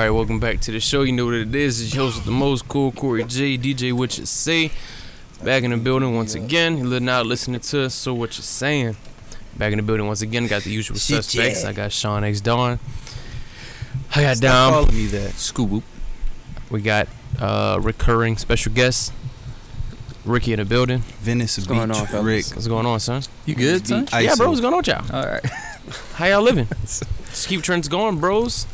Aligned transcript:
right, 0.00 0.10
welcome 0.10 0.40
back 0.40 0.60
to 0.60 0.72
the 0.72 0.80
show. 0.80 1.02
You 1.02 1.12
know 1.12 1.26
what 1.26 1.34
it 1.34 1.54
is. 1.54 1.80
It's 1.82 1.94
your 1.94 2.04
host 2.04 2.16
with 2.18 2.24
the 2.26 2.30
most 2.30 2.68
cool, 2.68 2.92
Corey 2.92 3.24
J. 3.24 3.58
DJ, 3.58 3.92
what 3.92 4.16
you 4.18 4.26
say? 4.26 4.70
Back 5.44 5.62
in 5.62 5.70
the 5.70 5.76
building 5.76 6.14
once 6.14 6.34
again. 6.34 6.78
You 6.78 6.84
little 6.84 7.08
out 7.10 7.26
listening 7.26 7.60
to 7.60 7.84
us, 7.84 7.94
so 7.94 8.14
what 8.14 8.36
you 8.36 8.42
saying? 8.42 8.96
Back 9.56 9.72
in 9.72 9.78
the 9.78 9.82
building 9.82 10.06
once 10.06 10.22
again. 10.22 10.46
Got 10.46 10.62
the 10.62 10.70
usual 10.70 10.96
Shit, 10.96 11.24
suspects. 11.24 11.62
yeah. 11.62 11.70
I 11.70 11.72
got 11.72 11.92
Sean 11.92 12.24
X 12.24 12.40
Dawn. 12.40 12.78
I 14.14 14.22
got 14.22 14.36
Stop 14.38 14.72
Dom. 14.72 14.84
calling 14.84 14.96
me 14.96 15.06
that. 15.06 15.30
Scoop 15.32 15.82
We 16.70 16.80
got 16.82 17.08
uh 17.38 17.78
recurring 17.82 18.36
special 18.36 18.72
guest. 18.72 19.12
Ricky 20.24 20.52
in 20.52 20.58
the 20.58 20.64
building. 20.66 20.98
Venice 21.22 21.56
Beach, 21.56 21.66
going 21.68 21.90
on, 21.90 22.06
fellas? 22.06 22.24
Rick. 22.24 22.46
What's 22.54 22.68
going 22.68 22.84
on, 22.86 23.00
son? 23.00 23.22
You 23.46 23.54
good, 23.54 23.86
son? 23.86 24.06
Icy. 24.12 24.26
Yeah, 24.26 24.34
bro, 24.36 24.48
what's 24.48 24.60
going 24.60 24.74
on 24.74 24.78
with 24.78 24.88
y'all? 24.88 25.04
All 25.16 25.26
right. 25.26 25.44
How 26.14 26.26
y'all 26.26 26.42
living? 26.42 26.68
Just 26.82 27.48
keep 27.48 27.62
trends 27.62 27.88
going, 27.88 28.18
bros. 28.18 28.66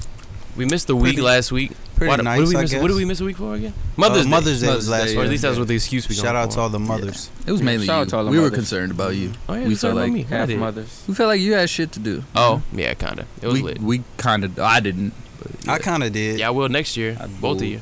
We 0.56 0.64
missed 0.64 0.88
a 0.90 0.96
week 0.96 1.14
Pretty- 1.16 1.22
last 1.22 1.52
week. 1.52 1.72
Pretty 1.96 2.10
Why- 2.10 2.16
nice, 2.16 2.38
what, 2.38 2.44
did 2.44 2.48
we 2.52 2.56
I 2.56 2.60
miss, 2.62 2.70
guess. 2.72 2.82
what 2.82 2.88
did 2.88 2.96
we 2.96 3.04
miss 3.06 3.20
a 3.20 3.24
week 3.24 3.36
for 3.38 3.54
again? 3.54 3.72
Mother's 3.96 4.20
Uh, 4.20 4.24
Day. 4.24 4.28
Mother's 4.30 4.60
Day 4.60 4.74
was 4.74 4.88
last 4.88 5.06
Day, 5.08 5.16
or 5.16 5.20
at 5.20 5.22
week. 5.22 5.30
least 5.30 5.42
that's 5.42 5.58
what 5.58 5.68
the 5.68 5.74
excuse 5.74 6.08
we 6.08 6.14
got. 6.16 6.22
Shout 6.24 6.36
out 6.36 6.48
for. 6.50 6.54
to 6.56 6.60
all 6.62 6.68
the 6.68 6.78
mothers. 6.78 7.30
It 7.46 7.52
was 7.52 7.62
mainly 7.62 7.86
Shout 7.86 7.96
out 8.00 8.00
you. 8.06 8.10
to 8.10 8.16
all 8.18 8.24
the 8.24 8.30
we 8.30 8.38
were 8.40 8.50
concerned 8.50 8.90
about 8.92 9.14
you. 9.16 9.32
Oh 9.48 9.54
yeah, 9.54 9.62
we 9.62 9.68
we 9.68 9.74
felt 9.76 9.94
felt 9.94 9.94
like 9.96 10.12
me. 10.12 10.26
I 10.30 10.34
Half 10.34 10.48
mothers. 10.50 11.04
We 11.08 11.14
felt 11.14 11.28
like 11.28 11.40
you 11.40 11.54
had 11.54 11.68
shit 11.70 11.92
to 11.92 11.98
do. 12.00 12.24
Oh 12.34 12.62
yeah, 12.72 12.92
kinda. 12.94 13.24
It 13.40 13.46
was 13.46 13.54
we 13.54 13.62
lit. 13.62 13.80
we 13.80 14.02
kind 14.18 14.44
of. 14.44 14.58
I 14.58 14.80
didn't. 14.80 15.12
But 15.42 15.68
I 15.70 15.78
kind 15.78 16.02
of 16.02 16.12
did. 16.12 16.38
Yeah, 16.40 16.48
I 16.48 16.50
will 16.50 16.68
next 16.68 16.96
year. 16.96 17.16
I 17.20 17.26
Both 17.26 17.56
of 17.56 17.60
will. 17.62 17.68
you. 17.68 17.80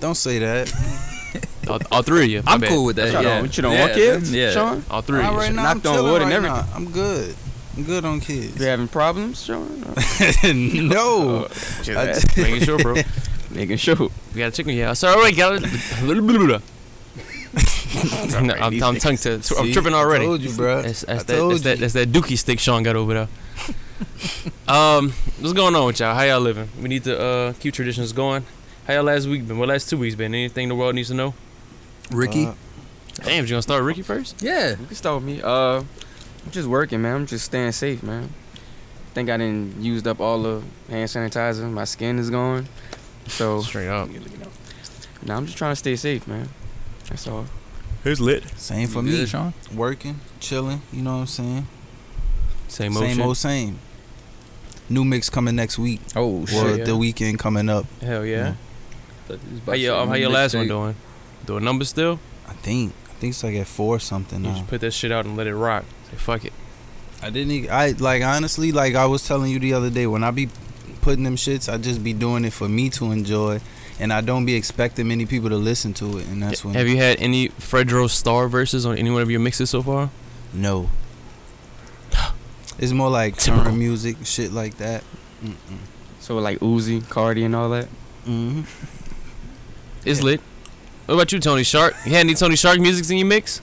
Don't 0.00 0.16
say 0.16 0.38
that. 0.40 0.72
All, 1.68 1.78
all 1.92 2.02
three 2.02 2.24
of 2.24 2.30
you. 2.30 2.42
My 2.42 2.52
I'm 2.54 2.60
bad. 2.60 2.70
cool 2.70 2.84
with 2.86 2.96
that. 2.96 3.12
Y'all 3.12 3.22
Yeah. 3.22 3.38
don't- 3.40 3.56
you 3.56 3.62
don't 3.62 3.72
yeah, 3.74 3.80
want 3.82 3.92
kids, 3.94 4.32
Yeah. 4.32 4.50
Sean? 4.50 4.84
All 4.90 5.02
three. 5.02 5.20
All 5.22 5.32
of 5.32 5.36
right 5.36 5.50
you. 5.50 5.54
now, 5.56 5.62
Knocked 5.74 5.86
I'm 5.86 5.92
on 5.92 5.96
chilling 5.98 6.12
wood 6.12 6.22
right 6.22 6.32
and 6.32 6.44
now. 6.44 6.66
I'm 6.74 6.90
good. 6.90 7.34
I'm 7.80 7.86
good 7.86 8.04
on 8.04 8.20
kids. 8.20 8.60
You 8.60 8.66
having 8.66 8.88
problems, 8.88 9.42
Sean? 9.42 9.80
no. 10.44 11.48
Just 11.82 12.36
I. 12.36 12.42
Making 12.42 12.60
sure, 12.60 12.78
bro. 12.78 12.94
making 13.50 13.78
sure. 13.78 13.96
We 13.96 14.38
got 14.38 14.48
a 14.48 14.50
chicken. 14.50 14.74
Yeah. 14.74 14.92
Sorry, 14.92 15.14
all 15.14 15.22
right, 15.22 15.34
got 15.34 15.62
it. 15.62 15.64
I'm, 18.34 18.50
I'm, 18.50 18.82
I'm 18.82 18.96
tongue 18.98 19.16
to. 19.16 19.32
I'm 19.32 19.42
See? 19.42 19.72
tripping 19.72 19.94
I 19.94 19.96
already. 19.96 20.26
told 20.26 20.42
you, 20.42 20.52
bro. 20.52 20.82
That's, 20.82 21.04
I 21.04 21.14
that's, 21.14 21.24
that, 21.24 21.36
told 21.36 21.52
that's, 21.52 21.62
that, 21.62 21.70
you. 21.76 21.80
that's 21.80 21.94
that 21.94 22.08
dookie 22.10 22.36
stick 22.36 22.58
Sean 22.58 22.82
got 22.82 22.96
over 22.96 23.14
there. 23.14 23.28
um, 24.68 25.12
what's 25.38 25.54
going 25.54 25.74
on 25.74 25.86
with 25.86 26.00
y'all? 26.00 26.14
How 26.14 26.24
y'all 26.24 26.38
living? 26.38 26.68
We 26.82 26.88
need 26.90 27.04
to 27.04 27.18
uh 27.18 27.52
keep 27.54 27.72
traditions 27.72 28.12
going. 28.12 28.44
How 28.86 28.92
y'all 28.92 29.04
last 29.04 29.26
week 29.26 29.48
been? 29.48 29.56
What 29.56 29.70
last 29.70 29.88
two 29.88 29.96
weeks 29.96 30.16
been? 30.16 30.34
Anything 30.34 30.68
the 30.68 30.74
world 30.74 30.94
needs 30.94 31.08
to 31.08 31.14
know? 31.14 31.32
Ricky. 32.10 32.44
Uh, 32.44 32.54
Damn, 33.24 33.44
you 33.44 33.50
gonna 33.50 33.62
start 33.62 33.82
Ricky 33.84 34.02
first? 34.02 34.42
yeah. 34.42 34.70
You 34.70 34.86
can 34.86 34.94
start 34.94 35.22
with 35.22 35.24
me. 35.24 35.40
Uh, 35.42 35.82
I'm 36.44 36.50
just 36.52 36.68
working, 36.68 37.02
man. 37.02 37.14
I'm 37.16 37.26
just 37.26 37.44
staying 37.44 37.72
safe, 37.72 38.02
man. 38.02 38.30
Think 39.14 39.28
I 39.28 39.36
didn't 39.36 39.82
used 39.82 40.06
up 40.06 40.20
all 40.20 40.40
the 40.42 40.62
hand 40.88 41.08
sanitizer. 41.08 41.70
My 41.70 41.84
skin 41.84 42.18
is 42.18 42.30
gone. 42.30 42.68
So, 43.26 43.60
Straight 43.60 43.88
up. 43.88 44.08
now 45.24 45.36
I'm 45.36 45.46
just 45.46 45.58
trying 45.58 45.72
to 45.72 45.76
stay 45.76 45.96
safe, 45.96 46.26
man. 46.26 46.48
That's 47.08 47.26
all. 47.26 47.46
Who's 48.04 48.20
lit? 48.20 48.44
Same 48.58 48.88
for 48.88 48.98
You 49.00 49.04
me. 49.04 49.10
good, 49.18 49.28
Sean. 49.28 49.52
Working, 49.74 50.20
chilling. 50.40 50.80
You 50.92 51.02
know 51.02 51.12
what 51.14 51.20
I'm 51.20 51.26
saying? 51.26 51.66
Same 52.68 52.96
old 52.96 53.04
Same 53.04 53.16
shit. 53.16 53.26
old 53.26 53.36
same. 53.36 53.78
New 54.88 55.04
mix 55.04 55.28
coming 55.28 55.54
next 55.56 55.78
week. 55.78 56.00
Oh 56.16 56.42
Or 56.42 56.46
shit. 56.46 56.78
yeah. 56.78 56.84
the 56.84 56.96
weekend 56.96 57.38
coming 57.38 57.68
up. 57.68 57.84
Hell 58.00 58.24
yeah. 58.24 58.54
Yeah. 59.28 59.36
How 59.66 59.72
your 59.74 59.96
um, 60.00 60.08
how 60.08 60.14
your 60.14 60.30
last 60.30 60.54
one 60.54 60.66
doing? 60.66 60.94
Doing 61.46 61.62
numbers 61.64 61.90
still? 61.90 62.18
I 62.48 62.52
think. 62.54 62.92
I 63.08 63.12
think 63.20 63.32
it's 63.32 63.44
like 63.44 63.54
at 63.56 63.66
four 63.66 64.00
something 64.00 64.42
You 64.42 64.50
now. 64.50 64.56
just 64.56 64.68
put 64.68 64.80
that 64.80 64.92
shit 64.92 65.12
out 65.12 65.26
and 65.26 65.36
let 65.36 65.46
it 65.46 65.54
rock. 65.54 65.84
Say 66.10 66.16
fuck 66.16 66.44
it. 66.44 66.52
I 67.22 67.30
didn't. 67.30 67.70
I 67.70 67.90
like 67.92 68.22
honestly, 68.22 68.72
like 68.72 68.94
I 68.94 69.06
was 69.06 69.26
telling 69.26 69.50
you 69.52 69.58
the 69.58 69.74
other 69.74 69.90
day, 69.90 70.06
when 70.06 70.24
I 70.24 70.30
be 70.30 70.48
putting 71.02 71.24
them 71.24 71.36
shits, 71.36 71.72
I 71.72 71.76
just 71.78 72.02
be 72.04 72.12
doing 72.12 72.44
it 72.44 72.52
for 72.52 72.68
me 72.68 72.88
to 72.90 73.10
enjoy, 73.12 73.60
and 73.98 74.12
I 74.12 74.20
don't 74.22 74.44
be 74.46 74.54
expecting 74.54 75.08
many 75.08 75.26
people 75.26 75.48
to 75.50 75.56
listen 75.56 75.92
to 75.94 76.18
it, 76.18 76.26
and 76.28 76.42
that's 76.42 76.64
when 76.64 76.74
Have 76.74 76.88
you 76.88 76.96
had 76.96 77.18
any 77.18 77.48
Fredro 77.50 78.08
Starr 78.08 78.48
verses 78.48 78.84
on 78.86 78.96
any 78.98 79.10
one 79.10 79.22
of 79.22 79.30
your 79.30 79.40
mixes 79.40 79.70
so 79.70 79.82
far? 79.82 80.10
no. 80.52 80.88
It's 82.78 82.92
more 82.92 83.10
like 83.10 83.36
Typical. 83.36 83.64
current 83.64 83.78
music, 83.78 84.16
shit 84.24 84.52
like 84.52 84.78
that. 84.78 85.04
Mm-mm. 85.44 85.54
So, 86.18 86.38
like 86.38 86.58
Uzi, 86.60 87.06
Cardi, 87.10 87.44
and 87.44 87.54
all 87.54 87.68
that. 87.70 87.88
hmm 88.24 88.62
It's 90.06 90.22
lit. 90.22 90.40
What 91.04 91.16
about 91.16 91.30
you, 91.32 91.40
Tony 91.40 91.62
Shark? 91.62 91.94
You 92.06 92.12
had 92.12 92.20
any 92.20 92.32
Tony 92.34 92.56
Shark 92.56 92.78
music 92.80 93.10
in 93.10 93.18
your 93.18 93.26
mix? 93.26 93.60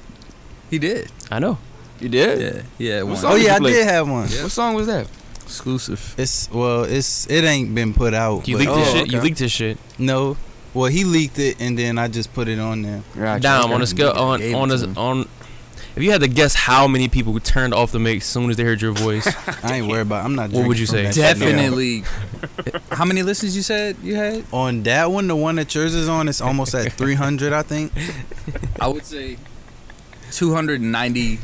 He 0.69 0.77
did. 0.77 1.11
I 1.31 1.39
know. 1.39 1.57
You 1.99 2.09
did? 2.09 2.39
Yeah. 2.39 2.61
Yeah. 2.77 3.03
What's 3.03 3.23
One. 3.23 3.33
Oh 3.33 3.37
did 3.37 3.45
yeah, 3.47 3.55
I 3.55 3.59
play? 3.59 3.71
did 3.73 3.85
have 3.87 4.09
one. 4.09 4.27
Yeah. 4.29 4.43
What 4.43 4.51
song 4.51 4.75
was 4.75 4.87
that? 4.87 5.07
Exclusive. 5.43 6.15
It's 6.17 6.49
well, 6.51 6.83
it's 6.83 7.27
it 7.29 7.43
ain't 7.43 7.73
been 7.73 7.93
put 7.93 8.13
out. 8.13 8.47
You 8.47 8.57
but- 8.57 8.59
leaked 8.65 8.73
this 8.75 8.89
Oh, 8.89 8.93
shit. 8.97 9.11
You 9.11 9.17
okay. 9.17 9.23
leaked 9.25 9.39
this 9.39 9.51
shit. 9.51 9.77
No, 9.97 10.37
well 10.73 10.91
he 10.91 11.03
leaked 11.05 11.39
it, 11.39 11.57
and 11.59 11.77
then 11.79 11.97
I 11.97 12.07
just 12.07 12.33
put 12.33 12.47
it 12.47 12.59
on 12.59 12.81
there. 12.81 13.01
Gotcha, 13.15 13.41
Down 13.41 13.71
on 13.71 13.81
a 13.81 13.87
scale 13.87 14.11
on 14.11 14.39
Gave 14.39 14.51
it 14.53 14.55
on 14.55 14.69
to 14.69 14.75
a, 14.85 14.93
on. 14.99 15.27
If 15.95 16.03
you 16.03 16.11
had 16.11 16.21
to 16.21 16.27
guess 16.27 16.53
how 16.53 16.87
many 16.87 17.07
people 17.07 17.39
turned 17.39 17.73
off 17.73 17.91
the 17.91 17.97
mix 17.97 18.25
as 18.25 18.29
soon 18.31 18.51
as 18.51 18.57
they 18.57 18.63
heard 18.63 18.79
your 18.83 18.91
voice, 18.91 19.25
I 19.63 19.77
ain't 19.77 19.87
worried 19.87 20.01
about. 20.01 20.25
I'm 20.25 20.35
not. 20.35 20.51
What 20.51 20.67
would 20.67 20.77
you 20.77 20.85
from 20.85 21.11
say? 21.11 21.21
that 21.21 21.37
shit 21.37 21.39
no 21.39 21.45
more. 21.45 21.55
Definitely. 21.55 22.03
How 22.91 23.05
many 23.05 23.23
listens 23.23 23.55
you 23.55 23.63
said 23.63 23.95
you 24.03 24.13
had? 24.15 24.43
On 24.53 24.83
that 24.83 25.09
one, 25.09 25.27
the 25.27 25.35
one 25.35 25.55
that 25.55 25.73
yours 25.73 25.95
is 25.95 26.07
on, 26.07 26.27
it's 26.29 26.39
almost 26.41 26.75
at 26.75 26.93
300, 26.97 27.51
I 27.51 27.63
think. 27.63 27.91
I 28.79 28.87
would 28.89 29.05
say 29.05 29.37
294 30.31 31.39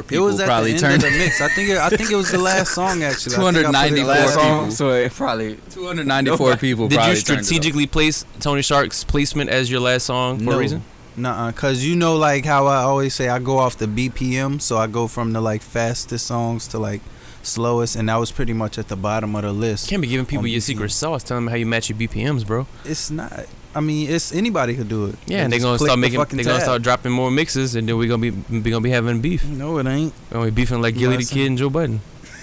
It 0.00 0.06
people 0.08 0.24
was 0.26 0.40
at 0.40 0.46
probably 0.46 0.70
the 0.72 0.84
end 0.86 1.02
turned. 1.02 1.04
of 1.04 1.12
the 1.12 1.18
mix. 1.18 1.40
I 1.40 1.48
think 1.48 1.68
it, 1.70 1.78
I 1.78 1.88
think 1.90 2.10
it 2.10 2.16
was 2.16 2.30
the 2.30 2.38
last 2.50 2.74
song 2.74 3.02
actually. 3.02 3.36
I 3.36 3.52
think 3.52 3.66
I 3.66 3.72
put 3.72 3.96
it 3.96 4.04
294 4.04 4.14
people. 4.14 4.28
song. 4.28 4.70
So 4.70 4.90
it 4.90 5.12
probably 5.12 5.56
294 5.70 6.56
people. 6.66 6.88
did 6.88 6.96
probably 6.96 7.14
you 7.16 7.20
turned 7.22 7.38
it 7.38 7.40
off. 7.40 7.46
strategically 7.46 7.86
place 7.86 8.24
Tony 8.40 8.62
Shark's 8.62 9.04
placement 9.04 9.50
as 9.50 9.70
your 9.70 9.80
last 9.80 10.04
song 10.06 10.38
for 10.38 10.44
No. 10.44 10.52
a 10.52 10.58
reason? 10.58 10.82
Nuh-uh, 11.14 11.52
cause 11.52 11.84
you 11.84 11.94
know 11.94 12.16
like 12.16 12.44
how 12.46 12.66
I 12.66 12.76
always 12.84 13.14
say 13.14 13.28
I 13.28 13.38
go 13.38 13.58
off 13.58 13.76
the 13.76 13.86
BPM, 13.86 14.60
so 14.62 14.78
I 14.78 14.86
go 14.86 15.06
from 15.08 15.32
the 15.34 15.40
like 15.42 15.60
fastest 15.62 16.26
songs 16.26 16.66
to 16.68 16.78
like 16.78 17.02
slowest, 17.42 17.96
and 17.96 18.08
that 18.08 18.16
was 18.16 18.32
pretty 18.32 18.52
much 18.54 18.78
at 18.78 18.88
the 18.88 18.96
bottom 18.96 19.36
of 19.36 19.42
the 19.42 19.52
list. 19.52 19.90
Can't 19.90 20.00
be 20.00 20.08
giving 20.08 20.24
people 20.26 20.46
your 20.46 20.60
BPM. 20.60 20.64
secret 20.64 20.90
sauce. 20.90 21.22
Telling 21.22 21.44
them 21.44 21.50
how 21.50 21.56
you 21.56 21.66
match 21.66 21.90
your 21.90 21.98
BPMs, 21.98 22.46
bro. 22.46 22.66
It's 22.84 23.10
not. 23.10 23.46
I 23.74 23.80
mean, 23.80 24.10
it's 24.10 24.34
anybody 24.34 24.76
could 24.76 24.88
do 24.88 25.06
it. 25.06 25.14
Yeah, 25.26 25.44
and 25.44 25.52
they're 25.52 25.60
gonna 25.60 25.78
start 25.78 25.92
the 25.92 25.96
making. 25.96 26.18
fucking 26.18 26.36
They're 26.36 26.44
gonna 26.44 26.60
start 26.60 26.82
dropping 26.82 27.12
more 27.12 27.30
mixes, 27.30 27.74
and 27.74 27.88
then 27.88 27.96
we're 27.96 28.08
gonna 28.08 28.20
be 28.20 28.30
we 28.30 28.60
gonna 28.70 28.80
be 28.82 28.90
having 28.90 29.20
beef. 29.20 29.44
No, 29.46 29.78
it 29.78 29.86
ain't. 29.86 30.12
We're 30.30 30.38
gonna 30.40 30.50
be 30.50 30.54
beefing 30.54 30.82
like 30.82 30.94
Gillie 30.94 31.14
the 31.16 31.18
Listen. 31.20 31.36
Kid 31.36 31.46
and 31.46 31.58
Joe 31.58 31.70
Budden. 31.70 32.00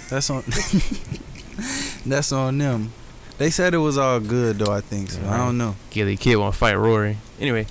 That's 0.09 0.29
on. 0.29 0.43
that's 2.05 2.31
on 2.31 2.57
them. 2.57 2.91
They 3.37 3.49
said 3.51 3.73
it 3.73 3.77
was 3.77 3.97
all 3.97 4.19
good 4.19 4.57
though. 4.57 4.73
I 4.73 4.81
think 4.81 5.11
so. 5.11 5.21
I 5.27 5.37
don't 5.37 5.57
know. 5.57 5.75
Gillie 5.91 6.17
Kid 6.17 6.35
want 6.37 6.53
to 6.53 6.59
fight 6.59 6.73
Rory. 6.77 7.17
Anyway, 7.39 7.67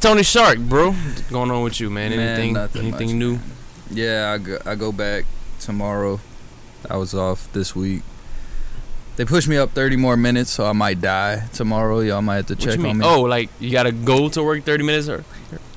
Tony 0.00 0.22
Shark, 0.22 0.58
bro, 0.58 0.92
what's 0.92 1.22
going 1.30 1.50
on 1.50 1.62
with 1.62 1.80
you, 1.80 1.90
man? 1.90 2.10
Man, 2.10 2.20
Anything? 2.20 2.52
nothing 2.54 2.82
anything 2.82 3.08
much, 3.08 3.16
new? 3.16 3.32
man. 3.32 3.42
Yeah, 3.90 4.32
I 4.34 4.38
go, 4.38 4.58
I 4.64 4.74
go 4.76 4.92
back 4.92 5.24
tomorrow. 5.60 6.20
I 6.88 6.96
was 6.96 7.14
off 7.14 7.52
this 7.52 7.74
week. 7.74 8.02
They 9.18 9.24
pushed 9.24 9.48
me 9.48 9.56
up 9.56 9.72
30 9.72 9.96
more 9.96 10.16
minutes, 10.16 10.48
so 10.52 10.64
I 10.64 10.70
might 10.72 11.00
die 11.00 11.48
tomorrow. 11.52 11.98
Y'all 11.98 12.22
might 12.22 12.36
have 12.36 12.46
to 12.46 12.54
check 12.56 12.78
on 12.78 12.98
me. 12.98 13.04
Oh, 13.04 13.22
like 13.22 13.50
you 13.58 13.72
gotta 13.72 13.90
go 13.90 14.28
to 14.28 14.44
work 14.44 14.62
thirty 14.62 14.84
minutes 14.84 15.08
or? 15.08 15.24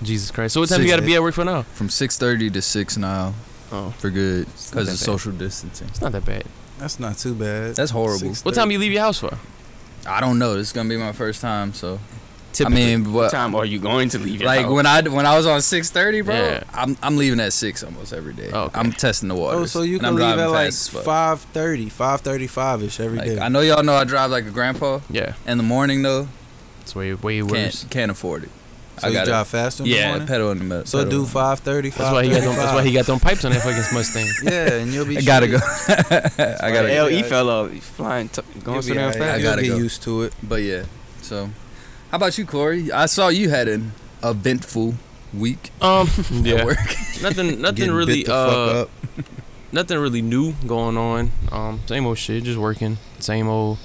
Jesus 0.03 0.29
Christ! 0.29 0.53
So 0.53 0.59
what 0.59 0.69
time 0.69 0.83
you 0.83 0.87
gotta 0.87 1.01
be 1.01 1.15
at 1.15 1.23
work 1.23 1.33
for 1.33 1.43
now? 1.43 1.63
From 1.63 1.87
6:30 1.89 2.53
to 2.53 2.61
6 2.61 2.97
now 2.97 3.33
Oh, 3.71 3.89
for 3.97 4.11
good 4.11 4.45
because 4.45 4.87
of 4.89 4.93
bad. 4.93 4.97
social 4.99 5.31
distancing. 5.31 5.87
it's 5.87 6.01
not 6.01 6.11
that 6.11 6.23
bad. 6.23 6.43
That's 6.77 6.99
not 6.99 7.17
too 7.17 7.33
bad. 7.33 7.75
That's 7.75 7.89
horrible. 7.89 8.27
Six 8.35 8.45
What 8.45 8.53
time 8.53 8.69
you 8.69 8.77
leave 8.77 8.91
your 8.91 9.01
house 9.01 9.17
for? 9.17 9.35
I 10.05 10.19
don't 10.21 10.37
know. 10.37 10.53
This 10.55 10.67
is 10.67 10.73
gonna 10.73 10.89
be 10.89 10.97
my 10.97 11.11
first 11.11 11.41
time, 11.41 11.73
so 11.73 11.99
Typically. 12.63 12.83
I 12.93 12.97
mean, 12.97 13.13
what 13.13 13.23
what? 13.23 13.31
time 13.31 13.55
are 13.55 13.65
you 13.65 13.79
going 13.79 14.09
to 14.09 14.19
leave 14.19 14.41
your 14.41 14.47
Like 14.47 14.61
house? 14.65 14.71
when 14.73 14.85
I 14.85 15.01
when 15.01 15.25
I 15.25 15.35
was 15.37 15.45
on 15.45 15.59
6:30, 15.59 16.25
bro. 16.25 16.35
Yeah. 16.35 16.63
I'm 16.73 16.97
I'm 17.03 17.17
leaving 17.17 17.39
at 17.39 17.53
six 17.53 17.83
almost 17.83 18.13
every 18.13 18.33
day. 18.33 18.51
Okay. 18.51 18.79
I'm 18.79 18.91
testing 18.91 19.29
the 19.29 19.35
oh, 19.35 19.39
waters. 19.39 19.61
Oh, 19.75 19.79
so 19.79 19.81
you 19.81 19.97
can 19.99 20.07
I'm 20.07 20.15
leave 20.15 20.39
at 20.39 20.49
like 20.49 20.67
fast 20.67 20.95
as 20.95 21.03
fuck. 21.03 21.39
5:30, 21.53 21.91
5:35 21.91 22.83
ish 22.83 22.99
every 22.99 23.19
day. 23.19 23.35
Like, 23.35 23.39
I 23.43 23.47
know 23.49 23.61
y'all 23.61 23.83
know 23.83 23.93
I 23.95 24.03
drive 24.03 24.31
like 24.31 24.45
a 24.45 24.51
grandpa. 24.51 24.99
yeah, 25.09 25.33
In 25.45 25.57
the 25.57 25.63
morning 25.63 26.01
though, 26.01 26.27
it's 26.81 26.95
way 26.95 27.13
way 27.13 27.41
worse. 27.41 27.51
can't 27.81 27.91
can't 27.91 28.11
afford 28.11 28.43
it. 28.43 28.49
so 28.99 29.07
I 29.07 29.09
you 29.09 29.15
got 29.15 29.25
drive 29.25 29.47
faster 29.47 29.83
in 29.83 29.89
the 29.89 29.95
Yeah, 29.95 30.09
morning? 30.09 30.27
pedal 30.27 30.51
in 30.51 30.57
the 30.59 30.63
middle. 30.63 30.85
So 30.85 31.03
do 31.05 31.21
in 31.21 31.25
5:30, 31.27 31.93
That's 31.95 32.11
why 32.11 32.23
he 32.23 32.29
got 32.29 32.41
them. 32.41 32.55
That's 32.55 32.73
why 32.73 32.83
he 32.83 32.91
got 32.93 33.05
them 33.05 33.19
pipes 33.19 33.43
on 33.45 33.51
that 33.53 33.61
fucking 33.61 33.93
Mustang. 33.97 34.27
Yeah, 34.43 34.73
and 34.81 34.91
you'll 34.93 35.05
be. 35.05 35.17
I 35.17 35.21
gotta 35.21 35.47
go. 35.47 35.57
I 35.87 36.71
gotta 36.71 36.87
Le 37.03 37.21
go. 37.21 37.27
fell 37.27 37.49
off. 37.49 37.71
He's 37.71 37.83
flying, 37.85 38.29
t- 38.29 38.41
going 38.63 38.75
You'll 38.75 38.83
so 38.83 38.93
damn 38.93 39.11
fast. 39.13 39.21
I 39.39 39.41
gotta 39.41 39.61
get 39.61 39.69
go. 39.69 39.77
used 39.77 40.03
to 40.03 40.23
it. 40.23 40.33
But 40.43 40.61
yeah, 40.63 40.83
so 41.21 41.49
how 42.11 42.17
about 42.17 42.37
you, 42.37 42.45
Corey? 42.45 42.91
I 42.91 43.05
saw 43.05 43.29
you 43.29 43.49
had 43.49 43.69
an 43.69 43.93
eventful 44.21 44.95
week 45.33 45.71
Um, 45.81 46.09
yeah, 46.31 46.65
work. 46.65 46.77
nothing, 47.21 47.61
nothing 47.61 47.89
really, 47.89 48.23
bit 48.23 48.27
the 48.27 48.87
fuck 48.87 48.89
uh, 49.17 49.23
nothing 49.71 49.97
really 49.97 50.21
new 50.21 50.53
going 50.67 50.97
on. 50.97 51.31
Um, 51.53 51.79
same 51.85 52.05
old 52.05 52.17
shit, 52.17 52.43
just 52.43 52.57
working. 52.59 52.97
Same 53.19 53.47
old, 53.47 53.77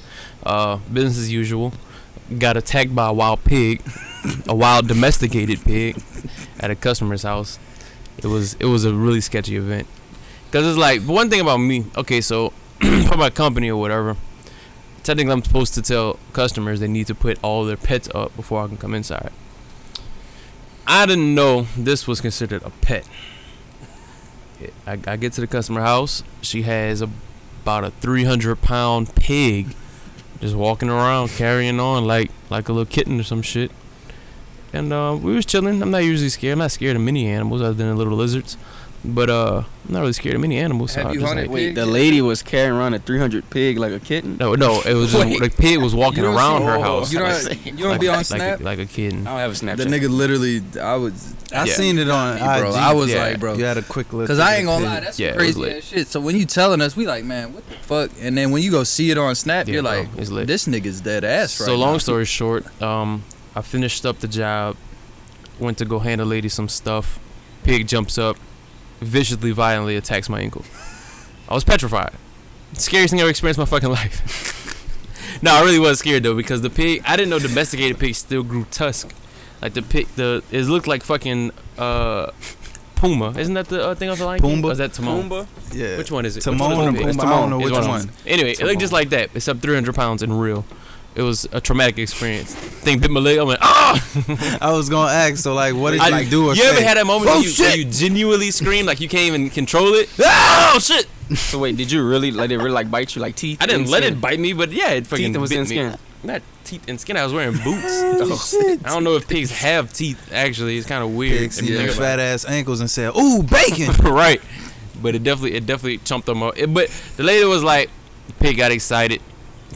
uh, 0.42 0.78
business 0.92 1.18
as 1.18 1.32
usual. 1.32 1.72
Got 2.36 2.56
attacked 2.56 2.94
by 2.94 3.06
a 3.06 3.12
wild 3.12 3.44
pig, 3.44 3.80
a 4.48 4.54
wild 4.54 4.88
domesticated 4.88 5.62
pig, 5.64 6.02
at 6.58 6.72
a 6.72 6.74
customer's 6.74 7.22
house. 7.22 7.60
It 8.18 8.26
was 8.26 8.54
it 8.54 8.66
was 8.66 8.84
a 8.84 8.92
really 8.92 9.20
sketchy 9.20 9.56
event. 9.56 9.86
Cause 10.50 10.66
it's 10.66 10.78
like 10.78 11.02
one 11.02 11.30
thing 11.30 11.40
about 11.40 11.58
me. 11.58 11.86
Okay, 11.96 12.20
so 12.20 12.50
for 12.80 13.16
my 13.16 13.30
company 13.30 13.70
or 13.70 13.76
whatever, 13.80 14.16
technically 15.06 15.32
I'm 15.32 15.42
supposed 15.44 15.74
to 15.74 15.82
tell 15.82 16.18
customers 16.32 16.80
they 16.80 16.88
need 16.88 17.06
to 17.06 17.14
put 17.14 17.38
all 17.42 17.64
their 17.64 17.76
pets 17.76 18.08
up 18.14 18.34
before 18.36 18.64
I 18.64 18.66
can 18.66 18.76
come 18.76 18.94
inside. 18.94 19.32
I 20.86 21.06
didn't 21.06 21.34
know 21.34 21.62
this 21.76 22.06
was 22.06 22.20
considered 22.20 22.62
a 22.62 22.70
pet. 22.70 23.08
I, 24.86 24.98
I 25.06 25.16
get 25.16 25.32
to 25.34 25.40
the 25.40 25.46
customer 25.46 25.80
house. 25.80 26.22
She 26.42 26.62
has 26.62 27.02
a, 27.02 27.10
about 27.62 27.84
a 27.84 27.90
300 27.90 28.60
pound 28.62 29.14
pig 29.14 29.74
just 30.40 30.54
walking 30.54 30.88
around 30.88 31.28
carrying 31.30 31.80
on 31.80 32.04
like 32.04 32.30
like 32.50 32.68
a 32.68 32.72
little 32.72 32.86
kitten 32.86 33.20
or 33.20 33.22
some 33.22 33.42
shit. 33.42 33.70
And 34.72 34.92
uh, 34.92 35.16
we 35.20 35.34
was 35.34 35.46
chilling. 35.46 35.80
I'm 35.80 35.90
not 35.90 36.04
usually 36.04 36.28
scared. 36.28 36.54
I'm 36.54 36.58
not 36.58 36.72
scared 36.72 36.96
of 36.96 37.02
many 37.02 37.28
animals 37.28 37.62
other 37.62 37.72
than 37.72 37.96
little 37.96 38.16
lizards. 38.16 38.56
But 39.04 39.30
uh, 39.30 39.62
I'm 39.86 39.92
not 39.94 40.00
really 40.00 40.12
scared 40.14 40.34
of 40.34 40.40
many 40.40 40.58
animals. 40.58 40.92
so 40.92 41.00
Have 41.02 41.10
I 41.10 41.14
you 41.14 41.20
hunted 41.24 41.42
like- 41.42 41.50
Wait, 41.50 41.74
the 41.76 41.86
lady 41.86 42.20
was 42.20 42.42
carrying 42.42 42.72
around 42.74 42.94
a 42.94 42.98
300 42.98 43.48
pig 43.50 43.78
like 43.78 43.92
a 43.92 44.00
kitten. 44.00 44.36
No, 44.36 44.54
no, 44.56 44.80
it 44.80 44.94
was 44.94 45.12
just 45.12 45.24
Wait. 45.24 45.38
the 45.40 45.48
pig 45.48 45.78
was 45.80 45.94
walking 45.94 46.18
You 46.24 46.30
don't 46.30 46.36
around 46.36 46.62
see- 46.62 46.66
her 46.66 46.76
oh, 46.76 46.80
house. 46.82 47.12
You 47.12 47.18
don't, 47.20 47.44
like, 47.48 47.66
you 47.66 47.72
don't 47.76 47.90
like, 47.90 48.00
be 48.00 48.08
on 48.08 48.16
like 48.16 48.26
Snap? 48.26 48.60
a, 48.60 48.62
like 48.64 48.78
a 48.80 48.86
kitten. 48.86 49.26
I 49.26 49.30
don't 49.30 49.38
have 49.38 49.50
a 49.52 49.54
Snapchat. 49.54 49.76
The 49.76 49.84
nigga 49.84 50.08
literally, 50.10 50.60
I 50.80 50.96
was, 50.96 51.34
I 51.52 51.64
Yeah. 51.66 51.72
seen 51.74 51.98
it 51.98 52.08
on 52.10 52.36
Hey, 52.36 52.60
bro, 52.60 52.72
I 52.72 52.94
was 52.94 53.12
Yeah. 53.12 53.22
like, 53.22 53.38
bro, 53.38 53.54
You 53.54 53.64
had 53.64 53.76
a 53.78 53.82
quick 53.82 54.12
look. 54.12 54.26
Cause 54.26 54.40
I 54.40 54.52
the 54.52 54.56
ain't 54.58 54.66
gonna 54.66 54.84
lie, 54.84 55.00
that's 55.00 55.20
Yeah, 55.20 55.28
it 55.28 55.36
was 55.36 55.42
crazy 55.44 55.60
lit. 55.60 55.76
ass 55.76 55.84
shit. 55.84 56.08
So 56.08 56.18
when 56.20 56.34
you 56.36 56.44
telling 56.44 56.80
us, 56.80 56.96
we 56.96 57.06
like, 57.06 57.24
man, 57.24 57.54
what 57.54 57.68
the 57.68 57.76
fuck? 57.76 58.10
And 58.20 58.36
then 58.36 58.50
when 58.50 58.62
you 58.62 58.72
go 58.72 58.82
see 58.82 59.12
it 59.12 59.18
on 59.18 59.36
Snap, 59.36 59.68
Yeah, 59.68 59.74
you're 59.74 59.82
bro, 59.84 59.92
like, 60.00 60.08
it's 60.16 60.30
lit. 60.30 60.48
this 60.48 60.66
nigga's 60.66 61.00
dead 61.00 61.22
ass 61.22 61.60
right 61.60 61.66
so 61.66 61.76
long 61.76 61.92
now. 61.92 61.98
story 61.98 62.24
short, 62.24 62.64
um, 62.82 63.22
I 63.54 63.60
finished 63.60 64.04
up 64.04 64.18
the 64.18 64.26
job, 64.28 64.76
went 65.60 65.78
to 65.78 65.84
go 65.84 66.00
hand 66.00 66.20
a 66.20 66.24
lady 66.24 66.48
some 66.48 66.68
stuff. 66.68 67.20
Pig 67.62 67.86
jumps 67.88 68.16
up, 68.18 68.36
viciously, 69.00 69.52
violently 69.52 69.96
attacks 69.96 70.28
my 70.28 70.40
ankle. 70.40 70.64
I 71.48 71.54
was 71.54 71.64
petrified. 71.64 72.12
Scariest 72.74 73.10
thing 73.12 73.20
I 73.20 73.22
ever 73.22 73.30
experienced 73.30 73.58
in 73.58 73.62
my 73.62 73.66
fucking 73.66 73.88
life. 74.00 75.40
no, 75.42 75.54
I 75.54 75.62
really 75.62 75.78
was 75.78 75.98
scared 75.98 76.22
though 76.22 76.34
because 76.34 76.62
the 76.62 76.70
pig. 76.70 77.02
I 77.06 77.16
didn't 77.16 77.30
know 77.30 77.38
domesticated 77.38 77.98
pigs 77.98 78.18
still 78.18 78.42
grew 78.42 78.64
tusk. 78.70 79.14
Like 79.62 79.74
the 79.74 79.82
pig, 79.82 80.08
the 80.16 80.42
it 80.50 80.64
looked 80.64 80.86
like 80.86 81.02
fucking 81.02 81.52
uh, 81.78 82.30
puma. 82.96 83.30
Isn't 83.38 83.54
that 83.54 83.68
the 83.68 83.88
uh, 83.88 83.94
thing 83.94 84.08
of 84.10 84.18
the 84.18 84.26
Lion 84.26 84.40
King? 84.42 84.62
Pumbaa? 84.62 84.64
Or 84.68 84.72
is 84.72 84.78
that 84.78 84.92
Timon? 84.92 85.28
Pumbaa? 85.30 85.46
Yeah. 85.72 85.96
Which 85.96 86.10
one 86.10 86.26
is 86.26 86.36
it? 86.36 86.40
Timon 86.42 86.68
which 86.70 86.78
one 86.78 86.88
and 86.88 86.96
is. 87.08 87.18
I 87.18 87.24
don't 87.24 87.50
know 87.50 87.56
It's 87.60 87.64
which 87.66 87.72
one 87.72 87.82
of 87.82 87.88
one. 87.88 88.00
them. 88.06 88.10
Anyway, 88.26 88.50
it 88.52 88.60
looked 88.60 88.80
just 88.80 88.92
like 88.92 89.08
that, 89.10 89.30
except 89.34 89.60
300 89.60 89.94
pounds 89.94 90.22
and 90.22 90.38
real. 90.40 90.64
It 91.16 91.22
was 91.22 91.48
a 91.50 91.60
traumatic 91.62 91.96
experience. 91.98 92.54
Thing 92.54 93.00
bit 93.00 93.10
my 93.10 93.20
leg. 93.20 93.38
I 93.38 93.42
went, 93.42 93.60
ah! 93.62 94.58
I 94.60 94.72
was 94.72 94.90
gonna 94.90 95.10
ask. 95.10 95.38
So 95.38 95.54
like, 95.54 95.74
what 95.74 95.92
did 95.92 96.00
I- 96.00 96.06
you 96.06 96.12
like 96.12 96.28
do 96.30 96.46
or 96.48 96.54
you 96.54 96.62
say? 96.62 96.68
ever 96.76 96.82
had 96.86 96.98
that 96.98 97.06
moment 97.06 97.30
Oh, 97.30 97.40
where, 97.40 97.48
you, 97.48 97.52
where 97.64 97.76
you 97.76 97.84
genuinely 97.86 98.50
scream 98.50 98.84
like 98.84 99.00
you 99.00 99.08
can't 99.08 99.22
even 99.34 99.48
control 99.50 99.94
it? 99.94 100.10
oh 100.20 100.78
shit! 100.80 101.06
So 101.38 101.58
wait, 101.58 101.76
did 101.76 101.90
you 101.90 102.06
really 102.06 102.30
let 102.30 102.52
it 102.52 102.58
really 102.58 102.70
like 102.70 102.90
bite 102.90 103.16
you 103.16 103.22
like 103.22 103.34
teeth? 103.34 103.62
I 103.62 103.66
didn't 103.66 103.88
let 103.88 104.02
skin? 104.02 104.12
it 104.18 104.20
bite 104.20 104.38
me, 104.38 104.52
but 104.52 104.70
yeah, 104.72 104.90
it 104.90 105.06
fucking 105.06 105.24
Teeth 105.26 105.34
and 105.34 105.40
was 105.40 105.50
bit 105.50 105.56
in 105.56 105.62
me. 105.62 105.66
skin. 105.68 105.98
Not 106.22 106.42
teeth 106.64 106.84
and 106.88 107.00
skin. 107.00 107.16
I 107.16 107.24
was 107.24 107.32
wearing 107.32 107.52
boots. 107.54 107.64
Oh, 108.28 108.36
shit. 108.36 108.84
I 108.84 108.90
don't 108.90 109.04
know 109.04 109.14
if 109.16 109.26
pigs 109.28 109.50
have 109.52 109.92
teeth. 109.92 110.30
Actually, 110.32 110.76
it's 110.76 110.86
kind 110.86 111.02
of 111.02 111.14
weird. 111.14 111.38
Pig 111.38 111.46
if 111.46 111.52
see 111.54 111.66
you 111.68 111.76
them 111.78 111.86
think 111.86 111.98
fat 111.98 112.18
ass 112.20 112.44
ankles 112.44 112.80
and 112.80 112.90
said, 112.90 113.16
"Ooh, 113.16 113.42
bacon." 113.42 113.90
right. 114.04 114.40
But 115.00 115.14
it 115.14 115.22
definitely, 115.22 115.54
it 115.54 115.64
definitely 115.66 115.98
chumped 115.98 116.26
them 116.26 116.42
up. 116.42 116.58
It- 116.58 116.72
but 116.74 116.90
the 117.16 117.22
lady 117.22 117.44
was 117.46 117.62
like, 117.64 117.88
pig 118.38 118.56
got 118.58 118.70
excited 118.70 119.22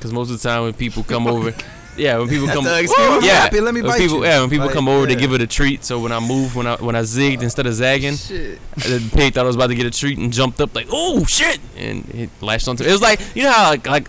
because 0.00 0.12
most 0.14 0.30
of 0.30 0.40
the 0.40 0.48
time 0.48 0.62
when 0.62 0.72
people 0.72 1.02
come 1.04 1.26
over, 1.26 1.52
yeah, 1.96 2.16
when 2.16 2.26
people 2.26 2.46
come, 2.48 2.64
After 2.64 2.70
I 2.70 2.78
explain, 2.80 3.10
I'm 3.10 3.22
yeah, 3.22 3.40
happy, 3.42 3.60
let 3.60 3.74
me 3.74 3.82
when 3.82 3.90
bite 3.90 3.98
people, 3.98 4.16
you. 4.18 4.24
yeah, 4.24 4.40
when 4.40 4.48
people 4.48 4.66
Like, 4.66 4.74
come 4.74 4.88
over, 4.88 5.06
they 5.06 5.14
give 5.14 5.34
it 5.34 5.42
a 5.42 5.46
treat. 5.46 5.84
So 5.84 6.00
when 6.00 6.10
I 6.10 6.20
moved, 6.20 6.56
when 6.56 6.66
I 6.66 6.76
when 6.76 6.96
I 6.96 7.02
zigged 7.02 7.42
instead 7.42 7.66
of 7.66 7.74
zagging, 7.74 8.16
Shit. 8.16 8.58
the 8.76 9.10
pig 9.14 9.34
thought 9.34 9.44
I 9.44 9.46
was 9.46 9.56
about 9.56 9.66
to 9.68 9.74
get 9.74 9.84
a 9.84 9.90
treat 9.90 10.16
and 10.18 10.32
jumped 10.32 10.58
up 10.60 10.74
like, 10.74 10.86
oh 10.90 11.24
shit, 11.26 11.60
and 11.76 12.08
it 12.14 12.30
lashed 12.40 12.66
onto. 12.66 12.84
It 12.84 12.90
was 12.92 13.02
like 13.02 13.20
you 13.36 13.42
know 13.42 13.52
how 13.52 13.68
like, 13.68 13.86
like 13.86 14.08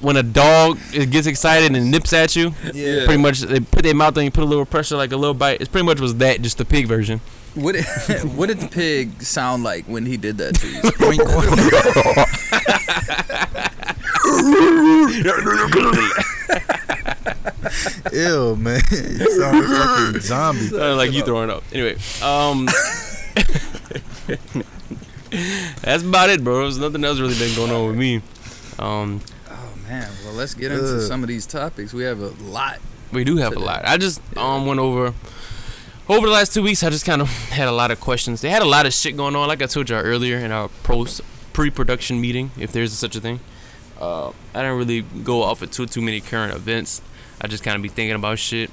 when 0.00 0.16
a 0.16 0.22
dog 0.22 0.78
gets 0.90 1.26
excited 1.28 1.76
and 1.76 1.90
nips 1.90 2.12
at 2.14 2.34
you. 2.34 2.54
Yeah. 2.72 3.04
Pretty 3.04 3.22
much, 3.22 3.40
they 3.40 3.60
put 3.60 3.82
their 3.84 3.94
mouth 3.94 4.16
on 4.18 4.24
you, 4.24 4.30
put 4.32 4.42
a 4.42 4.46
little 4.46 4.66
pressure, 4.66 4.96
like 4.96 5.12
a 5.12 5.16
little 5.16 5.34
bite. 5.34 5.60
It 5.60 5.70
pretty 5.70 5.86
much 5.86 6.00
was 6.00 6.16
that, 6.16 6.42
just 6.42 6.58
the 6.58 6.64
pig 6.64 6.86
version. 6.88 7.20
What 7.54 7.74
did, 7.76 7.84
what 8.36 8.46
did 8.48 8.58
the 8.60 8.68
pig 8.68 9.22
sound 9.22 9.62
like 9.62 9.84
when 9.84 10.06
he 10.06 10.16
did 10.16 10.38
that 10.38 10.54
to 10.56 10.66
you? 10.66 10.82
Ew, 18.12 18.56
man. 18.56 18.80
You 18.90 19.30
sound 19.38 19.58
like 19.58 19.68
a 19.68 19.68
fucking 19.68 20.20
zombie. 20.20 20.66
Sounded 20.68 20.96
like 20.96 21.12
you 21.12 21.22
throwing 21.22 21.50
up. 21.50 21.62
Anyway, 21.72 21.96
um, 22.22 22.66
that's 25.82 26.02
about 26.02 26.30
it, 26.30 26.42
bro. 26.44 26.62
There's 26.62 26.78
nothing 26.78 27.04
else 27.04 27.18
really 27.20 27.38
been 27.38 27.54
going 27.56 27.70
on 27.70 27.86
with 27.88 27.96
me. 27.96 28.16
Um, 28.78 29.20
oh 29.48 29.74
man, 29.88 30.10
well 30.24 30.34
let's 30.34 30.54
get 30.54 30.72
into 30.72 30.96
Ugh. 30.96 31.00
some 31.02 31.22
of 31.22 31.28
these 31.28 31.46
topics. 31.46 31.92
We 31.92 32.04
have 32.04 32.20
a 32.20 32.28
lot. 32.44 32.78
we 33.12 33.24
do 33.24 33.36
have 33.38 33.56
a 33.56 33.60
lot. 33.60 33.82
I 33.86 33.96
just 33.96 34.20
um 34.36 34.66
went 34.66 34.80
over 34.80 35.14
over 36.08 36.26
the 36.26 36.32
last 36.32 36.52
two 36.54 36.62
weeks. 36.62 36.82
I 36.82 36.90
just 36.90 37.04
kind 37.06 37.22
of 37.22 37.28
had 37.50 37.68
a 37.68 37.72
lot 37.72 37.90
of 37.90 38.00
questions. 38.00 38.40
They 38.40 38.50
had 38.50 38.62
a 38.62 38.66
lot 38.66 38.86
of 38.86 38.92
shit 38.92 39.16
going 39.16 39.36
on, 39.36 39.48
like 39.48 39.62
I 39.62 39.66
told 39.66 39.88
y'all 39.90 40.02
earlier 40.02 40.38
in 40.38 40.52
our 40.52 40.68
post 40.82 41.20
pre-production 41.52 42.20
meeting, 42.20 42.50
if 42.58 42.72
there's 42.72 42.92
such 42.92 43.14
a 43.16 43.20
thing. 43.20 43.40
Uh, 44.02 44.32
I 44.52 44.62
didn't 44.62 44.78
really 44.78 45.02
go 45.02 45.44
off 45.44 45.62
of 45.62 45.70
too 45.70 45.86
too 45.86 46.02
many 46.02 46.20
current 46.20 46.52
events. 46.54 47.00
I 47.40 47.46
just 47.46 47.62
kind 47.62 47.76
of 47.76 47.82
be 47.82 47.88
thinking 47.88 48.16
about 48.16 48.40
shit. 48.40 48.68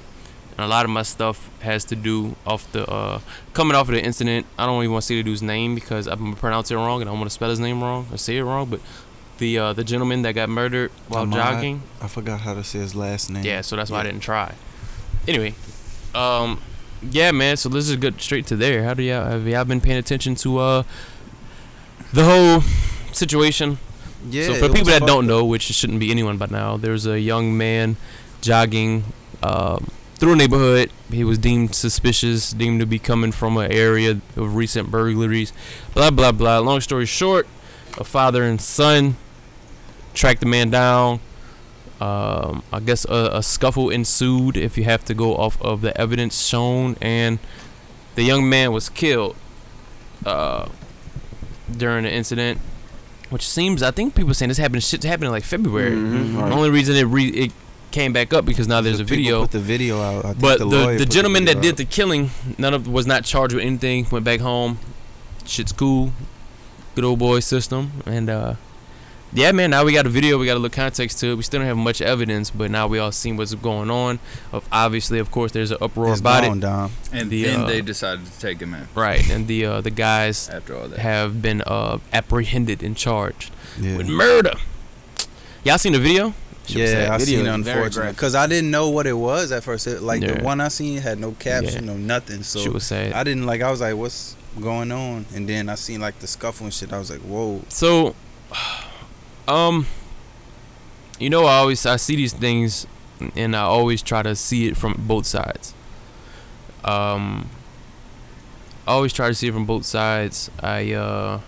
And 0.56 0.64
a 0.64 0.66
lot 0.66 0.84
of 0.84 0.90
my 0.90 1.02
stuff 1.02 1.48
has 1.60 1.84
to 1.86 1.96
do 1.96 2.34
off 2.44 2.70
the 2.72 2.84
uh, 2.90 3.20
coming 3.54 3.76
off 3.76 3.88
of 3.88 3.94
the 3.94 4.02
incident. 4.02 4.44
I 4.58 4.66
don't 4.66 4.82
even 4.82 4.92
want 4.92 5.02
to 5.02 5.06
say 5.06 5.14
the 5.14 5.22
dude's 5.22 5.40
name 5.40 5.76
because 5.76 6.08
I'm 6.08 6.18
gonna 6.18 6.34
pronounce 6.34 6.72
it 6.72 6.74
wrong 6.74 7.00
and 7.00 7.08
I 7.08 7.12
don't 7.12 7.20
want 7.20 7.30
to 7.30 7.34
spell 7.34 7.48
his 7.48 7.60
name 7.60 7.80
wrong 7.80 8.08
or 8.10 8.18
say 8.18 8.38
it 8.38 8.42
wrong. 8.42 8.68
But 8.68 8.80
the 9.38 9.56
uh, 9.56 9.72
the 9.72 9.84
gentleman 9.84 10.22
that 10.22 10.32
got 10.32 10.48
murdered 10.48 10.90
while 11.06 11.26
Ahmaud. 11.26 11.34
jogging. 11.34 11.82
I 12.02 12.08
forgot 12.08 12.40
how 12.40 12.54
to 12.54 12.64
say 12.64 12.80
his 12.80 12.96
last 12.96 13.30
name. 13.30 13.44
Yeah, 13.44 13.60
so 13.60 13.76
that's 13.76 13.90
why 13.90 14.00
I 14.00 14.02
didn't 14.02 14.20
try. 14.20 14.54
Anyway, 15.28 15.54
um, 16.12 16.60
yeah, 17.08 17.30
man. 17.30 17.56
So 17.56 17.68
let's 17.68 17.86
just 17.86 18.00
get 18.00 18.20
straight 18.20 18.46
to 18.48 18.56
there. 18.56 18.82
How 18.82 18.94
do 18.94 19.04
y'all 19.04 19.26
have 19.26 19.46
y'all 19.46 19.64
been 19.64 19.80
paying 19.80 19.98
attention 19.98 20.34
to 20.36 20.58
uh 20.58 20.82
the 22.12 22.24
whole 22.24 22.62
situation? 23.12 23.78
Yeah. 24.28 24.46
so 24.46 24.54
for 24.54 24.68
people 24.68 24.90
that 24.90 25.06
don't 25.06 25.26
know, 25.26 25.44
which 25.44 25.62
shouldn't 25.62 26.00
be 26.00 26.10
anyone 26.10 26.36
by 26.36 26.46
now, 26.46 26.76
there's 26.76 27.06
a 27.06 27.18
young 27.20 27.56
man 27.56 27.96
jogging 28.40 29.04
um, 29.42 29.88
through 30.16 30.32
a 30.34 30.36
neighborhood. 30.36 30.90
He 31.10 31.24
was 31.24 31.38
deemed 31.38 31.74
suspicious, 31.74 32.52
deemed 32.52 32.80
to 32.80 32.86
be 32.86 32.98
coming 32.98 33.32
from 33.32 33.56
an 33.56 33.72
area 33.72 34.20
of 34.36 34.54
recent 34.56 34.90
burglaries. 34.90 35.52
Blah 35.94 36.10
blah 36.10 36.32
blah. 36.32 36.58
Long 36.58 36.80
story 36.80 37.06
short, 37.06 37.46
a 37.98 38.04
father 38.04 38.44
and 38.44 38.60
son 38.60 39.16
tracked 40.14 40.40
the 40.40 40.46
man 40.46 40.70
down. 40.70 41.20
Um, 42.00 42.62
I 42.72 42.80
guess 42.80 43.04
a, 43.04 43.30
a 43.34 43.42
scuffle 43.42 43.90
ensued, 43.90 44.56
if 44.56 44.78
you 44.78 44.84
have 44.84 45.04
to 45.04 45.14
go 45.14 45.36
off 45.36 45.60
of 45.60 45.82
the 45.82 45.98
evidence 46.00 46.46
shown, 46.46 46.96
and 47.00 47.38
the 48.14 48.22
young 48.22 48.48
man 48.48 48.72
was 48.72 48.88
killed 48.88 49.36
uh, 50.24 50.68
during 51.70 52.04
the 52.04 52.12
incident. 52.12 52.60
Which 53.30 53.46
seems, 53.48 53.82
I 53.82 53.90
think 53.92 54.14
people 54.14 54.34
saying 54.34 54.48
this 54.48 54.58
happened. 54.58 54.82
Shit 54.82 55.02
happened 55.04 55.26
in 55.26 55.30
like 55.32 55.44
February. 55.44 55.92
Mhm, 55.96 56.34
The 56.34 56.54
only 56.54 56.70
reason 56.70 56.96
it 56.96 57.04
re- 57.04 57.28
it 57.28 57.52
came 57.92 58.12
back 58.12 58.32
up 58.32 58.44
because 58.44 58.66
now 58.68 58.80
there's 58.80 58.98
The 58.98 59.02
a 59.04 59.06
video. 59.06 59.40
Put 59.42 59.52
the 59.52 59.60
video 59.60 60.00
out. 60.00 60.24
I 60.24 60.28
think 60.30 60.40
But 60.40 60.58
the, 60.58 60.64
the 60.66 60.76
the, 60.76 60.98
put 60.98 61.10
gentleman 61.10 61.44
that 61.46 61.56
video 61.56 61.70
did 61.72 61.76
the 61.78 61.84
killing, 61.84 62.30
none 62.58 62.74
of 62.74 62.86
was 62.88 63.06
not 63.06 63.24
charged 63.24 63.54
with 63.54 63.64
anything. 63.64 64.06
Went 64.10 64.24
back 64.24 64.40
home. 64.40 64.78
Shit's 65.46 65.72
cool. 65.72 66.12
Good 66.94 67.04
old 67.04 67.18
boy 67.20 67.40
system. 67.40 67.92
And 68.04 68.28
uh, 68.28 68.54
yeah, 69.32 69.52
man. 69.52 69.70
Now 69.70 69.84
we 69.84 69.92
got 69.92 70.06
a 70.06 70.08
video. 70.08 70.38
We 70.38 70.46
got 70.46 70.54
a 70.54 70.60
little 70.60 70.74
context 70.74 71.18
to 71.20 71.28
it. 71.28 71.34
We 71.36 71.42
still 71.42 71.60
don't 71.60 71.66
have 71.68 71.76
much 71.76 72.00
evidence, 72.02 72.50
but 72.50 72.70
now 72.70 72.86
we 72.86 72.98
all 72.98 73.12
seen 73.12 73.36
what's 73.36 73.54
going 73.54 73.90
on. 73.90 74.18
Of 74.52 74.66
obviously, 74.72 75.18
of 75.18 75.30
course, 75.30 75.52
there's 75.52 75.70
an 75.70 75.78
uproar 75.80 76.12
It's 76.12 76.20
about 76.20 76.44
gone, 76.44 76.58
it. 76.58 76.60
Dom. 76.60 76.92
And 77.12 77.30
The, 77.30 77.44
then 77.44 77.60
uh, 77.62 77.66
they 77.66 77.80
decided 77.82 78.26
to 78.26 78.38
take 78.40 78.60
him 78.60 78.74
in 78.74 78.88
Right, 78.94 79.28
and 79.30 79.46
the 79.46 79.64
uh, 79.66 79.80
the 79.80 79.90
guys 79.90 80.48
after 80.48 80.76
all 80.76 80.88
that. 80.88 80.98
have 80.98 81.40
been 81.42 81.62
uh, 81.62 81.98
apprehended 82.12 82.82
and 82.82 82.96
charged 82.96 83.50
Yeah. 83.80 83.96
with 83.96 84.08
murder. 84.08 84.54
Y'all 85.64 85.78
seen 85.78 85.92
the 85.92 85.98
video? 85.98 86.34
Yeah. 86.66 87.08
I 87.12 87.18
Video 87.18 87.38
seen 87.38 87.46
it 87.46 87.58
is 87.58 87.64
very 87.64 87.76
unfortunately 87.78 88.12
because 88.12 88.34
I 88.36 88.46
didn't 88.46 88.70
know 88.70 88.90
what 88.90 89.06
it 89.06 89.14
was 89.14 89.50
at 89.50 89.64
first. 89.64 89.86
It, 89.88 90.02
like 90.02 90.22
Yeah. 90.22 90.34
the 90.34 90.44
one 90.44 90.60
I 90.60 90.68
seen 90.68 90.98
had 90.98 91.18
no 91.18 91.32
caption, 91.32 91.84
Yeah. 91.86 91.92
no 91.92 91.96
nothing. 91.98 92.42
So 92.44 92.60
Shit 92.60 92.72
was 92.72 92.84
sad. 92.84 93.12
I 93.12 93.24
didn't 93.24 93.44
like. 93.44 93.60
I 93.60 93.70
was 93.70 93.80
like, 93.80 93.96
"What's 93.96 94.36
going 94.60 94.92
on?" 94.92 95.26
And 95.34 95.48
then 95.48 95.68
I 95.68 95.74
seen 95.74 96.00
like 96.00 96.18
the 96.20 96.26
scuffle 96.28 96.66
and 96.66 96.72
shit. 96.74 96.92
I 96.92 96.98
was 96.98 97.10
like, 97.10 97.20
"Whoa!" 97.22 97.62
So, 97.68 98.14
um, 99.50 99.86
you 101.18 101.28
know, 101.28 101.44
I 101.44 101.56
always 101.58 101.84
I 101.84 101.96
see 101.96 102.16
these 102.16 102.32
things, 102.32 102.86
and 103.36 103.56
I 103.56 103.62
always 103.62 104.02
try 104.02 104.22
to 104.22 104.34
see 104.36 104.68
it 104.68 104.76
from 104.76 104.94
both 105.06 105.26
sides. 105.26 105.74
Um, 106.84 107.50
I 108.86 108.92
always 108.92 109.12
try 109.12 109.28
to 109.28 109.34
see 109.34 109.48
it 109.48 109.52
from 109.52 109.66
both 109.66 109.84
sides. 109.84 110.50
I 110.62 110.92
uh 110.92 111.40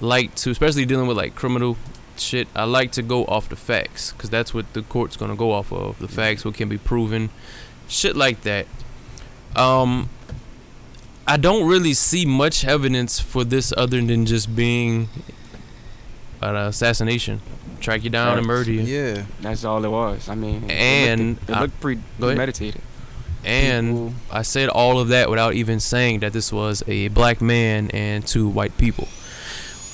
like 0.00 0.34
to, 0.36 0.50
especially 0.50 0.84
dealing 0.84 1.06
with 1.06 1.16
like 1.16 1.34
criminal 1.34 1.76
shit. 2.16 2.48
I 2.54 2.64
like 2.64 2.92
to 2.92 3.02
go 3.02 3.24
off 3.24 3.48
the 3.48 3.56
facts 3.56 4.12
because 4.12 4.30
that's 4.30 4.52
what 4.54 4.72
the 4.74 4.82
court's 4.82 5.16
gonna 5.16 5.36
go 5.36 5.52
off 5.52 5.72
of. 5.72 5.98
The 5.98 6.08
facts, 6.08 6.44
what 6.44 6.54
can 6.54 6.68
be 6.68 6.78
proven, 6.78 7.30
shit 7.88 8.14
like 8.14 8.42
that. 8.42 8.66
Um, 9.56 10.10
I 11.26 11.36
don't 11.36 11.66
really 11.66 11.94
see 11.94 12.26
much 12.26 12.64
evidence 12.64 13.18
for 13.18 13.44
this 13.44 13.72
other 13.76 14.00
than 14.00 14.26
just 14.26 14.54
being 14.54 15.08
an 16.44 16.56
assassination 16.56 17.40
track 17.80 18.02
you 18.04 18.10
down 18.10 18.38
and 18.38 18.46
murder 18.46 18.70
you. 18.72 18.80
Yeah. 18.82 19.24
That's 19.40 19.64
all 19.64 19.84
it 19.84 19.88
was. 19.90 20.28
I 20.28 20.34
mean, 20.34 20.70
And 20.70 21.20
it 21.20 21.26
looked, 21.36 21.50
it 21.50 21.54
I- 21.56 21.60
looked 21.60 21.80
pre- 21.80 21.98
premeditated. 22.18 22.80
And 23.44 23.88
People- 23.88 24.14
I 24.32 24.40
said 24.42 24.68
all 24.70 24.98
of 24.98 25.08
that 25.08 25.28
without 25.28 25.52
even 25.54 25.78
saying 25.80 26.20
that 26.20 26.32
this 26.32 26.50
was 26.50 26.82
a 26.86 27.08
black 27.08 27.42
man 27.42 27.90
and 27.92 28.26
two 28.26 28.48
white 28.48 28.76
people. 28.78 29.06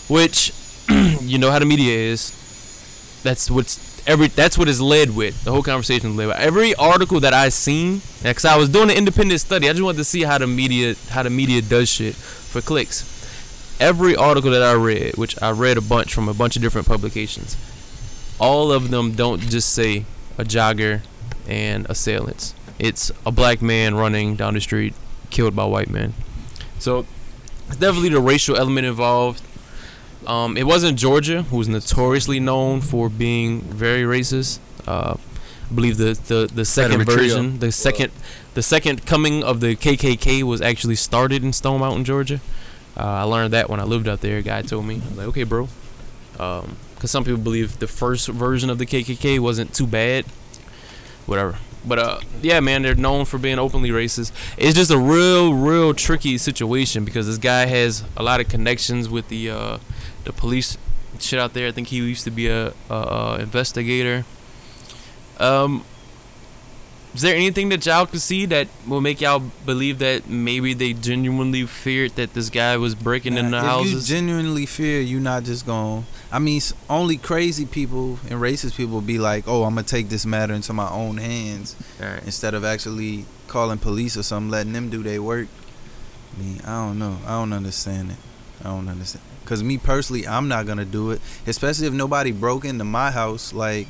Which 0.08 0.52
you 1.22 1.38
know 1.38 1.50
how 1.50 1.58
the 1.58 1.66
media 1.66 1.92
is. 2.12 3.20
That's 3.24 3.50
what's 3.50 4.06
every 4.06 4.28
that's 4.28 4.56
what 4.56 4.68
is 4.68 4.80
led 4.80 5.14
with. 5.14 5.42
The 5.44 5.50
whole 5.52 5.62
conversation 5.62 6.10
is 6.10 6.16
led 6.16 6.28
with. 6.28 6.36
Every 6.36 6.74
article 6.76 7.20
that 7.20 7.34
I 7.34 7.48
seen, 7.50 8.00
because 8.22 8.44
I 8.44 8.56
was 8.56 8.68
doing 8.68 8.90
an 8.90 8.96
independent 8.96 9.40
study, 9.40 9.68
I 9.68 9.72
just 9.72 9.82
wanted 9.82 9.98
to 9.98 10.04
see 10.04 10.22
how 10.22 10.38
the 10.38 10.46
media 10.46 10.94
how 11.10 11.22
the 11.22 11.30
media 11.30 11.60
does 11.60 11.88
shit 11.88 12.14
for 12.14 12.60
clicks. 12.60 13.02
Every 13.80 14.14
article 14.14 14.50
that 14.50 14.62
I 14.62 14.74
read, 14.74 15.16
which 15.16 15.40
I 15.42 15.50
read 15.50 15.78
a 15.78 15.80
bunch 15.80 16.12
from 16.12 16.28
a 16.28 16.34
bunch 16.34 16.54
of 16.54 16.62
different 16.62 16.86
publications, 16.86 17.56
all 18.38 18.70
of 18.70 18.90
them 18.90 19.12
don't 19.12 19.40
just 19.40 19.72
say 19.72 20.04
a 20.36 20.44
jogger 20.44 21.00
and 21.48 21.86
assailants. 21.88 22.54
It's 22.78 23.10
a 23.26 23.32
black 23.32 23.62
man 23.62 23.94
running 23.94 24.36
down 24.36 24.54
the 24.54 24.60
street 24.60 24.94
killed 25.30 25.56
by 25.56 25.64
white 25.64 25.90
men. 25.90 26.14
So 26.78 27.06
it's 27.68 27.76
definitely 27.76 28.10
the 28.10 28.20
racial 28.20 28.56
element 28.56 28.86
involved. 28.86 29.42
Um, 30.26 30.56
it 30.56 30.66
wasn't 30.66 30.98
Georgia, 30.98 31.42
who's 31.42 31.68
notoriously 31.68 32.40
known 32.40 32.80
for 32.80 33.08
being 33.08 33.62
very 33.62 34.02
racist. 34.02 34.58
Uh, 34.86 35.16
I 35.70 35.74
believe 35.74 35.96
the 35.96 36.18
the, 36.26 36.50
the 36.52 36.64
second 36.64 37.04
version, 37.04 37.60
the 37.60 37.72
second 37.72 38.12
the 38.54 38.62
second 38.62 39.06
coming 39.06 39.42
of 39.42 39.60
the 39.60 39.76
KKK 39.76 40.42
was 40.42 40.60
actually 40.60 40.96
started 40.96 41.42
in 41.44 41.52
Stone 41.52 41.80
Mountain, 41.80 42.04
Georgia. 42.04 42.40
Uh, 43.00 43.20
I 43.20 43.22
learned 43.22 43.54
that 43.54 43.70
when 43.70 43.80
I 43.80 43.84
lived 43.84 44.08
out 44.08 44.20
there. 44.20 44.36
A 44.36 44.42
guy 44.42 44.60
told 44.60 44.84
me, 44.84 45.00
like, 45.14 45.28
okay, 45.28 45.44
bro. 45.44 45.68
Because 46.32 47.10
some 47.10 47.24
people 47.24 47.40
believe 47.40 47.78
the 47.78 47.86
first 47.86 48.28
version 48.28 48.68
of 48.68 48.76
the 48.76 48.84
KKK 48.84 49.38
wasn't 49.38 49.74
too 49.74 49.86
bad. 49.86 50.26
Whatever. 51.24 51.56
But 51.82 51.98
uh, 51.98 52.20
yeah, 52.42 52.60
man, 52.60 52.82
they're 52.82 52.94
known 52.94 53.24
for 53.24 53.38
being 53.38 53.58
openly 53.58 53.88
racist. 53.88 54.32
It's 54.58 54.74
just 54.74 54.90
a 54.90 54.98
real, 54.98 55.54
real 55.54 55.94
tricky 55.94 56.36
situation 56.36 57.06
because 57.06 57.26
this 57.26 57.38
guy 57.38 57.64
has 57.64 58.04
a 58.18 58.22
lot 58.22 58.38
of 58.38 58.48
connections 58.48 59.08
with 59.08 59.28
the 59.28 59.48
uh, 59.48 59.78
the 60.24 60.32
police 60.34 60.76
shit 61.18 61.38
out 61.38 61.54
there. 61.54 61.68
I 61.68 61.72
think 61.72 61.88
he 61.88 61.96
used 61.96 62.24
to 62.24 62.30
be 62.30 62.48
a, 62.48 62.74
a, 62.90 62.94
a 62.94 63.38
investigator. 63.40 64.26
Um, 65.38 65.86
is 67.14 67.22
there 67.22 67.34
anything 67.34 67.68
that 67.70 67.84
y'all 67.86 68.06
could 68.06 68.20
see 68.20 68.46
that 68.46 68.68
will 68.86 69.00
make 69.00 69.20
y'all 69.20 69.42
believe 69.66 69.98
that 69.98 70.28
maybe 70.28 70.74
they 70.74 70.92
genuinely 70.92 71.66
feared 71.66 72.12
that 72.12 72.34
this 72.34 72.50
guy 72.50 72.76
was 72.76 72.94
breaking 72.94 73.36
into 73.36 73.56
if 73.56 73.62
houses? 73.64 74.08
you 74.10 74.16
genuinely 74.16 74.64
fear, 74.66 75.00
you're 75.00 75.20
not 75.20 75.42
just 75.42 75.66
going. 75.66 76.06
I 76.30 76.38
mean, 76.38 76.60
only 76.88 77.16
crazy 77.16 77.66
people 77.66 78.20
and 78.28 78.40
racist 78.40 78.76
people 78.76 79.00
be 79.00 79.18
like, 79.18 79.48
"Oh, 79.48 79.64
I'm 79.64 79.74
gonna 79.74 79.82
take 79.86 80.08
this 80.08 80.24
matter 80.24 80.54
into 80.54 80.72
my 80.72 80.88
own 80.88 81.16
hands," 81.16 81.74
Alright. 82.00 82.22
instead 82.24 82.54
of 82.54 82.64
actually 82.64 83.24
calling 83.48 83.78
police 83.78 84.16
or 84.16 84.22
something, 84.22 84.50
letting 84.50 84.72
them 84.72 84.88
do 84.90 85.02
their 85.02 85.20
work. 85.20 85.48
I 86.36 86.40
mean, 86.40 86.60
I 86.64 86.86
don't 86.86 86.98
know. 87.00 87.18
I 87.26 87.30
don't 87.30 87.52
understand 87.52 88.12
it. 88.12 88.16
I 88.64 88.68
don't 88.68 88.88
understand. 88.88 89.24
Cause 89.46 89.64
me 89.64 89.78
personally, 89.78 90.28
I'm 90.28 90.46
not 90.46 90.64
gonna 90.66 90.84
do 90.84 91.10
it, 91.10 91.20
especially 91.44 91.88
if 91.88 91.92
nobody 91.92 92.30
broke 92.30 92.64
into 92.64 92.84
my 92.84 93.10
house. 93.10 93.52
Like, 93.52 93.88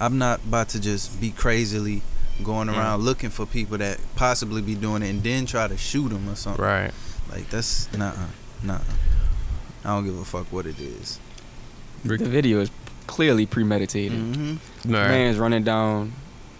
I'm 0.00 0.16
not 0.16 0.40
about 0.42 0.70
to 0.70 0.80
just 0.80 1.20
be 1.20 1.30
crazily 1.30 2.00
going 2.42 2.68
Mm. 2.68 2.76
around 2.76 3.02
looking 3.02 3.30
for 3.30 3.46
people 3.46 3.78
that 3.78 3.98
possibly 4.16 4.62
be 4.62 4.74
doing 4.74 5.02
it 5.02 5.10
and 5.10 5.22
then 5.22 5.46
try 5.46 5.66
to 5.68 5.76
shoot 5.76 6.08
them 6.10 6.28
or 6.28 6.34
something. 6.36 6.64
Right. 6.64 6.90
Like 7.30 7.48
that's 7.50 7.92
nah, 7.96 8.12
nah. 8.62 8.78
I 9.84 9.88
don't 9.88 10.04
give 10.04 10.18
a 10.18 10.24
fuck 10.24 10.46
what 10.52 10.66
it 10.66 10.78
is. 10.78 11.18
The 12.04 12.16
video 12.18 12.60
is 12.60 12.70
clearly 13.06 13.46
premeditated. 13.46 14.18
Mm-hmm. 14.18 14.92
Right. 14.92 15.08
Man's 15.08 15.38
running 15.38 15.64
down, 15.64 16.12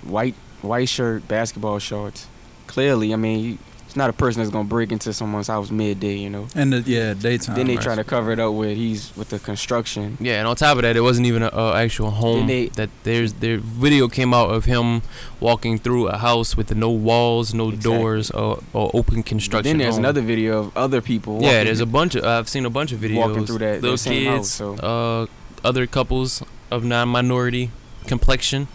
white 0.02 0.34
white 0.62 0.88
shirt, 0.88 1.26
basketball 1.28 1.78
shorts. 1.78 2.26
Clearly, 2.66 3.12
I 3.12 3.16
mean, 3.16 3.58
it's 3.92 3.96
not 3.98 4.08
a 4.08 4.12
person 4.14 4.40
that's 4.40 4.50
gonna 4.50 4.64
break 4.66 4.90
into 4.90 5.12
someone's 5.12 5.48
house 5.48 5.70
midday, 5.70 6.16
you 6.16 6.30
know. 6.30 6.46
And 6.54 6.72
the, 6.72 6.80
yeah, 6.80 7.12
daytime. 7.12 7.56
then 7.56 7.66
they 7.66 7.74
right. 7.76 7.84
try 7.84 7.94
to 7.94 8.02
cover 8.02 8.32
it 8.32 8.38
up 8.40 8.54
with 8.54 8.74
he's 8.74 9.14
with 9.18 9.28
the 9.28 9.38
construction. 9.38 10.16
Yeah, 10.18 10.38
and 10.38 10.48
on 10.48 10.56
top 10.56 10.76
of 10.78 10.82
that, 10.84 10.96
it 10.96 11.02
wasn't 11.02 11.26
even 11.26 11.42
a, 11.42 11.48
a 11.52 11.74
actual 11.74 12.08
home. 12.08 12.38
Then 12.38 12.46
they- 12.46 12.66
that 12.68 12.88
there's 13.02 13.34
their 13.34 13.58
video 13.58 14.08
came 14.08 14.32
out 14.32 14.48
of 14.48 14.64
him 14.64 15.02
walking 15.40 15.76
through 15.76 16.08
a 16.08 16.16
house 16.16 16.56
with 16.56 16.74
no 16.74 16.88
walls, 16.90 17.52
no 17.52 17.68
Exactly. 17.68 17.92
doors, 17.98 18.30
or, 18.30 18.62
or 18.72 18.90
open 18.94 19.22
construction. 19.22 19.68
then 19.72 19.76
there's 19.76 19.96
home. 19.96 20.04
another 20.06 20.22
video 20.22 20.58
of 20.60 20.74
other 20.74 21.02
people. 21.02 21.42
Yeah, 21.42 21.62
there's 21.62 21.80
a 21.80 21.84
bunch 21.84 22.14
of. 22.14 22.24
I've 22.24 22.48
seen 22.48 22.64
a 22.64 22.70
bunch 22.70 22.92
of 22.92 22.98
videos. 23.00 23.16
Walking 23.16 23.44
through 23.44 23.58
that- 23.58 23.74
that 23.74 23.82
little 23.82 23.98
same 23.98 24.22
kids, 24.24 24.58
house, 24.58 24.78
so- 24.80 24.86
uh, 24.86 25.26
other 25.62 25.86
couples 25.86 26.42
of 26.70 26.82
non-minority 26.82 27.70
complexion. 28.06 28.68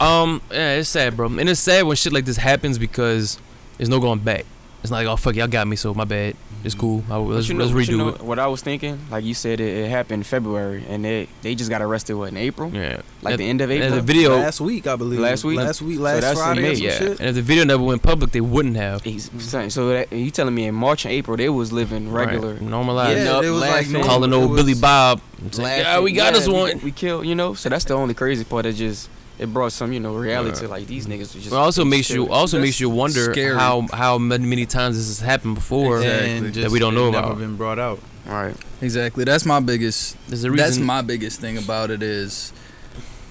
Um, 0.00 0.42
yeah, 0.50 0.78
it's 0.78 0.88
sad, 0.88 1.16
bro, 1.16 1.26
and 1.28 1.48
it's 1.48 1.60
sad 1.60 1.84
when 1.86 1.94
shit 1.94 2.12
like 2.12 2.24
this 2.24 2.38
happens 2.38 2.76
because 2.76 3.38
there's 3.80 3.88
no 3.88 3.98
going 3.98 4.18
back. 4.20 4.44
It's 4.82 4.90
not 4.90 4.98
like, 4.98 5.06
oh 5.08 5.16
fuck, 5.16 5.34
y'all 5.34 5.46
got 5.46 5.66
me, 5.66 5.76
so 5.76 5.92
my 5.92 6.04
bad. 6.04 6.36
It's 6.64 6.74
cool. 6.74 7.02
I, 7.10 7.16
let's 7.16 7.48
you 7.48 7.54
know- 7.54 7.64
let's 7.64 7.74
redo 7.76 7.88
you 7.92 7.96
know 7.98 8.08
it. 8.08 8.20
What 8.22 8.38
I 8.38 8.46
was 8.46 8.60
thinking, 8.62 8.98
like 9.10 9.24
you 9.24 9.32
said, 9.34 9.60
it, 9.60 9.84
it 9.84 9.90
happened 9.90 10.26
February, 10.26 10.84
and 10.88 11.04
they 11.04 11.28
they 11.42 11.54
just 11.54 11.68
got 11.70 11.80
arrested 11.82 12.14
what 12.16 12.30
in 12.30 12.36
April, 12.38 12.70
Yeah, 12.74 13.00
like 13.22 13.32
And- 13.32 13.40
the 13.40 13.48
end 13.48 13.60
of 13.60 13.70
and 13.70 13.82
April. 13.82 13.96
the 13.96 14.02
video. 14.02 14.36
last 14.36 14.60
week 14.60 14.86
I 14.86 14.96
believe. 14.96 15.20
Last 15.20 15.44
week? 15.44 15.58
Last 15.58 15.82
week. 15.82 15.96
So 15.96 16.02
Last 16.02 16.20
that's 16.22 16.38
Friday. 16.40 16.62
May, 16.62 16.72
or 16.72 16.74
some 16.76 16.84
yeah, 16.84 16.98
shit. 16.98 17.20
and 17.20 17.28
if 17.28 17.34
the 17.34 17.42
video 17.42 17.64
never 17.64 17.82
went 17.82 18.02
public, 18.02 18.32
they 18.32 18.40
wouldn't 18.40 18.76
have. 18.76 19.02
He's- 19.02 19.30
So 19.72 19.88
that 19.90 20.12
you 20.12 20.30
telling 20.30 20.54
me 20.54 20.64
in 20.66 20.74
March 20.74 21.04
and 21.04 21.12
April 21.12 21.36
they 21.36 21.48
was 21.50 21.72
living 21.72 22.10
regular, 22.10 22.52
Right. 22.54 22.62
Normalized. 22.62 23.18
Yeah, 23.18 23.32
up, 23.36 23.42
they 23.42 23.50
was 23.50 23.60
laughing. 23.60 23.92
normal. 23.92 24.08
Calling 24.08 24.32
old 24.32 24.56
Billy 24.56 24.74
Bob. 24.74 25.20
saying, 25.50 25.80
Yeah, 25.82 26.00
we 26.00 26.12
got 26.12 26.32
Yeah, 26.32 26.38
us 26.40 26.48
one. 26.48 26.80
We 26.82 26.90
killed, 26.92 27.26
you 27.26 27.34
know. 27.34 27.52
So 27.54 27.68
that's 27.68 27.84
the 27.84 27.94
only 27.94 28.14
crazy 28.14 28.44
part. 28.44 28.64
It 28.66 28.74
just 28.74 29.08
it 29.40 29.52
brought 29.52 29.72
some, 29.72 29.92
you 29.92 30.00
know, 30.00 30.14
reality 30.14 30.50
Right. 30.50 30.58
to 30.60 30.68
like 30.68 30.86
these 30.86 31.06
niggas. 31.06 31.34
Was 31.34 31.44
just 31.44 31.46
It 31.48 31.52
also 31.54 31.82
just 31.82 31.90
makes 31.90 32.10
you 32.10 32.28
also 32.28 32.58
That's 32.58 32.66
makes 32.66 32.80
you 32.80 32.90
wonder 32.90 33.32
scary. 33.32 33.56
how 33.56 33.86
how 33.92 34.18
many, 34.18 34.46
many 34.46 34.66
times 34.66 34.96
this 34.98 35.08
has 35.08 35.20
happened 35.26 35.54
before. 35.56 35.98
Exactly. 36.02 36.30
And 36.36 36.54
That 36.54 36.70
we 36.70 36.78
don't 36.78 36.94
know 36.94 37.08
it 37.08 37.12
Never 37.12 37.26
about. 37.28 37.38
been 37.38 37.56
brought 37.56 37.78
out. 37.78 37.98
right. 38.26 38.54
Exactly. 38.82 39.24
That's 39.24 39.44
my 39.46 39.60
biggest. 39.60 40.16
There's 40.28 40.44
a 40.44 40.50
reason. 40.50 40.64
That's 40.66 40.78
my 40.78 41.02
biggest 41.02 41.40
thing 41.40 41.56
about 41.58 41.90
it 41.90 42.02
is, 42.02 42.52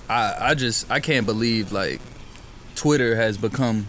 I 0.10 0.36
I 0.50 0.54
just 0.56 0.90
I 0.92 1.00
can't 1.00 1.26
believe 1.26 1.72
like, 1.72 2.02
Twitter 2.76 3.16
has 3.16 3.38
become 3.38 3.88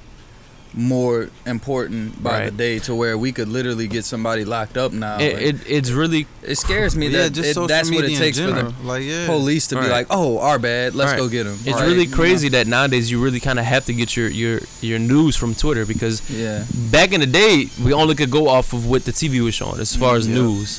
more 0.73 1.29
important 1.47 2.23
by 2.23 2.45
the 2.45 2.51
day 2.53 2.79
to 2.79 2.95
where 2.95 3.19
we 3.19 3.33
could 3.33 3.49
literally 3.49 3.89
get 3.89 4.05
somebody 4.05 4.45
locked 4.45 4.77
up 4.77 4.93
now. 4.93 5.19
it, 5.19 5.43
it 5.43 5.57
it's 5.67 5.91
really 5.91 6.27
it 6.45 6.55
scares 6.57 6.95
me 6.95 7.09
yeah, 7.09 7.23
that 7.23 7.33
just 7.33 7.57
it- 7.59 7.69
that's 7.69 7.91
what 7.91 8.05
it 8.05 8.17
takes 8.17 8.39
for 8.39 8.53
the 8.53 8.73
like 8.85 9.03
yeah. 9.03 9.27
police 9.27 9.67
to 9.69 9.75
be 9.81 9.89
like, 9.89 10.07
oh, 10.11 10.39
our 10.39 10.59
bad, 10.61 10.95
let's 10.95 11.11
Right. 11.13 11.19
go 11.19 11.29
get 11.29 11.47
him. 11.47 11.55
it's 11.65 11.73
Right. 11.75 11.87
really 11.89 12.07
crazy 12.07 12.49
that 12.51 12.67
nowadays 12.69 13.11
you 13.11 13.21
really 13.21 13.41
kind 13.41 13.59
of 13.59 13.65
have 13.65 13.85
to 13.87 13.93
get 13.93 14.17
your 14.17 14.29
your 14.29 14.61
your 14.81 14.99
news 15.01 15.35
from 15.37 15.55
Twitter 15.55 15.85
because 15.85 16.23
Yeah. 16.31 16.65
back 16.93 17.13
in 17.13 17.21
the 17.21 17.27
day 17.27 17.67
we 17.83 17.93
only 17.93 18.15
could 18.15 18.31
go 18.31 18.47
off 18.49 18.73
of 18.73 18.87
what 18.87 19.05
the 19.05 19.13
TV 19.13 19.41
was 19.41 19.55
showing 19.55 19.81
as 19.81 19.97
far 19.97 20.15
as 20.17 20.29
Yeah. 20.29 20.35
news. 20.37 20.71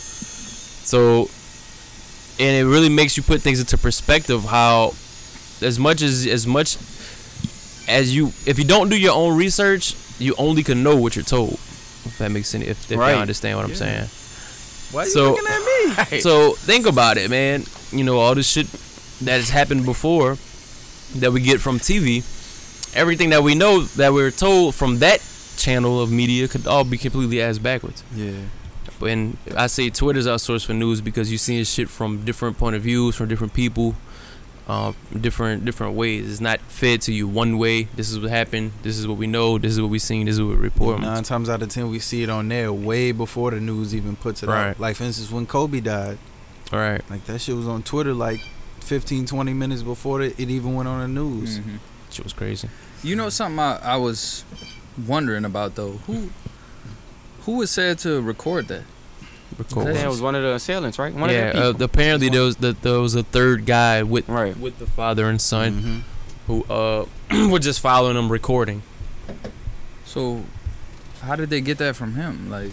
So, 0.83 1.29
and 2.39 2.55
it 2.57 2.65
really 2.65 2.89
makes 2.89 3.17
you 3.17 3.24
put 3.24 3.41
things 3.41 3.60
into 3.60 3.77
perspective. 3.77 4.45
How, 4.45 4.93
as 5.62 5.77
much 5.77 6.01
as 6.01 6.25
as 6.27 6.48
much 6.48 6.77
as 7.91 8.15
you, 8.15 8.27
if 8.45 8.57
you 8.57 8.65
don't 8.65 8.89
do 8.89 8.98
your 9.00 9.13
own 9.13 9.38
research, 9.38 9.95
you 10.19 10.33
only 10.38 10.63
can 10.63 10.83
know 10.83 10.95
what 10.95 11.15
you're 11.15 11.25
told. 11.25 11.53
If 11.53 12.15
that 12.19 12.31
makes 12.31 12.53
any, 12.55 12.65
if, 12.67 12.91
if 12.91 12.98
Right. 12.98 13.13
you 13.15 13.19
understand 13.21 13.57
what 13.57 13.65
I'm 13.65 13.75
saying. 13.75 14.07
Why 14.91 15.01
are 15.03 15.05
you 15.05 15.12
So- 15.12 15.31
looking 15.33 15.48
at 15.48 15.60
me? 16.12 16.19
So 16.21 16.53
think 16.53 16.86
about 16.86 17.17
it, 17.17 17.29
man. 17.29 17.65
You 17.91 18.03
know 18.03 18.19
all 18.19 18.33
this 18.36 18.50
shit 18.50 18.67
that 19.21 19.33
has 19.38 19.50
happened 19.50 19.86
before 19.86 20.38
that 21.15 21.31
we 21.31 21.41
get 21.41 21.60
from 21.60 21.79
TV. 21.79 22.24
Everything 22.95 23.29
that 23.31 23.43
we 23.43 23.55
know 23.55 23.81
that 23.98 24.13
we're 24.13 24.31
told 24.31 24.75
from 24.75 25.00
that 25.00 25.21
channel 25.57 26.01
of 26.01 26.12
media 26.12 26.48
could 26.48 26.65
all 26.67 26.83
be 26.83 26.98
completely 26.98 27.41
ass 27.41 27.57
backwards. 27.57 28.03
Yeah. 28.15 28.31
And 29.05 29.38
I 29.57 29.67
say 29.67 29.89
Twitter's 29.89 30.27
our 30.27 30.38
source 30.39 30.63
for 30.63 30.74
news 30.74 31.01
because 31.01 31.31
you're 31.31 31.39
seeing 31.39 31.63
shit 31.65 31.89
from 31.89 32.24
different 32.24 32.57
point 32.57 32.75
of 32.75 32.81
views, 32.83 33.15
from 33.15 33.27
different 33.27 33.53
people, 33.53 33.95
uh, 34.68 34.94
different 35.20 35.65
different 35.65 35.96
ways. 35.96 36.30
It's 36.32 36.41
not 36.41 36.60
fed 36.62 37.01
to 37.01 37.12
you 37.13 37.27
one 37.27 37.58
way. 37.58 37.84
This 37.96 38.10
is 38.12 38.20
what 38.20 38.30
happened. 38.30 38.72
This 38.84 38.98
is 38.98 39.08
what 39.08 39.18
we 39.18 39.27
know. 39.27 39.58
This 39.58 39.74
is 39.74 39.82
what 39.82 39.89
we 39.89 40.00
seen. 40.00 40.27
This 40.27 40.36
is 40.36 40.41
what 40.41 40.50
we 40.51 40.56
report. 40.56 41.01
Nine 41.01 41.24
times 41.24 41.50
out 41.50 41.62
of 41.62 41.70
ten, 41.70 41.89
we 41.89 42.00
see 42.00 42.24
it 42.24 42.30
on 42.30 42.48
there 42.50 42.72
way 42.72 43.12
before 43.12 43.51
the 43.51 43.60
news 43.60 43.94
even 43.96 44.15
puts 44.15 44.44
it 44.44 44.48
Right. 44.48 44.70
out. 44.70 44.80
Like 44.80 44.96
for 44.96 45.03
instance, 45.03 45.32
when 45.32 45.46
Kobe 45.46 45.80
died, 45.80 46.18
All 46.72 46.80
right. 46.80 47.01
like 47.10 47.25
that 47.25 47.39
shit 47.39 47.56
was 47.56 47.68
on 47.68 47.84
Twitter 47.84 48.13
like 48.13 48.39
15, 48.82 49.25
20 49.25 49.53
minutes 49.53 49.84
before 49.84 50.22
it, 50.22 50.39
it 50.39 50.50
even 50.50 50.74
went 50.75 50.88
on 50.88 51.01
the 51.01 51.08
news. 51.08 51.60
Mhm. 51.60 51.80
Shit 52.10 52.24
was 52.24 52.34
crazy. 52.34 52.70
You 53.03 53.15
know 53.15 53.30
something 53.30 53.60
I, 53.60 53.77
I 53.82 53.96
was 53.98 54.44
wondering 55.08 55.46
about 55.46 55.75
though. 55.75 56.00
Who 56.08 56.30
who 57.41 57.58
was 57.58 57.72
said 57.72 57.98
to 58.00 58.22
record 58.22 58.68
that? 58.68 58.84
That 59.58 60.08
was 60.08 60.22
one 60.22 60.36
of 60.36 60.43
the 60.43 60.53
assailants, 60.53 60.98
right? 61.00 61.13
One 61.13 61.29
yeah. 61.29 61.50
of 61.70 61.77
the 61.77 61.84
Uh, 61.84 61.86
apparently 61.86 62.29
there 62.29 62.41
was 62.41 62.55
the, 62.58 62.75
there 62.81 63.00
was 63.00 63.15
a 63.15 63.24
third 63.24 63.65
guy 63.65 64.03
with 64.03 64.27
right. 64.29 64.58
with 64.58 64.79
the 64.79 64.86
father 64.88 65.27
and 65.29 65.39
son 65.41 65.81
Mhm. 65.81 66.01
who 66.48 66.63
uh 66.74 67.05
were 67.50 67.60
just 67.60 67.79
following 67.79 68.15
them 68.15 68.31
recording. 68.31 68.81
So 70.05 70.43
how 71.22 71.36
did 71.36 71.50
they 71.50 71.62
get 71.62 71.77
that 71.79 71.96
from 71.96 72.15
him? 72.15 72.50
Like 72.50 72.72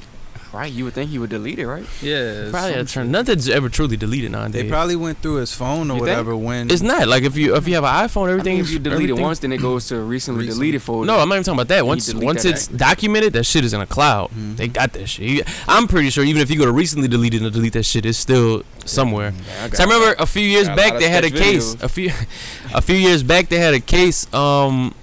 Right, 0.50 0.72
you 0.72 0.84
would 0.86 0.94
think 0.94 1.10
he 1.10 1.18
would 1.18 1.28
delete 1.28 1.58
it, 1.58 1.66
right? 1.66 1.84
Yeah, 2.00 2.48
Probably 2.50 2.72
some 2.72 2.80
a 2.80 2.84
turn. 2.84 3.10
Nothing's 3.10 3.50
ever 3.50 3.68
truly 3.68 3.98
deleted 3.98 4.32
nowadays. 4.32 4.62
They 4.62 4.68
probably 4.68 4.96
went 4.96 5.18
through 5.20 5.36
his 5.36 5.52
phone 5.52 5.90
or 5.90 5.94
You 5.94 6.00
think? 6.00 6.00
whatever 6.00 6.34
when. 6.34 6.70
It's 6.70 6.80
not 6.80 7.06
like 7.06 7.22
if 7.24 7.36
you 7.36 7.54
if 7.54 7.68
you 7.68 7.74
have 7.74 7.84
an 7.84 8.08
iPhone, 8.08 8.28
I 8.28 8.32
everything. 8.32 8.56
if 8.58 8.70
you 8.70 8.78
delete 8.78 9.10
it 9.10 9.18
once, 9.18 9.40
then 9.40 9.52
it 9.52 9.58
goes 9.60 9.88
to 9.88 10.00
recently 10.00 10.44
Recent. 10.46 10.56
deleted 10.58 10.82
folder. 10.82 11.06
No, 11.06 11.18
I'm 11.18 11.28
not 11.28 11.34
even 11.34 11.44
talking 11.44 11.58
about 11.60 11.68
that. 11.68 11.84
Once 11.86 12.14
once 12.14 12.44
that 12.44 12.48
it's 12.54 12.66
documented, 12.66 13.34
that 13.34 13.44
shit 13.44 13.62
is 13.62 13.74
in 13.74 13.82
a 13.82 13.86
cloud. 13.86 14.30
Mhm. 14.30 14.56
They 14.56 14.68
got 14.68 14.94
that 14.94 15.06
shit. 15.06 15.46
I'm 15.68 15.86
pretty 15.86 16.08
sure 16.08 16.24
even 16.24 16.40
if 16.40 16.50
you 16.50 16.56
go 16.56 16.64
to 16.64 16.72
recently 16.72 17.08
deleted 17.08 17.42
and 17.42 17.52
delete 17.52 17.74
that 17.74 17.84
shit, 17.84 18.06
it's 18.06 18.16
still 18.18 18.62
somewhere. 18.86 19.34
Yeah, 19.46 19.68
So 19.74 19.82
I 19.82 19.86
remember 19.86 20.16
a 20.18 20.24
few 20.26 20.42
years 20.46 20.66
back 20.68 20.98
they 20.98 21.10
had 21.10 21.24
a 21.24 21.30
case. 21.30 21.74
videos. 21.74 21.82
A 21.82 21.88
few 21.90 22.10
a 22.74 22.80
few 22.80 22.96
years 22.96 23.22
back 23.22 23.50
they 23.50 23.58
had 23.58 23.74
a 23.74 23.80
case. 23.80 24.32
Um, 24.32 24.94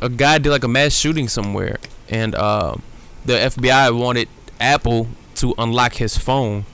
a 0.00 0.08
guy 0.08 0.38
did 0.38 0.50
like 0.50 0.64
a 0.64 0.68
mass 0.68 0.94
shooting 0.94 1.28
somewhere, 1.28 1.76
and 2.08 2.34
um, 2.34 2.82
the 3.24 3.34
FBI 3.34 3.90
wanted 3.96 4.28
Apple 4.60 5.08
to 5.36 5.54
unlock 5.58 5.94
his 5.94 6.16
phone. 6.18 6.64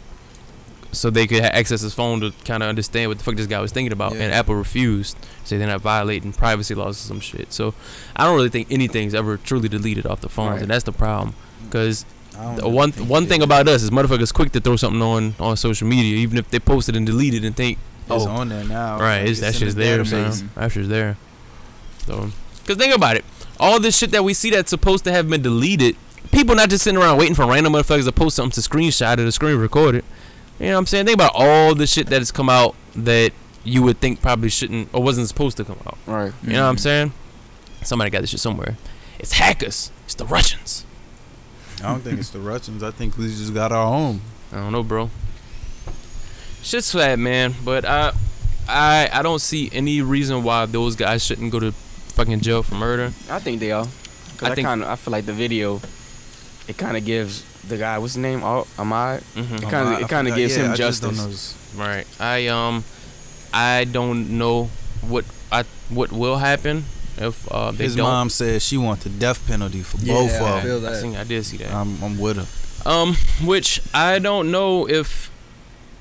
So 0.93 1.11
they 1.11 1.27
could 1.27 1.43
ha- 1.43 1.51
access 1.53 1.83
his 1.83 1.93
phone 1.93 2.21
to 2.21 2.33
kind 2.47 2.63
of 2.63 2.69
understand 2.71 3.11
what 3.11 3.19
the 3.19 3.25
fuck 3.25 3.37
this 3.37 3.47
guy 3.47 3.61
was 3.61 3.71
thinking 3.71 3.93
about, 3.93 4.13
and 4.13 4.33
Apple 4.33 4.55
refused. 4.55 5.17
Say 5.45 5.59
they're 5.59 5.67
not 5.67 5.83
violating 5.83 6.33
privacy 6.33 6.75
laws 6.75 6.97
or 6.97 7.07
some 7.07 7.21
shit. 7.21 7.53
So 7.53 7.75
I 8.15 8.25
don't 8.25 8.35
really 8.35 8.49
think 8.49 8.69
anything's 8.71 9.15
ever 9.15 9.37
truly 9.37 9.69
deleted 9.69 10.07
off 10.07 10.23
the 10.23 10.31
phones, 10.31 10.53
Right. 10.53 10.63
and 10.63 10.71
that's 10.71 10.85
the 10.85 10.93
problem. 10.93 11.35
Because 11.65 12.05
one 12.63 12.93
one 12.93 13.27
thing 13.27 13.43
about 13.43 13.69
us 13.69 13.83
is 13.83 13.91
motherfuckers 13.91 14.33
quick 14.33 14.53
to 14.53 14.61
throw 14.61 14.77
something 14.77 15.03
on 15.03 15.35
on 15.39 15.57
social 15.59 15.87
media, 15.87 16.17
even 16.17 16.39
if 16.39 16.51
they 16.51 16.59
posted 16.61 16.97
and 16.97 17.05
deleted 17.05 17.45
and 17.45 17.55
think, 17.55 17.77
it's 18.09 18.25
oh, 18.25 18.29
on 18.29 18.49
there 18.49 18.65
now. 18.65 18.99
right, 18.99 19.21
Like, 19.21 19.29
it's, 19.31 19.41
that 19.41 19.55
shit's 19.55 19.75
the 19.75 19.83
there, 19.85 19.99
database. 20.03 20.33
son. 20.35 20.51
That 20.55 20.73
shit's 20.73 20.89
there. 20.89 21.19
So, 22.07 22.31
cause 22.67 22.77
think 22.77 22.95
about 22.95 23.17
it, 23.17 23.25
all 23.61 23.81
this 23.81 23.99
shit 23.99 24.13
that 24.13 24.25
we 24.25 24.33
see 24.33 24.49
that's 24.51 24.71
supposed 24.71 25.05
to 25.05 25.13
have 25.13 25.29
been 25.29 25.43
deleted, 25.43 25.97
people 26.37 26.55
not 26.55 26.69
just 26.69 26.85
sitting 26.85 27.01
around 27.01 27.17
waiting 27.19 27.35
for 27.35 27.47
random 27.47 27.73
motherfuckers 27.73 28.05
to 28.05 28.13
post 28.13 28.37
something 28.37 28.63
to 28.63 28.69
screenshot 28.69 29.15
it 29.15 29.21
or 29.21 29.31
screen 29.31 29.57
record 29.57 29.95
it. 29.95 30.05
You 30.61 30.67
know 30.67 30.73
what 30.75 30.79
I'm 30.81 30.87
saying? 30.87 31.07
Think 31.07 31.17
about 31.17 31.33
all 31.35 31.75
the 31.75 31.87
shit 31.87 32.07
that 32.09 32.19
has 32.21 32.31
come 32.31 32.49
out 32.51 32.75
that 32.95 33.33
you 33.65 33.83
would 33.83 33.99
think 34.01 34.21
probably 34.23 34.49
shouldn't 34.51 34.91
or 34.93 35.03
wasn't 35.03 35.29
supposed 35.29 35.57
to 35.57 35.65
come 35.65 35.79
out. 35.87 35.99
Right. 36.07 36.33
You 36.43 36.53
know 36.53 36.65
what 36.65 36.69
I'm 36.69 36.79
saying? 36.79 37.13
Somebody 37.83 38.11
got 38.11 38.21
this 38.21 38.31
shit 38.31 38.41
somewhere. 38.41 38.77
It's 39.19 39.33
hackers. 39.33 39.91
It's 40.05 40.15
the 40.15 40.27
Russians. 40.27 40.85
I 41.83 41.89
don't 41.93 42.01
think 42.01 42.19
it's 42.21 42.31
the 42.31 42.39
Russians. 42.41 42.83
I 42.83 42.91
think 42.91 43.17
we 43.19 43.27
just 43.29 43.53
got 43.55 43.73
our 43.73 43.87
own. 43.95 44.21
I 44.53 44.57
don't 44.57 44.73
know, 44.73 44.83
bro. 44.83 45.11
Shit's 46.63 46.87
sad, 46.87 47.19
man. 47.19 47.55
But 47.65 47.85
I, 47.85 48.13
I, 48.69 49.09
I 49.13 49.23
don't 49.23 49.41
see 49.41 49.71
any 49.73 50.01
reason 50.03 50.43
why 50.43 50.67
those 50.67 50.97
guys 50.97 51.25
shouldn't 51.25 51.53
go 51.53 51.61
to 51.61 51.73
fucking 51.73 52.41
jail 52.41 52.63
for 52.63 52.75
murder. 52.75 53.13
I 53.31 53.39
think 53.41 53.61
they 53.61 53.73
are. 53.73 53.85
Cause 54.37 54.49
I 54.49 54.53
I, 54.53 54.55
think- 54.55 54.67
kind 54.67 54.83
of, 54.83 54.89
I 54.89 54.97
feel 54.97 55.13
like 55.13 55.27
the 55.27 55.33
video, 55.33 55.81
it 56.69 56.77
kind 56.79 56.97
of 56.97 57.05
gives 57.05 57.43
the 57.69 57.77
guy, 57.77 57.99
what's 57.99 58.15
his 58.15 58.23
name, 58.23 58.41
Al- 58.43 58.67
Ahmaud. 58.79 59.23
Mm-hmm. 59.35 59.55
It 59.57 59.65
Oh, 59.65 59.71
kinda- 59.71 60.01
it 60.01 60.09
kinda 60.09 60.31
gives 60.35 60.57
Yeah, 60.57 60.65
him 60.67 60.73
I 60.73 60.77
justice. 60.77 61.55
know 61.77 61.85
Right. 61.85 62.07
I 62.21 62.47
um, 62.49 62.85
I 63.53 63.85
don't 63.85 64.39
know 64.39 64.71
what 65.03 65.25
I 65.53 65.65
what 65.89 66.11
will 66.13 66.39
happen 66.39 66.85
if 67.19 67.47
uh 67.51 67.71
they 67.71 67.85
His 67.85 67.97
don't. 67.97 68.05
mom 68.07 68.31
said 68.31 68.61
she 68.63 68.77
wants 68.77 69.05
the 69.05 69.11
death 69.11 69.47
penalty 69.47 69.83
for 69.83 69.99
Yeah, 69.99 70.15
both 70.15 70.33
of 70.33 70.41
them. 70.41 70.63
feel 70.63 70.77
I 70.87 70.91
that. 70.91 71.01
think 71.01 71.17
I 71.17 71.25
did 71.25 71.45
see 71.47 71.57
that. 71.59 71.73
I'm, 71.73 72.03
I'm 72.03 72.19
with 72.19 72.37
her. 72.39 72.47
Um, 72.91 73.17
which 73.45 73.81
I 73.95 74.19
don't 74.19 74.51
know 74.51 74.89
if 74.89 75.31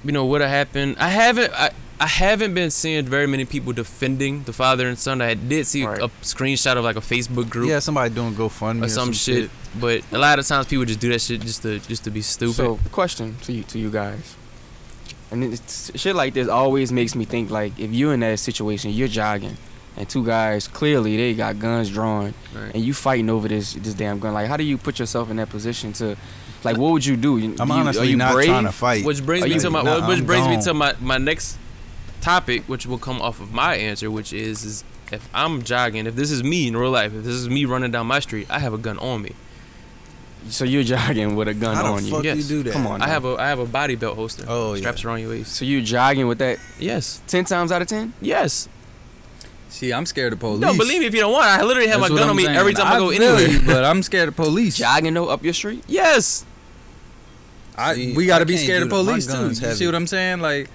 you 0.03 0.12
know 0.12 0.25
would 0.25 0.41
have 0.41 0.50
happened. 0.50 0.98
I 1.00 1.10
haven't. 1.10 1.51
I, 1.53 1.72
I 2.00 2.08
haven't 2.08 2.54
been 2.54 2.72
seeing 2.72 3.06
very 3.06 3.25
many 3.25 3.46
people 3.46 3.72
defending 3.72 4.44
the 4.44 4.52
father 4.52 4.88
and 4.88 5.00
son. 5.00 5.22
I 5.22 5.34
did 5.34 5.66
see 5.66 5.86
Right. 5.86 6.02
a 6.02 6.10
screenshot 6.22 6.75
of 6.78 6.84
like 6.84 6.98
a 6.98 7.02
Facebook 7.02 7.50
group 7.50 7.70
Yeah, 7.70 7.80
somebody 7.80 8.14
doing 8.14 8.34
GoFundMe 8.36 8.82
or 8.82 8.86
or 8.86 8.90
some, 8.90 9.14
shit, 9.14 9.50
but 9.80 10.02
a 10.12 10.17
lot 10.17 10.38
of 10.38 10.46
times 10.46 10.67
people 10.67 10.84
just 10.86 11.00
do 11.00 11.10
that 11.13 11.22
shit 11.22 11.39
just 11.41 11.62
to 11.62 11.80
just 11.80 12.04
to 12.04 12.12
be 12.12 12.22
stupid. 12.22 12.56
So, 12.56 12.80
question 12.91 13.38
to 13.43 13.54
you, 13.54 13.63
to 13.63 13.80
you 13.80 13.89
guys. 13.89 14.36
And 15.32 15.43
it's, 15.43 15.91
shit 16.00 16.15
like 16.15 16.34
this 16.34 16.48
always 16.50 16.91
makes 16.91 17.15
me 17.15 17.24
think 17.26 17.50
like 17.50 17.80
if 17.80 17.91
you're 17.91 18.13
in 18.13 18.19
that 18.22 18.39
situation, 18.39 18.91
you're 18.91 19.08
jogging, 19.08 19.58
and 19.98 20.08
two 20.08 20.24
guys 20.26 20.67
clearly 20.67 21.15
they 21.15 21.34
got 21.34 21.60
guns 21.60 21.89
drawn, 21.89 22.34
Right. 22.54 22.72
and 22.76 22.84
you 22.84 22.93
fighting 22.93 23.30
over 23.30 23.48
this 23.48 23.74
this 23.74 23.93
damn 23.93 24.19
gun. 24.19 24.34
Like, 24.34 24.48
how 24.50 24.58
do 24.58 24.63
you 24.65 24.78
put 24.78 25.00
yourself 25.00 25.30
in 25.32 25.38
that 25.38 25.50
position 25.50 25.93
to, 25.93 26.15
like, 26.65 26.78
what 26.78 26.91
would 26.91 27.06
you 27.06 27.15
do? 27.15 27.38
You- 27.38 27.56
I'm 27.60 27.67
do 27.69 27.74
you, 27.74 27.80
honestly 27.80 28.08
are 28.08 28.10
you 28.12 28.17
not 28.17 28.34
brave? 28.34 28.48
trying 28.50 28.65
to 28.65 28.72
fight. 28.74 29.06
Which 29.06 29.26
brings 29.26 29.46
Are 29.46 29.48
me 29.48 29.54
you- 29.56 29.62
to 29.62 29.69
my 29.69 29.82
Nah, 29.82 30.08
which 30.10 30.19
I'm 30.19 30.26
brings 30.26 30.48
me 30.48 30.62
to 30.62 30.74
my, 30.74 30.93
my 31.02 31.17
next 31.17 31.58
topic, 32.26 32.64
which 32.68 32.86
will 32.86 32.98
come 32.98 33.22
off 33.22 33.40
of 33.40 33.54
my 33.54 33.76
answer, 33.76 34.10
which 34.10 34.34
is 34.34 34.64
is 34.66 34.84
if 35.12 35.30
I'm 35.34 35.62
jogging, 35.64 36.08
if 36.08 36.16
this 36.16 36.32
is 36.32 36.44
me 36.44 36.68
in 36.68 36.76
real 36.76 36.90
life, 36.92 37.14
if 37.14 37.24
this 37.24 37.36
is 37.36 37.48
me 37.48 37.66
running 37.66 37.92
down 37.92 38.08
my 38.08 38.20
street, 38.20 38.48
I 38.50 38.60
have 38.60 38.74
a 38.74 38.78
gun 38.78 38.98
on 39.00 39.22
me. 39.22 39.34
So 40.50 40.64
you're 40.64 40.84
jogging 40.84 41.36
with 41.36 41.48
a 41.48 41.54
gun 41.54 41.76
How 41.76 41.94
on 41.94 42.02
the 42.04 42.10
you. 42.10 42.16
fuck 42.16 42.24
Yes. 42.24 42.38
you 42.38 42.44
do 42.44 42.64
that? 42.64 42.74
Come 42.74 42.88
on. 42.88 43.02
I 43.02 43.08
have 43.08 43.26
a 43.26 43.36
I 43.36 43.48
have 43.48 43.60
a 43.60 43.66
body 43.66 43.96
belt 43.96 44.16
holster. 44.16 44.46
Oh, 44.48 44.74
yeah. 44.74 44.80
straps 44.82 45.04
around 45.06 45.20
your 45.22 45.30
waist. 45.30 45.54
So 45.56 45.66
you're 45.66 45.82
jogging 45.82 46.28
with 46.28 46.38
that 46.40 46.58
Yes, 46.80 47.22
ten 47.28 47.46
times 47.46 47.72
out 47.72 47.82
of 47.82 47.88
ten? 47.88 48.14
yes. 48.22 48.68
See, 49.70 49.92
I'm 49.92 50.06
scared 50.06 50.32
of 50.32 50.40
police. 50.40 50.62
No, 50.62 50.72
believe 50.78 51.02
me 51.02 51.06
if 51.08 51.14
you 51.14 51.20
don't 51.20 51.34
want. 51.34 51.48
I 51.48 51.62
literally 51.62 51.90
have 51.90 52.00
That's 52.00 52.10
my 52.12 52.16
what 52.16 52.20
gun 52.20 52.30
on 52.30 52.30
I'm 52.32 52.38
me 52.38 52.46
saying. 52.46 52.56
every 52.58 52.74
time 52.74 52.88
I, 52.88 52.98
go 52.98 53.12
feel 53.12 53.22
anywhere. 53.24 53.50
you, 53.50 53.60
but 53.66 53.84
I'm 53.84 54.02
scared 54.04 54.30
of 54.30 54.36
police. 54.38 54.78
Jogging 54.78 55.14
though 55.14 55.28
up 55.28 55.44
your 55.44 55.54
street? 55.54 55.84
yes. 55.88 56.46
I, 57.78 57.94
See, 57.96 58.16
we 58.16 58.26
got 58.26 58.38
I 58.38 58.40
to 58.40 58.46
be 58.46 58.54
can't 58.54 58.64
scared 58.64 58.80
do 58.80 58.84
of 58.86 58.90
that. 58.92 58.96
My 59.04 59.12
police 59.12 59.26
too. 59.28 59.34
gun's 59.34 59.60
You 59.60 59.68
heavy. 59.68 59.78
see 59.80 59.86
what 59.86 59.96
I'm 59.96 60.08
saying? 60.08 60.40
Like, 60.40 60.70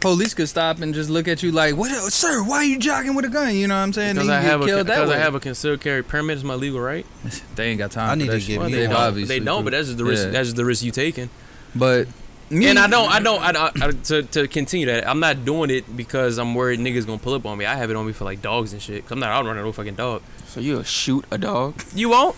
police 0.00 0.34
could 0.34 0.48
stop 0.48 0.80
and 0.80 0.94
just 0.94 1.10
look 1.10 1.28
at 1.28 1.42
you 1.42 1.52
like, 1.52 1.76
"What, 1.76 1.90
sir? 2.12 2.42
Why 2.42 2.56
are 2.56 2.64
you 2.64 2.78
jogging 2.78 3.14
with 3.14 3.24
a 3.24 3.28
gun?" 3.28 3.54
You 3.54 3.68
know 3.68 3.74
what 3.74 3.80
I'm 3.80 3.92
saying? 3.92 4.14
Because 4.14 4.28
Then 4.28 4.36
I 4.36 4.40
have 4.42 4.60
get 4.60 4.78
a 4.78 4.84
that 4.84 4.96
because 4.96 5.10
I 5.10 5.18
have 5.18 5.34
a 5.34 5.40
concealed 5.40 5.80
carry 5.80 6.02
permit. 6.02 6.38
Is 6.38 6.44
my 6.44 6.54
legal 6.54 6.80
right? 6.80 7.06
They 7.54 7.70
ain't 7.70 7.78
got 7.78 7.90
time. 7.90 8.10
I 8.10 8.14
need 8.14 8.28
that 8.28 8.34
to 8.34 8.40
shit. 8.40 8.48
get 8.48 8.60
Well, 8.60 8.68
me 8.68 8.76
they 8.76 8.88
one. 8.88 9.26
They 9.26 9.40
don't. 9.40 9.64
But 9.64 9.70
that's 9.70 9.86
just 9.88 9.98
the 9.98 10.04
risk. 10.04 10.26
Yeah. 10.26 10.30
That's 10.30 10.48
just 10.48 10.56
the 10.56 10.64
risk 10.64 10.84
you 10.84 10.92
taking. 10.92 11.28
But 11.74 12.06
me, 12.50 12.68
And 12.68 12.78
I 12.78 12.86
don't. 12.86 13.10
I 13.10 13.20
don't. 13.20 13.42
I, 13.42 13.50
I, 13.50 13.70
I, 13.82 13.90
to 13.90 14.22
to 14.22 14.48
continue 14.48 14.86
that. 14.86 15.08
I'm 15.08 15.20
not 15.20 15.44
doing 15.44 15.70
it 15.70 15.96
because 15.96 16.38
I'm 16.38 16.54
worried 16.54 16.80
niggas 16.80 17.06
gonna 17.06 17.18
pull 17.18 17.34
up 17.34 17.44
on 17.46 17.58
me. 17.58 17.66
I 17.66 17.74
have 17.74 17.90
it 17.90 17.96
on 17.96 18.06
me 18.06 18.12
for 18.12 18.24
like 18.24 18.40
dogs 18.40 18.72
and 18.72 18.80
shit. 18.80 19.04
i 19.04 19.12
I'm 19.12 19.18
not 19.18 19.30
out 19.30 19.44
running 19.44 19.64
no 19.64 19.72
fucking 19.72 19.96
dog. 19.96 20.22
So 20.46 20.60
you'll 20.60 20.82
shoot 20.82 21.24
a 21.30 21.38
dog? 21.38 21.82
You 21.94 22.10
won't. 22.10 22.36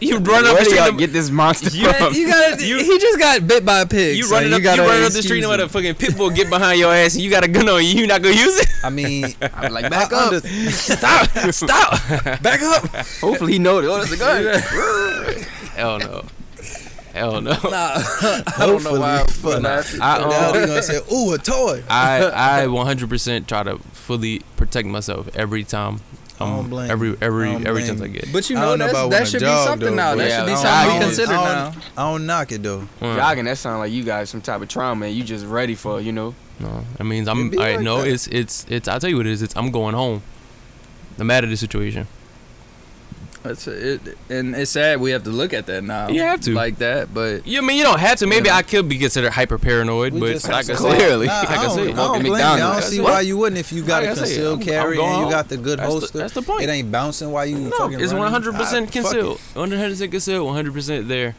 You 0.00 0.18
run 0.18 0.44
up 0.44 0.54
Where 0.54 0.54
the 0.54 0.58
do 0.58 0.64
street. 0.64 0.76
y'all 0.78 0.88
and- 0.88 0.98
get 0.98 1.12
this 1.12 1.30
monster 1.30 1.70
You, 1.70 1.92
from? 1.92 2.12
you 2.14 2.28
gotta. 2.28 2.64
You- 2.66 2.78
he 2.78 2.98
just 2.98 3.18
got 3.18 3.46
bit 3.46 3.64
by 3.64 3.80
a 3.80 3.86
pig. 3.86 4.16
You 4.16 4.24
so 4.24 4.34
running 4.36 4.52
up, 4.52 4.58
you 4.58 4.64
gotta 4.64 4.82
running 4.82 5.04
up 5.04 5.12
the 5.12 5.22
street 5.22 5.38
excuse 5.38 5.44
and 5.44 5.50
let 5.50 5.60
a 5.60 5.64
him. 5.64 5.68
fucking 5.68 5.94
pit 5.96 6.16
bull 6.16 6.30
get 6.30 6.48
behind 6.50 6.78
your 6.78 6.92
ass 6.94 7.14
and 7.14 7.22
you 7.22 7.30
got 7.30 7.44
a 7.44 7.48
gun 7.48 7.68
on 7.68 7.82
you. 7.82 7.90
You 7.90 8.06
not 8.06 8.22
gonna 8.22 8.34
use 8.34 8.58
it? 8.60 8.68
I 8.82 8.90
mean, 8.90 9.24
I'm 9.54 9.72
like, 9.72 9.86
I 9.86 9.88
back 9.88 10.12
up. 10.12 10.32
under- 10.32 10.40
Stop! 10.70 11.28
Stop! 11.52 12.42
Back 12.42 12.62
up. 12.62 12.86
Hopefully 13.20 13.54
he 13.54 13.58
knows. 13.58 13.84
Oh, 13.86 13.98
that's 13.98 14.12
a 14.12 14.16
gun. 14.16 15.42
Hell 15.76 15.98
no. 15.98 16.24
Hell 17.12 17.40
no. 17.40 17.50
Nah, 17.52 17.58
I 17.68 18.54
don't 18.66 18.82
know 18.82 18.98
why. 18.98 19.18
Hopefully, 19.18 19.54
I'm. 19.56 19.66
I, 20.02 20.18
now 20.18 20.48
um, 20.48 20.52
they 20.60 20.66
gonna 20.66 20.82
say, 20.82 20.98
"Ooh, 21.12 21.32
a 21.32 21.38
toy." 21.38 21.82
I 21.88 22.62
I 22.62 22.66
100% 22.66 23.46
try 23.46 23.62
to 23.62 23.78
fully 23.92 24.40
protect 24.56 24.88
myself 24.88 25.28
every 25.36 25.62
time. 25.62 26.00
I 26.40 26.46
don't 26.46 26.58
Um, 26.64 26.70
blame 26.70 26.90
every 26.90 27.16
every 27.20 27.48
I 27.48 27.52
don't 27.52 27.66
every 27.66 27.82
blame 27.82 27.96
chance 27.98 28.02
I 28.02 28.08
get. 28.08 28.32
But 28.32 28.50
you 28.50 28.56
know, 28.56 28.74
know 28.74 28.88
about 28.90 29.10
that 29.10 29.16
when 29.18 29.22
a 29.22 29.26
should 29.26 29.40
be 29.40 29.46
job, 29.46 29.68
something 29.68 29.88
though, 29.90 29.94
now. 29.94 30.14
That 30.16 30.28
yeah, 30.28 30.38
should 30.40 30.46
be 30.46 30.56
something 30.56 30.88
don't- 30.88 30.98
we 30.98 31.04
consider 31.04 31.32
I 31.32 31.36
now. 31.44 31.64
don't, 31.70 31.76
I 31.96 32.10
don't 32.10 32.26
knock 32.26 32.52
it 32.52 32.62
though. 32.62 32.88
Uh, 33.00 33.16
Jogging, 33.16 33.44
that 33.44 33.58
sound 33.58 33.78
like 33.78 33.92
you 33.92 34.02
got 34.04 34.26
some 34.26 34.40
type 34.40 34.60
of 34.60 34.68
trauma 34.68 35.06
and 35.06 35.14
you 35.14 35.22
just 35.22 35.46
ready 35.46 35.74
for, 35.76 36.00
you 36.00 36.10
know. 36.12 36.34
No, 36.58 36.84
that 36.98 37.04
means 37.04 37.28
I'm. 37.28 37.50
be 37.50 37.58
I 37.58 37.72
like 37.76 37.80
know 37.80 38.02
that. 38.02 38.08
it's 38.08 38.26
it's 38.28 38.66
it's. 38.68 38.88
I'll 38.88 38.98
tell 39.00 39.10
you 39.10 39.16
what 39.16 39.26
it 39.26 39.32
is. 39.32 39.42
It's 39.42 39.56
I'm 39.56 39.70
going 39.70 39.94
home. 39.94 40.22
No 41.18 41.24
matter 41.24 41.46
the 41.46 41.56
situation. 41.56 42.06
That's 43.44 43.66
it, 43.68 44.00
and 44.30 44.54
it's 44.56 44.70
sad 44.70 45.00
we 45.02 45.10
have 45.10 45.24
to 45.24 45.30
look 45.30 45.52
at 45.52 45.66
that 45.66 45.84
now. 45.84 46.08
You 46.08 46.22
have 46.22 46.40
to. 46.40 46.54
like 46.54 46.78
that, 46.78 47.12
but 47.12 47.46
Yeah, 47.46 47.58
I 47.58 47.62
mean 47.62 47.76
you 47.76 47.82
don't 47.84 48.00
have 48.00 48.18
to. 48.20 48.26
Maybe 48.26 48.46
Yeah. 48.48 48.56
I 48.56 48.62
could 48.62 48.88
be 48.88 48.96
considered 48.98 49.32
hyper 49.32 49.58
paranoid, 49.58 50.14
We 50.14 50.20
but 50.20 50.42
like 50.44 50.50
I 50.50 50.56
have 50.56 50.66
to- 50.66 50.76
said, 50.78 50.78
Clearly. 50.96 51.26
Nah, 51.26 51.40
like 51.40 51.50
I 51.50 51.52
I 51.52 51.62
don't, 51.66 51.78
I 51.78 51.92
don't 51.92 52.22
blame 52.22 52.26
you. 52.26 52.34
I 52.42 52.58
don't 52.58 52.82
see 52.82 53.00
What? 53.00 53.12
why 53.12 53.20
you 53.20 53.36
wouldn't 53.36 53.58
if 53.58 53.70
you 53.70 53.82
got 53.84 54.02
Like 54.02 54.08
a 54.08 54.12
I 54.12 54.14
said, 54.14 54.24
concealed 54.24 54.58
I'm- 54.60 54.66
carry 54.66 54.98
I'm 54.98 55.04
and 55.04 55.24
you 55.26 55.30
got 55.30 55.48
the 55.50 55.58
good 55.58 55.78
That's 55.78 55.88
the- 55.92 56.00
holster. 56.00 56.18
that's 56.18 56.32
the 56.32 56.40
point. 56.40 56.62
It 56.62 56.70
ain't 56.70 56.90
bouncing 56.90 57.30
while 57.30 57.44
you 57.44 57.58
No, 57.58 57.70
fucking 57.76 58.00
it's 58.00 58.14
100 58.14 58.54
percent 58.54 58.88
Ah, 58.88 58.92
fuck 58.92 58.96
it. 58.96 59.02
concealed. 59.10 59.40
100 59.52 59.90
percent 59.90 60.10
concealed. 60.10 60.46
100 60.46 60.72
percent 60.72 61.08
there. 61.08 61.34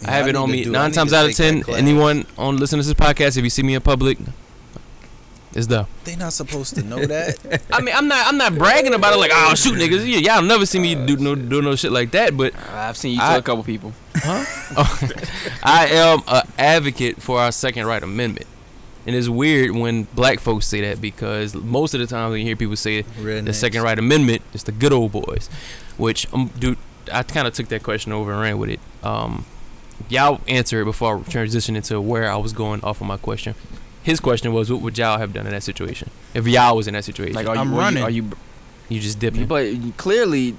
Yeah, 0.00 0.08
I 0.08 0.12
have 0.12 0.26
I 0.26 0.28
it 0.30 0.36
on 0.36 0.50
me 0.50 0.64
nine 0.64 0.92
times 0.92 1.12
out 1.12 1.28
of 1.28 1.36
ten. 1.36 1.62
Anyone 1.68 2.24
on 2.38 2.56
listening 2.56 2.80
to 2.80 2.88
this 2.88 2.94
podcast, 2.94 3.36
if 3.36 3.44
you 3.44 3.50
see 3.50 3.62
me 3.62 3.74
in 3.74 3.82
public, 3.82 4.16
it's 5.52 5.66
there. 5.66 5.86
They 6.04 6.16
not 6.16 6.32
supposed 6.32 6.74
to 6.76 6.82
know 6.82 7.04
that. 7.04 7.62
I 7.72 7.80
mean, 7.80 7.94
I'm 7.94 8.06
not 8.08 8.26
I'm 8.26 8.36
not 8.36 8.56
bragging 8.56 8.94
about 8.94 9.14
it 9.14 9.16
like 9.18 9.32
oh 9.34 9.54
shoot 9.54 9.74
niggas. 9.78 10.06
Yeah, 10.06 10.34
y'all 10.36 10.42
never 10.42 10.64
see 10.66 10.78
me 10.78 10.94
do 10.94 11.16
no 11.16 11.34
do 11.34 11.60
no 11.62 11.74
shit 11.76 11.92
like 11.92 12.12
that. 12.12 12.36
But 12.36 12.54
I've 12.70 12.96
seen 12.96 13.14
you 13.14 13.20
I- 13.22 13.28
tell 13.30 13.38
a 13.38 13.42
couple 13.42 13.64
people. 13.64 13.92
Huh? 14.14 14.44
I 15.62 15.86
am 15.86 16.22
an 16.28 16.42
advocate 16.58 17.22
for 17.22 17.40
our 17.40 17.52
Second 17.52 17.86
Right 17.86 18.02
Amendment. 18.02 18.46
And 19.06 19.16
it's 19.16 19.28
weird 19.30 19.70
when 19.70 20.04
black 20.04 20.40
folks 20.40 20.66
say 20.66 20.82
that 20.82 21.00
because 21.00 21.54
most 21.54 21.94
of 21.94 22.00
the 22.00 22.06
time 22.06 22.30
when 22.30 22.40
you 22.40 22.46
hear 22.46 22.54
people 22.56 22.76
say 22.76 23.00
the 23.02 23.52
Second 23.54 23.82
Right 23.82 23.98
Amendment, 23.98 24.42
it's 24.52 24.64
the 24.64 24.72
good 24.72 24.92
old 24.92 25.12
boys. 25.12 25.48
Which, 25.96 26.32
um, 26.34 26.50
dude, 26.58 26.76
I 27.10 27.22
kind 27.22 27.48
of 27.48 27.54
took 27.54 27.68
that 27.68 27.82
question 27.82 28.12
over 28.12 28.30
and 28.30 28.40
ran 28.40 28.58
with 28.58 28.68
it. 28.70 28.80
Um, 29.02 29.46
y'all 30.10 30.40
answer 30.46 30.82
it 30.82 30.84
before 30.84 31.18
I 31.18 31.22
transition 31.22 31.76
into 31.76 31.98
where 32.00 32.30
I 32.30 32.36
was 32.36 32.52
going 32.52 32.82
off 32.84 33.00
of 33.00 33.06
my 33.06 33.16
question. 33.16 33.54
His 34.02 34.18
question 34.20 34.52
was, 34.52 34.72
what 34.72 34.80
would 34.80 34.96
y'all 34.98 35.18
have 35.18 35.32
done 35.32 35.46
in 35.46 35.52
that 35.52 35.62
situation 35.62 36.10
if 36.34 36.46
y'all 36.46 36.76
was 36.76 36.88
in 36.88 36.94
that 36.94 37.04
situation? 37.04 37.34
Like, 37.34 37.46
are 37.46 37.56
I'm 37.56 37.70
you, 37.70 37.74
are 37.76 37.78
running. 37.78 37.98
You, 37.98 38.04
are 38.06 38.10
you, 38.10 38.30
you 38.88 39.00
just 39.00 39.18
dipping. 39.18 39.46
but 39.46 39.66
clearly, 39.98 40.56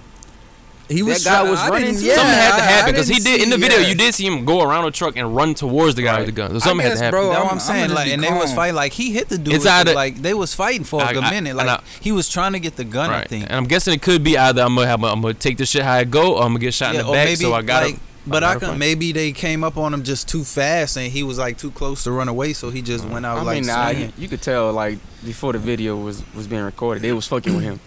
he 0.89 1.01
was 1.03 1.23
That 1.23 1.43
guy 1.45 1.49
was 1.49 1.59
I 1.59 1.69
running? 1.69 1.95
Yeah, 1.95 2.15
something 2.15 2.33
had 2.33 2.55
to 2.57 2.61
happen 2.63 2.91
because 2.93 3.07
he 3.07 3.19
didn't 3.19 3.43
in 3.45 3.49
the 3.49 3.57
video. 3.57 3.79
yeah. 3.79 3.87
You 3.87 3.95
did 3.95 4.13
see 4.13 4.25
him 4.27 4.43
go 4.45 4.61
around 4.61 4.83
the 4.83 4.91
truck 4.91 5.15
and 5.15 5.33
run 5.35 5.53
towards 5.55 5.95
the 5.95 6.01
guy 6.03 6.17
with 6.19 6.25
the 6.27 6.33
gun. 6.33 6.49
So 6.51 6.57
I 6.57 6.59
something 6.59 6.85
had 6.85 6.93
to 6.97 7.03
happen. 7.03 7.11
bro, 7.11 7.29
That's 7.29 7.37
what 7.39 7.45
I'm- 7.47 7.53
I'm 7.53 7.59
saying. 7.59 7.81
gonna 7.87 7.93
like, 7.95 8.05
be 8.07 8.11
and 8.13 8.23
they 8.23 8.29
was 8.31 8.53
fighting. 8.53 8.75
Like 8.75 8.91
he 8.93 9.11
hit 9.11 9.29
the 9.29 9.37
dude. 9.37 9.53
It's 9.55 9.63
with 9.63 9.71
either- 9.73 9.93
like 9.93 10.21
they 10.21 10.33
was 10.33 10.53
fighting 10.53 10.83
for 10.83 11.01
I- 11.01 11.11
a 11.11 11.13
good 11.13 11.23
I- 11.23 11.29
minute. 11.31 11.55
Like 11.55 11.67
I- 11.69 11.81
he 12.01 12.11
was 12.11 12.27
trying 12.29 12.51
to 12.53 12.59
get 12.59 12.75
the 12.75 12.83
gun. 12.83 13.09
I 13.09 13.19
Right. 13.19 13.27
think. 13.29 13.45
And 13.45 13.53
I'm 13.55 13.65
guessing 13.65 13.93
it 13.93 14.01
could 14.01 14.21
be 14.23 14.37
either 14.37 14.61
I'm 14.61 14.75
gonna 14.75 14.85
have 14.87 15.01
I'm 15.03 15.21
gonna 15.21 15.33
take 15.33 15.57
this 15.57 15.69
shit 15.69 15.83
how 15.83 15.97
it 15.97 16.11
go, 16.11 16.33
or 16.35 16.41
I'm 16.43 16.49
gonna 16.49 16.59
get 16.59 16.73
shot 16.73 16.93
Yeah, 16.93 16.99
in 17.01 17.05
the 17.07 17.11
back. 17.13 17.25
maybe 17.25 17.35
so 17.37 17.53
I 17.53 17.61
got 17.61 17.83
like, 17.85 17.95
to 17.95 18.01
but 18.27 18.43
I 18.43 18.53
I 18.53 18.55
can 18.59 18.77
maybe 18.77 19.11
they 19.11 19.31
came 19.31 19.63
up 19.63 19.77
on 19.77 19.93
him 19.93 20.03
just 20.03 20.27
too 20.29 20.43
fast, 20.43 20.97
and 20.97 21.11
he 21.11 21.23
was 21.23 21.37
like 21.39 21.57
too 21.57 21.71
close 21.71 22.03
to 22.03 22.11
run 22.11 22.27
away, 22.27 22.53
so 22.53 22.69
he 22.69 22.81
just 22.81 23.05
went 23.05 23.25
out 23.25 23.37
I 23.39 23.41
like 23.41 23.55
mean, 23.59 23.67
nah, 23.67 23.89
you, 23.89 24.11
you 24.17 24.27
could 24.27 24.41
tell 24.41 24.71
like 24.73 24.99
before 25.25 25.53
the 25.53 25.59
video 25.59 25.95
was 25.97 26.23
was 26.35 26.47
being 26.47 26.63
recorded, 26.63 27.01
they 27.03 27.11
was 27.13 27.25
fucking 27.27 27.55
with 27.55 27.63
him, 27.63 27.79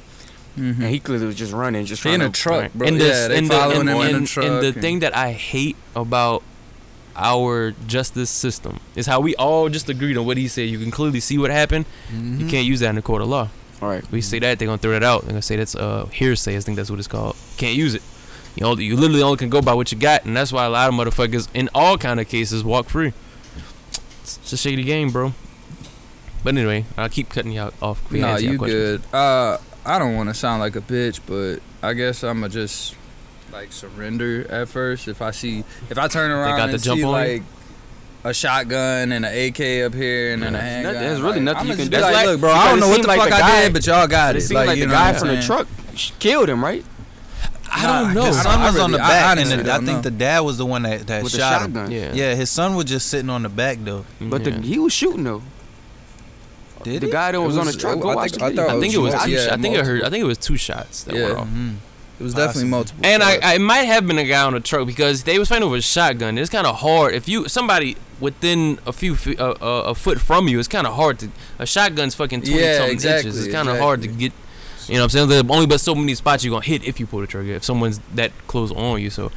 Mhm. 0.59 0.79
and 0.81 0.85
he 0.91 0.99
clearly 1.01 1.27
was 1.27 1.37
just 1.37 1.53
running, 1.53 1.85
just 1.87 2.03
He 2.03 2.09
trying 2.09 2.21
in 2.21 2.27
a 2.27 2.31
to. 2.31 2.41
truck, 2.41 2.73
bro. 2.75 2.89
And 2.89 2.97
yeah, 2.99 3.05
this, 3.05 3.29
they 3.29 3.39
and 3.39 3.47
the, 3.49 3.55
following 3.55 3.89
and, 3.89 3.89
in 3.91 3.97
and- 4.17 4.37
a 4.37 4.41
and 4.41 4.63
the 4.63 4.67
and- 4.69 4.81
thing 4.81 4.99
that 5.01 5.17
I 5.17 5.33
hate 5.33 5.77
about 5.97 6.43
our 7.17 7.71
justice 7.87 8.31
system 8.31 8.81
is 8.97 9.07
how 9.07 9.21
we 9.21 9.37
all 9.37 9.69
just 9.69 9.89
agreed 9.89 10.17
on 10.17 10.27
what 10.27 10.37
he 10.37 10.49
said. 10.49 10.69
You 10.69 10.79
can 10.81 10.91
clearly 10.91 11.21
see 11.21 11.39
what 11.39 11.51
happened. 11.51 11.87
You 12.13 12.19
Mhm. 12.47 12.51
can't 12.51 12.67
use 12.67 12.81
that 12.81 12.89
in 12.89 12.97
the 12.97 13.03
court 13.03 13.23
of 13.23 13.29
law. 13.29 13.51
All 13.81 13.89
right. 13.89 14.05
We 14.11 14.21
say 14.21 14.39
that 14.41 14.59
they're 14.59 14.67
gonna 14.67 14.79
throw 14.79 14.93
that 14.93 15.05
out. 15.05 15.23
They're 15.23 15.31
gonna 15.31 15.43
say 15.43 15.57
that's 15.57 15.75
uh 15.77 16.07
hearsay. 16.13 16.57
I 16.57 16.61
think 16.61 16.77
that's 16.77 16.91
what 16.91 16.99
it's 16.99 17.07
called. 17.09 17.37
Can't 17.57 17.77
use 17.77 17.95
it. 17.95 18.03
You 18.57 18.63
know, 18.63 18.77
you 18.77 18.97
literally 18.97 19.23
only 19.23 19.37
can 19.37 19.51
go 19.51 19.61
by 19.61 19.75
what 19.75 19.91
you 19.91 19.99
got, 19.99 20.25
and 20.25 20.37
that's 20.37 20.53
why 20.53 20.65
a 20.65 20.71
lot 20.71 20.89
of 20.89 20.95
motherfuckers 20.95 21.49
in 21.55 21.69
all 21.75 21.99
kind 21.99 22.21
of 22.21 22.29
cases 22.29 22.63
walk 22.63 22.87
free. 22.89 23.13
It's 24.23 24.53
a 24.53 24.57
shady 24.57 24.85
game, 24.85 25.11
bro. 25.11 25.35
But 26.45 26.57
anyway, 26.57 26.85
I'll 26.97 27.09
keep 27.09 27.31
cutting 27.31 27.53
you 27.53 27.61
out 27.61 27.75
off. 27.83 28.11
We 28.11 28.21
Nah, 28.21 28.37
you 28.37 28.59
good. 28.59 29.03
Uh, 29.13 29.59
I 29.85 29.99
don't 29.99 30.15
want 30.15 30.29
to 30.29 30.35
sound 30.35 30.61
like 30.61 30.77
a 30.77 30.81
bitch, 30.81 31.21
but 31.27 31.61
I 31.87 31.95
guess 31.95 32.23
I'ma 32.23 32.49
just 32.49 32.95
like 33.53 33.73
surrender 33.73 34.47
at 34.51 34.69
first. 34.69 35.09
If 35.09 35.21
I 35.23 35.31
see, 35.31 35.65
if 35.91 35.99
I 35.99 36.07
turn 36.09 36.31
around 36.31 36.57
got 36.59 36.67
the 36.67 36.75
and 36.75 36.83
jump 36.83 36.99
see 37.01 37.05
on 37.05 37.27
you? 37.27 37.33
like 37.33 37.43
a 38.25 38.33
shotgun 38.33 39.13
and 39.13 39.25
an 39.25 39.49
AK 39.49 39.85
up 39.87 39.95
here 39.95 40.33
and 40.33 40.43
then 40.43 40.55
a 40.55 40.61
handgun, 40.61 40.95
There's 40.95 41.21
really 41.21 41.35
like, 41.35 41.43
nothing 41.43 41.61
I'ma 41.63 41.71
you 41.71 41.77
can 41.77 41.85
do. 41.91 41.97
be 41.97 42.03
Like, 42.03 42.15
That's 42.15 42.27
look, 42.29 42.41
bro, 42.41 42.53
I 42.53 42.69
don't 42.71 42.81
know 42.81 42.89
what 42.89 43.03
the 43.03 43.09
like 43.09 43.21
fuck 43.21 43.29
the 43.31 43.37
I 43.37 43.63
did, 43.63 43.73
but 43.73 43.87
y'all 43.87 44.07
got 44.07 44.35
it. 44.35 44.39
it 44.39 44.41
seemed 44.43 44.57
like, 44.57 44.67
like, 44.69 44.77
you 44.79 44.85
the 44.85 44.89
know 44.89 44.95
guy 44.95 45.11
what 45.13 45.21
from 45.21 45.29
the 45.29 45.43
truck 45.43 45.69
killed 46.19 46.49
him, 46.49 46.63
right? 46.65 46.85
I 47.75 48.05
don't 48.05 48.15
know. 48.15 48.25
His 48.27 48.41
son 48.43 48.59
don't- 48.61 48.63
was 48.73 48.77
I 48.77 48.83
on 48.85 48.91
the 48.93 48.99
really- 48.99 49.09
I 49.09 49.09
back, 49.09 49.31
honestly 49.33 49.55
and 49.55 49.67
the, 49.67 49.73
I 49.73 49.77
don't 49.77 49.87
think 49.87 49.97
know. 49.99 50.03
the 50.03 50.11
dad 50.13 50.41
was 50.41 50.59
the 50.59 50.67
one 50.67 50.83
that, 50.83 51.07
that 51.09 51.23
With 51.25 51.33
the 51.33 51.39
shot 51.39 51.63
him. 51.63 51.75
shotgun. 51.75 51.91
Yeah. 51.91 52.13
Yeah, 52.15 52.35
his 52.35 52.51
son 52.51 52.75
was 52.77 52.85
just 52.87 53.09
sitting 53.09 53.31
on 53.31 53.43
the 53.43 53.49
back 53.49 53.79
though. 53.83 54.05
But 54.21 54.45
Yeah. 54.47 54.59
the, 54.59 54.63
he 54.67 54.79
was 54.79 54.93
shooting 54.93 55.25
though. 55.25 55.43
Did 56.83 57.01
the 57.03 57.07
he? 57.07 57.13
guy 57.13 57.33
that 57.33 57.39
It 57.39 57.41
was, 57.41 57.57
on 57.57 57.65
the 57.65 57.69
was- 57.71 57.77
truck. 57.77 57.97
I 57.97 58.01
Go 58.01 58.15
watch 58.15 58.31
think- 58.33 58.43
the 58.43 58.49
video. 58.63 58.77
I 58.77 58.81
think 58.81 58.95
it 58.95 58.99
was. 58.99 59.15
Two, 59.25 59.31
Yeah, 59.31 59.49
I 59.53 59.57
think 59.57 59.77
I 59.79 59.83
heard. 59.85 60.03
I 60.03 60.11
think 60.11 60.23
it 60.23 60.27
was 60.27 60.39
two 60.39 60.57
shots 60.57 61.05
that 61.05 61.15
Yeah. 61.15 61.27
went 61.27 61.39
off. 61.39 61.47
Mhm. 61.49 61.75
It 62.21 62.23
was 62.23 62.33
Possibly. 62.35 62.47
definitely 62.47 62.71
multiple. 62.71 63.07
And 63.07 63.23
I. 63.23 63.39
I 63.43 63.55
it 63.55 63.61
might 63.61 63.85
have 63.85 64.07
been 64.07 64.19
a 64.19 64.25
guy 64.25 64.43
on 64.43 64.53
the 64.53 64.61
truck 64.61 64.87
because 64.87 65.25
they 65.25 65.39
was 65.39 65.49
fighting 65.49 65.65
over 65.65 65.77
a 65.77 65.81
shotgun. 65.81 66.39
It's 66.39 66.51
kind 66.51 66.67
of 66.67 66.77
hard 66.77 67.15
if 67.15 67.27
you 67.29 67.49
somebody 67.49 67.97
within 68.21 68.79
a 68.87 68.93
few 68.93 69.17
feet, 69.17 69.41
uh, 69.41 69.55
uh, 69.61 69.83
a 69.87 69.95
foot 69.97 70.21
from 70.21 70.47
you. 70.47 70.59
It's 70.61 70.69
kind 70.69 70.87
of 70.87 70.95
hard 70.95 71.19
to 71.21 71.29
a 71.59 71.67
shotgun's 71.67 72.15
fucking 72.15 72.43
twenty 72.43 72.61
Yeah, 72.61 72.77
something 72.79 72.93
exactly, 72.93 73.31
inches. 73.31 73.45
It's 73.47 73.53
kind 73.55 73.69
of 73.69 73.79
hard 73.79 74.03
to 74.03 74.09
get. 74.09 74.33
You 74.89 74.95
know 74.95 75.01
what 75.01 75.05
I'm 75.05 75.11
saying? 75.11 75.29
There's 75.29 75.45
only 75.49 75.67
but 75.67 75.81
so 75.81 75.95
many 75.95 76.15
spots 76.15 76.45
you're 76.45 76.53
gonna 76.53 76.65
hit 76.65 76.85
if 76.85 76.99
you 77.01 77.07
pull 77.07 77.21
the 77.21 77.27
trigger. 77.27 77.53
If 77.53 77.65
someone's 77.65 78.01
that 78.15 78.33
close 78.47 78.71
on 78.73 79.01
you, 79.01 79.11
so 79.11 79.31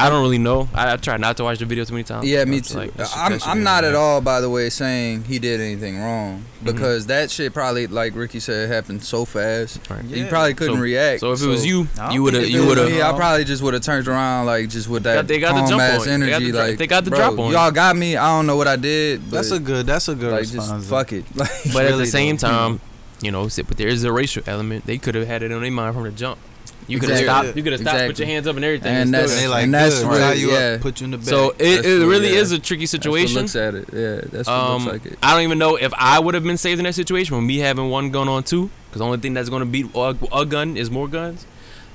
I 0.00 0.08
don't 0.10 0.22
really 0.22 0.38
know. 0.38 0.68
I, 0.74 0.92
I 0.92 0.96
try 0.96 1.16
not 1.16 1.36
to 1.38 1.42
watch 1.44 1.58
the 1.58 1.64
video 1.64 1.84
too 1.84 1.92
many 1.94 2.04
times. 2.04 2.24
Yeah, 2.24 2.44
me 2.44 2.60
too. 2.60 2.78
like, 2.78 2.92
I'm 3.16 3.40
I'm 3.44 3.62
not 3.64 3.82
at 3.82 3.96
all, 3.96 4.20
by 4.20 4.40
the 4.40 4.48
way, 4.48 4.70
saying 4.70 5.24
he 5.24 5.40
did 5.40 5.60
anything 5.60 5.98
wrong 5.98 6.44
Mhm. 6.60 6.64
because 6.66 7.06
that 7.06 7.32
shit 7.32 7.52
probably, 7.52 7.88
like 7.88 8.14
Ricky 8.14 8.38
said, 8.38 8.68
happened 8.70 9.02
so 9.02 9.24
fast. 9.24 9.80
right. 9.90 10.04
He 10.04 10.20
Yeah. 10.20 10.28
probably 10.28 10.54
couldn't 10.54 10.76
So- 10.76 10.80
react. 10.82 11.18
So 11.20 11.32
if 11.32 11.42
it 11.42 11.46
was 11.48 11.66
you, 11.66 11.88
I 11.98 12.12
you 12.14 12.22
would 12.22 12.34
have 12.34 12.48
you 12.48 12.64
would 12.66 12.78
have. 12.78 12.92
Yeah, 12.92 13.10
I 13.10 13.16
probably 13.16 13.44
just 13.44 13.60
would 13.60 13.74
have 13.74 13.82
turned 13.82 14.06
around 14.06 14.46
like 14.46 14.68
just 14.68 14.88
with 14.88 15.02
that 15.02 15.14
Got- 15.16 15.26
they 15.26 15.40
got 15.40 15.54
the 15.54 15.60
calm 15.62 15.68
jump 15.70 15.82
ass 15.82 16.06
on 16.06 16.20
you. 16.20 16.26
They 16.26 16.30
got 16.30 16.36
energy. 16.36 16.50
the 16.52 16.58
like 16.58 16.78
they 16.78 16.86
got 16.86 17.04
the 17.04 17.10
bro, 17.10 17.18
drop 17.18 17.38
on 17.40 17.46
you. 17.50 17.52
Y'all 17.56 17.70
got 17.72 17.96
me. 17.96 18.16
I 18.16 18.36
don't 18.36 18.46
know 18.46 18.56
what 18.56 18.68
I 18.68 18.76
did. 18.76 19.22
But 19.28 19.36
That's 19.38 19.50
a 19.50 19.58
good. 19.58 19.84
That's 19.86 20.06
a 20.08 20.14
good 20.14 20.30
like 20.30 20.40
response. 20.42 20.68
just 20.70 20.90
fuck 20.90 21.12
it. 21.12 21.24
Like 21.34 21.50
But 21.72 21.86
at 21.86 21.96
the 21.98 22.06
same 22.06 22.36
though. 22.36 22.46
time, 22.48 22.80
you 23.20 23.30
know, 23.30 23.44
but 23.48 23.76
there 23.76 23.88
is 23.88 24.04
a 24.04 24.12
racial 24.12 24.42
element. 24.46 24.86
They 24.86 24.98
could 24.98 25.14
have 25.14 25.26
had 25.26 25.42
it 25.42 25.52
on 25.52 25.60
their 25.62 25.70
mind 25.70 25.94
from 25.94 26.04
the 26.04 26.10
jump. 26.12 26.38
You 26.86 26.98
could 26.98 27.10
have 27.10 27.18
Exactly. 27.20 27.44
stopped. 27.48 27.56
You 27.58 27.62
could 27.62 27.72
have 27.72 27.80
stopped. 27.82 28.06
Put 28.06 28.18
your 28.18 28.28
hands 28.28 28.46
up 28.46 28.56
and 28.56 28.64
everything. 28.64 28.88
And 28.90 29.02
And 29.02 29.14
that's- 29.14 29.30
They 29.32 29.36
still- 29.40 29.50
like 29.50 29.64
and 29.64 29.74
that's 29.74 29.98
good. 29.98 30.08
what- 30.08 30.18
tie 30.20 30.32
you 30.32 30.50
yeah. 30.52 30.58
up, 30.76 30.80
put 30.80 31.00
you 31.00 31.04
in 31.04 31.10
the 31.10 31.18
back. 31.18 31.26
so 31.26 31.50
it, 31.50 31.58
That's 31.76 31.86
it 31.86 32.06
really 32.06 32.28
yeah. 32.32 32.38
is 32.40 32.52
a 32.52 32.58
tricky 32.58 32.84
That's 32.86 32.94
what 32.94 33.02
situation. 33.02 33.34
looks 33.42 33.56
at 33.56 33.74
it. 33.74 33.88
Yeah, 33.92 34.20
that's 34.32 34.48
what 34.48 34.56
Um, 34.56 34.84
looks 34.86 35.04
like 35.04 35.12
it. 35.12 35.18
I 35.22 35.34
don't 35.34 35.42
even 35.42 35.58
know 35.58 35.76
if 35.76 35.92
I 35.98 36.18
would 36.18 36.32
have 36.34 36.44
been 36.44 36.56
saved 36.56 36.78
in 36.78 36.84
that 36.84 36.94
situation 36.94 37.36
with 37.36 37.44
me 37.44 37.58
having 37.58 37.90
one 37.90 38.10
gun 38.10 38.26
on 38.28 38.42
two. 38.42 38.70
Because 38.88 39.00
the 39.00 39.04
only 39.04 39.18
thing 39.18 39.34
that's 39.34 39.50
going 39.50 39.60
to 39.60 39.66
beat 39.66 39.86
a, 39.94 40.16
a 40.32 40.46
gun 40.46 40.78
is 40.78 40.90
more 40.90 41.08
guns. 41.08 41.44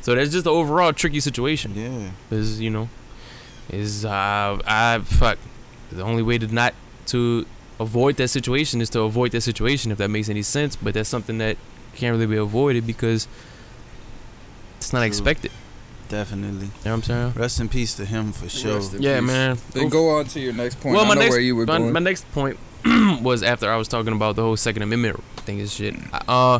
So 0.01 0.13
that's 0.13 0.29
just 0.31 0.43
the 0.43 0.51
overall 0.51 0.93
tricky 0.93 1.19
situation. 1.21 1.73
yeah. 1.75 2.38
Is 2.38 2.62
you 2.62 2.69
know, 2.69 2.88
is 3.71 4.05
uh, 4.05 4.59
I 4.67 4.99
fuck. 5.03 5.39
The 5.91 6.03
only 6.03 6.21
way 6.21 6.38
to 6.38 6.47
not 6.53 6.73
to 7.07 7.45
avoid 7.79 8.17
that 8.17 8.27
situation 8.29 8.81
is 8.81 8.89
to 8.91 9.01
avoid 9.01 9.31
that 9.31 9.41
situation 9.41 9.91
if 9.91 9.97
that 9.97 10.09
makes 10.09 10.29
any 10.29 10.41
sense. 10.43 10.75
But 10.75 10.93
that's 10.93 11.09
something 11.09 11.38
that 11.39 11.57
can't 11.95 12.13
really 12.13 12.27
be 12.27 12.38
avoided 12.38 12.86
because 12.88 13.27
it's 14.77 14.93
not 14.93 14.99
True. 14.99 15.07
expected. 15.07 15.51
Definitely. 16.09 16.65
You 16.67 16.71
know 16.86 16.91
what 16.91 16.93
I'm 16.93 17.03
saying? 17.03 17.33
Rest 17.36 17.59
in 17.59 17.69
peace 17.69 17.95
to 17.95 18.05
him 18.05 18.31
for 18.33 18.47
sure. 18.49 18.75
Rest 18.75 18.93
in 18.93 19.01
Yeah, 19.01 19.19
peace. 19.19 19.27
man. 19.27 19.57
Then 19.71 19.89
go 19.89 20.09
on 20.19 20.25
to 20.25 20.39
your 20.39 20.53
next 20.53 20.79
point. 20.79 20.95
Well, 20.95 21.05
I 21.05 21.07
my 21.07 21.13
know 21.15 21.21
next 21.21 21.31
where 21.31 21.39
you 21.39 21.55
were 21.55 21.65
my, 21.65 21.77
going. 21.79 21.91
my 21.93 21.99
next 21.99 22.29
point 22.33 22.57
was 23.21 23.41
after 23.41 23.71
I 23.71 23.77
was 23.77 23.88
talking 23.88 24.13
about 24.13 24.36
the 24.36 24.43
whole 24.43 24.57
Second 24.57 24.83
Amendment 24.83 25.23
thing 25.38 25.59
and 25.59 25.69
shit. 25.69 25.95
Uh, 26.27 26.59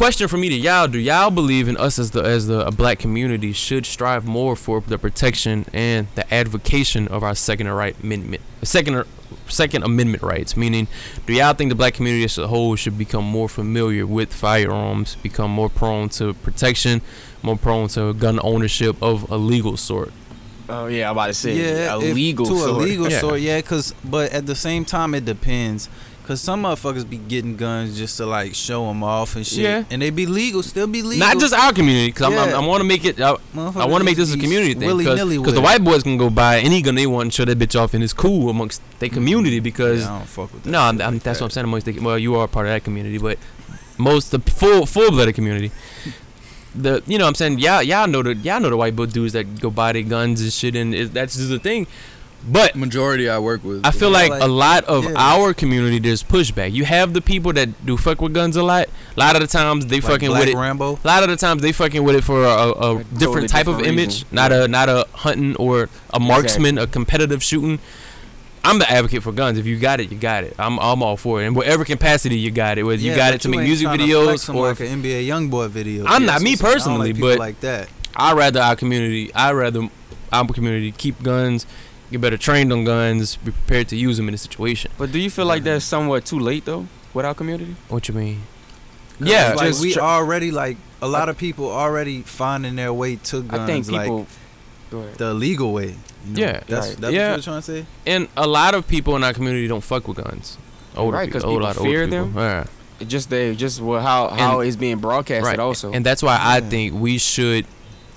question 0.00 0.28
for 0.28 0.38
me 0.38 0.48
to 0.48 0.54
y'all: 0.54 0.88
Do 0.88 0.98
y'all 0.98 1.30
believe 1.30 1.68
in 1.68 1.76
us 1.76 1.98
as 1.98 2.12
the 2.12 2.22
as 2.22 2.46
the 2.46 2.66
a 2.66 2.70
black 2.70 2.98
community 2.98 3.52
should 3.52 3.84
strive 3.84 4.26
more 4.26 4.56
for 4.56 4.80
the 4.80 4.96
protection 4.96 5.66
and 5.74 6.06
the 6.14 6.24
advocation 6.32 7.06
of 7.08 7.22
our 7.22 7.34
Second 7.34 7.68
Right 7.68 7.94
Amendment, 8.02 8.42
Second 8.62 9.04
Second 9.46 9.82
Amendment 9.82 10.22
rights? 10.22 10.56
Meaning, 10.56 10.88
do 11.26 11.34
y'all 11.34 11.52
think 11.52 11.68
the 11.68 11.74
black 11.74 11.92
community 11.92 12.24
as 12.24 12.38
a 12.38 12.48
whole 12.48 12.76
should 12.76 12.96
become 12.96 13.26
more 13.26 13.46
familiar 13.46 14.06
with 14.06 14.32
firearms, 14.32 15.16
become 15.16 15.50
more 15.50 15.68
prone 15.68 16.08
to 16.20 16.32
protection, 16.32 17.02
more 17.42 17.58
prone 17.58 17.88
to 17.88 18.14
gun 18.14 18.40
ownership 18.42 18.96
of 19.02 19.30
a 19.30 19.36
legal 19.36 19.76
sort? 19.76 20.14
Oh 20.70 20.86
yeah, 20.86 21.10
I'm 21.10 21.12
about 21.16 21.26
to 21.26 21.34
say 21.34 21.56
yeah, 21.56 21.98
if- 21.98 22.04
illegal. 22.04 22.46
to 22.46 22.52
a 22.54 22.72
legal 22.72 23.10
Yeah. 23.10 23.20
sort. 23.20 23.40
Yeah, 23.40 23.60
cause 23.60 23.92
but 24.02 24.32
at 24.32 24.46
the 24.46 24.54
same 24.54 24.86
time 24.86 25.14
it 25.14 25.26
depends. 25.26 25.90
Cause 26.30 26.40
some 26.40 26.62
motherfuckers 26.62 27.10
be 27.10 27.16
getting 27.16 27.56
guns 27.56 27.98
just 27.98 28.16
to 28.18 28.24
like 28.24 28.54
show 28.54 28.86
them 28.86 29.02
off 29.02 29.34
and 29.34 29.44
shit. 29.44 29.64
Yeah. 29.64 29.82
And 29.90 30.00
they 30.00 30.10
be 30.10 30.26
legal, 30.26 30.62
still 30.62 30.86
be 30.86 31.02
legal. 31.02 31.26
Not 31.26 31.40
just 31.40 31.52
our 31.52 31.72
community, 31.72 32.12
because 32.12 32.32
Yeah. 32.32 32.56
I 32.56 32.64
want 32.64 32.82
to 32.82 32.84
make 32.84 33.04
it. 33.04 33.20
I, 33.20 33.30
I 33.30 33.84
want 33.86 33.96
to 33.96 34.04
make 34.04 34.16
this 34.16 34.32
a 34.32 34.38
community 34.38 34.74
thing 34.74 34.96
because 34.96 35.54
the 35.54 35.60
white 35.60 35.82
boys 35.82 36.04
can 36.04 36.18
go 36.18 36.30
buy 36.30 36.60
any 36.60 36.82
gun 36.82 36.94
they 36.94 37.08
want 37.08 37.24
and 37.24 37.34
show 37.34 37.44
that 37.44 37.58
bitch 37.58 37.76
off 37.76 37.94
and 37.94 38.04
it's 38.04 38.12
cool 38.12 38.48
amongst 38.48 38.80
their 39.00 39.08
mm. 39.08 39.14
community 39.14 39.58
because 39.58 40.02
yeah, 40.02 40.14
I 40.14 40.18
don't 40.18 40.28
fuck 40.28 40.54
with 40.54 40.62
that. 40.62 40.70
no, 40.70 40.78
I'm, 40.78 41.02
I'm, 41.02 41.18
that's 41.18 41.40
that. 41.40 41.42
what 41.42 41.46
I'm 41.46 41.50
saying 41.50 41.64
amongst 41.64 41.86
the 41.86 41.98
well 41.98 42.16
you 42.16 42.36
are 42.36 42.46
part 42.46 42.66
of 42.66 42.74
that 42.74 42.84
community 42.84 43.18
but 43.18 43.36
most 43.98 44.30
the 44.30 44.38
full 44.38 44.86
full 44.86 45.10
blooded 45.10 45.34
community 45.34 45.72
the 46.76 47.02
you 47.08 47.18
know 47.18 47.24
what 47.24 47.30
I'm 47.30 47.34
saying 47.34 47.58
y'all 47.58 47.82
y'all 47.82 48.06
know 48.06 48.22
the 48.22 48.36
y'all 48.36 48.60
know 48.60 48.70
the 48.70 48.76
white 48.76 48.94
boy 48.94 49.06
dudes 49.06 49.32
that 49.32 49.60
go 49.60 49.68
buy 49.68 49.90
their 49.90 50.04
guns 50.04 50.40
and 50.40 50.52
shit 50.52 50.76
and 50.76 50.94
it, 50.94 51.12
that's 51.12 51.34
just 51.34 51.48
the 51.48 51.58
thing 51.58 51.88
but 52.48 52.74
Majority 52.74 53.28
I 53.28 53.38
work 53.38 53.62
with. 53.64 53.84
I 53.84 53.90
feel 53.90 54.10
like, 54.10 54.30
like- 54.30 54.42
a 54.42 54.46
lot 54.46 54.84
of 54.84 55.04
yeah. 55.04 55.12
our 55.16 55.52
community 55.54 55.98
there's 55.98 56.22
pushback 56.22 56.72
you 56.72 56.84
have 56.84 57.12
the 57.12 57.20
people 57.20 57.52
that 57.52 57.84
do 57.84 57.96
fuck 57.96 58.20
with 58.20 58.32
guns 58.32 58.56
a 58.56 58.62
lot 58.62 58.86
a 59.16 59.20
lot 59.20 59.36
of 59.36 59.42
the 59.42 59.46
times 59.48 59.86
they 59.86 59.96
Like 59.96 60.04
fucking 60.04 60.28
Black 60.28 60.40
with 60.40 60.48
it 60.50 60.56
Rambo. 60.56 60.98
a 61.02 61.06
lot 61.06 61.22
of 61.22 61.28
the 61.28 61.36
times 61.36 61.60
they 61.62 61.72
fucking 61.72 62.02
with 62.02 62.16
it 62.16 62.24
for 62.24 62.42
a, 62.44 62.48
a, 62.48 62.70
a 62.70 62.72
totally 62.74 63.04
different 63.18 63.48
type 63.50 63.66
of 63.66 63.76
different 63.78 63.98
image, 63.98 64.08
reason. 64.22 64.28
not 64.32 64.52
a 64.52 64.68
not 64.68 64.88
a 64.88 65.06
hunting 65.12 65.54
or 65.56 65.88
a 66.14 66.20
marksman, 66.20 66.78
a 66.78 66.86
competitive 66.86 67.42
shooting. 67.42 67.78
I'm 68.62 68.78
the 68.78 68.90
advocate 68.90 69.22
for 69.22 69.32
guns. 69.32 69.56
If 69.58 69.64
you 69.66 69.78
got 69.78 70.00
it, 70.00 70.12
you 70.12 70.18
got 70.18 70.44
it. 70.44 70.54
I'm 70.58 70.78
I'm 70.80 71.02
all 71.02 71.16
for 71.16 71.42
it. 71.42 71.46
In 71.46 71.54
whatever 71.54 71.84
capacity 71.84 72.38
you 72.38 72.50
got 72.50 72.76
it, 72.78 72.82
whether 72.82 73.00
you 73.00 73.14
got 73.14 73.32
it 73.34 73.40
to 73.42 73.48
make 73.48 73.60
music 73.60 73.88
videos 73.88 74.52
or 74.54 74.68
like 74.68 74.80
an 74.80 75.02
NBA 75.02 75.26
YoungBoy 75.26 75.68
video. 75.70 76.04
I'm 76.06 76.22
Yeah, 76.22 76.32
not 76.32 76.42
me 76.42 76.56
so 76.56 76.66
I 76.66 76.68
don't 76.70 76.74
personally, 76.74 77.12
like 77.14 77.20
but- 77.20 77.38
like 77.38 77.60
that. 77.60 77.88
I 78.14 78.32
rather 78.34 78.60
our 78.60 78.76
community. 78.76 79.32
I 79.34 79.52
rather 79.52 79.88
our 80.32 80.46
community 80.48 80.92
keep 80.92 81.22
guns, 81.22 81.64
get 82.10 82.20
better 82.20 82.36
trained 82.38 82.72
on 82.72 82.84
guns, 82.84 83.36
be 83.36 83.50
prepared 83.52 83.88
to 83.88 83.96
use 83.96 84.16
them 84.16 84.28
in 84.28 84.34
a 84.34 84.38
situation. 84.38 84.90
But 84.98 85.12
do 85.12 85.18
you 85.18 85.30
feel 85.30 85.46
like 85.46 85.62
that's 85.62 85.84
somewhat 85.84 86.24
too 86.24 86.38
late 86.38 86.64
though 86.64 86.86
with 87.14 87.24
our 87.26 87.34
community? 87.34 87.76
What 87.88 88.08
you 88.08 88.14
mean? 88.14 88.42
Yeah, 89.20 89.54
like 89.56 89.68
just 89.68 89.82
we 89.82 89.92
tr- 89.92 90.00
already 90.00 90.50
like 90.50 90.76
a 91.02 91.08
lot 91.08 91.28
of 91.28 91.36
people 91.36 91.70
already 91.70 92.22
finding 92.22 92.76
their 92.76 92.92
way 92.92 93.16
to 93.16 93.42
guns. 93.42 93.60
I 93.60 93.66
think 93.66 93.88
people. 93.88 94.26
like 94.92 95.16
the 95.18 95.34
legal 95.34 95.72
way. 95.72 95.94
you 96.26 96.32
know? 96.34 96.40
Yeah. 96.40 96.60
that's 96.66 96.88
Right. 96.88 96.96
that's 97.00 97.12
Yeah. 97.14 97.28
what 97.30 97.36
you're 97.36 97.42
trying 97.42 97.62
to 97.62 97.62
say. 97.62 97.86
and 98.06 98.28
a 98.36 98.46
lot 98.46 98.74
of 98.74 98.88
people 98.88 99.14
in 99.16 99.22
our 99.24 99.32
community 99.32 99.68
don't 99.68 99.84
fuck 99.84 100.08
with 100.08 100.16
guns. 100.16 100.58
Older 100.96 101.16
Right, 101.16 101.26
people, 101.26 101.38
'cause 101.40 101.44
a 101.44 101.46
whole 101.46 101.56
people 101.56 101.66
lot 101.66 101.76
of 101.76 101.82
older 101.82 101.90
fear 102.08 102.24
people. 102.24 102.40
Yeah. 102.42 102.64
Just 103.06 103.30
they 103.30 103.54
just 103.54 103.80
well 103.80 104.00
how 104.02 104.28
how 104.28 104.60
it's 104.60 104.76
being 104.76 104.98
broadcasted 104.98 105.44
Right. 105.46 105.58
also. 105.58 105.92
And 105.92 106.04
that's 106.04 106.22
why 106.22 106.38
I 106.40 106.60
think 106.60 106.94
we 106.94 107.16
should, 107.18 107.64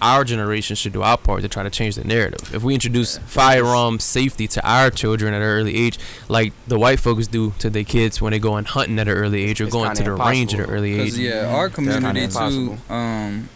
our 0.04 0.24
generation 0.24 0.76
should 0.76 0.92
do 0.94 1.02
our 1.02 1.18
part 1.18 1.42
to 1.42 1.48
try 1.48 1.63
to 1.63 1.70
change 1.70 1.96
the 1.96 2.04
narrative. 2.04 2.54
If 2.54 2.62
we 2.62 2.74
introduce 2.74 3.18
firearm 3.20 4.00
safety 4.00 4.48
to 4.50 4.68
our 4.68 4.89
children 4.92 5.34
at 5.34 5.38
an 5.42 5.48
early 5.48 5.76
age, 5.78 5.98
like 6.28 6.52
the 6.68 6.78
white 6.78 7.00
folks 7.00 7.28
do 7.28 7.54
to 7.60 7.70
their 7.70 7.84
kids 7.86 8.22
when 8.22 8.32
they 8.32 8.39
go 8.39 8.54
on 8.54 8.66
hunting 8.66 9.00
at 9.00 9.08
an 9.08 9.13
early 9.13 9.44
age 9.44 9.62
or 9.62 9.66
It's 9.66 9.74
going 9.74 9.96
to 9.96 10.04
the 10.04 10.10
kinda 10.12 10.24
range 10.30 10.54
at 10.54 10.60
an 10.60 10.66
early 10.70 11.00
age. 11.00 11.13
Yeah, 11.13 11.48
our 11.56 11.70
That's 11.70 11.76
kinda 11.78 11.92
community 12.02 12.28
too. 12.34 12.78
Um, 12.94 13.50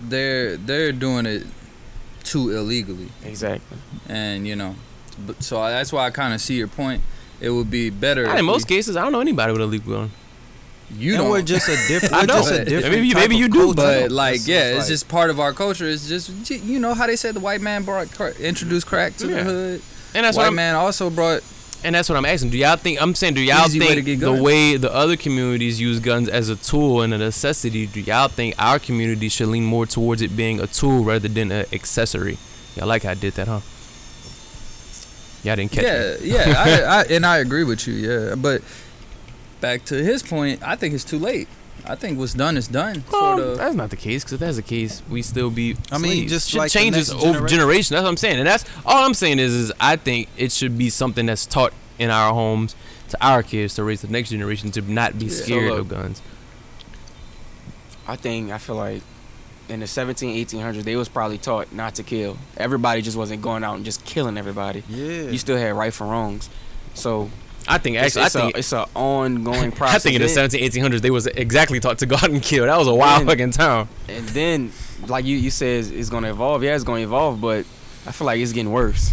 they're 0.00 0.56
they're 0.56 0.92
doing 0.92 1.26
it 1.26 1.46
too 2.24 2.50
illegally, 2.50 3.08
Exactly. 3.24 3.78
and 4.08 4.46
you 4.46 4.54
know, 4.54 4.76
but 5.26 5.42
so 5.42 5.56
that's 5.66 5.92
why 5.92 6.06
I 6.06 6.10
kind 6.10 6.32
of 6.32 6.40
see 6.40 6.54
your 6.56 6.68
point. 6.68 7.02
It 7.40 7.50
would 7.50 7.70
be 7.70 7.90
better. 7.90 8.24
In 8.36 8.44
most 8.44 8.68
we- 8.68 8.76
cases, 8.76 8.96
I 8.96 9.02
don't 9.02 9.12
know 9.12 9.20
anybody 9.20 9.52
with 9.52 9.62
a 9.62 9.66
legal 9.66 9.92
gun. 9.94 10.10
You 10.96 11.14
and 11.14 11.22
don't. 11.24 11.30
we're 11.32 11.42
just 11.42 11.68
a 11.68 11.76
different. 11.88 12.14
I 12.14 12.20
We're 12.20 12.26
know. 12.26 12.34
just 12.38 12.52
a 12.52 12.64
different. 12.64 12.94
maybe- 12.94 13.12
type 13.12 13.20
maybe 13.22 13.36
you 13.36 13.48
do, 13.48 13.58
culture. 13.74 13.74
But 13.76 14.10
like, 14.12 14.36
It's 14.36 14.48
yeah, 14.48 14.70
it's 14.70 14.78
like- 14.80 14.88
just 14.88 15.08
part 15.08 15.30
of 15.30 15.38
our 15.40 15.52
culture. 15.52 15.86
It's 15.88 16.08
just 16.08 16.50
you 16.50 16.78
know 16.78 16.94
how 16.94 17.06
they 17.06 17.16
say 17.16 17.32
the 17.32 17.40
white 17.40 17.60
man 17.60 17.82
brought 17.84 18.08
introduced 18.40 18.86
crack 18.86 19.16
to 19.18 19.28
Yeah. 19.28 19.36
the 19.36 19.44
hood. 19.44 19.82
And 20.14 20.24
that's 20.24 20.36
white 20.36 20.44
what 20.44 20.48
I'm, 20.48 20.54
man 20.54 20.74
also 20.74 21.10
brought. 21.10 21.42
and 21.84 21.94
that's 21.94 22.08
what 22.08 22.16
I'm 22.16 22.24
asking. 22.24 22.50
Do 22.50 22.58
y'all 22.58 22.76
think 22.76 23.00
I'm 23.02 23.14
saying? 23.14 23.34
Do 23.34 23.42
y'all 23.42 23.66
Easy 23.66 23.78
way 23.78 24.00
think 24.02 24.20
the 24.20 24.32
way 24.32 24.76
the 24.78 24.92
other 24.92 25.16
communities 25.16 25.78
use 25.80 26.00
guns 26.00 26.28
as 26.28 26.48
a 26.48 26.56
tool 26.56 27.02
and 27.02 27.12
a 27.12 27.18
necessity? 27.18 27.86
Do 27.86 28.00
y'all 28.00 28.28
think 28.28 28.54
our 28.58 28.78
community 28.78 29.28
should 29.28 29.48
lean 29.48 29.64
more 29.64 29.84
towards 29.86 30.22
it 30.22 30.34
being 30.36 30.58
a 30.60 30.66
tool 30.66 31.04
rather 31.04 31.28
than 31.28 31.52
an 31.52 31.66
accessory? 31.72 32.38
Y'all 32.76 32.86
like 32.88 33.02
how 33.02 33.10
I 33.10 33.14
did 33.14 33.34
that, 33.34 33.46
huh? 33.48 33.60
Y'all 35.44 35.54
didn't 35.56 35.70
catch 35.72 35.84
Yeah, 35.84 36.00
it. 36.14 36.20
yeah, 36.22 36.54
I, 36.56 37.00
I, 37.00 37.02
and 37.14 37.24
I 37.24 37.38
agree 37.38 37.62
with 37.64 37.86
you. 37.86 37.94
Yeah, 37.94 38.34
but 38.34 38.62
back 39.60 39.84
to 39.86 39.94
his 40.02 40.22
point, 40.22 40.62
I 40.62 40.76
think 40.76 40.94
it's 40.94 41.04
too 41.04 41.18
late. 41.18 41.48
I 41.86 41.94
think 41.94 42.18
what's 42.18 42.34
done 42.34 42.56
is 42.56 42.68
done. 42.68 43.02
Well, 43.10 43.36
Sort 43.38 43.48
of. 43.48 43.58
that's 43.58 43.74
not 43.74 43.90
the 43.90 43.96
case. 43.96 44.22
Because 44.22 44.34
if 44.34 44.40
that's 44.40 44.56
the 44.56 44.62
case, 44.62 45.02
we 45.08 45.22
still 45.22 45.48
be. 45.50 45.76
I 45.90 45.98
mean, 45.98 46.12
slaves. 46.12 46.32
just 46.32 46.50
Shit 46.50 46.58
like 46.58 46.72
the 46.72 46.78
changes 46.78 47.10
next 47.12 47.24
over 47.24 47.32
generation. 47.46 47.48
generation. 47.58 47.94
That's 47.94 48.02
what 48.04 48.10
I'm 48.10 48.16
saying, 48.16 48.38
and 48.38 48.46
that's 48.46 48.64
all 48.84 49.04
I'm 49.06 49.14
saying 49.14 49.38
is, 49.38 49.54
is 49.54 49.72
I 49.80 49.96
think 49.96 50.28
it 50.36 50.52
should 50.52 50.76
be 50.76 50.90
something 50.90 51.24
that's 51.26 51.46
taught 51.46 51.72
in 51.98 52.10
our 52.10 52.34
homes 52.34 52.74
to 53.10 53.24
our 53.24 53.42
kids 53.42 53.74
to 53.76 53.84
raise 53.84 54.02
the 54.02 54.08
next 54.08 54.30
generation 54.30 54.70
to 54.72 54.82
not 54.82 55.18
be 55.18 55.26
Yeah. 55.26 55.30
scared 55.32 55.68
So 55.70 55.74
look, 55.76 55.80
of 55.80 55.88
guns. 55.88 56.22
I 58.06 58.16
think 58.16 58.50
I 58.50 58.58
feel 58.58 58.76
like 58.76 59.02
in 59.68 59.80
the 59.80 59.86
17, 59.86 60.34
1800s, 60.46 60.82
they 60.84 60.96
was 60.96 61.08
probably 61.08 61.38
taught 61.38 61.72
not 61.72 61.94
to 61.96 62.02
kill. 62.02 62.38
Everybody 62.56 63.02
just 63.02 63.16
wasn't 63.16 63.42
going 63.42 63.62
out 63.64 63.76
and 63.76 63.84
just 63.84 64.04
killing 64.04 64.36
everybody. 64.38 64.82
Yeah. 64.88 65.30
You 65.30 65.38
still 65.38 65.58
had 65.58 65.74
right 65.74 65.92
from 65.92 66.08
wrongs. 66.08 66.48
So 66.94 67.30
I 67.68 67.78
think 67.78 67.96
it's, 67.96 68.16
actually, 68.16 68.22
it's, 68.26 68.36
I 68.36 68.40
think 68.40 68.54
a, 68.54 68.58
it's 68.58 68.72
an 68.72 68.84
ongoing 68.94 69.72
process. 69.72 69.96
I 69.96 69.98
think 70.00 70.16
in 70.16 70.22
the 70.22 70.26
Then- 70.28 70.50
17, 70.50 70.82
1800s 70.84 71.00
they 71.00 71.10
was 71.10 71.26
exactly 71.26 71.80
taught 71.80 71.98
to 71.98 72.06
go 72.06 72.16
out 72.16 72.30
and 72.30 72.42
kill. 72.42 72.64
That 72.66 72.78
was 72.78 72.88
a 72.88 72.94
wild 72.94 73.26
fucking 73.26 73.50
time. 73.52 73.88
and 74.08 74.26
then 74.30 74.72
like 75.06 75.24
you 75.24 75.36
you 75.36 75.50
said 75.50 75.80
it's, 75.80 75.90
it's 75.90 76.10
gonna 76.10 76.30
evolve 76.30 76.62
yeah 76.64 76.74
it's 76.74 76.82
gonna 76.84 77.00
evolve 77.02 77.40
but 77.40 77.64
i 78.04 78.10
feel 78.10 78.26
like 78.26 78.40
it's 78.40 78.52
getting 78.52 78.72
worse 78.72 79.12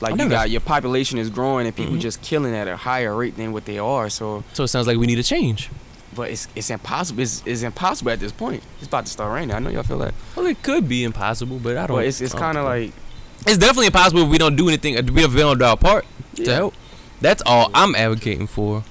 like 0.00 0.16
you 0.16 0.28
got 0.28 0.48
your 0.48 0.60
population 0.60 1.18
is 1.18 1.28
growing 1.28 1.66
and 1.66 1.74
people 1.74 1.94
Mhm. 1.94 2.00
just 2.00 2.22
killing 2.22 2.54
at 2.54 2.68
a 2.68 2.76
higher 2.76 3.14
rate 3.16 3.36
than 3.36 3.52
what 3.52 3.64
they 3.64 3.76
are 3.78 4.08
so 4.08 4.44
So 4.52 4.62
it 4.62 4.68
sounds 4.68 4.86
like 4.86 4.96
we 4.96 5.06
need 5.08 5.18
a 5.18 5.24
change. 5.24 5.70
but 6.14 6.30
it's 6.30 6.46
it's 6.54 6.70
impossible 6.70 7.20
it's, 7.20 7.42
it's 7.44 7.62
impossible 7.62 8.12
at 8.12 8.20
this 8.20 8.30
point 8.30 8.62
it's 8.78 8.86
about 8.86 9.06
to 9.06 9.10
start 9.12 9.32
raining 9.34 9.56
i 9.56 9.58
know 9.58 9.70
y'all 9.70 9.82
feel 9.82 9.98
that 9.98 10.14
Well, 10.36 10.46
it 10.46 10.62
could 10.62 10.88
be 10.88 11.02
impossible, 11.02 11.58
but 11.58 11.76
I 11.76 11.86
don't. 11.88 11.96
but 11.96 12.06
it's, 12.06 12.20
it's 12.20 12.32
kind 12.34 12.56
of 12.56 12.64
like 12.64 12.92
it's 13.46 13.58
definitely 13.58 13.86
impossible 13.86 14.22
if 14.22 14.28
we 14.28 14.38
don't 14.38 14.54
do 14.56 14.68
anything. 14.68 14.94
We 15.12 15.20
have 15.22 15.34
don't 15.36 15.58
do 15.58 15.64
our 15.64 15.76
part 15.76 16.06
to 16.36 16.54
help. 16.54 16.74
That's 17.24 17.42
all 17.46 17.70
I'm 17.72 17.94
advocating 17.94 18.46
for. 18.46 18.84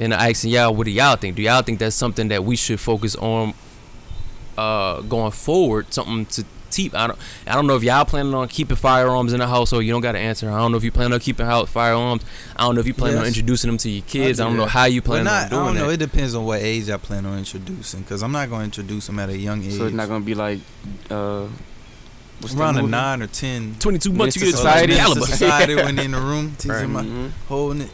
And 0.00 0.14
I'm 0.14 0.30
asking 0.30 0.52
y'all, 0.52 0.74
what 0.74 0.86
do 0.86 0.90
y'all 0.90 1.14
think? 1.16 1.36
Do 1.36 1.42
y'all 1.42 1.60
think 1.60 1.78
that's 1.78 1.94
something 1.94 2.28
that 2.28 2.42
we 2.42 2.56
should 2.56 2.80
focus 2.80 3.14
on 3.16 3.52
uh, 4.56 5.02
going 5.02 5.32
forward? 5.32 5.92
Something 5.92 6.24
to 6.24 6.46
keep. 6.70 6.94
I 6.94 7.06
don't. 7.06 7.18
I 7.46 7.54
don't 7.54 7.66
know 7.66 7.76
if 7.76 7.82
y'all 7.82 8.06
planning 8.06 8.32
on 8.32 8.48
keeping 8.48 8.76
firearms 8.76 9.34
in 9.34 9.40
the 9.40 9.46
household. 9.46 9.84
You 9.84 9.92
don't 9.92 10.00
got 10.00 10.12
to 10.12 10.18
answer. 10.18 10.50
I 10.50 10.56
don't 10.56 10.72
know 10.72 10.78
if 10.78 10.84
you 10.84 10.90
plan 10.90 11.12
on 11.12 11.20
keeping 11.20 11.44
out 11.44 11.68
firearms. 11.68 12.24
I 12.56 12.62
don't 12.62 12.76
know 12.76 12.80
if 12.80 12.86
you 12.86 12.94
plan 12.94 13.18
on 13.18 13.26
introducing 13.26 13.68
them 13.68 13.76
to 13.76 13.90
your 13.90 14.04
kids. 14.06 14.40
I, 14.40 14.44
do 14.44 14.48
don't 14.48 14.56
know 14.56 14.64
how 14.64 14.86
you 14.86 15.02
plan 15.02 15.24
not, 15.24 15.44
on 15.44 15.50
doing 15.50 15.60
I 15.60 15.66
don't 15.66 15.74
that. 15.74 15.80
know. 15.82 15.90
It 15.90 15.96
depends 15.98 16.34
on 16.34 16.46
what 16.46 16.62
age 16.62 16.88
I 16.88 16.96
plan 16.96 17.26
on 17.26 17.36
introducing. 17.36 18.00
Because 18.00 18.22
I'm 18.22 18.32
not 18.32 18.48
going 18.48 18.60
to 18.60 18.64
introduce 18.64 19.06
them 19.06 19.18
at 19.18 19.28
a 19.28 19.36
young 19.36 19.62
age. 19.62 19.74
so 19.74 19.84
it's 19.84 19.94
not 19.94 20.08
gonna 20.08 20.24
be 20.24 20.34
like 20.34 20.60
uh 21.10 21.46
what's 22.40 22.54
that 22.54 22.60
around 22.60 22.76
a 22.76 22.80
movie? 22.82 22.90
nine 22.90 23.22
or 23.22 23.26
ten. 23.26 23.74
22 23.78 24.12
months 24.12 24.36
Mr. 24.36 24.40
you 24.40 24.46
get 24.46 24.54
Society. 24.56 24.92
society 24.92 24.92
Menace 24.92 24.98
to 24.98 25.14
caliber. 25.14 25.26
society 25.36 25.74
when 25.76 25.96
they 25.96 26.04
in 26.04 26.10
the 26.12 26.20
room, 26.20 26.54
teaching 26.58 26.70
Right. 26.72 26.88
my 26.88 27.02
Mhm. 27.02 27.30
holding 27.48 27.82
it. 27.82 27.90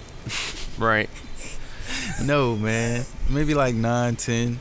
right. 0.78 1.10
No, 2.22 2.56
man. 2.56 3.04
Maybe 3.28 3.54
like 3.54 3.74
nine, 3.74 4.16
ten. 4.16 4.58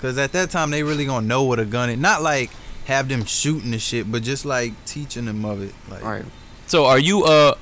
Cause 0.00 0.18
at 0.18 0.32
that 0.32 0.50
time 0.50 0.70
they 0.70 0.82
really 0.82 1.04
gonna 1.06 1.26
know 1.26 1.42
what 1.44 1.58
a 1.58 1.64
gun 1.64 1.88
is. 1.90 1.98
Not 1.98 2.22
like 2.22 2.50
have 2.86 3.08
them 3.08 3.24
shooting 3.24 3.70
the 3.70 3.78
shit, 3.78 4.10
but 4.10 4.22
just 4.22 4.44
like 4.44 4.72
teaching 4.84 5.24
them 5.24 5.44
of 5.44 5.62
it. 5.62 5.74
Like 5.90 6.04
all 6.04 6.10
right 6.10 6.24
So 6.66 6.84
are 6.86 6.98
you 6.98 7.24
uh 7.24 7.54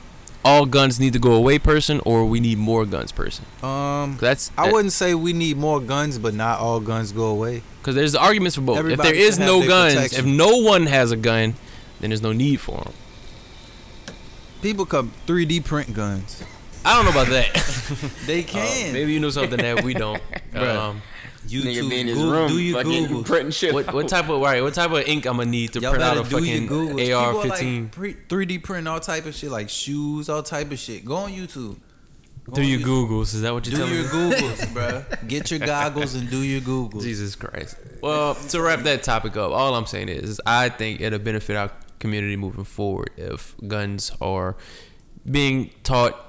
all 0.44 0.66
guns 0.66 1.00
need 1.00 1.12
to 1.14 1.18
go 1.18 1.32
away 1.32 1.58
person 1.58 2.00
or 2.04 2.24
we 2.26 2.40
need 2.40 2.58
more 2.58 2.84
guns 2.84 3.12
person? 3.12 3.44
Um, 3.62 4.18
That's 4.20 4.50
I 4.58 4.70
wouldn't 4.70 4.92
say 4.92 5.14
we 5.14 5.32
need 5.32 5.56
more 5.56 5.80
guns, 5.80 6.18
but 6.18 6.34
not 6.34 6.58
all 6.60 6.80
guns 6.80 7.12
go 7.12 7.26
away. 7.26 7.62
Because 7.84 7.94
there's 7.96 8.14
arguments 8.14 8.56
for 8.56 8.62
both. 8.62 8.78
Everybody 8.78 9.10
if 9.10 9.14
there 9.14 9.22
is 9.22 9.38
no 9.38 9.66
guns, 9.66 9.94
protection. 9.94 10.20
if 10.20 10.24
no 10.24 10.56
one 10.56 10.86
has 10.86 11.12
a 11.12 11.16
gun, 11.16 11.54
then 12.00 12.08
there's 12.10 12.22
no 12.22 12.32
need 12.32 12.56
for 12.60 12.78
them. 12.82 12.92
People 14.62 14.86
come 14.86 15.12
3D 15.26 15.64
print 15.64 15.92
guns. 15.94 16.42
I 16.84 16.94
don't 16.96 17.04
know 17.04 17.10
about 17.20 17.28
that. 17.32 17.50
They 18.26 18.42
Uh, 18.42 18.46
can. 18.46 18.92
maybe 18.94 19.12
you 19.12 19.20
know 19.20 19.28
something 19.30 19.58
that 19.58 19.84
we 19.84 19.92
don't. 19.94 20.22
Bruh. 20.54 20.76
um, 20.90 21.02
nigga 21.46 21.90
be 21.90 22.00
in 22.00 22.06
his 22.06 22.16
Google- 22.16 22.32
room 22.32 22.48
do 22.48 22.58
your 22.58 22.82
fucking 22.82 23.06
Google. 23.06 23.22
printing 23.24 23.50
shit 23.50 23.74
what 23.74 23.92
what 23.92 24.08
type 24.08 24.30
of 24.30 24.40
right? 24.40 24.62
What 24.62 24.72
type 24.72 24.90
of 24.92 25.00
ink 25.06 25.26
I'm 25.26 25.36
gonna 25.36 25.50
need 25.50 25.74
to 25.74 25.80
Y'all 25.80 25.90
print 25.90 26.02
out 26.02 26.16
a 26.16 26.22
do 26.28 26.36
fucking 26.38 26.68
AR 26.70 26.78
People 26.96 27.14
are, 27.14 27.34
like, 27.34 27.58
15 27.58 27.90
3D 28.28 28.62
print 28.62 28.88
all 28.88 28.98
type 29.00 29.26
of 29.26 29.34
shit 29.34 29.50
like 29.50 29.68
shoes, 29.68 30.30
all 30.30 30.42
type 30.42 30.72
of 30.72 30.78
shit. 30.78 31.04
Go 31.04 31.16
on 31.16 31.32
YouTube. 31.32 31.76
Go 32.44 32.52
through 32.56 32.64
your 32.64 32.80
Googles? 32.80 33.34
Is 33.34 33.40
that 33.42 33.54
what 33.54 33.66
you're 33.66 33.86
Do 33.86 33.94
your 33.94 34.04
me? 34.04 34.08
Googles, 34.10 34.72
bro. 34.74 35.04
Get 35.26 35.50
your 35.50 35.60
goggles 35.60 36.14
and 36.14 36.28
do 36.30 36.42
your 36.42 36.60
Googles. 36.60 37.02
Jesus 37.02 37.34
Christ. 37.34 37.76
Well, 38.02 38.34
to 38.34 38.60
wrap 38.60 38.80
that 38.80 39.02
topic 39.02 39.36
up, 39.36 39.50
all 39.52 39.74
I'm 39.74 39.86
saying 39.86 40.10
is, 40.10 40.28
is 40.28 40.40
I 40.44 40.68
think 40.68 41.00
it'll 41.00 41.18
benefit 41.18 41.56
our 41.56 41.70
community 41.98 42.36
moving 42.36 42.64
forward 42.64 43.10
if 43.16 43.56
guns 43.66 44.12
are 44.20 44.56
being 45.30 45.70
taught 45.84 46.20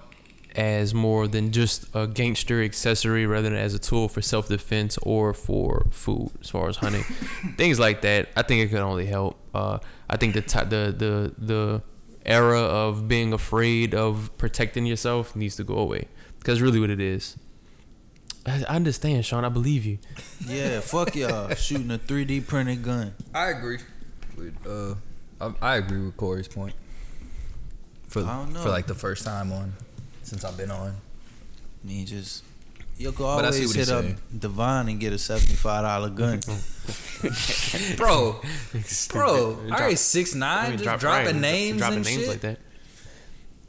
as 0.56 0.94
more 0.94 1.28
than 1.28 1.52
just 1.52 1.86
a 1.94 2.08
gangster 2.08 2.64
accessory 2.64 3.26
rather 3.26 3.50
than 3.50 3.58
as 3.58 3.74
a 3.74 3.80
tool 3.80 4.08
for 4.08 4.22
self-defense 4.22 4.98
or 5.02 5.34
for 5.34 5.86
food 5.92 6.32
as 6.40 6.50
far 6.50 6.70
as 6.70 6.78
hunting 6.78 7.04
things 7.58 7.78
like 7.78 8.00
that 8.02 8.30
i 8.38 8.42
think 8.42 8.62
it 8.62 8.70
could 8.70 8.80
only 8.80 9.06
help 9.06 9.38
uh, 9.54 9.78
i 10.10 10.16
think 10.16 10.34
the, 10.34 10.42
ti 10.42 10.60
the 10.60 10.96
the 10.98 11.34
the 11.38 11.82
era 12.26 12.60
of 12.60 13.08
being 13.08 13.34
afraid 13.34 13.94
of 13.94 14.36
protecting 14.38 14.86
yourself 14.86 15.36
needs 15.36 15.56
to 15.56 15.64
go 15.64 15.78
away 15.78 16.08
because 16.40 16.62
really 16.62 16.80
what 16.80 16.90
it 16.90 17.00
is 17.00 17.38
I 18.46 18.64
I 18.68 18.76
understand, 18.76 19.26
Sean. 19.26 19.44
I 19.44 19.50
believe 19.50 19.86
you. 19.86 19.98
Yeah, 20.48 20.80
fuck 20.80 21.16
y'all 21.16 21.50
shooting 21.56 21.92
a 21.92 21.98
3D 21.98 22.46
printed 22.46 22.84
gun. 22.84 23.14
I 23.34 23.50
agree. 23.50 23.80
With, 24.38 24.56
uh, 24.68 24.96
I, 25.42 25.74
I 25.74 25.76
agree 25.78 26.02
with 26.06 26.16
Corey's 26.16 26.48
point. 26.48 26.76
For 28.08 28.24
I 28.24 28.38
don't 28.38 28.54
know. 28.54 28.62
for 28.62 28.70
like 28.70 28.86
the 28.86 28.96
first 28.96 29.26
time 29.26 29.52
on 29.52 29.74
since 30.22 30.46
I've 30.46 30.58
been 30.58 30.72
on. 30.72 30.90
I 30.90 31.88
mean, 31.88 32.06
just 32.06 32.44
you 32.98 33.12
can 33.12 33.24
But 33.26 33.46
always 33.46 33.58
hit 33.58 33.76
he's 33.76 33.92
up 33.92 34.04
saying. 34.04 34.18
Divine 34.38 34.90
and 34.90 35.00
get 35.00 35.14
a 35.14 35.18
seventy-five 35.18 35.84
dollar 35.84 36.10
gun. 36.10 36.40
Bro, 37.98 38.42
bro, 39.10 39.56
Drop- 39.56 39.72
all 39.72 39.86
right, 39.88 39.98
six 39.98 40.36
I 40.36 40.40
nine, 40.40 40.64
mean, 40.70 40.72
just 40.74 40.84
drop- 40.84 41.00
dropping 41.00 41.26
right, 41.26 41.36
names 41.36 41.78
dropping 41.80 41.98
and 41.98 42.06
names 42.06 42.20
shit. 42.22 42.30
like 42.30 42.42
that. 42.42 42.60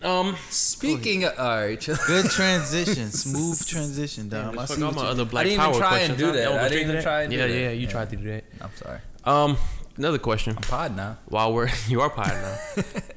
Um, 0.02 0.36
Speaking, 0.50 1.24
of, 1.24 1.38
all 1.38 1.60
right, 1.60 1.80
chill. 1.80 1.96
Good 2.06 2.26
transition, 2.30 3.10
smooth 3.10 3.66
transition, 3.66 4.28
Dom. 4.28 4.58
I 4.58 4.66
see 4.66 4.82
all 4.82 4.92
my 4.92 5.06
other 5.06 5.24
black 5.24 5.44
didn't 5.44 5.58
power 5.60 5.70
even 5.70 5.80
try 5.80 5.98
and 6.00 6.18
do 6.18 6.26
huh? 6.26 6.32
that. 6.32 6.48
I 6.52 6.68
didn't 6.68 6.68
straight 6.68 6.68
to 6.76 6.80
even 6.82 6.94
that? 6.96 7.02
try 7.02 7.22
and 7.22 7.30
do 7.30 7.36
yeah, 7.38 7.46
that. 7.46 7.54
Yeah, 7.54 7.70
you 7.70 7.80
Yeah. 7.86 7.90
tried 7.90 8.10
to 8.10 8.16
do 8.16 8.24
that. 8.24 8.44
I'm 8.60 8.70
sorry. 8.76 8.98
Um, 9.24 9.56
another 9.96 10.18
question. 10.18 10.54
I'm 10.56 10.62
pod 10.62 10.94
now. 10.96 11.16
While 11.26 11.54
we're 11.54 11.70
you 11.88 12.02
are 12.02 12.10
pod 12.10 12.28
now. 12.28 12.58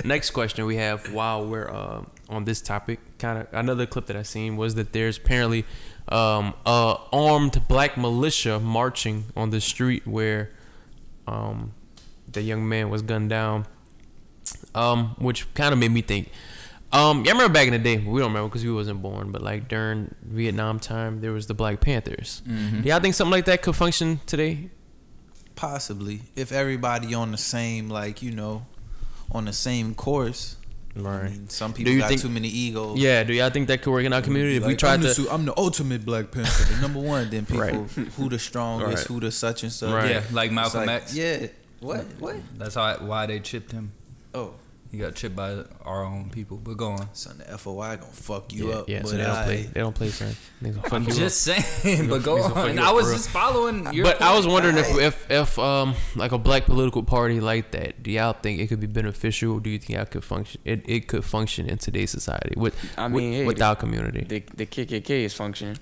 Next 0.05 0.31
question 0.31 0.65
we 0.65 0.77
have 0.77 1.11
while 1.11 1.45
we're 1.45 1.69
uh, 1.69 2.03
on 2.29 2.45
this 2.45 2.61
topic, 2.61 2.99
kind 3.19 3.39
of 3.39 3.47
another 3.51 3.85
clip 3.85 4.05
that 4.05 4.15
I 4.15 4.23
seen 4.23 4.55
was 4.55 4.75
that 4.75 4.93
there's 4.93 5.17
apparently 5.17 5.65
um 6.11 6.53
a 6.65 6.97
armed 7.13 7.67
black 7.67 7.97
militia 7.97 8.59
marching 8.59 9.25
on 9.35 9.49
the 9.51 9.61
street 9.61 10.05
where 10.07 10.51
um 11.27 11.73
the 12.31 12.41
young 12.41 12.67
man 12.67 12.89
was 12.89 13.01
gunned 13.01 13.29
down. 13.29 13.65
Um, 14.73 15.15
which 15.19 15.51
kind 15.53 15.73
of 15.73 15.79
made 15.79 15.91
me 15.91 16.01
think. 16.01 16.31
Um, 16.91 17.23
yeah, 17.23 17.31
I 17.31 17.33
remember 17.33 17.53
back 17.53 17.67
in 17.67 17.73
the 17.73 17.79
day. 17.79 17.97
We 17.97 18.19
don't 18.19 18.29
remember 18.29 18.49
because 18.49 18.65
we 18.65 18.71
wasn't 18.71 19.01
born, 19.01 19.31
but 19.31 19.43
like 19.43 19.67
during 19.67 20.15
Vietnam 20.23 20.79
time, 20.79 21.21
there 21.21 21.31
was 21.31 21.45
the 21.45 21.53
Black 21.53 21.81
Panthers. 21.81 22.41
Mm-hmm. 22.47 22.81
Do 22.81 22.89
y'all 22.89 22.99
think 22.99 23.13
something 23.13 23.31
like 23.31 23.45
that 23.45 23.61
could 23.61 23.75
function 23.75 24.21
today? 24.25 24.69
Possibly, 25.55 26.21
if 26.35 26.51
everybody 26.51 27.13
on 27.13 27.31
the 27.31 27.37
same, 27.37 27.89
like 27.89 28.23
you 28.23 28.31
know, 28.31 28.65
on 29.31 29.45
the 29.45 29.53
same 29.53 29.93
course. 29.93 30.55
I 30.97 30.99
mean, 31.29 31.49
some 31.49 31.71
people 31.73 31.93
you 31.93 31.99
got 31.99 32.09
think- 32.09 32.21
too 32.21 32.29
many 32.29 32.47
egos. 32.47 32.97
Yeah, 32.99 33.23
do 33.23 33.33
y'all 33.33 33.49
think 33.49 33.67
that 33.67 33.81
could 33.81 33.91
work 33.91 34.03
in 34.05 34.11
our 34.13 34.21
community 34.21 34.57
if 34.57 34.63
we 34.63 34.69
Like, 34.69 34.77
tried 34.79 34.93
I'm 34.95 35.01
the, 35.01 35.07
to? 35.09 35.13
su- 35.13 35.29
I'm 35.29 35.45
the 35.45 35.53
ultimate 35.57 36.03
Black 36.05 36.31
Panther, 36.31 36.73
the 36.73 36.81
number 36.81 36.99
one. 36.99 37.29
Then 37.29 37.45
people, 37.45 37.61
Right. 37.61 37.73
who 38.17 38.27
the 38.29 38.39
strongest, 38.39 38.97
Right. 38.97 39.07
who 39.07 39.19
the 39.19 39.31
such 39.31 39.63
and 39.63 39.71
such. 39.71 39.91
Right. 39.91 40.09
Yeah, 40.11 40.23
like 40.31 40.51
Malcolm 40.51 40.85
like, 40.87 41.03
X. 41.03 41.13
Yeah. 41.15 41.47
What? 41.79 42.05
What? 42.19 42.35
That's 42.57 42.75
how 42.75 42.93
why 42.97 43.25
they 43.27 43.39
chipped 43.39 43.71
him. 43.71 43.91
Oh, 44.33 44.53
He 44.91 44.97
got 44.97 45.13
chipped 45.13 45.35
by 45.35 45.63
our 45.85 46.03
own 46.03 46.31
people. 46.31 46.57
But 46.57 46.77
go 46.77 46.87
on. 46.93 47.13
Son, 47.13 47.37
the 47.37 47.57
FOI 47.59 47.97
gonna 47.97 48.11
fuck 48.11 48.51
you 48.51 48.69
yeah, 48.69 48.75
up. 48.75 48.89
yeah. 48.89 48.99
but 49.01 49.09
So 49.09 49.17
they 49.17 49.23
don't 49.23 49.35
I- 49.35 49.43
play. 49.43 49.61
They 49.71 49.79
don't 49.81 49.95
play 49.95 50.09
certain. 50.09 50.35
They 50.63 50.69
gonna 50.71 50.81
fuck 50.81 50.93
I'm 50.93 51.03
you 51.03 51.11
up. 51.11 51.15
just 51.17 51.41
saying. 51.41 52.07
But 52.09 52.23
go 52.23 52.37
He's 52.37 52.43
gonna 52.47 52.55
fuck 52.55 52.69
on. 52.71 52.79
I 52.79 52.91
was 52.91 53.05
for 53.07 53.13
just 53.13 53.29
following 53.29 53.93
your. 53.93 54.05
but 54.05 54.19
I 54.19 54.35
was 54.35 54.47
wondering 54.47 54.77
if, 54.77 54.89
if 54.97 55.29
if 55.31 55.59
um 55.59 55.93
like 56.15 56.31
a 56.31 56.39
black 56.39 56.65
political 56.65 57.03
party 57.03 57.39
like 57.39 57.69
that, 57.71 58.01
do 58.01 58.09
y'all 58.09 58.33
think 58.33 58.59
it 58.59 58.67
could 58.67 58.79
be 58.79 58.87
beneficial? 58.87 59.53
Or 59.53 59.59
do 59.59 59.69
you 59.69 59.77
think 59.77 59.91
y'all 59.91 60.05
could 60.05 60.23
function? 60.23 60.59
It, 60.65 60.83
it 60.89 61.07
could 61.07 61.23
function 61.23 61.69
in 61.69 61.77
today's 61.77 62.09
society 62.09 62.55
with 62.57 62.75
I 62.97 63.05
with, 63.05 63.13
mean, 63.13 63.33
hey, 63.33 63.45
with 63.45 63.61
our 63.61 63.75
community. 63.75 64.25
the 64.27 64.43
the 64.55 64.65
KKK 64.65 65.09
is 65.25 65.35
functioning. 65.35 65.77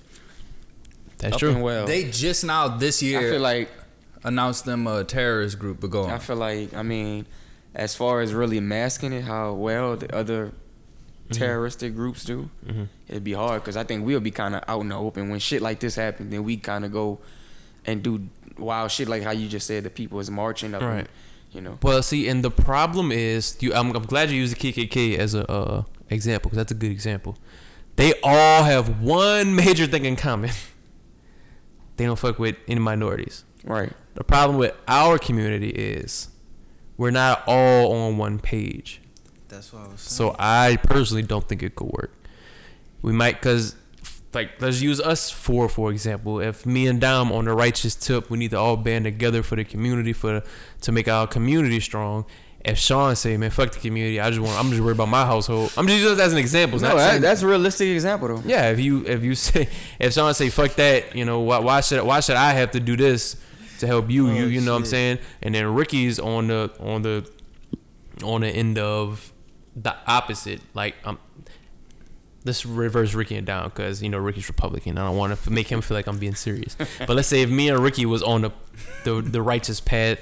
That's 1.16 1.32
up 1.34 1.40
true. 1.40 1.50
and 1.52 1.62
well. 1.62 1.86
They 1.86 2.10
just 2.10 2.44
now 2.44 2.68
this 2.68 3.02
year 3.02 3.20
I 3.20 3.22
feel 3.22 3.40
like 3.40 3.70
announced 4.22 4.66
them 4.66 4.86
a 4.86 5.02
terrorist 5.02 5.58
group. 5.58 5.80
But 5.80 5.90
go 5.90 6.02
on. 6.04 6.10
I 6.10 6.18
feel 6.18 6.36
like 6.36 6.74
I 6.74 6.82
mean, 6.82 7.26
as 7.78 7.94
far 7.94 8.20
as 8.20 8.34
really 8.34 8.60
masking 8.60 9.12
it, 9.14 9.24
how 9.24 9.52
well 9.54 9.96
the 9.96 10.14
other 10.14 10.52
terroristic 11.30 11.94
groups 11.94 12.24
do, 12.24 12.48
hmm 12.66 12.84
it'd 13.08 13.24
be 13.24 13.32
hard 13.32 13.62
because 13.62 13.76
I 13.76 13.84
think 13.84 14.04
we'll 14.04 14.20
be 14.20 14.30
kind 14.30 14.54
of 14.54 14.62
out 14.68 14.80
in 14.82 14.88
the 14.90 14.94
open 14.96 15.30
when 15.30 15.40
shit 15.40 15.62
like 15.62 15.80
this 15.80 15.94
happens. 15.94 16.30
Then 16.30 16.44
we 16.44 16.58
kind 16.58 16.84
of 16.84 16.92
go 16.92 17.20
and 17.86 18.02
do 18.02 18.28
wild 18.58 18.90
shit 18.90 19.08
like 19.08 19.22
how 19.22 19.30
you 19.30 19.48
just 19.48 19.66
said 19.66 19.84
the 19.84 19.90
people 19.90 20.20
is 20.20 20.30
marching 20.30 20.74
up, 20.74 20.82
Right. 20.82 20.98
and, 20.98 21.08
you 21.52 21.60
know. 21.62 21.78
Well, 21.82 22.02
see, 22.02 22.28
and 22.28 22.42
the 22.44 22.50
problem 22.50 23.10
is, 23.12 23.56
you. 23.60 23.72
I'm, 23.72 23.94
I'm 23.96 24.04
glad 24.04 24.30
you 24.30 24.36
used 24.36 24.56
the 24.56 24.72
KKK 24.72 25.16
as 25.18 25.34
a 25.34 25.50
uh, 25.50 25.82
example 26.10 26.50
because 26.50 26.58
that's 26.58 26.72
a 26.72 26.74
good 26.74 26.90
example. 26.90 27.36
They 27.96 28.12
all 28.22 28.64
have 28.64 29.00
one 29.02 29.54
major 29.54 29.86
thing 29.86 30.04
in 30.04 30.16
common. 30.16 30.50
they 31.96 32.04
don't 32.06 32.18
fuck 32.18 32.38
with 32.38 32.56
any 32.66 32.80
minorities. 32.80 33.44
Right. 33.64 33.92
The 34.14 34.24
problem 34.24 34.58
with 34.58 34.74
our 34.86 35.18
community 35.18 35.70
is 35.70 36.28
we're 36.98 37.10
not 37.10 37.42
all 37.46 37.92
on 37.92 38.18
one 38.18 38.38
page. 38.38 39.00
That's 39.48 39.72
what 39.72 39.84
I 39.84 39.88
was 39.88 40.00
saying. 40.02 40.32
So. 40.32 40.36
I 40.38 40.76
personally 40.82 41.22
don't 41.22 41.48
think 41.48 41.62
it 41.62 41.74
could 41.74 41.88
work. 41.88 42.12
We 43.00 43.12
might, 43.12 43.40
cause 43.40 43.76
like 44.34 44.60
let's 44.60 44.82
use 44.82 45.00
us 45.00 45.30
four 45.30 45.68
for 45.68 45.90
example. 45.90 46.40
If 46.40 46.66
me 46.66 46.86
and 46.86 47.00
Dom 47.00 47.32
on 47.32 47.46
the 47.46 47.54
righteous 47.54 47.94
tip, 47.94 48.28
we 48.28 48.36
need 48.38 48.50
to 48.50 48.58
all 48.58 48.76
band 48.76 49.04
together 49.04 49.42
for 49.42 49.56
the 49.56 49.64
community 49.64 50.12
for 50.12 50.42
to 50.82 50.92
make 50.92 51.08
our 51.08 51.26
community 51.26 51.80
strong. 51.80 52.26
If 52.64 52.76
Sean 52.76 53.14
say, 53.16 53.36
"Man, 53.36 53.50
fuck 53.50 53.70
the 53.70 53.78
community," 53.78 54.20
I 54.20 54.28
just 54.28 54.40
want, 54.42 54.58
I'm 54.58 54.68
just 54.70 54.82
worried 54.82 54.96
about 54.96 55.08
my 55.08 55.24
household. 55.24 55.72
I'm 55.76 55.86
just 55.86 56.00
using 56.00 56.16
this 56.16 56.26
as 56.26 56.32
an 56.32 56.38
example. 56.38 56.78
No, 56.80 56.96
that, 56.96 57.22
that's 57.22 57.40
a 57.42 57.46
realistic 57.46 57.88
example 57.88 58.28
though. 58.28 58.42
yeah. 58.44 58.70
If 58.70 58.80
you 58.80 59.06
if 59.06 59.22
you 59.22 59.34
say 59.46 59.68
if 59.98 60.12
Sean 60.12 60.34
say, 60.34 60.50
"Fuck 60.50 60.74
that," 60.74 61.14
you 61.14 61.24
know 61.24 61.40
why, 61.40 61.60
why 61.60 61.80
should 61.80 62.02
why 62.02 62.20
should 62.20 62.36
I 62.36 62.52
have 62.52 62.72
to 62.72 62.80
do 62.80 62.96
this 62.96 63.36
to 63.78 63.86
help 63.86 64.10
you? 64.10 64.28
Oh, 64.28 64.32
you 64.32 64.46
you 64.46 64.60
know 64.60 64.72
what 64.72 64.80
I'm 64.80 64.84
saying? 64.86 65.18
And 65.42 65.54
then 65.54 65.66
Ricky's 65.74 66.18
on 66.18 66.48
the 66.48 66.72
on 66.80 67.02
the 67.02 67.30
on 68.22 68.42
the 68.42 68.48
end 68.48 68.78
of 68.78 69.32
the 69.76 69.94
opposite. 70.06 70.60
Like 70.74 70.96
um, 71.04 71.18
let's 72.44 72.66
reverse 72.66 73.14
Ricky 73.14 73.36
and 73.36 73.46
down 73.46 73.68
because 73.68 74.02
you 74.02 74.08
know 74.08 74.18
Ricky's 74.18 74.48
Republican. 74.48 74.98
I 74.98 75.06
don't 75.06 75.16
want 75.16 75.38
to 75.38 75.50
make 75.50 75.68
him 75.68 75.80
feel 75.80 75.96
like 75.96 76.06
I'm 76.06 76.18
being 76.18 76.34
serious. 76.34 76.76
but 76.98 77.10
let's 77.10 77.28
say 77.28 77.42
if 77.42 77.50
me 77.50 77.68
and 77.68 77.78
Ricky 77.78 78.06
was 78.06 78.22
on 78.22 78.42
the 78.42 78.52
the, 79.04 79.22
the 79.22 79.42
righteous 79.42 79.80
path, 79.80 80.18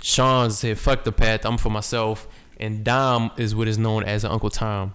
Sean 0.00 0.50
said 0.50 0.78
fuck 0.78 1.04
the 1.04 1.12
path. 1.12 1.44
I'm 1.44 1.58
for 1.58 1.70
myself, 1.70 2.28
and 2.58 2.84
Dom 2.84 3.30
is 3.36 3.54
what 3.54 3.68
is 3.68 3.78
known 3.78 4.04
as 4.04 4.24
Uncle 4.24 4.50
Tom. 4.50 4.94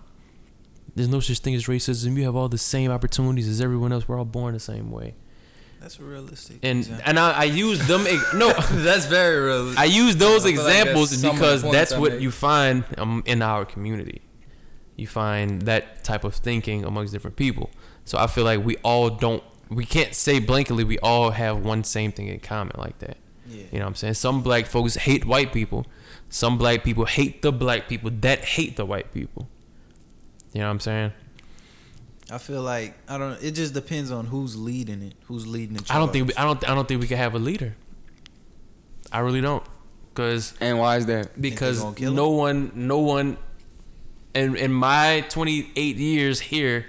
There's 0.96 1.10
no 1.10 1.20
such 1.20 1.40
thing 1.40 1.54
as 1.54 1.66
racism. 1.66 2.18
You 2.18 2.24
have 2.24 2.36
all 2.36 2.50
the 2.50 2.58
same 2.58 2.90
opportunities 2.90 3.48
as 3.48 3.62
everyone 3.62 3.92
else. 3.92 4.08
We're 4.08 4.18
all 4.18 4.26
born 4.26 4.54
the 4.54 4.60
same 4.60 4.90
way. 4.90 5.16
That's 5.80 6.00
realistic. 6.00 6.58
And 6.64 6.80
example. 6.80 7.04
and 7.06 7.20
I, 7.20 7.32
I 7.32 7.44
use 7.44 7.88
them. 7.88 8.04
No, 8.36 8.52
That's 8.72 9.06
very 9.06 9.40
realistic. 9.46 9.80
I 9.80 9.86
use 9.86 10.16
those 10.16 10.44
I 10.44 10.50
like 10.50 10.54
examples 10.56 11.10
that's 11.12 11.22
some 11.22 11.30
of 11.32 11.36
the 11.36 11.42
because 11.42 11.62
that's 11.72 11.96
what 11.96 12.14
made. 12.14 12.22
you 12.22 12.32
find 12.32 12.84
um, 12.98 13.24
in 13.26 13.42
our 13.42 13.66
community. 13.66 14.22
You 14.96 15.08
find 15.08 15.62
that 15.64 16.04
type 16.04 16.24
of 16.24 16.34
thinking 16.36 16.84
amongst 16.84 17.14
different 17.14 17.36
people. 17.38 17.70
So 18.06 18.18
I 18.18 18.28
feel 18.28 18.44
like 18.44 18.64
we 18.66 18.78
all 18.78 19.10
don't. 19.10 19.44
We 19.70 19.86
can't 19.86 20.16
say 20.16 20.40
blankly 20.40 20.84
we 20.84 20.98
all 21.00 21.32
have 21.32 21.60
one 21.64 21.84
same 21.84 22.12
thing 22.12 22.28
in 22.28 22.40
common 22.40 22.76
like 22.78 22.98
that. 23.00 23.18
yeah. 23.48 23.64
You 23.72 23.80
know 23.80 23.86
what 23.86 23.90
I'm 23.90 23.96
saying? 23.96 24.14
Some 24.16 24.42
black 24.42 24.66
folks 24.66 24.96
hate 24.96 25.26
white 25.26 25.54
people. 25.54 25.86
Some 26.30 26.58
black 26.58 26.84
people 26.84 27.06
hate 27.06 27.42
the 27.42 27.52
black 27.52 27.88
people 27.88 28.10
that 28.12 28.44
hate 28.44 28.76
the 28.76 28.86
white 28.86 29.14
people. 29.14 29.48
You 30.54 30.62
know 30.62 30.68
what 30.68 30.72
I'm 30.72 30.80
saying? 30.80 31.12
I 32.32 32.38
feel 32.40 32.62
like 32.62 32.96
I 33.08 33.18
don't. 33.18 33.42
It 33.42 33.52
just 33.52 33.74
depends 33.74 34.12
on 34.12 34.26
who's 34.26 34.56
leading 34.58 35.02
it. 35.02 35.14
Who's 35.26 35.48
leading 35.48 35.76
the 35.76 35.84
charge. 35.84 35.96
I 35.96 36.00
don't 36.00 36.12
think 36.12 36.28
we, 36.28 36.34
I 36.36 36.44
don't 36.44 36.70
I 36.70 36.76
don't 36.76 36.88
think 36.88 37.02
we 37.02 37.08
can 37.08 37.18
have 37.18 37.36
a 37.36 37.40
leader. 37.40 37.76
I 39.12 39.20
really 39.20 39.40
don't, 39.40 39.64
because 40.10 40.54
And 40.60 40.80
why 40.80 40.98
is 40.98 41.06
that? 41.06 41.40
because 41.42 41.82
gonna 41.82 42.12
no 42.12 42.30
one 42.32 42.72
no 42.76 43.00
one 43.00 43.38
in 44.34 44.56
in 44.58 44.72
my 44.72 45.26
28 45.30 45.96
years 45.96 46.40
here 46.42 46.86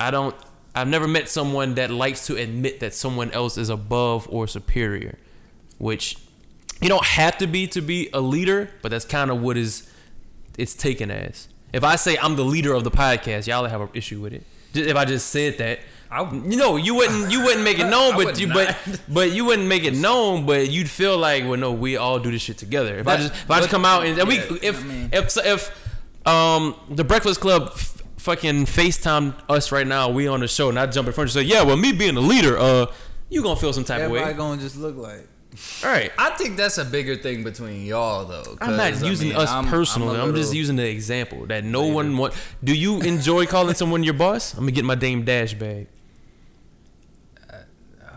i 0.00 0.10
don't 0.10 0.34
i've 0.74 0.88
never 0.88 1.06
met 1.06 1.28
someone 1.28 1.76
that 1.76 1.90
likes 1.90 2.26
to 2.26 2.36
admit 2.36 2.80
that 2.80 2.92
someone 2.92 3.30
else 3.30 3.56
is 3.56 3.70
above 3.70 4.26
or 4.30 4.46
superior 4.46 5.16
which 5.78 6.18
you 6.82 6.88
don't 6.88 7.04
have 7.04 7.38
to 7.38 7.46
be 7.46 7.66
to 7.68 7.80
be 7.80 8.10
a 8.12 8.20
leader 8.20 8.68
but 8.82 8.90
that's 8.90 9.04
kind 9.04 9.30
of 9.30 9.40
what 9.40 9.56
is 9.56 9.88
it's 10.58 10.74
taken 10.74 11.10
as 11.10 11.48
if 11.72 11.84
i 11.84 11.96
say 11.96 12.18
i'm 12.20 12.36
the 12.36 12.44
leader 12.44 12.74
of 12.74 12.84
the 12.84 12.90
podcast 12.90 13.46
y'all 13.46 13.64
have 13.64 13.80
an 13.80 13.88
issue 13.94 14.20
with 14.20 14.32
it 14.32 14.42
just, 14.42 14.53
if 14.76 14.96
i 14.96 15.04
just 15.04 15.28
said 15.28 15.58
that 15.58 15.80
I, 16.10 16.30
you 16.32 16.56
know, 16.56 16.76
you 16.76 16.94
wouldn't 16.94 17.32
you 17.32 17.42
wouldn't 17.42 17.64
make 17.64 17.80
it 17.80 17.88
known, 17.88 18.14
but 18.22 18.38
you 18.38 18.46
not. 18.46 18.76
but 18.84 19.00
but 19.08 19.32
you 19.32 19.44
wouldn't 19.46 19.66
make 19.66 19.82
it 19.82 19.94
known, 19.96 20.46
but 20.46 20.70
you'd 20.70 20.88
feel 20.88 21.18
like, 21.18 21.42
well, 21.42 21.56
no, 21.58 21.72
we 21.72 21.96
all 21.96 22.20
do 22.20 22.30
this 22.30 22.42
shit 22.42 22.56
together. 22.56 22.98
If 22.98 23.08
I 23.08 23.16
just 23.16 23.32
if 23.32 23.50
I 23.50 23.58
just 23.58 23.70
come 23.70 23.84
out 23.84 24.06
and, 24.06 24.16
and 24.20 24.28
we 24.28 24.36
if 24.38 24.80
I 24.80 24.86
mean- 24.86 25.08
if 25.12 25.36
if 25.44 26.26
um 26.26 26.76
the 26.88 27.02
Breakfast 27.02 27.40
Club 27.40 27.70
f- 27.74 28.00
fucking 28.18 28.66
Facetime 28.66 29.34
us 29.48 29.72
right 29.72 29.86
now, 29.86 30.08
we 30.08 30.28
on 30.28 30.38
the 30.38 30.46
show, 30.46 30.68
and 30.68 30.78
I 30.78 30.86
jump 30.86 31.08
in 31.08 31.14
front 31.14 31.30
and 31.30 31.34
say, 31.34 31.42
yeah, 31.42 31.62
well, 31.64 31.76
me 31.76 31.90
being 31.90 32.14
the 32.14 32.22
leader, 32.22 32.56
uh, 32.58 32.86
you 33.28 33.42
gonna 33.42 33.58
feel 33.58 33.72
some 33.72 33.84
type 33.84 34.00
Everybody 34.00 34.22
of 34.22 34.28
way, 34.28 34.34
gonna 34.34 34.60
just 34.60 34.76
look 34.76 34.96
like. 34.96 35.26
All 35.84 35.90
right. 35.90 36.10
I 36.18 36.30
think 36.30 36.56
that's 36.56 36.78
a 36.78 36.84
bigger 36.84 37.16
thing 37.16 37.44
between 37.44 37.84
y'all 37.86 38.24
though. 38.24 38.56
I'm 38.60 38.76
not 38.76 38.92
'cause, 38.92 39.02
I 39.02 39.06
using 39.08 39.28
mean, 39.28 39.36
us 39.38 39.48
I'm- 39.50 39.66
personally. 39.68 40.18
I'm, 40.18 40.34
just 40.34 40.52
using 40.54 40.76
the 40.76 40.86
example 40.88 41.46
that 41.46 41.64
no 41.64 41.86
one 41.86 42.16
want. 42.16 42.34
Do 42.62 42.74
you 42.74 43.00
enjoy 43.00 43.46
calling 43.46 43.74
someone 43.74 44.02
your 44.02 44.14
boss? 44.14 44.54
I'm 44.54 44.60
gonna 44.60 44.72
get 44.72 44.84
my 44.84 44.94
Dame 44.96 45.24
Dash 45.24 45.54
bag. 45.54 45.86
Uh, 47.50 47.56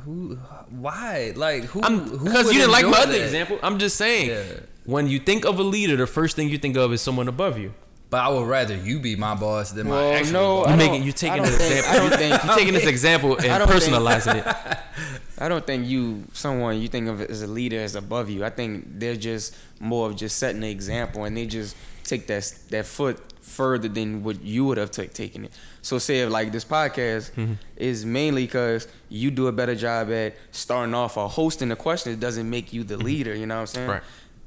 who? 0.04 0.36
Why? 0.70 1.34
Like 1.36 1.64
who? 1.66 1.82
Because 1.82 2.48
you 2.52 2.60
didn't 2.60 2.72
like 2.72 2.84
my 2.86 2.90
enjoy 2.90 3.02
other 3.04 3.12
that? 3.14 3.24
example. 3.24 3.60
I'm 3.64 3.78
just 3.80 3.96
saying. 3.98 4.30
Yeah. 4.30 4.44
When 4.86 5.08
you 5.08 5.20
think 5.20 5.46
of 5.46 5.60
a 5.60 5.64
leader, 5.64 5.98
the 5.98 6.08
first 6.08 6.36
thing 6.36 6.48
you 6.50 6.58
think 6.58 6.78
of 6.78 6.94
is 6.94 7.02
someone 7.02 7.28
above 7.28 7.58
you. 7.60 7.74
But 8.10 8.22
I 8.22 8.30
would 8.30 8.48
rather 8.48 8.76
you 8.76 9.00
be 9.00 9.16
my 9.18 9.36
boss 9.36 9.72
than 9.72 9.90
my 9.90 10.14
actual 10.14 10.32
no, 10.34 10.64
boss. 10.64 10.68
I 10.68 10.72
You 10.74 10.78
don't- 10.80 10.92
making 10.92 11.04
you 11.04 11.10
I 11.10 11.12
taking 11.12 11.42
this 11.44 11.58
think- 11.58 11.72
example. 11.78 11.92
I 11.92 12.10
don't 12.10 12.18
think- 12.20 12.44
you 12.44 12.56
taking 12.56 12.74
this 12.74 12.86
example 12.88 13.32
I 13.40 13.46
and 13.48 13.60
don't 13.60 13.68
think- 13.68 13.84
personalizing 13.84 14.36
it. 14.48 14.78
I 15.40 15.48
don't 15.50 15.68
think 15.68 15.88
you 15.88 16.24
someone 16.34 16.82
you 16.82 16.88
think 16.88 17.08
of 17.10 17.22
as 17.22 17.42
a 17.44 17.48
leader 17.48 17.78
is 17.78 17.96
above 17.96 18.30
you. 18.30 18.44
I 18.44 18.50
think 18.50 18.86
they're 19.00 19.16
just 19.16 19.56
more 19.80 20.08
of 20.10 20.16
just 20.16 20.38
setting 20.38 20.62
the 20.62 20.70
example, 20.72 21.26
and 21.26 21.36
they 21.38 21.46
just 21.46 21.76
take 22.04 22.26
that 22.28 22.52
that 22.70 22.86
foot 22.86 23.20
further 23.44 23.88
than 23.88 24.24
what 24.24 24.42
you 24.42 24.66
would 24.66 24.78
have 24.78 24.90
ta- 24.92 25.04
taken 25.14 25.46
it. 25.46 25.52
So 25.82 26.00
say 26.00 26.20
if 26.22 26.30
like 26.32 26.52
this 26.52 26.66
podcast 26.66 27.32
Mm-hmm. 27.34 27.54
is 27.76 28.04
mainly 28.06 28.46
because 28.46 28.88
you 29.10 29.30
do 29.32 29.48
a 29.48 29.52
better 29.52 29.76
job 29.76 30.12
at 30.12 30.36
starting 30.52 30.96
off 30.96 31.18
or 31.18 31.30
hosting 31.30 31.70
the 31.70 31.76
question. 31.76 32.14
It 32.14 32.20
doesn't 32.20 32.50
make 32.50 32.74
you 32.74 32.84
the 32.84 32.98
leader. 32.98 33.36
You 33.36 33.46
know 33.46 33.56
what 33.56 33.62
I'm 33.62 33.68
saying? 33.68 33.90
Right. 33.90 34.02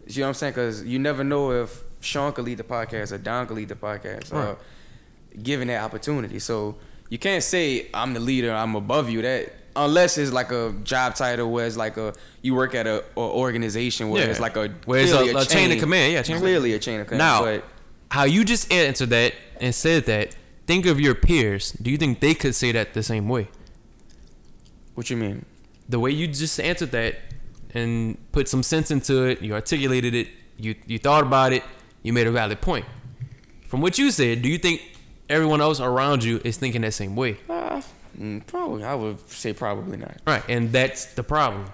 You 0.07 0.21
know 0.21 0.27
what 0.27 0.29
I'm 0.31 0.35
saying? 0.35 0.53
Because 0.55 0.85
you 0.85 0.99
never 0.99 1.23
know 1.23 1.53
if 1.53 1.83
Sean 2.01 2.33
could 2.33 2.45
lead 2.45 2.59
the 2.59 2.65
podcast 2.65 3.13
or 3.13 3.19
Don 3.19 3.47
could 3.47 3.57
lead 3.57 3.69
the 3.69 3.75
podcast. 3.75 4.33
Uh, 4.33 4.37
right. 4.37 4.49
Or 4.49 4.59
given 5.43 5.69
that 5.69 5.83
opportunity. 5.83 6.39
So 6.39 6.77
you 7.09 7.19
can't 7.19 7.43
say 7.43 7.89
I'm 7.95 8.15
the 8.15 8.21
leader, 8.21 8.53
I'm 8.53 8.75
above 8.75 9.11
you. 9.11 9.23
That 9.23 9.53
unless 9.77 10.19
it's 10.19 10.33
like 10.33 10.51
a 10.51 10.73
job 10.83 11.15
title 11.15 11.51
where 11.51 11.67
it's 11.67 11.77
like 11.77 11.97
a 11.97 12.13
you 12.43 12.55
work 12.55 12.75
at 12.75 12.87
a, 12.87 13.05
a 13.17 13.21
organization 13.21 14.11
where 14.11 14.25
Yeah. 14.25 14.31
it's 14.31 14.41
like 14.41 14.57
a 14.57 14.69
Where 14.87 15.01
it's 15.01 15.13
clearly 15.13 15.31
a- 15.31 15.39
a 15.39 15.45
chain 15.45 15.71
of 15.73 15.79
command, 15.79 16.13
yeah, 16.13 16.23
chain 16.23 16.37
of 16.37 16.43
clearly 16.43 16.73
a 16.75 16.79
chain 16.79 17.01
of 17.01 17.07
command. 17.07 17.19
Now, 17.19 17.43
but 17.45 17.65
how 18.11 18.25
you 18.25 18.45
just 18.45 18.73
answered 18.73 19.11
that 19.11 19.35
and 19.61 19.75
said 19.75 20.07
that. 20.07 20.37
Think 20.67 20.87
of 20.87 21.01
your 21.01 21.17
peers. 21.17 21.73
Do 21.73 21.91
you 21.91 21.97
think 21.97 22.21
they 22.21 22.33
could 22.33 22.55
say 22.55 22.71
that 22.71 22.95
the 22.95 23.03
same 23.03 23.29
way? 23.29 23.49
what 24.95 25.11
you 25.11 25.17
mean? 25.17 25.45
The 25.89 25.99
way 25.99 26.11
you 26.11 26.29
just 26.29 26.61
answered 26.61 26.91
that 26.93 27.17
and 27.75 28.17
put 28.33 28.49
some 28.49 28.63
sense 28.63 28.91
into 28.91 29.25
it, 29.25 29.43
you 29.43 29.55
articulated 29.55 30.15
it, 30.15 30.29
you 30.59 30.75
you 30.87 30.99
thought 30.99 31.23
about 31.25 31.53
it, 31.53 31.63
you 32.03 32.13
made 32.13 32.27
a 32.27 32.31
valid 32.31 32.61
point. 32.61 32.87
From 33.67 33.81
what 33.81 33.99
you 33.99 34.11
said, 34.11 34.43
do 34.43 34.49
you 34.49 34.59
think 34.59 34.83
everyone 35.29 35.61
else 35.61 35.81
around 35.81 36.25
you 36.25 36.41
is 36.45 36.57
thinking 36.57 36.83
that 36.83 36.93
same 36.93 37.15
way? 37.15 37.39
Uh, 37.49 37.83
mm, 38.19 38.47
probably, 38.47 38.85
I 38.85 38.95
would 38.95 39.29
say 39.31 39.53
probably 39.53 39.97
not. 39.97 40.17
Right, 40.27 40.43
and 40.49 40.73
that's 40.73 41.07
the 41.07 41.23
problem. 41.23 41.67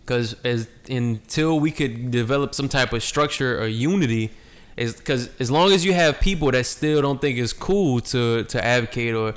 Because 0.00 0.34
as 0.44 0.68
until 0.90 1.58
we 1.60 1.70
could 1.70 2.10
develop 2.10 2.54
some 2.54 2.68
type 2.68 2.92
of 2.92 3.02
structure 3.02 3.58
or 3.58 3.66
unity, 3.66 4.30
is 4.76 4.94
because 4.94 5.30
as 5.38 5.50
long 5.50 5.72
as 5.72 5.84
you 5.84 5.92
have 5.92 6.20
people 6.20 6.50
that 6.50 6.66
still 6.66 7.00
don't 7.00 7.20
think 7.20 7.38
it's 7.38 7.52
cool 7.52 8.00
to 8.00 8.44
to 8.44 8.64
advocate 8.64 9.14
or, 9.14 9.34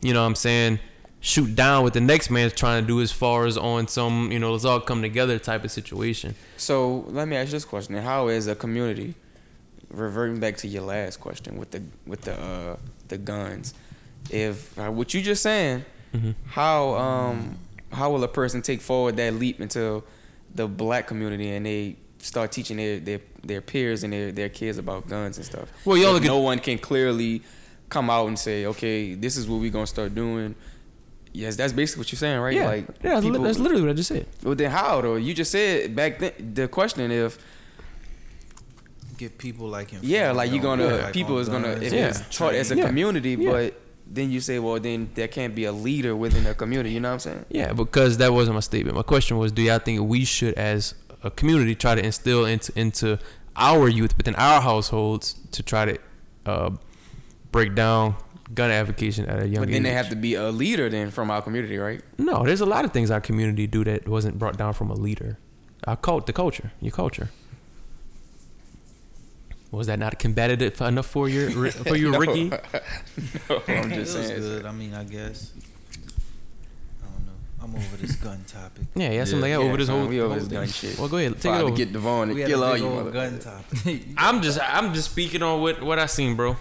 you 0.00 0.14
know, 0.14 0.22
what 0.22 0.28
I'm 0.28 0.34
saying, 0.34 0.80
shoot 1.20 1.54
down 1.56 1.82
what 1.82 1.92
the 1.94 2.00
next 2.00 2.30
man's 2.30 2.52
trying 2.52 2.82
to 2.82 2.86
do 2.86 3.00
as 3.00 3.10
far 3.10 3.46
as 3.46 3.56
on 3.56 3.88
some 3.88 4.30
you 4.30 4.38
know 4.38 4.52
let's 4.52 4.64
all 4.64 4.80
come 4.80 5.02
together 5.02 5.38
type 5.38 5.64
of 5.64 5.70
situation. 5.70 6.34
So 6.56 7.04
let 7.08 7.26
me 7.28 7.36
ask 7.36 7.48
you 7.48 7.52
this 7.52 7.64
question: 7.64 7.94
How 7.96 8.28
is 8.28 8.46
a 8.46 8.54
community 8.54 9.14
reverting 9.90 10.38
back 10.38 10.56
to 10.58 10.68
your 10.68 10.82
last 10.82 11.18
question 11.20 11.56
with 11.58 11.70
the 11.70 11.82
with 12.06 12.22
the 12.22 12.38
uh, 12.38 12.76
the 13.08 13.18
guns, 13.18 13.74
if 14.30 14.78
uh, 14.78 14.90
what 14.90 15.14
you 15.14 15.22
just 15.22 15.42
saying, 15.42 15.84
Mhm. 16.14 16.34
how 16.46 16.94
um 16.94 17.58
how 17.92 18.10
will 18.10 18.22
a 18.24 18.28
person 18.28 18.60
take 18.62 18.80
forward 18.80 19.16
that 19.16 19.34
leap 19.34 19.60
into 19.60 20.02
the 20.54 20.66
black 20.68 21.06
community 21.06 21.50
and 21.50 21.64
they 21.66 21.96
start 22.18 22.52
teaching 22.52 22.76
their 22.76 22.98
their, 23.00 23.20
their 23.44 23.60
peers 23.60 24.02
and 24.04 24.12
their, 24.12 24.30
their 24.32 24.48
kids 24.48 24.78
about 24.78 25.08
guns 25.08 25.36
and 25.38 25.46
stuff? 25.46 25.68
Well, 25.84 25.96
y'all 25.96 26.08
If 26.08 26.14
look 26.14 26.22
at- 26.24 26.28
no 26.28 26.38
one 26.38 26.58
can 26.58 26.78
clearly 26.78 27.42
come 27.88 28.10
out 28.10 28.28
and 28.28 28.38
say, 28.38 28.66
okay, 28.66 29.14
this 29.14 29.36
is 29.38 29.48
what 29.48 29.60
we're 29.60 29.70
gonna 29.70 29.86
start 29.86 30.14
doing. 30.14 30.54
Yes, 31.38 31.54
that's 31.56 31.72
basically 31.72 32.00
what 32.00 32.10
you're 32.12 32.18
saying, 32.18 32.40
right? 32.40 32.54
Yeah, 32.54 32.66
Like 32.66 32.86
yeah, 33.02 33.14
that's, 33.14 33.24
li- 33.26 33.42
that's 33.46 33.58
literally 33.58 33.82
what 33.82 33.90
I 33.90 33.94
just 33.94 34.08
said. 34.08 34.26
well, 34.42 34.54
then 34.56 34.70
how 34.70 35.00
though? 35.00 35.16
You 35.16 35.32
just 35.34 35.52
said 35.52 35.94
back 35.94 36.18
then. 36.18 36.32
The 36.54 36.66
question 36.68 37.10
if 37.12 37.38
Get 39.16 39.36
people 39.38 39.66
like 39.68 39.90
him. 39.90 40.00
yeah, 40.02 40.30
like 40.32 40.50
you're 40.52 40.62
gonna 40.62 40.86
like, 41.04 41.12
people 41.12 41.38
is 41.38 41.48
gonna 41.48 41.72
guns 41.74 41.82
if 41.82 41.92
Yeah. 41.92 42.08
it's 42.08 42.20
taught 42.36 42.54
as 42.54 42.70
a 42.70 42.76
Yeah. 42.76 42.86
community, 42.86 43.36
Yeah. 43.38 43.50
but 43.50 43.80
then 44.06 44.30
you 44.30 44.40
say, 44.40 44.58
well, 44.58 44.78
then 44.80 45.10
there 45.14 45.28
can't 45.28 45.54
be 45.54 45.64
a 45.64 45.72
leader 45.72 46.14
within 46.16 46.46
a 46.46 46.54
community. 46.54 46.90
You 46.94 47.00
know 47.00 47.08
what 47.10 47.14
I'm 47.14 47.18
saying? 47.20 47.44
Yeah, 47.50 47.72
because 47.72 48.16
that 48.18 48.32
wasn't 48.32 48.54
my 48.54 48.60
statement. 48.60 48.96
My 48.96 49.02
question 49.02 49.36
was, 49.38 49.50
do 49.52 49.60
y'all 49.62 49.80
think 49.80 50.00
we 50.08 50.24
should, 50.24 50.54
as 50.54 50.94
a 51.22 51.30
community, 51.30 51.74
try 51.74 51.94
to 51.94 52.04
instill 52.04 52.44
into 52.46 52.72
into 52.76 53.18
our 53.56 53.88
youth 53.88 54.16
within 54.16 54.34
our 54.36 54.60
households 54.60 55.34
to 55.52 55.62
try 55.62 55.84
to 55.84 55.98
uh, 56.46 56.70
break 57.50 57.74
down 57.74 58.14
gun 58.60 58.70
advocation 58.70 59.22
at 59.32 59.38
a 59.44 59.46
young 59.48 59.62
But 59.62 59.68
age? 59.68 59.74
then 59.76 59.82
they 59.84 59.92
have 60.00 60.08
to 60.14 60.16
be 60.16 60.32
a 60.34 60.50
leader 60.62 60.86
then 60.96 61.10
from 61.16 61.30
our 61.34 61.42
community, 61.46 61.76
right? 61.78 62.00
No, 62.18 62.44
there's 62.46 62.60
a 62.68 62.70
lot 62.74 62.84
of 62.84 62.92
things 62.92 63.10
our 63.10 63.20
community 63.28 63.66
do 63.66 63.82
that 63.90 64.00
wasn't 64.16 64.38
brought 64.38 64.56
down 64.62 64.72
from 64.74 64.90
a 64.90 64.98
leader. 65.06 65.38
Our 65.86 65.96
cult, 65.96 66.26
the 66.26 66.32
culture, 66.32 66.68
your 66.80 66.92
culture. 67.02 67.28
Was 69.70 69.86
that 69.86 69.98
not 69.98 70.18
combative 70.18 70.80
enough 70.80 71.06
for 71.06 71.28
you, 71.28 71.70
for 71.70 71.94
you, 71.96 72.10
No. 72.14 72.18
Ricky? 72.18 72.44
No, 73.48 73.62
I'm 73.68 73.90
just 73.90 74.16
was 74.16 74.26
saying. 74.26 74.40
good. 74.40 74.64
I 74.66 74.72
mean, 74.72 74.94
I 74.94 75.04
guess. 75.04 75.52
I 77.02 77.06
don't 77.12 77.26
know. 77.28 77.36
I'm 77.62 77.72
over 77.76 77.96
this 77.98 78.16
gun 78.16 78.40
topic. 78.46 78.84
Yeah, 78.94 79.10
yeah, 79.12 79.24
something 79.24 79.50
Yeah. 79.50 79.58
like 79.58 79.58
that 79.58 79.60
Yeah, 79.64 79.68
over 79.68 79.76
this 79.76 79.88
whole. 79.92 80.06
we 80.06 80.20
over 80.20 80.28
whole 80.34 80.38
this 80.42 80.48
gun 80.48 80.66
shit. 80.68 80.98
Well, 80.98 81.08
go 81.08 81.18
ahead, 81.18 81.32
take 81.34 81.42
Trying 81.42 81.54
it 81.56 81.58
to 81.60 81.66
over. 81.66 81.76
get 81.76 81.92
Devon 81.92 82.28
We 82.28 82.32
and 82.32 82.40
had 82.40 82.48
kill 82.48 82.62
a 82.62 82.66
all 82.66 82.72
big 82.74 82.82
you 83.06 83.12
gun 83.12 83.38
topic. 83.38 84.02
I'm 84.26 84.40
just, 84.42 84.58
I'm 84.62 84.94
just 84.94 85.10
speaking 85.12 85.42
on 85.42 85.60
what 85.60 85.82
what 85.82 85.98
I 85.98 86.06
seen, 86.06 86.34
bro. 86.34 86.56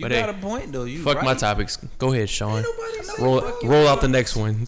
You 0.00 0.06
But 0.06 0.12
got 0.12 0.30
hey, 0.34 0.38
a 0.38 0.42
point 0.42 0.72
though. 0.72 0.84
You 0.84 1.02
Fuck 1.02 1.16
right. 1.16 1.24
my 1.26 1.34
topics. 1.34 1.76
Go 1.98 2.12
ahead, 2.14 2.30
Sean. 2.30 2.64
Ain't 2.64 2.66
nobody 2.66 3.22
Roll, 3.22 3.52
roll 3.70 3.86
out 3.86 4.00
the 4.00 4.08
next 4.08 4.34
one. 4.34 4.66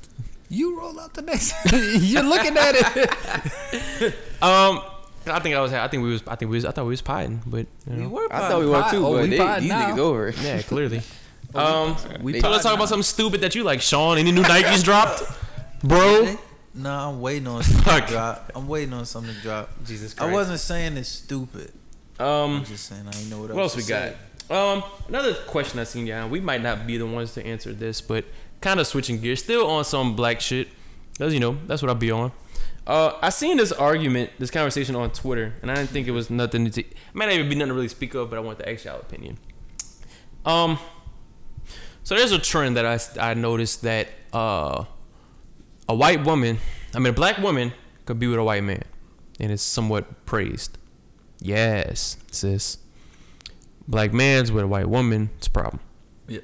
You 0.51 0.79
roll 0.79 1.01
out 1.01 1.15
the 1.15 1.23
next. 1.23 1.55
You're 1.73 2.23
looking 2.23 2.57
at 2.59 2.75
it. 2.77 4.15
Um, 4.43 4.83
I 5.27 5.39
think 5.39 5.55
I 5.55 5.61
was, 5.61 5.73
I 5.73 5.87
think 5.89 6.03
we 6.03 6.11
was, 6.11 6.23
I 6.27 6.35
think 6.35 6.51
we 6.51 6.57
was, 6.57 6.65
I 6.65 6.73
thought 6.73 6.85
we 6.85 6.91
was 6.91 7.01
potting, 7.01 7.41
but 7.47 7.67
you 7.87 7.93
We 7.95 7.97
know, 8.03 8.09
were. 8.09 8.29
I 8.33 8.41
thought 8.49 8.59
we 8.61 8.67
were 8.67 8.85
too, 8.91 9.07
Oh, 9.07 9.13
but 9.15 9.23
we 9.23 9.29
they, 9.31 9.61
these 9.61 9.69
now. 9.71 9.91
niggas 9.95 9.99
over. 9.99 10.31
yeah, 10.43 10.61
clearly. 10.63 11.01
Um, 11.55 11.97
We 12.21 12.41
so 12.41 12.51
let's 12.51 12.65
talk 12.65 12.75
about 12.75 12.89
something 12.89 13.05
stupid 13.05 13.41
that 13.43 13.55
you 13.55 13.63
like, 13.63 13.81
Sean. 13.81 14.19
Any 14.19 14.33
new 14.33 14.43
Nikes 14.43 14.83
dropped, 14.83 15.23
bro? 15.85 16.37
No, 16.75 16.91
I'm 16.91 17.21
waiting 17.21 17.47
on 17.47 17.63
something 17.63 17.85
Fuck. 17.85 18.07
to 18.07 18.13
drop. 18.13 18.51
I'm 18.57 18.67
waiting 18.67 18.93
on 18.95 19.07
something 19.07 19.33
to 19.35 19.41
drop. 19.43 19.71
Jesus 19.87 20.13
Christ. 20.13 20.29
I 20.29 20.33
wasn't 20.35 20.59
saying 20.59 20.97
it's 20.97 21.09
stupid. 21.09 21.73
Um, 22.19 22.57
I'm 22.59 22.65
just 22.65 22.87
saying 22.87 23.07
I 23.07 23.17
ain't 23.19 23.31
know 23.31 23.41
what, 23.43 23.51
What 23.55 23.63
else 23.63 23.77
we 23.77 23.83
to 23.83 23.89
got? 23.89 24.13
Um, 24.51 24.83
another 25.09 25.35
question 25.35 25.79
I 25.79 25.85
seen, 25.85 26.07
yeah. 26.07 26.27
We 26.27 26.41
might 26.41 26.63
not 26.63 26.87
be 26.87 26.99
the 26.99 27.07
ones 27.07 27.35
to 27.35 27.47
answer 27.47 27.73
this, 27.73 28.01
but 28.01 28.25
kind 28.61 28.81
of 28.81 28.87
switching 28.87 29.21
gears, 29.21 29.43
still 29.43 29.67
on 29.67 29.85
some 29.85 30.15
black 30.15 30.41
shit. 30.41 30.69
As 31.21 31.35
you 31.35 31.41
know, 31.41 31.59
that's 31.67 31.83
what 31.83 31.89
I'll 31.89 31.95
be 31.95 32.11
on. 32.11 32.33
Uh, 32.87 33.17
I 33.23 33.31
seen 33.31 33.59
this 33.59 33.71
argument, 33.71 34.31
this 34.39 34.51
conversation 34.51 34.97
on 34.97 35.11
Twitter, 35.11 35.55
and 35.63 35.71
I 35.71 35.77
didn't 35.77 35.91
think 35.91 36.09
it 36.09 36.13
was 36.13 36.31
nothing 36.31 36.69
to. 36.69 36.81
It 36.81 36.95
might 37.13 37.27
not 37.27 37.35
even 37.35 37.49
be 37.49 37.55
nothing 37.55 37.69
to 37.69 37.75
really 37.75 37.89
speak 37.89 38.15
of, 38.15 38.31
but 38.31 38.39
I 38.39 38.41
want 38.41 38.59
the 38.59 38.69
actual 38.69 38.97
opinion. 38.97 39.39
Um, 40.45 40.79
so 42.03 42.17
there's 42.17 42.33
a 42.33 42.39
trend 42.39 42.77
that 42.77 42.87
I 42.87 43.31
I 43.31 43.35
noticed 43.35 43.83
that 43.83 44.09
uh, 44.33 44.85
a 45.89 45.95
white 45.95 46.25
woman, 46.25 46.59
I 46.93 46.99
mean 46.99 47.11
a 47.11 47.13
black 47.13 47.39
woman, 47.39 47.73
could 48.05 48.19
be 48.19 48.27
with 48.27 48.39
a 48.39 48.45
white 48.45 48.65
man, 48.65 48.83
and 49.39 49.53
it's 49.53 49.63
somewhat 49.63 50.27
praised. 50.27 50.77
Yes, 51.41 52.17
sis 52.33 52.79
black 53.89 54.13
man's 54.13 54.51
with 54.53 54.65
a 54.65 54.67
white 54.69 54.89
woman, 54.89 55.31
it's 55.39 55.47
a 55.47 55.51
problem. 55.51 55.81
Yeah. 56.29 56.41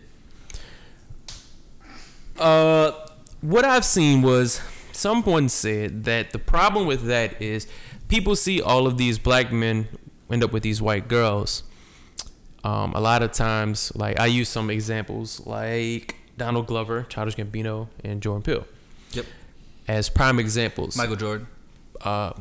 Uh, 2.38 2.92
what 3.40 3.64
I've 3.64 3.84
seen 3.84 4.22
was 4.22 4.60
someone 4.92 5.48
said 5.48 6.04
that 6.04 6.32
the 6.32 6.38
problem 6.38 6.86
with 6.86 7.04
that 7.06 7.40
is 7.40 7.66
people 8.08 8.36
see 8.36 8.60
all 8.60 8.86
of 8.86 8.98
these 8.98 9.18
black 9.18 9.52
men 9.52 9.88
end 10.30 10.44
up 10.44 10.52
with 10.52 10.62
these 10.62 10.80
white 10.82 11.08
girls. 11.08 11.62
Um, 12.64 12.92
a 12.94 13.00
lot 13.00 13.22
of 13.22 13.32
times, 13.32 13.92
like 13.94 14.18
I 14.18 14.26
use 14.26 14.48
some 14.48 14.68
examples 14.70 15.46
like 15.46 16.16
Donald 16.36 16.66
Glover, 16.66 17.06
Childish 17.08 17.36
Gambino, 17.36 17.88
and 18.04 18.20
Jordan 18.20 18.42
Peele 18.42 18.66
Yep. 19.12 19.26
as 19.86 20.08
prime 20.08 20.38
examples. 20.38 20.96
Michael 20.96 21.16
Jordan. 21.16 21.46
Uh, 22.00 22.32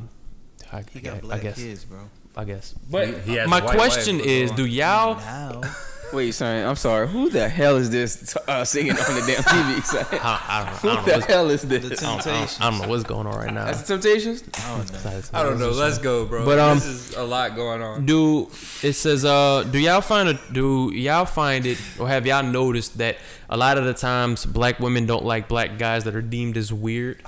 I, 0.72 0.84
He 0.92 1.00
got 1.00 1.18
I 1.18 1.20
black 1.22 1.42
guess. 1.42 1.56
kids, 1.56 1.86
bro. 1.86 2.10
I 2.38 2.44
guess. 2.46 2.74
But 2.90 3.08
He- 3.26 3.40
he 3.40 3.46
my 3.48 3.60
question 3.62 4.20
is, 4.22 4.52
do 4.52 4.66
y'all 4.66 5.16
Now, 5.16 5.62
Wait, 6.14 6.32
son, 6.32 6.66
I'm 6.66 6.78
sorry. 6.78 7.06
Who 7.06 7.30
the 7.30 7.50
hell 7.50 7.76
is 7.76 7.90
this 7.90 8.38
uh, 8.48 8.64
singing 8.64 8.94
on 8.94 8.98
the 9.16 9.24
damn 9.28 9.44
TV? 9.44 9.84
Son? 9.84 10.06
I, 10.14 10.42
I 10.48 10.64
don't, 10.64 10.74
I 10.74 10.78
Who 10.78 10.88
know. 10.88 11.02
the 11.04 11.12
what's- 11.12 11.26
hell 11.26 11.50
is 11.50 11.62
this? 11.64 11.84
I 12.02 12.06
don't, 12.06 12.28
I 12.28 12.40
don't- 12.40 12.62
I 12.62 12.70
don't 12.70 12.82
know 12.82 12.88
what's 12.88 13.04
going 13.04 13.28
on 13.28 13.36
right 13.38 13.54
now. 13.54 13.66
That's 13.66 13.82
the 13.82 13.88
Temptations. 14.00 14.42
I 14.54 14.78
don't 14.78 14.94
know. 15.04 15.20
I 15.34 15.44
don't 15.44 15.60
know. 15.60 15.72
Let's 15.72 15.98
go, 15.98 16.24
bro. 16.26 16.46
But, 16.46 16.60
um, 16.60 16.78
this 16.78 16.86
is 16.86 17.16
a 17.18 17.24
lot 17.26 17.58
going 17.58 17.82
on. 17.82 18.06
Do 18.06 18.44
it 18.84 18.94
says 18.94 19.26
uh 19.26 19.64
do 19.64 19.80
y'all 19.80 20.00
find 20.00 20.30
a 20.30 20.40
do 20.54 20.92
y'all 20.94 21.26
find 21.26 21.66
it 21.66 21.78
or 22.00 22.08
have 22.08 22.26
y'all 22.26 22.42
noticed 22.44 23.00
that 23.00 23.18
a 23.50 23.58
lot 23.58 23.78
of 23.78 23.84
the 23.84 23.94
times 23.94 24.46
black 24.46 24.80
women 24.80 25.08
don't 25.08 25.26
like 25.26 25.50
black 25.50 25.78
guys 25.78 26.06
that 26.06 26.16
are 26.16 26.22
deemed 26.22 26.56
as 26.56 26.72
weird? 26.72 27.22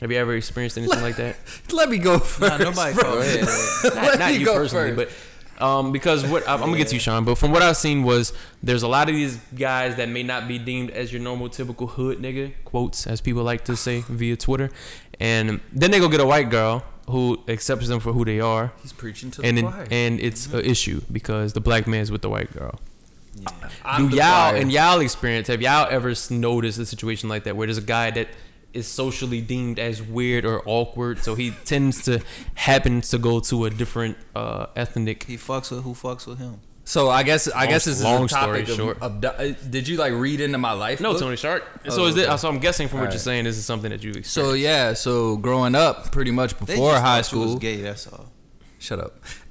Have 0.00 0.12
you 0.12 0.18
ever 0.18 0.34
experienced 0.36 0.78
anything 0.78 1.00
like 1.02 1.16
that? 1.16 1.36
Let 1.72 1.88
me 1.88 1.98
go 1.98 2.18
first. 2.18 2.58
Nah, 2.58 2.58
nobody 2.58 2.94
bro. 2.94 3.20
me 3.20 3.26
that. 3.26 3.80
Not, 3.94 4.04
Let 4.04 4.18
not 4.18 4.34
you 4.34 4.44
go 4.44 4.54
personally, 4.54 4.94
first. 4.94 5.16
but 5.58 5.64
um, 5.64 5.90
because 5.90 6.24
what 6.24 6.48
I'm, 6.48 6.62
I'm 6.62 6.68
gonna 6.68 6.78
get 6.78 6.88
to 6.88 6.94
you, 6.94 7.00
Sean. 7.00 7.24
But 7.24 7.36
from 7.36 7.50
what 7.50 7.62
I've 7.62 7.76
seen 7.76 8.04
was 8.04 8.32
there's 8.62 8.84
a 8.84 8.88
lot 8.88 9.08
of 9.08 9.14
these 9.16 9.36
guys 9.56 9.96
that 9.96 10.08
may 10.08 10.22
not 10.22 10.46
be 10.46 10.58
deemed 10.58 10.90
as 10.90 11.12
your 11.12 11.20
normal 11.20 11.48
typical 11.48 11.88
hood 11.88 12.18
nigga 12.18 12.52
quotes, 12.64 13.06
as 13.08 13.20
people 13.20 13.42
like 13.42 13.64
to 13.64 13.74
say 13.76 14.04
via 14.08 14.36
Twitter, 14.36 14.70
and 15.18 15.60
then 15.72 15.90
they 15.90 15.98
go 15.98 16.08
get 16.08 16.20
a 16.20 16.26
white 16.26 16.48
girl 16.48 16.84
who 17.10 17.42
accepts 17.48 17.88
them 17.88 17.98
for 18.00 18.12
who 18.12 18.24
they 18.24 18.38
are, 18.38 18.70
He's 18.82 18.92
preaching 18.92 19.30
to 19.32 19.42
and 19.42 19.58
the 19.58 19.62
choir. 19.62 19.86
and 19.90 20.20
it's 20.20 20.46
an 20.52 20.60
issue 20.64 21.00
because 21.10 21.54
the 21.54 21.60
black 21.60 21.86
man's 21.86 22.12
with 22.12 22.22
the 22.22 22.28
white 22.28 22.52
girl. 22.52 22.78
Yeah. 23.40 23.98
Do 23.98 24.08
y'all 24.16 24.54
in 24.54 24.70
y'all 24.70 25.00
experience 25.00 25.48
have 25.48 25.62
y'all 25.62 25.86
ever 25.90 26.12
noticed 26.30 26.78
a 26.78 26.86
situation 26.86 27.28
like 27.28 27.44
that 27.44 27.56
where 27.56 27.66
there's 27.66 27.78
a 27.78 27.82
guy 27.82 28.10
that 28.10 28.28
is 28.74 28.86
socially 28.86 29.40
deemed 29.40 29.78
as 29.78 30.02
weird 30.02 30.44
or 30.44 30.62
awkward, 30.66 31.18
so 31.20 31.34
he 31.34 31.52
tends 31.64 32.02
to 32.04 32.20
happens 32.54 33.10
to 33.10 33.18
go 33.18 33.40
to 33.40 33.64
a 33.64 33.70
different 33.70 34.16
uh, 34.36 34.66
ethnic. 34.76 35.24
He 35.24 35.36
fucks 35.36 35.70
with 35.70 35.84
who 35.84 35.94
fucks 35.94 36.26
with 36.26 36.38
him. 36.38 36.60
So 36.84 37.10
I 37.10 37.22
guess 37.22 37.48
I 37.52 37.60
Long- 37.60 37.68
guess 37.68 37.84
this 37.84 37.96
is 37.98 38.02
long 38.04 38.24
a 38.24 38.28
topic 38.28 38.66
story 38.66 38.76
short. 38.78 38.96
of, 39.02 39.22
of 39.24 39.40
uh, 39.40 39.52
did 39.68 39.86
you 39.88 39.96
like 39.98 40.12
read 40.14 40.40
into 40.40 40.56
my 40.58 40.72
life? 40.72 41.00
No, 41.02 41.12
book? 41.12 41.20
Tony 41.20 41.36
Shark. 41.36 41.62
Oh, 41.86 41.90
so 41.90 42.04
is 42.06 42.16
it, 42.16 42.28
okay. 42.28 42.36
so 42.38 42.48
I'm 42.48 42.58
guessing 42.60 42.88
from 42.88 43.00
what 43.00 43.10
you're 43.10 43.18
saying, 43.18 43.44
this 43.44 43.58
is 43.58 43.64
something 43.66 43.90
that 43.90 44.02
you've 44.02 44.16
experienced. 44.16 44.34
So 44.34 44.54
yeah, 44.54 44.94
so 44.94 45.36
growing 45.36 45.74
up, 45.74 46.12
pretty 46.12 46.30
much 46.30 46.58
They 46.58 46.74
before 46.74 46.92
just 46.92 47.02
high 47.04 47.22
thought 47.22 47.32
you 47.32 47.38
was 47.40 47.50
school. 47.50 47.58
gay. 47.60 47.76
That's 47.82 48.06
all. 48.06 48.32
Shut 48.78 49.00
up. 49.00 49.18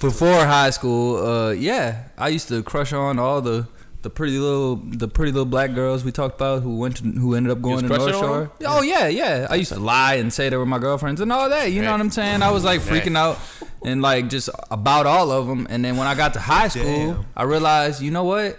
before 0.00 0.44
high 0.46 0.70
school, 0.70 1.24
uh, 1.24 1.50
yeah, 1.52 2.04
I 2.18 2.28
used 2.28 2.48
to 2.48 2.62
crush 2.62 2.92
on 2.92 3.18
all 3.18 3.40
the 3.40 3.66
the 4.04 4.10
pretty 4.10 4.38
little 4.38 4.76
the 4.76 5.08
pretty 5.08 5.32
little 5.32 5.46
black 5.46 5.74
girls 5.74 6.04
we 6.04 6.12
talked 6.12 6.36
about 6.36 6.62
who 6.62 6.76
went 6.76 6.98
to, 6.98 7.04
who 7.04 7.34
ended 7.34 7.50
up 7.50 7.62
going 7.62 7.80
to 7.80 7.88
North 7.88 8.12
Shore. 8.14 8.52
Oh 8.66 8.82
yeah, 8.82 9.08
yeah. 9.08 9.46
I 9.50 9.54
used 9.56 9.72
to 9.72 9.80
lie 9.80 10.14
and 10.16 10.30
say 10.32 10.50
they 10.50 10.56
were 10.58 10.66
my 10.66 10.78
girlfriends 10.78 11.20
and 11.22 11.32
all 11.32 11.48
that. 11.48 11.72
You 11.72 11.80
know 11.82 11.90
what 11.90 12.00
I'm 12.00 12.10
saying? 12.10 12.42
I 12.42 12.50
was 12.50 12.64
like 12.64 12.80
freaking 12.82 13.16
out 13.16 13.38
and 13.82 14.02
like 14.02 14.28
just 14.28 14.50
about 14.70 15.06
all 15.06 15.32
of 15.32 15.46
them. 15.46 15.66
And 15.70 15.82
then 15.84 15.96
when 15.96 16.06
I 16.06 16.14
got 16.14 16.34
to 16.34 16.38
high 16.40 16.68
school, 16.68 16.84
Damn. 16.84 17.26
I 17.34 17.44
realized, 17.44 18.02
you 18.02 18.10
know 18.10 18.24
what? 18.24 18.58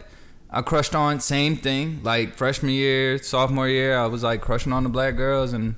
I 0.50 0.62
crushed 0.64 0.96
on 0.96 1.20
same 1.20 1.58
thing. 1.58 2.00
Like 2.02 2.34
freshman 2.36 2.72
year, 2.74 3.20
sophomore 3.20 3.68
year, 3.70 3.98
I 3.98 4.08
was 4.08 4.24
like 4.24 4.42
crushing 4.42 4.74
on 4.74 4.82
the 4.84 4.90
black 4.90 5.16
girls, 5.16 5.54
and 5.54 5.76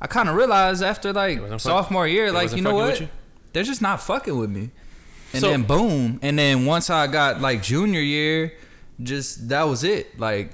I 0.00 0.06
kind 0.06 0.28
of 0.28 0.36
realized 0.36 0.82
after 0.82 1.12
like 1.12 1.40
wasn't 1.40 1.60
fuck- 1.60 1.70
sophomore 1.72 2.06
year, 2.06 2.30
like 2.30 2.54
you 2.54 2.62
know 2.62 2.74
what? 2.74 3.00
you? 3.00 3.08
They're 3.52 3.64
just 3.64 3.82
not 3.82 4.00
fucking 4.00 4.38
with 4.38 4.50
me. 4.50 4.70
And 5.32 5.40
So- 5.40 5.50
then 5.50 5.62
boom, 5.64 6.20
and 6.22 6.38
then 6.38 6.66
once 6.66 6.88
I 6.88 7.08
got 7.08 7.40
like 7.40 7.62
junior 7.64 8.00
year, 8.00 8.52
just 9.02 9.48
that 9.48 9.62
was 9.64 9.84
it. 9.84 10.18
Like 10.18 10.52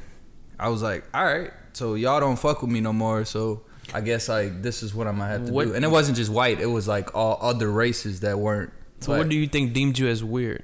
I 0.59 0.69
was 0.69 0.83
like, 0.83 1.05
all 1.15 1.25
right, 1.25 1.51
so 1.73 1.95
y'all 1.95 2.21
don't 2.21 2.39
fuck 2.39 2.63
with 2.63 2.71
me 2.71 2.81
no 2.81 2.93
more. 2.93 3.25
So 3.25 3.63
I 3.93 4.01
guess 4.01 4.29
like 4.29 4.63
this 4.63 4.83
is 4.83 4.95
what 4.95 5.07
I'm 5.07 5.19
gonna 5.19 5.31
have 5.33 5.47
to 5.47 5.53
What- 5.53 5.69
do. 5.69 5.75
And 5.75 5.85
it 5.85 5.89
wasn't 5.91 6.17
just 6.17 6.31
white; 6.31 6.61
it 6.61 6.67
was 6.67 6.87
like 6.89 7.15
all 7.15 7.39
other 7.41 7.71
races 7.71 8.21
that 8.21 8.39
weren't. 8.39 8.73
So 9.01 9.17
what 9.17 9.29
do 9.29 9.37
you 9.37 9.47
think 9.47 9.73
deemed 9.73 9.99
you 9.99 10.09
as 10.09 10.23
weird? 10.25 10.63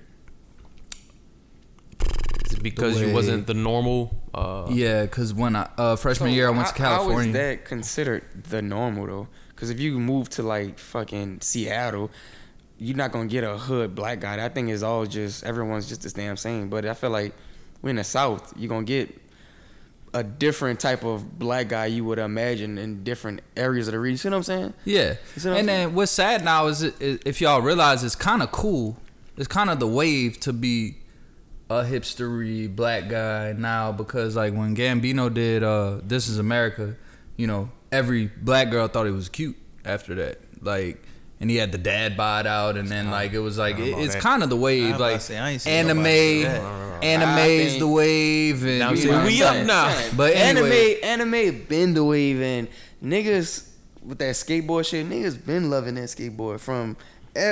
Because 2.63 3.01
you 3.01 3.13
wasn't 3.13 3.47
the 3.47 3.55
normal? 3.55 4.15
Uh, 4.35 4.67
Yeah, 4.71 5.03
because 5.03 5.33
when 5.33 5.57
I 5.57 5.69
uh, 5.79 5.97
freshman 5.97 6.31
So 6.31 6.35
year 6.35 6.49
I 6.49 6.51
went 6.51 6.69
to 6.69 6.75
how- 6.83 6.89
How 6.91 6.97
California. 6.99 7.29
is 7.31 7.33
that 7.35 7.65
considered 7.65 8.23
the 8.49 8.61
normal 8.61 9.07
though? 9.07 9.29
Because 9.51 9.71
if 9.71 9.81
you 9.81 9.99
move 9.99 10.29
to 10.31 10.43
like 10.43 10.79
fucking 10.79 11.41
Seattle, 11.43 12.11
you're 12.79 12.97
not 12.97 13.13
gonna 13.13 13.27
get 13.29 13.45
a 13.45 13.57
hood 13.57 13.95
black 13.95 14.21
guy. 14.21 14.37
That 14.37 14.55
thing 14.55 14.69
is 14.69 14.83
all 14.83 15.07
just 15.07 15.45
everyone's 15.45 15.89
just 15.89 16.03
the 16.03 16.11
damn 16.11 16.37
same. 16.37 16.69
But 16.69 16.85
I 16.87 16.95
feel 16.95 17.11
like 17.11 17.35
we're 17.83 17.91
in 17.91 17.97
the 17.97 18.05
South. 18.05 18.53
You're 18.57 18.69
gonna 18.69 18.85
get 18.85 19.17
a 20.13 20.23
different 20.23 20.81
type 20.81 21.05
of 21.05 21.39
black 21.39 21.69
guy 21.69 21.87
you 21.87 22.05
would 22.05 22.19
imagine 22.19 22.79
in 22.79 23.05
different 23.05 23.43
areas 23.57 23.89
of 23.89 23.93
the 23.93 24.01
region. 24.01 24.29
You 24.29 24.31
know 24.31 24.37
what 24.39 24.51
I'm 24.51 24.59
saying? 24.59 24.75
Yeah. 24.85 25.03
You 25.03 25.17
what 25.35 25.47
I'm 25.47 25.57
And 25.57 25.69
then 25.69 25.95
what's 25.95 26.13
sad 26.13 26.45
now 26.45 26.67
is, 26.67 26.83
is 26.83 27.21
if 27.25 27.41
y'all 27.41 27.63
realize 27.63 28.03
it's 28.03 28.17
kind 28.17 28.43
of 28.43 28.51
cool. 28.51 28.97
It's 29.37 29.49
kind 29.49 29.71
of 29.71 29.79
the 29.81 29.87
wave 29.87 30.39
to 30.41 30.53
be 30.53 30.97
a 31.71 31.85
hipstery 31.85 32.75
black 32.75 33.09
guy 33.09 33.55
now 33.57 33.93
because 33.93 34.37
like 34.37 34.53
when 34.53 34.75
Gambino 34.75 35.33
did 35.33 35.63
uh 35.63 36.01
This 36.03 36.29
Is 36.29 36.39
America, 36.39 36.97
you 37.37 37.47
know, 37.47 37.71
every 37.93 38.27
black 38.27 38.71
girl 38.71 38.89
thought 38.89 39.07
he 39.07 39.13
was 39.13 39.29
cute 39.29 39.57
after 39.85 40.15
that. 40.17 40.41
Like 40.61 41.03
and 41.41 41.51
he 41.51 41.57
had 41.57 41.73
the 41.73 41.79
dad 41.79 42.17
bod 42.17 42.47
out 42.47 42.77
and 42.77 42.89
then 42.89 43.11
like 43.11 43.33
it 43.33 43.39
was 43.39 43.57
like 43.59 43.79
it, 43.79 43.93
it's 43.99 44.15
kind 44.17 44.43
of 44.43 44.51
the 44.51 44.57
wave 44.57 44.89
about 44.97 44.97
to 44.99 45.03
like 45.15 45.21
say, 45.23 45.39
I 45.39 45.51
ain't 45.51 45.63
seen 45.63 45.73
anime 45.73 45.97
nobody 45.97 46.43
do 46.45 47.07
anime's 47.07 47.79
the 47.79 47.89
wave 47.89 48.63
and 48.65 48.79
Now 48.79 48.93
you 48.93 49.11
know 49.11 49.25
we 49.25 49.43
up 49.43 49.55
saying? 49.55 49.67
now. 49.67 50.09
But 50.17 50.35
anyway- 50.37 51.01
anime, 51.01 51.31
anime 51.33 51.65
been 51.69 51.95
the 51.95 52.05
wave, 52.05 52.41
and 52.43 52.69
niggas 53.03 53.67
with 54.05 54.19
that 54.19 54.35
skateboard 54.35 54.87
shit, 54.87 55.09
niggas 55.09 55.45
been 55.45 55.71
loving 55.71 55.95
that 55.95 56.05
skateboard 56.09 56.61
from, 56.61 56.97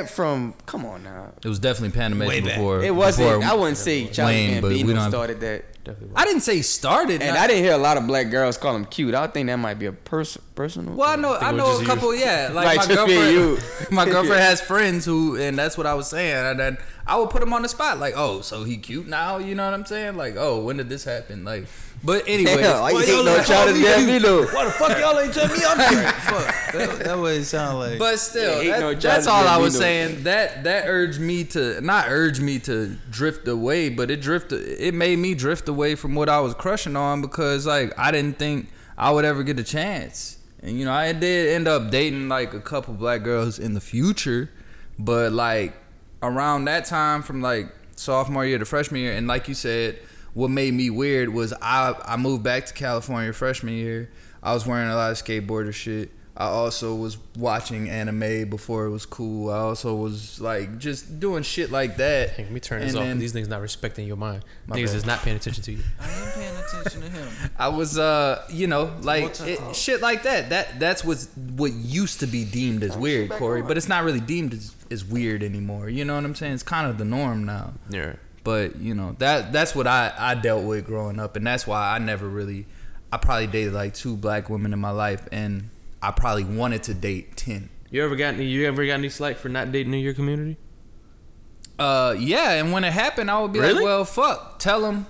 from. 0.08 0.54
Come 0.66 0.84
on 0.84 1.02
now, 1.04 1.32
It 1.42 1.48
was 1.48 1.58
definitely 1.58 1.98
Panamanian 1.98 2.44
before 2.44 2.82
it 2.82 2.94
wasn't. 2.94 3.28
before 3.40 3.44
I 3.50 3.54
wouldn't 3.54 3.76
say 3.78 4.06
Charlie 4.08 4.34
Wayne, 4.34 4.60
but 4.62 4.72
we 4.72 4.82
don't- 4.82 5.10
started 5.10 5.40
that, 5.40 5.64
Definitely. 5.88 6.16
I 6.16 6.24
didn't 6.26 6.42
say 6.42 6.60
started 6.60 7.22
and 7.22 7.34
not- 7.34 7.38
I 7.38 7.46
didn't 7.46 7.64
hear 7.64 7.72
a 7.72 7.78
lot 7.78 7.96
of 7.96 8.06
black 8.06 8.30
girls 8.30 8.58
call 8.58 8.76
him 8.76 8.84
cute. 8.84 9.14
I 9.14 9.26
think 9.26 9.46
that 9.46 9.56
might 9.56 9.78
be 9.78 9.86
a 9.86 9.92
pers- 9.92 10.36
personal. 10.54 10.94
Well, 10.94 11.08
I 11.08 11.16
know, 11.16 11.32
think 11.32 11.42
I 11.44 11.52
know 11.52 11.64
a 11.64 11.68
just 11.70 11.80
you. 11.80 11.86
couple. 11.86 12.14
Yeah, 12.14 12.50
like 12.52 12.66
Might 12.66 12.76
my 12.76 12.94
just 12.94 13.06
be 13.06 13.14
girlfriend. 13.14 13.90
my 13.92 14.04
girlfriend 14.04 14.42
has 14.42 14.60
friends 14.60 15.04
who, 15.06 15.36
and 15.36 15.58
that's 15.58 15.78
what 15.78 15.86
I 15.86 15.94
was 15.94 16.08
saying. 16.08 16.34
And 16.44 16.60
then 16.60 16.78
I 17.06 17.18
would 17.18 17.30
put 17.30 17.42
him 17.42 17.52
on 17.54 17.62
the 17.62 17.68
spot, 17.68 17.98
like, 17.98 18.12
oh, 18.16 18.42
so 18.42 18.64
he 18.64 18.76
cute 18.76 19.06
now? 19.08 19.38
You 19.38 19.54
know 19.54 19.64
what 19.64 19.72
I'm 19.72 19.86
saying? 19.86 20.16
Like, 20.18 20.34
oh, 20.36 20.62
when 20.62 20.76
did 20.76 20.90
this 20.90 21.04
happen? 21.04 21.42
Like, 21.44 21.66
but 22.04 22.24
anyway, 22.28 22.62
Damn, 22.62 22.80
why 22.80 22.90
you 22.90 22.96
Well, 22.96 23.06
y'all 23.08 23.24
no 23.24 23.36
like 23.36 23.46
Charlie 23.46 23.82
call 23.82 24.00
me 24.00 24.06
Gambino? 24.18 24.54
Why 24.54 24.64
the 24.64 24.70
fuck 24.70 24.98
y'all 24.98 25.18
ain't 25.18 25.34
tell 25.34 25.48
me 25.48 25.62
I'm 25.66 25.88
cute? 25.94 26.04
Fuck. 26.14 26.72
That, 26.72 27.00
that 27.04 27.18
what 27.18 27.32
it 27.32 27.44
sound 27.44 27.78
like. 27.78 27.98
but 27.98 28.18
still, 28.18 28.62
that- 28.64 28.80
no 28.80 28.94
that's 28.94 29.26
all 29.26 29.46
I 29.46 29.56
was 29.56 29.76
saying. 29.76 30.22
That 30.24 30.64
that 30.64 30.84
urged 30.86 31.20
me 31.20 31.44
to 31.44 31.80
not 31.80 32.06
urge 32.08 32.40
me 32.40 32.58
to 32.60 32.96
drift 33.10 33.48
away, 33.48 33.88
but 33.88 34.10
it 34.10 34.20
drifted. 34.20 34.60
It 34.80 34.94
made 34.94 35.18
me 35.18 35.34
drift 35.34 35.68
away 35.68 35.94
from 35.94 36.14
what 36.14 36.28
I 36.28 36.40
was 36.40 36.54
crushing 36.54 36.94
on 36.96 37.20
because 37.20 37.66
like 37.66 37.92
I 37.98 38.10
didn't 38.10 38.38
think 38.38 38.68
I 38.96 39.10
would 39.10 39.24
ever 39.24 39.42
get 39.42 39.58
a 39.58 39.64
chance. 39.64 40.38
And 40.62 40.78
you 40.78 40.84
know, 40.84 40.92
I 40.92 41.12
did 41.12 41.50
end 41.54 41.66
up 41.68 41.90
dating 41.90 42.28
like 42.28 42.52
a 42.54 42.60
couple 42.60 42.94
black 42.94 43.22
girls 43.22 43.58
in 43.58 43.74
the 43.74 43.80
future, 43.80 44.50
but 44.98 45.32
like 45.32 45.74
around 46.22 46.64
that 46.66 46.84
time 46.84 47.22
from 47.22 47.40
like 47.40 47.68
sophomore 47.96 48.44
year 48.44 48.58
to 48.58 48.64
freshman 48.64 49.00
year, 49.00 49.12
and 49.14 49.26
like 49.26 49.48
you 49.48 49.54
said, 49.54 49.98
what 50.34 50.50
made 50.50 50.74
me 50.74 50.90
weird 50.90 51.28
was 51.30 51.52
I 51.62 51.94
I 52.04 52.16
moved 52.16 52.42
back 52.42 52.66
to 52.66 52.74
California 52.74 53.32
freshman 53.32 53.74
year. 53.74 54.10
I 54.42 54.54
was 54.54 54.66
wearing 54.66 54.88
a 54.88 54.94
lot 54.94 55.10
of 55.10 55.16
skateboarder 55.16 55.72
shit. 55.74 56.10
I 56.40 56.44
also 56.44 56.94
was 56.94 57.18
watching 57.36 57.90
anime 57.90 58.48
before 58.48 58.84
it 58.84 58.90
was 58.90 59.04
cool. 59.04 59.50
I 59.50 59.58
also 59.58 59.96
was 59.96 60.40
like 60.40 60.78
just 60.78 61.18
doing 61.18 61.42
shit 61.42 61.72
like 61.72 61.96
that. 61.96 62.30
Hey, 62.30 62.44
let 62.44 62.52
me 62.52 62.60
turn 62.60 62.80
this 62.80 62.90
And 62.90 62.98
off. 62.98 63.04
then- 63.04 63.18
These 63.18 63.32
niggas 63.32 63.48
not 63.48 63.60
respecting 63.60 64.06
your 64.06 64.16
mind. 64.16 64.44
My 64.68 64.76
niggas 64.76 64.86
bad. 64.86 64.94
is 64.96 65.06
not 65.06 65.18
paying 65.22 65.34
attention 65.36 65.64
to 65.64 65.72
you. 65.72 65.82
I 66.00 66.08
am 66.08 66.32
paying 66.34 66.56
attention 66.56 67.00
to 67.00 67.08
him. 67.08 67.28
I 67.58 67.66
was 67.66 67.98
uh 67.98 68.44
you 68.50 68.68
know 68.68 68.92
like 69.02 69.40
it, 69.40 69.74
shit 69.74 70.00
like 70.00 70.22
that. 70.22 70.50
That 70.50 70.78
that's 70.78 71.02
what's 71.04 71.26
what 71.56 71.72
used 71.72 72.20
to 72.20 72.28
be 72.28 72.44
deemed 72.44 72.84
as 72.84 72.96
weird, 72.96 73.30
Corey. 73.30 73.62
But 73.62 73.76
it's 73.76 73.88
not 73.88 74.04
really 74.04 74.20
deemed 74.20 74.54
as, 74.54 74.76
as 74.92 75.04
weird 75.04 75.42
anymore. 75.42 75.88
You 75.88 76.04
know 76.04 76.14
what 76.14 76.24
I'm 76.24 76.36
saying? 76.36 76.52
It's 76.54 76.62
kind 76.62 76.88
of 76.88 76.98
the 76.98 77.04
norm 77.04 77.42
now. 77.46 77.72
Yeah. 77.90 78.12
But 78.48 78.76
you 78.76 78.94
know 78.94 79.14
that 79.18 79.52
that's 79.52 79.74
what 79.74 79.86
I 79.86 80.10
I 80.16 80.34
dealt 80.34 80.64
with 80.64 80.86
growing 80.86 81.20
up, 81.20 81.36
and 81.36 81.46
that's 81.46 81.66
why 81.66 81.94
I 81.94 81.98
never 81.98 82.26
really. 82.26 82.64
I 83.12 83.18
probably 83.18 83.46
dated 83.46 83.74
like 83.74 83.92
two 83.92 84.16
black 84.16 84.48
women 84.48 84.72
in 84.72 84.78
my 84.78 84.88
life, 84.88 85.28
and 85.30 85.68
I 86.00 86.12
probably 86.12 86.44
wanted 86.44 86.82
to 86.84 86.94
date 86.94 87.36
ten. 87.36 87.68
You 87.90 88.02
ever 88.02 88.16
got 88.16 88.32
any? 88.36 88.46
You 88.46 88.66
ever 88.66 88.86
got 88.86 88.94
any 88.94 89.10
slack 89.10 89.36
for 89.36 89.50
not 89.50 89.70
dating 89.70 89.92
in 89.92 90.00
your 90.00 90.14
community? 90.14 90.56
Uh, 91.78 92.16
yeah, 92.18 92.52
and 92.52 92.72
when 92.72 92.84
it 92.84 92.92
happened, 92.94 93.30
I 93.30 93.38
would 93.42 93.52
be 93.52 93.58
Really? 93.60 93.74
like, 93.74 93.84
"Well, 93.84 94.06
fuck, 94.06 94.58
tell 94.58 94.80
them, 94.80 95.04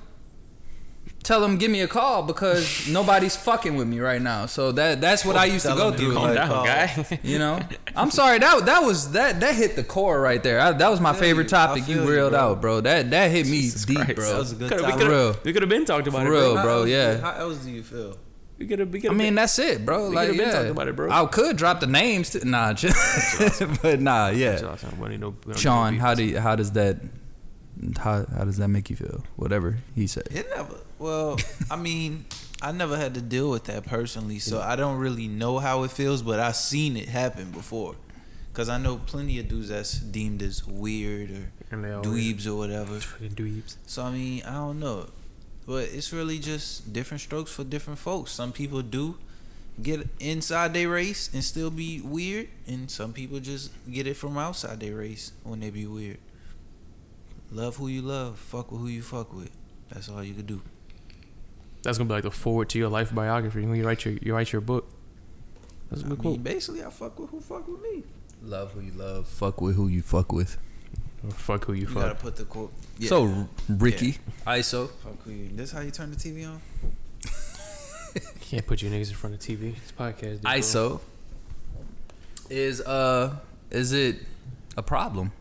tell 1.29 1.41
them, 1.41 1.59
give 1.59 1.71
me 1.71 1.83
a 1.83 1.87
call 1.89 2.23
because 2.25 2.89
nobody's 2.99 3.37
fucking 3.37 3.77
with 3.77 3.87
me 3.87 4.01
right 4.01 4.21
now." 4.21 4.47
So 4.47 4.73
that 4.73 5.01
that's 5.01 5.25
what 5.25 5.37
I 5.37 5.45
used 5.45 5.67
to 5.67 5.75
go 5.75 5.93
through. 5.93 6.09
give 6.09 6.15
Calm 6.17 6.35
Like, 6.35 6.35
down, 6.35 6.65
guy. 6.67 7.19
You 7.23 7.39
know, 7.39 7.61
I'm 7.95 8.11
sorry 8.11 8.39
that 8.39 8.65
that 8.67 8.83
was 8.83 9.13
that 9.13 9.41
that 9.41 9.55
hit 9.55 9.77
the 9.77 9.85
core 9.85 10.21
right 10.21 10.43
there. 10.43 10.59
I, 10.61 10.73
that 10.73 10.89
was 10.91 11.01
my 11.01 11.13
favorite 11.13 11.49
topic 11.49 11.87
you 11.87 11.95
feel 11.97 12.05
you, 12.05 12.11
reeled 12.11 12.33
bro. 12.33 12.41
out, 12.41 12.61
bro. 12.61 12.81
That 12.81 13.11
that 13.11 13.31
hit 13.31 13.47
me 13.47 13.61
Jesus 13.61 13.85
deep, 13.85 13.97
Christ. 13.99 14.15
bro. 14.17 14.29
That 14.33 14.39
was 14.39 14.53
a 14.53 14.57
good 14.57 14.71
Coulda- 14.71 14.85
we 14.85 14.91
topic. 14.91 15.07
For 15.07 15.11
real. 15.13 15.37
We 15.45 15.53
could 15.53 15.63
have 15.63 15.69
been 15.69 15.85
talked 15.85 16.09
about 16.09 16.27
For 16.27 16.33
it, 16.33 16.37
real, 16.41 16.55
bro. 16.55 16.63
bro, 16.63 16.85
yeah. 16.85 17.19
How 17.19 17.33
else 17.33 17.59
do 17.59 17.71
you 17.71 17.83
feel? 17.83 18.17
We 18.59 18.67
could 18.67 18.81
have. 18.81 18.91
We 18.91 18.99
I 18.99 19.03
could 19.03 19.17
mean, 19.17 19.37
that's 19.37 19.59
it, 19.61 19.85
bro. 19.85 20.09
We 20.09 20.17
like, 20.17 20.27
could've 20.29 20.39
been 20.39 20.49
yeah. 20.49 20.55
talking 20.55 20.71
about 20.71 20.89
it, 20.89 20.97
bro. 20.97 21.11
I 21.11 21.25
could 21.27 21.57
drop 21.57 21.79
the 21.79 21.87
names, 21.87 22.31
to, 22.31 22.45
nah, 22.45 22.73
just, 22.83 23.63
but 23.83 24.01
nah, 24.01 24.31
yeah. 24.31 24.77
Sean, 25.55 25.99
how 25.99 26.15
do 26.15 26.25
you, 26.25 26.41
how 26.41 26.57
does 26.57 26.73
that 26.73 26.97
how 27.99 28.27
how 28.37 28.45
does 28.45 28.57
that 28.57 28.69
make 28.69 28.91
you 28.91 28.97
feel? 28.97 29.23
Whatever 29.37 29.79
he 29.95 30.07
said. 30.09 30.27
It 30.31 30.47
never. 30.57 30.75
Well, 30.99 31.39
I 31.71 31.77
mean, 31.77 32.25
I 32.61 32.73
never 32.73 32.97
had 32.97 33.15
to 33.15 33.21
deal 33.21 33.51
with 33.51 33.65
that 33.65 33.87
personally, 33.87 34.39
so 34.41 34.61
I 34.61 34.75
don't 34.77 34.99
really 34.99 35.29
know 35.29 35.59
how 35.59 35.85
it 35.85 35.91
feels. 35.91 36.23
But 36.23 36.41
I've 36.41 36.57
seen 36.57 36.97
it 36.97 37.09
happen 37.09 37.53
before, 37.53 37.95
cause 38.53 38.69
I 38.69 38.79
know 38.79 38.97
plenty 38.97 39.39
of 39.39 39.49
dudes 39.49 39.69
that's 39.69 39.99
deemed 39.99 40.43
as 40.43 40.67
weird 40.67 41.31
or 41.31 41.53
dweebs 42.03 42.47
or 42.47 42.57
whatever. 42.57 42.99
Fucking 42.99 43.31
dweebs. 43.31 43.77
So 43.87 44.03
I 44.03 44.11
mean, 44.11 44.43
I 44.45 44.55
don't 44.55 44.81
know, 44.81 45.07
but 45.67 45.89
it's 45.93 46.13
really 46.13 46.39
just 46.41 46.93
different 46.93 47.21
strokes 47.21 47.53
for 47.53 47.63
different 47.63 48.01
folks. 48.01 48.33
Some 48.33 48.53
people 48.53 48.83
do 48.83 49.19
get 49.81 50.09
inside 50.19 50.75
their 50.75 50.89
race 50.89 51.31
and 51.33 51.45
still 51.45 51.71
be 51.71 52.01
weird, 52.01 52.49
and 52.67 52.91
some 52.91 53.13
people 53.13 53.39
just 53.39 53.71
get 53.89 54.09
it 54.09 54.15
from 54.15 54.37
outside 54.37 54.81
their 54.81 54.97
race 54.97 55.31
when 55.45 55.61
they 55.61 55.71
be 55.71 55.87
weird. 55.87 56.19
Love 57.53 57.77
who 57.77 57.87
you 57.87 58.03
love, 58.03 58.37
fuck 58.37 58.73
with 58.73 58.81
who 58.81 58.89
you 58.89 59.03
fuck 59.03 59.33
with. 59.33 59.51
That's 59.91 60.09
all 60.09 60.25
you 60.25 60.35
could 60.35 60.49
do. 60.49 60.61
That's 61.89 61.97
gonna 61.97 62.09
be 62.09 62.13
like 62.13 62.25
the 62.25 62.31
forward 62.31 62.69
to 62.69 62.79
your 62.79 62.91
life 62.91 63.15
biography 63.15 63.65
when 63.65 63.77
you 63.77 63.87
write 63.87 64.05
your 64.05 64.13
you 64.21 64.35
write 64.35 64.53
your 64.53 64.61
book. 64.61 64.91
That's 65.89 66.03
a 66.03 66.05
I 66.05 66.09
good 66.11 66.23
mean, 66.23 66.35
quote. 66.35 66.45
basically, 66.45 66.85
I 66.85 66.91
fuck 66.91 67.19
with 67.19 67.31
who 67.31 67.41
fuck 67.41 67.67
with 67.67 67.81
me. 67.81 68.03
Love 68.43 68.73
who 68.73 68.81
you 68.81 68.93
love. 68.93 69.27
Fuck 69.27 69.63
with 69.63 69.75
who 69.75 69.89
you 69.89 70.03
fuck 70.03 70.31
with. 70.31 70.59
Or 71.25 71.31
fuck 71.31 71.65
who 71.65 71.73
you 71.73 71.87
fuck. 71.87 71.95
You 71.95 72.03
gotta 72.03 72.15
put 72.17 72.37
the 72.37 72.45
quote. 72.45 72.75
Yeah. 72.99 73.09
So 73.09 73.49
Ricky, 73.71 74.19
ISO. 74.47 74.91
fuck 75.03 75.23
who 75.23 75.31
you. 75.31 75.49
This 75.51 75.73
how 75.73 75.81
you 75.81 75.91
turn 75.91 76.11
the 76.11 76.17
TV 76.19 76.47
on? 76.47 76.61
Can't 78.43 78.67
put 78.67 78.83
you 78.83 78.91
niggas 78.91 79.09
in 79.09 79.15
front 79.15 79.35
of 79.35 79.41
TV. 79.41 79.75
It's 79.75 79.93
podcast. 79.93 80.43
dude. 80.43 80.43
ISO 80.43 81.01
is 82.51 82.83
uh 82.83 83.35
is 83.71 83.95
it 83.95 84.17
a 84.77 84.83
problem? 84.83 85.33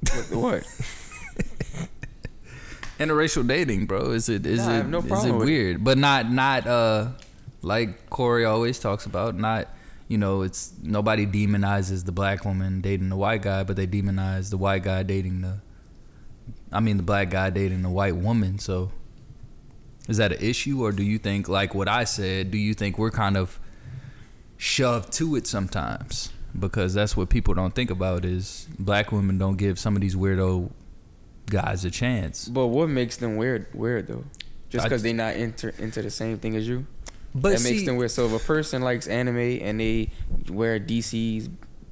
What? 0.00 0.30
what? 0.30 0.64
Interracial 3.00 3.46
dating, 3.46 3.86
bro. 3.86 4.10
Is 4.10 4.28
it 4.28 4.44
is 4.44 4.58
Nah, 4.66 4.80
it 4.80 4.86
no 4.86 4.98
is 4.98 5.24
it 5.24 5.32
with 5.32 5.42
it. 5.42 5.44
weird? 5.46 5.82
But 5.84 5.96
not 5.98 6.30
not 6.30 6.66
uh 6.66 7.08
like 7.62 8.08
Corey 8.10 8.44
always 8.44 8.78
talks 8.78 9.06
about, 9.06 9.34
not 9.36 9.68
you 10.06 10.18
know, 10.18 10.42
it's 10.42 10.72
nobody 10.82 11.24
demonizes 11.26 12.04
the 12.04 12.12
black 12.12 12.44
woman 12.44 12.80
dating 12.80 13.08
the 13.08 13.16
white 13.16 13.42
guy, 13.42 13.62
but 13.64 13.76
they 13.76 13.86
demonize 13.86 14.50
the 14.50 14.58
white 14.58 14.82
guy 14.82 15.02
dating 15.02 15.40
the 15.40 15.60
I 16.70 16.80
mean 16.80 16.98
the 16.98 17.02
black 17.02 17.30
guy 17.30 17.48
dating 17.48 17.82
the 17.82 17.90
white 17.90 18.16
woman. 18.16 18.58
So 18.58 18.92
is 20.08 20.18
that 20.18 20.32
an 20.32 20.38
issue 20.42 20.82
or 20.84 20.92
do 20.92 21.02
you 21.02 21.16
think 21.18 21.48
like 21.48 21.74
what 21.74 21.88
I 21.88 22.04
said, 22.04 22.50
do 22.50 22.58
you 22.58 22.74
think 22.74 22.98
we're 22.98 23.10
kind 23.10 23.36
of 23.38 23.58
shoved 24.58 25.10
to 25.14 25.36
it 25.36 25.46
sometimes? 25.46 26.32
Because 26.58 26.92
that's 26.94 27.16
what 27.16 27.30
people 27.30 27.54
don't 27.54 27.74
think 27.74 27.90
about 27.90 28.24
is 28.26 28.68
black 28.78 29.10
women 29.12 29.38
don't 29.38 29.56
give 29.56 29.78
some 29.78 29.94
of 29.94 30.02
these 30.02 30.16
weirdo 30.16 30.70
guys 31.46 31.84
a 31.84 31.90
chance. 31.90 32.48
But 32.48 32.68
what 32.68 32.88
makes 32.88 33.16
them 33.16 33.36
weird? 33.36 33.66
Weird 33.74 34.06
though, 34.08 34.24
just 34.68 34.84
because 34.84 35.02
they're 35.02 35.14
not 35.14 35.34
enter 35.34 35.72
into 35.78 36.02
the 36.02 36.10
same 36.10 36.38
thing 36.38 36.56
as 36.56 36.68
you. 36.68 36.86
But 37.34 37.52
that 37.52 37.62
makes 37.62 37.84
them 37.84 37.96
weird. 37.96 38.10
So 38.10 38.26
if 38.26 38.32
a 38.42 38.44
person 38.44 38.82
likes 38.82 39.06
anime 39.06 39.36
and 39.38 39.78
they 39.80 40.10
wear 40.48 40.80
DCs, 40.80 41.48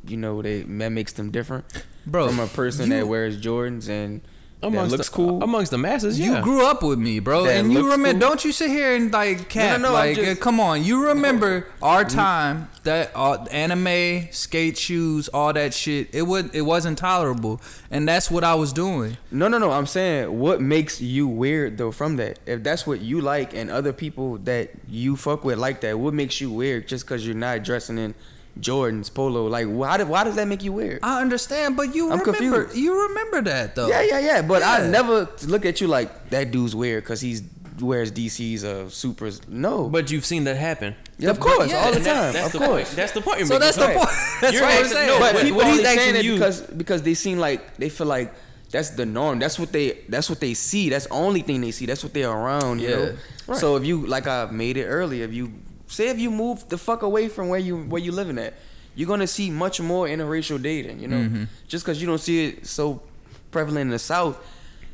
you 0.06 0.16
know, 0.16 0.42
they 0.42 0.62
that 0.62 0.90
makes 0.90 1.12
them 1.12 1.30
different 1.30 1.64
Bro, 2.06 2.28
from 2.28 2.40
a 2.40 2.46
person 2.48 2.90
you- 2.90 2.96
that 2.98 3.08
wears 3.08 3.40
Jordans 3.40 3.88
and 3.88 4.20
Amongst 4.60 4.90
that 4.90 4.96
looks 4.96 5.08
the, 5.08 5.14
cool. 5.14 5.42
amongst 5.42 5.70
the 5.70 5.78
masses. 5.78 6.18
You 6.18 6.42
grew 6.42 6.66
up 6.66 6.82
with 6.82 6.98
me, 6.98 7.20
bro, 7.20 7.44
That 7.44 7.58
and 7.58 7.72
you 7.72 7.92
remember. 7.92 8.10
cool. 8.10 8.18
Don't 8.30 8.44
you 8.44 8.50
sit 8.50 8.70
here 8.70 8.94
and 8.96 9.12
like 9.12 9.48
cap, 9.48 9.80
no, 9.80 9.88
I'm 9.88 9.92
like 9.92 10.16
just- 10.16 10.40
uh, 10.40 10.42
come 10.44 10.58
on. 10.58 10.82
You 10.82 11.06
remember 11.06 11.68
our 11.80 12.04
time 12.04 12.68
that 12.82 13.12
uh, 13.14 13.44
anime, 13.52 14.28
skate 14.32 14.76
shoes, 14.76 15.28
all 15.28 15.52
that 15.52 15.74
shit. 15.74 16.08
It 16.12 16.22
would 16.22 16.52
it 16.56 16.62
wasn't 16.62 16.98
tolerable, 16.98 17.60
and 17.90 18.08
that's 18.08 18.30
what 18.32 18.42
I 18.42 18.56
was 18.56 18.72
doing. 18.72 19.16
No, 19.30 19.46
no, 19.46 19.58
no. 19.58 19.70
I'm 19.70 19.86
saying 19.86 20.36
what 20.36 20.60
makes 20.60 21.00
you 21.00 21.28
weird 21.28 21.78
though 21.78 21.92
from 21.92 22.16
that. 22.16 22.40
If 22.44 22.64
that's 22.64 22.84
what 22.84 23.00
you 23.00 23.20
like 23.20 23.54
and 23.54 23.70
other 23.70 23.92
people 23.92 24.38
that 24.38 24.70
you 24.88 25.14
fuck 25.16 25.44
with 25.44 25.58
like 25.58 25.82
that, 25.82 25.98
what 26.00 26.14
makes 26.14 26.40
you 26.40 26.50
weird 26.50 26.88
just 26.88 27.04
because 27.06 27.24
you're 27.24 27.36
not 27.36 27.62
dressing 27.62 27.96
in 27.98 28.14
Jordans, 28.60 29.12
polo. 29.12 29.46
Like, 29.46 29.66
why? 29.66 29.96
Did, 29.98 30.08
why 30.08 30.24
does 30.24 30.36
that 30.36 30.48
make 30.48 30.62
you 30.64 30.72
weird? 30.72 31.00
I 31.02 31.20
understand, 31.20 31.76
but 31.76 31.94
you 31.94 32.10
I'm 32.12 32.20
remember 32.20 32.64
confused. 32.64 32.76
you 32.76 33.08
remember 33.08 33.42
that 33.42 33.74
though. 33.74 33.88
Yeah, 33.88 34.02
yeah, 34.02 34.18
yeah. 34.18 34.42
But 34.42 34.62
I 34.62 34.86
never 34.88 35.28
look 35.46 35.64
at 35.64 35.80
you 35.80 35.86
like 35.86 36.30
that 36.30 36.50
dude's 36.50 36.74
weird 36.74 37.04
because 37.04 37.20
he's 37.20 37.42
wears 37.80 38.10
DC's 38.10 38.64
uh 38.64 38.88
supers. 38.90 39.40
No, 39.46 39.88
But 39.88 40.10
you've 40.10 40.24
seen 40.26 40.42
that 40.44 40.56
happen. 40.56 40.96
yeah, 41.18 41.30
of 41.30 41.38
course, 41.38 41.70
yeah, 41.70 41.76
all 41.84 41.90
the 41.92 41.96
And 41.98 42.04
that's- 42.06 42.24
time, 42.24 42.32
that's 42.32 42.46
of 42.54 42.60
the 42.60 42.66
course. 42.66 42.84
point. 42.88 42.96
That's 42.96 43.12
the 43.12 43.20
point. 43.20 43.38
you're 43.38 43.46
So 43.46 43.58
that's 43.60 43.76
the 43.76 43.86
point. 43.86 44.08
That's 44.40 44.52
You're 44.52 44.62
what 44.62 44.72
I'm 44.80 44.84
saying. 44.86 45.06
no, 45.06 45.18
but, 45.20 45.32
but 45.34 45.44
he, 45.44 45.50
people 45.52 45.64
he's 45.64 45.82
saying 45.82 45.98
asking 46.00 46.16
it 46.16 46.24
you- 46.24 46.34
because 46.34 46.60
because 46.62 47.02
they 47.02 47.14
seem 47.14 47.38
like 47.38 47.76
they 47.76 47.88
feel 47.88 48.08
like 48.08 48.34
that's 48.72 48.90
the 48.90 49.06
norm. 49.06 49.38
That's 49.38 49.58
what 49.60 49.70
they 49.70 50.00
that's 50.08 50.28
what 50.28 50.40
they 50.40 50.54
see. 50.54 50.88
That's 50.90 51.06
the 51.06 51.12
only 51.14 51.42
thing 51.42 51.60
they 51.60 51.70
see. 51.70 51.86
That's 51.86 52.02
what 52.02 52.12
they're 52.12 52.28
around. 52.30 52.80
You 52.80 52.88
Yeah. 52.88 52.96
know. 52.96 53.16
Right. 53.46 53.58
So 53.60 53.76
if 53.76 53.84
you 53.86 54.06
like 54.06 54.26
I 54.26 54.46
made 54.50 54.76
it 54.76 54.86
earlier, 54.86 55.24
if 55.24 55.32
you 55.32 55.52
say 55.88 56.08
if 56.08 56.18
you 56.18 56.30
move 56.30 56.68
the 56.68 56.78
fuck 56.78 57.02
away 57.02 57.28
from 57.28 57.48
where 57.48 57.58
you 57.60 57.76
where 57.84 58.00
you 58.00 58.12
living 58.12 58.38
at, 58.38 58.54
you're 58.94 59.08
gonna 59.08 59.26
see 59.26 59.50
much 59.50 59.80
more 59.80 60.06
interracial 60.06 60.60
dating. 60.62 61.00
You 61.00 61.08
know, 61.08 61.16
Mhm. 61.16 61.48
just 61.66 61.84
because 61.84 62.00
you 62.00 62.06
don't 62.06 62.20
see 62.20 62.46
it 62.46 62.66
so 62.66 63.02
prevalent 63.50 63.82
in 63.82 63.90
the 63.90 63.98
South. 63.98 64.36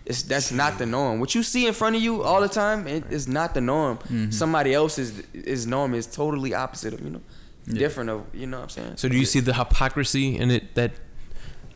It's, 0.07 0.21
that's 0.23 0.53
not 0.53 0.77
the 0.79 0.85
norm. 0.85 1.19
What 1.19 1.35
you 1.35 1.43
see 1.43 1.67
in 1.67 1.73
front 1.73 1.97
of 1.97 2.03
you 2.03 2.23
all 2.23 2.43
the 2.43 2.49
time 2.49 2.87
it 2.87 3.05
is 3.11 3.27
not 3.27 3.55
the 3.55 3.63
norm. 3.63 3.97
Mm-hmm. 3.99 4.31
Somebody 4.33 4.75
else's 4.75 5.21
is 5.33 5.67
norm 5.67 5.95
is 5.95 6.07
totally 6.07 6.53
opposite 6.55 6.93
of 6.93 7.01
you 7.01 7.09
know, 7.11 7.21
Yeah. 7.67 7.79
different 7.79 8.11
of 8.11 8.25
you 8.35 8.47
know 8.47 8.59
what 8.59 8.65
I'm 8.65 8.69
saying. 8.69 8.93
So 8.97 9.09
do 9.09 9.17
you 9.17 9.25
see 9.25 9.41
the 9.41 9.55
hypocrisy 9.55 10.37
in 10.39 10.51
it 10.51 10.75
that, 10.75 10.93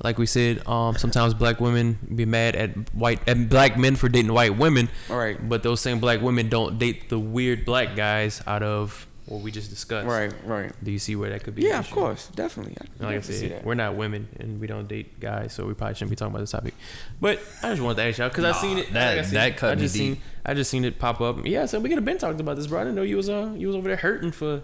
like 0.05 0.19
we 0.19 0.27
said, 0.27 0.61
um, 0.69 0.97
sometimes 0.99 1.33
black 1.35 1.59
women 1.59 1.99
be 2.15 2.27
mad 2.27 2.55
at 2.55 2.95
white 2.95 3.21
at 3.27 3.49
black 3.49 3.79
men 3.79 3.97
for 3.97 4.11
dating 4.11 4.33
white 4.35 4.57
women, 4.59 4.91
All 5.11 5.17
right. 5.17 5.37
but 5.49 5.63
those 5.63 5.81
same 5.81 5.99
black 5.99 6.21
women 6.21 6.51
don't 6.51 6.79
date 6.79 7.09
the 7.09 7.19
weird 7.19 7.65
black 7.65 7.97
guys 7.97 8.43
out 8.47 8.63
of 8.63 9.08
what 9.29 9.41
we 9.43 9.51
just 9.51 9.71
discussed. 9.71 10.07
Right, 10.09 10.33
right. 10.45 10.73
Do 10.83 10.91
you 10.91 10.99
see 10.99 11.15
where 11.17 11.31
that 11.31 11.45
could 11.45 11.55
be? 11.55 11.63
Yeah, 11.63 11.79
of 11.79 11.91
course, 11.91 12.29
definitely. 12.29 12.77
I 12.81 13.05
Like 13.05 13.17
I 13.17 13.21
said, 13.21 13.65
we're 13.65 13.75
not 13.75 13.95
women 13.97 14.29
and 14.41 14.61
we 14.61 14.67
don't 14.67 14.89
date 14.89 15.21
guys, 15.21 15.53
so 15.53 15.67
we 15.67 15.75
probably 15.75 15.95
shouldn't 15.95 16.11
be 16.11 16.17
talking 16.17 16.33
about 16.33 16.41
this 16.41 16.51
topic. 16.51 16.75
But 17.21 17.41
I 17.63 17.71
just 17.71 17.83
wanted 17.83 17.97
to 17.97 18.03
ask 18.05 18.19
y'all 18.19 18.29
because 18.29 18.45
I 18.45 18.51
Nah, 18.53 18.57
seen 18.61 18.79
it. 18.79 18.93
that- 18.93 19.17
like 19.17 19.19
I 19.19 19.23
seen, 19.29 19.35
that 19.35 19.57
cut 19.57 19.71
I 19.73 19.75
me 19.75 19.81
just 19.83 19.95
deep. 19.95 20.15
seen. 20.15 20.23
I 20.47 20.55
just 20.55 20.71
seen 20.71 20.85
it 20.85 20.99
pop 20.99 21.21
up. 21.21 21.45
Yeah, 21.47 21.67
so 21.67 21.79
we 21.79 21.89
could 21.89 21.99
have 21.99 22.05
been 22.05 22.19
talking 22.19 22.41
about 22.41 22.57
this, 22.57 22.67
bro. 22.67 22.81
I 22.81 22.85
didn't 22.85 22.97
know 22.97 23.03
you 23.03 23.17
was 23.17 23.29
uh 23.29 23.53
you 23.57 23.67
was 23.67 23.77
over 23.77 23.87
there 23.89 23.97
hurting 23.99 24.33
for 24.33 24.63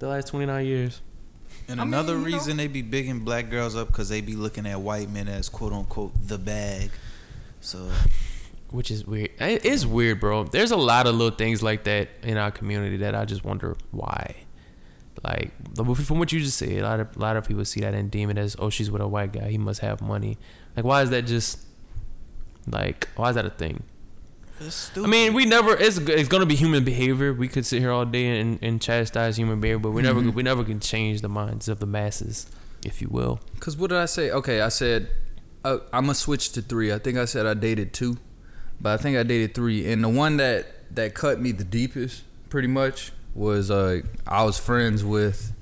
the 0.00 0.08
last 0.08 0.26
twenty 0.28 0.46
nine 0.46 0.66
years. 0.66 1.00
And 1.68 1.80
I 1.80 1.84
mean, 1.84 1.94
another 1.94 2.18
know- 2.18 2.24
reason 2.24 2.56
they 2.56 2.66
be 2.66 2.82
bigging 2.82 3.20
black 3.20 3.50
girls 3.50 3.76
up 3.76 3.86
because 3.88 4.08
they 4.08 4.20
be 4.20 4.34
looking 4.34 4.66
at 4.66 4.80
white 4.80 5.08
men 5.10 5.28
as 5.28 5.48
quote 5.48 5.72
unquote 5.72 6.12
the 6.26 6.38
bag. 6.38 6.90
So 7.60 7.88
which 8.72 8.90
is 8.90 9.06
weird. 9.06 9.30
It 9.38 9.64
is 9.64 9.86
weird, 9.86 10.20
bro. 10.20 10.44
There's 10.44 10.70
a 10.70 10.76
lot 10.76 11.06
of 11.06 11.14
little 11.14 11.36
things 11.36 11.62
like 11.62 11.84
that 11.84 12.08
in 12.22 12.36
our 12.36 12.50
community 12.50 12.96
that 12.98 13.14
I 13.14 13.24
just 13.24 13.44
wonder 13.44 13.76
why. 13.90 14.34
Like 15.22 15.52
from 15.76 16.18
what 16.18 16.32
you 16.32 16.40
just 16.40 16.56
said, 16.58 16.70
a 16.70 16.82
lot 16.82 16.98
of 17.00 17.16
a 17.16 17.18
lot 17.20 17.36
of 17.36 17.46
people 17.46 17.64
see 17.64 17.80
that 17.80 17.94
and 17.94 18.10
deem 18.10 18.28
it 18.30 18.38
as, 18.38 18.56
oh, 18.58 18.70
she's 18.70 18.90
with 18.90 19.02
a 19.02 19.06
white 19.06 19.32
guy. 19.32 19.50
He 19.50 19.58
must 19.58 19.80
have 19.80 20.00
money. 20.00 20.36
Like, 20.74 20.84
why 20.84 21.02
is 21.02 21.10
that 21.10 21.26
just 21.26 21.60
like 22.66 23.08
why 23.16 23.28
is 23.30 23.34
that 23.36 23.44
a 23.46 23.50
thing? 23.50 23.84
I 24.96 25.06
mean, 25.06 25.34
we 25.34 25.44
never. 25.44 25.76
It's 25.76 25.98
it's 25.98 26.28
gonna 26.28 26.46
be 26.46 26.54
human 26.54 26.84
behavior. 26.84 27.32
We 27.34 27.48
could 27.48 27.66
sit 27.66 27.80
here 27.80 27.90
all 27.90 28.04
day 28.04 28.40
and, 28.40 28.58
and 28.62 28.80
chastise 28.80 29.36
human 29.36 29.60
behavior, 29.60 29.80
but 29.80 29.90
we 29.90 30.02
never 30.02 30.20
Mhm. 30.20 30.34
we 30.34 30.42
never 30.42 30.62
can 30.64 30.78
change 30.80 31.20
the 31.20 31.28
minds 31.28 31.68
of 31.68 31.78
the 31.80 31.86
masses, 31.86 32.46
if 32.84 33.02
you 33.02 33.08
will. 33.10 33.40
Cause 33.60 33.76
what 33.76 33.90
did 33.90 33.98
I 33.98 34.06
say? 34.06 34.30
Okay, 34.30 34.60
I 34.60 34.68
said 34.68 35.08
uh, 35.64 35.78
I'm 35.92 36.04
gonna 36.04 36.14
switch 36.14 36.52
to 36.52 36.62
three. 36.62 36.92
I 36.92 36.98
think 36.98 37.18
I 37.18 37.24
said 37.24 37.44
I 37.46 37.54
dated 37.54 37.92
two, 37.92 38.18
but 38.82 38.98
I 38.98 39.02
think 39.02 39.16
I 39.16 39.22
dated 39.22 39.54
three. 39.54 39.90
And 39.90 40.02
the 40.02 40.08
one 40.08 40.36
that 40.38 40.66
that 40.94 41.14
cut 41.14 41.40
me 41.40 41.52
the 41.52 41.64
deepest, 41.64 42.24
pretty 42.50 42.68
much, 42.68 43.12
was 43.34 43.70
uh 43.70 44.00
I 44.26 44.42
was 44.42 44.58
friends 44.58 45.04
with 45.04 45.52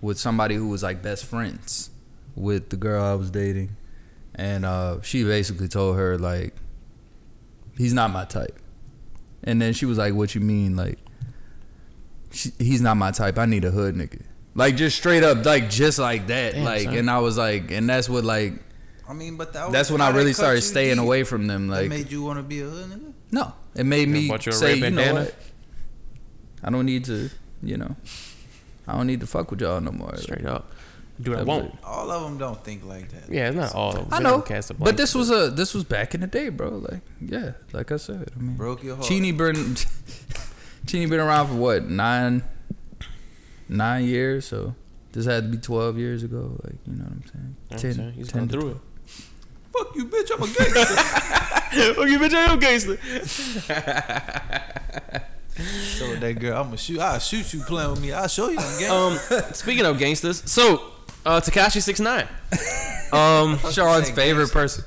with 0.00 0.18
somebody 0.18 0.56
who 0.56 0.68
was 0.68 0.82
like 0.82 1.00
best 1.00 1.24
friends 1.24 1.90
with 2.34 2.68
the 2.68 2.76
girl 2.76 3.02
I 3.02 3.14
was 3.14 3.30
dating, 3.30 3.76
and 4.34 4.66
uh 4.66 5.00
she 5.02 5.22
basically 5.22 5.68
told 5.68 5.96
her 5.96 6.18
like 6.18 6.54
he's 7.78 7.94
not 7.94 8.10
my 8.10 8.24
type, 8.24 8.58
and 9.44 9.62
then 9.62 9.72
she 9.72 9.86
was 9.86 9.96
like, 9.96 10.12
"What 10.14 10.34
you 10.34 10.40
mean 10.40 10.76
like?" 10.76 10.98
She, 12.32 12.50
he's 12.58 12.80
not 12.80 12.96
my 12.96 13.12
type. 13.12 13.38
I 13.38 13.46
need 13.46 13.64
a 13.64 13.70
hood 13.70 13.94
nigga. 13.94 14.22
Like 14.56 14.74
just 14.74 14.96
straight 14.96 15.22
up, 15.22 15.44
like 15.46 15.70
just 15.70 16.00
like 16.00 16.26
that. 16.26 16.54
Damn, 16.54 16.64
like, 16.64 16.82
son. 16.82 16.96
and 16.96 17.10
I 17.10 17.20
was 17.20 17.38
like, 17.38 17.70
and 17.70 17.88
that's 17.88 18.08
what 18.08 18.24
like 18.24 18.54
I 19.08 19.12
mean, 19.12 19.36
but 19.36 19.52
that 19.52 19.64
was 19.66 19.72
that's 19.72 19.90
when 19.90 20.00
I 20.00 20.10
really 20.10 20.32
started 20.32 20.62
staying 20.62 20.96
deep. 20.96 21.04
away 21.04 21.24
from 21.24 21.46
them. 21.46 21.66
That 21.68 21.82
Like, 21.82 21.88
made 21.90 22.10
you 22.10 22.22
want 22.22 22.38
to 22.38 22.42
be 22.42 22.60
a 22.60 22.64
hood 22.64 22.90
nigga. 22.90 23.12
no, 23.32 23.52
it 23.74 23.84
made 23.84 24.08
me 24.08 24.28
bought 24.28 24.46
you 24.46 24.50
a 24.52 24.54
say, 24.54 24.76
you 24.76 24.90
know 24.90 25.14
what? 25.14 25.34
I 26.62 26.70
don't 26.70 26.86
need 26.86 27.04
to, 27.04 27.28
you 27.62 27.76
know, 27.76 27.94
I 28.88 28.96
don't 28.96 29.06
need 29.06 29.20
to 29.20 29.26
fuck 29.26 29.50
with 29.50 29.60
y'all 29.60 29.80
no 29.80 29.90
more. 29.92 30.16
Straight 30.16 30.46
up, 30.46 30.70
do 31.20 31.32
what 31.32 31.40
I 31.40 31.44
That 31.44 31.46
was 31.50 31.62
want. 31.64 31.78
All 31.84 32.10
of 32.10 32.22
them 32.22 32.38
don't 32.38 32.64
think 32.64 32.84
like 32.86 33.10
that. 33.10 33.30
Yeah, 33.30 33.48
it's 33.48 33.56
not 33.56 33.74
all. 33.74 33.90
of 33.90 34.08
them. 34.08 34.08
I 34.10 34.20
know, 34.20 34.40
cast 34.40 34.70
a 34.70 34.74
but 34.74 34.96
this 34.96 35.14
was 35.14 35.30
a 35.30 35.50
this 35.50 35.74
was 35.74 35.84
back 35.84 36.14
in 36.14 36.22
the 36.22 36.26
day, 36.26 36.48
bro. 36.48 36.70
Like, 36.70 37.02
yeah, 37.20 37.52
like 37.72 37.92
I 37.92 37.98
said, 37.98 38.30
I 38.34 38.38
mean, 38.40 38.56
Broke 38.56 38.82
your 38.82 38.96
heart. 38.96 39.06
Cheney 39.06 39.32
been 39.32 39.76
Cheney 40.86 41.06
been 41.06 41.20
around 41.20 41.48
for 41.48 41.54
what 41.56 41.84
nine 41.84 42.42
nine 43.68 44.04
years, 44.06 44.46
so 44.46 44.74
this 45.12 45.26
had 45.26 45.44
to 45.44 45.48
be 45.50 45.58
twelve 45.58 45.98
years 45.98 46.22
ago. 46.22 46.58
Like, 46.64 46.76
you 46.86 46.94
know 46.94 47.04
what 47.04 47.12
I'm 47.12 47.22
saying? 47.26 47.34
You 47.34 47.40
know 47.42 47.54
what 47.68 47.84
I'm 47.84 47.92
saying? 47.92 48.12
He's 48.14 48.30
going 48.32 48.48
to 48.48 48.52
through 48.52 48.70
it. 48.70 48.76
Fuck 49.76 49.96
you, 49.96 50.04
bitch. 50.06 50.30
I'm 50.32 50.42
a 50.42 50.46
gangster. 50.46 50.84
Fuck 51.94 52.08
you, 52.08 52.18
bitch, 52.18 52.34
I 52.34 52.44
am 52.44 52.58
a 52.58 52.60
gangster. 52.60 52.96
Told 55.98 56.18
that 56.20 56.38
girl, 56.40 56.56
I'm 56.58 56.64
gonna 56.64 56.76
shoot. 56.76 56.98
I'll 56.98 57.18
shoot 57.20 57.54
you 57.54 57.60
playing 57.62 57.90
with 57.92 58.00
me. 58.00 58.12
I'll 58.12 58.26
show 58.28 58.48
you 58.50 58.58
I'm 58.58 58.78
gangster. 58.78 59.34
Um, 59.36 59.42
speaking 59.52 59.86
of 59.86 59.98
gangsters, 59.98 60.42
so 60.50 60.82
uh, 61.24 61.40
Tekashi 61.40 61.80
six 61.80 62.00
nine. 62.00 62.26
Um, 63.12 63.58
Sean's 63.72 64.10
favorite 64.10 64.50
gangster. 64.52 64.52
person. 64.52 64.84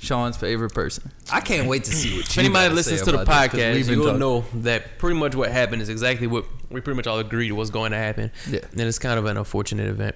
Sean's 0.00 0.36
favorite 0.36 0.72
person. 0.72 1.10
I 1.32 1.40
can't 1.40 1.66
wait 1.68 1.82
to 1.84 1.90
see 1.92 2.18
what 2.18 2.28
if 2.30 2.38
anybody 2.38 2.66
gotta 2.66 2.74
listens 2.76 3.00
say 3.00 3.06
to 3.06 3.12
the 3.12 3.22
about 3.22 3.50
this, 3.50 3.52
'cause 3.60 3.60
podcast, 3.60 3.78
you 3.78 3.84
been 3.84 3.98
will 3.98 4.16
know 4.18 4.44
that 4.62 4.98
pretty 4.98 5.18
much 5.18 5.34
what 5.34 5.50
happened 5.50 5.82
is 5.82 5.88
exactly 5.88 6.28
what 6.28 6.44
we 6.70 6.80
pretty 6.80 6.96
much 6.96 7.08
all 7.08 7.18
agreed 7.18 7.50
was 7.50 7.70
going 7.70 7.90
to 7.90 7.96
happen. 7.98 8.30
Yeah. 8.48 8.60
and 8.70 8.80
it's 8.82 9.00
kind 9.00 9.18
of 9.18 9.24
an 9.24 9.36
unfortunate 9.36 9.88
event. 9.88 10.14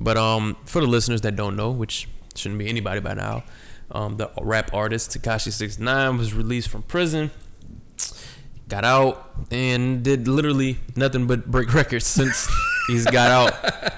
But 0.00 0.16
um, 0.16 0.56
for 0.64 0.80
the 0.80 0.88
listeners 0.88 1.20
that 1.20 1.36
don't 1.36 1.54
know, 1.54 1.70
which 1.70 2.08
shouldn't 2.34 2.58
be 2.58 2.68
anybody 2.68 3.00
by 3.00 3.14
now, 3.14 3.44
um, 3.92 4.16
the 4.16 4.30
rap 4.40 4.72
artist 4.72 5.10
Tekashi 5.10 5.52
Six 5.52 5.78
Nine 5.78 6.16
was 6.16 6.32
released 6.32 6.68
from 6.68 6.82
prison, 6.82 7.30
got 8.68 8.84
out, 8.84 9.34
and 9.50 10.02
did 10.02 10.28
literally 10.28 10.78
nothing 10.96 11.26
but 11.26 11.50
break 11.50 11.72
records 11.74 12.06
since 12.06 12.48
he's 12.86 13.04
got 13.06 13.30
out. 13.30 13.92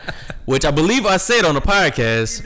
Which 0.44 0.64
I 0.64 0.70
believe 0.70 1.06
I 1.06 1.18
said 1.18 1.44
on 1.44 1.54
the 1.54 1.60
podcast 1.60 2.44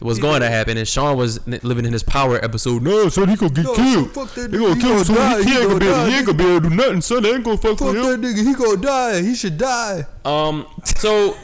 was 0.00 0.18
going 0.18 0.40
to 0.40 0.48
happen, 0.48 0.76
and 0.76 0.86
Sean 0.86 1.16
was 1.16 1.44
living 1.46 1.84
in 1.84 1.92
his 1.92 2.02
power 2.02 2.42
episode. 2.44 2.82
No, 2.82 3.08
son, 3.08 3.28
he 3.28 3.36
gonna 3.36 3.52
get 3.52 3.64
killed. 3.64 4.08
He 4.08 4.58
gonna 4.58 4.80
kill 4.80 4.98
him. 4.98 5.04
Son. 5.04 5.42
He, 5.42 5.50
he 5.50 5.58
ain't 5.58 5.68
gonna 5.68 5.80
be 5.80 6.10
he 6.10 6.16
ain't 6.16 6.26
gonna 6.26 6.38
be 6.38 6.44
able 6.44 6.60
to 6.60 6.68
do 6.68 6.74
nothing. 6.76 7.00
Son, 7.00 7.22
they 7.22 7.34
ain't 7.34 7.44
gonna 7.44 7.56
fuck 7.56 7.80
with 7.80 7.96
him. 7.96 8.22
nigga, 8.22 8.44
he 8.44 8.54
gonna 8.54 8.76
die. 8.76 9.22
He 9.22 9.34
should 9.34 9.58
die. 9.58 10.06
Um, 10.24 10.66
so, 10.84 11.36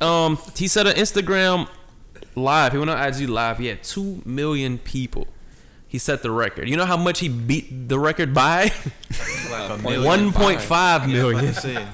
um, 0.00 0.38
he 0.56 0.68
said 0.68 0.86
on 0.86 0.94
Instagram 0.94 1.68
live. 2.36 2.72
He 2.72 2.78
went 2.78 2.90
on 2.90 2.98
IG 3.08 3.28
live. 3.28 3.58
He 3.58 3.66
had 3.66 3.82
two 3.82 4.22
million 4.24 4.78
people. 4.78 5.26
He 5.88 5.98
set 5.98 6.22
the 6.22 6.30
record. 6.30 6.68
You 6.68 6.76
know 6.76 6.84
how 6.84 6.96
much 6.96 7.20
he 7.20 7.28
beat 7.28 7.88
the 7.88 7.98
record 7.98 8.34
by? 8.34 8.72
like 9.50 9.70
a 9.70 10.02
One 10.02 10.32
point 10.32 10.60
five 10.60 11.08
Yeah, 11.08 11.22
I'm 11.24 11.30
about 11.30 11.32
million. 11.42 11.54
to 11.54 11.60
say. 11.60 11.86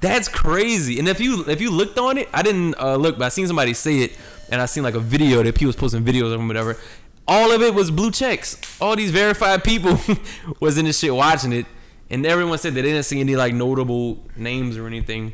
That's 0.00 0.28
crazy. 0.28 0.98
And 0.98 1.08
if 1.08 1.18
you 1.20 1.44
if 1.48 1.60
you 1.60 1.70
looked 1.70 1.98
on 1.98 2.18
it, 2.18 2.28
I 2.32 2.42
didn't 2.42 2.74
uh, 2.80 2.96
look, 2.96 3.18
but 3.18 3.24
I 3.24 3.28
seen 3.30 3.46
somebody 3.46 3.74
say 3.74 3.98
it, 4.00 4.16
and 4.50 4.60
I 4.60 4.66
seen 4.66 4.84
like 4.84 4.94
a 4.94 5.00
video 5.00 5.42
that 5.42 5.54
people 5.54 5.66
was 5.68 5.76
posting 5.76 6.04
videos 6.04 6.32
of 6.32 6.40
him, 6.40 6.46
whatever. 6.46 6.76
All 7.26 7.50
of 7.52 7.60
it 7.62 7.74
was 7.74 7.90
blue 7.90 8.10
checks. 8.10 8.58
All 8.80 8.94
these 8.96 9.10
verified 9.10 9.64
people 9.64 9.98
was 10.60 10.78
in 10.78 10.84
this 10.84 10.98
shit 10.98 11.14
watching 11.14 11.52
it, 11.52 11.66
and 12.10 12.24
everyone 12.24 12.58
said 12.58 12.74
they 12.74 12.82
didn't 12.82 13.02
see 13.02 13.18
any 13.20 13.34
like 13.34 13.54
notable 13.54 14.24
names 14.36 14.76
or 14.76 14.86
anything. 14.86 15.32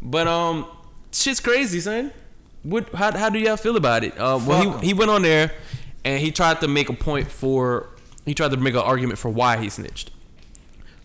But 0.00 0.28
um, 0.28 0.66
shit's 1.12 1.40
crazy, 1.40 1.80
son. 1.80 2.12
What? 2.68 2.90
How, 2.94 3.16
how 3.16 3.30
do 3.30 3.38
y'all 3.38 3.56
feel 3.56 3.76
about 3.76 4.04
it? 4.04 4.18
Uh, 4.18 4.38
well, 4.44 4.78
he 4.78 4.88
he 4.88 4.94
went 4.94 5.10
on 5.10 5.22
there, 5.22 5.52
and 6.04 6.20
he 6.20 6.30
tried 6.30 6.60
to 6.60 6.68
make 6.68 6.88
a 6.88 6.92
point 6.92 7.30
for. 7.30 7.88
He 8.26 8.34
tried 8.34 8.50
to 8.50 8.58
make 8.58 8.74
an 8.74 8.80
argument 8.80 9.18
for 9.18 9.30
why 9.30 9.56
he 9.56 9.70
snitched. 9.70 10.10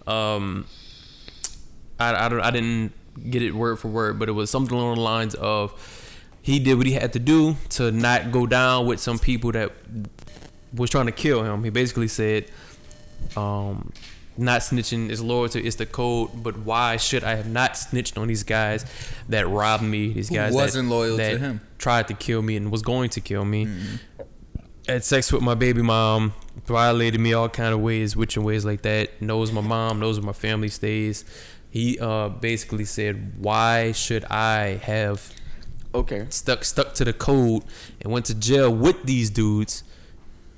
Um, 0.05 0.65
I, 1.97 2.25
I 2.25 2.29
don't 2.29 2.41
I 2.41 2.51
didn't 2.51 2.91
get 3.29 3.41
it 3.41 3.53
word 3.53 3.79
for 3.79 3.87
word, 3.87 4.19
but 4.19 4.27
it 4.27 4.33
was 4.33 4.49
something 4.49 4.77
along 4.77 4.95
the 4.95 5.01
lines 5.01 5.35
of 5.35 5.73
he 6.41 6.59
did 6.59 6.77
what 6.77 6.85
he 6.85 6.93
had 6.93 7.13
to 7.13 7.19
do 7.19 7.55
to 7.69 7.91
not 7.91 8.31
go 8.31 8.45
down 8.45 8.85
with 8.85 8.99
some 8.99 9.17
people 9.17 9.53
that 9.53 9.71
was 10.73 10.89
trying 10.89 11.05
to 11.05 11.11
kill 11.13 11.43
him. 11.43 11.63
He 11.63 11.69
basically 11.69 12.09
said, 12.09 12.51
um, 13.37 13.93
not 14.37 14.61
snitching 14.61 15.09
is 15.09 15.21
loyalty, 15.21 15.61
it's 15.61 15.75
the 15.75 15.85
code, 15.85 16.29
but 16.43 16.57
why 16.59 16.97
should 16.97 17.23
I 17.23 17.35
have 17.35 17.47
not 17.49 17.77
snitched 17.77 18.17
on 18.17 18.27
these 18.27 18.43
guys 18.43 18.85
that 19.29 19.47
robbed 19.47 19.83
me, 19.83 20.13
these 20.13 20.29
Who 20.29 20.35
guys 20.35 20.53
wasn't 20.53 20.89
that, 20.89 20.95
loyal 20.95 21.17
to 21.17 21.23
that 21.23 21.39
him. 21.39 21.61
tried 21.77 22.07
to 22.07 22.13
kill 22.13 22.41
me 22.41 22.55
and 22.55 22.71
was 22.71 22.81
going 22.81 23.09
to 23.11 23.21
kill 23.21 23.45
me. 23.45 23.67
Had 24.87 25.03
sex 25.03 25.31
with 25.31 25.41
my 25.41 25.55
baby 25.55 25.81
mom, 25.81 26.33
violated 26.65 27.21
me 27.21 27.31
all 27.33 27.47
kind 27.47 27.73
of 27.73 27.79
ways, 27.79 28.15
which 28.17 28.35
in 28.35 28.43
ways 28.43 28.65
like 28.65 28.81
that. 28.81 29.21
Knows 29.21 29.51
my 29.51 29.61
mom, 29.61 29.99
knows 29.99 30.19
where 30.19 30.25
my 30.25 30.33
family 30.33 30.67
stays. 30.69 31.23
He 31.69 31.97
uh 31.99 32.29
basically 32.29 32.83
said, 32.85 33.33
"Why 33.39 33.93
should 33.93 34.25
I 34.25 34.75
have 34.83 35.31
Okay. 35.95 36.25
stuck 36.29 36.65
stuck 36.65 36.93
to 36.95 37.05
the 37.05 37.13
code 37.13 37.63
and 38.01 38.11
went 38.11 38.25
to 38.25 38.35
jail 38.35 38.69
with 38.75 39.03
these 39.05 39.29
dudes 39.29 39.83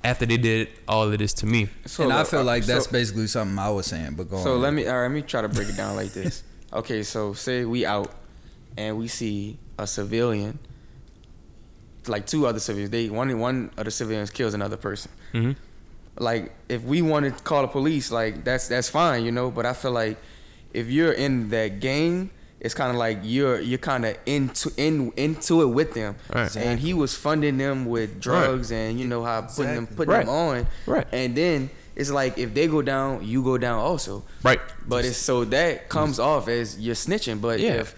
after 0.06 0.24
they 0.26 0.36
did 0.38 0.68
all 0.88 1.10
of 1.10 1.18
this 1.18 1.32
to 1.34 1.46
me?" 1.46 1.68
So 1.86 2.04
and 2.04 2.12
I 2.12 2.20
look, 2.20 2.28
feel 2.28 2.40
uh, 2.40 2.44
like 2.44 2.64
that's 2.64 2.86
so, 2.86 2.92
basically 2.92 3.26
something 3.26 3.58
I 3.58 3.70
was 3.70 3.86
saying. 3.86 4.14
But 4.16 4.30
go 4.30 4.38
So 4.42 4.54
on. 4.54 4.62
let 4.62 4.72
me 4.72 4.86
all 4.86 4.94
right, 4.96 5.02
let 5.02 5.10
me 5.10 5.22
try 5.22 5.42
to 5.42 5.48
break 5.48 5.68
it 5.68 5.76
down 5.76 5.96
like 5.96 6.12
this. 6.12 6.42
Okay, 6.72 7.02
so 7.04 7.32
say 7.32 7.64
we 7.64 7.86
out 7.86 8.10
and 8.76 8.98
we 8.98 9.06
see 9.08 9.56
a 9.78 9.86
civilian, 9.86 10.58
like 12.06 12.26
two 12.26 12.46
other 12.46 12.58
civilians. 12.60 12.90
They 12.90 13.08
one 13.08 13.38
one 13.38 13.70
of 13.76 13.84
the 13.84 13.90
civilians 13.90 14.30
kills 14.30 14.52
another 14.54 14.76
person. 14.76 15.10
hmm 15.32 15.52
Like 16.18 16.52
if 16.68 16.82
we 16.82 17.02
wanted 17.02 17.36
to 17.38 17.42
call 17.44 17.62
the 17.62 17.68
police, 17.68 18.10
like 18.10 18.44
that's 18.44 18.68
that's 18.68 18.88
fine, 18.88 19.24
you 19.24 19.32
know. 19.32 19.50
But 19.50 19.64
I 19.66 19.72
feel 19.74 19.92
like 19.92 20.18
if 20.72 20.88
you're 20.88 21.12
in 21.12 21.48
that 21.50 21.80
gang, 21.80 22.30
it's 22.60 22.74
kind 22.74 22.90
of 22.90 22.96
like 22.96 23.18
you're 23.22 23.60
you're 23.60 23.78
kind 23.78 24.04
of 24.06 24.16
into 24.26 24.72
in 24.76 25.12
into 25.16 25.62
it 25.62 25.66
with 25.66 25.94
them. 25.94 26.16
Right. 26.34 26.54
And 26.56 26.80
he 26.80 26.94
was 26.94 27.14
funding 27.14 27.58
them 27.58 27.84
with 27.86 28.20
drugs 28.20 28.72
and 28.72 28.98
you 28.98 29.06
know 29.06 29.22
how 29.24 29.42
putting 29.42 29.74
them 29.74 29.86
putting 29.86 30.12
Right. 30.14 30.26
them 30.26 30.34
on. 30.34 30.66
Right. 30.86 31.06
And 31.12 31.36
then 31.36 31.70
it's 31.94 32.10
like 32.10 32.38
if 32.38 32.54
they 32.54 32.66
go 32.66 32.82
down, 32.82 33.24
you 33.26 33.42
go 33.42 33.58
down 33.58 33.78
also. 33.78 34.24
Right. 34.42 34.60
But 34.88 35.04
it's 35.04 35.16
so 35.18 35.44
that 35.46 35.88
comes 35.88 36.18
off 36.18 36.48
as 36.48 36.78
you're 36.80 36.94
snitching. 36.94 37.40
But 37.40 37.60
Yeah. 37.60 37.74
if 37.82 37.94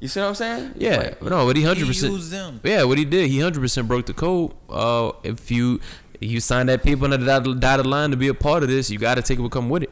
you 0.00 0.08
see 0.08 0.20
what 0.20 0.26
I'm 0.28 0.34
saying? 0.34 0.74
Yeah, 0.76 0.96
like- 0.98 1.22
no, 1.22 1.46
but 1.46 1.56
he 1.56 1.62
hundred 1.62 1.82
He 1.84 1.86
percent. 1.88 2.12
used 2.12 2.30
them. 2.30 2.60
Yeah, 2.62 2.84
what 2.84 2.98
he 2.98 3.04
did, 3.06 3.30
he 3.30 3.40
hundred 3.40 3.60
percent 3.60 3.88
broke 3.88 4.04
the 4.06 4.12
code. 4.12 4.52
Uh, 4.68 5.12
if 5.22 5.50
you 5.50 5.80
you 6.20 6.40
sign 6.40 6.66
that 6.66 6.82
paper 6.82 7.04
on 7.04 7.10
the 7.10 7.18
dotted, 7.18 7.58
dotted 7.60 7.86
line 7.86 8.10
to 8.10 8.16
be 8.16 8.28
a 8.28 8.34
part 8.34 8.62
of 8.62 8.68
this, 8.68 8.90
you 8.90 8.98
got 8.98 9.14
to 9.16 9.22
take 9.22 9.38
what 9.38 9.50
come 9.50 9.68
with 9.68 9.82
it. 9.82 9.90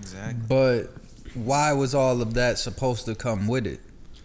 Exactly. 0.00 0.44
But 0.48 0.94
why 1.34 1.72
was 1.72 1.94
all 1.94 2.20
of 2.22 2.34
that 2.34 2.58
supposed 2.58 3.04
to 3.06 3.14
come 3.14 3.46
with 3.48 3.66
it? 3.66 3.80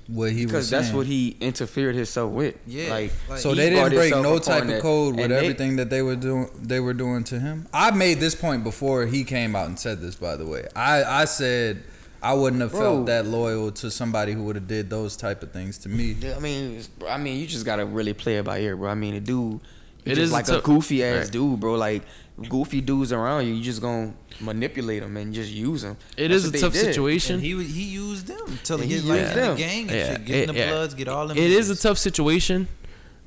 What 0.07 0.31
he 0.31 0.45
was 0.45 0.51
because 0.51 0.69
that's 0.71 0.85
saying? 0.87 0.97
what 0.97 1.05
he 1.05 1.37
interfered 1.39 1.93
himself 1.95 2.31
with. 2.31 2.55
Yeah, 2.65 2.89
Like, 2.89 3.11
like- 3.29 3.39
So 3.39 3.53
they 3.53 3.69
didn't 3.69 3.93
break 3.93 4.11
no 4.11 4.39
type 4.39 4.67
of 4.67 4.81
code 4.81 5.15
with 5.15 5.25
and 5.25 5.31
they- 5.33 5.37
everything 5.37 5.75
that 5.75 5.91
they 5.91 6.01
were 6.01 6.15
doing. 6.15 6.49
They 6.59 6.79
were 6.79 6.95
doing 6.95 7.23
to 7.25 7.39
him. 7.39 7.67
I 7.71 7.91
made 7.91 8.19
this 8.19 8.33
point 8.33 8.63
before 8.63 9.05
he 9.05 9.23
came 9.23 9.55
out 9.55 9.67
and 9.67 9.77
said 9.77 10.01
this. 10.01 10.15
By 10.15 10.35
the 10.35 10.47
way, 10.47 10.65
I 10.75 11.03
I 11.03 11.25
said 11.25 11.83
I 12.23 12.33
wouldn't 12.33 12.61
have 12.63 12.71
Bro. 12.71 12.79
felt 12.81 13.05
that 13.05 13.27
loyal 13.27 13.71
to 13.73 13.91
somebody 13.91 14.33
who 14.33 14.43
would 14.45 14.55
have 14.55 14.67
did 14.67 14.89
those 14.89 15.15
type 15.15 15.43
of 15.43 15.51
things 15.51 15.77
to 15.79 15.89
me. 15.89 16.17
I 16.35 16.39
mean, 16.39 16.81
I 17.07 17.17
mean, 17.19 17.39
you 17.39 17.45
just 17.45 17.63
gotta 17.65 17.85
really 17.85 18.13
play 18.13 18.37
it 18.37 18.45
by 18.45 18.59
ear, 18.61 18.75
bro. 18.75 18.89
I 18.89 18.95
mean, 18.95 19.13
the 19.13 19.19
dude, 19.19 19.59
he 20.03 20.11
It 20.11 20.15
just 20.15 20.21
is 20.25 20.31
a 20.31 20.33
like 20.33 20.49
a 20.49 20.59
goofy 20.61 21.03
ass 21.03 21.25
right. 21.25 21.31
dude, 21.31 21.59
bro. 21.59 21.75
Like 21.75 22.01
goofy 22.47 22.81
dudes 22.81 23.11
around 23.11 23.47
you, 23.47 23.53
you 23.53 23.63
just 23.63 23.81
gonna 23.81 24.13
manipulate 24.39 25.01
them 25.01 25.17
and 25.17 25.33
just 25.33 25.51
use 25.51 25.81
them. 25.81 25.97
It 26.15 26.29
That's 26.29 26.45
is 26.45 26.53
a 26.53 26.59
tough 26.59 26.73
did. 26.73 26.85
situation. 26.85 27.35
And 27.35 27.43
he 27.43 27.63
he 27.63 27.83
used 27.83 28.27
them 28.27 28.59
till 28.63 28.77
he 28.77 28.87
he 28.87 28.95
get 28.95 29.03
like 29.05 29.19
used 29.21 29.31
in 29.31 29.35
the 29.37 29.41
them. 29.47 29.57
gang 29.57 29.81
and 29.81 29.91
Yeah, 29.91 30.11
shit, 30.13 30.25
get 30.25 30.49
in 30.49 30.55
the 30.55 30.59
yeah. 30.61 30.69
bloods, 30.71 30.93
get 30.93 31.07
all 31.07 31.27
them. 31.27 31.37
It 31.37 31.51
is 31.51 31.69
a 31.69 31.75
tough 31.75 31.97
situation, 31.97 32.67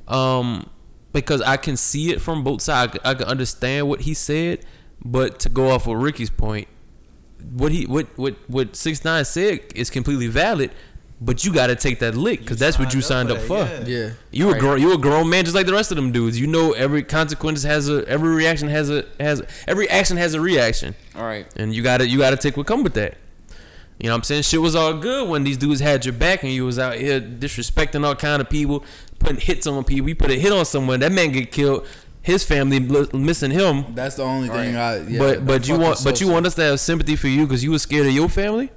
um, 0.08 0.68
because 1.12 1.42
I 1.42 1.56
can 1.56 1.76
see 1.76 2.10
it 2.10 2.20
from 2.20 2.42
both 2.44 2.62
sides. 2.62 2.96
I, 3.04 3.14
can 3.14 3.26
understand 3.26 3.88
what 3.88 4.02
he 4.02 4.14
said, 4.14 4.64
but 5.04 5.38
to 5.40 5.48
go 5.48 5.70
off 5.70 5.86
of 5.86 5.96
Ricky's 5.98 6.30
point, 6.30 6.68
what 7.52 7.72
he 7.72 7.84
what 7.86 8.06
what 8.16 8.36
what 8.48 8.76
six 8.76 9.04
nine 9.04 9.24
said 9.24 9.60
is 9.74 9.90
completely 9.90 10.28
valid. 10.28 10.70
But 11.25 11.45
you 11.45 11.53
got 11.53 11.68
to 11.68 11.77
take 11.77 12.01
that 12.01 12.16
lick 12.16 12.41
because 12.41 12.59
that's 12.59 12.81
what 12.81 12.93
you 12.93 13.01
signed 13.01 13.31
up 13.31 13.39
for. 13.39 13.62
that, 13.64 13.87
Yeah, 13.87 14.11
You 14.33 14.49
a 14.49 14.53
Right. 14.53 14.61
grown, 14.61 14.81
you 14.81 14.93
a 14.93 14.99
grown 14.99 15.31
man 15.31 15.45
just 15.45 15.55
like 15.55 15.66
the 15.66 15.73
rest 15.73 15.93
of 15.93 15.97
them 15.97 16.11
dudes. 16.11 16.41
You 16.41 16.49
know 16.49 16.73
every 16.73 17.05
consequence 17.05 17.62
has 17.62 17.89
a 17.89 18.05
every 18.09 18.35
reaction 18.35 18.68
has 18.68 18.91
a 18.91 19.05
has 19.20 19.41
every 19.68 19.89
action 19.89 20.16
has 20.16 20.35
a 20.35 20.41
reaction, 20.41 20.97
All 21.14 21.23
right. 21.25 21.47
and 21.55 21.73
you 21.75 21.81
gotta 21.83 22.09
you 22.09 22.18
gotta 22.18 22.37
take 22.37 22.57
what 22.57 22.66
come 22.66 22.83
with 22.83 22.95
that. 22.95 23.14
You 24.01 24.09
know 24.09 24.14
what 24.14 24.18
I'm 24.18 24.23
saying? 24.25 24.43
Shit 24.43 24.61
was 24.61 24.75
all 24.75 24.95
good 24.95 25.29
when 25.29 25.45
these 25.45 25.57
dudes 25.57 25.79
had 25.81 26.05
your 26.05 26.14
back 26.14 26.43
and 26.43 26.51
you 26.51 26.64
was 26.64 26.77
out 26.79 26.97
here 26.97 27.20
disrespecting 27.20 28.05
all 28.05 28.16
kind 28.16 28.41
of 28.43 28.51
people, 28.51 28.85
putting 29.20 29.37
hits 29.39 29.64
on 29.68 29.85
people. 29.85 30.09
You 30.09 30.16
put 30.16 30.31
a 30.33 30.35
hit 30.35 30.51
on 30.51 30.64
someone, 30.64 30.99
that 31.01 31.12
man 31.12 31.31
get 31.31 31.53
killed. 31.53 31.87
His 32.20 32.43
family 32.45 32.81
missing 32.81 33.51
him. 33.53 33.95
that's 33.95 34.14
the 34.16 34.23
only 34.25 34.49
thing 34.49 34.75
I. 34.77 35.07
Yeah, 35.09 35.18
but 35.18 35.47
but 35.47 35.68
you 35.68 35.75
fucking 35.75 35.81
want 35.89 36.05
but 36.05 36.20
you 36.20 36.29
want 36.29 36.47
us 36.47 36.55
to 36.57 36.62
have 36.62 36.81
sympathy 36.81 37.14
for 37.16 37.29
you 37.29 37.47
because 37.47 37.62
you 37.62 37.70
was 37.73 37.83
scared 37.83 38.07
of 38.07 38.12
your 38.12 38.29
family. 38.29 38.70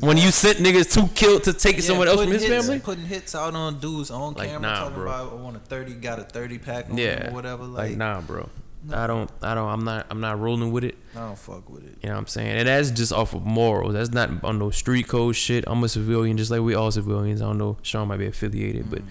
When 0.00 0.16
you 0.18 0.30
sent 0.30 0.58
niggas 0.58 0.92
to 0.94 1.08
killed 1.14 1.44
to 1.44 1.52
take 1.54 1.76
Yeah, 1.76 1.82
someone 1.82 2.08
else 2.08 2.20
from 2.22 2.30
his 2.30 2.42
hits- 2.44 2.66
family. 2.66 2.78
putting 2.80 3.06
hits 3.06 3.34
out 3.34 3.54
on 3.54 3.78
dudes 3.80 4.10
on 4.10 4.34
Like, 4.34 4.48
camera, 4.50 4.60
nah, 4.68 4.78
talking 4.80 4.94
bro. 4.96 5.04
about 5.06 5.32
I 5.32 5.34
want 5.36 5.56
a 5.56 5.60
thirty, 5.60 5.94
got 5.94 6.18
a 6.18 6.24
thirty 6.24 6.58
pack 6.58 6.90
on 6.90 6.98
Yeah, 6.98 7.30
or 7.30 7.34
whatever. 7.34 7.64
Like 7.64 7.90
Like, 7.90 7.96
nah, 7.96 8.20
bro. 8.20 8.48
I 8.92 9.06
don't 9.08 9.28
I 9.42 9.54
don't 9.54 9.68
I'm 9.68 9.84
not 9.84 10.06
I'm 10.08 10.20
not 10.20 10.38
rolling 10.38 10.70
with 10.72 10.84
it. 10.84 10.96
I 11.16 11.20
don't 11.20 11.38
fuck 11.38 11.68
with 11.68 11.84
it. 11.84 11.96
You 12.02 12.08
know 12.10 12.14
what 12.14 12.20
I'm 12.20 12.26
saying? 12.28 12.48
And 12.58 12.68
that's 12.68 12.90
just 12.90 13.12
off 13.12 13.34
of 13.34 13.44
morals. 13.44 13.92
That's 13.94 14.12
not 14.12 14.44
on 14.44 14.58
no 14.60 14.70
street 14.70 15.08
code 15.08 15.34
shit. 15.36 15.64
I'm 15.66 15.82
a 15.82 15.88
civilian, 15.88 16.36
just 16.36 16.50
like 16.50 16.60
we 16.60 16.74
all 16.74 16.90
civilians. 16.90 17.42
I 17.42 17.46
don't 17.46 17.58
know. 17.58 17.76
Sean 17.82 18.08
might 18.08 18.18
be 18.18 18.26
affiliated, 18.26 18.88
but 18.88 19.02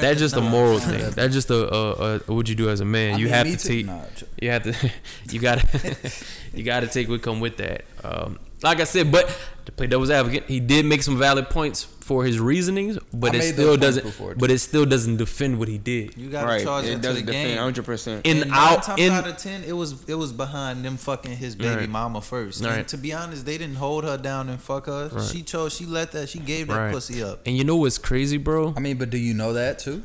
that's 0.00 0.18
just 0.18 0.34
a 0.36 0.40
nine. 0.40 0.50
moral 0.50 0.78
thing. 0.80 1.10
That's 1.12 1.32
just 1.32 1.50
a, 1.50 1.72
a, 1.74 2.20
a 2.26 2.34
what 2.34 2.48
you 2.48 2.54
do 2.56 2.68
as 2.68 2.80
a 2.80 2.84
man. 2.84 3.14
I 3.14 3.18
you 3.18 3.26
mean, 3.26 3.34
have 3.34 3.46
to 3.46 3.56
take. 3.56 3.86
Nah, 3.86 4.00
You 4.40 4.50
have 4.50 4.64
to. 4.64 4.90
you 5.30 5.40
gotta. 5.40 6.10
you 6.54 6.64
gotta 6.64 6.88
take 6.88 7.08
what 7.08 7.22
come 7.22 7.38
with 7.40 7.58
that. 7.58 7.84
Um, 8.02 8.38
like 8.62 8.80
I 8.80 8.84
said, 8.84 9.10
but 9.12 9.28
to 9.66 9.72
play 9.72 9.86
devil's 9.86 10.10
advocate, 10.10 10.44
he 10.48 10.60
did 10.60 10.84
make 10.86 11.02
some 11.02 11.16
valid 11.18 11.48
points 11.50 11.84
for 11.84 12.24
his 12.24 12.40
reasonings, 12.40 12.98
but 13.12 13.32
I 13.34 13.38
it 13.38 13.52
still 13.54 13.76
doesn't. 13.76 14.02
before, 14.04 14.34
But 14.34 14.50
it 14.50 14.58
still 14.58 14.84
doesn't 14.84 15.18
defend 15.18 15.58
what 15.58 15.68
he 15.68 15.78
did. 15.78 16.16
You 16.16 16.28
got 16.30 16.42
to 16.42 16.46
Right. 16.48 16.62
charge 16.64 16.84
It 16.84 16.88
him 16.88 16.94
to 17.00 17.02
the 17.02 17.08
doesn't 17.08 17.26
defend 17.26 17.48
game. 17.48 17.56
100. 17.56 17.84
percent 17.84 18.26
In 18.26 18.50
out 18.52 18.82
times 18.82 19.00
in 19.00 19.12
out 19.12 19.26
of 19.26 19.36
ten, 19.36 19.62
it 19.64 19.72
was 19.72 19.94
it 20.08 20.14
was 20.16 20.32
behind 20.32 20.84
them 20.84 20.96
fucking 20.96 21.36
his 21.36 21.54
baby 21.54 21.76
Right. 21.82 21.88
mama 21.88 22.20
first. 22.20 22.64
Right. 22.64 22.78
And 22.78 22.88
to 22.88 22.98
be 22.98 23.12
honest, 23.12 23.46
they 23.46 23.56
didn't 23.56 23.76
hold 23.76 24.02
her 24.04 24.18
down 24.18 24.48
and 24.48 24.60
fuck 24.60 24.86
her. 24.86 25.10
Right. 25.12 25.24
She 25.30 25.42
chose. 25.42 25.74
She 25.74 25.86
let 25.86 26.10
that. 26.12 26.28
She 26.28 26.40
gave 26.40 26.66
that 26.68 26.74
Right. 26.76 26.92
pussy 26.92 27.22
up. 27.22 27.42
and 27.46 27.56
you 27.56 27.62
know 27.64 27.76
what's 27.76 27.98
crazy, 27.98 28.36
bro? 28.36 28.74
I 28.76 28.80
mean, 28.80 28.96
but 28.96 29.10
do 29.10 29.16
you 29.18 29.32
know 29.32 29.52
that 29.52 29.78
too? 29.78 30.02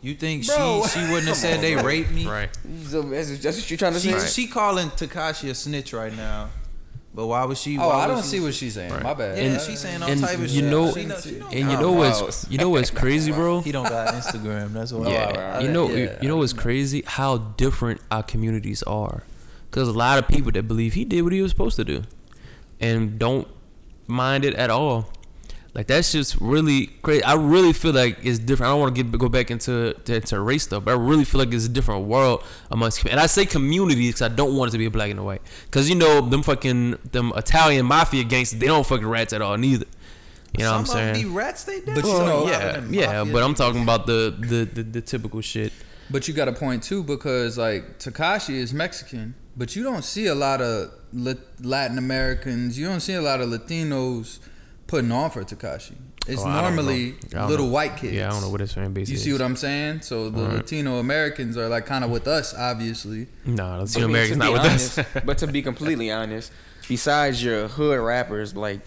You 0.00 0.14
think 0.14 0.46
Bro. 0.46 0.84
she 0.84 0.90
she 1.00 1.00
wouldn't 1.10 1.26
have 1.28 1.36
said 1.46 1.60
they 1.60 1.74
raped 1.76 2.10
me? 2.12 2.26
Right. 2.26 2.50
So 2.84 3.02
that's, 3.02 3.36
that's 3.38 3.56
what 3.58 3.70
you're 3.70 3.78
trying 3.78 3.94
to 3.94 4.00
She 4.00 4.12
say. 4.12 4.26
she 4.42 4.46
calling 4.48 4.88
Tekashi 4.90 5.50
a 5.50 5.54
snitch 5.54 5.92
right 5.92 6.14
now. 6.16 6.50
But 7.14 7.26
why 7.26 7.44
was 7.46 7.60
she? 7.60 7.76
Oh, 7.78 7.88
why 7.88 8.04
I 8.04 8.06
was 8.06 8.16
don't 8.16 8.22
she- 8.22 8.36
see 8.38 8.40
what 8.44 8.54
she's 8.54 8.74
saying. 8.74 8.92
Right. 8.92 9.02
My 9.02 9.14
bad. 9.14 9.36
Yeah, 9.38 9.44
And- 9.44 9.60
she's 9.60 9.80
saying 9.80 10.02
all 10.02 10.08
and 10.08 10.20
type 10.20 10.34
of 10.36 10.42
you 10.42 10.60
shit. 10.60 10.64
know- 10.70 10.92
She 10.92 11.04
know- 11.04 11.20
she 11.20 11.30
know- 11.32 11.48
And 11.48 11.70
you 11.72 11.76
know 11.78 11.92
wow. 11.92 11.98
what's 12.20 12.48
you 12.48 12.58
know 12.58 12.68
what's 12.68 12.90
crazy, 12.90 13.32
bro? 13.32 13.60
He 13.60 13.72
don't 13.72 13.88
got 13.88 14.14
Instagram. 14.14 14.72
That's 14.72 14.92
why. 14.92 15.08
Yeah, 15.10 15.54
right. 15.54 15.62
you 15.62 15.68
know, 15.68 15.88
Yeah, 15.88 15.96
you, 15.96 16.10
you 16.22 16.28
know 16.28 16.36
what's 16.36 16.52
crazy? 16.52 17.02
How 17.06 17.38
different 17.38 18.00
our 18.12 18.22
communities 18.22 18.82
are. 18.84 19.24
Because 19.70 19.88
a 19.88 19.92
lot 19.92 20.18
of 20.18 20.28
people 20.28 20.52
that 20.52 20.68
believe 20.68 20.94
he 20.94 21.04
did 21.04 21.22
what 21.22 21.32
he 21.32 21.42
was 21.42 21.50
supposed 21.50 21.76
to 21.76 21.84
do, 21.84 22.04
and 22.80 23.18
don't 23.18 23.48
mind 24.06 24.44
it 24.44 24.54
at 24.54 24.70
all. 24.70 25.10
Like 25.74 25.86
that's 25.86 26.10
just 26.10 26.40
really 26.40 26.86
crazy. 27.02 27.22
I 27.22 27.34
really 27.34 27.72
feel 27.72 27.92
like 27.92 28.18
it's 28.24 28.38
different. 28.38 28.68
I 28.68 28.72
don't 28.72 28.80
want 28.80 28.96
to 28.96 29.02
get 29.02 29.18
go 29.18 29.28
back 29.28 29.50
into 29.50 29.94
to, 30.06 30.20
to 30.20 30.40
race 30.40 30.64
stuff, 30.64 30.84
but 30.84 30.92
I 30.92 30.94
really 30.94 31.24
feel 31.24 31.38
like 31.38 31.52
it's 31.52 31.66
a 31.66 31.68
different 31.68 32.06
world 32.06 32.42
amongst. 32.70 33.04
And 33.06 33.20
I 33.20 33.26
say 33.26 33.46
communities 33.46 34.14
because 34.14 34.22
I 34.22 34.28
don't 34.34 34.56
want 34.56 34.70
it 34.70 34.72
to 34.72 34.78
be 34.78 34.86
a 34.86 34.90
black 34.90 35.10
and 35.10 35.20
a 35.20 35.22
white. 35.22 35.42
Because 35.66 35.88
you 35.88 35.94
know 35.94 36.20
them 36.20 36.42
fucking 36.42 36.98
them 37.12 37.32
Italian 37.36 37.86
mafia 37.86 38.24
gangsters, 38.24 38.58
they 38.58 38.66
don't 38.66 38.86
fucking 38.86 39.06
rats 39.06 39.32
at 39.32 39.42
all 39.42 39.56
neither. 39.56 39.86
You 40.56 40.64
know 40.64 40.72
what 40.72 40.78
I'm 40.80 40.86
Some 40.86 40.98
of 40.98 41.04
them 41.04 41.14
saying? 41.14 41.26
Be 41.28 41.32
rats, 41.34 41.64
they 41.64 41.80
But 41.80 41.88
you 41.88 41.94
definitely 42.02 42.26
know- 42.26 42.46
a 42.46 42.90
yeah, 42.90 43.22
yeah, 43.22 43.24
but 43.24 43.42
I'm 43.42 43.54
talking 43.54 43.82
about 43.82 44.06
the 44.06 44.34
the, 44.38 44.64
the, 44.64 44.82
the 44.82 45.00
typical 45.00 45.40
shit. 45.42 45.72
But 46.10 46.26
you 46.26 46.32
got 46.34 46.48
a 46.48 46.52
point 46.52 46.82
too 46.82 47.02
because 47.02 47.58
like 47.58 47.98
Tekashi 47.98 48.54
is 48.54 48.72
Mexican, 48.72 49.34
but 49.56 49.76
you 49.76 49.84
don't 49.84 50.02
see 50.04 50.26
a 50.26 50.34
lot 50.34 50.62
of 50.62 50.90
Latin 51.12 51.98
Americans. 51.98 52.78
You 52.78 52.86
don't 52.86 53.00
see 53.00 53.14
a 53.14 53.22
lot 53.22 53.42
of 53.42 53.50
Latinos 53.50 54.38
putting 54.88 55.12
on 55.12 55.30
for 55.30 55.44
Tekashi. 55.44 55.94
It's 56.26 56.42
Oh, 56.42 56.50
normally 56.50 57.10
know. 57.12 57.16
I 57.32 57.40
don't 57.42 57.50
little 57.50 57.66
know. 57.66 57.72
white 57.72 57.96
kids. 57.96 58.12
Yeah, 58.14 58.26
I 58.26 58.30
don't 58.32 58.42
know 58.42 58.50
what 58.50 58.60
his 58.60 58.72
fan 58.74 58.92
base 58.92 59.08
You 59.08 59.14
is. 59.16 59.22
see 59.22 59.32
what 59.32 59.40
I'm 59.40 59.56
saying? 59.56 60.00
So 60.02 60.28
the 60.28 60.42
Right. 60.42 60.54
Latino 60.56 60.98
Americans 60.98 61.56
are 61.56 61.68
like 61.68 61.86
kind 61.86 62.04
of 62.04 62.10
with 62.10 62.26
us, 62.26 62.52
obviously. 62.54 63.28
Nah, 63.46 63.78
But 63.78 63.84
Latino 63.84 64.04
I 64.04 64.06
mean, 64.08 64.10
Americans 64.16 64.36
not 64.38 64.46
be 64.46 64.52
with 64.52 64.60
honest, 64.62 64.98
us. 64.98 65.06
but 65.24 65.38
to 65.38 65.46
be 65.46 65.62
completely 65.62 66.10
honest, 66.20 66.52
besides 66.88 67.42
your 67.42 67.68
hood 67.68 67.98
rappers, 68.00 68.54
like 68.54 68.80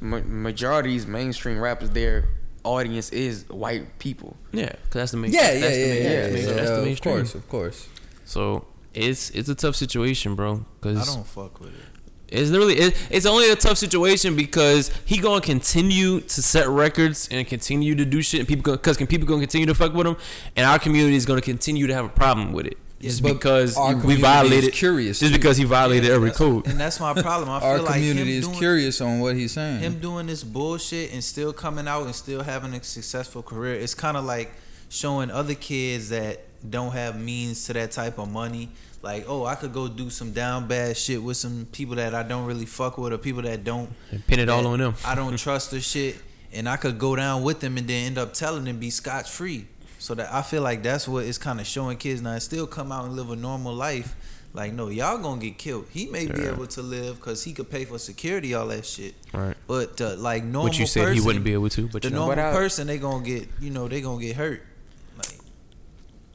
ma- 0.00 0.20
majority's 0.24 1.06
mainstream 1.06 1.58
rappers, 1.60 1.90
their 1.90 2.28
audience 2.64 3.10
is 3.10 3.44
white 3.50 3.98
people. 3.98 4.36
yeah, 4.52 4.70
cause 4.70 4.92
that's 4.92 5.10
the 5.10 5.16
main. 5.18 5.32
Yeah, 5.32 5.42
that's 5.42 5.54
yeah, 5.62 5.68
yeah, 5.68 5.92
yeah. 5.94 6.20
that's 6.20 6.30
the 6.30 6.32
main- 6.32 6.46
yeah, 6.48 6.54
that's 6.54 6.70
the 6.70 6.90
of 6.92 7.00
course, 7.02 7.34
of 7.34 7.48
course. 7.48 7.88
So 8.24 8.66
it's 8.94 9.28
it's 9.30 9.48
a 9.50 9.54
tough 9.54 9.76
situation, 9.76 10.34
bro. 10.34 10.64
Cause 10.80 10.96
I 10.96 11.00
Cause 11.00 11.14
don't 11.14 11.26
fuck 11.26 11.60
with 11.60 11.70
it. 11.74 11.95
It's 12.28 12.50
literally 12.50 12.74
it, 12.74 13.06
it's 13.10 13.26
only 13.26 13.50
a 13.50 13.56
tough 13.56 13.78
situation 13.78 14.34
because 14.36 14.90
he 15.04 15.18
gonna 15.18 15.40
continue 15.40 16.20
to 16.20 16.42
set 16.42 16.68
records 16.68 17.28
and 17.30 17.46
continue 17.46 17.94
to 17.94 18.04
do 18.04 18.22
shit, 18.22 18.40
and 18.40 18.48
people 18.48 18.72
because 18.72 18.96
can 18.96 19.06
people 19.06 19.26
gonna 19.28 19.40
continue 19.42 19.66
to 19.66 19.74
fuck 19.74 19.92
with 19.94 20.06
him, 20.06 20.16
and 20.56 20.66
our 20.66 20.78
community 20.78 21.16
is 21.16 21.24
gonna 21.26 21.40
continue 21.40 21.86
to 21.86 21.94
have 21.94 22.04
a 22.04 22.08
problem 22.10 22.52
with 22.52 22.66
it. 22.66 22.76
Just 22.98 23.22
But 23.22 23.34
because 23.34 23.76
we 24.04 24.16
violated, 24.16 24.72
curious 24.72 25.20
just 25.20 25.30
too. 25.32 25.38
because 25.38 25.58
he 25.58 25.64
violated 25.64 26.10
every 26.10 26.30
code. 26.30 26.66
and 26.66 26.80
that's 26.80 26.98
my 26.98 27.12
problem. 27.22 27.50
I 27.50 27.60
feel 27.60 27.68
Our 27.68 27.78
like 27.80 27.94
community 27.96 28.32
him 28.32 28.38
is 28.38 28.46
doing, 28.46 28.58
curious 28.58 29.00
on 29.02 29.20
what 29.20 29.36
he's 29.36 29.52
saying. 29.52 29.80
Him 29.80 29.98
doing 30.00 30.26
this 30.26 30.42
bullshit 30.42 31.12
and 31.12 31.22
still 31.22 31.52
coming 31.52 31.86
out 31.86 32.04
and 32.06 32.14
still 32.14 32.42
having 32.42 32.72
a 32.72 32.82
successful 32.82 33.42
career. 33.42 33.74
It's 33.74 33.94
kind 33.94 34.16
of 34.16 34.24
like 34.24 34.50
showing 34.88 35.30
other 35.30 35.54
kids 35.54 36.08
that 36.08 36.40
don't 36.68 36.92
have 36.92 37.20
means 37.20 37.66
to 37.66 37.74
that 37.74 37.90
type 37.92 38.18
of 38.18 38.30
money. 38.30 38.70
Like, 39.06 39.24
oh, 39.28 39.44
I 39.44 39.54
could 39.54 39.72
go 39.72 39.86
do 39.86 40.10
some 40.10 40.32
down 40.32 40.66
bad 40.66 40.96
shit 40.96 41.22
with 41.22 41.36
some 41.36 41.66
people 41.70 41.94
that 41.94 42.12
I 42.12 42.24
don't 42.24 42.44
really 42.44 42.66
fuck 42.66 42.98
with 42.98 43.12
or 43.12 43.18
people 43.18 43.42
that 43.42 43.62
don't 43.62 43.88
And 44.10 44.26
pin 44.26 44.40
it 44.40 44.48
all 44.48 44.66
on 44.66 44.80
them. 44.80 44.94
I 45.04 45.14
don't 45.14 45.36
trust 45.46 45.70
the 45.70 45.80
shit, 45.80 46.16
and 46.52 46.68
I 46.68 46.76
could 46.76 46.98
go 46.98 47.14
down 47.14 47.44
with 47.44 47.60
them 47.60 47.78
and 47.78 47.86
then 47.86 48.06
end 48.06 48.18
up 48.18 48.34
telling 48.34 48.64
them 48.64 48.78
be 48.78 48.90
scotch 48.90 49.30
free. 49.30 49.68
So 49.98 50.14
that 50.14 50.34
I 50.34 50.42
feel 50.42 50.60
like 50.60 50.82
that's 50.82 51.06
what 51.06 51.24
it's 51.24 51.38
kind 51.38 51.60
of 51.60 51.66
showing 51.66 51.96
kids 51.98 52.20
now. 52.20 52.36
Still 52.38 52.66
come 52.66 52.90
out 52.90 53.04
and 53.04 53.14
live 53.14 53.30
a 53.30 53.36
normal 53.36 53.74
life. 53.74 54.14
Like 54.52 54.72
no, 54.72 54.88
y'all 54.88 55.18
gonna 55.18 55.40
get 55.40 55.56
killed. 55.56 55.86
He 55.90 56.06
may 56.06 56.26
be 56.26 56.44
able 56.44 56.66
to 56.66 56.82
live 56.82 57.16
because 57.16 57.44
he 57.44 57.52
could 57.52 57.70
pay 57.70 57.84
for 57.84 57.98
security, 57.98 58.54
all 58.54 58.66
that 58.68 58.86
shit. 58.86 59.14
Right. 59.32 59.56
But 59.68 60.00
uh, 60.00 60.16
like 60.16 60.42
normal, 60.42 60.64
Which 60.64 60.78
you 60.78 60.86
said 60.86 61.14
he 61.14 61.20
wouldn't 61.20 61.44
be 61.44 61.52
able 61.52 61.68
to, 61.70 61.88
but 61.88 62.02
the 62.02 62.08
you 62.08 62.14
know. 62.14 62.26
normal 62.26 62.52
person, 62.52 62.88
they 62.88 62.98
gonna 62.98 63.24
get 63.24 63.48
you 63.60 63.70
know 63.70 63.86
they 63.86 64.00
gonna 64.00 64.20
get 64.20 64.34
hurt. 64.34 64.62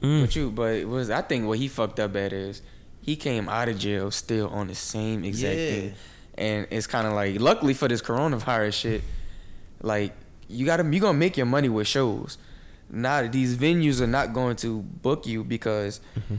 Mm. 0.02 0.22
But 0.22 0.36
you, 0.36 0.49
but 0.52 0.76
it 0.76 0.88
was 0.89 1.10
I 1.10 1.22
think 1.22 1.45
what 1.47 1.58
he 1.60 1.68
fucked 1.68 1.99
up 1.99 2.16
at 2.16 2.34
is 2.34 2.62
he 3.02 3.16
came 3.16 3.47
out 3.49 3.70
of 3.70 3.78
jail 3.78 4.12
still 4.12 4.47
on 4.49 4.68
the 4.68 4.76
same 4.76 5.24
exact 5.24 5.56
Yeah. 5.58 5.70
thing, 5.72 5.93
and 6.36 6.68
it's 6.72 6.88
kind 6.88 7.08
of 7.08 7.14
like 7.14 7.39
luckily 7.39 7.74
for 7.74 7.88
this 7.88 8.02
coronavirus 8.02 8.74
shit, 8.74 9.02
like 9.82 10.14
you 10.47 10.66
gotta 10.66 10.84
you 10.91 10.99
gonna 10.99 11.18
make 11.18 11.38
your 11.38 11.45
money 11.45 11.70
with 11.70 11.88
shows. 11.88 12.38
Now 12.89 13.26
these 13.28 13.56
venues 13.58 14.02
are 14.02 14.08
not 14.08 14.34
going 14.34 14.56
to 14.58 14.82
book 14.82 15.26
you 15.26 15.43
because 15.43 16.02
Mm-hmm. 16.18 16.36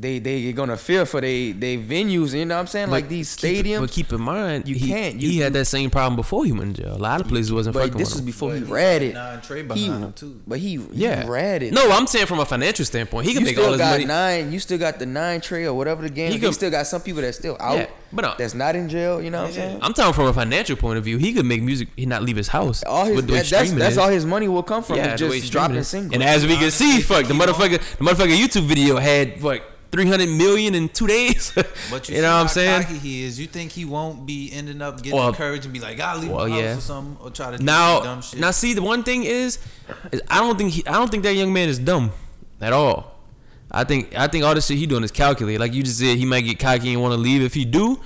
They 0.00 0.20
they 0.20 0.52
gonna 0.52 0.76
fear 0.76 1.04
for 1.06 1.20
they 1.20 1.50
they 1.50 1.76
venues. 1.76 2.32
You 2.32 2.44
know 2.44 2.54
what 2.54 2.60
I'm 2.60 2.66
saying? 2.68 2.88
like 2.90 3.04
But 3.04 3.10
these 3.10 3.34
keep- 3.34 3.66
stadiums. 3.66 3.80
but 3.80 3.90
keep 3.90 4.12
in 4.12 4.20
mind, 4.20 4.68
you 4.68 4.76
he, 4.76 4.86
can't- 4.86 5.20
he 5.20 5.32
you- 5.38 5.42
had 5.42 5.52
that 5.54 5.64
same 5.64 5.90
problem 5.90 6.14
before 6.14 6.44
he 6.44 6.52
went 6.52 6.76
to 6.76 6.82
jail. 6.84 6.94
A 6.94 6.98
lot 6.98 7.20
of 7.20 7.26
places 7.26 7.52
wasn't 7.52 7.74
but 7.74 7.80
fucking 7.80 7.98
this 7.98 8.10
with 8.10 8.14
was 8.14 8.20
him. 8.20 8.26
before 8.26 8.54
he 8.54 8.60
But 8.60 8.66
he 8.68 8.72
ratted. 8.74 9.14
had 9.16 9.32
nine 9.32 9.40
Trey 9.40 9.56
He, 9.56 9.62
behind 9.64 10.04
him, 10.04 10.12
too. 10.12 10.40
but 10.46 10.58
he, 10.60 10.76
he 10.76 10.86
yeah, 10.92 11.26
ratted. 11.26 11.74
No, 11.74 11.90
I'm 11.90 12.06
saying 12.06 12.26
from 12.26 12.38
a 12.38 12.46
financial 12.46 12.84
standpoint, 12.84 13.26
he 13.26 13.32
can 13.32 13.40
you 13.40 13.46
make 13.46 13.54
still 13.56 13.64
all 13.66 13.72
his 13.72 13.80
got 13.80 13.90
money. 13.90 14.04
nine. 14.04 14.52
You 14.52 14.60
still 14.60 14.78
got 14.78 15.00
the 15.00 15.06
nine 15.06 15.40
Trey 15.40 15.64
or 15.66 15.74
whatever 15.74 16.02
the 16.02 16.10
game. 16.10 16.28
He 16.28 16.34
You 16.36 16.40
could- 16.42 16.54
still 16.54 16.70
got 16.70 16.86
some 16.86 17.00
people 17.00 17.22
that's 17.22 17.36
still 17.38 17.56
out. 17.58 17.78
Yeah, 17.78 17.86
but 18.12 18.24
uh, 18.24 18.34
that's 18.38 18.54
not 18.54 18.74
in 18.76 18.88
jail. 18.88 19.20
You 19.22 19.30
know 19.30 19.42
what 19.42 19.48
I'm 19.48 19.54
saying? 19.54 19.78
I'm 19.82 19.92
talking 19.92 20.14
from 20.14 20.26
a 20.26 20.32
financial 20.32 20.76
point 20.76 20.98
of 20.98 21.04
view. 21.04 21.18
He 21.18 21.32
could 21.32 21.46
make 21.46 21.62
music, 21.62 21.88
he 21.96 22.06
not 22.06 22.22
leave 22.22 22.36
his 22.36 22.48
house. 22.48 22.82
All 22.84 23.04
his 23.04 23.16
with 23.16 23.26
the 23.26 23.32
way 23.34 23.38
that, 23.40 23.50
that's, 23.50 23.72
that's 23.72 23.96
all 23.96 24.08
his 24.08 24.24
money 24.26 24.48
will 24.48 24.62
come 24.62 24.82
from. 24.82 24.96
Yeah, 24.96 25.14
is 25.14 25.20
just 25.20 25.52
dropping 25.52 25.82
singles. 25.82 26.14
And 26.14 26.22
as 26.22 26.46
we 26.46 26.56
can 26.56 26.70
see, 26.70 27.00
fuck 27.00 27.26
the 27.26 27.32
Keep 27.34 27.42
on. 27.42 27.48
motherfucker, 27.48 27.78
the 27.98 28.04
motherfucker 28.04 28.36
YouTube 28.36 28.66
video 28.66 28.96
had 28.96 29.42
what 29.42 29.62
300 29.90 30.28
million 30.28 30.74
in 30.74 30.88
two 30.88 31.06
days. 31.06 31.52
But 31.90 32.08
you, 32.08 32.16
you 32.16 32.22
know 32.22 32.34
what 32.34 32.40
I'm 32.42 32.48
saying? 32.48 32.82
Cocky 32.82 32.98
he 32.98 33.24
is. 33.24 33.40
You 33.40 33.46
think 33.46 33.72
he 33.72 33.84
won't 33.86 34.26
be 34.26 34.50
ending 34.52 34.82
up 34.82 35.02
getting 35.02 35.18
Well- 35.18 35.28
encouraged 35.28 35.64
and 35.64 35.72
be 35.72 35.80
like, 35.80 35.98
"I'll 36.00 36.18
leave 36.18 36.30
well, 36.30 36.46
my 36.46 36.54
house 36.54 36.60
yeah. 36.62 36.76
or 36.76 36.80
something," 36.80 37.24
or 37.24 37.30
try 37.30 37.50
to 37.52 37.58
do 37.58 37.64
Now, 37.64 38.00
dumb 38.00 38.20
shit. 38.20 38.38
now, 38.38 38.50
see, 38.50 38.74
the 38.74 38.82
one 38.82 39.02
thing 39.02 39.24
is, 39.24 39.58
is 40.12 40.22
I 40.28 40.40
don't 40.40 40.58
think 40.58 40.72
he, 40.72 40.86
I 40.86 40.92
don't 40.92 41.10
think 41.10 41.22
that 41.22 41.34
young 41.34 41.52
man 41.52 41.68
is 41.68 41.78
dumb 41.78 42.12
at 42.60 42.72
all. 42.74 43.17
I 43.70 43.84
think, 43.84 44.16
I 44.16 44.26
think 44.28 44.44
all 44.44 44.54
this 44.54 44.66
shit 44.66 44.78
he 44.78 44.86
doing 44.86 45.04
is 45.04 45.10
calculated. 45.10 45.60
Like 45.60 45.74
you 45.74 45.82
just 45.82 45.98
said, 45.98 46.16
he 46.16 46.24
might 46.24 46.42
get 46.42 46.58
cocky 46.58 46.92
and 46.92 47.02
want 47.02 47.12
to 47.12 47.18
leave. 47.18 47.42
If 47.42 47.54
he 47.54 47.64
do, 47.64 48.00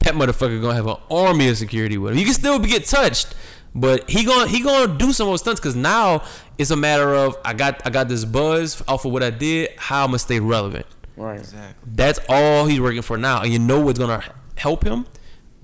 that 0.00 0.14
motherfucker 0.14 0.60
gonna 0.60 0.74
have 0.74 0.86
an 0.86 0.96
army 1.10 1.48
of 1.48 1.56
security 1.58 1.98
with 1.98 2.12
him. 2.12 2.18
You 2.18 2.24
can 2.24 2.34
still 2.34 2.58
be 2.58 2.68
get 2.68 2.84
touched, 2.84 3.34
but 3.74 4.08
he 4.08 4.24
gonna 4.24 4.48
he 4.48 4.62
gonna 4.62 4.96
do 4.96 5.12
some 5.12 5.26
more 5.26 5.38
stunts 5.38 5.60
because 5.60 5.76
now 5.76 6.22
it's 6.58 6.70
a 6.70 6.76
matter 6.76 7.14
of 7.14 7.36
I 7.44 7.54
got 7.54 7.84
I 7.84 7.90
got 7.90 8.08
this 8.08 8.24
buzz 8.24 8.82
off 8.86 9.04
of 9.04 9.12
what 9.12 9.22
I 9.22 9.30
did. 9.30 9.70
How 9.76 10.04
I'm 10.04 10.10
gonna 10.10 10.18
stay 10.18 10.40
relevant. 10.40 10.86
right. 11.16 11.40
exactly. 11.40 11.90
That's 11.94 12.20
all 12.28 12.66
he's 12.66 12.80
working 12.80 13.02
for 13.02 13.18
now. 13.18 13.42
And 13.42 13.52
you 13.52 13.58
know 13.58 13.80
what's 13.80 13.98
gonna 13.98 14.22
help 14.56 14.84
him? 14.84 15.06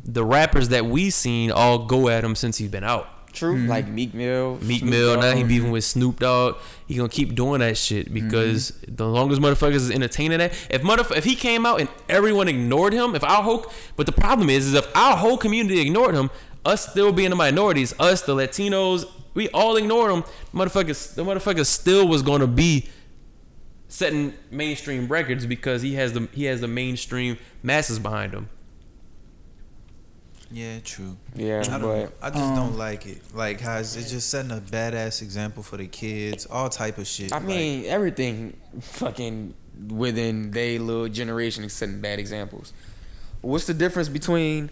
The 0.05 0.25
rappers 0.25 0.71
that 0.71 0.87
we 0.87 1.11
seen 1.11 1.53
all 1.53 1.87
go 1.87 2.09
at 2.09 2.25
him 2.25 2.35
since 2.35 2.59
he's 2.59 2.71
been 2.71 2.85
out. 2.85 3.22
True. 3.33 3.57
Hmm. 3.57 3.69
Like 3.69 3.89
Meek 3.89 4.13
Mill. 4.15 4.59
Meek 4.61 4.81
Snoop 4.81 4.91
Mill, 4.91 5.21
now 5.21 5.33
he 5.33 5.41
Dogg. 5.41 5.49
beefing 5.49 5.65
mm-hmm. 5.65 5.73
with 5.73 5.85
Snoop 5.85 6.21
Dogg. 6.21 6.57
He 6.87 6.97
gonna 6.97 7.09
keep 7.09 7.35
doing 7.35 7.61
that 7.61 7.77
shit 7.77 8.07
mm-hmm. 8.07 8.15
because 8.15 8.73
the 8.87 9.07
longest 9.07 9.41
motherfuckers 9.41 9.77
is 9.77 9.91
entertaining 9.91 10.39
that. 10.39 10.53
If 10.71 10.83
motherf- 10.83 11.17
if 11.17 11.25
he 11.25 11.35
came 11.35 11.65
out 11.65 11.81
and 11.81 11.89
everyone 12.09 12.49
ignored 12.49 12.93
him, 12.93 13.15
if 13.15 13.25
our 13.25 13.43
whole 13.43 13.67
but 13.97 14.07
the 14.07 14.13
problem 14.13 14.51
is, 14.51 14.69
is 14.69 14.75
if 14.75 14.87
our 14.95 15.17
whole 15.17 15.39
community 15.39 15.81
ignored 15.81 16.15
him, 16.15 16.31
us 16.65 16.89
still 16.91 17.13
being 17.13 17.31
the 17.31 17.37
minorities, 17.37 17.99
us 17.99 18.23
the 18.23 18.35
Latinos, 18.35 19.07
we 19.35 19.49
all 19.49 19.77
ignored 19.77 20.13
him. 20.13 20.25
Motherfuckers, 20.53 21.15
the 21.15 21.25
motherfucker 21.25 21.65
still 21.65 22.07
was 22.07 22.23
gonna 22.23 22.47
be 22.47 22.89
setting 23.89 24.33
mainstream 24.51 25.07
records 25.09 25.47
because 25.47 25.83
he 25.83 25.95
has 25.95 26.13
the 26.13 26.29
he 26.33 26.45
has 26.45 26.61
the 26.61 26.69
mainstream 26.69 27.39
masses 27.63 27.99
behind 27.99 28.35
him. 28.35 28.49
Yeah, 30.53 30.81
true. 30.85 31.17
Yeah, 31.35 31.61
I, 31.61 31.79
don't, 31.79 31.83
but 31.83 32.13
I 32.21 32.31
just 32.31 32.43
um, 32.43 32.57
don't 32.57 32.77
like 32.79 33.07
it. 33.07 33.23
Like 33.35 33.61
how 33.61 33.79
it's, 33.79 33.97
it's 33.97 34.11
just 34.11 34.29
setting 34.29 34.51
a 34.51 34.61
badass 34.61 35.23
example 35.23 35.63
for 35.63 35.77
the 35.79 35.87
kids, 35.87 36.47
all 36.47 36.69
type 36.69 36.99
of 36.99 37.07
shit. 37.07 37.33
I 37.33 37.37
Like, 37.37 37.47
mean 37.47 37.85
everything 37.87 38.57
fucking 38.81 39.55
within 39.89 40.51
they 40.51 40.79
little 40.79 41.09
generation 41.09 41.65
is 41.65 41.73
setting 41.73 42.01
bad 42.01 42.19
examples. 42.19 42.73
What's 43.41 43.67
the 43.67 43.75
difference 43.75 44.09
between 44.09 44.71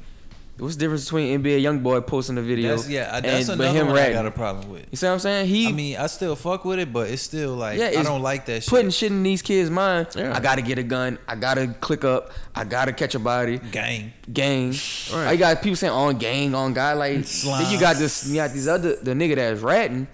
what's 0.60 0.76
the 0.76 0.80
difference 0.80 1.04
between 1.06 1.42
NBA 1.42 1.62
YoungBoy 1.62 2.06
posting 2.06 2.38
a 2.38 2.42
video 2.42 2.76
that's 2.76 2.88
yeah, 2.88 3.10
I- 3.12 3.20
that's 3.20 3.48
and 3.48 3.58
but 3.58 3.64
another 3.64 3.78
him 3.80 3.86
one 3.88 3.96
I 3.96 4.00
ratting? 4.00 4.14
got 4.14 4.26
a 4.26 4.30
problem 4.30 4.70
with. 4.70 4.86
You 4.90 4.96
see 4.96 5.06
what 5.06 5.12
I'm 5.14 5.18
saying? 5.18 5.46
He 5.48 5.68
I 5.68 5.72
mean, 5.72 5.96
I 5.96 6.06
still 6.06 6.36
fuck 6.36 6.64
with 6.64 6.78
it, 6.78 6.92
but 6.92 7.08
it's 7.08 7.22
still 7.22 7.54
like 7.54 7.78
Yeah, 7.78 7.98
I 7.98 8.02
don't 8.02 8.22
like 8.22 8.46
that 8.46 8.62
shit. 8.62 8.68
putting 8.70 8.90
shit 8.90 9.10
in 9.10 9.22
these 9.22 9.42
kids' 9.42 9.70
minds. 9.70 10.14
Yeah. 10.16 10.36
I 10.36 10.40
gotta 10.40 10.62
get 10.62 10.78
a 10.78 10.82
gun. 10.82 11.18
I 11.26 11.34
gotta 11.36 11.68
click 11.80 12.04
up. 12.04 12.32
I 12.54 12.64
gotta 12.64 12.92
catch 12.92 13.14
a 13.14 13.18
body. 13.18 13.58
gang. 13.58 14.12
Gang. 14.32 14.70
Right. 15.12 15.28
I 15.28 15.36
got 15.36 15.62
people 15.62 15.76
saying 15.76 15.92
on 15.92 16.18
gang, 16.18 16.54
oh, 16.54 16.58
on 16.58 16.74
guy. 16.74 16.92
Like 16.92 17.24
then 17.44 17.72
you 17.72 17.80
got 17.80 17.96
this. 17.96 18.28
You 18.28 18.36
got 18.36 18.52
these 18.52 18.68
other 18.68 18.96
the 18.96 19.12
nigga 19.12 19.36
that's 19.36 19.60
ratting. 19.60 20.06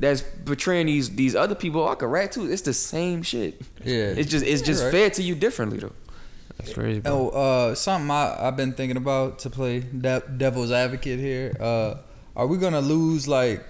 That's 0.00 0.22
betraying 0.22 0.86
these 0.86 1.10
these 1.14 1.34
other 1.34 1.54
people. 1.56 1.88
I 1.88 1.94
could 1.96 2.06
rat 2.06 2.30
too. 2.32 2.50
It's 2.50 2.62
the 2.62 2.72
same 2.72 3.22
shit. 3.22 3.60
Yeah. 3.84 4.14
It's 4.16 4.30
just 4.30 4.44
it's 4.46 4.62
just 4.62 4.80
You're 4.82 4.90
right. 4.92 4.98
fed 5.06 5.14
to 5.14 5.22
you 5.22 5.34
differently 5.34 5.78
though. 5.78 5.92
That's 6.58 6.74
crazy, 6.74 7.00
bro. 7.00 7.30
Oh, 7.32 7.38
uh, 7.70 7.74
something 7.74 8.10
I, 8.10 8.36
I've 8.48 8.56
been 8.56 8.72
thinking 8.72 8.96
about 8.96 9.38
to 9.40 9.50
play 9.50 9.80
de- 9.80 10.22
devil's 10.36 10.72
advocate 10.72 11.18
here. 11.20 11.56
Uh, 11.60 11.94
are 12.36 12.46
we 12.46 12.58
gonna 12.58 12.80
lose 12.80 13.26
like 13.28 13.64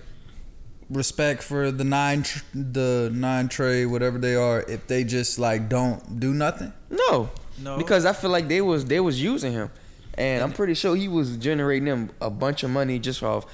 respect 0.90 1.42
for 1.42 1.70
the 1.70 1.84
nine, 1.84 2.22
tr- 2.22 2.42
the 2.54 3.10
nine 3.12 3.48
trade, 3.48 3.86
whatever 3.86 4.18
they 4.18 4.34
are, 4.34 4.62
if 4.62 4.86
they 4.86 5.04
just 5.04 5.38
like 5.38 5.68
don't 5.68 6.18
do 6.18 6.32
nothing? 6.32 6.72
No, 6.90 7.30
No. 7.62 7.76
because 7.76 8.04
I 8.06 8.12
feel 8.12 8.30
like 8.30 8.48
they 8.48 8.60
was 8.62 8.86
they 8.86 9.00
was 9.00 9.22
using 9.22 9.52
him, 9.52 9.70
and 10.14 10.42
I'm 10.42 10.52
pretty 10.52 10.74
sure 10.74 10.96
he 10.96 11.08
was 11.08 11.36
generating 11.36 11.84
them 11.86 12.10
a 12.20 12.30
bunch 12.30 12.62
of 12.62 12.70
money 12.70 12.98
just 12.98 13.22
off. 13.22 13.44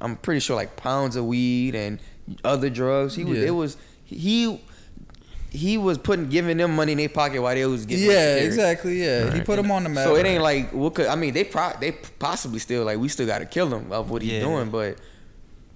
I'm 0.00 0.16
pretty 0.16 0.40
sure 0.40 0.56
like 0.56 0.76
pounds 0.76 1.16
of 1.16 1.26
weed 1.26 1.74
and 1.74 1.98
other 2.44 2.70
drugs. 2.70 3.14
He 3.14 3.24
was 3.24 3.38
Yeah. 3.38 3.46
it 3.48 3.50
was 3.50 3.76
he 4.04 4.60
he 5.50 5.76
was 5.78 5.98
putting 5.98 6.28
giving 6.28 6.56
them 6.56 6.74
money 6.76 6.92
in 6.92 6.98
their 6.98 7.08
pocket 7.08 7.40
while 7.42 7.54
they 7.54 7.66
was 7.66 7.84
getting 7.86 8.04
Yeah, 8.06 8.10
security. 8.34 8.46
exactly. 8.46 9.02
Yeah, 9.04 9.34
he 9.34 9.40
put 9.40 9.56
them 9.56 9.70
on 9.70 9.82
the 9.82 9.88
map. 9.88 10.04
So 10.06 10.16
it 10.16 10.24
ain't 10.24 10.42
like 10.42 10.72
what 10.72 10.94
could 10.94 11.06
I 11.06 11.16
mean 11.16 11.34
they 11.34 11.44
pro 11.44 11.70
they 11.80 11.92
possibly 11.92 12.58
still 12.60 12.84
like 12.84 12.98
we 12.98 13.08
still 13.08 13.26
got 13.26 13.38
to 13.40 13.46
kill 13.46 13.68
him 13.74 13.90
of 13.92 14.10
what 14.10 14.22
he's 14.22 14.32
Yeah. 14.32 14.40
doing, 14.40 14.70
but 14.70 14.98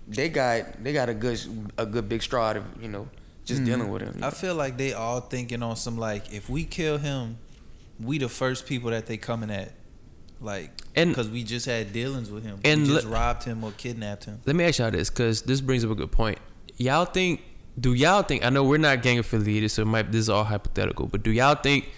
they 0.06 0.28
got 0.28 0.82
they 0.82 0.92
got 0.92 1.08
a 1.08 1.14
good 1.14 1.40
a 1.78 1.86
good 1.86 2.08
big 2.08 2.22
straw 2.22 2.52
of 2.52 2.64
you 2.80 2.88
know 2.88 3.08
just 3.44 3.62
Mhm. 3.62 3.66
dealing 3.66 3.90
with 3.90 4.02
him. 4.02 4.20
I 4.22 4.30
feel 4.30 4.54
like 4.54 4.76
they 4.76 4.92
all 4.92 5.20
thinking 5.20 5.62
on 5.62 5.76
some 5.76 5.98
like 5.98 6.32
if 6.32 6.48
we 6.48 6.64
kill 6.64 6.98
him, 6.98 7.38
we 8.00 8.18
the 8.18 8.28
first 8.28 8.66
people 8.66 8.90
that 8.90 9.06
they 9.06 9.16
coming 9.16 9.50
at, 9.50 9.72
like 10.40 10.70
And- 10.94 11.10
because 11.10 11.28
we 11.28 11.42
just 11.42 11.66
had 11.66 11.92
dealings 11.92 12.30
with 12.30 12.42
him, 12.44 12.58
and 12.64 12.82
we 12.82 12.88
just 12.88 13.06
le- 13.06 13.12
robbed 13.12 13.44
him 13.44 13.62
or 13.64 13.72
kidnapped 13.72 14.24
him. 14.26 14.40
Let 14.46 14.56
me 14.56 14.64
ask 14.64 14.78
y'all 14.78 14.90
this, 14.90 15.10
because 15.10 15.42
this 15.42 15.60
brings 15.60 15.84
up 15.84 15.90
a 15.90 15.94
good 15.94 16.12
point. 16.12 16.38
Y'all 16.76 17.04
think? 17.04 17.40
Do 17.78 17.92
y'all 17.92 18.22
think? 18.22 18.44
I 18.44 18.50
know 18.50 18.64
we're 18.64 18.78
not 18.78 19.02
gang 19.02 19.18
affiliated, 19.18 19.70
so 19.70 19.82
it 19.82 19.86
might, 19.86 20.12
this 20.12 20.20
is 20.20 20.30
all 20.30 20.44
hypothetical. 20.44 21.06
But 21.06 21.22
do 21.22 21.30
y'all 21.30 21.56
think 21.56 21.90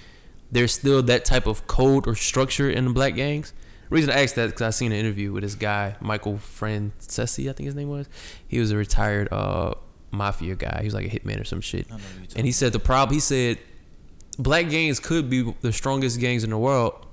there's 0.51 0.73
still 0.73 1.03
that 1.03 1.25
type 1.25 1.47
of 1.47 1.67
code 1.67 2.07
or 2.07 2.15
structure 2.15 2.71
in 2.71 2.87
the 2.87 2.91
black 2.93 3.15
gangs? 3.15 3.53
The 3.89 3.95
reason 3.95 4.11
I 4.11 4.23
asked 4.23 4.35
that 4.37 4.47
because 4.47 4.63
I 4.63 4.71
seen 4.71 4.93
an 4.93 4.99
interview 4.99 5.33
with 5.33 5.43
this 5.43 5.55
guy, 5.55 5.97
Michael 6.01 6.35
Franzese, 6.35 7.49
I 7.49 7.53
think 7.53 7.67
his 7.67 7.75
name 7.75 7.89
was. 7.89 8.09
He 8.49 8.59
was 8.59 8.73
a 8.73 8.77
retired 8.77 9.29
uh, 9.31 9.75
mafia 10.11 10.57
guy. 10.57 10.79
He 10.81 10.87
was 10.87 10.95
like 10.95 11.07
a 11.07 11.09
hitman 11.09 11.41
or 11.41 11.45
some 11.45 11.61
shit. 11.61 11.87
I 11.89 11.91
know 11.91 11.97
what 11.97 12.03
you're 12.05 12.23
talking 12.23 12.39
And 12.39 12.47
he 12.47 12.53
said 12.53 12.73
the 12.73 12.81
problem. 12.81 13.15
He 13.15 13.21
said 13.21 13.59
black 14.39 14.71
gangs 14.71 14.99
could 14.99 15.31
be 15.31 15.55
the 15.61 15.73
strongest 15.73 16.19
gangs 16.19 16.43
in 16.43 16.51
the 16.51 16.59
world, 16.59 17.07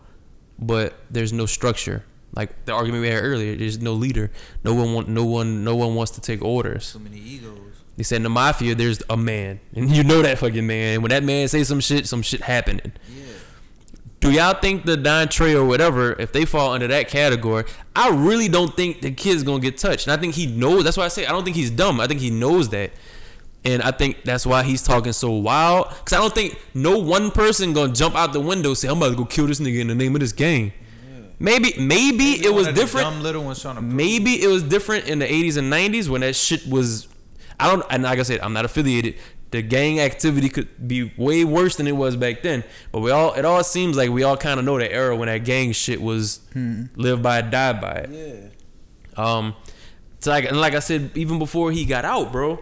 but 0.58 0.96
there's 1.12 1.34
no 1.34 1.46
structure. 1.46 2.04
Like 2.36 2.66
the 2.66 2.72
argument 2.72 3.02
we 3.02 3.10
had 3.10 3.24
earlier, 3.24 3.56
there's 3.56 3.80
no 3.80 3.94
leader. 3.94 4.32
No 4.64 4.74
one 4.74 4.94
want, 4.94 5.08
no 5.08 5.24
one, 5.24 5.64
no 5.64 5.76
one 5.76 5.94
wants 5.94 6.14
to 6.14 6.22
take 6.22 6.44
orders. 6.44 6.86
so 6.86 7.00
many 7.00 7.18
egos. 7.20 7.83
They 7.96 8.04
said 8.04 8.18
in 8.18 8.24
the 8.24 8.30
mafia, 8.30 8.74
there's 8.74 9.04
a 9.10 9.16
man, 9.16 9.60
and 9.76 9.90
you 9.92 10.04
know 10.04 10.22
that 10.24 10.40
fucking 10.40 10.66
man. 10.66 11.02
When 11.02 11.10
that 11.10 11.24
man 11.24 11.48
say 11.48 11.64
some 11.64 11.80
shit, 11.80 12.08
some 12.08 12.24
shit 12.24 12.42
happening. 12.42 12.92
Yeah. 13.08 13.24
Do 14.20 14.32
y'all 14.32 14.54
think 14.54 14.86
the 14.86 14.98
Don 14.98 15.28
Trey 15.28 15.54
or 15.54 15.66
whatever, 15.66 16.14
if 16.14 16.32
they 16.32 16.46
fall 16.46 16.72
under 16.72 16.88
that 16.88 17.10
category, 17.10 17.66
I 17.96 18.10
really 18.10 18.48
don't 18.48 18.76
think 18.76 19.02
the 19.02 19.12
kid's 19.12 19.44
gonna 19.44 19.60
get 19.60 19.78
touched. 19.78 20.08
And 20.08 20.14
I 20.14 20.20
think 20.20 20.34
he 20.34 20.48
knows. 20.48 20.84
That's 20.86 20.98
why 20.98 21.06
I 21.06 21.10
say 21.10 21.26
I 21.26 21.32
don't 21.32 21.44
think 21.44 21.56
he's 21.56 21.70
dumb. 21.70 22.00
I 22.00 22.08
think 22.08 22.20
he 22.22 22.30
knows 22.32 22.70
that, 22.70 22.92
and 23.66 23.84
I 23.84 23.92
think 23.92 24.24
that's 24.24 24.46
why 24.46 24.64
he's 24.64 24.82
talking 24.82 25.14
so 25.14 25.32
wild. 25.32 25.90
Cause 26.06 26.14
I 26.14 26.18
don't 26.18 26.34
think 26.34 26.60
no 26.74 26.98
one 26.98 27.32
person 27.32 27.74
gonna 27.74 27.94
jump 27.94 28.16
out 28.16 28.34
the 28.34 28.40
window 28.40 28.70
and 28.70 28.78
say 28.78 28.88
I'm 28.88 28.98
about 28.98 29.10
to 29.10 29.16
go 29.16 29.26
kill 29.26 29.46
this 29.46 29.60
nigga 29.60 29.82
in 29.82 29.88
the 29.88 29.96
name 29.96 30.16
of 30.16 30.22
this 30.22 30.32
game. 30.32 30.74
Maybe, 31.40 31.74
maybe 31.78 32.46
it 32.46 32.54
was 32.54 32.68
different. 32.68 33.10
Dumb 33.10 33.22
little 33.22 33.44
ones 33.44 33.62
trying 33.62 33.76
to. 33.76 33.82
prove 33.82 33.94
Maybe 33.94 34.42
it 34.42 34.48
was 34.48 34.64
different 34.64 35.10
in 35.10 35.20
the 35.20 35.26
80s 35.26 35.58
and 35.58 35.72
90s 35.72 36.08
when 36.08 36.22
that 36.22 36.36
shit 36.36 36.66
was. 36.68 37.10
I 37.64 37.70
don't, 37.72 37.86
and 37.90 38.04
like 38.04 38.20
I 38.20 38.24
said, 38.24 38.40
I'm 38.42 38.54
not 38.54 38.66
affiliated. 38.66 39.16
the 39.52 39.62
gang 39.62 40.00
activity 40.00 40.50
could 40.50 40.68
be 40.88 41.14
way 41.16 41.46
worse 41.46 41.76
than 41.76 41.88
it 41.88 41.96
was 41.96 42.16
back 42.16 42.42
then. 42.42 42.64
But 42.92 43.02
we 43.02 43.12
all 43.12 43.34
it 43.34 43.46
all 43.46 43.64
seems 43.64 43.96
like 43.96 44.10
we 44.10 44.24
all 44.24 44.36
kind 44.36 44.60
of 44.60 44.66
know 44.66 44.78
the 44.80 44.92
era 44.92 45.16
when 45.16 45.28
that 45.28 45.44
gang 45.46 45.72
shit 45.74 46.02
was 46.02 46.40
live 46.56 47.22
by 47.22 47.40
it, 47.40 47.52
die 47.52 47.74
by 47.74 47.94
it. 47.94 48.10
Yeah. 48.12 48.50
Um, 49.16 49.56
it's 50.18 50.26
like 50.28 50.46
and 50.46 50.60
like 50.60 50.74
I 50.74 50.80
said, 50.80 51.12
even 51.16 51.38
before 51.38 51.72
he 51.72 51.86
got 51.86 52.04
out, 52.04 52.32
bro, 52.32 52.60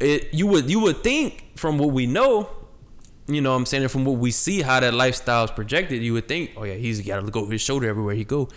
it 0.00 0.34
you 0.34 0.46
would 0.48 0.68
you 0.68 0.80
would 0.80 1.04
think 1.04 1.44
from 1.56 1.78
what 1.78 1.90
we 1.90 2.06
know, 2.06 2.50
you 3.28 3.40
know, 3.40 3.50
what 3.52 3.56
I'm 3.58 3.66
saying 3.66 3.86
from 3.88 4.04
what 4.04 4.18
we 4.18 4.32
see 4.32 4.62
how 4.62 4.80
that 4.80 4.92
lifestyle 4.92 5.44
is 5.44 5.52
projected, 5.52 6.02
you 6.02 6.12
would 6.14 6.26
think, 6.26 6.50
oh 6.56 6.64
yeah, 6.64 6.74
he's 6.74 7.00
got 7.00 7.16
to 7.16 7.22
look 7.22 7.36
over 7.36 7.52
his 7.52 7.60
shoulder 7.62 7.88
everywhere 7.88 8.14
he 8.16 8.24
go. 8.24 8.48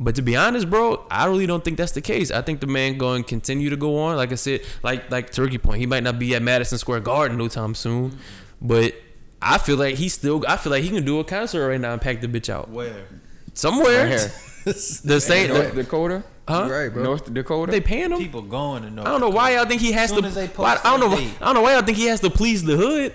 But 0.00 0.16
to 0.16 0.22
be 0.22 0.34
honest, 0.36 0.68
bro, 0.68 1.06
I 1.10 1.26
really 1.26 1.46
don't 1.46 1.64
think 1.64 1.76
that's 1.76 1.92
the 1.92 2.00
case. 2.00 2.30
I 2.30 2.42
think 2.42 2.60
the 2.60 2.66
man 2.66 2.98
going 2.98 3.22
to 3.22 3.28
continue 3.28 3.70
to 3.70 3.76
go 3.76 3.98
on. 3.98 4.16
Like 4.16 4.32
I 4.32 4.34
said, 4.36 4.62
like 4.82 5.10
like 5.10 5.30
Turkey 5.32 5.58
Point, 5.58 5.78
he 5.80 5.86
might 5.86 6.02
not 6.02 6.18
be 6.18 6.34
at 6.34 6.42
Madison 6.42 6.78
Square 6.78 7.00
Garden 7.00 7.38
no 7.38 7.48
time 7.48 7.74
soon, 7.74 8.18
but 8.60 8.94
I 9.40 9.58
feel 9.58 9.76
like 9.76 9.94
he 9.96 10.08
still. 10.08 10.44
I 10.48 10.56
feel 10.56 10.72
like 10.72 10.82
he 10.82 10.90
can 10.90 11.04
do 11.04 11.20
a 11.20 11.24
concert 11.24 11.68
right 11.68 11.80
now 11.80 11.92
and 11.92 12.02
pack 12.02 12.20
the 12.20 12.26
bitch 12.28 12.48
out 12.48 12.70
Where? 12.70 13.06
somewhere. 13.54 14.04
Right 14.08 14.20
here. 14.20 14.32
The 14.64 15.20
same, 15.20 15.50
North 15.50 15.74
Dakota, 15.74 16.24
huh? 16.48 16.66
Right, 16.70 16.88
bro. 16.88 17.02
North 17.02 17.30
Dakota. 17.34 17.70
They 17.70 17.82
paying 17.82 18.12
him? 18.12 18.18
People 18.18 18.40
going 18.40 18.82
to 18.84 18.90
know. 18.90 19.02
I 19.02 19.04
don't 19.08 19.20
know 19.20 19.28
why 19.28 19.54
y'all 19.56 19.66
think 19.66 19.82
he 19.82 19.92
has 19.92 20.08
Soon 20.08 20.22
to. 20.22 20.28
as 20.28 20.34
they 20.36 20.46
why, 20.46 20.80
I 20.82 20.90
don't 20.96 21.00
know. 21.00 21.10
that 21.10 21.16
Why, 21.16 21.22
date. 21.24 21.34
I 21.42 21.44
don't 21.44 21.54
know 21.56 21.60
why 21.60 21.74
y'all 21.74 21.82
think 21.82 21.98
he 21.98 22.06
has 22.06 22.20
to 22.20 22.30
please 22.30 22.64
the 22.64 22.74
hood. 22.74 23.14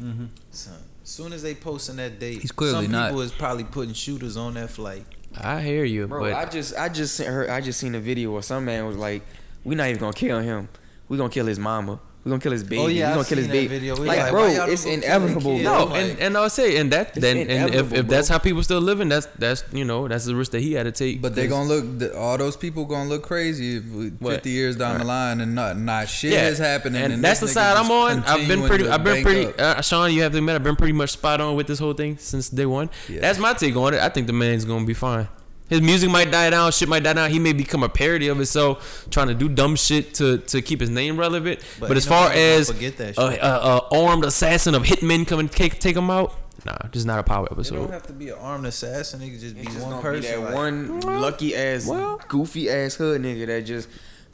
Mm-hmm. 0.00 0.24
Son, 0.50 0.78
soon 1.04 1.34
as 1.34 1.42
they 1.42 1.54
posting 1.54 1.96
that 1.96 2.18
date, 2.18 2.40
He's 2.40 2.52
clearly 2.52 2.84
some 2.86 2.92
not. 2.92 3.08
people 3.08 3.20
is 3.20 3.32
probably 3.32 3.64
putting 3.64 3.92
shooters 3.92 4.38
on 4.38 4.54
that 4.54 4.70
flight. 4.70 5.04
I 5.40 5.60
hear 5.60 5.84
you, 5.84 6.06
Bro, 6.08 6.20
but 6.20 6.32
I 6.34 6.44
just 6.46 6.74
I 6.76 6.88
just 6.88 7.16
seen- 7.16 7.26
heard 7.26 7.48
I 7.50 7.60
just 7.60 7.78
seen 7.78 7.94
a 7.94 8.00
video 8.00 8.32
where 8.32 8.42
some 8.42 8.64
man 8.64 8.86
was 8.86 8.96
like, 8.96 9.22
"We 9.64 9.74
not 9.74 9.88
even 9.88 10.00
gonna 10.00 10.12
kill 10.12 10.40
him. 10.40 10.68
We 11.08 11.16
gonna 11.16 11.30
kill 11.30 11.46
his 11.46 11.58
mama. 11.58 12.00
We 12.24 12.30
gonna 12.30 12.40
kill 12.42 12.52
his 12.52 12.64
baby. 12.64 12.82
Oh, 12.82 12.86
yeah, 12.88 13.06
we 13.06 13.12
I 13.12 13.14
gonna 13.14 13.28
kill 13.28 13.38
his 13.38 13.48
baby." 13.48 13.90
Like, 13.92 14.18
like, 14.18 14.30
bro, 14.32 14.44
it's 14.46 14.56
don't 14.56 14.66
go 14.68 14.76
kill 14.76 15.00
their 15.00 15.18
inevitable. 15.18 15.58
no, 15.58 15.86
bro. 15.86 15.94
and, 15.94 16.18
and 16.18 16.36
I'll 16.36 16.50
say, 16.50 16.76
and 16.78 16.92
that 16.92 17.14
then, 17.14 17.48
and 17.48 17.74
if, 17.74 17.92
if 17.92 18.06
that's 18.08 18.28
how 18.28 18.38
people 18.38 18.62
still 18.62 18.80
living, 18.80 19.08
that's 19.08 19.26
that's 19.38 19.64
you 19.72 19.84
know 19.84 20.08
that's 20.08 20.24
the 20.26 20.34
risk 20.34 20.50
that 20.52 20.60
he 20.60 20.72
had 20.74 20.82
to 20.84 20.92
take. 20.92 21.22
But 21.22 21.34
they 21.34 21.46
'cause- 21.48 21.68
gonna 21.68 21.74
look. 21.74 22.14
All 22.16 22.36
those 22.36 22.56
people 22.56 22.84
gonna 22.84 23.08
look 23.08 23.22
crazy 23.22 23.76
if 23.76 23.84
we- 23.86 24.08
What? 24.18 24.34
fifty 24.34 24.50
years 24.50 24.76
down 24.76 24.98
the 24.98 25.04
line 25.04 25.40
and 25.40 25.54
not 25.54 25.78
not 25.78 26.08
shit 26.08 26.32
yeah, 26.32 26.48
is 26.48 26.58
happening. 26.58 27.00
and, 27.02 27.12
And, 27.14 27.24
that's 27.24 27.40
the 27.40 27.48
side 27.48 27.76
I'm 27.76 27.90
on. 27.90 28.24
I've 28.24 28.46
been 28.48 28.66
pretty, 28.66 28.88
I've 28.88 29.04
been 29.04 29.22
pretty, 29.22 29.46
uh, 29.58 29.80
Sean. 29.80 30.12
You 30.12 30.22
have 30.22 30.32
to 30.32 30.38
admit, 30.38 30.56
I've 30.56 30.64
been 30.64 30.76
pretty 30.76 30.92
much 30.94 31.10
spot 31.10 31.40
on 31.40 31.54
with 31.56 31.66
this 31.66 31.78
whole 31.78 31.94
thing 31.94 32.18
since 32.18 32.48
day 32.50 32.66
one. 32.66 32.90
Yeah. 33.08 33.20
That's 33.20 33.38
my 33.38 33.54
take 33.54 33.76
on 33.76 33.94
it. 33.94 34.00
I 34.00 34.08
think 34.08 34.26
the 34.26 34.32
man's 34.32 34.64
gonna 34.64 34.84
be 34.84 34.94
fine. 34.94 35.28
His 35.68 35.82
music 35.82 36.10
might 36.10 36.30
die 36.30 36.50
down, 36.50 36.72
shit 36.72 36.88
might 36.88 37.02
die 37.02 37.12
down. 37.12 37.30
He 37.30 37.38
may 37.38 37.52
become 37.52 37.82
a 37.82 37.88
parody 37.88 38.28
of 38.28 38.36
himself, 38.36 39.06
trying 39.10 39.28
to 39.28 39.34
do 39.34 39.48
dumb 39.48 39.76
shit 39.76 40.14
to, 40.14 40.38
to 40.38 40.62
keep 40.62 40.80
his 40.80 40.90
name 40.90 41.18
relevant. 41.18 41.60
But, 41.78 41.88
But 41.88 41.96
as 41.96 42.06
far 42.06 42.28
nobody 42.28 42.40
gonna 42.40 42.58
as 42.60 42.70
forget 42.72 42.96
that 42.96 43.18
a, 43.18 43.30
shit. 43.32 43.40
a, 43.42 43.56
a 43.72 43.88
armed 44.06 44.24
assassin 44.24 44.74
of 44.74 44.84
hitmen 44.84 45.26
come 45.26 45.40
and 45.40 45.50
take, 45.52 45.78
take 45.78 45.96
him 45.96 46.10
out, 46.10 46.34
nah, 46.64 46.76
this 46.90 47.00
is 47.00 47.06
not 47.06 47.18
a 47.18 47.22
power 47.22 47.46
It 47.50 47.54
don't 47.70 47.90
have 47.90 48.06
to 48.06 48.12
be 48.12 48.30
an 48.30 48.38
armed 48.40 48.66
assassin. 48.66 49.20
It 49.22 49.30
could 49.30 49.40
just 49.40 49.56
be 49.56 49.62
just 49.64 49.80
one 49.86 50.00
person. 50.00 50.22
be 50.22 50.28
that 50.28 50.44
like- 50.44 50.54
one 50.54 51.00
lucky 51.00 51.54
ass, 51.54 51.86
well. 51.86 52.20
goofy 52.28 52.70
ass 52.70 52.94
hood 52.94 53.22
nigga 53.22 53.46
that 53.46 53.66
just 53.66 53.88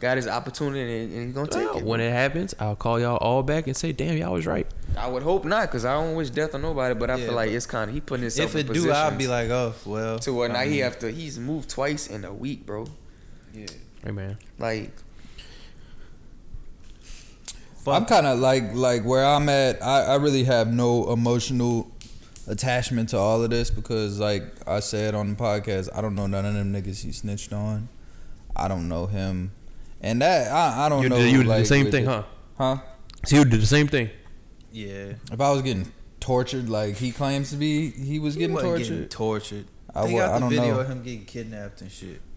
got 0.04 0.16
his 0.16 0.28
opportunity 0.28 0.80
and, 1.04 1.12
and 1.12 1.24
he's 1.26 1.34
gonna 1.34 1.48
take 1.48 1.64
Well, 1.68 1.78
it. 1.78 1.84
when 1.84 2.00
it 2.00 2.12
happens, 2.12 2.54
I'll 2.60 2.76
call 2.76 3.00
y'all 3.00 3.16
all 3.16 3.42
back 3.42 3.66
and 3.66 3.76
say, 3.76 3.92
"Damn, 3.92 4.16
y'all 4.16 4.32
was 4.32 4.46
right." 4.46 4.66
I 4.96 5.08
would 5.08 5.22
hope 5.24 5.44
not, 5.44 5.68
cause 5.70 5.84
I 5.84 5.94
don't 5.94 6.14
wish 6.14 6.30
death 6.30 6.54
on 6.54 6.62
nobody. 6.62 6.94
But 6.94 7.10
I 7.10 7.16
Yeah, 7.16 7.26
feel 7.26 7.34
like 7.34 7.50
it's 7.50 7.66
kind 7.66 7.88
of 7.88 7.94
he 7.94 8.00
putting 8.00 8.22
himself 8.22 8.50
If 8.54 8.60
in 8.66 8.70
it 8.70 8.74
do, 8.74 8.92
I'd 8.92 9.18
be 9.18 9.26
like, 9.26 9.50
oh 9.50 9.74
well. 9.84 10.18
to 10.20 10.32
where 10.32 10.48
now 10.48 10.60
I 10.60 10.64
he 10.66 10.70
mean, 10.72 10.82
have 10.82 10.98
to. 11.00 11.10
He's 11.10 11.38
moved 11.38 11.68
twice 11.70 12.06
in 12.06 12.24
a 12.24 12.32
week, 12.32 12.64
bro. 12.64 12.86
Yeah. 13.52 13.66
Hey 14.04 14.12
man, 14.12 14.38
Like 14.58 14.92
I'm 17.86 18.06
kind 18.06 18.26
of 18.26 18.38
like 18.38 18.74
like 18.74 19.04
where 19.04 19.24
I'm 19.24 19.48
at. 19.48 19.82
I, 19.82 20.02
I 20.04 20.14
really 20.16 20.44
have 20.44 20.72
no 20.72 21.12
emotional 21.12 21.90
attachment 22.46 23.10
to 23.10 23.18
all 23.18 23.42
of 23.42 23.50
this 23.50 23.70
because, 23.70 24.18
like 24.18 24.44
I 24.66 24.80
said 24.80 25.14
on 25.14 25.30
the 25.30 25.36
podcast, 25.36 25.88
I 25.94 26.00
don't 26.00 26.14
know 26.14 26.26
none 26.26 26.44
of 26.46 26.54
them 26.54 26.72
niggas 26.72 27.02
he 27.02 27.12
snitched 27.12 27.52
on. 27.52 27.88
I 28.56 28.68
don't 28.68 28.88
know 28.88 29.06
him, 29.06 29.52
and 30.04 30.22
that 30.22 30.52
I, 30.52 30.86
I 30.86 30.88
don't 30.88 31.02
you 31.02 31.08
know. 31.08 31.16
did, 31.16 31.32
you 31.32 31.42
did 31.42 31.50
the 31.50 31.64
same 31.64 31.90
thing, 31.90 32.04
it- 32.04 32.08
huh? 32.08 32.22
Huh? 32.58 32.76
So 33.26 33.36
you 33.38 33.44
did 33.44 33.60
the 33.60 33.66
same 33.66 33.88
thing. 33.88 34.10
Yeah. 34.70 35.14
If 35.32 35.40
I 35.40 35.50
was 35.50 35.62
getting 35.62 35.90
tortured 36.20 36.68
like 36.68 36.96
he 36.96 37.10
claims 37.10 37.50
to 37.50 37.56
be, 37.56 37.90
he 37.90 38.18
was 38.18 38.34
He 38.34 38.40
getting 38.40 38.54
wasn't 38.54 38.70
tortured. 38.72 38.88
getting 38.92 39.08
tortured. 39.08 39.66
I 39.94 40.06
they 40.06 40.12
wa- 40.14 40.18
got 40.20 40.30
I 40.30 40.34
the 40.34 40.40
don't 40.40 40.50
video 40.50 40.74
know. 40.74 40.80
of 40.80 40.88
him 40.90 41.02
getting 41.02 41.24
kidnapped 41.24 41.80
and 41.80 41.90
shit. 41.90 42.20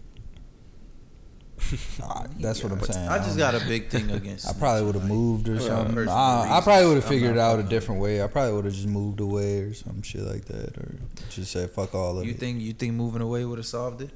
Ah, 2.02 2.24
that's 2.38 2.62
what 2.62 2.72
I'm 2.72 2.80
saying. 2.80 3.08
I 3.08 3.18
just 3.18 3.36
don't 3.36 3.52
got 3.52 3.60
a 3.60 3.66
big 3.66 3.88
thing 3.94 4.10
against. 4.12 4.48
I 4.48 4.52
probably 4.52 4.84
would 4.86 4.94
have 4.94 5.04
snitching, 5.04 5.08
moved 5.08 5.48
or 5.48 5.58
something. 5.60 6.08
I, 6.08 6.58
I 6.58 6.60
probably 6.62 6.86
would 6.86 6.94
have 6.96 7.04
figured 7.04 7.32
it 7.32 7.38
out 7.38 7.58
a 7.58 7.64
different 7.64 8.00
way. 8.00 8.22
I 8.22 8.28
probably 8.28 8.54
would 8.54 8.64
have 8.64 8.74
just 8.74 8.86
moved 8.86 9.20
away 9.20 9.58
or 9.60 9.74
some 9.74 10.00
shit 10.02 10.22
like 10.22 10.44
that, 10.46 10.78
or 10.78 10.94
just 11.30 11.50
said 11.52 11.70
fuck 11.70 11.94
all 11.94 12.18
of 12.20 12.24
You 12.24 12.30
it. 12.32 12.38
think 12.38 12.60
you 12.60 12.72
think 12.72 12.94
moving 12.94 13.20
away 13.22 13.44
would 13.44 13.58
have 13.58 13.66
solved 13.66 14.00
it? 14.02 14.10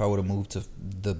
If 0.00 0.04
I 0.04 0.06
would 0.06 0.18
have 0.18 0.26
moved 0.26 0.52
to 0.52 0.64
the 1.02 1.14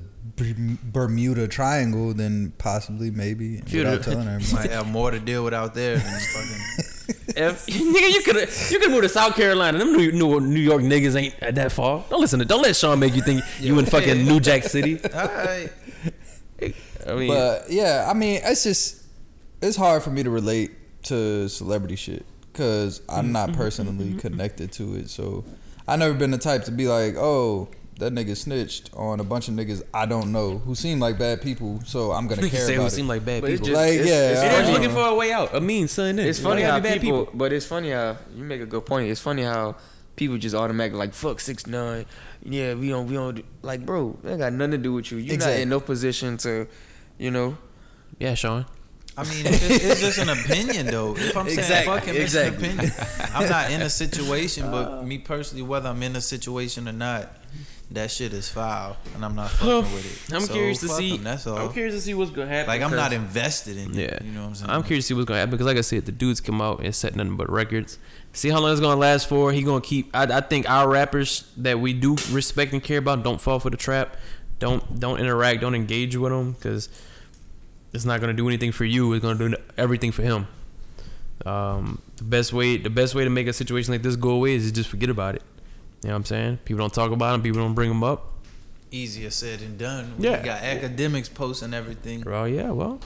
Bermuda 0.84 1.46
Triangle, 1.48 2.14
then 2.14 2.54
possibly 2.56 3.10
maybe 3.10 3.60
Beautiful. 3.60 3.98
without 3.98 4.10
telling 4.10 4.28
everybody. 4.28 4.54
Might 4.68 4.70
have 4.70 4.90
more 4.90 5.10
to 5.10 5.20
deal 5.20 5.44
with 5.44 5.52
out 5.52 5.74
there 5.74 5.98
than 5.98 6.20
fucking. 6.20 7.36
If, 7.36 7.66
nigga, 7.66 8.10
you 8.10 8.22
could 8.22 8.70
you 8.72 8.78
could 8.78 8.90
move 8.90 9.02
to 9.02 9.10
South 9.10 9.36
Carolina. 9.36 9.76
Them 9.76 9.94
New, 9.94 10.12
New, 10.12 10.40
New 10.40 10.60
York 10.60 10.80
niggas 10.80 11.14
ain't 11.14 11.34
at 11.42 11.56
that 11.56 11.72
far. 11.72 12.02
Don't 12.08 12.22
listen 12.22 12.38
to. 12.38 12.46
Don't 12.46 12.62
let 12.62 12.74
Sean 12.74 12.98
make 12.98 13.14
you 13.14 13.20
think 13.20 13.42
you 13.60 13.78
in 13.78 13.84
fucking 13.84 14.24
New 14.24 14.40
Jack 14.40 14.62
City. 14.64 14.98
All 15.12 15.26
right. 15.26 15.70
I 17.06 17.14
mean, 17.14 17.28
But 17.28 17.66
yeah, 17.68 18.06
I 18.08 18.14
mean, 18.14 18.40
it's 18.42 18.64
just 18.64 19.04
it's 19.60 19.76
hard 19.76 20.02
for 20.02 20.10
me 20.10 20.22
to 20.22 20.30
relate 20.30 20.70
to 21.02 21.48
celebrity 21.50 21.96
shit 21.96 22.24
because 22.50 23.02
I'm 23.10 23.24
mm-hmm. 23.24 23.32
not 23.32 23.48
mm-hmm. 23.50 23.58
personally 23.58 24.06
mm-hmm. 24.06 24.18
connected 24.20 24.72
to 24.72 24.94
it. 24.94 25.10
So 25.10 25.44
I 25.86 25.96
never 25.96 26.14
been 26.14 26.30
the 26.30 26.38
type 26.38 26.64
to 26.64 26.70
be 26.70 26.88
like, 26.88 27.16
oh, 27.16 27.68
that 28.00 28.12
nigga 28.12 28.36
snitched 28.36 28.90
on 28.94 29.20
a 29.20 29.24
bunch 29.24 29.48
of 29.48 29.54
niggas 29.54 29.82
I 29.94 30.04
don't 30.06 30.32
know 30.32 30.58
who 30.58 30.74
seem 30.74 30.98
like 31.00 31.18
bad 31.18 31.40
people. 31.40 31.80
So 31.86 32.12
I'm 32.12 32.26
gonna 32.26 32.42
niggas 32.46 32.50
care 32.50 32.66
say 32.66 32.74
who 32.74 32.80
about 32.82 32.92
seem 32.92 33.06
like 33.08 33.24
bad 33.24 33.42
But 33.42 33.50
it's 33.52 33.60
people. 33.60 33.74
just- 33.74 33.80
Like, 33.86 33.92
it's- 34.00 34.08
yeah, 34.08 34.30
it's 34.30 34.40
I 34.40 34.42
They're 34.42 34.50
don't 34.50 34.60
just 34.60 34.72
know. 34.72 34.78
looking 34.80 34.96
for 34.96 35.06
a 35.06 35.14
way 35.14 35.32
out. 35.32 35.54
A 35.54 35.60
mean 35.60 35.88
son. 35.88 36.18
It's 36.18 36.38
funny 36.40 36.62
how 36.62 36.80
bad 36.80 37.00
people, 37.00 37.28
but 37.32 37.52
it's 37.52 37.66
funny 37.66 37.90
how 37.90 38.16
you 38.36 38.44
make 38.44 38.60
a 38.60 38.66
good 38.66 38.84
point. 38.84 39.08
It's 39.10 39.20
funny 39.20 39.42
how 39.44 39.76
people 40.16 40.36
just 40.36 40.54
automatically 40.54 40.98
like 40.98 41.14
fuck 41.14 41.40
six 41.40 41.66
nine. 41.66 42.04
Yeah, 42.42 42.74
we 42.74 42.88
don't 42.88 43.06
we 43.06 43.14
don't 43.14 43.36
do-" 43.36 43.44
like 43.62 43.86
bro. 43.86 44.18
That 44.22 44.38
got 44.38 44.52
nothing 44.52 44.72
to 44.72 44.78
do 44.78 44.92
with 44.94 45.10
you. 45.12 45.18
You're 45.18 45.34
Exactly. 45.34 45.58
not 45.58 45.62
in 45.62 45.68
no 45.68 45.80
position 45.80 46.36
to, 46.38 46.66
you 47.18 47.30
know. 47.30 47.56
Yeah, 48.18 48.34
Sean. 48.34 48.66
I 49.16 49.24
mean, 49.24 49.44
it's, 49.44 49.62
it's 49.84 50.00
just 50.00 50.18
an 50.18 50.28
opinion, 50.30 50.86
though. 50.86 51.14
If 51.16 51.36
I'm 51.36 51.46
saying 51.46 51.58
Exactly, 51.58 51.92
fuck 51.94 52.04
him, 52.04 52.16
exactly. 52.16 52.68
it's 52.68 52.74
an 52.74 52.88
opinion. 52.88 53.34
I'm 53.34 53.48
not 53.50 53.70
in 53.70 53.82
a 53.82 53.90
situation, 53.90 54.70
but 54.70 54.88
uh. 54.98 55.02
me 55.02 55.18
personally, 55.18 55.62
whether 55.62 55.88
I'm 55.90 56.02
in 56.02 56.16
a 56.16 56.20
situation 56.20 56.88
or 56.88 56.92
not, 56.92 57.30
that 57.92 58.10
shit 58.10 58.32
is 58.32 58.48
foul, 58.48 58.96
and 59.14 59.24
I'm 59.24 59.34
not 59.34 59.50
fucking 59.50 59.92
with 59.92 60.28
it. 60.30 60.34
I'm 60.34 60.42
So, 60.42 60.52
curious 60.52 60.78
to 60.80 60.88
see. 60.88 61.16
him, 61.16 61.24
that's 61.24 61.46
all. 61.46 61.58
I'm 61.58 61.72
curious 61.72 61.94
to 61.96 62.00
see 62.00 62.14
what's 62.14 62.30
gonna 62.30 62.46
happen. 62.48 62.68
like 62.68 62.82
I'm 62.82 62.90
not 62.94 63.12
invested 63.12 63.76
in 63.76 63.92
Yeah, 63.94 64.04
it. 64.04 64.22
You 64.24 64.30
know 64.32 64.42
what 64.42 64.46
I'm 64.48 64.54
saying? 64.54 64.70
I'm 64.70 64.82
curious 64.84 65.04
to 65.06 65.08
see 65.08 65.14
what's 65.14 65.26
gonna 65.26 65.40
happen 65.40 65.50
because, 65.50 65.66
like 65.66 65.76
I 65.76 65.80
said, 65.80 66.06
the 66.06 66.12
dudes 66.12 66.40
come 66.40 66.60
out 66.60 66.80
and 66.84 66.94
set 66.94 67.16
nothing 67.16 67.36
but 67.36 67.50
records. 67.50 67.98
See 68.32 68.48
how 68.48 68.60
long 68.60 68.70
it's 68.72 68.80
gonna 68.80 69.00
last 69.00 69.26
for. 69.28 69.52
He 69.52 69.62
gonna 69.62 69.80
keep. 69.80 70.08
I, 70.14 70.22
I 70.22 70.40
think 70.40 70.70
our 70.70 70.88
rappers 70.88 71.50
that 71.56 71.80
we 71.80 71.92
do 71.92 72.16
respect 72.30 72.72
and 72.72 72.82
care 72.82 72.98
about 72.98 73.24
don't 73.24 73.40
fall 73.40 73.58
for 73.58 73.70
the 73.70 73.76
trap. 73.76 74.16
Don't 74.60 75.00
don't 75.00 75.18
interact. 75.18 75.60
Don't 75.60 75.74
engage 75.74 76.14
with 76.16 76.30
them 76.30 76.52
because 76.52 76.88
it's 77.92 78.04
not 78.04 78.20
gonna 78.20 78.34
do 78.34 78.46
anything 78.46 78.70
for 78.70 78.84
you. 78.84 79.12
It's 79.14 79.22
gonna 79.24 79.38
do 79.50 79.56
everything 79.76 80.12
for 80.12 80.22
him. 80.22 80.46
Um, 81.46 82.02
the 82.16 82.24
best 82.24 82.52
way 82.52 82.76
the 82.76 82.90
best 82.90 83.14
way 83.14 83.24
to 83.24 83.30
make 83.30 83.46
a 83.46 83.52
situation 83.52 83.92
like 83.92 84.02
this 84.02 84.14
go 84.14 84.30
away 84.30 84.54
is 84.54 84.70
just 84.70 84.90
forget 84.90 85.08
about 85.08 85.34
it. 85.36 85.42
You 86.02 86.08
know 86.08 86.14
what 86.14 86.16
I'm 86.16 86.24
saying? 86.24 86.58
People 86.64 86.78
don't 86.78 86.92
talk 86.94 87.10
about 87.10 87.34
him. 87.34 87.42
People 87.42 87.60
don't 87.60 87.74
bring 87.74 87.90
him 87.90 88.02
up. 88.02 88.32
Easier 88.90 89.30
said 89.30 89.60
than 89.60 89.76
done. 89.76 90.14
Yeah. 90.18 90.42
Got 90.42 90.62
Akademiks 90.62 91.32
posting 91.32 91.74
everything. 91.74 92.22
Well, 92.26 92.48
yeah, 92.48 92.70
well, 92.70 92.98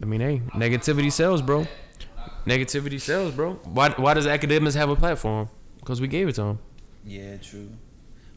I 0.00 0.06
mean, 0.06 0.20
hey, 0.20 0.40
negativity 0.54 1.12
sells, 1.12 1.42
bro. 1.42 1.66
Negativity 2.46 3.00
sells, 3.00 3.34
bro. 3.34 3.54
Why 3.64 3.90
why 3.90 4.14
does 4.14 4.26
Akademiks 4.26 4.74
have 4.74 4.88
a 4.88 4.96
platform? 4.96 5.48
Because 5.80 6.00
we 6.00 6.08
gave 6.08 6.28
it 6.28 6.34
to 6.36 6.42
them. 6.42 6.58
Yeah, 7.04 7.36
true. 7.38 7.70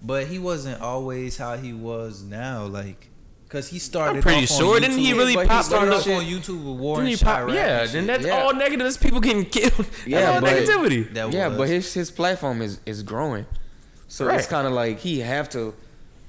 But 0.02 0.28
he 0.28 0.40
wasn't 0.40 0.82
always 0.82 1.38
how 1.38 1.58
he 1.58 1.74
was 1.74 2.24
now. 2.24 2.66
Like, 2.66 3.10
cause 3.50 3.70
he 3.70 3.80
started. 3.80 4.18
I'm 4.18 4.22
pretty 4.24 4.44
off 4.46 4.52
on 4.52 4.58
sure. 4.58 4.80
Didn't 4.80 4.98
he 4.98 5.14
really 5.14 5.36
but 5.36 5.42
he 5.44 5.48
pop 5.48 5.58
on 5.60 5.64
started 5.64 5.92
the? 5.92 5.96
off 5.96 6.08
on 6.08 6.24
YouTube 6.26 6.64
with 6.66 6.80
Warren 6.80 7.06
Didn't 7.06 7.20
he 7.20 7.24
pop? 7.26 7.40
Chiraq 7.42 7.54
Yeah, 7.54 7.82
and 7.84 7.90
then 7.92 8.08
that's 8.08 8.26
Yeah. 8.26 8.42
all 8.42 8.54
negative. 8.54 8.86
That's 8.86 8.98
people 8.98 9.20
getting 9.22 9.46
killed. 9.46 9.88
Yeah, 10.06 10.20
that's 10.42 10.70
all 10.70 10.82
but- 10.84 10.92
negativity. 10.92 11.14
That 11.14 11.32
yeah, 11.34 11.48
was. 11.48 11.58
but 11.58 11.68
his 11.70 11.94
his 11.94 12.12
platform 12.12 12.62
is 12.62 12.80
is 12.86 13.04
growing, 13.04 13.46
so 14.10 14.26
Right. 14.26 14.38
it's 14.38 14.48
kind 14.48 14.68
of 14.68 14.74
like 14.74 15.00
he 15.00 15.20
have 15.22 15.48
to 15.52 15.74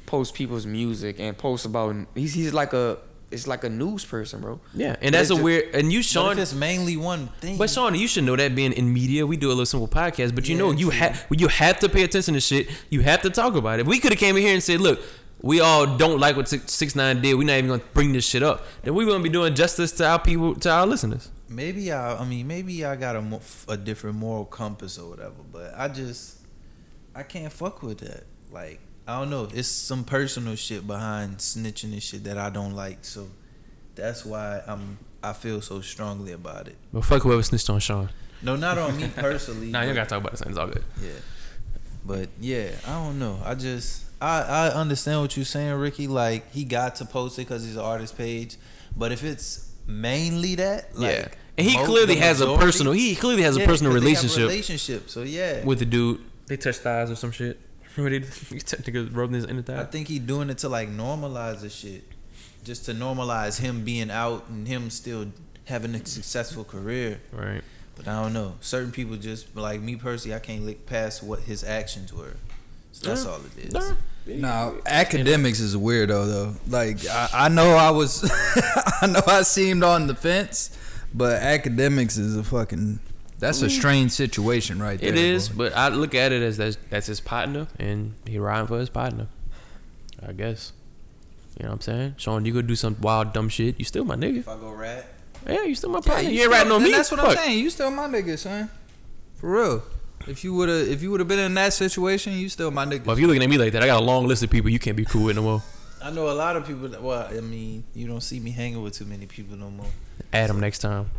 post 0.07 0.35
people's 0.35 0.67
music 0.67 1.19
and 1.19 1.37
post 1.37 1.67
about. 1.67 1.97
He's 2.15 2.35
he's 2.35 2.53
like 2.53 2.73
a 2.73 2.99
it's 3.33 3.47
like 3.47 3.63
a 3.65 3.69
news 3.69 4.05
person, 4.05 4.41
bro. 4.41 4.61
Yeah, 4.75 4.97
and 5.01 5.15
that's 5.15 5.31
a 5.31 5.35
It's- 5.35 5.45
weird. 5.45 5.75
And 5.75 5.93
you, 5.93 6.03
Sean, 6.03 6.33
if 6.33 6.39
it's 6.39 6.53
mainly 6.55 6.97
one 6.97 7.29
thing. 7.41 7.59
But 7.59 7.71
Sean, 7.71 7.95
you 7.95 8.09
should 8.09 8.25
know 8.25 8.35
that 8.35 8.55
being 8.57 8.73
in 8.73 8.93
media, 8.93 9.25
we 9.25 9.37
do 9.37 9.47
a 9.49 9.51
little 9.55 9.67
simple 9.67 9.87
podcast. 9.89 10.35
But 10.35 10.49
you 10.49 10.57
Yeah, 10.57 10.63
know, 10.63 10.71
you 10.73 10.91
have 10.91 11.27
you 11.31 11.49
have 11.49 11.79
to 11.81 11.89
pay 11.89 12.03
attention 12.03 12.35
to 12.35 12.41
shit. 12.41 12.69
You 12.91 13.01
have 13.03 13.23
to 13.23 13.31
talk 13.31 13.55
about 13.55 13.79
it. 13.81 13.87
We 13.87 13.99
could 14.01 14.13
have 14.13 14.19
came 14.19 14.37
in 14.37 14.43
here 14.43 14.53
and 14.55 14.63
said, 14.63 14.81
"Look, 14.81 15.01
we 15.43 15.61
all 15.61 15.97
don't 15.97 16.19
like 16.19 16.37
what 16.37 16.49
six, 16.49 16.73
six 16.73 16.97
nine 16.97 17.23
did. 17.23 17.35
We're 17.35 17.47
not 17.47 17.59
even 17.59 17.71
gonna 17.71 17.83
bring 17.95 18.13
this 18.13 18.25
shit 18.27 18.43
up. 18.43 18.67
Then 18.83 18.95
we 18.95 19.07
gonna 19.07 19.23
be 19.23 19.29
doing 19.29 19.55
justice 19.55 19.93
to 19.93 20.07
our 20.09 20.19
people, 20.19 20.57
to 20.57 20.69
our 20.71 20.87
listeners. 20.87 21.31
maybe 21.49 21.91
I, 21.93 22.17
I 22.17 22.25
mean, 22.25 22.47
maybe 22.49 22.85
I 22.85 22.95
got 22.97 23.15
a, 23.17 23.41
a 23.69 23.77
different 23.77 24.17
moral 24.17 24.45
compass 24.45 24.99
or 24.99 25.09
whatever, 25.11 25.35
but 25.53 25.73
I 25.77 25.89
just, 25.89 26.40
I 27.15 27.23
can't 27.23 27.53
fuck 27.53 27.83
with 27.83 27.99
that. 27.99 28.25
Like, 28.53 28.81
I 29.07 29.19
don't 29.19 29.31
know. 29.31 29.49
It's 29.53 29.69
some 29.69 30.05
personal 30.05 30.55
shit 30.57 30.87
behind 30.87 31.39
snitching 31.39 31.93
and 31.93 32.03
shit 32.03 32.25
that 32.25 32.39
I 32.39 32.51
don't 32.51 32.75
like. 32.75 32.99
So 33.05 33.29
that's 33.95 34.25
why 34.25 34.63
I'm, 34.67 34.99
I 35.23 35.33
feel 35.33 35.61
so 35.61 35.81
strongly 35.81 36.33
about 36.33 36.69
it. 36.69 36.77
But 36.93 37.05
fuck 37.05 37.23
whoever 37.23 37.43
snitched 37.43 37.71
on 37.71 37.81
Sean. 37.81 38.11
No, 38.43 38.57
not 38.57 38.79
on 38.79 38.97
me 38.97 39.09
personally. 39.17 39.69
Nah, 39.69 39.81
you 39.81 39.87
don't 39.89 39.97
gotta 39.97 40.09
talk 40.11 40.21
about 40.21 40.37
the 40.37 40.45
it. 40.45 40.49
It's 40.51 40.59
all 40.59 40.67
good. 40.69 40.85
Yeah. 41.03 41.09
But 42.05 42.29
yeah, 42.41 42.71
I 42.87 42.93
don't 43.05 43.19
know. 43.19 43.39
I 43.45 43.55
just 43.55 44.05
I 44.21 44.41
I 44.43 44.69
understand 44.69 45.21
what 45.21 45.37
you're 45.37 45.45
saying, 45.45 45.75
Ricky. 45.75 46.07
Like 46.07 46.51
he 46.51 46.65
got 46.65 46.95
to 46.97 47.05
post 47.05 47.39
it 47.39 47.43
because 47.43 47.65
he's 47.65 47.77
an 47.77 47.83
artist 47.83 48.17
page. 48.17 48.57
But 48.97 49.13
if 49.13 49.23
it's 49.23 49.71
mainly 49.87 50.55
that, 50.57 50.97
like, 50.99 51.17
yeah, 51.17 51.29
and 51.59 51.67
he 51.67 51.77
clearly 51.85 52.17
has 52.17 52.41
a 52.41 52.57
personal. 52.57 52.95
He 52.95 53.15
clearly 53.15 53.43
has 53.43 53.57
a 53.57 53.61
Yeah, 53.61 53.67
personal 53.67 53.93
'cause 53.93 54.01
they 54.01 54.07
relationship 54.07 54.39
Relationship. 54.49 55.11
So 55.11 55.23
yeah, 55.23 55.63
with 55.65 55.79
the 55.81 55.85
dude. 55.85 56.23
They 56.51 56.57
touched 56.57 56.81
thighs 56.81 57.13
or 57.13 57.15
some 57.15 57.31
shit. 57.31 57.61
Remember 57.97 58.27
they 58.51 58.59
technically 58.59 59.05
rubbed 59.05 59.35
his 59.35 59.45
inner 59.45 59.63
thigh. 59.63 59.81
I 59.81 59.85
think 59.85 60.09
he 60.09 60.19
doing 60.19 60.51
it 60.51 60.59
to 60.59 60.69
like 60.69 60.89
normalize 60.91 61.61
the 61.61 61.71
shit, 61.71 62.03
just 62.65 62.87
to 62.87 62.93
normalize 62.93 63.61
him 63.61 63.85
being 63.85 64.11
out 64.11 64.49
and 64.49 64.67
him 64.67 64.91
still 64.91 65.27
having 65.67 65.95
a 65.95 66.05
successful 66.05 66.65
career. 66.65 67.21
Right. 67.33 67.63
But 67.95 68.09
I 68.09 68.21
don't 68.21 68.33
know. 68.33 68.57
Certain 68.61 68.91
people 68.91 69.15
just 69.17 69.55
like 69.55 69.81
me 69.81 69.95
personally, 69.95 70.35
I 70.35 70.41
can't 70.41 70.67
look 70.67 70.87
past 70.87 71.23
what 71.23 71.39
his 71.43 71.63
actions 71.63 72.13
were. 72.13 72.35
So 72.91 73.07
that's 73.11 73.25
Yeah. 73.25 73.31
all 73.31 73.41
it 73.57 73.67
is. 73.67 73.73
Nah. 73.73 73.95
Now, 74.27 74.71
Akademiks 74.87 75.61
is 75.61 75.77
a 75.77 75.79
weirdo 75.79 76.27
though. 76.27 76.55
Like 76.67 77.07
I, 77.07 77.29
I 77.33 77.49
know 77.49 77.75
I 77.77 77.91
was, 77.91 78.29
I 79.03 79.07
know 79.07 79.23
I 79.25 79.43
seemed 79.43 79.85
on 79.85 80.09
the 80.09 80.17
fence, 80.17 80.77
but 81.15 81.41
Akademiks 81.43 82.19
is 82.19 82.37
a 82.37 82.43
fucking. 82.43 82.99
That's 83.41 83.63
a 83.63 83.71
strange 83.71 84.13
situation 84.13 84.81
right 84.81 85.01
there. 85.01 85.09
It 85.09 85.17
is, 85.17 85.49
boy. 85.49 85.55
but 85.71 85.77
I 85.77 85.89
look 85.89 86.15
at 86.15 86.33
it 86.33 86.43
as 86.43 86.57
that's, 86.59 86.77
that's 86.91 87.07
his 87.07 87.21
partner, 87.21 87.67
and 87.79 88.15
he 88.27 88.39
riding 88.39 88.67
for 88.67 88.79
his 88.79 88.91
partner. 88.91 89.27
I 90.27 90.33
guess. 90.33 90.73
You 91.59 91.65
know 91.65 91.71
what 91.71 91.75
I'm 91.77 91.81
saying? 91.81 92.15
Sean, 92.19 92.45
you 92.45 92.53
go 92.53 92.63
do 92.63 92.77
some 92.77 92.97
wild 93.01 93.33
dumb 93.33 93.49
shit. 93.49 93.79
You 93.79 93.85
still 93.85 94.05
my 94.05 94.15
nigga. 94.17 94.39
If 94.39 94.49
I 94.49 94.57
go 94.57 94.71
rat, 94.71 95.07
Yeah, 95.47 95.63
you 95.65 95.75
still 95.75 95.91
my 95.91 95.99
Yeah, 95.99 96.03
partner. 96.13 96.29
you 96.31 96.37
you 96.37 96.43
ain't 96.43 96.43
still- 96.43 96.51
ratting 96.53 96.73
on 96.73 96.83
me. 96.83 96.93
That's 96.93 97.11
what 97.11 97.21
I'm 97.21 97.37
saying. 97.37 97.59
You 97.59 97.71
still 97.71 97.91
my 97.91 98.07
nigga, 98.07 98.39
son. 98.39 98.71
For 99.37 99.51
real. 99.51 99.83
If 100.27 100.45
you 100.45 100.53
would 100.55 100.69
have, 100.69 100.87
if 100.89 101.03
you 101.03 101.11
would 101.11 101.21
have 101.21 101.29
been 101.29 101.39
in 101.39 101.55
that 101.55 101.73
situation, 101.73 102.35
you 102.35 102.49
still 102.51 102.71
my 102.71 102.85
nigga. 102.85 103.05
But 103.05 103.13
if 103.13 103.19
you 103.21 103.27
looking 103.27 103.43
at 103.43 103.49
me 103.49 103.57
like 103.57 103.73
that, 103.73 103.83
I 103.83 103.87
got 103.87 104.01
a 104.03 104.05
long 104.05 104.27
list 104.27 104.43
of 104.43 104.51
people 104.51 104.69
you 104.71 104.79
can't 104.79 104.97
be 104.97 105.05
cool 105.07 105.25
with 105.25 105.37
no 105.37 105.43
more. 105.43 105.63
I 106.03 106.11
know 106.11 106.31
a 106.31 106.33
lot 106.33 106.57
of 106.57 106.67
people. 106.67 106.89
That, 106.89 107.03
well, 107.03 107.27
I 107.31 107.41
mean, 107.41 107.85
you 107.95 108.07
don't 108.07 108.21
see 108.23 108.39
me 108.41 108.51
hanging 108.51 108.83
with 108.83 108.95
too 108.95 109.07
many 109.07 109.25
people 109.27 109.57
no 109.57 109.71
more. 109.71 109.87
Add 110.33 110.51
him 110.51 110.61
next 110.61 110.81
time. 110.81 111.11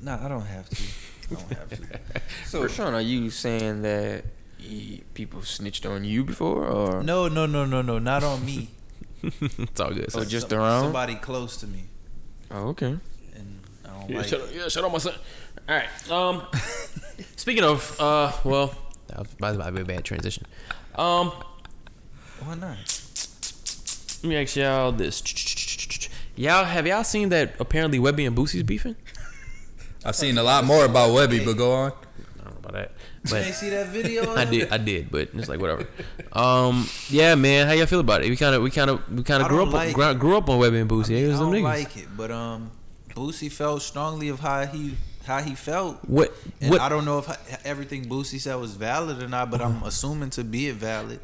Nah, 0.00 0.24
I 0.24 0.28
don't 0.28 0.44
have 0.46 0.68
to. 0.68 0.82
I 1.30 1.34
don't 1.34 1.48
have 1.52 1.68
to. 1.70 2.00
So, 2.46 2.62
Rashawn, 2.62 2.92
are 2.92 3.00
you 3.00 3.30
saying 3.30 3.82
that 3.82 4.24
he, 4.58 5.02
people 5.14 5.42
snitched 5.42 5.84
on 5.86 6.04
you 6.04 6.24
before, 6.24 6.66
or 6.66 7.02
No, 7.02 7.28
no, 7.28 7.46
no, 7.46 7.64
no, 7.66 7.82
no, 7.82 7.98
not 7.98 8.22
on 8.24 8.44
me. 8.44 8.70
it's 9.22 9.80
all 9.80 9.92
good. 9.92 10.06
Oh, 10.14 10.24
just 10.24 10.50
Some- 10.50 10.58
around? 10.58 10.84
somebody 10.84 11.14
close 11.16 11.56
to 11.58 11.66
me, 11.66 11.84
Oh, 12.50 12.68
okay. 12.68 12.96
and 13.36 13.60
I 13.84 13.88
don't 13.88 14.10
Yeah, 14.10 14.18
like. 14.18 14.26
shut 14.28 14.40
up, 14.40 14.48
yeah, 14.54 14.68
shut 14.68 14.84
up, 14.84 14.92
my 14.92 14.98
son. 14.98 15.14
All 15.68 15.74
right. 15.76 16.10
Um, 16.10 16.42
speaking 17.36 17.64
of, 17.64 17.96
uh, 18.00 18.32
well, 18.44 18.74
that 19.08 19.18
was 19.18 19.56
about 19.56 19.66
to 19.66 19.72
be 19.72 19.80
a 19.82 19.84
bad 19.84 20.04
transition. 20.04 20.46
Um, 20.94 21.32
Why 22.40 22.54
not? 22.54 22.76
let 24.22 24.28
me 24.28 24.36
ask 24.36 24.56
y'all 24.56 24.92
this. 24.92 25.22
Y'all 26.36 26.64
have 26.64 26.86
y'all 26.86 27.04
seen 27.04 27.28
that 27.30 27.54
apparently 27.60 27.98
Webbie 27.98 28.26
and 28.26 28.36
Boosie's 28.36 28.62
beefing? 28.62 28.96
I've 30.08 30.16
seen 30.16 30.38
a 30.38 30.42
lot 30.42 30.64
more 30.64 30.84
about 30.86 31.10
Webbie, 31.10 31.44
but 31.44 31.56
go 31.56 31.72
on. 31.72 31.92
I 31.92 32.44
don't 32.44 32.52
know 32.54 32.58
about 32.60 32.72
that, 32.72 32.92
You 33.24 33.30
but 33.30 33.42
ain't 33.44 33.54
see 33.54 33.68
that 33.70 33.88
video? 33.88 34.34
I 34.42 34.44
did, 34.46 34.72
I 34.72 34.78
did, 34.78 35.10
but 35.10 35.28
it's 35.34 35.48
like 35.48 35.60
whatever. 35.60 35.86
Um, 36.32 36.88
yeah, 37.10 37.34
man, 37.34 37.66
how 37.66 37.74
y'all 37.74 37.86
feel 37.86 38.00
about 38.00 38.22
it? 38.22 38.30
We 38.30 38.36
kind 38.36 38.54
of, 38.54 38.62
we 38.62 38.70
kind 38.70 38.88
of, 38.90 39.12
we 39.12 39.22
kind 39.22 39.42
of 39.42 39.48
grew 39.48 39.62
up, 39.64 39.72
like 39.72 39.92
grew, 39.94 40.14
grew 40.14 40.36
up 40.38 40.48
on 40.48 40.58
Webbie 40.60 40.80
and 40.80 40.90
I, 40.90 40.94
Boosie. 40.94 41.10
mean, 41.10 41.24
it 41.24 41.26
I 41.26 41.28
was 41.30 41.38
them 41.40 41.52
don't 41.52 41.60
niggas. 41.60 41.62
like 41.64 41.96
it, 41.98 42.08
but 42.16 42.30
um, 42.30 42.70
Boosie 43.10 43.52
felt 43.52 43.82
strongly 43.82 44.28
of 44.30 44.40
how 44.40 44.64
he 44.66 44.94
how 45.26 45.42
he 45.42 45.54
felt, 45.54 46.02
what? 46.08 46.32
and 46.62 46.70
What? 46.70 46.80
I 46.80 46.88
don't 46.88 47.04
know 47.04 47.18
if 47.18 47.66
everything 47.66 48.06
Boosie 48.06 48.40
said 48.40 48.54
was 48.54 48.74
valid 48.76 49.22
or 49.22 49.28
not, 49.28 49.50
but 49.50 49.60
I'm 49.60 49.82
assuming 49.82 50.30
to 50.30 50.42
be 50.44 50.68
it 50.68 50.76
valid. 50.76 51.20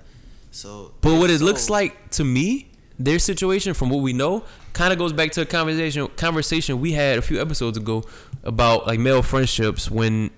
So, 0.51 0.93
But 1.01 1.15
what 1.19 1.31
if 1.31 1.41
it 1.41 1.45
looks 1.45 1.71
like 1.71 2.11
to 2.11 2.25
me, 2.25 2.69
their 2.99 3.19
situation, 3.19 3.75
from 3.75 3.91
what 3.91 4.03
we 4.03 4.13
know, 4.13 4.45
kind 4.73 4.93
of 4.93 4.99
goes 4.99 5.13
back 5.13 5.33
to 5.33 5.41
a 5.41 5.47
conversation 5.47 6.09
conversation 6.17 6.81
we 6.81 6.93
had 6.93 7.19
a 7.19 7.23
few 7.23 7.41
episodes 7.41 7.77
ago 7.77 8.05
about 8.43 8.87
like 8.87 8.99
male 8.99 9.23
friendships 9.23 9.91
when, 9.91 10.31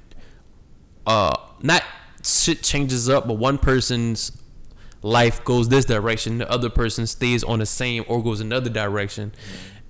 uh, 1.06 1.34
not 1.62 1.82
shit 2.24 2.62
changes 2.62 3.08
up, 3.08 3.26
but 3.26 3.34
one 3.34 3.58
person's 3.58 4.32
life 5.02 5.44
goes 5.44 5.68
this 5.68 5.84
direction, 5.84 6.38
the 6.38 6.50
other 6.50 6.68
person 6.68 7.06
stays 7.06 7.44
on 7.44 7.60
the 7.60 7.66
same 7.66 8.04
or 8.08 8.22
goes 8.22 8.40
another 8.40 8.70
direction, 8.70 9.32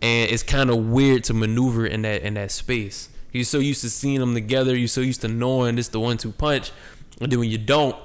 and 0.03 0.31
it's 0.31 0.43
kind 0.43 0.69
of 0.69 0.77
weird 0.77 1.25
to 1.25 1.35
maneuver 1.35 1.87
in 1.87 2.03
that 2.03 2.23
in 2.23 2.35
that 2.35 2.51
space. 2.51 3.09
You're 3.33 3.45
so 3.45 3.59
used 3.59 3.83
to 3.83 3.91
seeing 3.91 4.21
them 4.21 4.35
together, 4.35 4.77
you're 4.77 4.89
so 4.89 5.01
used 5.01 5.21
to 5.23 5.29
knowing 5.29 5.77
this 5.77 5.89
the 5.89 6.01
one 6.01 6.19
two 6.19 6.33
punch, 6.33 6.73
and 7.21 7.31
then 7.31 7.39
when 7.39 7.51
you 7.51 7.59
don't, 7.59 7.97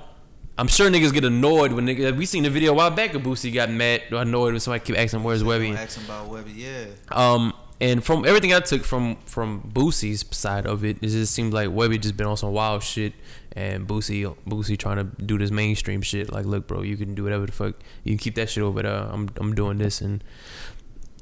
I'm 0.61 0.67
sure 0.67 0.91
niggas 0.91 1.11
get 1.11 1.25
annoyed 1.25 1.71
when 1.71 1.87
niggas. 1.87 2.15
We 2.15 2.27
seen 2.27 2.43
the 2.43 2.51
video 2.51 2.73
a 2.73 2.75
while 2.75 2.91
back 2.91 3.15
of 3.15 3.23
Boosie 3.23 3.51
got 3.51 3.71
mad, 3.71 4.03
or 4.11 4.21
annoyed 4.21 4.53
when 4.53 4.59
somebody 4.59 4.85
keep 4.85 4.95
asking 4.95 5.23
where's 5.23 5.41
Webbie. 5.41 5.69
Don't 5.69 5.77
ask 5.77 5.97
him 5.97 6.05
about 6.05 6.29
Webbie, 6.29 6.55
yeah. 6.55 6.85
Um, 7.11 7.51
and 7.79 8.03
from 8.03 8.27
everything 8.27 8.53
I 8.53 8.59
took 8.59 8.83
from 8.83 9.15
from 9.25 9.71
Boosie's 9.73 10.23
side 10.37 10.67
of 10.67 10.85
it, 10.85 10.97
it 11.01 11.07
just 11.07 11.33
seems 11.33 11.51
like 11.51 11.69
Webbie 11.69 11.99
just 11.99 12.15
been 12.15 12.27
on 12.27 12.37
some 12.37 12.51
wild 12.51 12.83
shit, 12.83 13.13
and 13.53 13.87
Boosie 13.87 14.37
Boosie 14.47 14.77
trying 14.77 14.97
to 14.97 15.23
do 15.25 15.39
this 15.39 15.49
mainstream 15.49 16.03
shit. 16.03 16.31
Like, 16.31 16.45
look, 16.45 16.67
bro, 16.67 16.83
you 16.83 16.95
can 16.95 17.15
do 17.15 17.23
whatever 17.23 17.47
the 17.47 17.51
fuck. 17.51 17.73
You 18.03 18.11
can 18.11 18.19
keep 18.19 18.35
that 18.35 18.51
shit 18.51 18.61
over 18.63 18.83
there. 18.83 19.07
I'm 19.11 19.29
I'm 19.37 19.55
doing 19.55 19.79
this, 19.79 19.99
and 19.99 20.23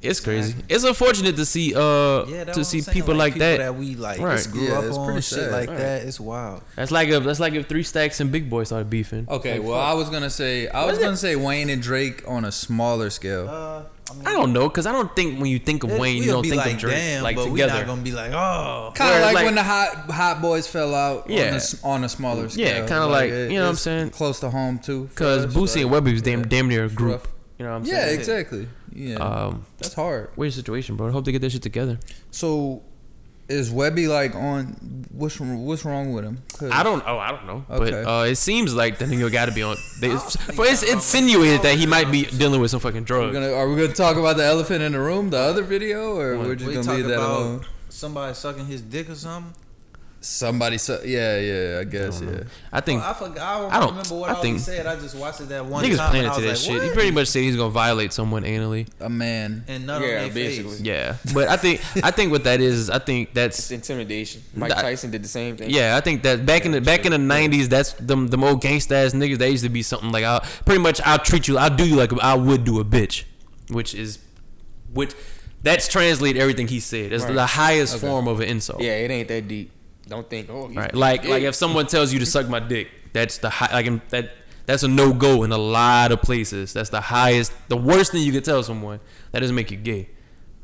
it's 0.02 0.20
crazy. 0.20 0.52
Exactly. 0.52 0.76
It's 0.76 0.84
unfortunate 0.84 1.36
to 1.36 1.45
see 1.45 1.74
uh 1.76 2.26
Yeah, 2.26 2.43
to 2.45 2.64
see 2.64 2.78
I'm 2.80 2.84
saying, 2.84 2.93
people 2.93 3.16
like, 3.16 3.36
that. 3.36 3.58
that 3.58 3.76
we 3.76 3.95
like 3.95 4.20
Right. 4.20 4.38
just 4.38 4.52
grew 4.52 4.64
Yeah, 4.68 4.80
up 4.80 4.86
it's 4.86 4.97
on 4.97 5.14
shit 5.16 5.24
sad. 5.24 5.52
like 5.52 5.70
Right. 5.70 5.78
that. 5.78 6.04
It's 6.04 6.20
wild. 6.20 6.62
That's 6.76 6.91
like 6.91 7.10
if 7.10 7.24
that's 7.24 7.39
like 7.39 7.54
if 7.54 7.68
Three 7.68 7.84
Stacks 7.84 8.20
and 8.20 8.32
Big 8.32 8.50
Boi 8.50 8.64
started 8.64 8.89
beefing. 8.89 9.28
Okay, 9.30 9.60
Like, 9.60 9.68
well, 9.68 9.78
fuck. 9.80 9.88
I 9.89 9.93
was 9.93 10.10
gonna 10.10 10.30
say, 10.30 10.68
I 10.68 10.86
was 10.86 10.93
What 10.93 10.93
is 10.95 11.00
gonna 11.04 11.18
say 11.18 11.36
Wayne 11.36 11.70
and 11.70 11.82
Drake 11.82 12.24
on 12.28 12.45
a 12.45 12.52
smaller 12.52 13.10
scale. 13.10 13.47
Uh, 13.50 13.84
I, 14.12 14.16
mean, 14.16 14.26
I 14.28 14.32
don't 14.34 14.54
know, 14.54 14.68
cause 14.72 14.88
I 14.88 14.91
don't 14.91 15.16
think 15.16 15.39
when 15.39 15.52
you 15.52 15.60
think 15.60 15.84
of 15.84 15.91
Wayne, 15.91 16.18
you 16.24 16.30
we'll 16.32 16.41
don't 16.41 16.50
think 16.50 16.56
like, 16.56 16.74
of 16.74 16.80
Drake 16.80 16.95
damn, 16.95 17.22
like 17.22 17.36
but 17.36 17.43
together. 17.45 17.74
we're 17.74 17.80
not 17.80 17.86
gonna 17.88 18.02
be 18.02 18.12
like, 18.12 18.32
oh, 18.32 18.91
Kind 18.95 19.14
of 19.16 19.22
like, 19.22 19.36
like- 19.36 19.45
when 19.45 19.54
the 19.54 19.62
hot 19.62 20.10
hot 20.10 20.41
boys 20.41 20.66
fell 20.66 20.95
out. 20.95 21.30
Yeah. 21.30 21.41
on 21.50 21.54
a, 21.54 21.56
s- 21.58 21.84
on 21.84 22.04
a 22.04 22.10
smaller 22.10 22.50
scale. 22.50 22.66
Yeah, 22.66 22.88
kinda 22.88 23.06
like, 23.06 23.30
it- 23.30 23.52
you 23.52 23.58
know 23.60 23.66
what 23.66 23.70
I'm 23.70 23.76
saying? 23.76 24.10
Close 24.10 24.39
to 24.39 24.50
home 24.50 24.80
too. 24.80 25.10
Cause 25.14 25.45
us, 25.45 25.54
Boosie 25.54 25.82
and 25.84 25.91
Webbie 25.91 26.14
was 26.14 26.24
damn 26.24 26.41
damn 26.47 26.68
near 26.68 26.86
a 26.86 26.89
group. 26.89 27.28
Rough. 27.60 27.60
You 27.60 27.66
know 27.66 27.72
what 27.72 27.78
I'm 27.78 27.86
Yeah, 27.86 28.05
saying? 28.05 28.20
exactly. 28.20 28.68
Yeah, 28.93 29.16
Um, 29.18 29.66
that's 29.78 29.93
hard. 29.93 30.30
weird 30.36 30.54
situation, 30.54 30.96
bro. 30.96 31.08
I 31.08 31.12
hope 31.12 31.25
they 31.25 31.32
get 31.32 31.42
that 31.42 31.51
shit 31.51 31.62
together. 31.62 32.00
So, 32.32 32.82
is 33.47 33.71
Webbie 33.71 34.08
like 34.08 34.36
on? 34.36 35.05
What's 35.12 35.39
what's 35.39 35.84
wrong 35.84 36.13
with 36.13 36.24
him? 36.24 36.42
I 36.71 36.84
don't. 36.84 37.04
Oh, 37.05 37.17
I 37.17 37.32
don't 37.32 37.46
know. 37.47 37.66
Okay. 37.70 37.92
But 38.04 38.08
uh, 38.08 38.24
it 38.25 38.36
seems 38.36 38.74
like 38.75 38.97
the 39.00 39.05
nigga 39.05 39.32
got 39.32 39.46
to 39.46 39.51
be 39.51 39.63
on. 39.63 39.75
They, 40.01 40.12
I 40.12 40.17
for 40.17 40.66
it's 40.66 40.84
insinuated 40.84 41.63
that 41.63 41.78
he 41.78 41.86
might 41.88 42.12
be 42.12 42.25
dealing 42.25 42.62
with 42.62 42.70
some 42.71 42.79
fucking 42.79 43.01
We're 43.01 43.05
drugs. 43.05 43.34
gonna, 43.34 43.51
are 43.51 43.67
we 43.67 43.75
gonna 43.82 43.93
talk 43.93 44.17
about 44.17 44.38
the 44.38 44.43
elephant 44.46 44.82
in 44.84 44.92
the 44.92 45.00
room, 45.00 45.29
the 45.32 45.38
other 45.39 45.63
video, 45.63 46.16
or 46.17 46.38
What? 46.38 46.47
we're 46.47 46.55
just 46.55 46.67
we 46.67 46.75
gonna 46.75 46.93
leave 46.93 47.08
that 47.08 47.17
alone? 47.20 47.66
somebody 47.89 48.34
sucking 48.36 48.66
his 48.67 48.82
dick 48.82 49.09
or 49.09 49.16
something. 49.16 49.54
Somebody, 50.21 50.78
su- 50.78 51.00
yeah, 51.05 51.37
yeah, 51.39 51.79
I 51.79 51.83
guess, 51.86 52.21
I 52.21 52.25
yeah. 52.25 52.43
I 52.74 52.82
think 52.82 53.01
Well, 53.01 53.09
I 53.09 53.13
forgot. 53.13 53.37
I 53.37 53.59
don't, 53.62 53.71
I 53.74 53.79
don't- 53.79 53.89
remember 53.91 54.16
what 54.16 54.29
I 54.29 54.33
all 54.33 54.41
think- 54.41 54.59
said. 54.59 54.86
I 54.86 54.97
just 54.97 55.16
watched 55.16 55.39
it 55.39 55.47
that 55.47 55.66
one 55.66 55.82
niggas 55.86 55.96
time. 55.96 56.09
planning 56.12 56.21
and 56.25 56.32
I 56.32 56.36
to 56.36 56.41
that 56.41 56.50
was 56.50 56.63
shit. 56.66 56.74
like, 56.74 56.82
He 56.89 56.93
pretty 56.93 57.12
much 57.12 57.28
said 57.29 57.39
he's 57.43 57.55
gonna 57.55 57.70
violate 57.70 58.12
someone 58.12 58.43
anally. 58.43 58.87
A 59.00 59.08
man. 59.09 59.63
and 59.70 59.87
none 59.87 60.01
Yeah, 60.01 60.08
of 60.24 60.33
their 60.33 60.43
basically. 60.46 60.71
face. 60.71 60.82
Yeah, 60.82 61.16
but 61.33 61.47
I 61.47 61.55
think 61.55 61.79
I 62.04 62.12
think 62.12 62.32
what 62.33 62.43
that 62.43 62.59
is, 62.59 62.75
is 62.75 62.89
I 62.89 63.00
think 63.00 63.29
It's 63.29 63.36
that's 63.36 63.71
intimidation. 63.71 64.41
Mike 64.54 64.74
Tyson 64.74 65.09
did 65.09 65.24
the 65.24 65.29
same 65.29 65.55
thing. 65.55 65.70
yeah. 65.70 65.96
I 65.96 66.01
think 66.01 66.24
that 66.24 66.46
back 66.46 66.66
in 66.66 66.74
the 66.74 66.82
back 66.82 67.05
in 67.05 67.12
the 67.13 67.17
nineties, 67.17 67.70
that's 67.70 67.93
them 67.93 68.28
the 68.28 68.37
old 68.37 68.62
gangsta 68.62 69.05
ass 69.05 69.13
niggas. 69.13 69.37
They 69.37 69.51
used 69.51 69.63
to 69.63 69.70
be 69.70 69.83
something 69.83 70.12
like, 70.12 70.25
I'll, 70.25 70.41
pretty 70.66 70.82
much, 70.82 71.00
I'll 71.05 71.20
treat 71.20 71.47
you, 71.47 71.58
I'll 71.58 71.74
do 71.74 71.87
you 71.87 71.96
like 71.96 72.12
I 72.21 72.33
would 72.36 72.66
do 72.66 72.82
a 72.82 72.83
bitch, 72.86 73.24
which 73.70 73.96
is, 73.96 74.20
which 74.93 75.13
that's 75.63 75.87
translate 75.87 76.36
everything 76.36 76.67
he 76.67 76.82
said. 76.82 77.13
It's 77.13 77.24
Right. 77.24 77.33
the 77.36 77.46
highest 77.46 77.96
Okay. 77.97 78.05
form 78.08 78.28
of 78.28 78.41
an 78.41 78.50
insult. 78.50 78.82
Yeah, 78.82 78.97
it 78.97 79.12
ain't 79.12 79.29
that 79.29 79.47
deep. 79.47 79.71
Don't 80.10 80.30
think. 80.30 80.50
Oh, 80.50 80.68
he's 80.68 80.76
Right. 80.78 80.94
Like 80.94 81.26
like 81.28 81.44
if 81.44 81.56
someone 81.56 81.88
tells 81.88 82.12
you 82.12 82.20
to 82.20 82.26
suck 82.26 82.48
my 82.50 82.60
dick, 82.60 82.90
that's 83.14 83.38
the 83.38 83.50
high, 83.50 83.72
like 83.74 83.86
in- 83.86 84.02
that 84.10 84.34
that's 84.66 84.84
a 84.84 84.88
no 84.88 85.14
go 85.14 85.44
in 85.44 85.52
a 85.52 85.58
lot 85.58 86.12
of 86.12 86.22
places. 86.22 86.74
That's 86.74 86.90
the 86.90 87.02
highest, 87.02 87.52
the 87.70 87.78
worst 87.78 88.12
thing 88.12 88.22
you 88.24 88.32
could 88.32 88.46
tell 88.46 88.62
someone. 88.64 89.00
That 89.32 89.40
doesn't 89.40 89.56
make 89.56 89.72
you 89.72 89.78
gay. 89.78 90.10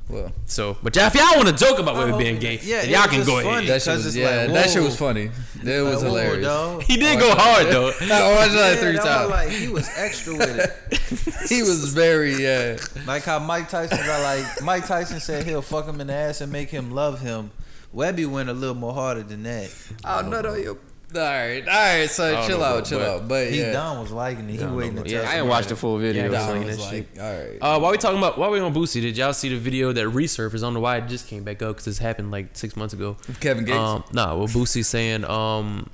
Well, 0.07 0.31
So, 0.45 0.77
but 0.83 0.95
y'all, 0.95 1.07
if 1.07 1.15
y'all 1.15 1.35
want 1.35 1.47
to 1.47 1.55
joke 1.55 1.79
about 1.79 1.95
women 1.97 2.13
oh, 2.13 2.17
being 2.19 2.37
gay, 2.37 2.59
yeah, 2.61 2.81
then 2.81 2.91
y'all 2.91 3.07
can 3.07 3.25
go 3.25 3.41
funny. 3.41 3.47
ahead. 3.65 3.67
that 3.69 3.81
shit 3.81 3.95
was 3.95 4.05
it's 4.05 4.15
yeah, 4.15 4.41
like, 4.43 4.51
that 4.53 4.69
shit 4.69 4.83
was 4.83 4.95
funny. 4.95 5.31
It 5.63 5.81
was 5.83 5.95
Like, 6.03 6.03
hilarious. 6.03 6.45
dog. 6.45 6.83
He 6.83 6.97
did 6.97 7.19
go 7.19 7.33
hard 7.33 7.65
though. 7.67 7.87
I 8.01 8.35
watched 8.35 8.53
that 8.53 8.77
three 8.79 8.93
Yeah, 8.93 9.03
that 9.03 9.17
times. 9.17 9.29
like 9.31 9.49
he 9.49 9.67
was 9.67 9.89
extra 9.97 10.33
with 10.35 10.59
it. 10.59 11.49
he 11.49 11.63
was 11.63 11.91
very 11.91 12.35
yeah. 12.35 12.77
Like 13.07 13.23
how 13.23 13.39
Mike 13.39 13.67
Tyson 13.69 13.97
got 13.97 14.21
like 14.21 14.61
Mike 14.63 14.85
Tyson 14.85 15.19
said 15.19 15.43
he'll 15.47 15.63
fuck 15.63 15.87
him 15.87 15.99
in 15.99 16.05
the 16.05 16.13
ass 16.13 16.39
and 16.41 16.51
make 16.51 16.69
him 16.69 16.91
love 16.91 17.21
him. 17.21 17.49
Webbie 17.95 18.27
went 18.29 18.49
a 18.49 18.53
little 18.53 18.75
more 18.75 18.93
harder 18.93 19.23
than 19.23 19.43
that. 19.43 19.73
Oh 20.03 20.21
no, 20.27 20.41
no, 20.41 20.55
you. 20.55 20.77
All 21.15 21.21
right, 21.21 21.61
all 21.65 21.73
right. 21.99 22.09
So 22.09 22.45
chill 22.45 22.59
know, 22.59 22.65
out, 22.65 22.75
but- 22.83 22.85
chill 22.89 22.99
out. 23.01 23.27
But 23.27 23.47
He 23.49 23.61
yeah, 23.61 23.71
Don 23.71 24.01
was 24.01 24.11
liking 24.11 24.49
it. 24.49 24.53
He 24.53 24.57
Yeah, 24.57 24.63
I 24.63 24.67
don't 24.67 24.75
waiting 24.75 24.95
know, 24.95 25.03
to 25.03 25.09
yeah, 25.09 25.29
I 25.29 25.35
didn't 25.35 25.47
watch 25.47 25.67
the 25.67 25.75
full 25.77 25.97
video. 25.97 26.29
Yeah, 26.29 26.45
Don 26.45 26.65
was 26.65 26.77
that 26.77 26.83
like, 26.93 27.07
all 27.17 27.23
right. 27.39 27.57
Uh, 27.61 27.79
while 27.79 27.91
we 27.91 27.97
talking 27.97 28.17
about 28.17 28.37
while 28.37 28.51
we 28.51 28.59
on 28.59 28.73
Boosie, 28.73 28.99
did 29.01 29.15
y'all 29.15 29.31
see 29.31 29.47
the 29.47 29.57
video 29.57 29.93
that 29.93 30.05
resurfaced? 30.07 30.57
I 30.57 30.61
don't 30.61 30.73
know 30.73 30.79
why 30.81 30.97
it 30.97 31.07
just 31.07 31.27
came 31.27 31.45
back 31.45 31.61
up 31.61 31.69
because 31.75 31.85
this 31.85 31.99
happened 31.99 32.31
like 32.31 32.49
six 32.57 32.75
months 32.75 32.93
ago. 32.93 33.15
Kevin 33.39 33.63
Gates. 33.63 33.77
Um, 33.77 34.03
nah, 34.11 34.35
well, 34.35 34.47
Boosie 34.47 34.83
saying 34.83 35.23
um 35.25 35.89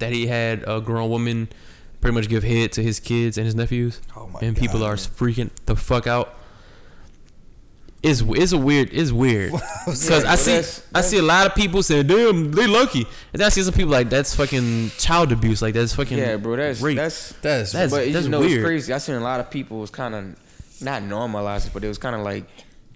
that 0.00 0.12
he 0.12 0.26
had 0.26 0.64
a 0.66 0.80
grown 0.82 1.08
woman 1.08 1.48
pretty 2.02 2.14
much 2.14 2.28
give 2.28 2.42
head 2.42 2.72
to 2.72 2.82
his 2.82 2.98
kids 3.00 3.38
and 3.38 3.46
his 3.46 3.54
nephews, 3.54 4.00
Oh 4.16 4.26
my 4.26 4.40
and 4.42 4.54
people 4.56 4.80
God, 4.80 4.86
are 4.86 4.96
man. 4.96 4.98
freaking 4.98 5.50
the 5.64 5.76
fuck 5.76 6.06
out. 6.06 6.34
It's 8.02 8.20
it's 8.20 8.50
a 8.52 8.58
weird 8.58 8.88
it's 8.92 9.12
weird 9.12 9.52
because 9.52 10.08
Yeah, 10.24 10.32
I 10.32 10.34
see 10.34 10.50
that's- 10.52 10.82
I 10.92 11.00
see 11.02 11.18
a 11.18 11.22
lot 11.22 11.46
of 11.46 11.54
people 11.54 11.82
saying 11.84 12.08
damn 12.08 12.50
they 12.50 12.66
lucky 12.66 13.02
and 13.32 13.40
then 13.40 13.46
I 13.46 13.48
see 13.48 13.62
some 13.62 13.74
people 13.74 13.92
like 13.92 14.10
that's 14.10 14.34
fucking 14.34 14.90
child 14.98 15.30
abuse 15.30 15.62
like 15.62 15.74
that's 15.74 15.94
fucking 15.94 16.18
Yeah, 16.18 16.36
bro, 16.36 16.56
that's 16.56 16.80
rape. 16.80 16.96
that's 16.96 17.30
that's 17.42 17.70
that's- 17.72 17.90
but 17.92 18.08
you 18.08 18.28
know 18.28 18.40
weird. 18.40 18.52
it's 18.54 18.64
crazy. 18.64 18.92
I 18.92 18.98
seen 18.98 19.14
a 19.14 19.20
lot 19.20 19.38
of 19.38 19.50
people 19.50 19.78
was 19.78 19.90
kind 19.90 20.14
of 20.16 20.82
not 20.82 21.04
normalized, 21.04 21.72
but 21.72 21.84
it 21.84 21.88
was 21.88 21.98
kind 21.98 22.16
of 22.16 22.22
like 22.22 22.44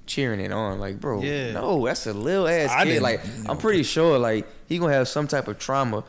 cheering 0.07 0.41
it 0.41 0.51
on. 0.51 0.81
Like, 0.81 0.99
bro, 1.01 1.23
Yeah. 1.23 1.53
no, 1.53 1.85
that's 1.87 2.07
a 2.09 2.12
little 2.12 2.49
ass 2.49 2.70
I 2.70 2.85
kid. 2.85 3.01
Like, 3.01 3.24
know. 3.24 3.51
I'm 3.51 3.59
pretty 3.59 3.85
sure 3.85 4.19
like 4.19 4.45
he 4.69 4.78
gonna 4.78 4.93
have 4.93 5.07
some 5.07 5.28
type 5.28 5.47
of 5.47 5.57
trauma 5.59 6.03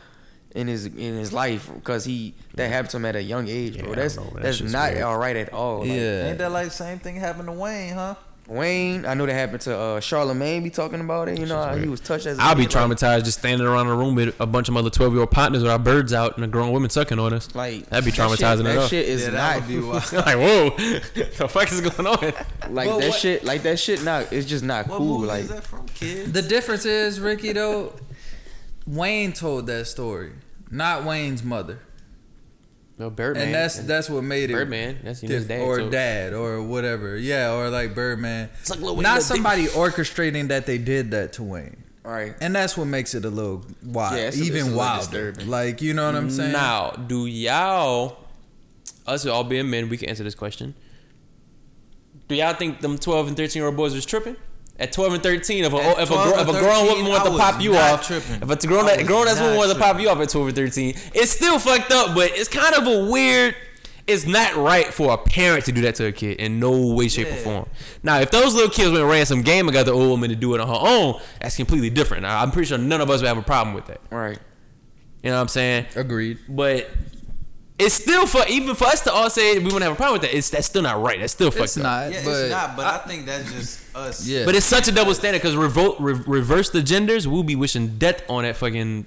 in 0.55 0.67
his 0.67 0.87
in 0.87 1.15
his 1.17 1.31
life 1.31 1.69
because 1.71 2.03
he 2.05 2.33
that 2.55 2.69
happened 2.71 2.89
to 2.89 2.97
him 2.97 3.05
at 3.05 3.15
a 3.15 3.21
young 3.21 3.47
age, 3.47 3.77
bro. 3.77 3.91
I 3.91 3.95
That's 3.95 4.15
don't 4.15 4.25
know, 4.25 4.31
that 4.37 4.41
that's 4.41 4.61
not 4.61 4.91
weird. 4.93 5.03
all 5.03 5.17
right 5.19 5.35
at 5.35 5.53
all. 5.53 5.81
Like, 5.81 5.89
yeah. 5.89 6.29
Ain't 6.29 6.39
that 6.39 6.51
like 6.51 6.71
same 6.71 6.97
thing 6.97 7.15
happened 7.17 7.47
to 7.47 7.51
Wayne, 7.53 7.93
huh? 7.93 8.15
Wayne, 8.47 9.05
I 9.05 9.13
know 9.13 9.25
that 9.25 9.33
happened 9.33 9.59
to 9.63 9.77
uh, 9.77 9.99
Charlemagne. 9.99 10.63
Be 10.63 10.69
talking 10.69 11.01
about 11.01 11.27
it. 11.27 11.37
You 11.37 11.45
know 11.47 11.61
how 11.61 11.75
he 11.75 11.89
was 11.89 11.99
touched 11.99 12.25
as. 12.25 12.39
a 12.39 12.41
I'll 12.41 12.55
be 12.55 12.65
kid, 12.65 12.73
like- 12.75 12.89
traumatized 12.91 13.25
just 13.25 13.39
standing 13.39 13.67
around 13.67 13.87
a 13.87 13.95
room 13.95 14.15
with 14.15 14.39
a 14.39 14.45
bunch 14.45 14.69
of 14.69 14.77
other 14.77 14.89
twelve 14.89 15.11
year 15.11 15.19
old 15.19 15.31
partners 15.31 15.63
with 15.63 15.71
our 15.71 15.77
birds 15.77 16.13
out 16.13 16.35
and 16.37 16.45
a 16.45 16.47
grown 16.47 16.71
woman 16.71 16.89
sucking 16.89 17.19
on 17.19 17.33
us. 17.33 17.53
Like 17.53 17.87
That'd 17.89 18.05
be 18.05 18.11
that 18.11 18.15
shit- 18.15 18.39
traumatizing 18.39 18.63
That 18.63 18.71
enough. 18.71 18.89
shit 18.89 19.05
is 19.05 19.23
Yeah, 19.23 19.29
that 19.31 19.59
not 19.59 19.69
would 19.69 20.13
like 20.25 20.37
whoa, 20.37 20.69
the 21.37 21.47
fuck 21.49 21.71
is 21.71 21.81
going 21.81 22.07
on? 22.07 22.73
like 22.73 22.89
But 22.89 22.99
that 22.99 23.09
what- 23.09 23.13
shit. 23.19 23.43
Like 23.43 23.63
that 23.63 23.79
shit. 23.79 24.03
Not. 24.05 24.31
It's 24.31 24.47
just 24.47 24.63
not 24.63 24.87
What 24.87 24.97
cool. 24.99 25.17
movie 25.19 25.27
Like 25.27 25.43
is 25.43 25.49
that 25.49 25.63
from, 25.63 25.85
kid? 25.87 26.33
The 26.33 26.41
difference 26.41 26.85
is, 26.85 27.19
Ricky, 27.19 27.51
though, 27.51 27.93
Wayne 28.85 29.33
told 29.33 29.67
that 29.67 29.87
story, 29.87 30.31
not 30.71 31.03
Wayne's 31.03 31.43
mother, 31.43 31.79
No 32.99 33.11
Birdman, 33.11 33.43
and 33.45 33.53
that's 33.53 33.77
that's 33.79 34.09
what 34.09 34.23
made 34.23 34.49
it 34.49 34.53
Birdman. 34.53 34.97
That's 35.03 35.21
his 35.21 35.45
dad. 35.47 35.61
or 35.61 35.77
so- 35.81 35.89
dad 35.91 36.33
or 36.33 36.63
whatever. 36.63 37.15
Yeah, 37.15 37.53
or 37.53 37.69
like 37.69 37.93
Birdman. 37.93 38.49
It's 38.59 38.71
like 38.71 38.79
Lil 38.79 38.95
Wayne, 38.95 39.03
Not 39.03 39.13
Lil 39.15 39.21
somebody 39.21 39.65
orchestrating 39.67 40.47
that 40.47 40.65
they 40.65 40.79
did 40.79 41.11
that 41.11 41.33
to 41.33 41.43
Wayne. 41.43 41.83
right. 42.03 42.33
And 42.41 42.55
that's 42.55 42.75
what 42.75 42.85
makes 42.87 43.13
it 43.13 43.23
a 43.23 43.29
little 43.29 43.63
wild, 43.83 44.15
Yeah, 44.17 44.27
it's 44.27 44.37
a- 44.37 44.39
it's 44.39 44.49
a 44.49 44.51
even 44.51 44.63
little 44.67 44.77
wilder. 44.79 45.33
Like 45.45 45.81
you 45.83 45.93
know 45.93 46.07
what 46.07 46.15
I'm 46.15 46.31
saying? 46.31 46.53
Now, 46.53 46.91
do 46.91 47.27
y'all, 47.27 48.17
us 49.05 49.25
all 49.27 49.43
being 49.43 49.69
men, 49.69 49.89
we 49.89 49.97
can 49.97 50.09
answer 50.09 50.23
this 50.23 50.33
question. 50.35 50.73
Do 52.27 52.33
y'all 52.35 52.55
think 52.55 52.81
them 52.81 52.97
twelve 52.97 53.27
and 53.27 53.37
thirteen 53.37 53.59
year 53.59 53.67
old 53.67 53.77
boys 53.77 53.93
was 53.93 54.05
tripping? 54.07 54.37
At 54.79 54.91
twelve 54.91 55.13
and 55.13 55.23
thirteen, 55.23 55.63
if 55.63 55.73
a 55.73 55.77
At 55.77 55.99
if 56.03 56.09
a, 56.11 56.13
12 56.13 56.33
gr- 56.33 56.39
if 56.41 56.47
a 56.49 56.59
grown 56.59 56.85
woman 56.87 57.05
wanted 57.07 57.31
to 57.31 57.37
pop 57.37 57.59
you 57.61 57.75
off, 57.75 58.05
tripping. 58.05 58.35
if 58.35 58.49
a 58.49 58.67
grown 58.67 58.85
I 58.87 58.97
was 58.97 59.07
grown 59.07 59.27
ass 59.27 59.35
woman 59.39 59.53
not 59.53 59.57
wanted 59.57 59.73
to 59.73 59.79
pop 59.79 59.99
you 59.99 60.09
off 60.09 60.19
at 60.19 60.29
twelve 60.29 60.47
or 60.47 60.51
thirteen, 60.51 60.93
it's 61.15 61.31
still 61.31 61.57
fucked 61.57 61.91
up. 61.91 62.13
But 62.13 62.31
it's 62.37 62.47
kind 62.49 62.75
of 62.75 62.85
a 62.85 63.11
weird. 63.11 63.55
It's 64.05 64.25
not 64.25 64.55
right 64.55 64.85
for 64.85 65.11
a 65.13 65.17
parent 65.17 65.65
to 65.65 65.73
do 65.73 65.81
that 65.81 65.95
to 65.95 66.05
a 66.05 66.11
kid 66.13 66.39
in 66.39 66.59
no 66.61 66.93
way, 66.93 67.09
shape, 67.09 67.27
or 67.27 67.35
form. 67.35 67.69
Now, 68.03 68.19
if 68.21 68.31
those 68.31 68.53
little 68.53 68.69
kids 68.69 68.89
went 68.91 69.01
and 69.01 69.09
ran 69.09 69.25
some 69.25 69.41
game 69.41 69.67
and 69.67 69.73
got 69.73 69.85
the 69.85 69.91
old 69.91 70.07
woman 70.09 70.29
to 70.29 70.35
do 70.37 70.53
it 70.55 70.61
on 70.61 70.67
her 70.69 70.77
own, 70.79 71.19
that's 71.41 71.57
completely 71.57 71.89
different. 71.89 72.23
Now, 72.23 72.41
I'm 72.41 72.51
pretty 72.51 72.67
sure 72.67 72.77
none 72.77 73.01
of 73.01 73.09
us 73.09 73.19
would 73.21 73.27
have 73.27 73.37
a 73.37 73.41
problem 73.41 73.75
with 73.75 73.87
that. 73.87 73.99
Right. 74.09 74.39
You 75.23 75.31
know 75.31 75.35
what 75.35 75.41
I'm 75.41 75.47
saying? 75.49 75.87
Agreed. 75.97 76.37
But 76.47 76.89
it's 77.77 77.95
still 77.95 78.25
for 78.27 78.43
even 78.47 78.75
for 78.75 78.85
us 78.85 79.01
to 79.01 79.11
all 79.11 79.29
say 79.29 79.57
we 79.57 79.65
wouldn't 79.65 79.83
have 79.83 79.91
a 79.91 79.95
problem 79.95 80.21
with 80.21 80.29
that. 80.29 80.37
It's 80.37 80.49
that's 80.51 80.67
still 80.67 80.83
not 80.83 81.01
right. 81.01 81.19
That's 81.19 81.33
still 81.33 81.51
fucked 81.51 81.63
It's 81.65 81.77
up. 81.77 81.83
not. 81.83 82.11
Yeah, 82.13 82.21
but 82.23 82.31
it's 82.31 82.49
not, 82.51 82.77
but 82.77 82.85
I, 82.85 82.97
think 82.99 83.25
that's 83.25 83.51
just 83.51 83.86
us. 83.97 84.27
Yeah. 84.27 84.45
But 84.45 84.55
it's 84.55 84.65
such 84.65 84.87
a 84.87 84.91
double 84.91 85.13
standard 85.13 85.41
because 85.41 85.55
revolt 85.55 85.99
re- 85.99 86.21
reverse 86.25 86.69
the 86.69 86.81
genders. 86.81 87.27
We'll 87.27 87.43
be 87.43 87.55
wishing 87.55 87.97
death 87.97 88.23
on 88.29 88.43
that 88.43 88.55
fucking 88.55 89.05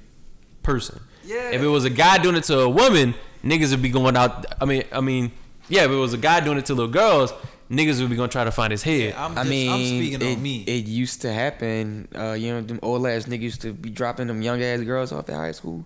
person. 0.63 1.01
Yeah. 1.25 1.51
If 1.51 1.63
it 1.63 1.69
was 1.69 1.85
a 1.85 1.91
guy 1.91 2.19
doing 2.19 2.37
it 2.37 2.45
to 2.45 2.61
a 2.61 2.69
woman, 2.69 3.15
niggas 3.45 3.71
would 3.71 3.83
be 3.83 3.91
going 3.91 4.17
out. 4.17 4.47
I 4.61 4.65
mean, 4.65 4.85
I 4.93 5.01
mean, 5.01 5.33
yeah. 5.69 5.85
If 5.85 5.91
it 5.91 5.97
was 5.97 6.13
a 6.13 6.19
guy 6.19 6.41
doing 6.41 6.59
it 6.59 6.67
to 6.67 6.75
little 6.75 6.91
girls, 6.91 7.33
niggas 7.71 8.01
would 8.01 8.11
be 8.11 8.17
gonna 8.17 8.29
try 8.29 8.45
to 8.45 8.51
find 8.51 8.73
his 8.73 8.83
head. 8.83 9.15
I'm, 9.15 9.39
I 9.39 9.45
mean, 9.45 9.71
I'm 9.71 9.79
speaking 9.79 10.23
it, 10.23 10.37
on 10.37 10.43
me. 10.43 10.65
it 10.65 10.87
used 10.87 11.23
to 11.23 11.33
happen. 11.33 12.09
Uh, 12.15 12.33
you 12.33 12.53
know, 12.53 12.61
them 12.61 12.81
old 12.83 13.07
ass 13.07 13.27
niggas 13.27 13.41
used 13.41 13.63
to 13.63 13.73
be 13.73 13.91
dropping 13.91 14.27
them 14.27 14.43
young 14.43 14.63
ass 14.63 14.81
girls 14.81 15.13
off 15.13 15.29
at 15.29 15.37
high 15.37 15.53
school, 15.53 15.85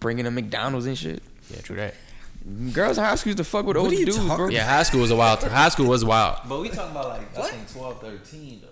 bringing 0.00 0.24
them 0.24 0.34
McDonald's 0.34 0.86
and 0.86 0.96
shit. 0.96 1.22
yeah, 1.50 1.60
true 1.60 1.76
that. 1.76 1.94
Girls 2.72 2.98
in 2.98 3.04
high 3.04 3.14
school 3.14 3.30
used 3.30 3.38
to 3.38 3.44
fuck 3.44 3.64
with 3.66 3.76
What 3.76 3.84
older 3.84 3.94
are 3.94 3.98
you 3.98 4.06
dudes, 4.06 4.18
bro. 4.18 4.48
Yeah, 4.48 4.64
high 4.64 4.82
school 4.82 5.00
was 5.00 5.10
a 5.10 5.16
wild. 5.16 5.42
High 5.44 5.68
school 5.68 5.86
was 5.86 6.04
wild. 6.04 6.38
but 6.48 6.60
we 6.60 6.68
talking 6.68 6.90
about 6.90 7.08
like 7.10 7.38
I 7.38 7.42
think 7.50 7.70
12, 7.72 8.00
13 8.00 8.62
though, 8.62 8.68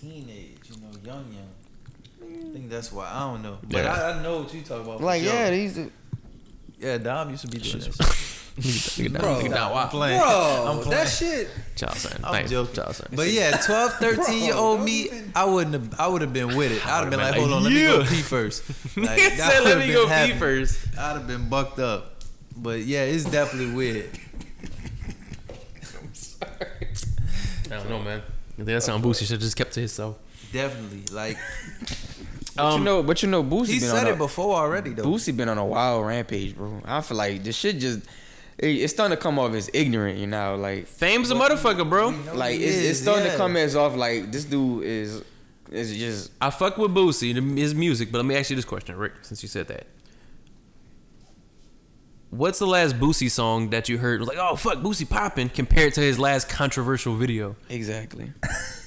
teenage, 0.00 0.58
you 0.64 0.76
know, 0.80 0.88
young, 1.04 1.32
young. 1.32 1.48
I 2.22 2.52
think 2.52 2.68
that's 2.70 2.90
why 2.92 3.08
I 3.08 3.20
don't 3.20 3.42
know, 3.42 3.58
but 3.62 3.84
Yeah. 3.84 3.92
I, 3.92 4.18
I 4.18 4.22
know 4.22 4.40
what 4.40 4.52
you 4.54 4.62
talking 4.62 4.84
about. 4.84 5.00
Like, 5.00 5.22
sure. 5.22 5.32
yeah, 5.32 5.50
they 5.50 5.62
used 5.62 5.74
to. 5.76 5.90
yeah. 6.80 6.98
Dom 6.98 7.30
used 7.30 7.42
to 7.42 7.48
be 7.48 7.58
doing 7.58 7.80
Shit. 7.80 7.92
that. 7.98 8.26
Nigga 8.60 9.12
down, 9.12 9.22
Bro. 9.22 9.34
nigga 9.40 9.54
down, 9.54 9.76
I'm 9.76 9.88
playing. 9.88 10.20
bro, 10.20 10.64
I'm 10.68 10.76
playing. 10.82 10.90
that 10.90 11.08
shit. 11.08 11.48
Child 11.76 11.96
son. 11.96 12.20
I'm 12.24 12.32
Thanks. 12.32 12.50
joking. 12.50 12.74
Child 12.74 12.94
son. 12.96 13.08
But 13.14 13.28
yeah, 13.28 13.56
12, 13.56 13.92
13 14.00 14.42
year 14.44 14.54
old 14.54 14.80
me, 14.82 15.08
I 15.34 15.44
wouldn't 15.44 15.72
have. 15.74 16.00
I 16.00 16.08
would 16.08 16.20
have 16.22 16.32
been 16.32 16.56
with 16.56 16.72
it. 16.72 16.84
I'd 16.86 17.00
have 17.02 17.10
been 17.10 17.20
like, 17.20 17.36
hold 17.36 17.52
on, 17.52 17.62
let 17.62 17.72
me 17.72 17.80
go 17.82 18.00
yeah. 18.00 18.08
pee 18.08 18.16
first. 18.22 18.64
Like, 18.96 19.18
said, 19.20 19.62
let 19.64 19.78
me 19.78 19.86
been 19.86 19.94
go 19.94 20.26
pee 20.26 20.32
first. 20.32 20.78
I'd 20.98 21.12
have 21.12 21.26
been 21.28 21.48
bucked 21.48 21.78
up. 21.78 22.19
But 22.56 22.80
yeah, 22.80 23.04
it's 23.04 23.24
definitely 23.24 23.74
weird. 23.74 24.10
I 26.42 27.76
don't 27.76 27.88
know, 27.88 28.00
man. 28.00 28.20
I 28.20 28.56
think 28.56 28.66
that's 28.66 28.86
something 28.86 29.10
Boosie 29.10 29.20
should 29.20 29.30
have 29.30 29.40
just 29.40 29.56
kept 29.56 29.72
to 29.74 29.80
himself. 29.80 30.18
Definitely. 30.52 31.02
Like 31.14 31.38
But 32.56 32.64
Um, 32.64 32.80
you 32.80 32.84
know, 32.84 33.02
but 33.02 33.22
you 33.22 33.28
know, 33.28 33.42
Boosie 33.42 33.68
he 33.68 33.80
been 33.80 33.88
said 33.88 34.06
on 34.06 34.14
it 34.14 34.18
before 34.18 34.56
already 34.56 34.90
though. 34.90 35.04
Boosie 35.04 35.36
been 35.36 35.48
on 35.48 35.58
a 35.58 35.64
wild 35.64 36.06
rampage, 36.06 36.56
bro. 36.56 36.82
I 36.84 37.00
feel 37.00 37.16
like 37.16 37.42
this 37.42 37.56
shit 37.56 37.78
just. 37.78 38.00
It, 38.58 38.68
it's 38.68 38.92
starting 38.92 39.16
to 39.16 39.22
come 39.22 39.38
off 39.38 39.54
as 39.54 39.70
ignorant, 39.72 40.18
you 40.18 40.26
know, 40.26 40.56
like 40.56 40.86
Fame's 40.86 41.30
a 41.30 41.34
motherfucker, 41.34 41.88
bro. 41.88 42.14
like 42.34 42.58
he 42.58 42.64
it's, 42.64 42.76
it's 42.76 43.00
starting 43.00 43.24
yeah. 43.24 43.32
to 43.32 43.38
come 43.38 43.56
as 43.56 43.74
off 43.74 43.96
like 43.96 44.30
this 44.30 44.44
dude 44.44 44.84
is 44.84 45.22
is 45.70 45.96
just 45.96 46.32
I 46.40 46.50
fuck 46.50 46.76
with 46.76 46.92
Boosie, 46.94 47.56
his 47.56 47.74
music, 47.74 48.12
but 48.12 48.18
let 48.18 48.26
me 48.26 48.36
ask 48.36 48.50
you 48.50 48.56
this 48.56 48.64
question, 48.64 48.96
Rick, 48.96 49.12
since 49.22 49.42
you 49.42 49.48
said 49.48 49.68
that. 49.68 49.86
What's 52.30 52.60
the 52.60 52.66
last 52.66 52.96
Boosie 52.98 53.30
song 53.30 53.70
that 53.70 53.88
you 53.88 53.98
heard 53.98 54.22
like, 54.22 54.38
oh 54.40 54.54
fuck, 54.54 54.78
Boosie 54.78 55.08
popping 55.08 55.48
compared 55.48 55.94
to 55.94 56.00
his 56.00 56.18
last 56.18 56.48
controversial 56.48 57.14
video? 57.16 57.56
exactly. 57.68 58.32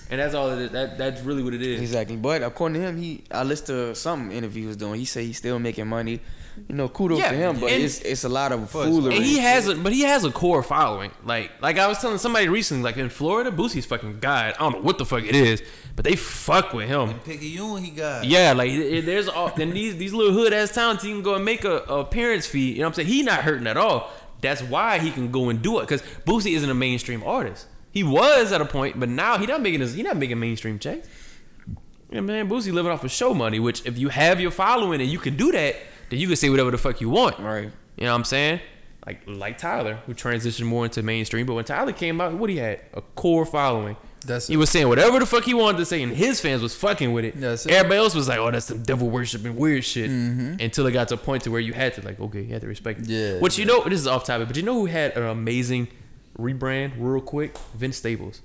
And 0.10 0.20
that's 0.22 0.36
all 0.36 0.52
it 0.52 0.60
is. 0.60 0.72
That 0.72 0.98
that's 1.00 1.22
really 1.22 1.42
what 1.42 1.56
it 1.56 1.64
is. 1.64 1.82
Exactly. 1.82 2.16
But 2.16 2.44
according 2.44 2.80
to 2.80 2.88
him, 2.88 2.98
he 2.98 3.24
I 3.32 3.42
listened 3.42 3.68
to 3.68 3.96
some 3.96 4.32
interview 4.32 4.62
he 4.64 4.68
was 4.68 4.78
doing. 4.78 5.00
He 5.00 5.06
said 5.06 5.24
he's 5.24 5.38
still 5.38 5.58
making 5.58 5.88
money. 5.88 6.20
You 6.70 6.76
know, 6.76 6.88
kudos 6.88 7.20
Yeah, 7.20 7.32
to 7.32 7.36
him. 7.36 7.60
But 7.60 7.72
and- 7.72 7.84
it's 7.84 8.00
it's 8.00 8.24
a 8.24 8.30
lot 8.30 8.52
of 8.52 8.70
foolery. 8.70 9.16
And 9.16 9.26
he 9.26 9.40
has 9.40 9.68
a, 9.68 9.76
but 9.76 9.92
he 9.94 10.02
has 10.02 10.24
a 10.24 10.32
core 10.32 10.62
following. 10.64 11.12
Like, 11.26 11.52
like 11.62 11.78
I 11.80 11.88
was 11.88 12.00
telling 12.00 12.18
somebody 12.20 12.48
recently, 12.48 12.84
like 12.84 12.98
in 12.98 13.10
Florida, 13.10 13.52
Boosie's 13.52 13.86
fucking 13.86 14.20
god. 14.20 14.54
I 14.56 14.60
don't 14.64 14.74
know 14.74 14.82
what 14.82 14.98
the 14.98 15.06
fuck 15.06 15.24
it 15.24 15.36
is, 15.36 15.64
but 15.96 16.06
they 16.06 16.16
fuck 16.16 16.74
with 16.74 16.88
him. 16.88 17.20
Picayune 17.22 17.84
he 17.84 17.92
got. 17.92 18.26
Yeah, 18.26 18.54
like 18.54 18.70
it, 18.72 18.80
it- 19.00 19.06
there's 19.06 19.28
all 19.28 19.50
then 19.56 19.72
these 19.72 19.98
these 19.98 20.14
little 20.14 20.34
hood 20.34 20.54
ass 20.54 20.72
towns 20.74 21.02
he 21.02 21.10
can 21.10 21.24
go 21.24 21.36
and 21.36 21.44
make 21.46 21.64
a, 21.64 21.78
a 21.90 22.00
appearance 22.02 22.46
fee. 22.46 22.74
You 22.74 22.80
know 22.80 22.84
what 22.86 22.88
I'm 22.90 22.94
saying? 22.96 23.08
He 23.08 23.24
not 23.24 23.42
hurting 23.42 23.68
at 23.68 23.78
all. 23.78 24.12
That's 24.42 24.62
why 24.62 25.00
he 25.00 25.10
can 25.12 25.32
go 25.32 25.50
and 25.50 25.62
do 25.62 25.80
it 25.80 25.84
because 25.84 26.02
Boosie 26.26 26.54
isn't 26.56 26.70
a 26.70 26.74
mainstream 26.74 27.24
artist. 27.24 27.66
He 27.92 28.04
was 28.04 28.52
at 28.52 28.60
a 28.60 28.66
point, 28.66 29.00
but 29.00 29.08
now 29.08 29.38
he 29.38 29.46
not 29.46 29.62
making 29.62 29.80
his 29.80 29.94
he 29.94 30.04
not 30.04 30.18
making 30.18 30.40
mainstream 30.40 30.80
checks. 30.80 31.08
Yeah, 32.12 32.20
man, 32.22 32.48
Boosie 32.48 32.72
living 32.72 32.92
off 32.92 33.04
of 33.04 33.12
show 33.12 33.34
money. 33.34 33.60
Which 33.60 33.86
if 33.86 33.98
you 33.98 34.10
have 34.10 34.40
your 34.40 34.52
following 34.52 35.02
and 35.02 35.10
you 35.10 35.18
can 35.18 35.36
do 35.36 35.52
that, 35.52 35.76
then 36.14 36.20
you 36.20 36.28
can 36.28 36.36
say 36.36 36.50
whatever 36.50 36.72
the 36.72 36.78
fuck 36.78 37.02
you 37.02 37.10
want. 37.10 37.40
right. 37.40 37.72
You 37.98 38.06
know 38.06 38.12
what 38.12 38.18
I'm 38.20 38.24
saying? 38.24 38.60
Like 39.06 39.24
like 39.28 39.58
Tyler, 39.58 39.96
who 40.06 40.14
transitioned 40.14 40.66
more 40.66 40.86
into 40.86 41.04
mainstream. 41.04 41.46
But 41.46 41.56
when 41.56 41.66
Tyler 41.66 41.92
came 41.92 42.22
out, 42.22 42.34
what 42.34 42.50
he 42.50 42.58
had 42.58 42.80
a 42.94 43.02
core 43.02 43.46
following. 43.46 43.98
That's 44.26 44.48
He 44.48 44.56
was 44.56 44.70
saying 44.70 44.88
whatever 44.88 45.20
the 45.20 45.26
fuck 45.26 45.44
he 45.44 45.54
wanted 45.54 45.80
to 45.80 45.86
say, 45.86 46.02
and 46.02 46.14
his 46.14 46.40
fans 46.40 46.62
was 46.62 46.74
fucking 46.74 47.12
with 47.12 47.26
it. 47.26 47.40
That's 47.40 47.66
it. 47.66 47.74
Everybody 47.74 47.98
else 48.00 48.16
was 48.16 48.30
like, 48.30 48.40
"Oh, 48.40 48.50
that's 48.50 48.68
some 48.68 48.82
devil 48.82 49.10
worshiping 49.10 49.58
weird 49.58 49.84
shit." 49.84 50.10
Mm-hmm. 50.10 50.62
Until 50.62 50.88
it 50.88 50.94
got 50.94 51.10
to 51.10 51.16
a 51.16 51.18
point 51.18 51.44
to 51.44 51.52
where 51.52 51.60
you 51.60 51.74
had 51.74 51.94
to 51.96 52.02
like, 52.06 52.20
okay, 52.22 52.42
you 52.44 52.54
had 52.54 52.62
to 52.62 52.68
respect 52.68 53.02
it. 53.02 53.08
Yeah, 53.08 53.40
Which 53.40 53.60
you 53.60 53.66
know, 53.66 53.84
this 53.84 54.00
is 54.00 54.08
off 54.08 54.24
topic, 54.24 54.48
but 54.48 54.56
you 54.56 54.64
know 54.64 54.76
who 54.76 54.86
had 54.86 55.18
an 55.18 55.24
amazing 55.24 55.90
rebrand 56.40 56.94
real 56.98 57.20
quick? 57.20 57.58
Vince 57.76 57.98
Staples. 57.98 58.42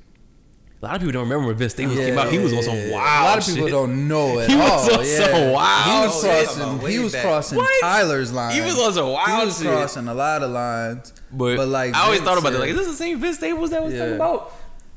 A 0.80 0.84
lot 0.86 0.94
of 0.94 1.00
people 1.00 1.12
don't 1.12 1.24
remember 1.28 1.48
when 1.48 1.56
Vince 1.56 1.72
Staples 1.72 1.96
came 1.98 2.16
out. 2.16 2.30
He 2.30 2.38
was 2.38 2.52
on 2.52 2.62
some 2.62 2.76
Yeah. 2.76 2.92
wild. 2.92 3.26
A 3.26 3.28
lot 3.30 3.38
of 3.38 3.46
people 3.46 3.66
shit. 3.66 3.72
don't 3.72 4.06
know 4.09 4.38
it. 4.38 4.48
He 4.48 4.55
was 4.56 4.88
all. 4.88 4.98
on 5.00 5.06
yeah. 5.06 5.16
some 5.26 5.52
wild 5.52 5.84
He 5.90 6.06
was 6.06 6.22
crossing. 6.22 6.78
Way 6.82 6.92
He 6.92 6.98
was 7.00 7.14
crossing 7.16 7.59
What? 7.59 7.80
Tyler's 7.80 8.32
line. 8.32 8.55
He 8.55 8.60
was 8.60 8.78
on 8.78 8.92
some 8.92 9.09
wild. 9.10 9.26
He 9.26 9.32
wild 9.32 9.46
was 9.46 9.59
shit. 9.59 9.66
crossing 9.66 10.06
a 10.09 10.14
lot 10.14 10.42
of 10.44 10.50
lines. 10.52 11.12
But, 11.32 11.56
But, 11.56 11.68
like, 11.68 11.94
I 11.94 12.05
always 12.05 12.20
Vince 12.20 12.28
thought 12.28 12.38
about 12.38 12.52
it. 12.52 12.55
said- 12.56 12.60
Like, 12.60 12.70
is 12.70 12.76
this 12.76 12.86
the 12.86 12.94
same 12.94 13.20
Vince 13.20 13.36
Staples 13.38 13.70
that 13.70 13.82
was 13.84 13.92
Yeah. 13.92 13.98
talking 14.00 14.14
about? 14.14 14.52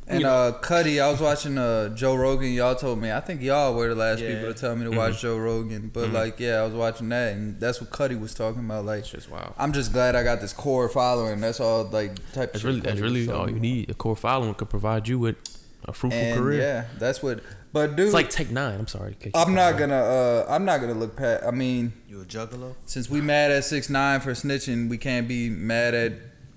And 0.07 0.21
You 0.21 0.27
uh, 0.27 0.51
Cuddy, 0.53 0.99
I 0.99 1.09
was 1.09 1.19
watching 1.21 1.57
uh, 1.57 1.89
Joe 1.95 2.15
Rogan. 2.15 2.51
Y'all 2.51 2.75
told 2.75 2.99
me. 3.01 3.11
I 3.11 3.19
think 3.21 3.41
y'all 3.41 3.73
were 3.73 3.87
the 3.89 3.95
last 3.95 4.19
Yeah. 4.19 4.33
people 4.35 4.53
to 4.53 4.59
tell 4.59 4.75
me 4.75 4.83
to 4.83 4.89
Mm-hmm. 4.89 4.97
watch 4.99 5.21
Joe 5.21 5.37
Rogan. 5.37 5.89
But 5.93 6.11
like, 6.11 6.39
yeah, 6.39 6.57
I 6.59 6.63
was 6.65 6.73
watching 6.73 7.09
that, 7.09 7.33
and 7.33 7.59
that's 7.59 7.79
what 7.81 7.89
Cuddy 7.91 8.15
was 8.15 8.33
talking 8.35 8.59
about. 8.65 8.85
Like, 8.85 9.05
just 9.05 9.29
wow. 9.31 9.53
I'm 9.57 9.71
just 9.71 9.93
glad 9.93 10.15
I 10.15 10.23
got 10.23 10.41
this 10.41 10.53
core 10.53 10.89
following. 10.89 11.39
That's 11.41 11.59
all. 11.59 11.85
Like, 11.85 12.15
type. 12.33 12.53
of 12.53 12.53
That's 12.53 12.57
shit 12.59 12.63
really 12.65 12.79
that's 12.81 12.99
really 12.99 13.29
all 13.31 13.49
you 13.49 13.59
need. 13.59 13.89
A 13.89 13.93
core 13.93 14.15
following 14.17 14.53
could 14.53 14.69
provide 14.69 15.07
you 15.07 15.17
with 15.17 15.37
a 15.85 15.93
fruitful 15.93 16.21
And 16.21 16.39
career. 16.39 16.61
yeah, 16.61 16.85
that's 16.99 17.21
what. 17.23 17.41
But 17.73 17.95
dude, 17.95 18.07
It's 18.07 18.13
like 18.13 18.29
Take 18.29 18.51
Nine. 18.51 18.77
I'm 18.79 18.87
sorry. 18.87 19.11
to 19.13 19.17
kick 19.17 19.35
you 19.35 19.41
I'm 19.41 19.53
not 19.53 19.77
gonna. 19.77 19.95
Uh, 19.95 20.45
I'm 20.49 20.65
not 20.65 20.81
gonna 20.81 20.93
look 20.93 21.15
past. 21.15 21.43
I 21.45 21.51
mean, 21.51 21.93
You 22.07 22.21
a 22.21 22.25
juggalo? 22.25 22.75
since 22.85 23.09
we 23.09 23.21
mad 23.21 23.51
at 23.51 23.63
six 23.63 23.89
nine 23.89 24.19
for 24.19 24.31
snitching, 24.31 24.89
we 24.89 24.97
can't 24.97 25.27
be 25.27 25.49
mad 25.49 25.93
at 25.93 26.13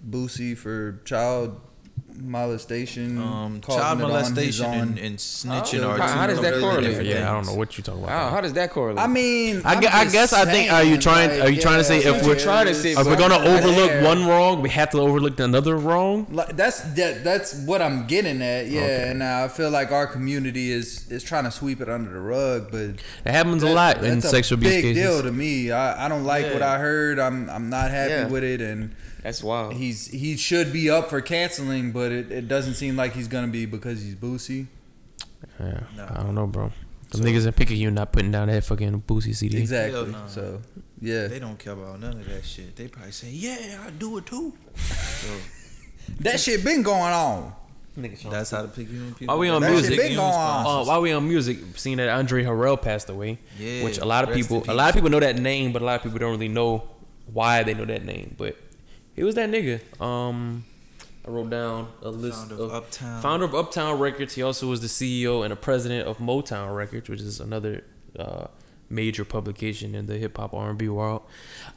Boosie 0.09 0.57
for 0.59 1.01
child 1.05 1.61
molestation, 2.17 3.19
Um, 3.19 3.61
child 3.61 4.01
it 4.01 4.05
on 4.05 4.11
his 4.11 4.31
molestation 4.31 4.67
and, 4.67 4.99
and 4.99 5.17
snitching 5.19 5.83
How- 5.83 5.91
are 5.91 5.99
how- 5.99 6.07
two 6.07 6.13
how 6.13 6.27
does 6.27 6.41
that 6.41 6.61
correlate? 6.61 7.07
Yeah, 7.07 7.31
I 7.31 7.35
don't 7.35 7.47
know 7.47 7.55
what 7.55 7.77
you're 7.77 7.85
talking 7.85 8.03
about. 8.05 8.13
How, 8.13 8.31
how 8.31 8.41
does 8.41 8.53
that 8.55 8.71
correlate? 8.71 8.99
I 9.03 9.07
mean, 9.07 9.63
I 9.65 9.73
I'm 9.75 9.79
I 9.79 10.03
just 10.05 10.13
guess 10.13 10.33
I 10.33 10.45
think- 10.45 10.73
are 10.73 10.83
you 10.83 10.91
saying, 10.91 11.01
trying- 11.01 11.41
are 11.43 11.51
you 11.51 11.61
trying 11.61 11.79
to 11.79 11.85
say 11.85 11.99
if 11.99 12.25
we're- 12.27 12.39
trying 12.39 12.67
to 12.67 12.75
say- 12.75 12.93
if 12.93 13.05
we're 13.05 13.17
gonna 13.17 13.39
overlook 13.39 13.91
there. 13.91 14.05
one 14.05 14.27
wrong, 14.27 14.63
we 14.63 14.71
have 14.71 14.91
to 14.91 14.99
overlook 15.01 15.39
another 15.41 15.77
wrong. 15.77 16.27
Like, 16.31 16.57
that's 16.57 16.81
that, 16.95 17.25
that's 17.25 17.55
what 17.55 17.83
I'm 17.83 18.07
getting 18.07 18.41
at, 18.43 18.67
yeah. 18.69 18.81
Okay. 18.83 19.09
And 19.11 19.23
I 19.23 19.49
feel 19.49 19.71
like 19.71 19.91
our 19.93 20.07
community 20.07 20.73
is 20.73 21.07
is 21.11 21.23
trying 21.23 21.45
to 21.45 21.51
sweep 21.51 21.81
it 21.81 21.89
under 21.89 22.11
the 22.13 22.21
rug, 22.21 22.69
but 22.71 22.81
It 23.25 23.31
happens 23.31 23.63
a 23.63 23.67
that- 23.67 23.75
lot 23.75 24.05
in 24.05 24.21
that's 24.21 24.31
sexual 24.31 24.59
abuse 24.59 24.73
big 24.75 24.83
cases. 24.85 25.03
deal 25.03 25.23
to 25.23 25.33
me. 25.33 25.71
I, 25.71 26.07
I 26.07 26.09
don't 26.09 26.25
like 26.25 26.53
what 26.53 26.63
I 26.63 26.79
heard. 26.79 27.19
I'm 27.19 27.49
I'm 27.51 27.69
not 27.71 27.91
happy 27.91 28.11
Yeah. 28.13 28.27
with 28.29 28.45
it, 28.45 28.61
and 28.61 28.91
That's 29.25 29.43
wild. 29.43 29.73
he's 29.73 30.07
he 30.07 30.37
should 30.37 30.73
be 30.73 30.89
up 30.91 31.09
for 31.11 31.21
canceling, 31.21 31.91
but 31.93 32.13
it, 32.13 32.31
it 32.31 32.47
doesn't 32.47 32.75
seem 32.75 32.95
like 32.95 33.15
he's 33.15 33.27
gonna 33.27 33.49
be 33.49 33.65
because 33.67 34.03
he's 34.03 34.15
Boosie. 34.15 34.67
Yeah, 35.59 35.81
No. 35.97 36.07
I 36.09 36.23
don't 36.23 36.35
know, 36.35 36.47
bro. 36.47 36.71
The 37.11 37.19
niggas 37.19 37.47
are 37.47 37.53
picking 37.53 37.77
you, 37.79 37.91
not 37.91 38.13
putting 38.13 38.31
down 38.31 38.49
that 38.49 38.65
fucking 38.65 39.03
Boosie 39.03 39.35
CD. 39.35 39.59
Exactly. 39.59 39.99
Hell 39.99 40.07
no. 40.07 40.27
So 40.27 40.61
yeah, 41.01 41.27
They 41.29 41.39
don't 41.39 41.59
care 41.59 41.73
about 41.73 42.01
none 42.01 42.13
of 42.13 42.29
that 42.29 42.45
shit. 42.45 42.77
They 42.77 42.87
probably 42.89 43.13
say, 43.13 43.31
"Yeah, 43.31 43.83
I 43.87 43.91
do 43.91 44.19
it 44.19 44.27
too." 44.27 44.53
So 44.77 45.31
that 46.21 46.39
shit 46.39 46.63
been 46.63 46.83
going 46.83 47.01
on. 47.15 47.55
that's 47.97 48.51
how 48.51 48.61
the 48.63 48.69
picking 48.69 49.15
people. 49.15 49.29
While 49.29 49.39
we 49.39 49.49
on 49.49 49.63
That 49.63 49.69
shit 49.69 49.89
music, 49.89 49.99
been 49.99 50.17
going 50.17 50.35
on. 50.35 50.67
Uh, 50.83 50.85
while 50.85 51.01
we 51.01 51.13
on 51.13 51.27
music, 51.27 51.59
seeing 51.77 51.97
that 51.97 52.11
Andre 52.11 52.45
Harrell 52.45 52.81
passed 52.81 53.09
away, 53.09 53.39
Yeah, 53.59 53.85
which 53.85 53.97
a 53.99 54.05
lot 54.05 54.29
of 54.29 54.35
people, 54.35 54.63
a 54.69 54.75
lot 54.75 54.91
of 54.91 54.95
people 54.95 55.09
know 55.09 55.21
that 55.21 55.39
name, 55.39 55.73
but 55.73 55.81
a 55.81 55.85
lot 55.87 55.95
of 55.97 56.03
people 56.03 56.19
don't 56.19 56.33
really 56.33 56.49
know 56.49 56.83
why 57.33 57.63
they 57.63 57.73
know 57.73 57.87
that 57.87 58.05
name. 58.05 58.35
But 58.37 58.57
he 59.15 59.23
was 59.23 59.35
that 59.35 59.51
nigga. 59.51 59.81
Um, 60.01 60.65
I 61.27 61.31
wrote 61.31 61.51
down 61.51 61.89
a 62.03 62.11
list 62.11 62.39
Founder 62.39 62.55
of, 62.55 62.61
of 62.61 62.73
Uptown. 62.75 63.23
founder 63.23 63.45
of 63.47 63.55
Uptown 63.55 63.99
Records. 63.99 64.35
He 64.35 64.43
also 64.43 64.69
was 64.69 64.81
the 64.81 64.89
CEO 64.89 65.43
and 65.43 65.53
the 65.53 65.57
president 65.57 66.07
of 66.07 66.19
Motown 66.19 66.75
Records, 66.77 67.09
which 67.09 67.21
is 67.21 67.41
another 67.41 67.85
uh, 68.19 68.47
major 68.91 69.25
publication 69.25 69.95
in 69.95 70.07
the 70.07 70.19
hip 70.19 70.37
hop 70.37 70.53
R 70.53 70.71
and 70.71 70.79
B 70.79 70.89
world. 70.89 71.23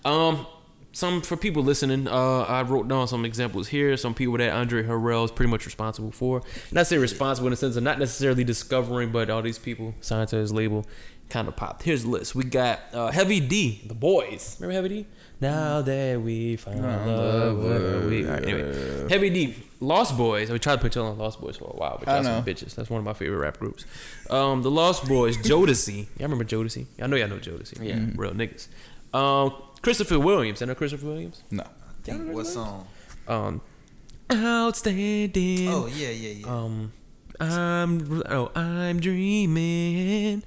Um, 0.04 0.46
some 0.92 1.22
for 1.22 1.38
people 1.38 1.64
listening, 1.64 2.08
uh, 2.08 2.42
I 2.42 2.64
wrote 2.64 2.88
down 2.88 3.08
some 3.08 3.24
examples 3.24 3.68
here. 3.68 3.96
Some 3.98 4.14
people 4.16 4.38
that 4.38 4.52
Andre 4.52 4.84
Harrell 4.84 5.26
is 5.26 5.32
pretty 5.32 5.52
much 5.52 5.66
responsible 5.66 6.12
for. 6.12 6.42
Not 6.72 6.88
say 6.88 6.98
responsible 6.98 7.48
in 7.48 7.52
the 7.52 7.58
sense 7.58 7.76
of 7.76 7.84
not 7.84 8.00
necessarily 8.00 8.44
discovering, 8.44 9.12
but 9.12 9.30
all 9.30 9.42
these 9.44 9.60
people 9.60 9.94
signed 10.02 10.30
to 10.30 10.38
his 10.38 10.52
label 10.52 10.86
kind 11.30 11.48
of 11.48 11.56
popped. 11.56 11.84
Here's 11.84 12.04
the 12.04 12.10
list. 12.10 12.36
We 12.36 12.46
got 12.46 12.80
uh, 12.94 13.12
Heavy 13.12 13.40
D, 13.40 13.84
The 13.86 13.94
Boys. 13.94 14.58
Remember 14.60 14.74
Heavy 14.74 14.90
D? 14.90 15.06
Now 15.40 15.82
that 15.84 16.20
we 16.22 16.56
found 16.56 16.82
love, 16.82 17.58
what 17.58 17.72
are 17.74 18.08
we? 18.08 18.26
All 18.26 18.34
right, 18.34 18.44
anyway, 18.44 19.08
Heavy 19.10 19.30
D, 19.30 19.56
Lost 19.80 20.18
Boyz. 20.18 20.50
We 20.50 20.58
tried 20.58 20.78
to 20.78 20.82
put 20.82 20.96
y'all 20.96 21.06
on 21.08 21.18
Lost 21.20 21.40
Boyz 21.40 21.60
for 21.60 21.66
a 21.66 21.78
while, 21.78 21.98
but 22.00 22.08
I 22.10 22.16
y'all 22.16 22.24
some 22.24 22.34
know. 22.34 22.42
bitches. 22.52 22.74
That's 22.74 22.90
one 22.90 22.98
of 23.00 23.06
my 23.06 23.14
favorite 23.14 23.38
rap 23.38 23.60
groups. 23.60 23.86
Um, 24.32 24.64
the 24.64 24.72
Lost 24.72 25.04
Boyz, 25.04 25.36
Jodeci. 25.38 26.08
Y'all 26.18 26.28
remember 26.30 26.44
Jodeci? 26.44 26.88
I 27.00 27.06
know 27.06 27.16
y'all 27.18 27.28
know 27.28 27.38
Jodeci. 27.38 27.84
Yeah. 27.88 28.00
real 28.16 28.32
niggas. 28.32 28.68
Um, 29.14 29.54
Christopher 29.84 30.20
Williams. 30.20 30.62
I 30.62 30.66
know 30.66 30.76
Christopher 30.76 31.06
Williams. 31.06 31.44
No. 31.52 31.64
Think 32.04 32.34
what 32.34 32.48
song? 32.48 32.88
Um, 33.28 33.62
outstanding. 34.32 35.68
Oh 35.70 35.86
yeah, 35.88 36.10
yeah, 36.10 36.30
yeah. 36.30 36.48
Um, 36.48 36.92
I'm 37.40 38.24
oh 38.30 38.52
I'm 38.56 39.00
dreaming. 39.00 40.44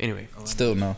Anyway, 0.00 0.28
Still 0.44 0.74
no. 0.74 0.96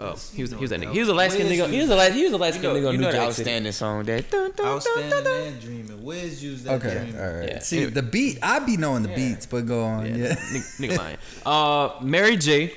Oh 0.00 0.14
he 0.34 0.42
was 0.42 0.50
he 0.52 0.56
was 0.58 0.70
that 0.70 0.80
nigga. 0.80 0.92
He 0.92 1.00
was 1.00 1.08
a 1.08 1.14
light 1.14 1.32
skinned 1.32 1.48
nigga. 1.50 1.68
He 1.70 1.80
was 1.80 1.90
a 1.90 1.96
light 1.96 2.12
he 2.12 2.24
was 2.24 2.32
a 2.32 2.36
light 2.36 2.54
you 2.56 2.62
know, 2.62 2.74
nigga 2.74 2.88
on 2.88 2.94
you 2.94 3.00
know 3.00 3.06
the 3.10 3.12
Jack 3.12 3.32
City. 3.32 3.50
outstanding 3.50 3.72
song 3.72 4.04
that. 4.04 4.30
Dun, 4.30 4.50
dun, 4.50 4.52
dun, 4.52 4.64
dun, 4.66 4.74
Outstanding 4.76 5.24
dun. 5.24 5.42
and 5.42 5.60
dreaming. 5.60 6.04
Where's 6.04 6.42
used 6.44 6.64
that 6.64 6.74
Okay, 6.84 6.98
dreaming? 6.98 7.20
all 7.20 7.32
right. 7.32 7.48
Yeah. 7.48 7.58
See 7.60 7.76
Anyway. 7.78 7.92
the 7.92 8.02
beat, 8.02 8.38
I 8.42 8.58
be 8.60 8.76
knowing 8.76 9.02
the 9.02 9.08
Yeah. 9.10 9.14
beats, 9.16 9.46
but 9.46 9.66
go 9.66 9.84
on. 9.84 10.06
Yeah, 10.06 10.16
Yeah. 10.16 10.34
nigga, 10.34 10.80
nigga 10.80 10.98
lying. 10.98 11.16
Uh, 11.44 12.04
Mary 12.04 12.36
J. 12.36 12.72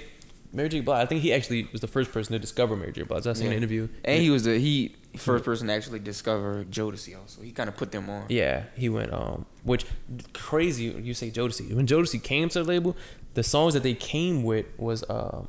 Mary 0.51 0.67
J. 0.69 0.79
Blige. 0.81 1.03
I 1.03 1.05
think 1.05 1.21
he 1.21 1.31
actually 1.31 1.67
was 1.71 1.81
the 1.81 1.87
first 1.87 2.11
person 2.11 2.33
to 2.33 2.39
discover 2.39 2.75
Mary 2.75 2.91
J. 2.91 3.03
Blige. 3.03 3.27
I 3.27 3.33
seen 3.33 3.45
Yeah. 3.45 3.51
an 3.51 3.57
interview. 3.57 3.87
And 4.03 4.21
he 4.21 4.29
was 4.31 4.45
the 4.45 4.57
he 4.57 4.95
first 5.17 5.43
person 5.45 5.67
to 5.67 5.73
actually 5.73 5.99
discover 5.99 6.63
Jodeci 6.65 7.19
also. 7.19 7.41
He 7.41 7.51
kind 7.51 7.67
of 7.69 7.75
put 7.77 7.91
them 7.91 8.09
on. 8.09 8.25
Yeah, 8.29 8.63
he 8.75 8.89
went 8.89 9.11
um 9.13 9.45
which 9.63 9.85
crazy 10.33 10.85
you 10.85 11.13
say 11.13 11.29
Jodeci. 11.31 11.73
When 11.73 11.85
Jodeci 11.85 12.21
came 12.23 12.49
to 12.49 12.63
the 12.63 12.67
label, 12.67 12.95
the 13.35 13.43
songs 13.43 13.73
that 13.75 13.83
they 13.83 13.93
came 13.93 14.41
with 14.43 14.65
was 14.77 15.03
uh 15.03 15.45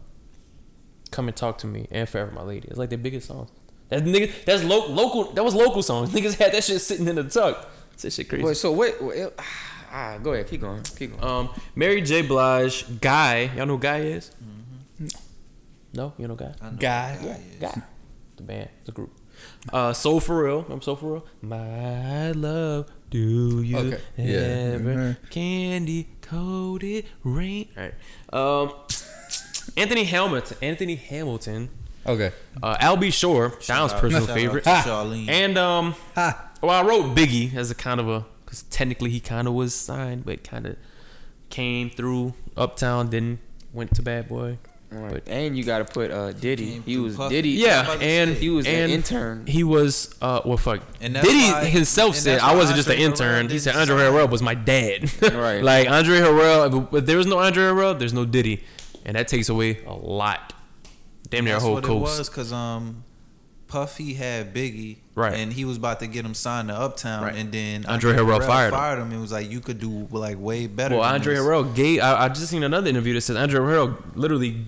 Come 1.11 1.29
and 1.29 1.37
Talk 1.37 1.59
to 1.59 1.67
Me 1.67 1.87
and 1.91 2.09
Forever 2.09 2.31
My 2.33 2.43
Lady. 2.43 2.69
It's 2.69 2.79
like 2.79 2.89
their 2.91 2.99
biggest 2.99 3.27
songs. 3.29 3.51
That 3.89 4.05
nigga 4.05 4.31
that's 4.45 4.63
lo- 4.65 4.87
local 4.89 5.25
that 5.33 5.43
was 5.45 5.55
local 5.55 5.83
songs. 5.83 6.11
Niggas 6.15 6.35
had 6.39 6.53
that 6.53 6.63
shit 6.65 6.81
sitting 6.81 7.09
in 7.09 7.17
the 7.17 7.25
tuck. 7.25 7.69
That 8.01 8.13
shit 8.13 8.29
crazy. 8.29 8.45
Wait, 8.45 8.57
so 8.57 8.71
wait, 8.73 9.03
wait 9.03 9.29
ah, 9.93 10.19
go 10.23 10.33
ahead, 10.33 10.49
keep 10.49 10.61
going, 10.61 10.83
keep 10.97 11.11
going. 11.11 11.25
Um 11.25 11.49
Mary 11.75 12.01
J. 12.01 12.23
Blige, 12.23 13.01
Guy, 13.01 13.51
y'all 13.57 13.67
know 13.67 13.75
who 13.77 13.81
Guy 13.81 13.99
is? 14.03 14.31
No, 15.93 16.13
you 16.19 16.29
know 16.29 16.37
Guy? 16.37 16.55
I 16.61 16.71
know 16.71 16.77
Guy. 16.79 17.13
who 17.17 17.29
is. 17.29 17.37
Guy. 17.61 17.83
The 18.37 18.43
band, 18.47 18.69
the 18.87 18.93
group. 18.93 19.11
Uh 19.71 19.93
Soul 19.93 20.19
for 20.19 20.45
real. 20.45 20.65
I'm 20.71 20.81
Soul 20.81 20.97
for 20.97 21.13
real. 21.13 21.27
My 21.43 22.31
love, 22.33 22.91
do 23.11 23.61
you 23.63 23.77
Okay. 23.77 24.01
Yeah. 24.17 24.77
ever 24.77 24.95
Mhm. 24.95 25.31
candy 25.31 26.09
coated 26.23 27.05
rain? 27.23 27.69
All 27.77 27.83
right. 27.83 27.95
Um 28.33 28.73
Anthony 29.77 30.05
Hamilton. 30.05 30.57
Anthony 30.63 30.95
Hamilton. 30.97 31.69
Okay. 32.07 32.33
Uh 32.63 32.77
Al 32.81 32.97
B. 32.97 33.11
Sure, 33.11 33.49
Don's 33.49 33.65
Shout 33.65 34.01
personal 34.01 34.27
shout 34.27 34.37
favorite. 34.37 34.67
out 34.67 34.85
to 34.85 34.89
Charlene. 34.91 35.29
And 35.29 35.59
um 35.59 35.95
Ha. 36.15 36.51
well, 36.63 36.71
I 36.85 36.87
wrote 36.89 37.15
Biggie 37.15 37.55
as 37.55 37.71
a 37.71 37.75
kind 37.75 38.01
of 38.01 38.09
a 38.09 38.25
because 38.45 38.63
technically 38.65 39.11
he 39.11 39.21
kind 39.21 39.47
of 39.47 39.55
was 39.55 39.75
signed, 39.75 40.25
but 40.25 40.43
kind 40.43 40.67
of 40.67 40.77
came 41.51 41.91
through 41.91 42.35
Uptown, 42.57 43.11
then 43.11 43.39
went 43.73 43.95
to 43.97 44.03
Bad 44.03 44.29
Boy. 44.29 44.59
Right. 44.93 45.13
but- 45.13 45.29
And 45.29 45.57
you 45.57 45.63
got 45.63 45.79
to 45.79 45.85
put 45.85 46.11
uh, 46.11 46.33
Diddy. 46.33 46.73
Came 46.73 46.83
He 46.83 46.97
was 46.97 47.15
Puffy. 47.17 47.37
Diddy. 47.37 47.51
Yeah, 47.51 47.93
and 48.01 48.33
he 48.35 48.51
was 48.51 48.67
and 48.67 48.77
an 48.87 48.91
intern. 48.91 49.47
He 49.47 49.63
was 49.63 50.13
uh 50.21 50.41
well 50.45 50.57
fuck. 50.57 50.81
And 51.01 51.15
that's 51.15 51.27
Diddy 51.27 51.53
why- 51.53 51.65
himself 51.67 52.15
and 52.17 52.23
said 52.25 52.41
I 52.41 52.57
wasn't 52.57 52.77
just 52.77 52.89
an 52.89 52.99
intern. 52.99 53.49
He 53.51 53.59
said 53.61 53.77
Andre 53.77 53.97
sign. 53.97 54.13
Harrell 54.13 54.31
was 54.31 54.43
my 54.43 54.55
dad. 54.55 55.11
Right. 55.23 55.63
like 55.63 55.89
Andre 55.89 56.19
Harrell, 56.19 56.89
if, 56.89 56.95
if 56.95 57.07
there 57.07 57.17
was 57.19 57.27
no 57.27 57.39
Andre 57.39 57.65
Harrell, 57.65 57.97
there's 57.99 58.13
no 58.15 58.25
Diddy, 58.25 58.65
and 59.05 59.17
that 59.17 59.29
takes 59.29 59.49
away 59.49 59.83
a 59.85 59.93
lot. 59.93 60.53
Damn 61.29 61.45
near 61.45 61.55
That's 61.55 61.65
whole 61.65 61.75
what 61.75 61.85
it 61.85 61.89
was 61.93 62.29
because 62.29 62.53
um, 62.53 63.05
Puffy 63.69 64.15
had 64.15 64.53
Biggie, 64.53 64.97
Right. 65.15 65.35
and 65.35 65.53
he 65.53 65.65
was 65.65 65.77
about 65.77 66.01
to 66.01 66.07
get 66.09 66.25
him 66.25 66.35
signed 66.35 66.69
to 66.69 66.75
Uptown, 66.75 67.23
Right. 67.23 67.37
and 67.37 67.53
then 67.53 67.87
Andre 67.87 68.15
Harrell 68.15 68.45
fired 68.45 68.99
him. 68.99 69.07
him. 69.07 69.13
and 69.13 69.21
was 69.21 69.31
like, 69.33 69.49
"You 69.51 69.61
could 69.61 69.79
do 69.79 70.09
like 70.11 70.39
way 70.41 70.67
better." 70.67 70.97
Well, 70.97 71.05
Andre 71.05 71.35
this. 71.35 71.43
Harrell 71.45 71.73
gave. 71.75 72.01
I, 72.01 72.25
I 72.25 72.29
just 72.29 72.49
seen 72.49 72.63
another 72.65 72.89
interview 72.89 73.15
that 73.15 73.21
says 73.21 73.37
Andre 73.37 73.61
Harrell 73.61 73.97
literally 74.17 74.67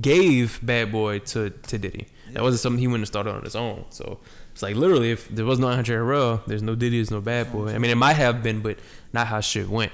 gave 0.00 0.58
Bad 0.62 0.90
Boy 0.90 1.20
to 1.20 1.50
to 1.50 1.78
Diddy. 1.78 2.06
That 2.32 2.42
wasn't 2.42 2.60
something 2.62 2.78
he 2.80 2.86
wouldn't 2.86 3.02
have 3.02 3.08
started 3.08 3.34
on 3.34 3.42
his 3.42 3.54
own. 3.54 3.84
So 3.90 4.18
it's 4.52 4.62
like 4.62 4.74
literally, 4.74 5.10
if 5.12 5.28
there 5.28 5.44
was 5.44 5.58
no 5.58 5.68
Andre 5.68 5.96
Harrell, 5.96 6.44
there's 6.46 6.62
no 6.62 6.74
Diddy, 6.74 6.96
there's 6.98 7.10
no 7.10 7.20
Bad 7.20 7.52
Boy. 7.52 7.68
I 7.74 7.78
mean, 7.78 7.90
it 7.90 7.96
might 7.96 8.14
have 8.16 8.42
been, 8.42 8.60
but 8.60 8.78
not 9.12 9.26
how 9.28 9.40
shit 9.40 9.68
went. 9.68 9.92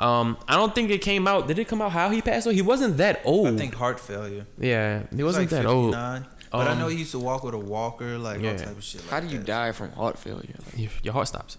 Um, 0.00 0.38
I 0.48 0.56
don't 0.56 0.74
think 0.74 0.90
it 0.90 1.02
came 1.02 1.28
out. 1.28 1.46
Did 1.46 1.58
it 1.58 1.68
come 1.68 1.82
out 1.82 1.92
how 1.92 2.08
he 2.10 2.22
passed 2.22 2.46
away? 2.46 2.54
He 2.56 2.62
wasn't 2.62 2.96
that 2.96 3.20
old. 3.24 3.48
I 3.48 3.56
think 3.56 3.74
heart 3.74 4.00
failure. 4.00 4.46
Yeah, 4.58 5.02
he 5.10 5.16
He 5.18 5.22
was 5.22 5.36
wasn't 5.36 5.52
like 5.52 5.62
that 5.62 5.66
old. 5.68 5.92
59. 5.94 6.26
But 6.50 6.66
I 6.66 6.72
Um, 6.72 6.78
know 6.80 6.88
he 6.88 6.96
used 6.98 7.12
to 7.12 7.18
walk 7.18 7.44
with 7.44 7.54
a 7.54 7.58
walker, 7.58 8.18
like 8.18 8.40
Yeah. 8.40 8.52
all 8.52 8.58
type 8.58 8.68
of 8.78 8.82
shit. 8.82 9.02
Like 9.02 9.10
How 9.10 9.20
do 9.20 9.26
you 9.28 9.38
that. 9.38 9.46
die 9.46 9.72
from 9.72 9.92
heart 9.92 10.18
failure? 10.18 10.54
Like, 10.66 10.78
Your, 10.78 10.90
your 11.04 11.12
heart 11.12 11.28
stops. 11.28 11.58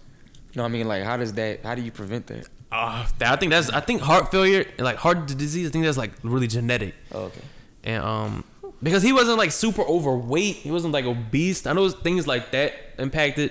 no, 0.54 0.64
I 0.64 0.68
mean, 0.68 0.86
like, 0.88 1.02
how 1.04 1.16
does 1.16 1.32
that? 1.34 1.64
How 1.64 1.74
do 1.74 1.82
you 1.82 1.92
prevent 1.92 2.26
that? 2.26 2.46
Uh, 2.70 3.06
I 3.20 3.36
think 3.36 3.50
that's. 3.50 3.70
I 3.70 3.80
think 3.80 4.00
heart 4.02 4.30
failure, 4.30 4.66
like 4.78 4.96
heart 4.96 5.26
disease. 5.26 5.68
I 5.68 5.70
think 5.70 5.84
that's 5.84 5.96
like 5.98 6.12
really 6.22 6.46
genetic. 6.48 6.94
Oh, 7.12 7.24
okay. 7.30 7.40
and 7.84 8.02
um 8.04 8.44
because 8.82 9.02
he 9.02 9.12
wasn't 9.12 9.36
like 9.38 9.50
super 9.52 9.82
overweight 9.82 10.56
he 10.56 10.70
wasn't 10.70 10.92
like 10.92 11.04
obese 11.04 11.66
i 11.66 11.72
know 11.72 11.88
things 11.88 12.26
like 12.28 12.50
that 12.52 12.72
impacted 12.98 13.50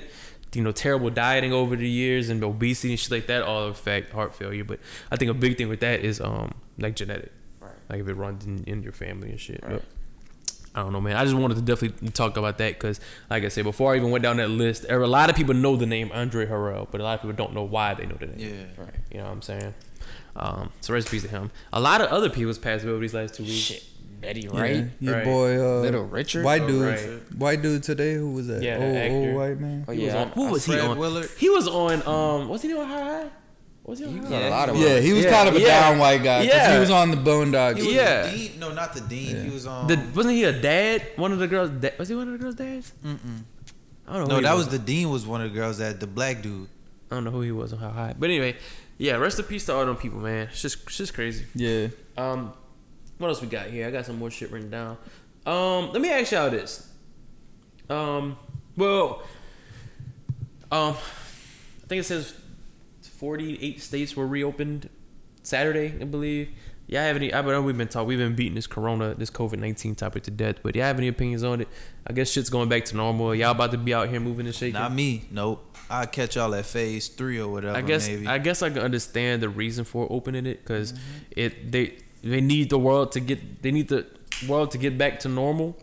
you 0.53 0.61
know 0.61 0.71
terrible 0.71 1.09
dieting 1.09 1.53
over 1.53 1.75
the 1.75 1.87
years 1.87 2.29
and 2.29 2.43
obesity 2.43 2.89
and 2.91 2.99
shit 2.99 3.11
like 3.11 3.27
that 3.27 3.43
all 3.43 3.67
affect 3.67 4.11
heart 4.11 4.35
failure. 4.35 4.63
But 4.63 4.79
I 5.11 5.15
think 5.15 5.31
a 5.31 5.33
big 5.33 5.57
thing 5.57 5.69
with 5.69 5.79
that 5.81 6.01
is 6.01 6.19
um 6.21 6.53
like 6.77 6.95
genetic, 6.95 7.31
Right. 7.59 7.71
like 7.89 7.99
if 8.01 8.07
it 8.07 8.13
runs 8.15 8.45
in, 8.45 8.63
in 8.65 8.83
your 8.83 8.91
family 8.93 9.29
and 9.29 9.39
shit. 9.39 9.61
Right. 9.63 9.73
But 9.73 9.83
I 10.73 10.83
don't 10.83 10.93
know, 10.93 11.01
man. 11.01 11.17
I 11.17 11.25
just 11.25 11.35
wanted 11.35 11.55
to 11.55 11.61
definitely 11.61 12.09
talk 12.11 12.37
about 12.37 12.57
that 12.59 12.73
because, 12.75 13.01
like 13.29 13.43
I 13.43 13.49
said, 13.49 13.65
before 13.65 13.91
I 13.93 13.97
even 13.97 14.09
went 14.09 14.23
down 14.23 14.37
that 14.37 14.49
list, 14.49 14.83
there 14.87 15.01
a 15.01 15.07
lot 15.07 15.29
of 15.29 15.35
people 15.35 15.53
know 15.53 15.75
the 15.75 15.85
name 15.85 16.09
Andre 16.13 16.45
Harrell, 16.45 16.87
but 16.89 17.01
a 17.01 17.03
lot 17.03 17.15
of 17.15 17.21
people 17.21 17.35
don't 17.35 17.53
know 17.53 17.63
why 17.63 17.93
they 17.93 18.05
know 18.05 18.15
the 18.17 18.27
name. 18.27 18.39
Yeah. 18.39 18.83
Right. 18.83 18.95
You 19.11 19.17
know 19.17 19.25
what 19.25 19.31
I'm 19.31 19.41
saying? 19.41 19.73
Um, 20.33 20.69
so 20.79 20.93
rest 20.93 21.07
in 21.07 21.11
peace 21.11 21.23
to 21.23 21.27
him. 21.27 21.51
A 21.73 21.81
lot 21.81 21.99
of 21.99 22.07
other 22.07 22.29
people's 22.29 22.57
passed 22.57 22.85
away 22.85 22.93
over 22.93 23.01
these 23.01 23.13
last 23.13 23.33
two 23.33 23.43
weeks. 23.43 23.53
Shit. 23.55 23.83
Betty 24.21 24.41
Yeah, 24.41 24.59
Wright. 24.59 24.85
your 24.99 25.15
Right. 25.15 25.23
boy, 25.25 25.59
uh, 25.59 25.81
Little 25.81 26.03
Richard. 26.05 26.45
white 26.45 26.61
Oh, 26.61 26.67
dude, 26.67 26.81
right. 26.85 27.33
white 27.37 27.61
dude 27.61 27.83
today. 27.83 28.13
Who 28.15 28.31
was 28.33 28.47
that? 28.47 28.61
Yeah, 28.61 28.77
old, 28.77 28.95
actor. 28.95 29.15
old 29.15 29.35
white 29.35 29.59
man. 29.59 29.85
Oh 29.87 29.91
He 29.91 30.05
was 30.05 30.13
yeah. 30.13 30.21
on, 30.21 30.27
who 30.29 30.45
was 30.51 30.65
he 30.65 30.79
on? 30.79 30.97
Willard. 30.97 31.29
He 31.37 31.49
was 31.49 31.67
on. 31.67 32.07
Um, 32.07 32.47
was 32.49 32.61
he 32.61 32.73
on 32.73 32.87
High 32.87 33.01
High? 33.03 33.29
Was 33.83 33.97
he 33.99 34.05
on? 34.05 34.13
He 34.13 34.19
was 34.19 34.31
on 34.31 34.41
a 34.43 34.49
lot 34.49 34.69
of 34.69 34.77
Yeah, 34.77 34.99
he 34.99 35.11
was 35.13 35.23
Yeah, 35.25 35.31
kind 35.31 35.49
of 35.49 35.55
a 35.55 35.59
yeah. 35.59 35.89
down 35.89 35.97
white 35.97 36.23
guy. 36.23 36.43
Yeah. 36.43 36.73
he 36.73 36.79
was 36.79 36.91
on 36.91 37.09
the 37.09 37.17
Boondocks. 37.17 37.77
He 37.77 37.87
was 37.87 37.95
Yeah. 37.95 38.27
the 38.27 38.37
dean. 38.37 38.59
No, 38.59 38.71
not 38.73 38.93
the 38.93 39.01
dean. 39.01 39.43
He 39.45 39.49
was 39.49 39.65
on. 39.65 39.87
The, 39.87 39.99
wasn't 40.15 40.35
he 40.35 40.43
a 40.43 40.53
dad? 40.53 41.01
One 41.15 41.31
of 41.31 41.39
the 41.39 41.47
girls. 41.47 41.71
Da- 41.71 41.89
was 41.97 42.07
he 42.09 42.15
one 42.15 42.27
of 42.27 42.33
the 42.33 42.37
girls' 42.39 42.55
dads? 42.55 42.91
Mm-mm. 43.03 43.17
I 44.07 44.17
don't 44.17 44.21
know. 44.23 44.25
No, 44.27 44.35
who 44.35 44.35
he 44.35 44.41
that 44.43 44.55
was 44.55 44.67
the 44.67 44.77
dean. 44.79 45.09
Was 45.09 45.25
one 45.25 45.41
of 45.41 45.51
the 45.51 45.57
girls 45.57 45.79
that 45.79 45.99
the 45.99 46.05
black 46.07 46.43
dude. 46.43 46.67
I 47.09 47.15
don't 47.15 47.23
know 47.23 47.31
who 47.31 47.41
he 47.41 47.51
was 47.51 47.73
on 47.73 47.79
How 47.79 47.89
High. 47.89 48.13
But 48.17 48.29
anyway, 48.29 48.55
yeah. 48.99 49.15
Rest 49.15 49.39
in 49.39 49.45
peace 49.45 49.65
to 49.65 49.73
all 49.73 49.85
them 49.85 49.95
people, 49.97 50.19
man. 50.19 50.47
It's 50.51 50.61
just, 50.61 50.83
it's 50.83 50.97
just 50.97 51.13
crazy. 51.15 51.45
yeah, 51.55 51.87
Um, 52.17 52.53
what 53.21 53.29
else 53.29 53.41
we 53.41 53.47
got 53.47 53.67
here? 53.67 53.87
I 53.87 53.91
got 53.91 54.05
some 54.05 54.17
more 54.17 54.31
shit 54.31 54.51
written 54.51 54.69
down. 54.69 54.97
Um, 55.45 55.91
let 55.91 56.01
me 56.01 56.09
ask 56.09 56.31
y'all 56.31 56.49
this. 56.49 56.89
Um, 57.89 58.37
well, 58.75 59.23
um, 60.71 60.95
I 61.83 61.87
think 61.87 62.01
it 62.01 62.05
says 62.05 62.33
forty-eight 63.01 63.81
states 63.81 64.15
were 64.15 64.27
reopened 64.27 64.89
Saturday, 65.43 65.93
I 65.99 66.05
believe. 66.05 66.49
Y'all 66.87 67.01
have 67.01 67.15
any? 67.15 67.33
I 67.33 67.41
know 67.41 67.61
we've 67.61 67.77
been 67.77 67.87
talking, 67.87 68.07
we've 68.07 68.17
been 68.17 68.35
beating 68.35 68.55
this 68.55 68.67
Corona, 68.67 69.13
this 69.13 69.29
COVID 69.29 69.59
nineteen 69.59 69.95
topic 69.95 70.23
to 70.23 70.31
death. 70.31 70.57
But 70.61 70.75
y'all 70.75 70.85
have 70.85 70.97
any 70.97 71.07
opinions 71.07 71.43
on 71.43 71.61
it? 71.61 71.67
I 72.05 72.13
guess 72.13 72.29
shit's 72.29 72.49
going 72.49 72.67
back 72.67 72.83
to 72.85 72.97
normal. 72.97 73.33
Y'all 73.33 73.51
about 73.51 73.71
to 73.71 73.77
be 73.77 73.93
out 73.93 74.09
here 74.09 74.19
moving 74.19 74.45
and 74.45 74.53
shaking. 74.53 74.73
Not 74.73 74.93
me. 74.93 75.25
Nope. 75.31 75.77
I'll 75.89 76.07
catch 76.07 76.35
y'all 76.35 76.53
at 76.55 76.65
phase 76.65 77.07
three 77.07 77.39
or 77.39 77.47
whatever. 77.47 77.77
I 77.77 77.81
guess 77.81 78.07
maybe. 78.07 78.27
I 78.27 78.39
guess 78.39 78.61
I 78.61 78.69
can 78.69 78.79
understand 78.79 79.41
the 79.41 79.49
reason 79.49 79.85
for 79.85 80.07
opening 80.09 80.45
it 80.45 80.65
because 80.65 80.93
it 81.31 81.71
they 81.71 81.97
they 82.21 82.41
need 82.41 82.69
the 82.69 82.79
world 82.79 83.11
to 83.13 83.19
get 83.19 83.61
they 83.61 83.71
need 83.71 83.89
the 83.89 84.05
world 84.47 84.71
to 84.71 84.77
get 84.77 84.97
back 84.97 85.19
to 85.21 85.29
normal. 85.29 85.77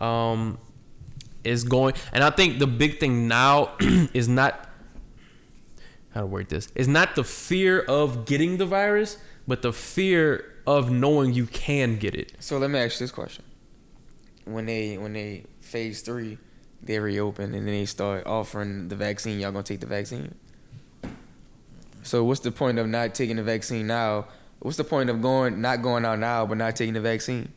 Um, 0.00 0.58
is 1.44 1.64
going 1.64 1.94
and 2.12 2.24
I 2.24 2.30
think 2.30 2.58
the 2.58 2.66
big 2.66 2.98
thing 2.98 3.28
now 3.28 3.76
is 3.80 4.28
not 4.28 4.68
how 6.12 6.20
to 6.22 6.26
word 6.26 6.48
this 6.48 6.68
is 6.74 6.88
not 6.88 7.14
the 7.14 7.24
fear 7.24 7.80
of 7.80 8.24
getting 8.24 8.56
the 8.56 8.66
virus, 8.66 9.18
but 9.46 9.62
the 9.62 9.72
fear 9.72 10.52
of 10.66 10.90
knowing 10.90 11.32
you 11.32 11.46
can 11.46 11.96
get 11.96 12.14
it. 12.14 12.32
So 12.40 12.58
let 12.58 12.70
me 12.70 12.78
ask 12.78 12.98
you 12.98 13.04
this 13.04 13.12
question: 13.12 13.44
When 14.44 14.66
they 14.66 14.98
when 14.98 15.12
they 15.12 15.44
phase 15.60 16.02
three, 16.02 16.38
they 16.82 16.98
reopen 16.98 17.54
and 17.54 17.66
then 17.66 17.74
they 17.74 17.84
start 17.84 18.26
offering 18.26 18.88
the 18.88 18.96
vaccine. 18.96 19.38
Y'all 19.38 19.52
gonna 19.52 19.62
take 19.62 19.80
the 19.80 19.86
vaccine? 19.86 20.34
So 22.02 22.24
what's 22.24 22.40
the 22.40 22.52
point 22.52 22.78
of 22.78 22.86
not 22.86 23.14
taking 23.14 23.36
the 23.36 23.42
vaccine 23.42 23.86
now? 23.86 24.26
What's 24.60 24.76
the 24.76 24.84
point 24.84 25.10
of 25.10 25.20
going 25.22 25.60
not 25.60 25.82
going 25.82 26.04
out 26.04 26.18
now 26.18 26.46
but 26.46 26.58
not 26.58 26.74
taking 26.76 26.94
the 26.94 27.00
vaccine? 27.00 27.50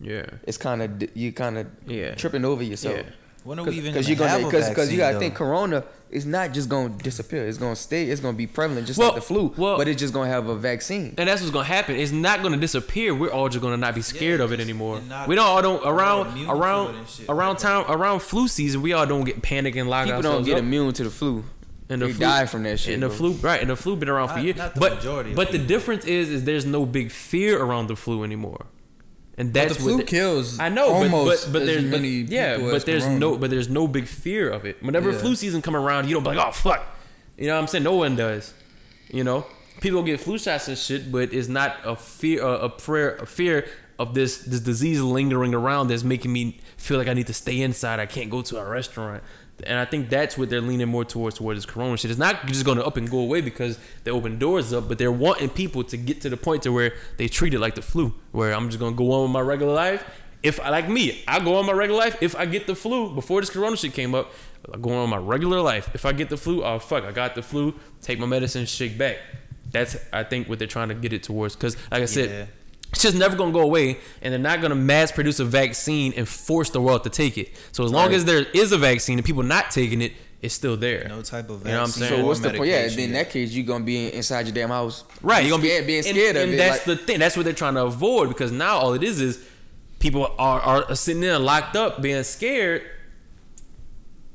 Yeah, 0.00 0.26
It's 0.44 0.56
kind 0.56 0.80
of 0.82 1.16
you 1.16 1.32
kind 1.32 1.58
of 1.58 1.66
yeah, 1.86 2.14
tripping 2.14 2.44
over 2.44 2.62
yourself. 2.62 2.96
Yeah. 2.98 3.02
when 3.44 3.58
are 3.58 3.64
we 3.64 3.72
even 3.76 3.92
Because 3.92 4.06
gonna 4.06 4.08
you're 4.14 4.18
gonna 4.18 4.30
have 4.30 4.40
a 4.42 4.44
because 4.44 4.68
because 4.68 4.92
you 4.92 4.98
vaccine, 4.98 4.98
gotta 4.98 5.14
though? 5.14 5.20
think 5.20 5.34
Corona 5.34 5.84
is 6.10 6.24
not 6.24 6.52
just 6.52 6.68
gonna 6.68 6.88
disappear. 6.90 7.46
It's 7.46 7.58
gonna 7.58 7.74
stay. 7.76 8.04
It's 8.08 8.20
gonna 8.20 8.36
be 8.36 8.46
prevalent 8.46 8.86
just 8.86 8.98
Well- 8.98 9.08
like 9.08 9.16
the 9.16 9.20
flu. 9.22 9.52
well- 9.56 9.76
but 9.76 9.88
it's 9.88 10.00
just 10.00 10.14
gonna 10.14 10.30
have 10.30 10.48
a 10.48 10.54
vaccine. 10.54 11.14
And 11.18 11.28
that's 11.28 11.40
what's 11.42 11.50
gonna 11.52 11.64
happen. 11.64 11.96
It's 11.96 12.12
not 12.12 12.42
gonna 12.42 12.56
disappear. 12.56 13.12
We're 13.14 13.30
all 13.32 13.48
just 13.48 13.60
gonna 13.60 13.76
not 13.76 13.94
be 13.96 14.02
scared 14.02 14.38
Yeah, 14.38 14.44
of 14.44 14.52
it 14.52 14.60
anymore. 14.60 15.00
We 15.26 15.34
don't 15.34 15.46
all 15.46 15.60
don't 15.62 15.84
around 15.84 16.28
immune 16.28 16.46
to 16.46 16.52
it 16.52 16.56
around 16.56 16.96
around 17.28 17.48
like 17.54 17.58
town 17.58 17.84
around 17.88 18.20
flu 18.20 18.46
season. 18.48 18.80
We 18.82 18.92
all 18.92 19.04
don't 19.04 19.24
get 19.24 19.42
panic 19.42 19.74
and 19.76 19.90
lock 19.90 20.04
People 20.04 20.18
ourselves 20.18 20.36
don't 20.38 20.44
get 20.46 20.54
up. 20.58 20.62
immune 20.64 20.92
to 20.94 21.04
the 21.04 21.10
flu. 21.10 21.44
And 21.90 22.02
the 22.02 22.08
flu- 22.08 22.18
die 22.20 22.44
from 22.46 22.64
that 22.64 22.78
shit. 22.80 22.94
And 22.94 23.02
the 23.02 23.10
flu, 23.10 23.32
right? 23.32 23.60
And 23.60 23.70
the 23.70 23.76
flu 23.76 23.96
been 23.96 24.08
around 24.10 24.28
for 24.28 24.38
years. 24.40 24.56
not 24.56 24.74
the 24.74 24.80
but 24.80 24.94
majority 24.96 25.34
but 25.34 25.48
the 25.48 25.52
people. 25.52 25.66
difference 25.68 26.04
is, 26.04 26.28
is 26.30 26.44
there's 26.44 26.66
no 26.66 26.84
big 26.84 27.10
fear 27.10 27.62
around 27.62 27.86
the 27.88 27.96
flu 27.96 28.24
anymore. 28.24 28.66
And 29.38 29.52
but 29.52 29.60
that's 29.60 29.76
the 29.76 29.80
flu 29.82 29.92
what 29.96 30.04
the- 30.06 30.10
kills. 30.10 30.58
I 30.58 30.68
know, 30.68 30.88
almost 30.92 31.46
but 31.46 31.52
but, 31.52 31.60
but 31.60 31.62
as 31.68 31.90
there's 31.90 31.90
but, 31.90 32.00
yeah, 32.02 32.58
but 32.58 32.84
there's 32.84 33.04
corona. 33.04 33.18
no 33.20 33.36
but 33.38 33.50
there's 33.50 33.68
no 33.68 33.86
big 33.88 34.06
fear 34.06 34.50
of 34.50 34.64
it. 34.66 34.82
Whenever 34.82 35.12
Yeah. 35.12 35.18
flu 35.18 35.34
season 35.34 35.62
come 35.62 35.76
around, 35.76 36.08
you 36.08 36.14
don't 36.14 36.24
be 36.24 36.30
like, 36.36 36.46
oh 36.46 36.50
fuck, 36.50 36.84
you 37.38 37.46
know 37.46 37.54
what 37.54 37.60
I'm 37.62 37.66
saying? 37.68 37.84
No 37.84 37.94
one 37.94 38.16
does. 38.16 38.52
You 39.10 39.24
know, 39.24 39.46
people 39.80 40.02
get 40.02 40.20
flu 40.20 40.38
shots 40.38 40.68
and 40.68 40.76
shit, 40.76 41.10
but 41.10 41.32
it's 41.32 41.48
not 41.48 41.76
a 41.84 41.96
fear 41.96 42.42
a, 42.42 42.64
a 42.64 42.68
prayer 42.68 43.14
a 43.16 43.26
fear 43.26 43.66
of 43.98 44.12
this 44.14 44.38
this 44.38 44.60
disease 44.60 45.00
lingering 45.00 45.54
around 45.54 45.88
that's 45.88 46.04
making 46.04 46.32
me 46.32 46.58
feel 46.76 46.98
like 46.98 47.08
I 47.08 47.14
need 47.14 47.28
to 47.28 47.34
stay 47.34 47.60
inside. 47.62 47.98
I 48.00 48.06
can't 48.06 48.28
go 48.30 48.42
to 48.42 48.58
a 48.58 48.68
restaurant. 48.68 49.22
And 49.66 49.78
I 49.78 49.84
think 49.84 50.08
that's 50.08 50.38
what 50.38 50.50
they're 50.50 50.60
leaning 50.60 50.88
more 50.88 51.04
towards 51.04 51.38
towards 51.38 51.58
this 51.58 51.66
corona 51.66 51.96
shit. 51.96 52.10
It's 52.10 52.18
not 52.18 52.46
just 52.46 52.64
going 52.64 52.78
to 52.78 52.84
up 52.84 52.96
and 52.96 53.10
go 53.10 53.18
away 53.18 53.40
because 53.40 53.78
they 54.04 54.10
open 54.10 54.38
doors 54.38 54.72
up, 54.72 54.88
but 54.88 54.98
they're 54.98 55.12
wanting 55.12 55.48
people 55.50 55.82
to 55.84 55.96
get 55.96 56.20
to 56.22 56.28
the 56.30 56.36
point 56.36 56.62
to 56.62 56.72
where 56.72 56.94
they 57.16 57.26
treat 57.28 57.54
it 57.54 57.58
like 57.58 57.74
the 57.74 57.82
flu, 57.82 58.14
where 58.32 58.52
I'm 58.52 58.68
just 58.68 58.78
going 58.78 58.94
to 58.94 58.96
go 58.96 59.10
on 59.12 59.22
with 59.22 59.30
my 59.32 59.40
regular 59.40 59.74
life. 59.74 60.04
If 60.42 60.60
I 60.60 60.68
like 60.70 60.88
me, 60.88 61.24
I 61.26 61.40
go 61.40 61.56
on 61.56 61.66
my 61.66 61.72
regular 61.72 61.98
life. 61.98 62.16
If 62.22 62.36
I 62.36 62.46
get 62.46 62.68
the 62.68 62.76
flu 62.76 63.12
before 63.12 63.40
this 63.40 63.50
corona 63.50 63.76
shit 63.76 63.92
came 63.92 64.14
up, 64.14 64.30
I 64.72 64.78
go 64.78 64.92
on 64.92 65.10
my 65.10 65.16
regular 65.16 65.60
life. 65.60 65.90
If 65.94 66.04
I 66.06 66.12
get 66.12 66.30
the 66.30 66.36
flu, 66.36 66.62
oh 66.62 66.78
fuck, 66.78 67.02
I 67.02 67.10
got 67.10 67.34
the 67.34 67.42
flu. 67.42 67.74
Take 68.00 68.20
my 68.20 68.26
medicine, 68.26 68.64
shake 68.64 68.96
back. 68.96 69.16
That's 69.72 69.96
I 70.12 70.22
think 70.22 70.48
what 70.48 70.60
they're 70.60 70.68
trying 70.68 70.88
to 70.88 70.94
get 70.94 71.12
it 71.12 71.24
towards. 71.24 71.56
Because 71.56 71.76
like 71.90 72.02
I 72.02 72.06
said, 72.06 72.30
Yeah. 72.30 72.46
It's 72.92 73.02
just 73.02 73.16
never 73.16 73.36
gonna 73.36 73.52
go 73.52 73.60
away, 73.60 73.98
and 74.22 74.32
they're 74.32 74.38
not 74.38 74.60
gonna 74.62 74.74
mass 74.74 75.12
produce 75.12 75.40
a 75.40 75.44
vaccine 75.44 76.12
and 76.16 76.26
force 76.28 76.70
the 76.70 76.80
world 76.80 77.04
to 77.04 77.10
take 77.10 77.36
it. 77.38 77.50
So 77.72 77.84
as 77.84 77.90
long 77.92 78.06
Right. 78.08 78.14
as 78.16 78.24
there 78.24 78.46
is 78.54 78.72
a 78.72 78.78
vaccine 78.78 79.18
and 79.18 79.24
people 79.26 79.42
not 79.42 79.70
taking 79.70 80.00
it, 80.02 80.12
it's 80.40 80.54
still 80.54 80.76
there. 80.76 81.04
no 81.08 81.20
type 81.22 81.50
of 81.50 81.60
vaccine. 81.62 81.66
You 81.68 81.72
know 81.74 81.80
what 81.80 81.86
I'm 81.86 81.90
saying? 81.92 82.20
So 82.22 82.26
what's 82.26 82.40
the 82.40 82.50
point? 82.50 82.70
Yeah, 82.70 82.86
then 82.88 82.98
in 83.00 83.12
that 83.12 83.30
case, 83.30 83.50
you're 83.52 83.66
gonna 83.66 83.84
be 83.84 84.12
inside 84.12 84.46
your 84.46 84.54
damn 84.54 84.68
house. 84.70 85.04
Right, 85.20 85.44
you're 85.44 85.50
gonna 85.50 85.62
be 85.62 85.80
being 85.86 86.02
scared 86.02 86.36
and, 86.36 86.48
of 86.50 86.54
it. 86.54 86.56
that's 86.56 86.86
like- 86.86 86.98
the 86.98 87.04
thing. 87.04 87.18
That's 87.18 87.36
what 87.36 87.44
they're 87.44 87.52
trying 87.52 87.74
to 87.74 87.84
avoid 87.84 88.28
because 88.28 88.52
now 88.52 88.78
all 88.78 88.94
it 88.94 89.02
is 89.02 89.20
is 89.20 89.40
people 89.98 90.32
are, 90.38 90.60
are 90.60 90.94
sitting 90.94 91.20
there 91.20 91.38
locked 91.40 91.74
up, 91.76 92.00
being 92.00 92.22
scared, 92.22 92.82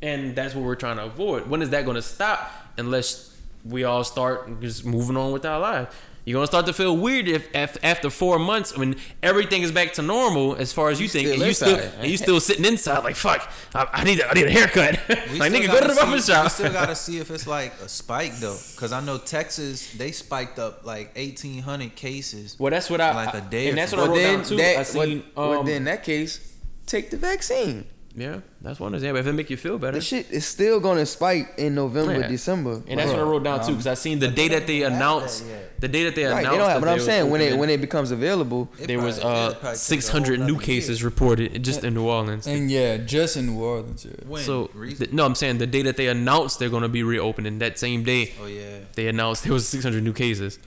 and 0.02 0.36
that's 0.36 0.54
what 0.54 0.64
we're 0.66 0.76
trying 0.76 0.98
to 0.98 1.06
avoid. 1.06 1.48
When 1.48 1.62
is 1.62 1.70
that 1.70 1.86
going 1.86 1.96
to 1.96 2.02
stop? 2.02 2.52
Unless 2.78 3.34
we 3.64 3.86
all 3.86 4.04
start 4.04 4.60
just 4.60 4.84
moving 4.86 5.16
on 5.16 5.32
with 5.32 5.46
our 5.46 5.60
lives. 5.60 5.96
You're 6.26 6.36
gonna 6.38 6.48
start 6.48 6.66
to 6.68 6.74
feel 6.74 6.96
weird 6.96 7.28
if, 7.28 7.54
if 7.54 7.78
after 7.84 8.10
four 8.10 8.40
months 8.40 8.78
when 8.78 8.96
everything 9.22 9.62
is 9.62 9.72
back 9.74 9.92
to 9.94 10.02
normal 10.02 10.56
as 10.56 10.72
far 10.72 10.90
as 10.90 11.02
you, 11.02 11.10
think, 11.10 11.28
still 11.28 11.42
and 11.42 11.48
you 11.48 11.54
still 11.54 11.78
and 12.00 12.12
you 12.12 12.18
still 12.18 12.40
sitting 12.40 12.64
inside 12.64 13.04
like 13.04 13.16
fuck. 13.18 13.52
I, 13.76 13.88
I 13.92 14.04
need 14.06 14.20
a, 14.22 14.30
I 14.30 14.34
need 14.34 14.46
a 14.48 14.52
haircut. 14.52 15.00
Like 15.10 15.20
still 15.20 15.62
nigga, 15.62 15.68
go 15.68 15.82
to 15.82 15.88
the 15.90 15.96
barber 15.96 16.20
see- 16.20 16.32
shop. 16.32 16.44
We 16.46 16.50
still 16.50 16.72
gotta 16.72 16.96
see 17.06 17.18
if 17.20 17.30
it's 17.30 17.46
like 17.46 17.74
a 17.82 17.90
spike 17.90 18.36
though, 18.38 18.58
because 18.76 18.94
I 18.94 19.02
know 19.02 19.18
Texas 19.18 19.92
they 19.94 20.12
spiked 20.12 20.60
up 20.60 20.86
like 20.86 21.14
1,800 21.18 21.96
cases. 21.96 22.56
well, 22.58 22.72
that's 22.72 22.90
what 22.90 23.02
I 23.02 23.14
Like 23.14 23.34
a 23.34 23.42
day 23.42 23.68
and 23.70 23.78
that's 23.78 23.92
what 23.92 24.00
I 24.00 24.04
well, 24.04 24.12
wrote 24.12 24.18
then 24.18 24.36
down 24.40 24.46
too. 24.46 24.58
that, 24.58 24.78
I 24.78 24.84
seen 24.84 25.24
well, 25.36 25.50
well, 25.50 25.60
um, 25.60 25.66
then 25.66 25.76
in 25.78 25.84
that 25.86 26.04
case, 26.04 26.54
take 26.86 27.10
the 27.10 27.18
vaccine. 27.18 27.86
Yeah, 28.16 28.42
that's 28.62 28.80
one 28.80 28.94
example. 28.94 29.20
If 29.20 29.26
it 29.26 29.34
make 29.34 29.50
you 29.50 29.58
feel 29.58 29.80
better. 29.80 29.98
The 29.98 30.02
shit 30.02 30.30
is 30.30 30.46
still 30.46 30.80
gonna 30.80 31.04
spike 31.06 31.56
in 31.58 31.74
November, 31.74 32.20
Yeah. 32.20 32.28
December. 32.28 32.84
And 32.88 33.00
that's 33.00 33.10
what 33.10 33.20
I 33.20 33.24
wrote 33.24 33.44
down 33.44 33.62
too, 33.66 33.72
because 33.72 33.88
I 33.88 33.96
seen 33.96 34.20
the 34.20 34.28
day 34.28 34.48
that 34.50 34.68
they 34.68 34.84
announced, 34.84 35.44
the 35.80 35.88
day 35.88 36.04
that 36.04 36.14
they 36.14 36.26
Right, 36.26 36.32
announced. 36.42 36.52
they 36.52 36.58
don't 36.58 36.70
have. 36.70 36.82
that 36.82 36.86
But 36.86 36.90
I'm 36.94 37.00
saying 37.00 37.32
when 37.32 37.42
it 37.42 37.58
when 37.58 37.72
it 37.72 37.82
becomes 37.82 38.12
available, 38.12 38.70
It 38.80 38.86
there 38.86 39.00
was 39.02 39.18
probably- 39.18 39.40
it'll 39.40 39.46
uh 39.48 39.54
probably 39.56 39.68
take 39.70 39.74
a 39.76 39.78
600 39.80 40.40
new 40.42 40.60
cases 40.60 41.00
year. 41.02 41.10
reported 41.10 41.64
just 41.64 41.84
in 41.84 41.96
New 41.96 42.04
Orleans. 42.04 42.46
And 42.46 42.70
yeah, 42.70 42.98
just 42.98 43.36
in 43.36 43.48
New 43.48 43.60
Orleans. 43.64 44.06
Yeah. 44.06 44.12
When? 44.28 44.44
So 44.44 44.70
Recent? 44.76 45.10
the, 45.10 45.16
no, 45.16 45.26
I'm 45.26 45.34
saying 45.34 45.58
the 45.58 45.66
day 45.66 45.82
that 45.82 45.98
they 45.98 46.08
announced 46.08 46.60
they're 46.60 46.70
gonna 46.70 46.90
be 46.90 47.02
reopening, 47.02 47.58
that 47.60 47.80
same 47.80 48.04
day 48.04 48.34
oh 48.40 48.46
yeah. 48.46 48.62
they 48.96 49.08
announced 49.08 49.44
there 49.44 49.54
was 49.54 49.68
600 49.68 50.04
new 50.04 50.14
cases. 50.14 50.60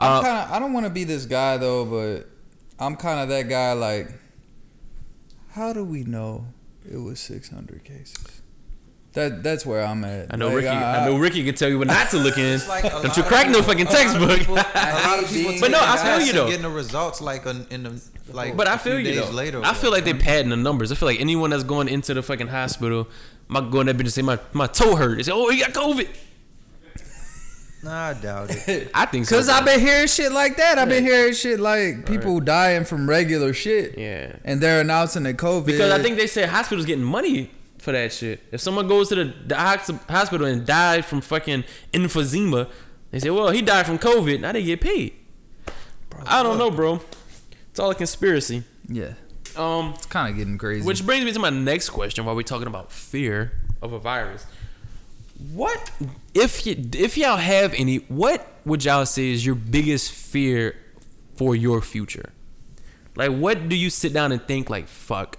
I'm 0.00 0.12
Uh, 0.14 0.22
kind 0.22 0.38
of. 0.38 0.50
I 0.52 0.58
don't 0.58 0.72
want 0.72 0.84
to 0.86 0.90
be 0.90 1.04
this 1.04 1.26
guy 1.26 1.58
though, 1.58 1.84
but 1.84 2.28
I'm 2.84 2.96
kind 2.96 3.20
of 3.20 3.28
that 3.28 3.48
guy. 3.48 3.72
Like, 3.74 4.10
how 5.50 5.72
do 5.72 5.84
we 5.84 6.02
know 6.02 6.46
it 6.90 6.96
was 6.98 7.20
600 7.20 7.84
cases? 7.84 8.16
That 9.14 9.42
that's 9.42 9.64
where 9.64 9.82
I'm 9.84 10.04
at. 10.04 10.32
I 10.32 10.36
know 10.36 10.48
Like, 10.48 10.56
Ricky. 10.56 10.68
I, 10.68 11.06
know 11.06 11.16
Ricky 11.16 11.42
can 11.42 11.54
tell 11.54 11.68
you 11.68 11.78
what 11.78 11.88
not 11.88 12.10
to 12.10 12.18
look 12.18 12.36
in. 12.36 12.44
It's 12.44 12.68
like 12.68 12.84
a 12.84 12.90
Don't 12.90 13.16
you 13.16 13.22
of 13.22 13.28
crack 13.28 13.48
no 13.48 13.62
fucking 13.62 13.86
a 13.86 13.90
lot 13.90 13.94
of 13.94 13.98
textbook. 14.00 14.38
people- 14.38 14.54
A 14.56 14.58
lot 14.58 15.22
of 15.24 15.30
people 15.30 15.54
But 15.60 15.70
no, 15.70 15.78
I 15.80 15.96
taking 15.96 16.04
feel 16.04 16.12
you 16.12 16.18
tests 16.18 16.28
and 16.28 16.38
though. 16.38 16.46
Getting 16.48 16.62
the 16.62 16.68
results 16.70 17.20
like 17.22 17.46
in, 17.46 17.66
in 17.70 17.82
the 17.84 18.02
like. 18.32 18.56
But 18.56 18.68
I 18.68 18.74
a 18.74 18.78
few 18.78 18.92
feel 18.92 19.00
you 19.00 19.04
days 19.14 19.30
though. 19.30 19.34
Later, 19.34 19.62
I 19.64 19.72
feel 19.72 19.90
like 19.90 20.04
they're 20.04 20.14
padding 20.14 20.50
the 20.50 20.56
numbers. 20.56 20.92
I 20.92 20.94
feel 20.94 21.08
like 21.08 21.20
anyone 21.20 21.50
that's 21.50 21.64
going 21.64 21.88
into 21.88 22.12
the 22.12 22.22
fucking 22.22 22.48
hospital, 22.48 23.08
my 23.48 23.62
going 23.62 23.86
there 23.86 23.94
bitch 23.94 24.00
and 24.00 24.12
say 24.12 24.22
my 24.22 24.38
my 24.52 24.66
toe 24.66 24.94
hurt. 24.94 25.16
They 25.16 25.22
say, 25.24 25.32
oh, 25.34 25.50
he 25.50 25.58
got 25.58 25.70
COVID. 25.72 26.06
Nah, 27.88 28.08
I 28.08 28.14
doubt 28.14 28.68
it. 28.68 28.90
I 28.94 29.06
think 29.06 29.24
so. 29.24 29.36
Cause 29.36 29.48
I've 29.48 29.64
been 29.64 29.80
hearing 29.80 30.08
shit 30.08 30.30
like 30.30 30.58
that. 30.58 30.78
I've 30.78 30.90
been 30.90 31.02
hearing 31.04 31.32
shit 31.32 31.58
like 31.58 32.04
people 32.04 32.38
dying 32.40 32.84
from 32.84 33.08
regular 33.08 33.54
shit, 33.54 33.96
yeah. 33.96 34.36
and 34.44 34.60
they're 34.60 34.82
announcing 34.82 35.22
that 35.22 35.38
COVID. 35.38 35.64
Because 35.64 35.90
I 35.90 36.02
think 36.02 36.18
they 36.18 36.26
said 36.26 36.50
hospitals 36.50 36.84
getting 36.84 37.04
money 37.04 37.50
for 37.78 37.92
that 37.92 38.12
shit. 38.12 38.42
If 38.52 38.60
someone 38.60 38.88
goes 38.88 39.08
to 39.08 39.14
the, 39.14 39.34
the 39.46 39.56
hospital 39.56 40.46
and 40.46 40.66
died 40.66 41.06
from 41.06 41.22
fucking 41.22 41.64
emphysema, 41.94 42.68
they 43.10 43.20
say, 43.20 43.30
well, 43.30 43.48
he 43.50 43.62
died 43.62 43.86
from 43.86 43.98
COVID. 43.98 44.40
Now 44.40 44.52
they 44.52 44.62
get 44.62 44.82
paid. 44.82 45.14
I 46.26 46.42
don't 46.42 46.58
know, 46.58 46.70
bro. 46.70 47.00
It's 47.70 47.80
all 47.80 47.90
a 47.90 47.94
conspiracy. 47.94 48.64
Yeah, 48.86 49.14
Um, 49.56 49.94
it's 49.94 50.04
kind 50.06 50.30
of 50.30 50.36
getting 50.36 50.58
crazy. 50.58 50.84
which 50.86 51.06
brings 51.06 51.24
me 51.24 51.32
to 51.32 51.38
my 51.38 51.50
next 51.50 51.88
question 51.90 52.26
while 52.26 52.36
we're 52.36 52.42
talking 52.42 52.66
about 52.66 52.92
fear 52.92 53.52
of 53.80 53.94
a 53.94 53.98
virus. 53.98 54.44
What 55.52 55.90
if 56.34 56.66
you, 56.66 56.74
if 56.94 57.16
y'all 57.16 57.36
have 57.36 57.72
any, 57.74 57.96
what 58.08 58.46
would 58.64 58.84
y'all 58.84 59.06
say 59.06 59.30
is 59.32 59.46
your 59.46 59.54
biggest 59.54 60.10
fear 60.12 60.76
for 61.36 61.54
your 61.54 61.80
future? 61.80 62.32
Like 63.14 63.30
what 63.32 63.68
do 63.68 63.76
you 63.76 63.90
sit 63.90 64.12
down 64.12 64.32
and 64.32 64.42
think 64.42 64.68
like 64.68 64.88
fuck? 64.88 65.38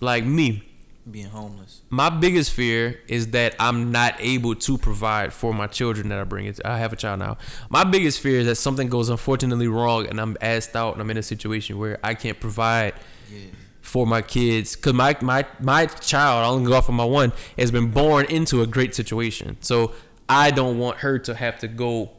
Like 0.00 0.24
me, 0.24 0.64
Being 1.10 1.26
homeless. 1.26 1.82
my 1.90 2.08
biggest 2.08 2.52
fear 2.52 3.00
is 3.06 3.28
that 3.32 3.54
I'm 3.58 3.92
not 3.92 4.14
able 4.18 4.54
to 4.54 4.78
provide 4.78 5.32
for 5.32 5.52
my 5.52 5.66
children 5.66 6.08
that 6.08 6.18
I 6.18 6.24
bring. 6.24 6.46
It. 6.46 6.58
I 6.64 6.78
have 6.78 6.92
a 6.92 6.96
child 6.96 7.18
now. 7.18 7.36
My 7.68 7.84
biggest 7.84 8.20
fear 8.20 8.40
is 8.40 8.46
that 8.46 8.54
something 8.56 8.88
goes 8.88 9.08
unfortunately 9.10 9.68
wrong 9.68 10.06
and 10.06 10.20
I'm 10.20 10.36
asked 10.40 10.74
out 10.74 10.94
and 10.94 11.02
I'm 11.02 11.10
in 11.10 11.18
a 11.18 11.22
situation 11.22 11.78
where 11.78 11.98
I 12.02 12.14
can't 12.14 12.40
provide 12.40 12.94
Yeah. 13.30 13.40
For 13.80 14.06
my 14.06 14.22
kids 14.22 14.76
because 14.76 14.92
my, 14.92 15.16
my 15.20 15.44
my 15.60 15.86
child 15.86 16.44
i'll 16.44 16.54
only 16.54 16.70
go 16.70 16.76
off 16.76 16.88
of 16.88 16.94
my 16.94 17.04
one 17.04 17.32
has 17.58 17.70
been 17.70 17.90
born 17.90 18.26
into 18.26 18.62
a 18.62 18.66
great 18.66 18.94
situation. 18.94 19.56
So 19.60 19.92
i 20.28 20.50
don't 20.50 20.78
want 20.78 20.98
her 20.98 21.18
to 21.18 21.34
have 21.34 21.58
to 21.60 21.68
go 21.68 22.10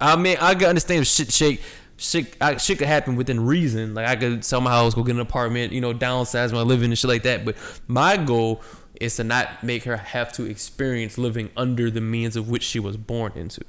i 0.00 0.16
mean 0.16 0.36
i 0.40 0.54
can 0.54 0.66
understand 0.66 1.06
shit 1.06 1.32
shake 1.32 1.60
shit, 1.96 2.36
I, 2.40 2.56
shit 2.56 2.78
could 2.78 2.86
happen 2.88 3.16
within 3.16 3.44
reason. 3.44 3.94
Like 3.94 4.06
i 4.06 4.16
could 4.16 4.44
sell 4.44 4.60
my 4.60 4.70
house 4.70 4.94
go 4.94 5.02
get 5.02 5.14
an 5.14 5.20
apartment 5.20 5.72
you 5.72 5.80
know 5.80 5.92
downsize 5.92 6.52
my 6.52 6.62
living 6.62 6.90
and 6.90 6.98
shit 6.98 7.08
like 7.08 7.22
that. 7.22 7.44
But 7.44 7.56
my 7.88 8.16
goal 8.16 8.62
is 9.00 9.16
to 9.16 9.24
not 9.24 9.64
make 9.64 9.84
her 9.84 9.96
have 9.96 10.30
to 10.32 10.44
experience 10.44 11.16
living 11.16 11.50
under 11.56 11.90
the 11.90 12.00
means 12.02 12.36
of 12.36 12.50
which 12.50 12.62
she 12.62 12.78
was 12.78 12.96
born 12.96 13.32
into 13.34 13.64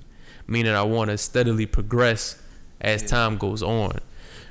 meaning 0.46 0.74
i 0.74 0.84
want 0.84 1.10
to 1.10 1.18
steadily 1.18 1.66
progress 1.66 2.42
as 2.82 3.04
time 3.04 3.38
goes 3.38 3.64
on. 3.64 4.00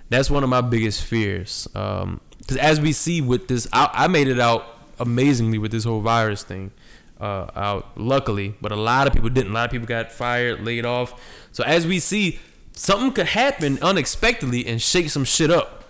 That's 0.09 0.31
one 0.31 0.43
of 0.43 0.51
my 0.51 0.61
biggest 0.61 1.05
fears. 1.05 1.69
Um, 1.75 2.21
Because 2.51 2.65
as 2.65 2.81
we 2.81 2.91
see 2.91 3.21
with 3.21 3.47
this, 3.47 3.69
I, 3.73 3.89
I 3.93 4.09
made 4.09 4.27
it 4.27 4.41
out 4.41 4.67
amazingly 4.99 5.57
with 5.57 5.71
this 5.71 5.85
whole 5.85 6.01
virus 6.01 6.43
thing. 6.43 6.73
Uh, 7.21 7.49
out 7.55 7.97
luckily, 7.97 8.55
but 8.63 8.73
a 8.73 8.77
lot 8.77 9.07
of 9.07 9.13
people 9.13 9.29
didn't. 9.29 9.53
A 9.53 9.55
lot 9.55 9.67
of 9.67 9.71
people 9.71 9.87
got 9.87 10.11
fired, 10.11 10.65
laid 10.65 10.85
off. 10.87 11.21
So 11.53 11.63
as 11.63 11.87
we 11.87 12.01
see, 12.01 12.41
something 12.73 13.13
could 13.13 13.27
happen 13.27 13.79
unexpectedly 13.83 14.67
and 14.67 14.81
shake 14.81 15.11
some 15.11 15.25
shit 15.25 15.51
up 15.51 15.85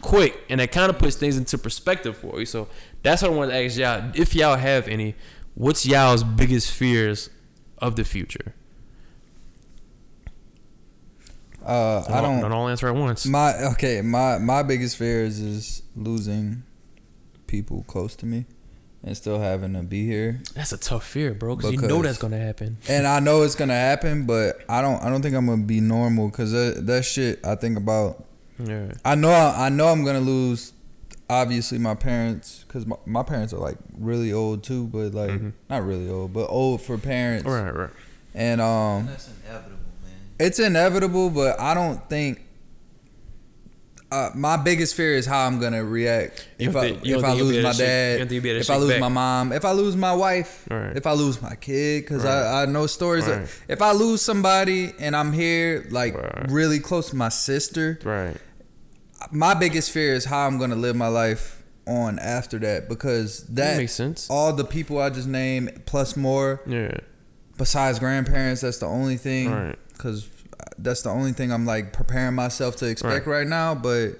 quick, 0.00 0.40
and 0.48 0.60
that 0.60 0.70
kind 0.72 0.88
of 0.88 0.98
puts 0.98 1.16
things 1.16 1.36
into 1.36 1.58
perspective 1.58 2.16
for 2.16 2.38
you. 2.38 2.46
So 2.46 2.68
that's 3.02 3.22
what 3.22 3.32
I 3.32 3.34
want 3.34 3.50
to 3.50 3.56
ask 3.56 3.76
y'all. 3.76 4.10
If 4.14 4.34
y'all 4.34 4.56
have 4.56 4.88
any, 4.88 5.16
what's 5.54 5.84
y'all's 5.84 6.22
biggest 6.22 6.72
fears 6.72 7.28
of 7.78 7.96
the 7.96 8.04
future? 8.04 8.54
Uh, 11.68 12.04
I 12.08 12.20
don't. 12.20 12.40
Not 12.40 12.52
all 12.52 12.68
answer 12.68 12.88
at 12.88 12.94
once. 12.94 13.26
My 13.26 13.54
okay, 13.72 14.00
my 14.02 14.38
my 14.38 14.62
biggest 14.62 14.96
fears 14.96 15.38
is 15.38 15.58
is 15.68 15.82
losing 15.96 16.62
people 17.46 17.84
close 17.86 18.14
to 18.16 18.26
me 18.26 18.44
and 19.02 19.16
still 19.16 19.38
having 19.40 19.72
to 19.74 19.82
be 19.82 20.04
here. 20.06 20.40
That's 20.54 20.72
a 20.72 20.78
tough 20.78 21.06
fear, 21.06 21.34
bro. 21.34 21.56
Because 21.56 21.72
you 21.72 21.80
know 21.80 22.02
that's 22.02 22.18
gonna 22.18 22.38
happen. 22.38 22.78
And 22.88 23.06
I 23.06 23.20
know 23.20 23.42
it's 23.42 23.54
gonna 23.54 23.74
happen, 23.74 24.24
but 24.26 24.60
I 24.68 24.80
don't. 24.82 25.02
I 25.02 25.10
don't 25.10 25.22
think 25.22 25.34
I'm 25.36 25.46
gonna 25.46 25.62
be 25.62 25.80
normal 25.80 26.28
because 26.28 26.52
that, 26.52 26.86
that 26.86 27.04
shit. 27.04 27.44
I 27.44 27.54
think 27.54 27.76
about. 27.78 28.24
Yeah. 28.58 28.92
I 29.04 29.14
know. 29.14 29.30
I 29.30 29.68
know 29.68 29.88
I'm 29.88 30.04
gonna 30.04 30.20
lose. 30.20 30.72
Obviously, 31.30 31.76
my 31.76 31.94
parents, 31.94 32.64
because 32.66 32.86
my, 32.86 32.96
my 33.04 33.22
parents 33.22 33.52
are 33.52 33.58
like 33.58 33.76
really 33.98 34.32
old 34.32 34.64
too, 34.64 34.86
but 34.86 35.12
like 35.12 35.30
Mhm. 35.30 35.52
not 35.68 35.84
really 35.84 36.08
old, 36.08 36.32
but 36.32 36.46
old 36.46 36.80
for 36.80 36.96
parents. 36.96 37.44
Right, 37.44 37.70
right. 37.74 37.90
And 38.34 38.60
um, 38.62 39.06
That's 39.06 39.28
inevitable, 39.44 39.76
man. 39.76 39.77
It's 40.38 40.58
inevitable, 40.58 41.30
but 41.30 41.58
I 41.60 41.74
don't 41.74 42.08
think. 42.08 42.42
Uh, 44.10 44.30
my 44.34 44.56
biggest 44.56 44.94
fear 44.94 45.12
is 45.16 45.26
how 45.26 45.46
I'm 45.46 45.60
gonna 45.60 45.84
react 45.84 46.48
if 46.58 46.74
I 46.74 46.80
think- 46.80 47.04
if 47.06 47.22
I 47.22 47.26
think 47.26 47.38
you'll 47.38 47.48
be 47.48 47.54
lose 47.56 47.62
my 47.62 47.72
shake- 47.72 47.78
dad, 47.86 48.10
don't 48.16 48.18
think 48.20 48.32
you'll 48.32 48.42
be 48.42 48.50
able 48.50 48.60
to 48.60 48.60
if 48.62 48.70
I 48.70 48.76
lose 48.78 48.90
back? 48.92 49.00
my 49.00 49.08
mom, 49.08 49.52
if 49.52 49.64
I 49.66 49.72
lose 49.72 49.96
my 49.96 50.14
wife, 50.14 50.64
Right. 50.70 50.96
if 50.96 51.06
I 51.06 51.12
lose 51.12 51.42
my 51.42 51.54
kid, 51.56 52.04
because 52.04 52.24
Right. 52.24 52.32
I, 52.32 52.62
I 52.62 52.66
know 52.66 52.86
stories. 52.86 53.26
Right. 53.26 53.42
Of, 53.42 53.60
if 53.68 53.82
I 53.82 53.92
lose 53.92 54.22
somebody 54.22 54.94
and 54.98 55.14
I'm 55.14 55.34
here 55.34 55.84
like 55.90 56.16
really 56.48 56.78
close 56.78 57.10
to 57.10 57.16
my 57.16 57.28
sister, 57.28 57.98
Right. 58.02 58.34
my 59.30 59.52
biggest 59.52 59.90
fear 59.90 60.14
is 60.14 60.24
how 60.24 60.46
I'm 60.46 60.56
gonna 60.58 60.74
live 60.76 60.96
my 60.96 61.08
life 61.08 61.62
on 61.86 62.18
after 62.18 62.58
that 62.60 62.88
because 62.88 63.40
That 63.48 63.54
that 63.56 63.76
makes 63.76 63.92
sense. 63.92 64.26
all 64.30 64.54
the 64.54 64.64
people 64.64 64.98
I 64.98 65.10
just 65.10 65.28
named 65.28 65.82
plus 65.84 66.16
more 66.16 66.62
Yeah. 66.66 66.92
besides 67.58 67.98
grandparents. 67.98 68.62
That's 68.62 68.78
the 68.78 68.86
only 68.86 69.18
thing 69.18 69.50
Right. 69.52 69.78
Because 69.98 70.28
that's 70.78 71.02
the 71.02 71.10
only 71.10 71.32
thing 71.32 71.52
I'm 71.52 71.66
like 71.66 71.92
preparing 71.92 72.34
myself 72.34 72.76
to 72.76 72.86
expect 72.86 73.26
Right. 73.26 73.38
right. 73.40 73.46
now. 73.46 73.74
But 73.74 74.18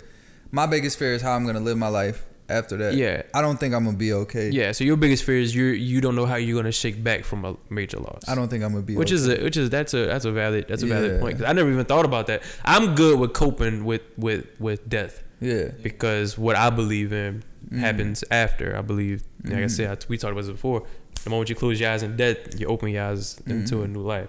my 0.50 0.66
biggest 0.66 0.98
fear 0.98 1.14
is 1.14 1.22
how 1.22 1.32
I'm 1.32 1.46
gonna 1.46 1.60
live 1.60 1.78
my 1.78 1.88
life 1.88 2.24
after 2.50 2.76
that. 2.78 2.94
Yeah. 2.94 3.22
I 3.34 3.40
don't 3.42 3.59
think 3.60 3.74
I'm 3.74 3.84
gonna 3.84 3.96
be 3.96 4.12
okay. 4.12 4.50
Yeah. 4.50 4.72
So 4.72 4.84
your 4.84 4.96
biggest 4.96 5.24
fear 5.24 5.38
is 5.38 5.55
you 5.55 5.66
you 5.66 6.00
don't 6.00 6.14
know 6.16 6.26
how 6.26 6.36
you're 6.36 6.56
gonna 6.60 6.72
shake 6.72 7.02
back 7.02 7.24
from 7.24 7.44
a 7.44 7.56
major 7.70 7.98
loss. 7.98 8.28
I 8.28 8.34
don't 8.34 8.48
think 8.48 8.64
I'm 8.64 8.72
gonna 8.72 8.82
be. 8.82 8.96
Which 8.96 9.09
okay. 9.12 9.16
is 9.16 9.28
a, 9.28 9.42
which 9.42 9.56
is 9.56 9.70
that's 9.70 9.94
a 9.94 10.06
that's 10.06 10.24
a 10.24 10.32
valid 10.32 10.66
that's 10.68 10.82
a 10.82 10.86
valid 10.86 11.12
Yeah. 11.12 11.20
point 11.20 11.38
'cause 11.38 11.46
I 11.46 11.52
never 11.52 11.70
even 11.70 11.84
thought 11.84 12.05
about 12.05 12.26
that. 12.28 12.42
I'm 12.64 12.94
good 12.94 13.18
with 13.18 13.32
coping 13.32 13.84
with 13.84 14.02
with 14.16 14.46
with 14.59 14.88
death 14.88 15.22
yeah. 15.40 15.68
because 15.82 16.36
what 16.38 16.56
I 16.56 16.70
believe 16.70 17.12
in 17.12 17.42
Mhm. 17.70 17.78
happens 17.80 18.24
after. 18.30 18.74
I 18.76 18.80
believe, 18.80 19.22
like 19.44 19.55
I 19.55 19.56
Mhm. 19.64 19.70
said, 19.70 19.90
I, 19.90 19.96
we 20.09 20.16
talked 20.16 20.32
about 20.32 20.42
this 20.44 20.50
before. 20.52 20.84
The 21.24 21.30
moment 21.30 21.50
you 21.50 21.55
close 21.56 21.78
your 21.78 21.90
eyes 21.90 22.02
in 22.02 22.16
death, 22.16 22.59
you 22.59 22.66
open 22.68 22.88
your 22.88 23.02
eyes 23.05 23.36
into 23.46 23.82
a 23.82 23.88
new 23.88 24.00
life. 24.00 24.28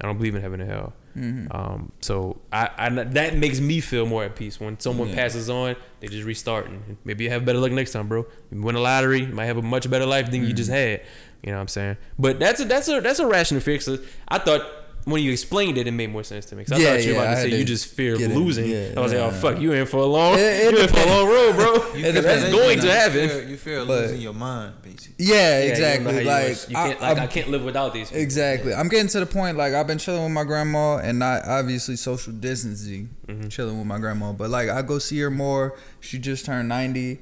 I 0.00 0.06
don't 0.06 0.16
believe 0.16 0.34
in 0.34 0.42
heaven 0.42 0.60
and 0.60 0.70
hell. 0.70 0.92
Mhm. 1.16 1.52
Um, 1.54 1.92
so 2.00 2.40
I, 2.52 2.70
I 2.78 2.88
that 2.90 3.36
makes 3.36 3.58
me 3.58 3.80
feel 3.80 4.06
more 4.06 4.22
at 4.24 4.36
peace 4.36 4.60
when 4.60 4.78
someone 4.78 5.08
Yeah. 5.08 5.16
passes 5.16 5.50
on. 5.50 5.74
They 6.00 6.06
just 6.06 6.24
restarting. 6.24 6.96
Maybe 7.04 7.24
you 7.24 7.30
have 7.30 7.44
better 7.44 7.58
luck 7.58 7.72
next 7.72 7.90
time, 7.92 8.06
bro. 8.08 8.24
You 8.52 8.62
win 8.62 8.76
a 8.76 8.80
lottery, 8.80 9.22
you 9.22 9.34
might 9.34 9.46
have 9.46 9.56
a 9.56 9.62
much 9.62 9.90
better 9.90 10.06
life 10.06 10.30
than 10.30 10.44
you 10.44 10.52
Mm. 10.54 10.56
just 10.56 10.70
had. 10.70 11.00
You 11.42 11.50
know 11.50 11.56
what 11.56 11.62
I'm 11.62 11.68
saying? 11.68 11.96
But 12.18 12.38
that's 12.38 12.60
a 12.60 12.64
that's 12.64 12.88
a 12.88 13.00
that's 13.00 13.18
a 13.18 13.26
rational 13.26 13.60
fix. 13.60 13.88
I 14.28 14.38
thought 14.38 14.62
when 15.10 15.22
you 15.22 15.32
explained 15.32 15.78
it, 15.78 15.86
it 15.86 15.90
made 15.92 16.10
more 16.10 16.22
sense 16.24 16.44
to 16.46 16.56
me. 16.56 16.64
'Cause 16.64 16.72
I 16.78 16.82
Yeah, 16.82 16.90
thought 16.92 17.02
you 17.04 17.08
were 17.10 17.14
yeah, 17.14 17.20
about 17.22 17.28
I 17.28 17.34
to 17.34 17.40
say 17.42 17.50
had 17.50 17.58
you 17.58 17.64
to 17.64 17.72
just 17.72 17.86
fear 17.86 18.16
losing. 18.16 18.66
Yeah, 18.70 18.88
I 18.96 19.00
was 19.00 19.12
like, 19.12 19.22
oh 19.22 19.30
fuck, 19.30 19.60
you 19.60 19.72
in 19.72 19.86
for 19.86 19.98
a 19.98 20.04
long, 20.04 20.34
It- 20.34 20.40
it 20.40 20.72
you 20.74 20.78
in 20.80 20.88
for 20.88 20.98
a 21.00 21.06
long 21.06 21.26
road, 21.28 21.54
bro. 21.56 21.74
It 21.94 22.02
Because 22.14 22.24
that's 22.24 22.52
going 22.52 22.78
to 22.80 22.84
You 22.86 22.90
happen. 22.92 23.28
fear, 23.28 23.42
you 23.42 23.56
fear 23.56 23.78
But- 23.84 23.88
losing 24.02 24.20
your 24.20 24.34
mind, 24.34 24.74
basically. 24.82 25.14
Yeah, 25.26 25.34
Yeah, 25.34 25.58
you 25.60 25.66
know 25.66 25.70
exactly. 25.72 26.24
like, 26.24 26.48
was- 26.48 26.66
you 26.68 26.76
can't, 26.76 27.02
I, 27.02 27.08
like 27.08 27.16
I'm- 27.18 27.20
I 27.20 27.26
can't 27.26 27.48
live 27.50 27.64
without 27.64 27.92
these. 27.94 28.08
people. 28.08 28.22
Exactly. 28.22 28.74
I'm 28.74 28.88
getting 28.88 29.08
to 29.08 29.20
the 29.20 29.26
point 29.26 29.56
like 29.56 29.72
I've 29.74 29.86
been 29.86 29.98
chilling 29.98 30.22
with 30.24 30.32
my 30.32 30.44
grandma 30.44 30.96
and 30.98 31.18
not 31.18 31.46
obviously 31.46 31.96
social 31.96 32.32
distancing, 32.32 33.10
Mhm. 33.28 33.50
chilling 33.50 33.78
with 33.78 33.86
my 33.86 33.98
grandma. 33.98 34.32
But 34.32 34.50
like 34.50 34.68
I 34.68 34.82
go 34.82 34.98
see 34.98 35.18
her 35.20 35.30
more. 35.30 35.74
She 36.00 36.18
just 36.18 36.44
turned 36.46 36.68
90, 36.68 37.20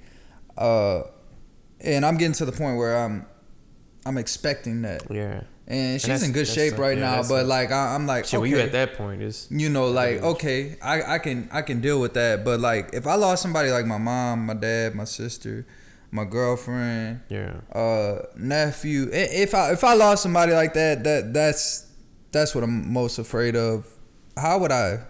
uh, 0.59 1.03
and 1.81 2.05
I'm 2.07 2.17
getting 2.17 2.33
to 2.35 2.45
the 2.45 2.53
point 2.53 2.77
where 2.79 2.97
I'm 2.97 3.27
I'm 4.07 4.19
expecting 4.19 4.83
that, 4.83 5.03
Yeah. 5.11 5.41
And 5.69 6.01
she's 6.01 6.07
that's- 6.09 6.23
in 6.23 6.33
good 6.33 6.47
shape 6.49 6.79
right 6.79 6.97
Yeah, 6.97 7.17
now. 7.17 7.23
But 7.23 7.41
tough. 7.41 7.49
like 7.49 7.73
I, 7.73 7.95
I'm 7.95 8.07
like, 8.07 8.25
Shit, 8.27 8.41
okay, 8.41 8.49
you 8.51 8.59
at 8.59 8.73
that 8.73 8.95
point 8.95 9.23
is 9.23 9.49
you 9.51 9.69
know, 9.69 9.89
like 9.89 10.23
okay, 10.23 10.77
I, 10.83 11.15
I 11.15 11.19
can 11.19 11.49
I 11.53 11.63
can 11.63 11.81
deal 11.81 12.01
with 12.01 12.15
that. 12.15 12.45
But 12.45 12.61
like 12.61 12.91
if 12.93 13.07
I 13.07 13.15
lost 13.17 13.43
somebody 13.43 13.71
like 13.71 13.87
my 13.87 13.99
mom, 13.99 14.47
my 14.47 14.55
dad, 14.55 14.95
my 14.95 15.05
sister, 15.05 15.67
my 16.13 16.25
girlfriend, 16.25 17.21
yeah. 17.29 17.55
uh 17.75 18.23
nephew 18.37 19.09
if 19.13 19.55
i 19.55 19.73
if 19.73 19.83
i 19.83 19.93
lost 19.95 20.23
somebody 20.23 20.53
like 20.53 20.73
that 20.75 21.03
that 21.05 21.35
that's 21.35 21.91
that's 22.33 22.55
what 22.55 22.63
i'm 22.65 22.93
most 22.93 23.19
afraid 23.19 23.57
of 23.57 23.87
how 24.37 24.57
would 24.59 24.71
i 24.73 25.01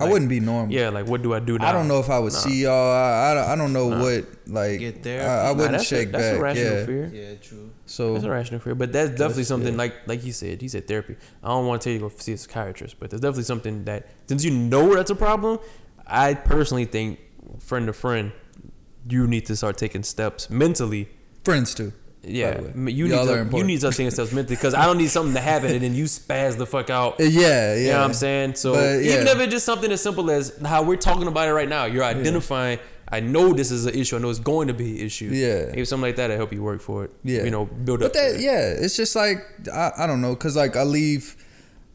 i 0.00 0.08
wouldn't 0.10 0.28
be 0.28 0.40
normal 0.40 0.72
Yeah, 0.74 0.88
like 0.90 1.06
what 1.06 1.22
do 1.22 1.34
I 1.34 1.38
do 1.40 1.56
now? 1.58 1.68
i 1.68 1.72
don't 1.72 1.86
know 1.88 2.00
if 2.00 2.10
i 2.10 2.18
would 2.18 2.32
Nah. 2.32 2.38
see 2.38 2.62
y'all 2.64 2.90
i, 2.92 3.30
I, 3.30 3.34
don't- 3.34 3.48
I 3.50 3.54
don't 3.56 3.72
know 3.72 3.88
Nah. 3.90 4.02
what 4.02 4.24
like 4.46 4.80
Get 4.80 5.02
there. 5.02 5.28
I, 5.28 5.48
I 5.48 5.52
wouldn't 5.52 5.72
that's 5.72 5.86
shake 5.86 6.08
a, 6.08 6.12
that's 6.12 6.24
back 6.24 6.38
a 6.38 6.42
rational 6.42 6.72
yeah 6.80 6.86
fear. 6.86 7.10
Yeah, 7.14 7.34
true. 7.36 7.70
so 7.86 8.12
That's 8.14 8.24
a 8.24 8.30
rational 8.30 8.60
fear, 8.60 8.74
but 8.74 8.92
that's 8.92 9.10
definitely 9.10 9.28
That's- 9.44 9.48
something 9.48 9.74
yeah. 9.74 9.78
like 9.84 9.94
like 10.06 10.20
he 10.20 10.32
said. 10.32 10.60
He 10.60 10.68
said 10.68 10.86
therapy. 10.88 11.16
I 11.42 11.48
don't 11.48 11.66
want 11.66 11.80
to 11.80 11.84
tell 11.84 11.92
you 11.94 11.98
to 12.00 12.08
go 12.08 12.14
see 12.18 12.32
a 12.32 12.36
psychiatrist, 12.38 12.98
but 13.00 13.08
there's 13.10 13.20
definitely 13.22 13.44
something 13.44 13.84
that 13.84 14.08
since 14.26 14.44
you 14.44 14.50
know 14.50 14.94
that's 14.94 15.10
a 15.10 15.14
problem, 15.14 15.58
I 16.06 16.34
personally 16.34 16.84
think 16.84 17.20
friend 17.58 17.86
to 17.86 17.92
friend, 17.94 18.32
you 19.08 19.26
need 19.26 19.46
to 19.46 19.56
start 19.56 19.78
taking 19.78 20.02
steps 20.02 20.50
mentally. 20.50 21.08
friends 21.44 21.74
too 21.74 21.92
Yeah, 22.26 22.54
the 22.54 22.62
way. 22.62 22.70
m- 22.74 22.88
you 22.88 23.04
need 23.08 23.10
to, 23.50 23.50
you 23.56 23.64
need 23.64 23.80
to 23.80 23.90
taking 23.90 24.10
steps 24.10 24.32
mentally 24.32 24.56
because 24.56 24.74
I 24.74 24.86
don't 24.86 24.98
need 24.98 25.10
something 25.10 25.34
to 25.34 25.40
happen 25.40 25.70
and 25.72 25.82
then 25.82 25.94
you 25.94 26.04
spaz 26.04 26.56
the 26.56 26.66
fuck 26.66 26.90
out. 26.90 27.16
Yeah 27.20 27.28
yeah 27.28 27.74
You 27.74 27.88
know 27.88 27.98
what 27.98 28.04
I'm 28.04 28.14
saying? 28.14 28.54
So 28.56 28.72
But, 28.74 29.02
yeah. 29.04 29.14
even 29.14 29.26
if 29.28 29.38
it's 29.40 29.52
just 29.52 29.66
something 29.66 29.90
as 29.92 30.02
simple 30.02 30.30
as 30.30 30.56
how 30.64 30.82
we're 30.82 30.96
talking 30.96 31.26
about 31.28 31.48
it 31.48 31.52
right 31.52 31.68
now, 31.68 31.84
you're 31.84 32.04
identifying. 32.04 32.78
I 33.06 33.20
know 33.20 33.52
this 33.52 33.70
is 33.70 33.84
an 33.86 33.94
issue. 33.94 34.16
I 34.16 34.18
know 34.18 34.30
it's 34.30 34.38
going 34.38 34.68
to 34.68 34.74
be 34.74 34.98
an 34.98 35.06
issue. 35.06 35.26
Yeah. 35.26 35.66
maybe 35.66 35.84
something 35.84 36.08
like 36.08 36.16
that 36.16 36.28
to 36.28 36.36
help 36.36 36.52
you 36.52 36.62
work 36.62 36.80
for 36.80 37.04
it. 37.04 37.10
Yeah. 37.22 37.44
you 37.44 37.50
know, 37.50 37.66
build 37.66 38.02
up. 38.02 38.12
But 38.12 38.18
that, 38.18 38.40
yeah, 38.40 38.60
it's 38.70 38.96
just 38.96 39.14
like 39.14 39.38
I, 39.72 39.92
I 39.98 40.06
don't 40.06 40.20
know, 40.22 40.34
cause 40.34 40.56
like 40.56 40.74
I 40.76 40.82
leave, 40.84 41.36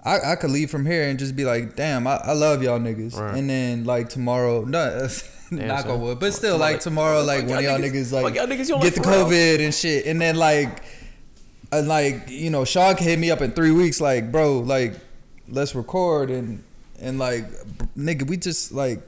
I, 0.06 0.20
I 0.34 0.36
could 0.36 0.52
leave 0.52 0.70
from 0.70 0.86
here 0.86 1.10
and 1.10 1.18
just 1.20 1.36
be 1.36 1.44
like, 1.46 1.76
damn, 1.76 2.06
I, 2.08 2.18
I 2.24 2.34
love 2.34 2.62
y'all 2.64 2.80
niggas. 2.80 3.20
Right. 3.20 3.36
And 3.38 3.50
then 3.50 3.84
like 3.86 4.10
tomorrow, 4.10 4.64
no, 4.64 5.08
knock 5.68 5.86
on 5.88 6.02
wood, 6.02 6.20
but 6.20 6.34
still 6.34 6.58
like 6.58 6.80
tomorrow, 6.80 7.22
like 7.24 7.48
one 7.48 7.58
of 7.60 7.64
y'all 7.64 7.80
niggas- 7.80 8.12
like 8.12 8.36
y'all 8.36 8.48
niggas, 8.48 8.82
get 8.82 8.96
the. 8.96 9.02
COVID 9.02 9.64
and 9.64 9.74
shit, 9.74 10.06
and 10.06 10.20
then 10.22 10.36
like, 10.36 10.84
uh, 11.72 11.82
like 11.82 12.30
you 12.30 12.50
know, 12.50 12.66
Sean 12.66 12.96
hit 12.98 13.18
me 13.20 13.32
up 13.32 13.42
in 13.42 13.52
three 13.52 13.72
weeks, 13.72 14.00
like, 14.02 14.32
bro, 14.32 14.60
like, 14.60 14.94
let's 15.48 15.76
record 15.76 16.30
and 16.30 16.64
and 17.02 17.18
like, 17.20 17.46
nigga, 17.98 18.28
we 18.28 18.38
just 18.38 18.72
like. 18.72 19.02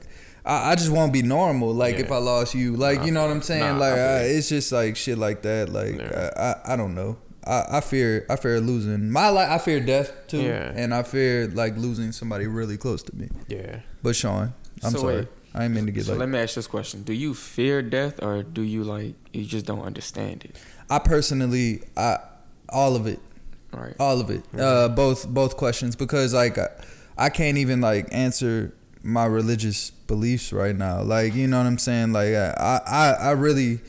I, 0.44 0.72
I 0.72 0.76
just 0.76 0.90
want 0.90 1.14
to 1.14 1.22
be 1.22 1.22
normal. 1.28 1.72
Like 1.72 1.98
if 2.00 2.12
I 2.12 2.18
lost 2.18 2.56
you, 2.56 2.76
like 2.76 2.98
Nah, 3.02 3.06
you 3.06 3.12
know 3.12 3.22
what 3.22 3.30
I'm 3.30 3.44
saying. 3.44 3.62
nah, 3.62 3.78
like 3.78 3.94
I 3.94 3.98
I, 4.00 4.20
it's 4.24 4.50
just 4.50 4.72
like 4.72 4.96
shit 4.98 5.20
like 5.20 5.44
that. 5.44 5.70
Like 5.70 6.00
Yeah. 6.00 6.56
I, 6.66 6.74
I, 6.74 6.76
don't 6.76 6.96
know. 6.96 7.18
I, 7.46 7.78
I 7.78 7.82
fear 7.82 8.26
I 8.28 8.38
fear 8.38 8.60
losing 8.60 9.12
my 9.12 9.30
life. 9.30 9.48
I 9.52 9.60
fear 9.60 9.80
death 9.80 10.12
too, 10.28 10.42
Yeah. 10.42 10.72
and 10.76 10.96
I 10.96 11.04
fear 11.04 11.46
like 11.46 11.78
losing 11.78 12.12
somebody 12.12 12.48
really 12.48 12.76
close 12.76 13.04
to 13.04 13.16
me. 13.16 13.30
Yeah. 13.50 13.82
But 14.02 14.16
Sean, 14.16 14.52
I'm 14.84 14.90
So 14.94 14.98
sorry. 15.02 15.16
wait. 15.18 15.28
I 15.54 15.66
ain't 15.66 15.74
mean 15.74 15.86
to 15.86 15.92
get 15.92 16.06
So 16.06 16.12
like. 16.14 16.20
let 16.22 16.30
me 16.30 16.40
ask 16.40 16.56
this 16.56 16.68
question: 16.68 17.04
Do 17.04 17.14
you 17.14 17.34
fear 17.34 17.82
death, 17.82 18.22
or 18.24 18.44
do 18.44 18.62
you 18.62 18.84
like 18.84 19.16
you 19.34 19.46
just 19.46 19.66
don't 19.66 19.82
understand 19.82 20.46
it? 20.46 20.58
I 20.90 21.00
personally, 21.00 21.84
I 21.98 22.20
all 22.70 22.96
of 22.96 23.06
it, 23.08 23.20
All 23.74 23.82
right. 23.82 23.96
all 24.00 24.20
of 24.22 24.30
it, 24.30 24.44
uh, 24.58 24.88
both 24.90 25.28
both 25.28 25.58
questions 25.58 25.96
because 25.96 26.34
like 26.34 26.58
I, 26.58 26.70
I 27.18 27.30
can't 27.30 27.58
even 27.58 27.82
like 27.82 28.08
answer 28.12 28.74
my 29.04 29.26
religious 29.26 29.90
beliefs 29.92 30.54
right 30.54 30.76
now. 30.76 31.02
Like 31.02 31.34
you 31.36 31.48
know 31.48 31.58
what 31.58 31.66
I'm 31.68 31.78
saying? 31.78 32.14
Like 32.14 32.34
I 32.34 32.82
I, 32.88 33.12
I 33.28 33.32
really. 33.32 33.80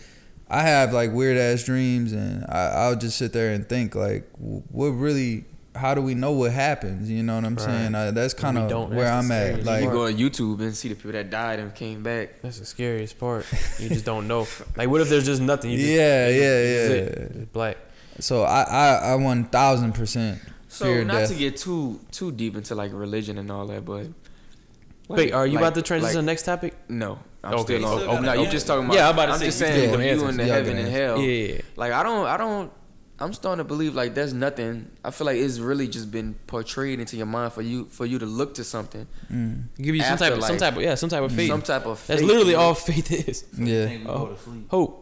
I 0.48 0.60
have 0.60 0.92
like 0.92 1.12
weird 1.12 1.38
ass 1.38 1.64
dreams, 1.64 2.12
and 2.12 2.44
I, 2.46 2.84
I'll 2.84 2.96
just 2.96 3.16
sit 3.16 3.32
there 3.32 3.54
and 3.54 3.66
think 3.66 3.94
like, 3.94 4.28
what 4.36 4.88
really? 4.88 5.46
How 5.74 5.94
do 5.94 6.02
we 6.02 6.14
know 6.14 6.32
what 6.32 6.52
happens? 6.52 7.10
You 7.10 7.22
know 7.22 7.36
what 7.36 7.44
I'm 7.46 7.54
Right. 7.54 7.64
saying? 7.64 7.94
I, 7.94 8.10
that's 8.10 8.34
kind 8.34 8.58
of 8.58 8.90
where 8.90 9.10
I'm 9.10 9.30
at. 9.32 9.46
scariest 9.46 9.66
Like, 9.66 9.84
you 9.84 9.90
go 9.90 10.04
on 10.06 10.12
YouTube 10.14 10.60
and 10.60 10.76
see 10.76 10.88
the 10.88 10.94
people 10.94 11.12
that 11.12 11.30
died 11.30 11.60
and 11.60 11.74
came 11.74 12.02
back. 12.02 12.42
That's 12.42 12.58
the 12.58 12.66
scariest 12.66 13.18
part. 13.18 13.46
You 13.78 13.88
just 13.88 14.04
don't 14.04 14.28
know. 14.28 14.46
Like, 14.76 14.88
what 14.90 15.00
if 15.00 15.08
there's 15.08 15.24
just 15.24 15.40
nothing? 15.40 15.70
You 15.70 15.78
just, 15.78 15.88
Yeah, 15.88 16.28
you 16.28 16.34
just- 16.34 16.42
yeah, 16.42 16.58
you 16.58 17.04
just 17.06 17.20
yeah. 17.34 17.40
It's 17.42 17.52
black. 17.52 17.76
so 18.20 18.42
I, 18.42 18.62
I, 18.62 18.94
I 19.12 19.14
one 19.14 19.44
thousand 19.44 19.92
percent 19.94 20.40
So 20.68 20.84
fear 20.84 21.04
not 21.04 21.20
death. 21.20 21.28
to 21.30 21.34
get 21.36 21.56
too 21.56 22.00
too 22.10 22.32
deep 22.32 22.54
into 22.56 22.74
like 22.74 22.90
religion 22.92 23.38
and 23.38 23.50
all 23.50 23.66
that, 23.68 23.84
but 23.86 24.08
Wait, 25.08 25.32
are 25.32 25.46
you 25.46 25.54
like- 25.54 25.62
about 25.62 25.74
to 25.76 25.82
transition 25.82 26.12
to 26.16 26.20
the 26.20 26.26
next 26.26 26.42
topic? 26.44 26.74
No, 26.88 27.18
I'm 27.42 27.54
Okay, 27.54 27.78
still 27.78 27.98
so- 27.98 28.10
on. 28.10 28.16
okay, 28.18 28.26
no, 28.26 28.32
you're 28.34 28.50
just 28.50 28.66
talking 28.66 28.84
about. 28.84 28.94
Yeah, 28.96 29.08
I'm 29.08 29.14
about 29.14 29.26
to 29.26 29.32
I'm 29.32 29.38
say, 29.38 29.46
just 29.46 29.58
saying 29.58 29.90
gonna 29.90 30.04
you 30.04 30.10
answer. 30.10 30.28
in 30.28 30.36
the 30.36 30.44
heaven 30.44 30.64
gonna 30.76 30.78
and 30.80 30.88
answer. 30.88 31.02
hell. 31.06 31.18
Yeah. 31.20 31.60
Like 31.76 31.92
I 31.92 32.02
don't, 32.02 32.26
I 32.26 32.36
don't. 32.36 32.70
I'm 33.22 33.32
starting 33.32 33.58
to 33.58 33.64
believe 33.64 33.94
like 33.94 34.14
there's 34.14 34.32
nothing. 34.34 34.90
I 35.04 35.10
feel 35.10 35.26
like 35.26 35.36
it's 35.36 35.58
really 35.58 35.86
just 35.88 36.10
been 36.10 36.34
portrayed 36.46 36.98
into 37.00 37.16
your 37.16 37.26
mind 37.26 37.52
for 37.52 37.62
you 37.62 37.86
for 37.86 38.04
you 38.06 38.18
to 38.18 38.26
look 38.26 38.54
to 38.54 38.64
something, 38.64 39.06
Mm, 39.32 39.64
Give 39.80 39.94
you 39.94 40.02
some 40.02 40.18
type 40.18 40.32
of 40.32 40.44
some 40.44 40.56
type 40.58 40.76
of 40.76 40.82
yeah, 40.82 40.94
some 40.96 41.08
type 41.08 41.22
of 41.22 41.32
faith. 41.32 41.48
some 41.50 41.62
type 41.62 41.86
of. 41.86 41.98
faith. 41.98 42.06
That's 42.08 42.22
literally 42.22 42.54
all 42.54 42.74
faith 42.74 43.10
is. 43.28 43.44
yeah. 43.56 43.98
Oh, 44.06 44.36
hope. 44.68 44.98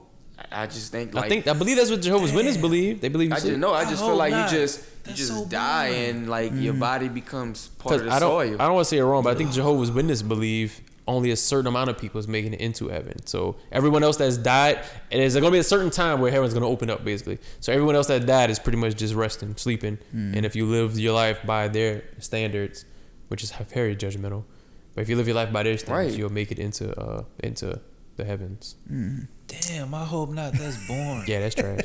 I 0.53 0.67
just 0.67 0.91
think 0.91 1.13
like 1.15 1.27
I 1.27 1.29
think 1.29 1.47
I 1.49 1.53
believe 1.53 1.77
that's 1.77 1.91
what 1.91 2.01
Jehovah's 2.01 2.33
Witnesses 2.33 2.61
believe. 2.61 3.01
They 3.03 3.09
believe 3.09 3.29
you 3.31 3.37
I 3.37 3.41
just 3.41 3.59
know. 3.59 3.73
I 3.75 3.85
just 3.85 4.03
I 4.03 4.07
feel 4.07 4.17
like 4.17 4.33
not. 4.33 4.51
you 4.51 4.59
just 4.59 4.85
you 5.07 5.13
just 5.15 5.29
so 5.33 5.45
die 5.47 5.91
boring. 5.91 6.05
and 6.11 6.31
like 6.31 6.53
your 6.55 6.75
body 6.75 7.09
becomes 7.09 7.69
part 7.69 7.97
of 7.97 8.05
the 8.07 8.11
I 8.11 8.19
don't, 8.19 8.31
soil. 8.31 8.55
I 8.61 8.65
don't 8.67 8.75
want 8.75 8.87
to 8.87 8.89
say 8.89 8.99
it 8.99 9.05
wrong, 9.05 9.23
but 9.23 9.35
I 9.35 9.39
think 9.39 9.53
Jehovah's 9.53 9.91
Witnesses 9.91 10.23
believe 10.23 10.81
only 11.09 11.31
a 11.31 11.36
certain 11.36 11.66
amount 11.66 11.90
of 11.90 11.98
people 11.98 12.20
is 12.20 12.28
making 12.28 12.55
it 12.55 12.60
into 12.60 12.89
heaven. 12.89 13.27
So 13.27 13.56
everyone 13.72 14.02
else 14.05 14.16
that's 14.18 14.36
died, 14.36 14.77
and 15.10 15.20
there's 15.20 15.35
going 15.35 15.44
to 15.44 15.51
be 15.51 15.59
a 15.59 15.64
certain 15.64 15.90
time 15.90 16.20
where 16.20 16.31
heaven's 16.31 16.52
going 16.52 16.62
to 16.62 16.68
open 16.68 16.89
up, 16.90 17.05
basically. 17.05 17.39
So 17.60 17.72
everyone 17.72 17.97
else 17.97 18.06
that 18.09 18.27
died 18.27 18.51
is 18.51 18.59
pretty 18.59 18.78
much 18.78 18.97
just 18.97 19.14
resting, 19.14 19.56
sleeping. 19.56 19.98
And 20.12 20.44
if 20.47 20.55
you 20.55 20.66
live 20.66 20.98
your 20.98 21.14
life 21.14 21.39
by 21.44 21.68
their 21.68 22.05
standards, 22.18 22.85
which 23.28 23.43
is 23.43 23.51
very 23.52 23.97
judgmental, 23.97 24.44
but 24.94 25.02
if 25.02 25.09
you 25.09 25.16
live 25.16 25.27
your 25.27 25.36
life 25.36 25.52
by 25.52 25.62
their 25.62 25.78
standards, 25.78 26.10
Right. 26.12 26.18
you'll 26.18 26.32
make 26.32 26.51
it 26.52 26.59
into 26.59 26.93
uh 27.01 27.24
into 27.40 27.81
the 28.16 28.24
heavens. 28.24 28.74
Damn, 29.47 29.94
I 29.94 30.05
hope 30.05 30.31
not. 30.31 30.52
That's 30.52 30.86
boring. 30.86 31.24
Yeah, 31.27 31.40
that's 31.40 31.55
trash. 31.55 31.85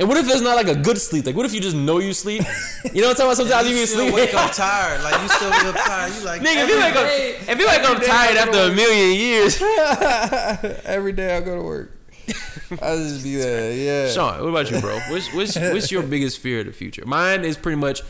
And 0.00 0.08
what 0.08 0.16
if 0.16 0.26
there's 0.26 0.40
not 0.40 0.56
like 0.56 0.66
a 0.68 0.74
good 0.74 0.96
sleep? 0.98 1.26
Like, 1.26 1.36
what 1.36 1.44
if 1.46 1.52
you 1.52 1.60
just 1.60 1.76
know 1.76 1.98
you 1.98 2.12
sleep? 2.14 2.42
You 2.92 3.02
know 3.02 3.08
what 3.08 3.20
I'm 3.20 3.26
talking 3.26 3.26
about? 3.26 3.36
Sometimes 3.36 3.68
you, 3.70 3.76
you 3.76 3.86
still 3.86 4.00
sleep. 4.00 4.14
wake 4.14 4.34
up 4.34 4.50
tired. 4.52 5.02
Like 5.04 5.20
you 5.22 5.28
still 5.28 5.50
wake 5.50 5.64
up 5.64 5.74
tired. 5.76 6.12
You 6.14 6.24
like 6.24 6.40
Nigga, 6.46 6.64
if 6.64 6.68
you 6.70 6.78
wake 6.78 6.96
up, 6.96 7.48
if 7.50 7.58
you 7.60 7.66
wake 7.66 7.84
up 7.84 8.02
tired 8.02 8.36
after 8.38 8.58
a 8.58 8.74
million 8.74 9.16
years, 9.20 9.60
Every 10.86 11.12
day 11.12 11.36
I 11.36 11.40
go 11.40 11.56
to 11.56 11.62
work. 11.62 11.96
I 12.80 12.96
just 12.96 13.22
be 13.24 13.36
there. 13.36 13.72
Yeah. 14.06 14.08
Sean, 14.12 14.40
what 14.40 14.48
about 14.48 14.70
you, 14.70 14.80
bro? 14.80 14.98
What's 15.10 15.32
what's 15.34 15.56
what's 15.58 15.90
your 15.92 16.02
biggest 16.02 16.38
fear 16.38 16.60
of 16.60 16.66
the 16.66 16.72
future? 16.72 17.04
Mine 17.04 17.44
is 17.44 17.56
pretty 17.56 17.76
much 17.76 18.02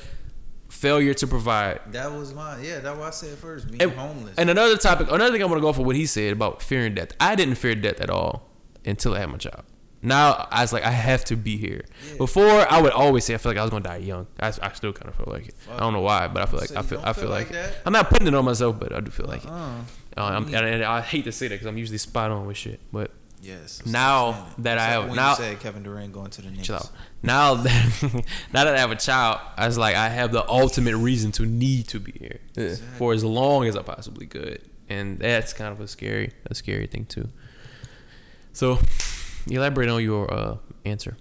failure 0.68 1.14
to 1.14 1.26
provide. 1.26 1.80
That 1.92 2.12
was 2.12 2.32
mine. 2.34 2.62
yeah. 2.62 2.78
That's 2.80 2.98
what 2.98 3.08
I 3.08 3.10
said 3.10 3.36
first. 3.38 3.68
Being 3.70 3.82
And, 3.82 3.92
homeless. 3.92 4.34
and 4.38 4.48
another 4.48 4.76
topic, 4.76 5.10
another 5.10 5.32
thing 5.32 5.42
I 5.42 5.46
want 5.46 5.56
to 5.58 5.62
go 5.62 5.72
for 5.72 5.84
what 5.84 5.96
he 5.96 6.06
said 6.06 6.32
about 6.32 6.62
fearing 6.62 6.94
death. 6.94 7.08
I 7.18 7.34
didn't 7.34 7.56
fear 7.56 7.74
death 7.74 8.00
at 8.00 8.10
all 8.10 8.48
until 8.84 9.14
I 9.14 9.20
had 9.20 9.30
my 9.30 9.38
child. 9.38 9.64
Now 10.02 10.48
I 10.50 10.62
was 10.62 10.72
like, 10.72 10.82
I 10.84 10.90
have 10.90 11.24
to 11.26 11.36
be 11.36 11.56
here. 11.58 11.84
Before 12.16 12.48
I 12.72 12.80
would 12.80 12.92
always 12.92 13.24
say 13.24 13.34
I 13.34 13.36
feel 13.38 13.50
like 13.52 13.58
I 13.58 13.62
was 13.62 13.70
gonna 13.70 13.84
die 13.84 13.98
young. 13.98 14.26
I, 14.40 14.48
I 14.62 14.72
still 14.72 14.92
kind 14.92 15.08
of 15.08 15.14
feel 15.16 15.26
like 15.32 15.48
it. 15.48 15.54
I 15.70 15.78
don't 15.80 15.92
know 15.92 16.00
why, 16.00 16.26
but 16.28 16.42
I 16.42 16.46
feel 16.46 16.58
like 16.60 16.68
So 16.70 16.78
I 16.78 16.82
feel 16.82 17.00
I 17.00 17.12
feel 17.12 17.24
feel 17.24 17.30
like, 17.30 17.50
like? 17.50 17.72
I'm 17.84 17.92
not 17.92 18.08
putting 18.08 18.26
it 18.28 18.34
on 18.34 18.44
myself, 18.44 18.78
but 18.80 18.92
I 18.94 19.00
do 19.00 19.10
feel 19.10 19.26
like 19.26 19.44
it. 19.44 19.50
uh, 19.50 19.80
Uh, 20.16 20.42
and, 20.44 20.54
and 20.54 20.82
I 20.84 21.00
hate 21.02 21.24
to 21.24 21.32
say 21.32 21.48
that 21.48 21.54
because 21.54 21.66
I'm 21.66 21.76
usually 21.78 21.98
spot 21.98 22.30
on 22.30 22.46
with 22.46 22.56
shit, 22.56 22.80
but 22.92 23.10
yes. 23.42 23.82
Now 23.86 24.32
stop 24.32 24.34
saying 24.44 24.54
it. 24.58 24.62
that 24.64 24.78
I 24.78 24.86
Except 24.88 25.06
have- 25.06 25.16
now- 25.16 25.34
said 25.34 25.60
Kevin 25.60 25.82
Durant 25.82 26.12
going 26.12 26.30
to 26.30 26.42
the 26.42 26.50
Knicks. 26.50 26.70
Now 27.22 27.54
that 27.54 28.02
now 28.54 28.64
that 28.64 28.74
I 28.74 28.78
have 28.78 28.90
a 28.90 28.96
child, 28.96 29.40
I 29.58 29.66
was 29.66 29.76
like, 29.76 29.96
I 29.96 30.08
have 30.08 30.32
the 30.32 30.48
ultimate 30.48 30.96
reason 30.96 31.30
to 31.32 31.44
need 31.44 31.88
to 31.88 32.00
be 32.00 32.12
here 32.18 32.40
Yeah. 32.56 32.74
for 32.96 33.12
as 33.12 33.22
long 33.22 33.66
as 33.66 33.76
I 33.76 33.82
possibly 33.82 34.26
could, 34.26 34.62
and 34.88 35.18
that's 35.18 35.52
kind 35.52 35.70
of 35.72 35.80
a 35.80 35.86
scary, 35.88 36.32
a 36.46 36.54
scary 36.54 36.86
thing 36.86 37.04
too. 37.04 37.28
So, 38.52 38.78
elaborate 39.50 39.88
on 39.88 40.02
your 40.02 40.32
uh, 40.32 40.56
answer. 40.84 41.16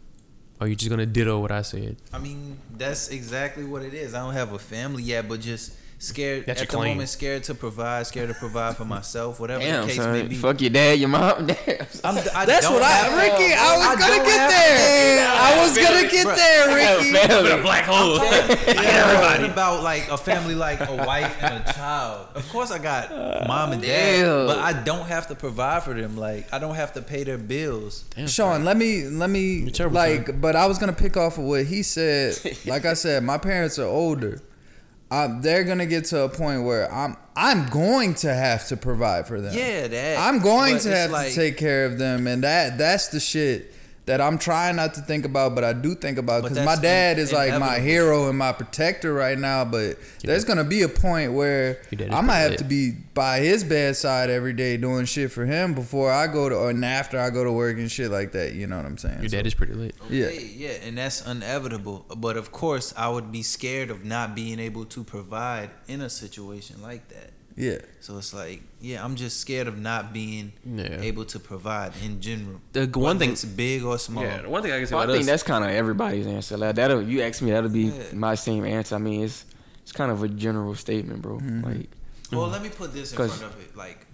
Are 0.61 0.67
you 0.67 0.75
just 0.75 0.89
gonna 0.89 1.05
ditto 1.05 1.39
what 1.39 1.51
I 1.51 1.61
said? 1.61 1.97
I 2.11 2.19
mean, 2.19 2.59
that's 2.77 3.09
exactly 3.09 3.63
what 3.63 3.81
it 3.81 3.93
is. 3.93 4.13
I 4.13 4.19
don't 4.19 4.33
have 4.33 4.51
a 4.51 4.59
family 4.59 5.03
yet, 5.03 5.27
but 5.27 5.39
just 5.39 5.73
scared 5.99 6.45
That's 6.47 6.61
at 6.63 6.69
the 6.69 6.75
claim. 6.75 6.93
moment. 6.93 7.09
Scared 7.09 7.43
to 7.43 7.53
provide. 7.53 8.07
Scared 8.07 8.29
to 8.29 8.33
provide 8.35 8.75
for 8.77 8.85
myself. 8.85 9.39
Whatever 9.39 9.61
Damn, 9.61 9.85
the 9.87 9.93
case 9.93 9.99
may 9.99 10.23
be. 10.23 10.35
Fuck 10.35 10.61
your 10.61 10.71
dad, 10.71 10.97
your 10.99 11.09
mom. 11.09 11.45
Damn. 11.47 11.57
I'm, 12.03 12.17
I 12.33 12.45
That's 12.45 12.67
what 12.69 12.81
I, 12.81 12.89
have- 12.91 13.13
Ricky. 13.17 13.53
I 13.53 13.77
was 13.77 13.87
I 13.87 13.95
gonna 13.99 14.23
get 14.25 14.49
there. 14.49 15.27
I 15.29 15.61
was 15.61 15.77
gonna 15.77 16.09
get 16.09 16.25
Bruh. 16.27 16.35
there, 16.35 17.45
Ricky. 17.45 17.59
a 17.59 17.61
black 17.61 17.85
hole. 17.85 18.15
Yeah, 18.15 19.03
I'm 19.05 19.37
talking 19.37 19.51
about 19.51 19.83
like 19.83 20.09
a 20.09 20.17
family, 20.17 20.55
like 20.55 20.79
a 20.81 20.95
wife 21.05 21.37
and 21.43 21.63
a 21.67 21.73
child. 21.73 22.27
Of 22.35 22.47
course, 22.49 22.71
I 22.71 22.79
got 22.79 23.11
mom 23.47 23.73
and 23.73 23.81
dad, 23.81 24.21
Damn. 24.21 24.47
but 24.47 24.57
I 24.59 24.73
don't 24.83 25.05
have 25.07 25.27
to 25.27 25.35
provide 25.35 25.83
for 25.83 25.93
them. 25.93 26.15
Like 26.17 26.51
I 26.53 26.59
don't 26.59 26.75
have 26.75 26.93
to 26.93 27.01
pay 27.01 27.23
their 27.23 27.37
bills. 27.37 28.05
Damn, 28.15 28.27
Sean, 28.27 28.63
let 28.65 28.77
me 28.77 29.03
let 29.05 29.29
me 29.29 29.69
terrible, 29.71 29.95
like, 29.95 30.39
but 30.39 30.55
I 30.55 30.65
was 30.65 30.77
gonna 30.77 30.93
pick 30.93 31.17
off 31.17 31.37
of 31.37 31.43
what 31.43 31.65
he 31.65 31.83
said. 31.83 32.35
like 32.65 32.85
I 32.85 32.93
said, 32.93 33.23
my 33.23 33.37
parents 33.37 33.77
are 33.79 33.87
older. 33.87 34.39
Um, 35.11 35.41
they're 35.41 35.63
gonna 35.63 35.87
get 35.87 36.05
to 36.05 36.21
a 36.21 36.29
point 36.29 36.63
where 36.63 36.91
I'm 36.93 37.17
I'm 37.35 37.67
going 37.69 38.13
to 38.15 38.33
have 38.33 38.67
to 38.67 38.77
provide 38.77 39.27
for 39.27 39.41
them. 39.41 39.55
Yeah, 39.57 39.87
that. 39.87 40.19
I'm 40.19 40.39
going 40.39 40.77
to 40.79 40.89
have 40.89 41.11
like- 41.11 41.29
to 41.29 41.35
take 41.35 41.57
care 41.57 41.85
of 41.85 41.97
them, 41.97 42.27
and 42.27 42.43
that 42.43 42.77
that's 42.77 43.07
the 43.07 43.19
shit 43.19 43.73
that 44.09 44.19
I'm 44.21 44.39
trying 44.39 44.75
not 44.75 44.95
to 44.95 45.01
think 45.01 45.23
about, 45.23 45.53
but 45.53 45.63
I 45.63 45.71
do 45.71 45.93
think 45.93 46.17
about 46.17 46.41
because 46.41 46.57
my 46.65 46.75
dad 46.75 47.17
in- 47.17 47.23
is 47.23 47.31
like 47.31 47.57
my 47.59 47.77
hero 47.79 48.27
and 48.27 48.35
my 48.37 48.51
protector 48.51 49.13
right 49.13 49.37
now. 49.37 49.63
But 49.65 49.99
there's 50.23 50.43
gonna 50.43 50.63
be 50.63 50.81
a 50.81 50.89
point 50.89 51.33
where 51.33 51.77
Your 51.91 51.97
dad 51.99 52.09
is 52.09 52.15
I 52.15 52.21
might 52.21 52.37
have 52.37 52.49
lit. 52.51 52.57
to 52.57 52.63
be 52.65 52.91
by 53.13 53.39
his 53.39 53.63
bedside 53.63 54.31
every 54.31 54.53
day 54.53 54.77
doing 54.77 55.05
shit 55.05 55.31
for 55.31 55.45
him 55.45 55.75
before 55.75 56.11
I 56.11 56.25
go 56.25 56.49
to 56.49 56.55
or 56.55 56.71
and 56.71 56.83
after 56.83 57.19
I 57.19 57.29
go 57.29 57.43
to 57.43 57.51
work 57.51 57.77
and 57.77 57.91
shit 57.91 58.09
like 58.09 58.31
that. 58.31 58.53
You 58.55 58.65
know 58.65 58.77
what 58.77 58.85
I'm 58.87 58.97
saying? 58.97 59.19
Your 59.19 59.29
So- 59.29 59.37
dad 59.37 59.45
is 59.45 59.53
pretty 59.53 59.73
late. 59.73 59.93
Yeah. 60.09 60.25
Okay, 60.25 60.53
yeah, 60.55 60.69
and 60.87 60.97
that's 60.97 61.21
inevitable. 61.25 62.05
But 62.17 62.35
of 62.35 62.51
course, 62.51 62.93
I 62.97 63.09
would 63.09 63.31
be 63.31 63.43
scared 63.43 63.91
of 63.91 64.03
not 64.05 64.35
being 64.35 64.59
able 64.59 64.85
to 64.85 65.03
provide 65.03 65.69
in 65.87 66.01
a 66.01 66.09
situation 66.09 66.81
like 66.81 67.09
that. 67.09 67.29
Yeah. 67.59 67.79
So 67.99 68.17
it's 68.17 68.33
like, 68.33 68.61
yeah, 68.79 69.03
I'm 69.03 69.15
just 69.15 69.41
scared 69.41 69.67
of 69.67 69.77
not 69.77 70.13
being 70.13 70.53
Yeah. 70.65 71.01
able 71.01 71.25
to 71.25 71.39
provide 71.39 71.91
in 72.03 72.21
general. 72.21 72.61
The 72.71 72.85
one 72.85 73.01
Whether 73.03 73.19
thing- 73.19 73.31
it's 73.33 73.43
big 73.43 73.83
or 73.83 73.99
small. 73.99 74.23
Yeah, 74.23 74.43
the 74.43 74.49
one 74.49 74.63
thing 74.63 74.71
I 74.71 74.77
can 74.77 74.87
say 74.87 74.95
Well, 74.95 75.03
I 75.03 75.07
think 75.07 75.19
us, 75.21 75.25
that's 75.25 75.43
kind 75.43 75.65
of 75.65 75.69
everybody's 75.71 76.25
answer. 76.25 76.55
Like 76.55 76.75
that'll 76.75 77.01
you 77.01 77.21
ask 77.21 77.41
me, 77.41 77.51
that'll 77.51 77.69
be 77.69 77.87
Yeah. 77.91 78.03
my 78.13 78.35
same 78.35 78.63
answer. 78.65 78.95
I 78.95 78.99
mean, 78.99 79.23
it's 79.25 79.45
it's 79.83 79.91
kind 79.91 80.09
of 80.11 80.23
a 80.23 80.29
general 80.29 80.73
statement, 80.75 81.21
bro. 81.21 81.37
Mm-hmm. 81.37 81.65
Like 81.65 81.89
Well, 82.31 82.47
let 82.47 82.61
me 82.63 82.69
put 82.69 82.93
this 82.93 83.11
in 83.11 83.17
'Cause- 83.17 83.37
front 83.37 83.53
of 83.53 83.59
it. 83.59 83.75
Like, 83.75 84.05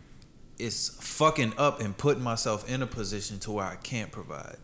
it's 0.57 0.89
fucking 1.01 1.53
up 1.57 1.81
and 1.81 1.95
putting 1.95 2.23
myself 2.23 2.67
in 2.69 2.81
a 2.81 2.87
position 2.87 3.39
to 3.41 3.51
where 3.51 3.65
I 3.65 3.75
can't 3.75 4.11
provide. 4.11 4.57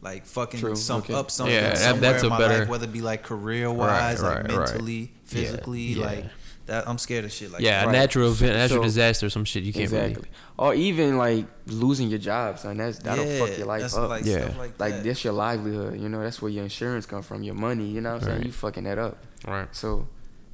Like 0.00 0.24
fucking 0.26 0.58
True, 0.60 0.74
some 0.74 1.02
okay. 1.02 1.12
up 1.14 1.30
something 1.30 1.54
Yeah, 1.54 1.74
somewhere 1.74 2.00
that's 2.12 2.22
in 2.22 2.28
my 2.30 2.38
better- 2.38 2.58
life, 2.60 2.68
whether 2.68 2.84
it 2.84 2.92
be 2.92 3.02
like 3.02 3.22
career 3.24 3.70
wise, 3.70 4.20
Right, 4.20 4.28
like 4.36 4.48
right, 4.48 4.56
right. 4.56 4.68
mentally, 4.70 5.12
physically, 5.24 5.80
yeah. 5.80 6.04
like 6.06 6.24
that. 6.66 6.88
I'm 6.88 6.98
scared 6.98 7.24
of 7.24 7.32
shit 7.32 7.50
like 7.50 7.60
yeah, 7.62 7.80
that. 7.84 7.88
a 7.88 7.92
natural 7.92 8.30
event, 8.30 8.56
natural 8.56 8.80
So- 8.82 8.84
disaster, 8.84 9.30
some 9.30 9.44
shit 9.44 9.64
you 9.64 9.72
can't 9.72 9.84
exactly, 9.84 10.28
or 10.58 10.74
even 10.74 11.18
like 11.18 11.46
losing 11.66 12.08
your 12.08 12.18
job, 12.18 12.58
son. 12.58 12.76
That's 12.76 12.98
that'll 12.98 13.24
Yeah, 13.26 13.38
fuck 13.44 13.58
your 13.58 13.66
life 13.66 13.80
that's 13.82 13.96
up. 13.96 14.08
Like 14.08 14.24
Yeah. 14.24 14.42
stuff 14.44 14.58
like, 14.58 14.78
like 14.80 14.92
that. 14.94 15.04
that's 15.04 15.24
your 15.24 15.32
livelihood. 15.32 16.00
You 16.00 16.08
know, 16.08 16.22
that's 16.22 16.40
where 16.42 16.50
your 16.50 16.64
insurance 16.64 17.06
come 17.06 17.22
from, 17.22 17.42
your 17.42 17.54
money. 17.54 17.86
You 17.86 18.00
know 18.00 18.14
what 18.14 18.22
I'm 18.22 18.28
saying? 18.28 18.44
You 18.44 18.52
fucking 18.52 18.84
that 18.84 18.98
up. 18.98 19.18
Right. 19.46 19.68
So, 19.74 20.08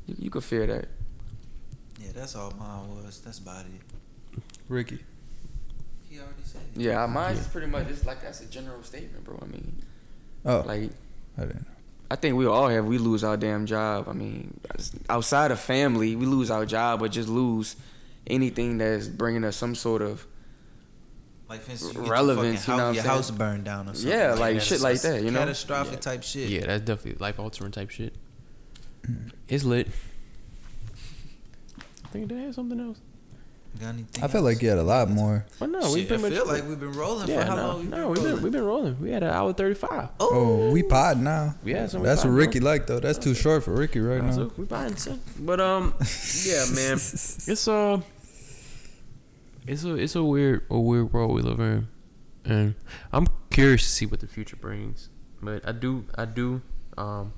You, 0.07 0.15
you 0.19 0.31
could 0.31 0.45
fear 0.45 0.67
that. 0.67 0.89
Yeah, 2.01 2.13
that's 2.15 2.35
all 2.37 2.53
mine 2.59 2.89
was. 3.05 3.21
That's 3.21 3.39
about 3.39 3.67
it. 3.67 4.43
Ricky. 4.69 5.01
He 6.09 6.19
already 6.19 6.43
said 6.45 6.63
it. 6.75 6.81
Yeah, 6.81 7.05
mine's 7.07 7.47
pretty 7.49 7.67
much 7.67 7.89
it's 7.89 8.07
like 8.07 8.23
that's 8.23 8.41
a 8.41 8.47
general 8.47 8.83
statement, 8.83 9.25
bro. 9.25 9.39
I 9.43 9.47
mean, 9.47 9.83
Oh, 10.47 10.63
like 10.67 10.91
I 11.37 11.43
didn't. 11.43 11.57
know. 11.67 11.75
I 12.11 12.17
think 12.17 12.37
we 12.37 12.47
all 12.47 12.69
have. 12.69 12.87
We 12.87 12.97
lose 12.99 13.23
our 13.23 13.37
damn 13.37 13.67
job. 13.67 14.09
I 14.09 14.13
mean, 14.13 14.59
outside 15.11 15.51
of 15.51 15.61
family, 15.61 16.17
we 16.17 16.25
lose 16.27 16.51
our 16.51 16.65
job, 16.65 17.01
but 17.01 17.11
just 17.13 17.29
lose 17.29 17.77
anything 18.27 18.79
that's 18.79 19.09
bringing 19.09 19.45
us 19.45 19.57
some 19.57 19.75
sort 19.75 20.01
of 20.03 20.27
Like, 21.49 21.61
for 21.63 21.71
instance, 21.73 21.95
you 21.95 22.11
Relevance, 22.11 22.67
your, 22.67 22.77
you 22.77 22.83
know 22.83 22.85
fucking 22.85 22.85
what 22.85 22.85
house, 22.85 22.89
I'm 22.89 22.95
your 22.95 23.05
house 23.05 23.31
burned 23.31 23.65
down 23.65 23.89
or 23.89 23.95
something. 23.95 24.11
Yeah, 24.11 24.35
like 24.35 24.55
that's 24.55 24.67
shit 24.67 24.81
like 24.81 25.01
that, 25.03 25.23
you 25.23 25.31
know? 25.31 25.41
Catastrophic 25.41 25.95
Yeah. 25.95 25.99
type 26.01 26.23
shit. 26.23 26.49
Yeah, 26.49 26.67
that's 26.67 26.85
definitely 26.85 27.19
life 27.21 27.39
altering 27.39 27.73
type 27.73 27.91
shit. 27.91 28.15
It's 29.49 29.65
lit. 29.65 29.89
I 32.05 32.09
think 32.09 32.29
they 32.29 32.37
had 32.37 32.55
something 32.55 32.79
else. 32.81 32.99
Got 33.79 33.89
anything 33.91 34.25
I 34.25 34.29
feel 34.29 34.43
like 34.43 34.61
you 34.61 34.71
had 34.71 34.79
a 34.79 34.83
lot 34.83 35.09
more. 35.09 35.47
But 35.61 35.71
no, 35.71 35.81
Shit, 35.83 35.93
we 35.93 36.03
I 36.03 36.07
pretty 36.07 36.23
much 36.23 36.33
feel 36.33 36.47
like 36.47 36.67
we've 36.67 36.81
been 36.81 36.93
rolling 36.93 37.29
yeah, 37.29 37.45
for 37.45 37.47
how 37.47 37.57
no, 37.57 37.67
long? 37.69 37.79
we 37.79 37.87
no, 37.89 38.09
we've 38.09 38.23
been 38.23 38.43
we've 38.43 38.53
been 38.53 38.65
rolling. 38.65 39.01
We 39.01 39.11
had 39.11 39.23
an 39.23 39.31
hour 39.31 39.53
thirty 39.53 39.75
five. 39.75 40.09
Oh, 40.19 40.71
we 40.73 40.83
pod 40.83 41.21
now. 41.21 41.55
We 41.63 41.75
had 41.75 41.91
some. 41.91 42.03
That's 42.03 42.25
what 42.25 42.31
Ricky 42.31 42.59
like 42.61 42.87
though. 42.87 42.99
That's 42.99 43.19
too 43.19 43.35
short 43.35 43.63
for 43.63 43.73
Ricky 43.73 44.01
right 44.01 44.23
now. 44.23 44.33
So 44.33 44.53
we 44.57 44.65
buying 44.65 44.97
some. 44.97 45.21
But 45.39 45.61
um, 45.61 45.95
yeah, 46.45 46.65
man, 46.75 46.95
it's 46.95 47.69
uh, 47.69 48.01
it's 49.67 49.85
a 49.85 49.95
it's 49.95 50.17
a 50.17 50.25
weird 50.25 50.65
a 50.71 50.81
weird 50.81 51.13
world 51.13 51.35
we 51.35 51.43
live 51.43 51.61
in, 51.61 51.89
and 52.45 52.75
I'm 53.13 53.29
curious 53.51 53.83
to 53.83 53.89
see 53.89 54.07
what 54.07 54.21
the 54.21 54.27
future 54.27 54.57
brings. 54.57 55.09
But 55.41 55.69
I 55.69 55.73
do 55.73 56.07
I 56.17 56.25
do 56.25 56.63
um 56.97 57.33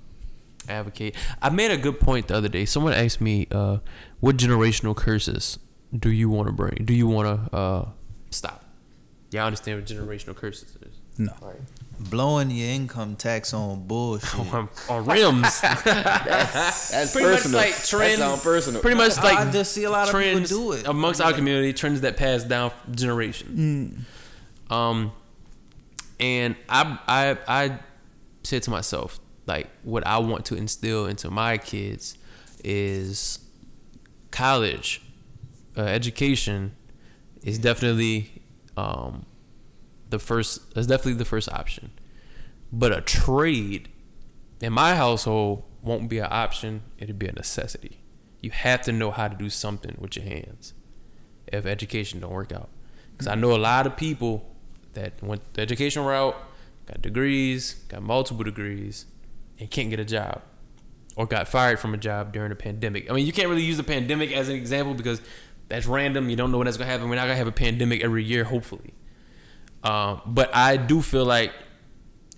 advocate. 0.69 1.16
I 1.43 1.51
made 1.51 1.70
a 1.70 1.77
good 1.77 2.01
point 2.01 2.28
the 2.28 2.36
other 2.36 2.48
day. 2.48 2.65
Someone 2.65 2.93
asked 2.93 3.20
me, 3.20 3.47
uh, 3.51 3.78
what 4.20 4.36
generational 4.36 4.94
curses 4.94 5.59
do 5.99 6.11
you 6.11 6.29
want 6.29 6.47
to 6.49 6.53
bring? 6.53 6.83
Do 6.85 6.95
you 6.95 7.07
want 7.07 7.51
to 7.51 7.57
uh 7.57 7.89
stop? 8.31 8.65
Y'all 9.33 9.47
understand 9.47 9.79
what 9.81 9.89
generational 9.89 10.35
curses 10.37 10.77
is? 10.83 10.97
No. 11.19 11.33
blowing 11.99 12.51
your 12.51 12.71
income 12.71 13.15
tax 13.15 13.53
on 13.53 13.87
bullshit. 13.87 14.39
on, 14.55 14.69
on 14.89 15.05
rims. 15.07 15.61
that's 15.61 17.12
Pretty 17.12 17.29
much 17.29 17.37
personal. 17.43 17.61
like 17.61 17.75
That 17.77 17.87
trends- 17.87 18.19
sound 18.19 18.41
personal. 18.43 18.81
Pretty 18.81 18.97
much 18.97 19.17
like 19.19 19.39
I 19.39 19.51
just 19.51 19.73
see 19.73 19.85
a 19.85 19.91
lot 19.91 20.09
of 20.09 20.15
people 20.15 20.33
trends 20.33 20.49
do 20.49 20.73
it 20.73 20.87
amongst 20.87 21.21
our 21.21 21.33
community. 21.33 21.73
Trends 21.75 22.01
that 22.01 22.17
pass 22.17 22.43
down 22.45 22.73
generation. 22.93 24.07
Um, 24.71 25.12
and 26.19 26.57
I 26.69 26.99
I 27.07 27.37
I 27.47 27.79
said 28.45 28.62
to 28.65 28.71
myself 28.71 29.21
like 29.47 29.69
what 29.83 30.07
I 30.07 30.19
want 30.19 30.47
to 30.47 30.55
instill 30.55 31.07
into 31.07 31.31
my 31.31 31.59
kids 31.59 32.17
is 32.65 33.41
college 34.31 35.03
uh, 35.81 35.85
education 35.85 36.77
is 37.43 37.59
definitely 37.59 38.43
um 38.77 39.24
the 40.11 40.19
first 40.19 40.74
that's 40.74 40.86
definitely 40.86 41.15
the 41.15 41.24
first 41.24 41.51
option. 41.51 41.93
But 42.73 42.93
a 42.93 43.01
trade 43.01 43.89
in 44.61 44.73
my 44.73 44.94
household 44.94 45.65
won't 45.82 46.09
be 46.09 46.19
an 46.19 46.28
option. 46.31 46.82
It'll 46.98 47.16
be 47.16 47.27
a 47.27 47.32
necessity. 47.32 48.02
You 48.40 48.51
have 48.51 48.82
to 48.82 48.93
know 48.93 49.11
how 49.11 49.28
to 49.28 49.35
do 49.35 49.48
something 49.48 49.97
with 49.98 50.16
your 50.16 50.24
hands 50.24 50.74
if 51.47 51.66
education 51.66 52.20
don't 52.20 52.32
work 52.32 52.52
out. 52.52 52.69
Because 53.12 53.27
i 53.27 53.35
know 53.35 53.55
a 53.55 53.59
lot 53.59 53.86
of 53.86 53.97
people 53.97 54.47
that 54.94 55.23
went 55.23 55.43
the 55.55 55.62
education 55.62 56.05
route 56.05 56.36
got 56.86 57.01
degrees 57.02 57.74
got 57.89 58.02
multiple 58.02 58.44
degrees 58.44 59.07
and 59.59 59.70
can't 59.70 59.90
get 59.90 60.01
a 60.01 60.05
job 60.05 60.43
or 61.16 61.27
got 61.27 61.47
fired 61.47 61.78
from 61.78 61.93
a 61.93 61.98
job 61.98 62.32
during 62.32 62.51
the 62.51 62.57
pandemic. 62.57 63.11
I 63.11 63.15
mean 63.15 63.27
you 63.27 63.32
can't 63.32 63.48
really 63.48 63.62
use 63.62 63.77
the 63.77 63.82
pandemic 63.82 64.32
as 64.32 64.48
an 64.48 64.57
example 64.57 64.94
because 64.94 65.20
that's 65.71 65.87
random 65.87 66.29
you 66.29 66.37
don't 66.37 66.53
know 66.53 66.59
when 66.59 66.67
that's 66.67 66.77
going 66.77 66.87
to 66.87 66.93
happen 66.93 67.09
we're 67.09 67.15
not 67.17 67.23
going 67.23 67.33
to 67.35 67.39
have 67.39 67.47
a 67.47 67.53
pandemic 67.53 68.03
every 68.05 68.23
year 68.25 68.45
hopefully 68.45 68.93
um, 69.85 70.21
but 70.27 70.55
i 70.55 70.77
do 70.77 71.01
feel 71.01 71.25
like 71.25 71.53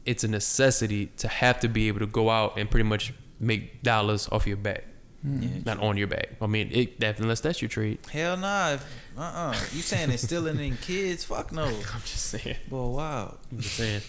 it's 0.04 0.24
a 0.24 0.28
necessity 0.28 1.06
to 1.16 1.28
have 1.28 1.60
to 1.60 1.68
be 1.68 1.88
able 1.88 2.00
to 2.00 2.06
go 2.06 2.28
out 2.30 2.58
and 2.58 2.70
pretty 2.70 2.88
much 2.88 3.12
make 3.38 3.82
dollars 3.82 4.28
off 4.32 4.46
your 4.48 4.56
back, 4.56 4.84
Yeah. 5.24 5.48
not 5.64 5.78
on 5.78 5.96
your 5.96 6.08
back. 6.08 6.30
I 6.40 6.46
mean, 6.48 6.70
it, 6.72 7.00
unless 7.20 7.40
that's 7.40 7.62
your 7.62 7.68
trade. 7.68 7.98
Hell 8.10 8.36
nah. 8.36 8.78
Uh 9.16 9.20
uh 9.20 9.50
You 9.72 9.80
saying 9.80 10.10
instilling 10.10 10.58
in 10.58 10.76
kids? 10.78 11.22
Fuck 11.24 11.52
no. 11.52 11.64
I'm 11.94 12.00
just 12.04 12.26
saying. 12.26 12.56
Boy, 12.68 12.86
wow. 12.96 13.38
I'm 13.52 13.60
just 13.60 13.76
saying. 13.76 14.02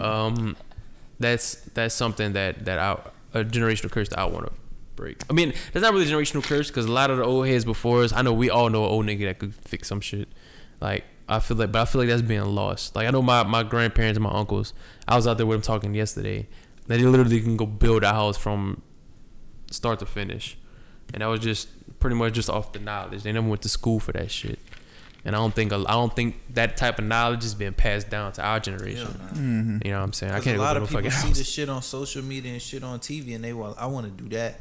Um, 0.00 0.56
that's 1.20 1.54
that's 1.74 1.94
something 1.94 2.32
that 2.32 2.64
that 2.64 2.80
I 2.80 2.98
a 3.38 3.44
generational 3.44 3.92
curse 3.92 4.08
that 4.08 4.18
I 4.18 4.24
want 4.24 4.46
to 4.46 4.52
break. 4.96 5.18
I 5.28 5.32
mean, 5.32 5.52
that's 5.72 5.82
not 5.82 5.92
really 5.92 6.06
a 6.06 6.14
generational 6.14 6.44
curse 6.44 6.68
because 6.68 6.86
a 6.86 6.92
lot 6.92 7.10
of 7.10 7.18
the 7.18 7.24
old 7.24 7.46
heads 7.46 7.64
before 7.64 8.02
us, 8.04 8.12
I 8.12 8.22
know 8.22 8.32
we 8.32 8.50
all 8.50 8.68
know 8.70 8.84
an 8.84 8.90
old 8.90 9.06
nigga 9.06 9.24
that 9.26 9.38
could 9.38 9.54
fix 9.54 9.88
some 9.88 10.00
shit. 10.00 10.28
Like 10.80 11.04
I 11.28 11.38
feel 11.40 11.56
like, 11.56 11.72
but 11.72 11.82
I 11.82 11.84
feel 11.84 12.00
like 12.00 12.08
that's 12.08 12.22
being 12.22 12.44
lost. 12.44 12.94
Like 12.96 13.06
I 13.06 13.10
know 13.10 13.22
my 13.22 13.42
my 13.44 13.62
grandparents 13.62 14.16
and 14.16 14.24
my 14.24 14.30
uncles. 14.32 14.74
I 15.08 15.16
was 15.16 15.26
out 15.26 15.36
there 15.36 15.46
with 15.46 15.56
them 15.56 15.62
talking 15.62 15.94
yesterday. 15.94 16.48
That 16.88 16.98
they 16.98 17.04
literally 17.04 17.40
can 17.40 17.56
go 17.56 17.64
build 17.66 18.02
a 18.02 18.08
house 18.12 18.36
from 18.36 18.82
start 19.70 19.98
to 20.00 20.06
finish, 20.06 20.58
and 21.14 21.22
that 21.22 21.26
was 21.26 21.40
just 21.40 21.68
pretty 22.00 22.16
much 22.16 22.32
just 22.34 22.50
off 22.50 22.72
the 22.72 22.80
knowledge. 22.80 23.22
They 23.22 23.32
never 23.32 23.48
went 23.48 23.62
to 23.62 23.68
school 23.68 24.00
for 24.00 24.12
that 24.12 24.30
shit. 24.30 24.58
And 25.24 25.36
I 25.36 25.38
don't 25.38 25.54
think 25.54 25.72
I 25.72 25.78
don't 25.78 26.14
think 26.16 26.40
that 26.54 26.76
type 26.76 26.98
of 26.98 27.04
knowledge 27.04 27.44
is 27.44 27.54
being 27.54 27.72
passed 27.74 28.10
down 28.10 28.32
to 28.32 28.42
our 28.42 28.58
generation. 28.58 29.06
Hell 29.06 29.16
nah. 29.20 29.28
Mm-hmm. 29.28 29.78
You 29.84 29.90
know 29.92 29.98
what 29.98 30.04
I'm 30.06 30.12
saying? 30.12 30.32
I 30.32 30.36
'Cause 30.38 30.44
can't 30.44 30.56
a 30.56 30.58
go 30.58 30.64
lot 30.64 30.76
of 30.76 30.82
people 30.88 30.96
fucking 30.96 31.10
see 31.12 31.28
house. 31.28 31.38
the 31.38 31.44
shit 31.44 31.68
on 31.68 31.80
social 31.82 32.22
media 32.24 32.52
and 32.52 32.60
shit 32.60 32.82
on 32.82 32.98
TV, 32.98 33.36
and 33.36 33.44
they 33.44 33.52
want, 33.52 33.78
I 33.78 33.86
want 33.86 34.06
to 34.06 34.22
do 34.24 34.28
that. 34.36 34.58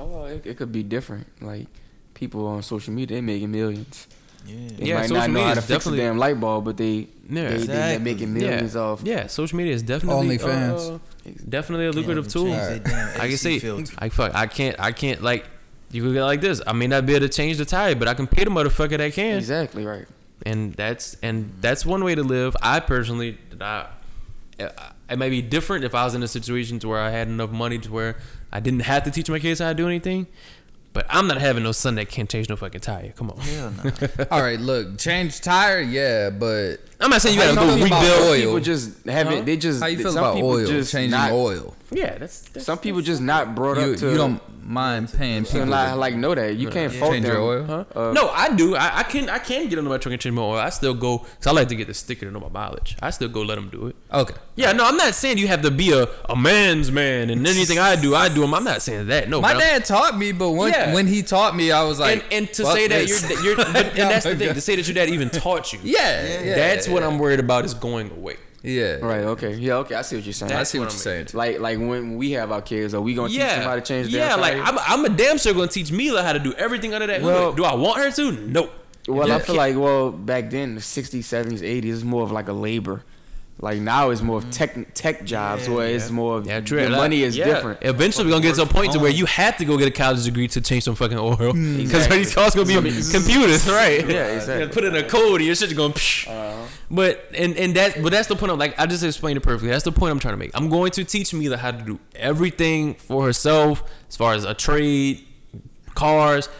Oh, 0.00 0.04
well, 0.06 0.26
it, 0.26 0.46
it 0.46 0.56
could 0.56 0.72
be 0.72 0.82
different. 0.82 1.26
Like 1.42 1.66
people 2.14 2.46
on 2.46 2.62
social 2.62 2.92
media, 2.94 3.16
they 3.16 3.20
making 3.20 3.50
millions. 3.50 4.06
Yeah. 4.46 4.54
They 4.76 4.84
Yeah, 4.86 4.94
might 4.96 5.02
social 5.02 5.16
not 5.16 5.26
know 5.30 5.34
media 5.34 5.46
how 5.48 5.54
to 5.54 5.58
is 5.60 5.66
fix 5.66 5.70
a 5.86 5.90
definitely- 5.90 5.98
damn 5.98 6.18
light 6.18 6.40
bulb, 6.40 6.64
but 6.64 6.76
they 6.76 6.92
Yeah. 6.94 7.06
they, 7.28 7.40
they, 7.48 7.54
Exactly. 7.54 7.96
are 7.96 7.98
making 8.00 8.28
Yeah. 8.36 8.48
millions 8.50 8.76
off. 8.76 9.00
Yeah, 9.04 9.26
social 9.26 9.56
media 9.58 9.74
is 9.74 9.82
definitely 9.82 10.38
OnlyFans. 10.38 10.94
uh, 10.94 11.30
definitely 11.48 11.86
a 11.86 11.92
lucrative 11.92 12.28
tool. 12.28 12.44
change 12.46 12.56
their 12.56 12.78
damn 12.78 13.08
I 13.20 13.24
can 13.24 13.32
AC 13.32 13.58
say. 13.58 13.84
I 13.98 14.08
fuck, 14.08 14.34
I 14.34 14.46
can't, 14.46 14.76
I 14.78 14.92
can't 14.92 15.22
like. 15.22 15.46
You 15.90 16.02
could 16.02 16.14
get 16.14 16.24
like 16.24 16.40
this. 16.40 16.60
I 16.66 16.72
may 16.72 16.86
not 16.88 17.06
be 17.06 17.14
able 17.14 17.26
to 17.28 17.32
change 17.32 17.58
the 17.58 17.64
tire, 17.64 17.94
but 17.94 18.08
I 18.08 18.14
can 18.14 18.26
pay 18.26 18.44
the 18.44 18.50
motherfucker 18.50 18.98
that 18.98 19.12
can. 19.12 19.36
Exactly 19.38 19.84
right. 19.84 20.06
and 20.44 20.74
that's 20.74 21.16
and 21.22 21.52
that's 21.60 21.84
one 21.86 22.04
way 22.04 22.14
to 22.14 22.22
live. 22.22 22.56
I 22.62 22.80
personally, 22.80 23.38
I, 23.60 23.86
it 24.58 25.18
might 25.18 25.30
be 25.30 25.42
different 25.42 25.84
if 25.84 25.94
I 25.94 26.04
was 26.04 26.14
in 26.14 26.22
a 26.22 26.28
situation 26.28 26.78
to 26.80 26.88
where 26.88 27.00
I 27.00 27.10
had 27.10 27.28
enough 27.28 27.50
money 27.50 27.78
to 27.78 27.90
where 27.92 28.16
I 28.56 28.60
didn't 28.60 28.80
have 28.80 29.04
to 29.04 29.10
teach 29.10 29.28
my 29.28 29.38
kids 29.38 29.60
how 29.60 29.68
to 29.68 29.74
do 29.74 29.86
anything. 29.86 30.26
But 30.92 31.04
I'm 31.10 31.26
not 31.28 31.36
having 31.38 31.62
no 31.62 31.72
son 31.72 31.96
that 31.96 32.08
can't 32.08 32.28
change 32.30 32.48
no 32.48 32.56
fucking 32.56 32.80
tire. 32.80 33.12
Come 33.12 33.30
on. 33.30 33.36
Hell 33.36 33.70
no. 33.70 33.90
All 34.30 34.40
right, 34.40 34.58
look, 34.58 34.96
change 34.96 35.42
tire, 35.42 35.82
yeah, 35.82 36.30
but 36.30 36.76
I'm 36.98 37.10
not 37.10 37.20
saying 37.20 37.34
you 37.36 37.42
How 37.42 37.54
gotta 37.54 37.72
you 37.72 37.76
go 37.90 37.96
rebuild. 37.96 38.22
oil? 38.30 38.36
People 38.36 38.60
just 38.60 39.04
have 39.06 39.26
Huh? 39.26 39.34
it. 39.34 39.44
They 39.44 39.58
just 39.58 39.80
how 39.82 39.88
you 39.88 39.98
feel 39.98 40.12
some 40.12 40.24
about 40.24 40.34
people 40.36 40.48
oil? 40.52 40.66
Just 40.66 40.92
Changing 40.92 41.10
not, 41.10 41.32
oil. 41.32 41.75
Yeah, 41.90 42.18
that's, 42.18 42.40
that's 42.42 42.66
Some 42.66 42.78
people 42.78 43.00
just 43.00 43.20
not 43.22 43.54
brought 43.54 43.76
You, 43.78 43.92
up 43.92 43.98
to. 44.00 44.10
you 44.10 44.16
don't 44.16 44.40
mind 44.66 45.12
paying 45.12 45.44
to 45.44 45.52
people 45.52 45.66
not 45.66 45.90
to 45.90 45.94
like 45.94 46.16
know 46.16 46.34
that 46.34 46.56
you 46.56 46.68
can't 46.68 46.92
Yeah. 46.92 46.98
fault 46.98 47.12
change 47.12 47.24
them. 47.26 47.34
your 47.36 47.42
oil? 47.42 47.64
Huh? 47.64 47.84
Uh, 47.94 48.12
no, 48.12 48.28
I 48.30 48.52
do. 48.52 48.74
I, 48.74 48.98
I 48.98 49.02
can 49.04 49.28
I 49.30 49.38
can 49.38 49.68
get 49.68 49.78
under 49.78 49.88
my 49.88 49.96
truck 49.98 50.12
and 50.12 50.20
change 50.20 50.34
my 50.34 50.42
oil. 50.42 50.58
I 50.58 50.70
still 50.70 50.94
go 50.94 51.18
because 51.18 51.46
I 51.46 51.52
like 51.52 51.68
to 51.68 51.76
get 51.76 51.86
the 51.86 51.94
sticker 51.94 52.26
to 52.26 52.32
know 52.32 52.40
my 52.40 52.48
mileage. 52.48 52.96
I 53.00 53.10
still 53.10 53.28
go 53.28 53.42
let 53.42 53.54
them 53.54 53.68
do 53.68 53.86
it. 53.86 53.96
Okay. 54.12 54.34
Yeah, 54.56 54.72
no, 54.72 54.84
I'm 54.84 54.96
not 54.96 55.14
saying 55.14 55.38
you 55.38 55.46
have 55.46 55.62
to 55.62 55.70
be 55.70 55.92
a, 55.92 56.08
a 56.28 56.34
man's 56.34 56.90
man 56.90 57.30
and 57.30 57.46
anything 57.46 57.78
I 57.78 57.94
do, 57.94 58.16
I 58.16 58.28
do. 58.28 58.40
Them. 58.40 58.54
I'm 58.54 58.64
not 58.64 58.82
saying 58.82 59.06
that. 59.06 59.28
No, 59.28 59.40
My 59.40 59.52
but 59.54 59.60
dad 59.60 59.84
taught 59.84 60.18
me, 60.18 60.32
but 60.32 60.50
when 60.50 60.72
Yeah. 60.72 60.92
when 60.92 61.06
he 61.06 61.22
taught 61.22 61.54
me, 61.54 61.70
I 61.70 61.84
was 61.84 62.00
like, 62.00 62.24
and, 62.24 62.32
and 62.32 62.52
to 62.54 62.62
fuck 62.64 62.74
say 62.74 62.88
that 62.88 63.06
this. 63.06 63.30
you're, 63.30 63.42
you're 63.56 63.60
and 63.66 63.76
that's 63.96 64.24
the 64.24 64.34
thing 64.34 64.52
to 64.54 64.60
say 64.60 64.74
that 64.74 64.88
your 64.88 64.94
dad 64.94 65.08
even 65.10 65.30
taught 65.30 65.72
you. 65.72 65.78
yeah, 65.84 66.42
yeah, 66.42 66.54
that's 66.56 66.88
what 66.88 67.02
yeah. 67.02 67.08
I'm 67.08 67.20
worried 67.20 67.38
about 67.38 67.64
is 67.64 67.74
going 67.74 68.10
away. 68.10 68.38
Yeah, 68.66 68.96
Right. 68.96 69.20
Okay. 69.20 69.54
Yeah. 69.54 69.74
Okay. 69.76 69.94
I 69.94 70.02
see 70.02 70.16
what 70.16 70.24
you're 70.24 70.32
saying. 70.32 70.50
I 70.52 70.56
That's 70.56 70.70
see 70.70 70.78
what 70.80 70.86
what 70.86 70.92
you're 70.94 70.98
saying. 70.98 71.26
like 71.34 71.60
like 71.60 71.78
when 71.78 72.16
we 72.16 72.32
have 72.32 72.50
our 72.50 72.60
kids, 72.62 72.94
are 72.94 73.00
we 73.00 73.14
gonna 73.14 73.28
teach 73.28 73.38
Yeah, 73.38 73.60
them 73.60 73.68
how 73.68 73.74
to 73.76 73.80
change 73.80 74.10
their 74.10 74.26
yeah. 74.28 74.34
Like? 74.34 74.56
I'm, 74.58 74.76
I'm 74.78 75.04
a 75.04 75.08
damn 75.08 75.38
sure 75.38 75.52
gonna 75.54 75.68
teach 75.68 75.92
Mila 75.92 76.22
how 76.24 76.32
to 76.32 76.38
do 76.40 76.52
everything 76.54 76.92
under 76.92 77.06
that 77.06 77.22
Well- 77.22 77.46
hood. 77.52 77.56
Do 77.56 77.64
I 77.64 77.74
want 77.74 77.98
her 77.98 78.10
to? 78.10 78.32
Nope. 78.32 78.72
Well, 79.06 79.28
Yeah. 79.28 79.36
I 79.36 79.38
feel 79.38 79.54
like 79.54 79.76
well 79.76 80.10
back 80.10 80.50
then 80.50 80.74
the 80.74 80.80
60s, 80.80 81.20
70s, 81.24 81.60
80s 81.62 81.84
is 81.84 82.04
more 82.04 82.24
of 82.24 82.32
like 82.32 82.48
a 82.48 82.52
labor. 82.52 83.04
Like 83.58 83.80
now 83.80 84.10
it's 84.10 84.20
more 84.20 84.36
of 84.36 84.50
tech 84.50 84.92
tech 84.92 85.24
jobs 85.24 85.66
Yeah, 85.66 85.74
where 85.74 85.88
it's 85.88 86.10
more 86.10 86.36
of 86.36 86.46
Yeah, 86.46 86.60
true. 86.60 86.78
the 86.78 86.90
Like, 86.90 86.98
money 86.98 87.22
is 87.22 87.34
yeah. 87.38 87.46
different. 87.46 87.78
Eventually, 87.82 88.26
we're 88.26 88.32
gonna 88.32 88.42
get 88.42 88.56
to 88.56 88.62
a 88.62 88.66
point 88.66 88.92
to 88.92 88.98
where 88.98 89.10
you 89.10 89.24
have 89.24 89.56
to 89.56 89.64
go 89.64 89.78
get 89.78 89.88
a 89.88 89.90
college 89.90 90.22
degree 90.24 90.46
to 90.48 90.60
change 90.60 90.84
some 90.84 90.94
fucking 90.94 91.16
oil 91.16 91.36
because 91.54 91.80
Exactly. 91.80 92.18
these 92.18 92.34
cars 92.34 92.54
gonna 92.54 92.66
be 92.82 92.90
computers, 93.12 93.66
right? 93.70 94.06
Yeah, 94.06 94.26
exactly. 94.36 94.64
You 94.66 94.68
put 94.68 94.84
in 94.84 94.94
a 94.94 95.02
code, 95.02 95.40
and 95.40 95.46
your 95.46 95.54
shit's 95.54 95.72
going. 95.72 95.92
Psh. 95.92 96.28
Uh-huh. 96.28 96.66
But 96.90 97.30
and 97.34 97.56
and 97.56 97.74
that 97.76 98.02
but 98.02 98.12
that's 98.12 98.28
the 98.28 98.36
point. 98.36 98.52
I'm 98.52 98.58
like 98.58 98.78
I 98.78 98.84
just 98.84 99.02
explained 99.02 99.38
it 99.38 99.40
perfectly. 99.40 99.70
That's 99.70 99.84
the 99.84 99.92
point 99.92 100.12
I'm 100.12 100.18
trying 100.18 100.34
to 100.34 100.38
make. 100.38 100.50
I'm 100.52 100.68
going 100.68 100.90
to 100.92 101.04
teach 101.04 101.32
Mila 101.32 101.56
how 101.56 101.70
to 101.70 101.82
do 101.82 101.98
everything 102.14 102.92
for 102.94 103.24
herself 103.24 103.82
as 104.08 104.16
far 104.16 104.34
as 104.34 104.44
a 104.44 104.52
trade, 104.52 105.24
cars, 105.94 106.50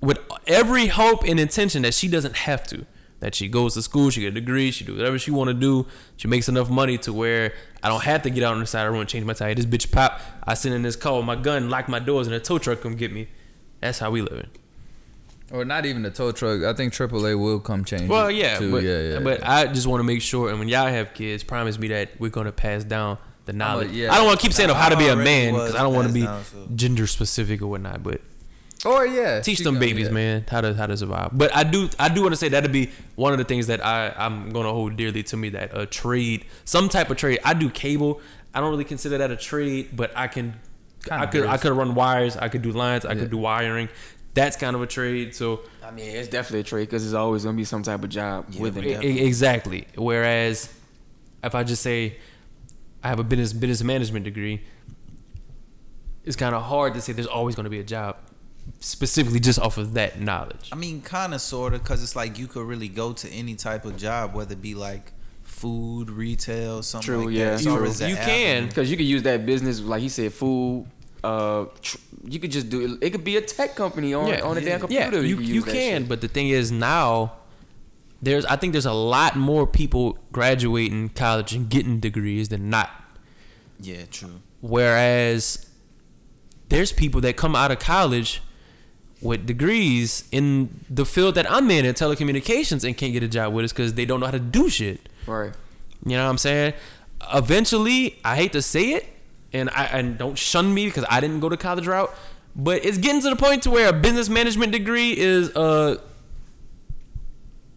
with 0.00 0.18
every 0.46 0.86
hope 0.86 1.24
and 1.24 1.38
intention 1.38 1.82
that 1.82 1.92
she 1.92 2.08
doesn't 2.08 2.36
have 2.36 2.66
to. 2.68 2.86
That 3.22 3.36
she 3.36 3.46
goes 3.46 3.74
to 3.74 3.82
school, 3.82 4.10
she 4.10 4.20
get 4.22 4.28
a 4.28 4.30
degree, 4.32 4.72
she 4.72 4.84
do 4.84 4.96
whatever 4.96 5.16
she 5.16 5.30
want 5.30 5.46
to 5.46 5.54
do. 5.54 5.86
She 6.16 6.26
makes 6.26 6.48
enough 6.48 6.68
money 6.68 6.98
to 6.98 7.12
where 7.12 7.54
I 7.80 7.88
don't 7.88 8.02
have 8.02 8.22
to 8.22 8.30
get 8.30 8.42
out 8.42 8.54
on 8.54 8.58
the 8.58 8.66
side 8.66 8.82
of 8.82 8.88
the 8.88 8.94
road 8.94 9.02
and 9.02 9.08
change 9.08 9.24
my 9.24 9.32
tire. 9.32 9.54
This 9.54 9.64
bitch 9.64 9.92
pop. 9.92 10.20
I 10.42 10.54
sit 10.54 10.72
in 10.72 10.82
this 10.82 10.96
car 10.96 11.18
with 11.18 11.24
my 11.24 11.36
gun, 11.36 11.70
lock 11.70 11.88
my 11.88 12.00
doors, 12.00 12.26
and 12.26 12.34
a 12.34 12.40
tow 12.40 12.58
truck 12.58 12.80
come 12.80 12.96
get 12.96 13.12
me. 13.12 13.28
That's 13.80 14.00
how 14.00 14.10
we 14.10 14.22
living. 14.22 14.48
Or 15.52 15.64
not 15.64 15.86
even 15.86 16.04
a 16.04 16.10
tow 16.10 16.32
truck. 16.32 16.64
I 16.64 16.72
think 16.72 16.92
AAA 16.94 17.38
will 17.40 17.60
come 17.60 17.84
change. 17.84 18.08
Well, 18.08 18.26
it, 18.26 18.34
yeah, 18.34 18.58
too. 18.58 18.72
but, 18.72 18.82
yeah, 18.82 19.00
yeah. 19.00 19.20
but 19.20 19.38
yeah. 19.38 19.52
I 19.52 19.66
just 19.68 19.86
want 19.86 20.00
to 20.00 20.04
make 20.04 20.20
sure, 20.20 20.50
and 20.50 20.58
when 20.58 20.66
y'all 20.66 20.88
have 20.88 21.14
kids, 21.14 21.44
promise 21.44 21.78
me 21.78 21.88
that 21.88 22.18
we're 22.18 22.28
gonna 22.30 22.50
pass 22.50 22.82
down 22.82 23.18
the 23.44 23.52
knowledge. 23.52 23.92
yeah. 23.92 24.12
I 24.12 24.16
don't 24.16 24.26
want 24.26 24.40
to 24.40 24.44
keep 24.44 24.52
saying 24.52 24.70
of 24.70 24.76
how 24.76 24.88
to 24.88 24.96
be 24.96 25.06
a 25.06 25.14
man 25.16 25.52
because 25.52 25.76
I 25.76 25.82
don't 25.82 25.94
want 25.94 26.08
to 26.08 26.14
be 26.14 26.22
down, 26.22 26.44
so- 26.44 26.66
gender 26.74 27.06
specific 27.06 27.62
or 27.62 27.68
whatnot. 27.68 28.02
But 28.02 28.20
or 28.84 29.06
yeah, 29.06 29.40
teach 29.40 29.58
them 29.60 29.74
gonna- 29.74 29.86
babies, 29.86 30.06
yeah. 30.06 30.12
man, 30.12 30.44
how 30.50 30.60
to 30.60 30.74
how 30.74 30.86
to 30.86 30.96
survive. 30.96 31.30
But 31.32 31.54
I 31.54 31.62
do 31.64 31.88
I 31.98 32.08
do 32.08 32.22
want 32.22 32.32
to 32.32 32.36
say 32.36 32.48
that'd 32.48 32.72
be 32.72 32.90
one 33.16 33.32
of 33.32 33.38
the 33.38 33.44
things 33.44 33.66
that 33.68 33.84
I 33.84 34.12
I'm 34.16 34.50
gonna 34.50 34.72
hold 34.72 34.96
dearly 34.96 35.22
to 35.24 35.36
me 35.36 35.50
that 35.50 35.76
a 35.76 35.86
trade, 35.86 36.44
some 36.64 36.88
type 36.88 37.10
of 37.10 37.16
trade. 37.16 37.38
I 37.44 37.54
do 37.54 37.70
cable. 37.70 38.20
I 38.54 38.60
don't 38.60 38.70
really 38.70 38.84
consider 38.84 39.18
that 39.18 39.30
a 39.30 39.36
trade, 39.36 39.90
but 39.94 40.10
I 40.16 40.26
can. 40.28 40.54
Kinda 41.04 41.22
I 41.22 41.26
could 41.26 41.46
I 41.46 41.56
could 41.56 41.72
run 41.72 41.94
wires. 41.94 42.36
I 42.36 42.48
could 42.48 42.62
do 42.62 42.70
lines. 42.72 43.04
I 43.04 43.12
Yeah. 43.12 43.20
could 43.20 43.30
do 43.30 43.38
wiring. 43.38 43.88
That's 44.34 44.56
kind 44.56 44.74
of 44.76 44.82
a 44.82 44.86
trade. 44.86 45.34
So 45.34 45.60
I 45.84 45.90
mean, 45.90 46.06
it's 46.16 46.28
definitely 46.28 46.60
a 46.60 46.64
trade 46.64 46.88
because 46.88 47.04
it's 47.04 47.12
always 47.14 47.44
gonna 47.44 47.56
be 47.56 47.64
some 47.64 47.82
type 47.82 48.02
of 48.04 48.08
job 48.10 48.46
Yeah, 48.50 48.62
with 48.62 48.76
it. 48.78 49.04
Exactly. 49.04 49.86
Whereas, 49.96 50.68
if 51.42 51.54
I 51.54 51.64
just 51.64 51.82
say 51.82 52.16
I 53.02 53.08
have 53.08 53.18
a 53.18 53.24
business 53.24 53.52
business 53.52 53.82
management 53.82 54.24
degree, 54.24 54.62
it's 56.24 56.36
kind 56.36 56.54
of 56.54 56.62
hard 56.62 56.94
to 56.94 57.00
say 57.00 57.12
there's 57.12 57.26
always 57.26 57.54
going 57.56 57.64
to 57.64 57.70
be 57.70 57.80
a 57.80 57.84
job, 57.84 58.16
specifically 58.80 59.40
just 59.40 59.58
off 59.58 59.78
of 59.78 59.94
that 59.94 60.20
knowledge. 60.20 60.70
I 60.72 60.76
mean, 60.76 61.00
kind 61.00 61.34
of, 61.34 61.40
sort 61.40 61.74
of, 61.74 61.82
because 61.82 62.02
it's 62.02 62.16
like 62.16 62.38
you 62.38 62.46
could 62.46 62.66
really 62.66 62.88
go 62.88 63.12
to 63.12 63.28
any 63.30 63.54
type 63.54 63.84
of 63.84 63.96
job, 63.96 64.34
whether 64.34 64.52
it 64.54 64.62
be 64.62 64.74
like 64.74 65.12
food, 65.42 66.10
retail, 66.10 66.82
something 66.82 67.06
True, 67.06 67.26
like 67.26 67.34
yeah. 67.34 67.56
that. 67.56 67.86
It's 67.86 68.00
You- 68.00 68.08
you 68.08 68.16
can. 68.16 68.66
Because 68.66 68.90
you 68.90 68.96
could 68.96 69.06
use 69.06 69.22
that 69.22 69.46
business, 69.46 69.80
like 69.80 70.02
he 70.02 70.08
said, 70.08 70.32
food. 70.32 70.86
Uh, 71.22 71.66
tr- 71.80 71.98
you 72.24 72.40
could 72.40 72.50
just 72.50 72.68
do 72.68 72.80
it. 72.94 73.06
It 73.06 73.10
could 73.10 73.22
be 73.22 73.36
a 73.36 73.40
tech 73.40 73.76
company 73.76 74.12
on 74.12 74.24
on 74.42 74.56
a 74.56 74.60
yeah. 74.60 74.66
damn 74.66 74.80
computer. 74.80 75.16
Yeah, 75.16 75.20
you 75.22 75.36
could 75.36 75.46
you 75.46 75.62
can, 75.62 76.02
shit. 76.02 76.08
but 76.08 76.20
the 76.20 76.28
thing 76.28 76.48
is 76.48 76.72
now. 76.72 77.34
There's, 78.24 78.44
I 78.46 78.54
think 78.54 78.72
there's 78.72 78.86
a 78.86 78.92
lot 78.92 79.34
more 79.34 79.66
people 79.66 80.16
graduating 80.30 81.08
college 81.08 81.52
and 81.54 81.68
getting 81.68 81.98
degrees 81.98 82.50
than 82.50 82.70
not. 82.70 82.88
Yeah, 83.80 84.04
true. 84.12 84.40
Whereas 84.60 85.66
there's 86.68 86.92
people 86.92 87.20
that 87.22 87.36
come 87.36 87.56
out 87.56 87.72
of 87.72 87.80
college 87.80 88.40
with 89.22 89.46
degrees 89.46 90.24
in 90.32 90.80
the 90.90 91.06
field 91.06 91.36
that 91.36 91.50
I'm 91.50 91.70
in 91.70 91.84
in 91.84 91.94
telecommunications 91.94 92.84
and 92.84 92.96
can't 92.96 93.12
get 93.12 93.22
a 93.22 93.28
job 93.28 93.52
with 93.54 93.64
us 93.66 93.72
because 93.72 93.94
they 93.94 94.04
don't 94.04 94.20
know 94.20 94.26
how 94.26 94.32
to 94.32 94.38
do 94.40 94.68
shit. 94.68 95.08
right. 95.26 95.52
You 96.04 96.16
know 96.16 96.24
what 96.24 96.30
I'm 96.30 96.38
saying? 96.38 96.74
Eventually, 97.32 98.18
I 98.24 98.34
hate 98.34 98.52
to 98.54 98.62
say 98.62 98.94
it, 98.94 99.06
and 99.52 99.70
I 99.70 99.84
and 99.84 100.18
don't 100.18 100.36
shun 100.36 100.74
me 100.74 100.86
because 100.86 101.04
I 101.08 101.20
didn't 101.20 101.38
go 101.38 101.48
the 101.48 101.56
college 101.56 101.86
route, 101.86 102.12
but 102.56 102.84
it's 102.84 102.98
getting 102.98 103.22
to 103.22 103.30
the 103.30 103.36
point 103.36 103.62
to 103.62 103.70
where 103.70 103.88
a 103.88 103.92
business 103.92 104.28
management 104.28 104.72
degree 104.72 105.16
is 105.16 105.54
a 105.54 106.00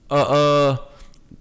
a, 0.10 0.16
a 0.16 0.80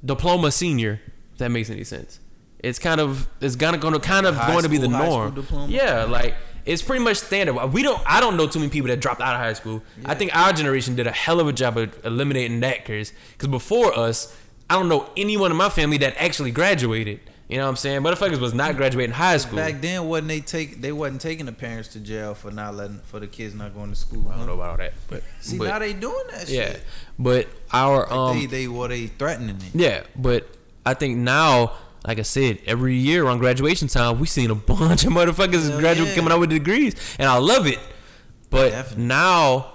diploma 0.04 0.50
senior. 0.50 1.00
If 1.32 1.38
that 1.38 1.50
makes 1.50 1.70
any 1.70 1.84
sense. 1.84 2.20
It's 2.58 2.78
kind 2.78 3.00
of 3.00 3.28
it's 3.40 3.56
gonna 3.56 3.78
gonna 3.78 3.98
kind 4.00 4.26
of 4.26 4.36
High 4.36 4.50
going 4.52 4.62
to 4.64 4.68
be 4.68 4.78
the 4.78 4.86
school- 4.86 4.96
high 4.96 5.30
school 5.40 5.58
norm. 5.58 5.70
Yeah, 5.70 6.04
like 6.04 6.34
it's 6.64 6.82
pretty 6.82 7.04
much 7.04 7.18
standard. 7.18 7.54
We 7.72 7.82
don't. 7.82 8.00
I 8.06 8.20
don't 8.20 8.36
know 8.36 8.46
too 8.46 8.58
many 8.58 8.70
people 8.70 8.88
that 8.88 9.00
dropped 9.00 9.20
out 9.20 9.34
of 9.34 9.40
high 9.40 9.52
school. 9.52 9.82
I 10.04 10.14
think 10.14 10.34
our 10.34 10.52
generation 10.52 10.96
did 10.96 11.06
a 11.06 11.12
hell 11.12 11.40
of 11.40 11.48
a 11.48 11.52
job 11.52 11.76
of 11.76 12.04
eliminating 12.04 12.60
that 12.60 12.84
curse. 12.84 13.12
Because 13.32 13.48
before 13.48 13.96
us, 13.96 14.36
I 14.70 14.74
don't 14.74 14.88
know 14.88 15.10
anyone 15.16 15.50
in 15.50 15.56
my 15.56 15.68
family 15.68 15.98
that 15.98 16.14
actually 16.16 16.50
graduated. 16.50 17.20
You 17.48 17.58
know 17.58 17.64
what 17.64 17.70
I'm 17.70 17.76
saying? 17.76 18.00
Motherfuckers 18.00 18.40
was 18.40 18.54
not 18.54 18.76
graduating 18.76 19.14
high 19.14 19.36
school. 19.36 19.56
Back 19.58 19.82
then, 19.82 20.08
wasn't 20.08 20.28
they 20.28 20.40
take? 20.40 20.80
They 20.80 20.92
wasn't 20.92 21.20
taking 21.20 21.44
the 21.44 21.52
parents 21.52 21.90
to 21.90 22.00
jail 22.00 22.32
for 22.34 22.50
not 22.50 22.74
letting 22.74 23.00
for 23.00 23.20
the 23.20 23.26
kids 23.26 23.54
not 23.54 23.74
going 23.74 23.90
to 23.90 23.96
school. 23.96 24.28
I 24.30 24.36
don't 24.36 24.46
know 24.46 24.54
about 24.54 24.70
all 24.70 24.76
that, 24.78 24.94
but 25.08 25.22
See, 25.40 25.58
but, 25.58 25.68
now 25.68 25.78
they 25.78 25.92
doing 25.92 26.24
that 26.32 26.48
yeah. 26.48 26.72
shit. 26.72 26.82
But 27.18 27.48
our 27.70 28.00
Like 28.00 28.10
um 28.12 28.38
they 28.38 28.46
they 28.46 28.68
what 28.68 28.88
they 28.88 29.08
threatening 29.08 29.56
it. 29.56 29.74
Yeah, 29.74 30.04
but 30.16 30.48
I 30.86 30.94
think 30.94 31.18
now, 31.18 31.74
like 32.06 32.18
I 32.18 32.22
said, 32.22 32.58
every 32.66 32.96
year 32.96 33.24
around 33.24 33.38
graduation 33.38 33.88
time, 33.88 34.20
we 34.20 34.26
seen 34.26 34.50
a 34.50 34.54
bunch 34.54 35.04
of 35.04 35.12
motherfuckers 35.12 35.68
Hell 35.68 35.80
graduate 35.80 36.10
yeah. 36.10 36.14
coming 36.14 36.32
out 36.32 36.40
with 36.40 36.50
degrees, 36.50 36.94
and 37.18 37.28
I 37.28 37.38
love 37.38 37.66
it. 37.66 37.78
But 38.50 38.70
Definitely. 38.70 39.04
now, 39.06 39.72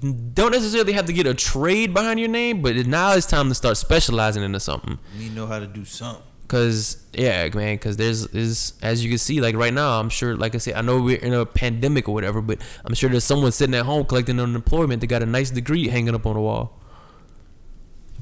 don't 0.00 0.52
necessarily 0.52 0.92
have 0.94 1.06
to 1.06 1.12
get 1.12 1.26
a 1.26 1.34
trade 1.34 1.94
behind 1.94 2.18
your 2.18 2.28
name, 2.28 2.62
but 2.62 2.74
now 2.86 3.12
it's 3.12 3.26
time 3.26 3.48
to 3.48 3.54
start 3.54 3.76
specializing 3.76 4.42
into 4.42 4.60
something. 4.60 4.98
You 5.16 5.30
know 5.30 5.46
how 5.46 5.58
to 5.58 5.66
do 5.66 5.84
something. 5.84 6.24
Cause 6.48 7.06
yeah, 7.12 7.48
man. 7.54 7.78
Cause 7.78 7.96
there's 7.96 8.26
is 8.34 8.72
as 8.82 9.04
you 9.04 9.10
can 9.10 9.18
see, 9.18 9.40
like 9.40 9.54
right 9.54 9.72
now, 9.72 10.00
I'm 10.00 10.08
sure. 10.08 10.36
Like 10.36 10.56
I 10.56 10.58
said, 10.58 10.74
I 10.74 10.80
know 10.80 11.00
we're 11.00 11.16
in 11.16 11.32
a 11.32 11.46
pandemic 11.46 12.08
or 12.08 12.12
whatever, 12.12 12.40
but 12.40 12.60
I'm 12.84 12.92
sure 12.94 13.08
there's 13.08 13.22
someone 13.22 13.52
sitting 13.52 13.74
at 13.76 13.86
home 13.86 14.04
collecting 14.04 14.40
unemployment 14.40 15.00
that 15.02 15.06
got 15.06 15.22
a 15.22 15.26
nice 15.26 15.50
degree 15.50 15.86
hanging 15.86 16.12
up 16.12 16.26
on 16.26 16.34
the 16.34 16.40
wall. 16.40 16.79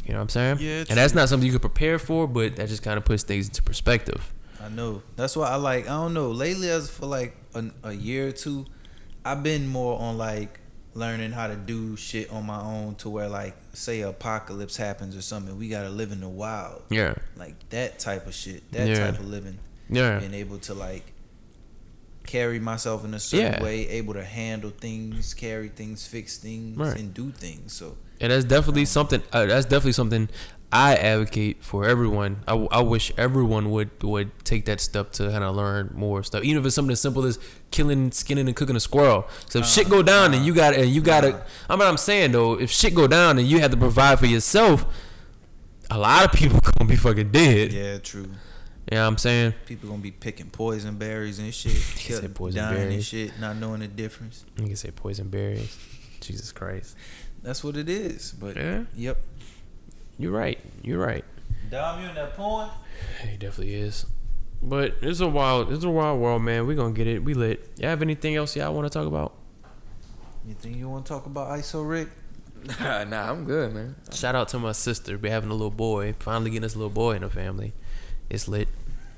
You 0.09 0.14
know 0.14 0.20
what 0.20 0.22
I'm 0.24 0.28
saying? 0.30 0.56
Yeah, 0.60 0.85
And 0.89 0.97
that's 0.98 1.14
not 1.14 1.28
something 1.28 1.47
you 1.47 1.52
could 1.52 1.60
prepare 1.60 1.98
for, 1.98 2.26
but 2.26 2.56
that 2.56 2.68
just 2.68 2.82
kind 2.82 2.97
of 2.97 3.05
puts 3.05 3.22
things 3.22 3.47
into 3.48 3.62
perspective. 3.62 4.32
I 4.59 4.70
know. 4.70 5.02
That's 5.16 5.36
why 5.36 5.48
I 5.51 5.56
like. 5.56 5.85
I 5.85 5.90
don't 5.90 6.14
know. 6.14 6.30
Lately, 6.30 6.70
as 6.70 6.89
for 6.90 7.05
like 7.06 7.36
a, 7.55 7.64
a 7.85 7.93
year 7.93 8.28
or 8.28 8.32
two, 8.32 8.64
I've 9.24 9.43
been 9.43 9.68
more 9.68 10.01
on 10.01 10.16
like 10.16 10.60
learning 10.94 11.32
how 11.32 11.47
to 11.47 11.55
do 11.56 11.94
shit 11.97 12.30
on 12.32 12.47
my 12.47 12.59
own 12.60 12.94
to 12.97 13.10
where 13.10 13.28
like 13.28 13.55
say 13.74 14.01
apocalypse 14.01 14.76
happens 14.78 15.14
or 15.14 15.20
something, 15.22 15.56
we 15.59 15.68
gotta 15.68 15.90
live 15.90 16.10
in 16.10 16.20
the 16.20 16.28
wild. 16.28 16.82
Yeah. 16.89 17.14
Like 17.36 17.68
that 17.68 17.98
type 17.98 18.26
of 18.26 18.35
shit. 18.35 18.72
That 18.72 18.89
Yeah. 18.89 19.10
type 19.10 19.20
of 19.20 19.28
living. 19.28 19.59
Yeah. 19.90 20.18
Being 20.20 20.35
able 20.35 20.59
to 20.60 20.74
like 20.74 21.12
carry 22.26 22.59
myself 22.59 23.05
in 23.05 23.14
a 23.14 23.20
certain 23.20 23.55
Yeah. 23.55 23.62
way, 23.62 23.89
able 23.89 24.14
to 24.14 24.24
handle 24.24 24.70
things, 24.70 25.35
carry 25.35 25.68
things, 25.68 26.06
fix 26.06 26.36
things, 26.39 26.76
Right. 26.76 26.98
and 26.98 27.14
do 27.14 27.30
things. 27.30 27.74
So 27.74 27.97
And 28.20 28.32
that's 28.32 28.45
definitely 28.45 28.85
something. 28.85 29.23
Uh, 29.32 29.47
that's 29.47 29.66
definitely 29.66 29.93
something 29.93 30.28
I 30.73 30.97
advocate 30.97 31.62
for 31.62 31.86
everyone. 31.86 32.43
I, 32.47 32.51
w- 32.53 32.69
I 32.73 32.81
wish 32.82 33.12
everyone 33.16 33.70
would 33.70 33.90
would 34.03 34.31
take 34.45 34.65
that 34.66 34.81
step 34.81 35.12
to 35.12 35.31
kind 35.31 35.45
of 35.45 35.55
learn 35.57 35.93
more 35.95 36.23
stuff, 36.23 36.43
even 36.43 36.61
if 36.61 36.66
it's 36.66 36.74
something 36.74 36.93
as 36.93 37.01
simple 37.01 37.24
as 37.24 37.39
killing, 37.70 38.11
skinning, 38.12 38.47
and 38.49 38.57
cooking 38.57 38.77
a 38.77 38.81
squirrel. 38.81 39.27
So 39.49 39.61
if 39.61 39.66
shit 39.66 39.89
go 39.89 40.03
down 40.03 40.35
and 40.35 40.45
you 40.45 40.53
got 40.53 40.74
and 40.74 40.90
you 40.90 41.01
got 41.01 41.20
to, 41.23 41.43
I 41.70 41.77
mean, 41.77 41.86
I'm 41.86 41.97
saying 41.97 42.32
though, 42.32 42.59
if 42.59 42.70
shit 42.70 42.95
go 42.95 43.07
down 43.07 43.39
and 43.39 43.47
you 43.47 43.61
have 43.61 43.70
to 43.70 43.77
provide 43.77 44.19
for 44.19 44.27
yourself, 44.27 44.85
a 45.90 45.99
lot 45.99 46.24
of 46.24 46.32
people 46.32 46.61
gonna 46.78 46.89
be 46.90 46.97
fucking 46.97 47.31
dead. 47.31 47.73
yeah, 47.73 47.99
true. 47.99 48.23
You 48.90 48.97
know 48.97 49.03
what 49.03 49.09
I'm 49.09 49.19
saying? 49.19 49.55
People 49.66 49.90
gonna 49.90 50.03
be 50.03 50.11
picking 50.11 50.51
poison 50.51 50.97
berries 50.97 51.39
and 51.39 51.53
shit, 51.55 51.73
said 51.77 52.20
kill- 52.20 52.28
poison 52.31 52.62
dying 52.62 52.93
and 52.95 53.05
shit, 53.05 53.39
not 53.39 53.57
knowing 53.57 53.81
the 53.81 53.89
difference. 53.89 54.45
You 54.57 54.65
can 54.66 54.77
say 54.77 54.90
poison 54.90 55.28
berries. 55.28 55.77
Jesus 56.20 56.53
Christ. 56.53 56.97
That's 57.43 57.62
what 57.62 57.77
it 57.77 57.89
is. 57.89 58.32
But 58.32 58.56
Yeah. 58.56 58.85
yep. 58.94 59.19
You're 60.19 60.32
right. 60.32 60.59
You're 60.82 60.98
right. 60.98 61.24
Dom, 61.70 62.02
you 62.02 62.09
in 62.09 62.15
that 62.15 62.35
point? 62.36 62.70
He 63.23 63.36
definitely 63.36 63.74
is. 63.74 64.06
But 64.62 64.97
it's 65.02 65.20
a 65.20 65.28
wild, 65.28 65.73
it's 65.73 65.85
a 65.85 65.90
wild 65.90 66.20
world, 66.20 66.43
man. 66.43 66.66
We 66.66 66.74
gonna 66.74 66.93
get 66.93 67.06
it. 67.06 67.23
We 67.23 67.35
lit. 67.35 67.70
Y'all 67.77 67.90
have 67.90 68.02
anything 68.02 68.35
else 68.35 68.56
y'all 68.56 68.74
want 68.74 68.90
to 68.90 68.98
talk 68.98 69.06
about? 69.06 69.35
Anything 70.44 70.74
you 70.74 70.89
want 70.89 71.06
to 71.06 71.12
talk 71.12 71.27
about, 71.27 71.48
ISO 71.56 71.89
Rick? 71.89 72.09
nah, 72.81 73.31
I'm 73.31 73.44
good, 73.44 73.73
man. 73.73 73.94
Shout 74.12 74.35
out 74.35 74.48
to 74.48 74.59
my 74.59 74.73
sister, 74.73 75.16
be 75.16 75.28
having 75.28 75.51
a 75.51 75.55
little 75.55 75.70
boy. 75.70 76.15
Finally 76.19 76.51
getting 76.51 76.62
this 76.62 76.74
little 76.74 76.90
boy 76.90 77.12
in 77.12 77.23
the 77.23 77.31
family. 77.31 77.73
It's 78.28 78.48
lit. 78.48 78.69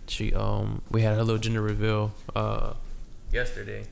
She 0.09 0.35
um, 0.35 0.83
we 0.91 1.03
had 1.03 1.17
her 1.17 1.23
little 1.25 1.39
gender 1.41 1.63
reveal 1.63 2.13
uh, 2.37 2.75
yesterday. 3.33 3.87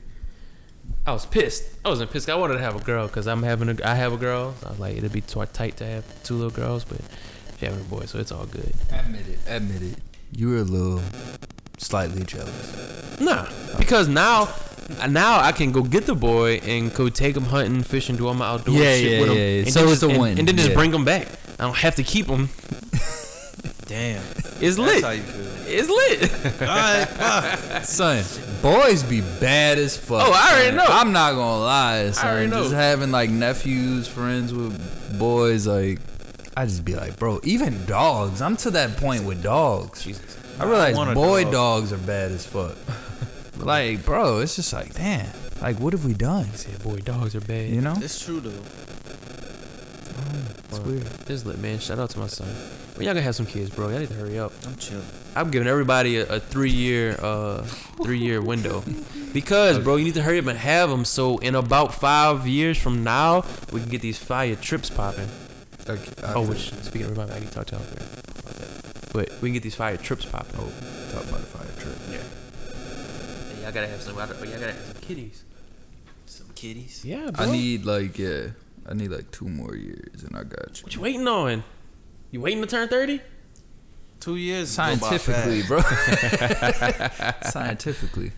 I 1.05 1.11
was 1.13 1.25
pissed. 1.25 1.63
I 1.83 1.89
wasn't 1.89 2.11
pissed. 2.11 2.29
I 2.29 2.35
wanted 2.35 2.55
to 2.55 2.59
have 2.59 2.75
a 2.75 2.83
girl 2.83 3.07
because 3.07 3.27
I'm 3.27 3.43
having 3.43 3.69
a. 3.69 3.75
I 3.83 3.95
have 3.95 4.13
a 4.13 4.17
girl. 4.17 4.53
I 4.65 4.69
was 4.69 4.79
like, 4.79 4.97
it'd 4.97 5.11
be 5.11 5.21
too 5.21 5.43
tight 5.45 5.77
to 5.77 5.85
have 5.85 6.23
two 6.23 6.35
little 6.35 6.51
girls, 6.51 6.83
but 6.85 6.99
she 7.59 7.65
having 7.65 7.81
a 7.81 7.83
boy, 7.83 8.05
so 8.05 8.19
it's 8.19 8.31
all 8.31 8.45
good. 8.45 8.73
Admit 8.91 9.27
it. 9.27 9.39
Admit 9.47 9.81
it. 9.81 9.97
You 10.31 10.49
were 10.49 10.57
a 10.57 10.63
little 10.63 11.01
slightly 11.77 12.23
jealous. 12.23 13.19
Nah, 13.19 13.47
because 13.79 14.07
now, 14.07 14.47
now 15.09 15.39
I 15.39 15.51
can 15.51 15.71
go 15.71 15.81
get 15.81 16.05
the 16.05 16.13
boy 16.15 16.57
and 16.63 16.93
go 16.93 17.09
take 17.09 17.35
him 17.35 17.43
hunting, 17.45 17.81
fishing, 17.83 18.15
do 18.15 18.27
all 18.27 18.33
my 18.35 18.47
outdoor 18.47 18.75
Yeah, 18.75 18.95
shit 18.95 19.11
yeah, 19.11 19.19
with 19.21 19.29
him. 19.31 19.37
yeah, 19.37 19.43
yeah. 19.47 19.61
And 19.63 19.73
So 19.73 19.87
it's 19.89 20.03
a 20.03 20.09
and, 20.09 20.19
win, 20.19 20.37
and 20.39 20.47
then 20.47 20.55
just 20.55 20.69
yeah. 20.69 20.75
bring 20.75 20.93
him 20.93 21.03
back. 21.05 21.27
I 21.57 21.63
don't 21.65 21.75
have 21.77 21.95
to 21.95 22.03
keep 22.03 22.27
him. 22.27 22.49
Damn. 23.89 24.23
It's 24.61 24.77
lit. 24.77 25.01
That's 25.01 25.03
lit. 25.03 25.03
how 25.03 25.11
you 25.11 25.21
feel. 25.21 25.49
It's 25.67 25.89
lit. 25.89 26.61
All 26.61 26.67
right, 26.67 27.05
fuck. 27.07 27.83
Son, 27.85 28.25
boys 28.61 29.03
be 29.03 29.21
bad 29.39 29.77
as 29.77 29.95
fuck. 29.95 30.27
Oh, 30.27 30.33
I 30.33 30.51
already 30.51 30.67
son. 30.67 30.75
know. 30.75 30.85
I'm 30.85 31.13
not 31.13 31.31
gonna 31.31 31.63
lie, 31.63 32.11
son. 32.11 32.25
I 32.25 32.29
already 32.29 32.47
know. 32.47 32.63
Just 32.63 32.73
having 32.73 33.09
like 33.11 33.29
nephews, 33.29 34.05
friends 34.09 34.53
with 34.53 35.17
boys, 35.17 35.65
like 35.65 35.99
I 36.57 36.65
just 36.65 36.83
be 36.83 36.93
like, 36.93 37.17
bro. 37.17 37.39
Even 37.43 37.85
dogs. 37.85 38.41
I'm 38.41 38.57
to 38.57 38.71
that 38.71 38.97
point 38.97 39.23
with 39.23 39.41
dogs. 39.41 40.03
Jesus. 40.03 40.37
I 40.59 40.65
realize 40.65 40.97
want 40.97 41.11
a 41.11 41.13
boy 41.13 41.43
dog. 41.45 41.53
dogs 41.53 41.93
are 41.93 41.97
bad 41.99 42.33
as 42.33 42.45
fuck. 42.45 42.75
like, 43.65 44.03
bro, 44.03 44.39
it's 44.39 44.57
just 44.57 44.73
like, 44.73 44.93
damn. 44.93 45.29
Like, 45.61 45.79
what 45.79 45.93
have 45.93 46.03
we 46.03 46.13
done? 46.13 46.51
Said, 46.53 46.83
boy, 46.83 46.97
dogs 46.97 47.33
are 47.33 47.39
bad. 47.39 47.69
You 47.69 47.79
know? 47.79 47.95
It's 48.01 48.21
true 48.21 48.41
though. 48.41 48.61
Oh, 50.17 50.41
it's 50.67 50.79
weird. 50.79 51.07
It's 51.29 51.45
lit, 51.45 51.59
man. 51.59 51.79
Shout 51.79 51.97
out 51.97 52.09
to 52.09 52.19
my 52.19 52.27
son. 52.27 52.53
Well, 52.99 53.05
y'all 53.05 53.13
gonna 53.13 53.23
have 53.23 53.35
some 53.35 53.45
kids, 53.45 53.69
bro. 53.69 53.87
Y'all 53.87 53.99
need 53.99 54.09
to 54.09 54.13
hurry 54.15 54.37
up. 54.37 54.51
I'm 54.67 54.75
chilling. 54.75 55.05
I'm 55.33 55.51
giving 55.51 55.69
everybody 55.69 56.17
a, 56.17 56.27
a 56.33 56.39
three 56.41 56.69
year, 56.69 57.15
uh, 57.21 57.61
three 58.03 58.17
year 58.17 58.41
window, 58.53 58.83
because 59.31 59.79
bro, 59.79 59.95
you 59.95 60.03
need 60.03 60.15
to 60.15 60.21
hurry 60.21 60.37
up 60.37 60.47
and 60.47 60.59
have 60.59 60.89
them. 60.89 61.05
So 61.05 61.37
in 61.37 61.55
about 61.55 61.93
five 61.93 62.45
years 62.45 62.77
from 62.77 63.05
now, 63.05 63.45
we 63.71 63.79
can 63.79 63.87
get 63.89 64.01
these 64.01 64.17
fire 64.17 64.57
trips 64.57 64.89
popping. 64.89 65.29
Oh, 66.23 66.45
which 66.45 66.73
speaking 66.73 67.03
of 67.03 67.11
remind 67.11 67.29
me, 67.29 67.37
I 67.37 67.39
can 67.39 67.49
talk 67.49 67.67
to 67.67 67.75
y'all 67.77 67.85
there. 67.85 68.07
But 69.13 69.41
we 69.41 69.47
can 69.47 69.53
get 69.53 69.63
these 69.63 69.75
fire 69.75 69.95
trips 69.95 70.25
popping. 70.25 70.59
Oh, 70.59 70.69
talk 71.13 71.23
about 71.23 71.39
the 71.39 71.45
fire 71.45 71.71
trip. 71.79 71.97
Yeah. 72.11 73.55
Hey, 73.55 73.63
y'all 73.63 73.71
gotta 73.71 73.87
have 73.87 74.01
some. 74.01 74.17
Y'all 74.17 74.27
gotta 74.27 74.73
have 74.73 74.75
some 74.75 75.01
kitties. 75.01 75.45
Some 76.25 76.47
kitties. 76.53 77.05
Yeah, 77.05 77.31
bro. 77.31 77.45
I 77.45 77.49
need 77.49 77.85
like 77.85 78.19
yeah, 78.19 78.47
I 78.85 78.93
need 78.93 79.11
like 79.11 79.31
two 79.31 79.47
more 79.47 79.77
years, 79.77 80.21
and 80.23 80.35
I 80.35 80.43
got 80.43 80.79
you. 80.79 80.83
What 80.83 80.95
you 80.95 80.99
waiting 81.01 81.27
on? 81.29 81.63
You 82.31 82.41
waiting 82.41 82.61
to 82.61 82.67
turn 82.67 82.87
thirty? 82.87 83.21
Two 84.19 84.35
years. 84.35 84.75
go 84.75 84.83
Scientifically, 84.83 85.63
bro. 85.63 85.79
Scientifically, 87.43 88.31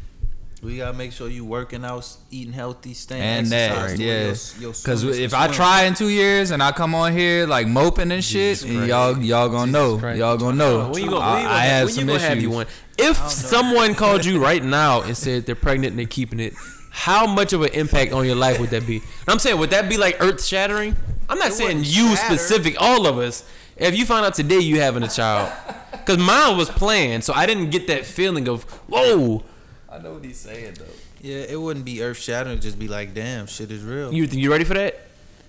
We 0.62 0.78
gotta 0.78 0.96
make 0.96 1.12
sure 1.12 1.28
you 1.28 1.44
working 1.44 1.84
out, 1.84 2.08
eating 2.30 2.54
healthy, 2.54 2.94
staying 2.94 3.22
and 3.22 3.48
that 3.48 3.72
exercise, 3.72 3.98
doing 3.98 4.08
yeah. 4.10 4.24
your- 4.26 4.36
your 4.62 4.72
Because 4.74 5.04
if 5.04 5.32
some 5.32 5.42
I 5.42 5.48
try 5.48 5.84
in 5.86 5.96
two 5.96 6.10
years 6.10 6.52
and 6.52 6.62
I 6.62 6.72
come 6.72 6.94
on 6.94 7.14
here 7.14 7.48
like 7.48 7.68
moping 7.68 8.12
and 8.12 8.24
shit, 8.24 8.64
and 8.64 8.88
y'all 8.88 9.18
y'all 9.20 9.50
gonna 9.50 9.72
know, 9.72 9.98
Christ. 9.98 10.20
y'all 10.20 10.38
gonna 10.38 10.56
know. 10.58 10.90
When 10.90 11.04
you 11.04 11.10
gonna, 11.10 11.22
I, 11.26 11.34
when 11.34 11.42
you 11.42 11.48
gonna, 11.48 11.54
I 11.56 11.60
have 11.66 11.86
when 11.88 11.94
some 11.96 12.02
you 12.02 12.08
gonna 12.08 12.18
issues. 12.18 12.30
have 12.30 12.42
you 12.42 12.50
one? 12.52 12.68
If 13.00 13.18
someone 13.30 13.96
called 13.96 14.24
you 14.24 14.40
right 14.42 14.64
now 14.64 15.02
and 15.02 15.18
said 15.18 15.46
they're 15.48 15.56
pregnant 15.56 15.92
and 15.94 16.00
they're 16.00 16.06
keeping 16.06 16.40
it, 16.40 16.54
how 16.92 17.26
much 17.26 17.54
of 17.54 17.64
an 17.64 17.70
impact 17.74 18.14
on 18.14 18.26
your 18.28 18.36
life 18.36 18.60
would 18.60 18.70
that 18.70 18.86
be? 18.86 19.02
I'm 19.28 19.40
saying, 19.40 19.58
would 19.58 19.72
that 19.72 19.90
be 19.90 19.98
like 19.98 20.18
earth 20.20 20.46
shattering? 20.46 20.96
I'm 21.28 21.40
not 21.40 21.48
It 21.50 21.54
saying 21.54 21.78
you 21.86 22.16
shatter. 22.16 22.38
specific, 22.38 22.76
all 22.80 23.08
of 23.08 23.18
us. 23.18 23.44
If 23.82 23.98
you 23.98 24.06
find 24.06 24.26
out 24.26 24.36
today 24.36 24.60
you 24.60 24.80
having 24.80 25.04
a 25.04 25.08
child, 25.08 25.52
because 25.92 26.18
mine 26.18 26.56
was 26.56 26.70
planned, 26.70 27.24
so 27.24 27.34
I 27.34 27.46
didn't 27.46 27.72
get 27.72 27.88
that 27.88 28.06
feeling 28.06 28.48
of 28.48 28.64
whoa. 28.88 29.44
I 29.90 29.98
know 29.98 30.14
what 30.14 30.24
he's 30.24 30.38
saying 30.38 30.76
though. 30.78 30.86
Yeah, 31.20 31.46
it 31.50 31.60
wouldn't 31.60 31.86
be 31.86 32.02
earth 32.02 32.18
shattering. 32.18 32.60
Just 32.60 32.80
be 32.80 32.88
like, 32.88 33.14
damn, 33.14 33.48
shit 33.48 33.72
is 33.72 33.84
real. 33.84 34.14
You 34.14 34.24
you 34.26 34.52
ready 34.52 34.64
for 34.64 34.76
that? 34.76 35.08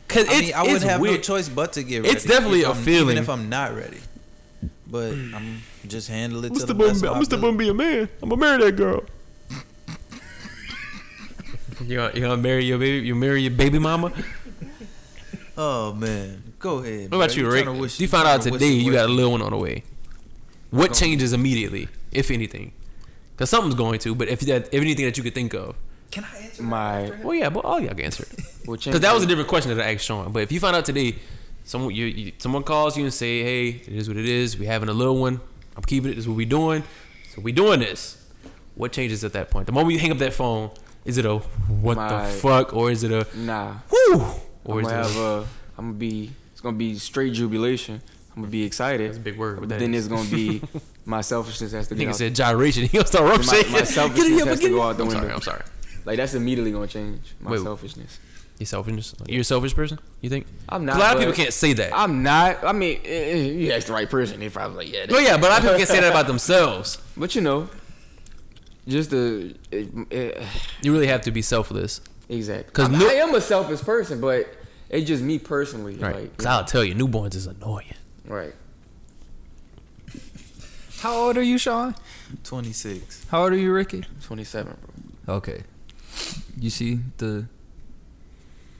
Because 0.08 0.28
I 0.28 0.32
it's, 0.32 0.42
mean, 0.42 0.54
I 0.54 0.62
wouldn't 0.62 0.82
have 0.82 1.00
weird. 1.00 1.16
no 1.16 1.20
choice 1.22 1.48
but 1.48 1.74
to 1.74 1.82
get 1.82 2.02
ready. 2.02 2.14
It's 2.14 2.24
definitely 2.24 2.60
if 2.60 2.66
a 2.66 2.70
I'm- 2.70 2.82
feeling. 2.82 3.10
even 3.12 3.22
if 3.22 3.30
I'm 3.30 3.48
not 3.48 3.74
ready. 3.76 4.00
But 4.86 5.12
I'm 5.34 5.62
just 5.86 6.08
handle 6.08 6.44
it 6.44 6.52
Mr. 6.52 6.52
I'm 6.52 6.54
the 6.54 6.60
still 6.60 6.74
best 6.76 7.02
gonna, 7.02 7.10
of 7.12 7.16
I'm 7.16 7.20
my 7.20 7.24
still 7.24 7.52
be 7.54 7.68
a 7.68 7.74
man. 7.74 8.08
I'm 8.22 8.28
gonna 8.28 8.40
marry 8.40 8.64
that 8.64 8.76
girl. 8.76 9.04
you 11.86 11.96
gonna, 11.96 12.14
you 12.14 12.20
gonna 12.20 12.36
marry 12.36 12.64
your 12.64 12.78
baby? 12.78 13.06
You 13.06 13.14
marry 13.14 13.42
your 13.42 13.52
baby 13.52 13.78
mama? 13.78 14.12
Oh 15.56 15.94
man, 15.94 16.42
go 16.62 16.78
ahead. 16.78 17.10
What 17.10 17.18
about 17.18 17.34
bro. 17.34 17.36
you, 17.36 17.50
Rick? 17.50 17.68
wish- 17.80 18.00
you 18.00 18.08
found 18.08 18.26
out 18.28 18.40
today 18.42 18.68
you 18.68 18.92
got 18.92 19.06
a 19.06 19.12
little 19.12 19.32
one 19.32 19.42
on 19.42 19.50
the 19.50 19.58
way. 19.58 19.82
What 20.70 20.94
changes 20.94 21.32
immediately, 21.34 21.88
if 22.12 22.30
anything? 22.30 22.72
Because 23.34 23.50
something's 23.50 23.74
going 23.74 23.98
to. 24.00 24.14
But 24.14 24.28
if 24.28 24.40
that, 24.40 24.68
if 24.72 24.80
anything 24.80 25.04
that 25.04 25.16
you 25.18 25.22
could 25.22 25.34
think 25.34 25.52
of, 25.54 25.74
Can 26.10 26.24
I 26.24 26.38
answer? 26.44 26.62
My 26.62 27.12
well, 27.22 27.34
yeah, 27.34 27.50
but 27.50 27.64
all 27.64 27.78
y'all 27.80 27.90
can 27.94 28.00
answer 28.06 28.24
it. 28.30 28.40
Because 28.64 29.00
that 29.00 29.12
was 29.12 29.24
a 29.24 29.26
different 29.26 29.48
question 29.48 29.76
that 29.76 29.84
I 29.84 29.92
asked 29.92 30.04
Sean. 30.04 30.30
But 30.30 30.44
if 30.44 30.52
you 30.52 30.60
find 30.60 30.76
out 30.76 30.84
today, 30.84 31.16
someone 31.64 31.92
you, 31.92 32.06
you 32.06 32.32
someone 32.38 32.62
calls 32.62 32.96
you 32.96 33.02
and 33.02 33.12
say, 33.12 33.42
"Hey, 33.42 33.68
it 33.70 33.88
is 33.88 34.06
what 34.08 34.16
it 34.16 34.24
is. 34.24 34.56
We 34.56 34.66
having 34.66 34.88
a 34.88 34.92
little 34.92 35.16
one. 35.18 35.40
I'm 35.76 35.82
keeping 35.82 36.12
it. 36.12 36.14
This 36.14 36.24
is 36.24 36.28
what 36.28 36.36
we 36.36 36.44
doing. 36.44 36.84
So 37.34 37.42
we 37.42 37.50
doing 37.50 37.80
this." 37.80 38.24
What 38.76 38.92
changes 38.92 39.24
at 39.24 39.32
that 39.34 39.50
point? 39.50 39.66
The 39.66 39.72
moment 39.72 39.92
you 39.94 39.98
hang 39.98 40.12
up 40.12 40.18
that 40.18 40.32
phone, 40.32 40.70
is 41.04 41.18
it 41.18 41.26
a 41.26 41.38
what 41.38 41.96
My- 41.96 42.26
the 42.26 42.32
fuck, 42.34 42.72
or 42.72 42.90
is 42.92 43.02
it 43.02 43.10
a 43.10 43.26
nah. 43.36 43.74
whoo, 43.90 44.22
or 44.64 44.78
I'm 44.78 44.84
is 44.84 44.90
gonna 44.92 45.00
it 45.00 45.06
have 45.08 45.16
a, 45.16 45.20
a. 45.20 45.40
I'm 45.76 45.86
gonna 45.86 45.92
be. 45.94 46.30
It's 46.62 46.66
gonna 46.68 46.76
be 46.76 46.94
straight 46.94 47.32
jubilation. 47.32 48.00
I'm 48.36 48.42
gonna 48.42 48.52
be 48.52 48.62
excited. 48.62 49.08
that's 49.08 49.18
a 49.18 49.20
big 49.20 49.36
word. 49.36 49.58
But 49.58 49.68
then 49.68 49.92
is. 49.94 50.06
it's 50.06 50.14
gonna 50.14 50.30
be 50.30 50.62
my 51.04 51.20
selfishness 51.20 51.72
has 51.72 51.88
to 51.88 51.96
Nigga 51.96 52.14
said 52.14 52.36
gyration. 52.36 52.84
He 52.88 52.96
gonna 52.98 53.04
start 53.08 53.28
rump 53.28 53.44
My- 53.44 53.52
shaking. 53.52 53.72
my 53.72 53.82
selfishness 53.82 54.38
yeah, 54.38 54.44
has 54.44 54.60
to 54.60 54.68
go 54.68 54.80
out 54.80 54.96
the 54.96 55.02
I'm 55.02 55.08
window. 55.08 55.22
sorry. 55.24 55.34
I'm 55.34 55.40
sorry. 55.42 55.62
Like 56.04 56.18
that's 56.18 56.34
immediately 56.34 56.70
gonna 56.70 56.86
change 56.86 57.34
my 57.40 57.50
Wait, 57.50 57.62
selfishness. 57.62 58.20
You 58.60 58.66
selfish? 58.66 59.12
You're 59.26 59.40
a 59.40 59.44
selfish 59.44 59.74
person? 59.74 59.98
You 60.20 60.30
think? 60.30 60.46
I'm 60.68 60.84
not. 60.84 60.94
A 60.94 60.98
lot 61.00 61.14
of 61.14 61.18
people 61.18 61.34
can't 61.34 61.52
say 61.52 61.72
that. 61.72 61.90
I'm 61.92 62.22
not. 62.22 62.62
I 62.62 62.70
mean, 62.70 63.00
eh, 63.04 63.08
eh, 63.08 63.34
you 63.34 63.72
asked 63.72 63.88
the 63.88 63.92
right 63.92 64.08
person. 64.08 64.38
They 64.38 64.50
probably 64.50 64.84
like, 64.84 64.94
yeah. 64.94 65.06
No, 65.06 65.18
yeah, 65.18 65.36
but 65.36 65.46
a 65.46 65.48
lot 65.48 65.58
of 65.58 65.62
people 65.64 65.78
can't 65.78 65.88
say 65.88 66.00
that 66.00 66.10
about 66.10 66.26
themselves. 66.34 66.98
But 67.16 67.34
you 67.34 67.40
know, 67.40 67.68
just 68.86 69.10
the 69.10 69.56
eh, 69.72 70.46
You 70.80 70.92
really 70.92 71.08
have 71.08 71.22
to 71.22 71.32
be 71.32 71.42
selfless, 71.42 72.00
Exactly. 72.28 72.66
Because 72.66 72.88
no- 72.90 73.08
I 73.08 73.14
am 73.14 73.34
a 73.34 73.40
selfish 73.40 73.80
person, 73.80 74.20
but 74.20 74.46
it's 74.92 75.06
just 75.08 75.22
me 75.22 75.38
personally. 75.40 75.96
right? 75.96 76.14
Like, 76.14 76.30
Because 76.32 76.46
I'll 76.46 76.64
tell 76.64 76.84
you, 76.84 76.94
newborns 76.94 77.34
is 77.34 77.46
annoying. 77.48 77.94
right. 78.26 78.54
How 81.00 81.16
old 81.16 81.36
are 81.36 81.42
you, 81.42 81.58
Sean? 81.58 81.96
26. 82.44 83.26
How 83.28 83.42
old 83.42 83.52
are 83.52 83.56
you, 83.56 83.72
Ricky? 83.72 84.04
27, 84.22 84.76
bro. 85.26 85.34
Okay. 85.36 85.62
You 86.58 86.70
see 86.70 87.00
the 87.18 87.46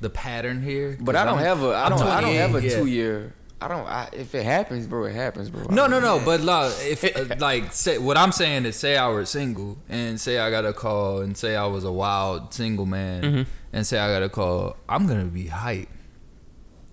the 0.01 0.11
pattern 0.11 0.63
here? 0.63 0.97
But 1.01 1.17
I 1.17 1.25
don't 1.25 1.39
I'm- 1.39 1.45
have 1.47 1.63
a. 1.63 1.69
I 1.71 1.85
I'm 1.87 1.91
don't. 1.91 2.03
I 2.03 2.21
don't 2.21 2.35
have 2.35 2.55
a 2.55 2.63
yeah. 2.63 2.77
two 2.77 2.87
year. 2.87 3.33
I 3.61 3.69
don't. 3.69 3.87
I, 3.87 4.09
if 4.13 4.35
it 4.35 4.45
happens, 4.45 4.87
bro, 4.87 5.05
it 5.05 5.15
happens, 5.15 5.49
bro. 5.51 5.65
No, 5.71 5.87
no, 5.87 5.99
no. 6.01 6.21
But 6.25 6.41
like, 6.43 6.73
if 6.83 7.05
uh, 7.05 7.35
like, 7.39 7.73
say 7.73 7.99
what 7.99 8.17
I'm 8.17 8.31
saying 8.33 8.67
is, 8.67 8.77
say 8.77 8.97
I 8.97 9.09
were 9.09 9.25
single, 9.25 9.79
and 9.89 10.21
say 10.21 10.39
I 10.39 10.51
got 10.51 10.65
a 10.65 10.73
call, 10.73 11.21
and 11.23 11.37
say 11.37 11.57
I 11.57 11.67
was 11.67 11.83
a 11.85 11.93
wild 11.93 12.53
single 12.55 12.87
man, 12.87 13.23
Mhm. 13.23 13.47
and 13.73 13.87
say 13.87 13.99
I 13.99 14.13
got 14.13 14.23
a 14.23 14.29
call, 14.29 14.77
I'm 14.89 15.07
gonna 15.09 15.25
be 15.25 15.47
hype, 15.47 15.89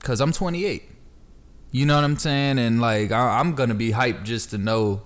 cause 0.04 0.20
I'm 0.22 0.32
28. 0.32 0.84
You 1.72 1.86
know 1.86 1.96
what 1.96 2.04
I'm 2.04 2.18
saying? 2.18 2.58
And 2.60 2.82
like, 2.82 3.12
I, 3.12 3.40
I'm 3.40 3.54
gonna 3.54 3.76
be 3.76 3.92
hype 3.92 4.24
just 4.24 4.50
to 4.52 4.58
know, 4.58 5.04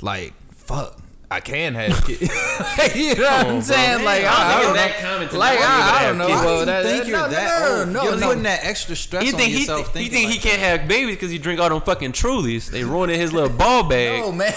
like, 0.00 0.34
fuck. 0.52 0.98
I 1.30 1.40
can 1.40 1.74
have 1.74 2.04
kids. 2.06 2.20
you 2.94 3.14
know 3.14 3.22
what 3.22 3.46
I'm 3.46 3.62
saying? 3.62 4.04
Like, 4.04 4.22
I, 4.24 4.58
I 4.58 4.62
don't 4.62 5.32
know. 5.32 5.38
Like, 5.38 5.58
I, 5.60 5.98
I 6.00 6.02
don't 6.06 6.18
know. 6.18 6.28
Why 6.28 6.44
Well, 6.44 6.54
do 6.56 6.60
you 6.60 6.66
that, 6.66 6.84
think 6.84 7.04
that- 7.04 7.08
you're 7.08 7.18
no, 7.18 7.28
that 7.30 7.60
no, 7.60 7.84
no, 7.86 7.92
no, 7.92 8.02
you're 8.10 8.20
no. 8.20 8.26
putting 8.26 8.42
that 8.42 8.60
extra 8.64 8.94
stress 8.94 9.32
on 9.32 9.38
think 9.38 9.52
he, 9.54 9.60
yourself. 9.60 9.86
he 9.86 9.92
thinking 9.94 10.12
think 10.12 10.30
he 10.32 10.38
can't 10.38 10.60
have 10.60 10.86
babies 10.86 11.16
because 11.16 11.30
he 11.30 11.38
drink 11.38 11.58
all 11.58 11.70
them 11.70 11.80
fucking 11.80 12.12
Trulies. 12.12 12.70
They 12.70 12.84
ruining 12.84 13.18
his 13.18 13.32
little 13.32 13.48
ball 13.48 13.82
bag. 13.88 14.20
No, 14.20 14.30
man. 14.32 14.52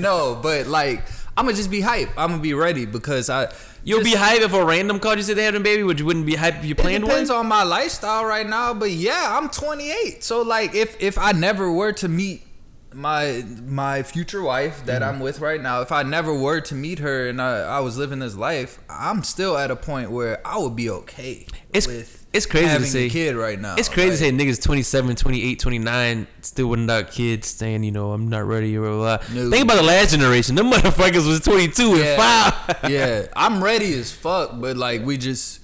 no, 0.00 0.40
but 0.42 0.66
like 0.68 1.06
I'm 1.36 1.44
gonna 1.44 1.56
just 1.56 1.70
be 1.70 1.80
hype. 1.82 2.08
I'm 2.16 2.30
gonna 2.30 2.42
be 2.42 2.54
ready 2.54 2.86
because 2.86 3.28
I. 3.30 3.52
You'll 3.84 4.02
be 4.02 4.12
just- 4.12 4.22
hype 4.24 4.40
if 4.40 4.52
a 4.52 4.64
random 4.64 4.98
called 4.98 5.18
you 5.18 5.22
said 5.22 5.36
they 5.36 5.44
had 5.44 5.54
a 5.54 5.60
baby, 5.60 5.82
which 5.82 6.00
you 6.00 6.06
wouldn't 6.06 6.26
be 6.26 6.34
hype 6.34 6.56
if 6.56 6.64
you 6.64 6.74
planned 6.74 7.04
one. 7.04 7.10
depends 7.10 7.30
on 7.30 7.46
my 7.46 7.62
lifestyle 7.62 8.24
right 8.24 8.48
now, 8.48 8.74
but 8.74 8.90
yeah, 8.90 9.36
I'm 9.38 9.48
28. 9.48 10.24
So 10.24 10.42
like, 10.42 10.74
if 10.74 10.96
if 11.00 11.18
I 11.18 11.32
never 11.32 11.70
were 11.70 11.92
to 11.92 12.08
meet 12.08 12.42
my 12.94 13.44
my 13.66 14.02
future 14.02 14.42
wife 14.42 14.84
that 14.86 15.02
Mm-hmm. 15.02 15.14
I'm 15.16 15.20
with 15.20 15.40
right 15.40 15.60
now, 15.60 15.82
if 15.82 15.92
I 15.92 16.02
never 16.02 16.32
were 16.34 16.60
to 16.62 16.74
meet 16.74 17.00
her 17.00 17.28
and 17.28 17.40
I, 17.42 17.58
I 17.58 17.80
was 17.80 17.98
living 17.98 18.20
this 18.20 18.34
life, 18.36 18.78
I'm 18.88 19.22
still 19.22 19.56
at 19.58 19.70
a 19.70 19.76
point 19.76 20.10
where 20.10 20.40
I 20.46 20.58
would 20.58 20.74
be 20.74 20.88
okay 20.90 21.46
It's- 21.72 21.86
with 21.86 22.15
it's 22.32 22.44
crazy 22.46 22.66
to 22.66 22.70
having 22.72 22.88
say- 22.88 23.06
a 23.06 23.10
kid 23.10 23.34
right 23.36 23.58
now. 23.58 23.76
It's 23.76 23.88
crazy 23.88 24.10
Like, 24.26 24.36
to 24.38 24.52
say 24.52 24.60
niggas 24.60 24.62
27, 24.62 25.16
28, 25.16 25.58
29 25.58 26.26
still 26.42 26.66
wouldn't 26.68 26.88
got 26.88 27.10
kids 27.10 27.48
saying, 27.48 27.82
you 27.84 27.92
know, 27.92 28.12
I'm 28.12 28.28
not 28.28 28.44
ready 28.46 28.76
or 28.76 28.82
blah, 28.82 29.18
blah. 29.18 29.34
No. 29.34 29.50
Think 29.50 29.64
about 29.64 29.76
the 29.76 29.82
last 29.82 30.10
generation. 30.10 30.54
Them 30.54 30.70
motherfuckers 30.72 31.26
was 31.26 31.40
22 31.40 31.94
and 31.94 32.20
5. 32.76 32.90
yeah, 32.90 33.26
I'm 33.36 33.62
ready 33.64 33.94
as 33.94 34.12
fuck, 34.12 34.52
but 34.60 34.76
like 34.76 35.04
we 35.04 35.16
just, 35.16 35.60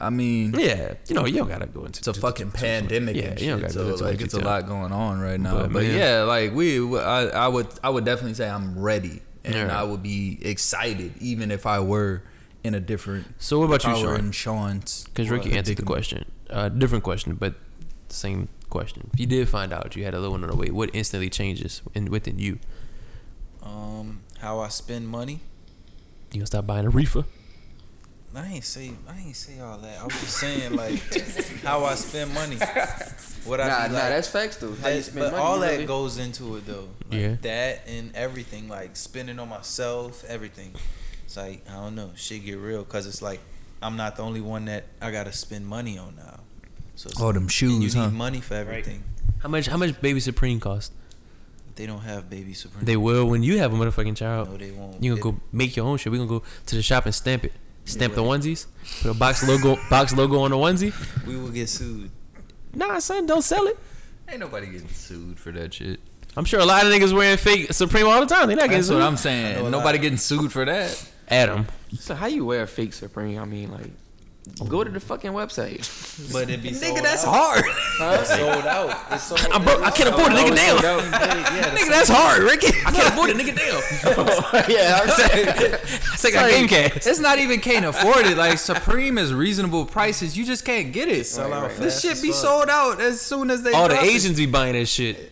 I 0.00 0.08
mean, 0.08 0.54
yeah. 0.58 0.94
You 1.08 1.16
know, 1.16 1.26
you 1.26 1.36
don't 1.36 1.48
gotta 1.48 1.66
go 1.66 1.84
into 1.84 1.98
it's 1.98 2.08
a 2.08 2.14
fucking 2.14 2.52
pandemic 2.52 3.16
Yeah, 3.16 3.22
and 3.24 3.40
you 3.40 3.50
don't 3.50 3.58
shit, 3.58 3.62
gotta 3.62 3.72
so 3.74 3.84
go 3.84 3.90
into 3.92 4.04
like 4.04 4.20
it's 4.22 4.32
a 4.34 4.40
lot 4.40 4.66
going 4.66 4.92
on 4.92 5.20
right 5.20 5.38
now. 5.38 5.54
But, 5.58 5.72
But, 5.74 5.82
man. 5.82 5.98
yeah, 5.98 6.22
like 6.22 6.54
we, 6.54 6.78
I, 6.98 7.24
I 7.26 7.48
would, 7.48 7.66
I 7.84 7.90
would 7.90 8.06
definitely 8.06 8.32
say 8.34 8.48
I'm 8.48 8.78
ready, 8.78 9.20
and 9.44 9.54
Yeah. 9.54 9.78
I 9.78 9.82
would 9.82 10.02
be 10.02 10.38
excited 10.40 11.12
even 11.20 11.50
if 11.50 11.66
I 11.66 11.80
were 11.80 12.22
in 12.64 12.74
a 12.74 12.80
different. 12.80 13.26
So 13.38 13.58
what 13.58 13.66
about 13.66 13.84
you, 13.84 13.90
I 13.90 13.94
Sean? 14.00 14.18
in 14.18 14.32
Sean's. 14.32 15.04
Because 15.04 15.30
Ricky 15.30 15.52
answered 15.56 15.76
the 15.78 15.82
question. 15.82 16.24
Uh, 16.48 16.68
different 16.68 17.04
question, 17.04 17.34
but 17.34 17.54
same 18.08 18.48
question. 18.68 19.08
If 19.12 19.20
you 19.20 19.26
did 19.26 19.48
find 19.48 19.72
out 19.72 19.94
you 19.96 20.04
had 20.04 20.14
a 20.14 20.18
little 20.18 20.32
one 20.32 20.44
on 20.44 20.50
the 20.50 20.56
way, 20.56 20.70
what 20.70 20.90
instantly 20.92 21.30
changes 21.30 21.82
in, 21.94 22.06
within 22.10 22.38
you? 22.38 22.58
um 23.62 24.20
how 24.40 24.58
I 24.60 24.68
spend 24.68 25.06
money. 25.08 25.40
You 26.32 26.38
gonna 26.40 26.46
stop 26.46 26.66
buying 26.66 26.86
a 26.86 26.90
reefer? 26.90 27.24
I 28.34 28.46
ain't 28.46 28.64
say 28.64 28.92
I 29.08 29.18
ain't 29.18 29.36
say 29.36 29.60
all 29.60 29.76
that. 29.78 30.00
I 30.00 30.04
was 30.04 30.12
just 30.20 30.36
saying 30.38 30.74
like 30.76 30.98
how 31.64 31.84
I 31.84 31.94
spend 31.94 32.32
money. 32.32 32.56
What 33.44 33.58
Nah, 33.58 33.64
I 33.64 33.86
nah, 33.88 33.94
like, 33.94 34.02
that's 34.08 34.28
facts 34.28 34.56
though. 34.56 34.74
How 34.80 34.88
you 34.88 35.02
spend 35.02 35.18
but 35.24 35.32
money, 35.32 35.42
all 35.44 35.56
you 35.56 35.60
that 35.62 35.70
really- 35.72 35.84
goes 35.86 36.18
into 36.18 36.56
it 36.56 36.66
though. 36.66 36.88
Like 37.10 37.20
Yeah. 37.20 37.36
That 37.42 37.82
and 37.88 38.14
everything, 38.14 38.68
like 38.68 38.96
spending 38.96 39.38
on 39.38 39.48
myself, 39.48 40.24
everything. 40.28 40.72
It's 41.30 41.36
like 41.36 41.64
I 41.70 41.74
don't 41.74 41.94
know, 41.94 42.10
shit 42.16 42.44
get 42.44 42.58
real 42.58 42.82
because 42.82 43.06
it's 43.06 43.22
like 43.22 43.38
I'm 43.80 43.96
not 43.96 44.16
the 44.16 44.24
only 44.24 44.40
one 44.40 44.64
that 44.64 44.86
I 45.00 45.12
gotta 45.12 45.32
spend 45.32 45.64
money 45.64 45.96
on 45.96 46.16
now. 46.16 46.40
So 46.96 47.08
it's 47.08 47.20
Oh, 47.20 47.30
them 47.30 47.42
and 47.44 47.52
shoes, 47.52 47.94
you 47.94 48.00
need 48.02 48.12
money 48.14 48.40
for 48.40 48.54
everything. 48.54 49.04
How 49.38 49.48
much? 49.48 49.68
How 49.68 49.76
much 49.76 50.00
Baby 50.00 50.18
Supreme 50.18 50.58
cost? 50.58 50.92
They 51.76 51.86
don't 51.86 52.00
have 52.00 52.28
baby 52.28 52.52
supreme. 52.52 52.84
They 52.84 52.96
will 52.96 53.26
when 53.26 53.44
you 53.44 53.58
have 53.58 53.72
a 53.72 53.76
motherfucking 53.76 54.16
child. 54.16 54.50
No, 54.50 54.56
they 54.56 54.72
won't. 54.72 55.00
You 55.04 55.14
It- 55.14 55.20
gonna 55.20 55.34
go 55.36 55.40
make 55.52 55.76
your 55.76 55.86
own 55.86 55.98
shit. 55.98 56.10
We 56.10 56.18
gonna 56.18 56.28
go 56.28 56.42
to 56.66 56.74
the 56.74 56.82
shop 56.82 57.06
and 57.06 57.14
stamp 57.14 57.44
it. 57.44 57.52
Stamp 57.84 58.16
the 58.16 58.22
onesies. 58.22 58.66
Put 59.02 59.12
a 59.12 59.14
box 59.14 59.46
logo 59.46 59.78
box 59.88 60.12
logo 60.12 60.40
on 60.40 60.50
the 60.50 60.56
onesie. 60.56 60.92
We 61.28 61.36
will 61.36 61.50
get 61.50 61.68
sued. 61.68 62.10
Nah, 62.74 62.98
son, 62.98 63.24
don't 63.26 63.42
sell 63.42 63.68
it. 63.68 63.78
Ain't 64.28 64.40
nobody 64.40 64.66
getting 64.66 64.88
sued 64.88 65.38
for 65.38 65.52
that 65.52 65.74
shit. 65.74 66.00
I'm 66.36 66.44
sure 66.44 66.58
a 66.58 66.64
lot 66.66 66.84
of 66.84 66.92
niggas 66.92 67.12
wearing 67.16 67.36
fake 67.38 67.72
Supreme 67.72 68.08
all 68.08 68.18
the 68.18 68.26
time. 68.26 68.48
They 68.48 68.56
not 68.56 68.62
getting 68.64 68.78
That's 68.78 68.88
sued. 68.88 68.96
what 68.98 69.04
I'm 69.06 69.16
saying. 69.16 69.70
Nobody 69.70 69.98
getting 69.98 70.18
sued 70.18 70.50
for 70.50 70.64
that. 70.64 71.08
Adam. 71.30 71.66
So 71.98 72.14
how 72.14 72.26
you 72.26 72.44
wear 72.44 72.62
a 72.62 72.66
fake 72.66 72.92
Supreme? 72.92 73.38
I 73.38 73.44
mean, 73.44 73.70
like, 73.70 73.90
go 74.68 74.82
to 74.82 74.90
the 74.90 75.00
fucking 75.00 75.32
website. 75.32 75.86
But 76.32 76.50
it 76.50 76.62
be 76.62 76.72
sold 76.74 76.96
Nigga, 76.98 77.02
that's 77.02 77.24
out. 77.24 77.32
hard. 77.34 77.64
Huh? 77.68 78.24
sold 78.24 78.66
out. 78.66 79.12
It's 79.12 79.22
sold 79.24 79.40
I'm 79.52 79.62
broke. 79.64 79.82
I 79.82 79.90
can't 79.90 80.08
afford 80.08 80.32
a 80.32 80.34
nigga. 80.36 80.56
Damn. 80.56 80.82
Yeah, 80.82 81.70
Nigga, 81.76 81.88
that's 81.88 82.08
hard, 82.08 82.42
Ricky. 82.42 82.68
I 82.68 82.90
can't 82.90 83.08
afford 83.08 83.30
a 83.30 83.34
nigga. 83.34 83.54
Damn. 83.56 84.70
yeah, 84.70 85.00
I'm 85.02 85.08
saying. 85.10 85.48
I 86.12 86.16
take 86.16 86.36
our 86.36 86.48
game 86.48 86.68
cash. 86.68 87.06
It's 87.06 87.20
not 87.20 87.38
even 87.38 87.60
can't 87.60 87.84
afford 87.84 88.26
it. 88.26 88.36
Like 88.36 88.58
Supreme 88.58 89.18
is 89.18 89.32
reasonable 89.32 89.84
prices. 89.86 90.36
You 90.36 90.44
just 90.44 90.64
can't 90.64 90.92
get 90.92 91.08
it. 91.08 91.26
Sell 91.26 91.52
out 91.52 91.70
This 91.76 92.00
shit 92.00 92.20
be 92.22 92.28
fuck. 92.28 92.36
sold 92.36 92.68
out 92.70 93.00
as 93.00 93.20
soon 93.20 93.50
as 93.50 93.62
they. 93.62 93.72
All 93.72 93.88
the 93.88 93.94
drop 93.94 94.04
it. 94.04 94.10
Asians 94.14 94.36
be 94.38 94.46
buying 94.46 94.72
that 94.74 94.86
shit. 94.86 95.29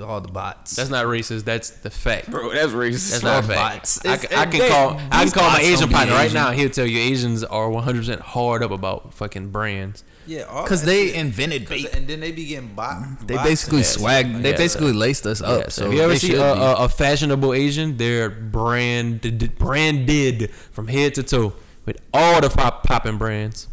All 0.00 0.20
the 0.20 0.28
bots. 0.28 0.76
That's 0.76 0.90
not 0.90 1.06
racist. 1.06 1.44
That's 1.44 1.70
the 1.70 1.90
fact. 1.90 2.30
Bro, 2.30 2.52
that's 2.54 2.72
racist. 2.72 3.10
That's 3.10 3.22
not 3.22 3.44
a 3.44 3.46
fact. 3.46 3.56
bots. 3.80 4.04
I, 4.06 4.16
can- 4.16 4.38
I 4.38 4.44
can 4.46 4.60
they- 4.60 4.68
call. 4.68 5.00
I 5.10 5.24
can 5.24 5.32
call 5.32 5.50
my 5.50 5.60
Asian 5.60 5.80
don't 5.80 5.88
be 5.90 5.94
partner 5.94 6.14
right 6.14 6.32
now. 6.32 6.50
He'll 6.52 6.70
tell 6.70 6.86
you 6.86 6.98
Asians 6.98 7.44
are 7.44 7.68
100 7.70 7.98
percent 7.98 8.20
hard 8.20 8.62
up 8.62 8.70
about 8.70 9.14
fucking 9.14 9.50
brands. 9.50 10.04
Yeah, 10.26 10.44
because 10.62 10.84
they 10.84 11.08
shit. 11.08 11.16
invented 11.16 11.66
'Cause- 11.68 11.82
bait. 11.82 11.94
and 11.94 12.06
then 12.08 12.20
they 12.20 12.32
be 12.32 12.46
getting 12.46 12.74
bot. 12.74 13.26
They 13.26 13.36
basically 13.36 13.82
swag. 13.82 14.26
shit. 14.26 14.42
They 14.42 14.50
Yeah, 14.52 14.56
basically 14.56 14.92
laced 14.92 15.26
us 15.26 15.42
up. 15.42 15.60
Yeah, 15.64 15.68
so 15.68 15.86
if 15.88 15.92
you 15.92 16.00
ever 16.00 16.16
see 16.16 16.34
a, 16.34 16.42
a, 16.42 16.84
a 16.84 16.88
fashionable 16.88 17.52
Asian, 17.52 17.98
they're 17.98 18.30
branded, 18.30 19.58
branded 19.58 20.50
from 20.72 20.88
head 20.88 21.14
to 21.16 21.22
toe 21.22 21.52
with 21.84 21.98
all 22.14 22.40
the 22.40 22.48
pop 22.48 22.84
popping 22.84 23.18
brands. 23.18 23.68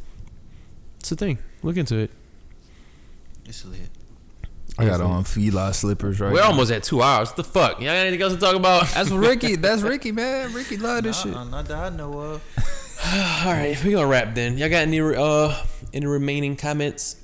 It's 0.99 1.11
a 1.11 1.15
thing. 1.15 1.37
Look 1.63 1.77
into 1.77 1.97
it. 1.97 2.11
It's 3.45 3.63
lit. 3.65 3.89
I 4.77 4.85
got 4.85 5.01
on 5.01 5.23
Fila 5.25 5.73
slippers 5.73 6.19
right. 6.19 6.31
We're 6.31 6.39
now. 6.41 6.47
almost 6.47 6.71
at 6.71 6.83
two 6.83 7.01
hours. 7.01 7.29
What 7.29 7.37
the 7.37 7.43
fuck? 7.43 7.79
Y'all 7.79 7.87
got 7.89 7.95
anything 7.97 8.21
else 8.21 8.33
to 8.33 8.39
talk 8.39 8.55
about? 8.55 8.87
That's 8.87 9.09
Ricky. 9.11 9.55
That's 9.57 9.81
Ricky, 9.81 10.11
man. 10.11 10.53
Ricky 10.53 10.77
love 10.77 11.03
this 11.03 11.21
shit. 11.21 11.33
Nah, 11.33 11.43
not 11.43 11.65
that 11.67 11.77
I 11.77 11.89
know 11.95 12.11
of. 12.19 12.41
All 13.45 13.51
right, 13.53 13.77
we 13.83 13.91
gonna 13.91 14.07
wrap 14.07 14.33
then. 14.35 14.57
Y'all 14.57 14.69
got 14.69 14.83
any 14.87 14.99
uh 15.01 15.55
any 15.93 16.05
remaining 16.05 16.55
comments? 16.55 17.17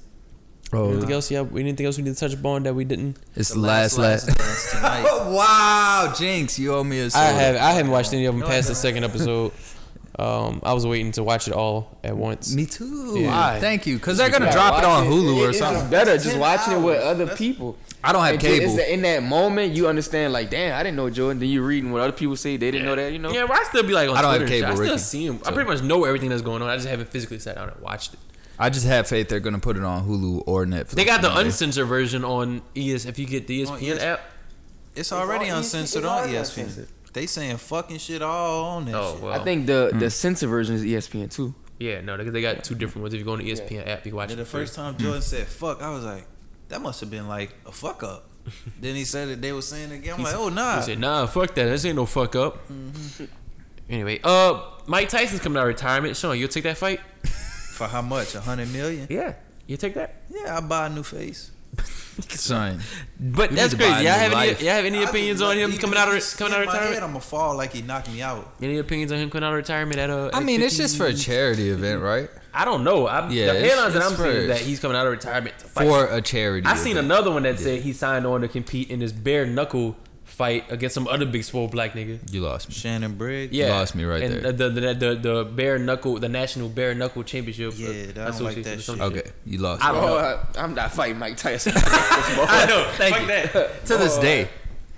Oh, 0.74 0.92
Anything 0.92 1.12
else? 1.14 1.32
Yeah, 1.32 1.46
anything 1.56 1.86
else 1.86 1.96
we 1.98 2.04
need 2.04 2.14
to 2.16 2.20
touch 2.20 2.34
upon 2.34 2.64
that 2.64 2.76
we 2.76 2.84
didn't? 2.84 3.18
it's 3.36 3.50
The 3.50 3.56
the 3.56 3.62
last 3.62 3.98
last. 3.98 4.28
dance 4.28 4.72
tonight. 4.72 5.04
wow, 5.32 6.14
Jinx, 6.18 6.60
you 6.60 6.74
owe 6.74 6.84
me 6.84 7.00
a 7.00 7.06
I 7.06 7.08
soda. 7.10 7.34
have 7.34 7.56
I 7.56 7.72
haven't 7.72 7.92
watched 7.92 8.12
any 8.12 8.26
of 8.26 8.34
them 8.34 8.42
No, 8.42 8.48
past 8.48 8.68
the 8.68 8.76
second 8.76 9.06
episode. 9.06 9.54
Um, 10.20 10.62
I 10.64 10.74
was 10.74 10.84
waiting 10.86 11.12
to 11.14 11.24
watch 11.24 11.48
it 11.48 11.54
all 11.54 11.96
at 12.04 12.18
once. 12.18 12.56
Me 12.56 12.66
too. 12.66 13.20
Yeah. 13.20 13.28
Why? 13.28 13.60
Thank 13.60 13.86
you, 13.86 13.98
because 13.98 14.18
they're 14.18 14.32
gonna 14.32 14.52
drop 14.52 14.80
it 14.80 14.84
on 14.86 15.06
Hulu 15.06 15.38
or 15.38 15.50
It's 15.50 15.60
just 15.60 15.72
something. 15.72 15.92
better 15.92 16.14
just 16.16 16.32
10 16.32 16.40
watching 16.40 16.74
it 16.74 16.80
with 16.80 17.00
other 17.04 17.26
That's- 17.26 17.38
people. 17.38 17.78
I 18.04 18.14
don't 18.14 18.24
have 18.24 18.34
And 18.34 18.42
cable. 18.42 18.78
It's 18.80 18.90
in 18.90 19.02
that 19.04 19.22
moment 19.24 19.76
you 19.76 19.88
understand, 19.88 20.34
like, 20.34 20.50
damn, 20.50 20.76
I 20.80 20.82
didn't 20.84 20.98
know 20.98 21.10
Jordan. 21.10 21.40
Then 21.40 21.50
you're 21.50 21.66
reading 21.66 21.92
what 21.92 22.02
other 22.02 22.12
people 22.14 22.36
say, 22.36 22.58
they 22.58 22.72
didn't 22.72 22.86
know 22.86 22.96
that, 22.96 23.12
you 23.12 23.20
know. 23.20 23.32
Yeah, 23.32 23.46
but 23.48 23.58
I 23.60 23.64
still 23.66 23.84
be 23.84 23.94
like 23.94 24.10
on 24.10 24.18
I 24.18 24.22
don't 24.22 24.32
Twitter 24.38 24.46
and 24.46 24.52
shit. 24.54 24.62
cable, 24.62 24.72
I 24.72 24.76
still 24.76 24.86
Ricky, 24.96 24.98
see 25.00 25.26
him. 25.28 25.40
I 25.46 25.52
pretty 25.52 25.70
much 25.70 25.82
know 25.84 26.04
everything 26.06 26.30
that's 26.30 26.42
going 26.42 26.62
on. 26.62 26.70
I 26.70 26.76
just 26.78 26.88
haven't 26.88 27.10
physically 27.10 27.38
sat 27.40 27.56
down 27.56 27.70
and 27.70 27.80
watched 27.82 28.14
it. 28.14 28.20
I 28.60 28.70
just 28.72 28.88
have 28.88 29.08
faith 29.08 29.30
they're 29.30 29.40
gonna 29.40 29.60
put 29.60 29.78
it 29.78 29.84
on 29.84 30.08
Hulu 30.08 30.44
or 30.48 30.66
Netflix. 30.66 30.92
They 30.92 31.06
got 31.06 31.22
the 31.22 31.30
one 31.30 31.38
day. 31.42 31.46
uncensored 31.48 31.88
version 31.88 32.24
on 32.26 32.62
ES. 32.76 33.06
If 33.06 33.20
you 33.20 33.28
get 33.28 33.46
the 33.46 33.62
ESPN 33.64 33.80
ESPN. 33.98 34.00
app. 34.02 34.22
It's 34.96 35.12
already 35.12 35.52
all- 35.52 35.58
uncensored 35.60 36.04
it's 36.04 36.10
on 36.10 36.18
already 36.20 36.34
ESPN. 36.34 36.88
Uncensored. 37.18 37.24
They 37.24 37.28
saying 37.28 37.58
fucking 37.58 37.98
shit 38.00 38.22
all 38.22 38.66
on 38.66 38.86
that 38.86 38.96
Oh 38.96 39.14
shit. 39.14 39.24
well. 39.24 39.34
I 39.34 39.44
think 39.44 39.68
the 39.68 39.90
Hmm. 39.94 40.00
the 40.00 40.10
censor 40.10 40.48
version 40.48 40.76
is 40.76 40.84
ESPN 40.84 41.30
too. 41.30 41.54
Yeah, 41.80 42.02
no, 42.02 42.18
they, 42.18 42.24
they 42.30 42.42
got 42.42 42.64
two 42.64 42.74
different 42.76 43.04
ones. 43.04 43.14
If 43.14 43.20
you 43.20 43.26
go 43.26 43.34
on 43.34 43.40
the 43.40 43.52
ESPN 43.52 43.88
app, 43.88 44.04
you 44.06 44.12
can 44.12 44.16
watch 44.18 44.30
Yeah, 44.30 44.34
it. 44.34 44.38
the 44.38 44.46
for 44.46 44.52
free. 44.52 44.62
first 44.62 44.76
time 44.76 44.98
Jordan 44.98 45.22
said 45.22 45.46
fuck, 45.48 45.82
I 45.82 45.92
was 45.92 46.04
like, 46.04 46.26
that 46.70 46.82
must 46.82 47.00
have 47.02 47.12
been 47.12 47.28
like 47.28 47.54
a 47.66 47.72
fuck 47.72 48.02
up. 48.04 48.30
then 48.82 48.96
he 48.96 49.04
said 49.06 49.28
it, 49.28 49.42
they 49.42 49.52
were 49.52 49.62
saying 49.62 49.92
it 49.92 49.96
again. 49.96 50.14
I'm 50.14 50.20
He 50.20 50.24
like, 50.24 50.34
said- 50.34 50.40
oh 50.42 50.50
nah. 50.50 50.78
He 50.78 50.82
said, 50.84 51.00
"Nah, 51.00 51.26
fuck 51.28 51.54
that. 51.56 51.66
This 51.66 51.86
ain't 51.86 51.96
no 51.98 52.06
fuck 52.06 52.36
up." 52.36 52.58
Anyway, 53.90 54.20
uh, 54.24 54.62
Mike 54.86 55.10
Tyson's 55.10 55.40
coming 55.42 55.58
out 55.58 55.62
of 55.64 55.68
retirement. 55.68 56.16
Sean, 56.18 56.38
you'll 56.38 56.48
take 56.50 56.64
that 56.64 56.78
fight? 56.78 57.00
For 57.78 57.88
how 57.88 58.02
much? 58.02 58.36
A 58.36 58.42
hundred 58.42 58.72
million? 58.74 59.08
Yeah, 59.10 59.34
you 59.66 59.78
take 59.78 59.94
that. 59.94 60.24
Yeah, 60.30 60.58
I 60.58 60.62
buy 60.62 60.88
a 60.88 60.90
new 60.90 61.04
face. 61.04 61.52
Son, 62.30 62.80
But 63.20 63.52
that's 63.52 63.74
need 63.74 63.76
crazy. 63.76 63.92
Y'all 63.92 64.02
new 64.04 64.10
have 64.10 64.34
any? 64.34 64.52
Y'all 64.66 64.76
have 64.76 64.86
any 64.86 65.04
opinions 65.04 65.42
on 65.42 65.56
him 65.56 65.72
coming 65.78 65.98
out 66.00 66.08
of 66.14 66.38
coming 66.38 66.54
out 66.54 66.62
of 66.62 66.68
retirement? 66.68 67.04
I'm 67.04 67.10
gonna 67.10 67.22
fall 67.22 67.56
like 67.56 67.74
he 67.74 67.84
knocked 67.84 68.12
me 68.12 68.22
out. 68.22 68.56
Any 68.60 68.80
opinions 68.80 69.12
on 69.12 69.20
him 69.20 69.30
coming 69.30 69.44
out 69.44 69.52
of 69.52 69.58
retirement 69.58 70.00
at 70.00 70.10
uh? 70.10 70.32
I 70.34 70.40
at 70.40 70.44
mean, 70.44 70.62
it's 70.62 70.78
just 70.78 70.98
for 70.98 71.06
a 71.06 71.14
charity 71.14 71.70
event, 71.70 72.02
right? 72.02 72.30
I 72.54 72.66
don't 72.66 72.84
know. 72.84 73.08
I'm, 73.08 73.30
Yeah, 73.30 73.54
the 73.54 73.60
headlines 73.60 73.94
that 73.94 74.02
I'm 74.02 74.16
seeing 74.16 74.30
is 74.30 74.48
that 74.48 74.60
he's 74.62 74.80
coming 74.80 74.98
out 74.98 75.06
of 75.06 75.12
retirement 75.12 75.60
to 75.60 75.66
fight. 75.66 75.88
For 75.88 76.06
a 76.06 76.22
charity. 76.22 76.66
I 76.66 76.76
seen 76.76 76.94
event. 76.94 77.06
another 77.06 77.30
one 77.30 77.44
that 77.44 77.60
said 77.60 77.82
he 77.82 77.94
signed 77.94 78.26
on 78.26 78.42
to 78.42 78.48
compete 78.48 78.90
in 78.90 79.00
this 79.00 79.12
bare 79.12 79.46
knuckle 79.46 79.96
fight 80.38 80.72
against 80.72 80.94
some 80.94 81.08
other 81.08 81.26
big 81.26 81.44
swole 81.44 81.68
black 81.68 81.94
nigga. 81.94 82.20
You 82.32 82.42
lost 82.42 82.70
me. 82.70 82.76
Shannon 82.76 83.16
Briggs. 83.16 83.52
Yeah, 83.54 83.66
You 83.68 83.72
lost 83.74 83.96
me 83.96 84.04
right 84.04 84.22
and 84.22 84.34
there. 84.34 84.52
The, 84.52 84.70
the 84.70 84.94
the 84.94 85.16
the 85.16 85.44
bare 85.44 85.80
knuckle, 85.80 86.20
the 86.20 86.30
national 86.30 86.70
bare 86.70 86.94
knuckle 86.94 87.24
championship. 87.24 87.74
Yeah, 87.76 87.88
uh, 87.88 87.92
I 87.92 88.06
don't 88.06 88.16
like 88.16 88.58
association 88.58 88.64
that 88.64 88.78
or 88.78 88.82
some 88.82 88.96
shit. 88.98 89.18
Okay, 89.18 89.32
you 89.46 89.58
lost. 89.58 89.84
I 89.84 89.92
me. 89.92 90.00
don't 90.00 90.08
know. 90.08 90.18
Oh, 90.18 90.48
I, 90.56 90.62
I'm 90.64 90.76
not 90.76 90.92
fighting 90.92 91.18
Mike 91.18 91.38
Tyson. 91.38 91.74
I 91.76 92.66
know. 92.70 92.88
Thank 92.98 93.16
Fuck 93.16 93.22
you. 93.22 93.28
that. 93.28 93.86
To 93.88 93.98
this 93.98 94.18
day, 94.20 94.48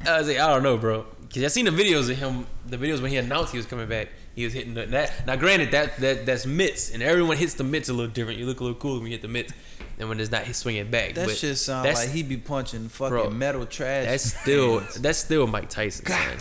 I 0.05 0.19
was 0.19 0.27
like, 0.27 0.39
I 0.39 0.47
don't 0.47 0.63
know, 0.63 0.77
bro. 0.77 1.05
Cause 1.33 1.43
I 1.43 1.47
seen 1.47 1.65
the 1.65 1.71
videos 1.71 2.09
of 2.09 2.17
him, 2.17 2.47
the 2.65 2.77
videos 2.77 3.01
when 3.01 3.11
he 3.11 3.17
announced 3.17 3.51
he 3.51 3.57
was 3.57 3.67
coming 3.67 3.87
back. 3.87 4.09
He 4.35 4.43
was 4.43 4.53
hitting 4.53 4.73
the, 4.73 4.87
that. 4.87 5.25
Now, 5.27 5.35
granted, 5.35 5.71
that 5.71 5.97
that 5.97 6.25
that's 6.25 6.45
mitts, 6.45 6.91
and 6.91 7.01
everyone 7.01 7.37
hits 7.37 7.53
the 7.53 7.63
mitts 7.63 7.87
a 7.87 7.93
little 7.93 8.11
different. 8.11 8.39
You 8.39 8.45
look 8.45 8.59
a 8.59 8.63
little 8.63 8.79
cool 8.79 8.95
when 8.97 9.05
you 9.05 9.11
hit 9.11 9.21
the 9.21 9.27
mitts, 9.27 9.53
and 9.99 10.09
when 10.09 10.19
it's 10.19 10.31
not, 10.31 10.43
he's 10.43 10.57
swinging 10.57 10.89
back. 10.89 11.13
That 11.15 11.27
but 11.27 11.35
shit 11.38 11.57
sound 11.57 11.85
that's- 11.85 12.05
like 12.05 12.13
he 12.15 12.23
be 12.23 12.38
punching 12.38 12.89
fucking 12.89 13.09
Bro, 13.09 13.30
metal 13.31 13.65
trash. 13.65 14.05
That's 14.05 14.23
still 14.39 14.80
that's 14.99 15.19
still 15.19 15.45
Mike 15.47 15.69
Tyson. 15.69 16.05
man. 16.09 16.38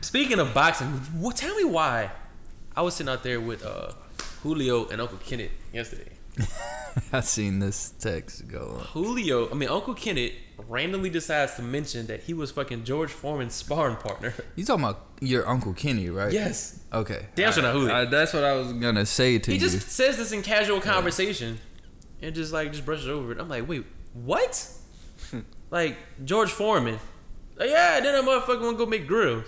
Speaking 0.00 0.38
of 0.38 0.52
boxing, 0.54 0.86
what, 1.18 1.36
tell 1.36 1.54
me 1.56 1.64
why? 1.64 2.10
I 2.76 2.82
was 2.82 2.94
sitting 2.96 3.12
out 3.12 3.22
there 3.22 3.40
with 3.40 3.64
uh, 3.64 3.92
Julio 4.42 4.86
and 4.88 5.00
Uncle 5.00 5.18
Kenneth 5.18 5.52
yesterday. 5.72 6.10
I 7.12 7.20
seen 7.20 7.60
this 7.60 7.90
text 7.98 8.46
go. 8.48 8.76
on. 8.78 8.84
Julio, 8.86 9.50
I 9.50 9.54
mean 9.54 9.68
Uncle 9.68 9.94
Kenneth, 9.94 10.32
randomly 10.68 11.08
decides 11.10 11.54
to 11.54 11.62
mention 11.62 12.06
that 12.08 12.24
he 12.24 12.34
was 12.34 12.50
fucking 12.50 12.84
George 12.84 13.10
Foreman's 13.10 13.54
sparring 13.54 13.96
partner. 13.96 14.34
You 14.56 14.64
talking 14.64 14.84
about 14.84 15.06
your 15.20 15.48
uncle 15.48 15.72
Kenny, 15.74 16.10
right? 16.10 16.32
yes. 16.32 16.80
Okay. 16.92 17.26
Damn 17.36 17.52
sure 17.52 17.62
not 17.62 17.72
Julio. 17.74 17.94
I- 17.94 18.04
that's 18.06 18.32
what 18.34 18.42
I 18.44 18.54
was 18.54 18.72
gonna 18.72 19.06
say 19.06 19.38
to 19.38 19.50
He 19.52 19.58
you. 19.58 19.64
He 19.64 19.72
just 19.76 19.88
says 19.90 20.16
this 20.16 20.32
in 20.32 20.42
casual 20.42 20.80
conversation, 20.80 21.58
and 22.24 22.34
just 22.34 22.52
like 22.52 22.72
just 22.72 22.84
brushes 22.84 23.08
over 23.08 23.32
it. 23.32 23.38
I'm 23.38 23.48
like, 23.48 23.68
wait, 23.68 23.84
what? 24.12 24.68
like 25.70 25.96
George 26.24 26.50
Foreman? 26.50 26.98
Like, 27.56 27.70
yeah, 27.70 28.00
then 28.00 28.14
that 28.14 28.24
motherfucker 28.24 28.62
wanna 28.62 28.76
go 28.76 28.86
make 28.86 29.06
grills. 29.06 29.44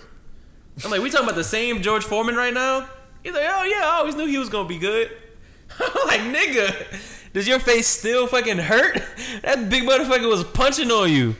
I'm 0.83 0.91
like, 0.91 1.01
we 1.01 1.09
talking 1.09 1.25
about 1.25 1.35
the 1.35 1.43
same 1.43 1.81
George 1.81 2.03
Foreman 2.03 2.35
right 2.35 2.53
now? 2.53 2.87
He's 3.23 3.33
like, 3.33 3.47
oh 3.47 3.63
yeah, 3.63 3.81
I 3.83 3.97
always 3.99 4.15
knew 4.15 4.25
he 4.25 4.37
was 4.37 4.49
gonna 4.49 4.67
be 4.67 4.77
good. 4.77 5.11
I'm 5.79 6.07
like, 6.07 6.21
nigga, 6.21 6.85
does 7.33 7.47
your 7.47 7.59
face 7.59 7.87
still 7.87 8.27
fucking 8.27 8.57
hurt? 8.59 9.01
That 9.41 9.69
big 9.69 9.83
motherfucker 9.83 10.29
was 10.29 10.43
punching 10.43 10.89
on 10.89 11.11
you. 11.11 11.35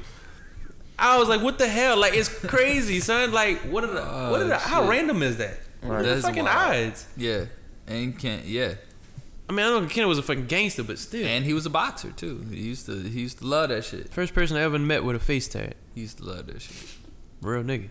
I 0.99 1.17
was 1.17 1.29
like, 1.29 1.41
what 1.41 1.57
the 1.57 1.67
hell? 1.67 1.97
Like, 1.97 2.13
it's 2.15 2.27
crazy, 2.27 2.99
son. 2.99 3.31
Like, 3.31 3.59
what 3.61 3.83
are 3.83 3.87
the, 3.87 4.01
what 4.01 4.41
are 4.41 4.47
the, 4.47 4.55
oh, 4.55 4.59
how 4.59 4.87
random 4.89 5.23
is 5.23 5.37
that? 5.37 5.57
The 5.81 5.87
That's 5.87 6.21
fucking 6.23 6.43
wild. 6.45 6.87
odds? 6.87 7.07
yeah, 7.15 7.45
and 7.87 8.17
can't. 8.17 8.45
Yeah, 8.45 8.73
I 9.49 9.53
mean, 9.53 9.65
I 9.65 9.69
don't 9.69 9.83
know 9.83 9.89
Kenneth 9.89 10.09
was 10.09 10.17
a 10.17 10.23
fucking 10.23 10.47
gangster, 10.47 10.83
but 10.83 10.99
still. 10.99 11.25
and 11.25 11.45
he 11.45 11.53
was 11.53 11.65
a 11.65 11.69
boxer 11.69 12.11
too. 12.11 12.45
He 12.49 12.57
used 12.61 12.85
to. 12.87 13.01
He 13.01 13.21
used 13.21 13.37
to 13.39 13.45
love 13.45 13.69
that 13.69 13.85
shit. 13.85 14.09
First 14.13 14.33
person 14.33 14.57
I 14.57 14.61
ever 14.61 14.77
met 14.77 15.03
with 15.03 15.15
a 15.15 15.19
face 15.19 15.47
tag. 15.47 15.73
He 15.95 16.01
used 16.01 16.17
to 16.17 16.25
love 16.25 16.47
that 16.47 16.61
shit. 16.61 16.75
Real 17.41 17.63
nigga. 17.63 17.89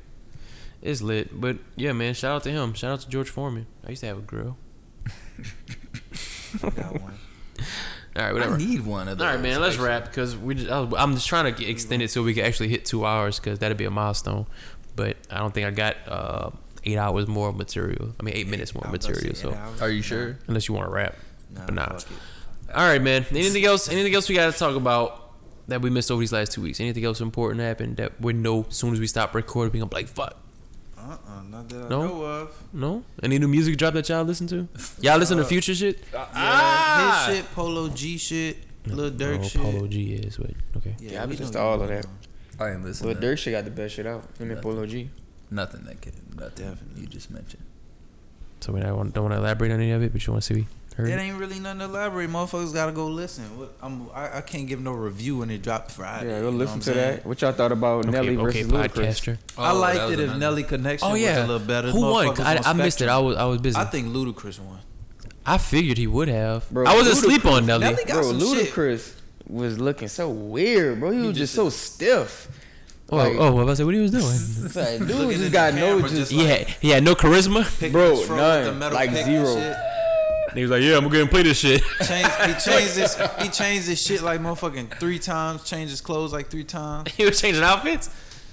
It's 0.82 1.00
lit. 1.00 1.40
But 1.40 1.56
yeah, 1.74 1.92
man, 1.92 2.12
shout 2.14 2.36
out 2.36 2.42
to 2.44 2.50
him. 2.50 2.74
Shout 2.74 2.90
out 2.92 3.00
to 3.00 3.08
George 3.08 3.30
Foreman. 3.30 3.66
I 3.86 3.90
used 3.90 4.00
to 4.00 4.06
have 4.06 4.18
a 4.18 4.22
grill. 4.22 4.58
Got 6.62 7.00
one. 7.00 7.14
All 8.16 8.22
right, 8.22 8.30
I 8.30 8.32
whatever. 8.32 8.56
need 8.58 8.84
one 8.84 9.08
of 9.08 9.18
those. 9.18 9.26
All 9.26 9.32
right, 9.34 9.40
man. 9.42 9.60
Let's 9.60 9.74
actually. 9.74 9.88
wrap 9.88 10.04
because 10.06 10.36
we. 10.36 10.54
Just, 10.56 10.70
I 10.70 10.80
was- 10.80 10.94
I'm 10.98 11.14
just 11.14 11.26
trying 11.28 11.54
to 11.54 11.64
extend 11.68 12.02
it 12.02 12.10
so 12.10 12.22
we 12.22 12.34
can 12.34 12.44
actually 12.44 12.68
hit 12.68 12.84
two 12.84 13.04
hours 13.04 13.38
because 13.38 13.58
that'd 13.58 13.76
be 13.76 13.84
a 13.84 13.90
milestone. 13.90 14.46
But 14.94 15.16
I 15.30 15.38
don't 15.38 15.52
think 15.52 15.66
I 15.66 15.70
got 15.70 15.96
uh, 16.06 16.50
eight 16.84 16.96
hours 16.96 17.26
more 17.28 17.52
material. 17.52 18.14
I 18.18 18.22
mean, 18.22 18.34
eight 18.34 18.48
minutes 18.48 18.74
more 18.74 18.86
I 18.86 18.90
was 18.90 19.04
about 19.06 19.14
to 19.20 19.26
material. 19.26 19.34
So 19.36 19.50
and 19.52 19.82
Are 19.82 19.90
you 19.90 20.02
sure? 20.02 20.38
unless 20.46 20.68
you 20.68 20.74
want 20.74 20.86
to 20.88 20.92
rap, 20.94 21.16
Nah, 21.50 21.66
but 21.66 21.74
nah. 21.74 21.98
All 22.74 22.86
right, 22.88 23.00
man. 23.00 23.24
Anything 23.30 23.64
else? 23.64 23.88
Anything 23.88 24.14
else 24.14 24.28
we 24.28 24.34
got 24.34 24.52
to 24.52 24.58
talk 24.58 24.76
about 24.76 25.32
that 25.68 25.80
we 25.80 25.90
missed 25.90 26.10
over 26.10 26.20
these 26.20 26.32
last 26.32 26.52
two 26.52 26.62
weeks? 26.62 26.80
Anything 26.80 27.04
else 27.04 27.20
important 27.20 27.60
happened 27.60 27.96
that 27.98 28.20
we 28.20 28.32
know 28.32 28.66
as 28.68 28.76
soon 28.76 28.92
as 28.92 29.00
we 29.00 29.06
stop 29.06 29.34
recording, 29.34 29.72
we 29.72 29.78
gonna 29.78 29.88
be 29.88 29.96
like, 29.96 30.08
fuck. 30.08 30.36
Uh-uh, 30.98 31.42
not 31.48 31.68
that 31.68 31.84
I 31.84 31.88
No? 31.88 32.06
know 32.06 32.22
of. 32.24 32.62
No? 32.72 33.04
Any 33.22 33.38
new 33.38 33.48
music 33.48 33.76
drop 33.76 33.94
that 33.94 34.08
y'all 34.08 34.24
listen 34.24 34.46
to? 34.48 34.68
Y'all 35.00 35.18
listen 35.18 35.38
to 35.38 35.44
future 35.44 35.74
shit? 35.74 36.02
Yeah, 36.12 36.26
ah! 36.34 37.26
his 37.28 37.36
shit, 37.36 37.54
Polo 37.54 37.88
G 37.88 38.18
shit, 38.18 38.58
Lil 38.86 39.12
Durk 39.12 39.38
oh, 39.38 39.42
shit. 39.42 39.62
Polo 39.62 39.86
G 39.86 40.14
is, 40.14 40.36
but 40.36 40.50
okay. 40.78 40.96
Yeah, 40.98 41.22
I 41.22 41.26
we 41.26 41.36
listen 41.36 41.52
to 41.52 41.60
all 41.60 41.80
of 41.80 41.88
know. 41.88 42.00
that. 42.00 42.06
I 42.58 42.70
ain't 42.72 42.84
listening. 42.84 43.14
But 43.14 43.20
to 43.20 43.26
Durk 43.26 43.38
shit 43.38 43.52
got 43.52 43.64
the 43.64 43.70
best 43.70 43.94
shit 43.94 44.06
out. 44.06 44.24
Him 44.38 44.50
and 44.50 44.60
Polo 44.60 44.84
G. 44.86 45.10
Nothing 45.50 45.84
that 45.84 46.00
can. 46.00 46.12
Nothing 46.34 46.70
Definitely. 46.70 47.02
you 47.02 47.06
just 47.06 47.30
mentioned. 47.30 47.62
So 48.60 48.72
we 48.72 48.80
don't 48.80 48.96
want, 48.96 49.14
don't 49.14 49.24
want 49.24 49.34
to 49.34 49.38
elaborate 49.38 49.70
on 49.70 49.80
any 49.80 49.92
of 49.92 50.02
it, 50.02 50.12
but 50.12 50.26
you 50.26 50.32
want 50.32 50.42
to 50.42 50.54
see 50.54 50.66
Heard 50.96 51.08
It 51.10 51.12
it. 51.12 51.18
ain't 51.20 51.36
really 51.38 51.60
nothing 51.60 51.80
to 51.80 51.84
elaborate. 51.84 52.30
Motherfuckers 52.30 52.72
gotta 52.72 52.92
go 52.92 53.06
listen. 53.08 53.44
I'm, 53.82 54.08
I, 54.14 54.38
I 54.38 54.40
can't 54.40 54.66
give 54.66 54.80
no 54.80 54.92
review 54.92 55.36
when 55.38 55.50
it 55.50 55.60
dropped 55.62 55.90
Friday. 55.90 56.30
Yeah, 56.30 56.40
go 56.40 56.48
listen 56.48 56.80
to 56.80 56.84
saying? 56.94 57.16
that. 57.16 57.26
What 57.26 57.42
y'all 57.42 57.52
thought 57.52 57.70
about 57.72 58.06
Nelly 58.06 58.36
Okay, 58.38 58.38
okay, 58.48 58.62
versus 58.62 58.72
Ludacris? 58.72 59.36
podcaster. 59.36 59.38
I 59.58 59.72
Oh, 59.72 59.78
liked 59.78 59.98
it 60.12 60.20
if 60.20 60.20
another- 60.20 60.38
Nelly 60.38 60.62
Connection 60.62 61.06
Oh 61.08 61.12
was 61.12 61.20
yeah, 61.20 61.38
a 61.38 61.46
little 61.46 61.58
better. 61.66 61.90
who 61.90 62.00
won? 62.00 62.40
I, 62.40 62.62
I 62.64 62.72
missed 62.72 63.02
it. 63.02 63.08
I 63.10 63.18
was 63.18 63.36
I 63.36 63.44
was 63.44 63.60
busy. 63.60 63.76
I 63.76 63.82
I, 63.82 63.84
think 63.84 64.08
Ludacris 64.08 64.58
won. 64.58 64.78
I 65.44 65.58
figured 65.58 65.98
he 65.98 66.06
would 66.06 66.28
have. 66.28 66.68
Bro, 66.70 66.86
I 66.86 66.94
wasn't 66.96 67.18
asleep 67.18 67.44
on 67.44 67.66
Nelly. 67.66 67.84
Nelly 67.84 68.04
got 68.06 68.14
Bro, 68.14 68.22
some 68.32 68.40
shit. 68.40 68.68
Ludacris 68.72 69.14
was 69.48 69.78
looking 69.78 70.08
so 70.08 70.30
weird, 70.30 70.98
bro. 70.98 71.10
He, 71.10 71.18
was 71.18 71.28
just 71.36 71.38
just 71.38 71.54
so 71.54 71.68
stiff. 71.68 72.48
Oh, 73.10 73.16
Like- 73.18 73.36
oh, 73.38 73.52
what 73.52 73.66
was 73.66 73.78
I 73.78 73.82
say? 73.82 73.84
What 73.84 73.94
he 73.94 74.00
was 74.00 74.10
doing? 74.12 74.24
Like, 74.84 74.98
dude 75.06 75.10
Looking 75.10 75.38
just 75.38 75.52
got 75.52 75.74
no 75.74 76.00
just 76.00 76.14
just 76.14 76.32
he 76.32 76.44
had 76.46 76.66
he 76.66 76.88
had 76.88 77.04
no 77.04 77.14
charisma. 77.14 77.92
Bro, 77.92 78.16
his 78.16 78.26
throat 78.26 78.28
with 78.38 78.64
the 78.64 78.70
none. 78.70 78.78
metal 78.78 78.94
Like 78.96 79.10
pick 79.10 79.26
and 80.56 80.58
he 80.58 80.62
was 80.64 80.70
like, 80.70 80.82
"Yeah, 80.82 80.96
I'm 80.96 81.02
gonna 81.04 81.12
go 81.16 81.20
and 81.20 81.30
play 81.30 81.42
this 81.42 81.58
shit." 81.58 81.82
Change, 82.06 82.26
he 82.26 82.70
changed 82.70 82.96
his 82.96 83.14
he 83.42 83.48
changed 83.50 83.86
his 83.88 84.00
shit 84.02 84.22
like 84.22 84.40
motherfucking 84.40 84.98
three 84.98 85.18
times. 85.18 85.64
Changed 85.64 85.90
his 85.90 86.00
clothes 86.00 86.32
like 86.32 86.48
three 86.48 86.64
times. 86.64 87.12
he 87.12 87.26
was 87.26 87.38
changing 87.40 87.62
outfits. 87.62 88.08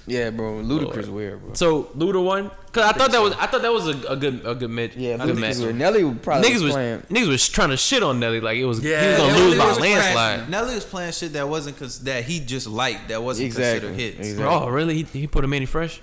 yeah, 0.06 0.28
bro. 0.28 0.56
Ludacris 0.62 1.08
weird, 1.08 1.40
bro. 1.42 1.54
So 1.54 1.84
Luda 1.96 2.22
won 2.22 2.50
because 2.66 2.84
I 2.84 2.92
thought 2.92 3.10
that 3.12 3.22
was 3.22 3.32
I 3.34 3.46
thought 3.46 3.62
that 3.62 3.72
was 3.72 3.86
a, 3.88 4.12
a 4.12 4.16
good 4.16 4.42
a 4.44 4.54
good 4.54 4.68
match. 4.68 4.94
Yeah, 4.96 5.14
a 5.14 5.26
good 5.26 5.38
match. 5.38 5.56
Ludacris 5.56 5.62
weird. 5.62 5.76
Nelly 5.76 6.04
would 6.04 6.22
probably 6.22 6.50
Niggas 6.50 6.62
was 6.62 6.72
playing. 6.72 7.00
niggas 7.08 7.28
was 7.28 7.48
trying 7.48 7.70
to 7.70 7.78
shit 7.78 8.02
on 8.02 8.20
Nelly 8.20 8.42
like 8.42 8.58
it 8.58 8.66
was 8.66 8.82
he 8.82 8.90
Yeah, 8.90 9.12
was 9.12 9.16
gonna 9.18 9.32
Nelly 9.32 9.44
lose 9.46 9.58
by 9.58 9.66
was 9.66 9.76
a 9.76 9.80
playing- 9.80 9.96
landslide. 9.96 10.50
Nelly 10.50 10.74
was 10.74 10.84
playing 10.84 11.12
shit 11.12 11.32
that 11.32 11.48
wasn't 11.48 11.78
cons- 11.78 12.00
that 12.00 12.24
he 12.24 12.40
just 12.40 12.66
liked 12.66 13.08
that 13.08 13.22
wasn't 13.22 13.46
Exactly. 13.46 13.88
considered 13.88 13.98
hits. 14.18 14.28
Exactly. 14.28 14.44
Oh 14.44 14.68
really? 14.68 14.94
He, 15.04 15.20
he 15.20 15.26
put 15.26 15.42
a 15.42 15.48
Mannie 15.48 15.64
Fresh. 15.64 16.02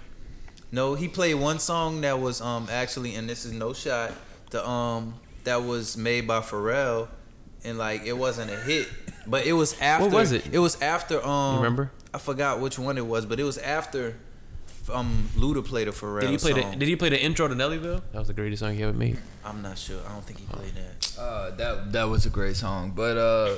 No, 0.72 0.96
he 0.96 1.08
played 1.08 1.36
one 1.36 1.60
song 1.60 2.02
that 2.02 2.20
was 2.20 2.42
um 2.42 2.68
actually, 2.72 3.14
and 3.16 3.30
this 3.30 3.46
is 3.46 3.52
no 3.52 3.72
shot. 3.74 4.14
The 4.50 4.68
um 4.68 5.14
that 5.46 5.64
was 5.64 5.98
made 5.98 6.28
by 6.28 6.40
Pharrell, 6.42 7.08
and 7.64 7.78
like 7.78 8.04
it 8.06 8.14
wasn't 8.18 8.52
a 8.52 8.58
hit, 8.58 8.88
but 9.28 9.46
it 9.46 9.54
was 9.54 9.80
after. 9.82 10.06
What 10.06 10.14
was 10.14 10.32
it? 10.32 10.48
It 10.54 10.60
was 10.60 10.82
after 10.82 11.24
um. 11.26 11.56
You 11.56 11.62
remember? 11.62 11.92
I 12.14 12.18
forgot 12.18 12.60
which 12.60 12.78
one 12.78 12.98
it 12.98 13.06
was, 13.08 13.26
but 13.26 13.40
it 13.40 13.44
was 13.44 13.58
after 13.58 14.18
um 14.92 15.30
Luda 15.38 15.64
played 15.64 15.88
a 15.88 15.92
Pharrell 15.92 16.22
Did 16.22 16.30
he 16.32 16.38
play 16.38 16.52
song. 16.62 16.72
the 16.72 16.78
Did 16.78 16.88
he 16.90 16.96
play 16.96 17.10
the 17.10 17.22
intro 17.22 17.48
to 17.48 17.54
Nellyville? 17.56 18.02
That 18.12 18.20
was 18.20 18.28
the 18.28 18.34
greatest 18.34 18.62
song 18.62 18.74
he 18.76 18.84
ever 18.84 18.92
made. 18.98 19.18
I'm 19.46 19.62
not 19.62 19.78
sure. 19.78 20.00
I 20.08 20.12
don't 20.14 20.26
think 20.26 20.40
he 20.40 20.46
played 20.48 20.74
that. 20.76 21.18
Uh, 21.20 21.52
that 21.52 21.92
that 21.94 22.04
was 22.10 22.26
a 22.26 22.30
great 22.30 22.56
song, 22.56 22.92
but 22.96 23.16
uh, 23.18 23.56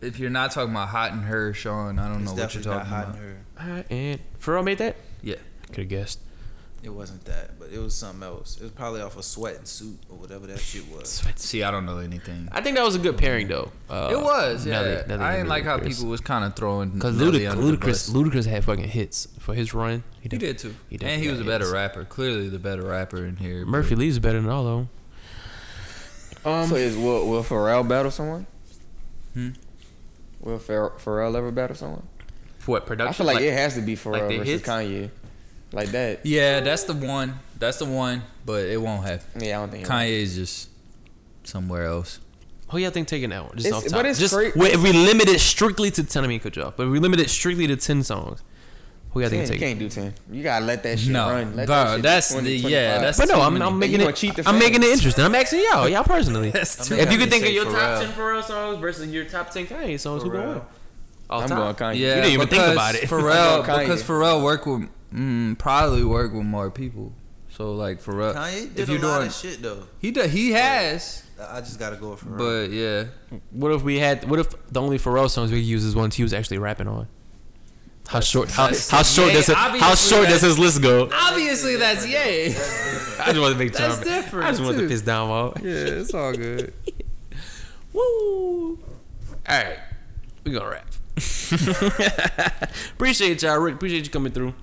if 0.00 0.18
you're 0.18 0.30
not 0.30 0.50
talking 0.50 0.70
about 0.72 0.88
Hot 0.88 1.12
in 1.12 1.20
Herre, 1.22 1.52
Sean, 1.54 1.98
I 1.98 2.08
don't 2.08 2.22
It's 2.22 2.32
know 2.32 2.42
what 2.42 2.54
you're 2.54 2.62
definitely 2.62 2.72
not 2.72 2.78
talking 2.78 2.90
hot 2.90 3.04
about. 3.04 3.16
in 3.16 3.22
her. 3.22 3.70
Alright, 3.70 3.86
and 3.90 4.20
Pharrell 4.40 4.64
made 4.64 4.78
that. 4.78 4.96
Yeah, 5.22 5.34
Could 5.68 5.76
have 5.78 5.88
guessed. 5.88 6.18
It 6.82 6.88
wasn't 6.88 7.22
that, 7.26 7.58
but 7.58 7.68
it 7.70 7.78
was 7.78 7.94
something 7.94 8.22
else. 8.22 8.56
It 8.56 8.62
was 8.62 8.70
probably 8.72 9.02
off 9.02 9.18
a 9.18 9.22
sweat 9.22 9.56
and 9.56 9.68
suit 9.68 9.98
or 10.08 10.16
whatever 10.16 10.46
that 10.46 10.58
shit 10.60 10.88
was. 10.90 11.22
see, 11.36 11.62
I 11.62 11.70
don't 11.70 11.84
know 11.84 11.98
anything. 11.98 12.48
I 12.52 12.62
think 12.62 12.76
that 12.76 12.84
was 12.86 12.94
a 12.94 12.98
good 12.98 13.18
pairing 13.18 13.48
though. 13.48 13.70
Uh, 13.90 14.08
it 14.12 14.18
was, 14.18 14.64
yeah. 14.66 14.80
Nelly- 14.80 15.02
Nelly 15.08 15.22
I 15.24 15.32
didn't 15.36 15.48
like 15.48 15.64
how 15.64 15.78
people 15.78 16.06
was 16.06 16.22
kind 16.22 16.42
of 16.42 16.56
throwing 16.56 16.88
Because 16.90 17.16
Nelly 17.18 17.40
Ludic- 17.40 17.76
Ludacris. 17.78 18.10
Ludacris 18.10 18.46
had 18.46 18.64
fucking 18.64 18.88
hits 18.88 19.28
for 19.38 19.54
his 19.54 19.74
run. 19.74 20.04
He 20.22 20.30
def- 20.30 20.40
did 20.40 20.58
too, 20.58 20.74
he 20.88 20.98
and 21.02 21.22
he 21.22 21.28
was 21.28 21.40
a 21.40 21.44
better 21.44 21.64
hits. 21.64 21.72
rapper. 21.74 22.04
Clearly, 22.06 22.48
the 22.48 22.58
better 22.58 22.82
rapper 22.82 23.26
in 23.26 23.36
here. 23.36 23.66
Murphy 23.66 23.94
Lee's 23.94 24.18
better 24.18 24.40
than 24.40 24.50
all 24.50 24.66
of 24.66 24.76
them. 24.78 24.88
Um, 26.50 26.68
so 26.70 26.76
is 26.76 26.96
will, 26.96 27.28
will 27.28 27.44
Pharrell 27.44 27.86
battle 27.86 28.10
someone? 28.10 28.46
Hmm? 29.34 29.50
Will 30.40 30.58
Pharrell, 30.58 30.98
Pharrell 30.98 31.34
ever 31.36 31.50
battle 31.50 31.76
someone? 31.76 32.06
for 32.58 32.72
what 32.72 32.86
production? 32.86 33.08
I 33.10 33.12
feel 33.16 33.26
like, 33.26 33.42
it 33.44 33.52
has 33.52 33.74
to 33.74 33.82
be 33.82 33.96
Pharrell 33.96 34.28
they 34.28 34.38
versus 34.38 34.52
hits? 34.60 34.68
Kanye, 34.68 35.10
like 35.72 35.88
that. 35.90 36.24
Yeah, 36.24 36.60
that's 36.60 36.84
the 36.84 36.94
one. 36.94 37.38
That's 37.58 37.78
the 37.78 37.84
one, 37.84 38.22
but 38.46 38.64
it 38.64 38.80
won't 38.80 39.04
happen. 39.06 39.42
Yeah, 39.42 39.58
I 39.58 39.60
don't 39.62 39.70
think. 39.70 39.86
Kanye 39.86 40.08
is 40.22 40.34
just 40.34 40.68
somewhere 41.44 41.86
else. 41.86 42.20
Who 42.70 42.78
y'all 42.78 42.90
think 42.90 43.08
taking 43.08 43.30
that 43.30 43.42
one? 43.44 43.52
Just 43.56 43.66
It's- 43.66 43.82
off 43.84 43.90
top. 43.90 43.98
but 43.98 44.06
it's 44.06 44.18
just 44.20 44.32
cra- 44.34 44.52
wait, 44.54 44.74
if 44.74 44.82
we 44.82 44.92
limit 44.92 45.28
it 45.28 45.40
strictly 45.40 45.90
to 45.90 46.04
ten, 46.04 46.24
I 46.24 46.28
mean, 46.28 46.40
cut 46.40 46.54
you 46.56 46.62
off. 46.62 46.76
But 46.76 46.86
if 46.86 46.92
we 46.92 46.98
limit 47.00 47.18
it 47.20 47.28
strictly 47.28 47.66
to 47.66 47.74
ten 47.76 48.02
songs, 48.04 48.42
who 49.10 49.20
y'all 49.20 49.28
Ten, 49.28 49.40
think 49.44 49.54
you 49.54 49.58
taking? 49.58 49.68
can't 49.68 49.78
do 49.80 49.88
ten. 49.88 50.14
You 50.30 50.42
gotta 50.44 50.64
let 50.64 50.84
that 50.84 51.00
shit 51.00 51.10
No, 51.10 51.28
run. 51.30 51.56
Let 51.56 51.66
bro, 51.66 51.74
that 51.74 51.94
shit 51.94 52.02
that's 52.02 52.32
20, 52.32 52.46
the- 52.48 52.56
yeah, 52.70 52.98
25. 52.98 53.00
that's 53.00 53.18
But 53.18 53.28
no, 53.36 53.40
I'm. 53.42 53.60
I'm 53.60 53.78
making 53.78 54.00
it. 54.00 54.14
cheat 54.16 54.36
the 54.36 54.48
I'm 54.48 54.58
making 54.58 54.84
it 54.84 54.88
interesting. 54.88 55.24
I'm 55.24 55.34
asking 55.34 55.64
y'all, 55.70 55.88
y'all 55.88 56.04
personally. 56.04 56.50
That's 56.52 56.86
too 56.88 56.94
if 56.94 57.10
you 57.10 57.18
could 57.18 57.28
think 57.28 57.44
of 57.44 57.50
your 57.52 57.64
top 57.64 57.74
Pharrell. 57.74 58.00
ten 58.02 58.12
Pharrell 58.12 58.44
songs 58.44 58.78
versus 58.78 59.10
your 59.12 59.24
top 59.24 59.50
ten 59.50 59.66
Kanye 59.66 59.98
songs, 59.98 60.22
who 60.22 60.30
Pharrell. 60.30 60.44
going? 60.44 60.62
All 61.30 61.40
I'm 61.42 61.48
time. 61.48 61.58
going 61.58 61.74
Kanye. 61.76 61.98
Yeah, 62.00 62.08
You 62.08 62.14
didn't 62.22 62.32
even 62.32 62.48
think 62.48 62.72
about 62.72 62.94
it. 62.96 63.02
Pharrell, 63.08 63.60
I'm 63.60 63.66
going 63.66 63.78
Kanye. 63.80 63.82
because 63.84 64.02
Pharrell 64.02 64.42
work 64.42 64.66
with 64.66 64.88
mm, 65.14 65.56
probably 65.58 66.04
work 66.04 66.32
with 66.34 66.42
more 66.44 66.70
people. 66.70 67.12
So 67.50 67.72
like 67.72 68.02
Pharrell, 68.02 68.34
Kanye 68.34 68.74
did 68.74 68.78
if 68.80 68.88
a 68.88 68.92
you're 68.92 69.00
lot 69.02 69.16
doing, 69.18 69.28
of 69.28 69.34
shit 69.34 69.62
though. 69.62 69.84
he 70.00 70.10
do, 70.10 70.22
he 70.22 70.50
has, 70.52 71.24
I 71.40 71.60
just 71.60 71.78
gotta 71.78 71.96
go 71.96 72.16
for 72.16 72.26
Pharrell. 72.26 72.38
but 72.68 72.70
yeah, 72.70 73.38
What 73.50 73.72
if 73.72 73.82
we 73.82 73.98
had? 73.98 74.28
What 74.28 74.38
if 74.40 74.48
the 74.72 74.80
only 74.80 74.98
Pharrell 74.98 75.30
songs 75.30 75.50
we 75.52 75.58
could 75.60 75.66
use 75.66 75.84
is 75.84 75.94
ones 75.96 76.16
he 76.16 76.22
was 76.22 76.34
actually 76.34 76.58
rapping 76.58 76.88
on? 76.88 77.06
How 78.08 78.18
short? 78.20 78.50
How, 78.50 78.66
how 78.66 79.02
short 79.04 79.28
yeah, 79.28 79.34
does 79.34 79.48
it, 79.50 79.56
how 79.56 79.94
short 79.94 80.28
does 80.28 80.42
his 80.42 80.58
list 80.58 80.82
go? 80.82 81.08
obviously 81.12 81.76
that's 81.76 82.04
yay. 82.08 82.46
I 82.48 83.26
just 83.32 83.38
want 83.40 83.52
to 83.52 83.58
make 83.58 83.72
That's 83.72 83.96
time. 83.98 84.04
different, 84.04 84.46
I 84.46 84.50
just 84.50 84.62
want 84.64 84.78
to 84.78 84.88
piss 84.88 85.02
down 85.02 85.28
Wall. 85.28 85.52
yeah, 85.62 85.70
it's 85.70 86.12
all 86.14 86.32
good. 86.32 86.72
Woo! 87.92 88.78
All 88.78 88.78
right, 89.48 89.78
we 90.44 90.52
gonna 90.52 90.68
wrap. 90.70 90.86
Appreciate 92.94 93.42
y'all, 93.42 93.58
Rick. 93.58 93.74
Appreciate 93.76 94.04
you 94.04 94.10
coming 94.10 94.32
through. 94.32 94.54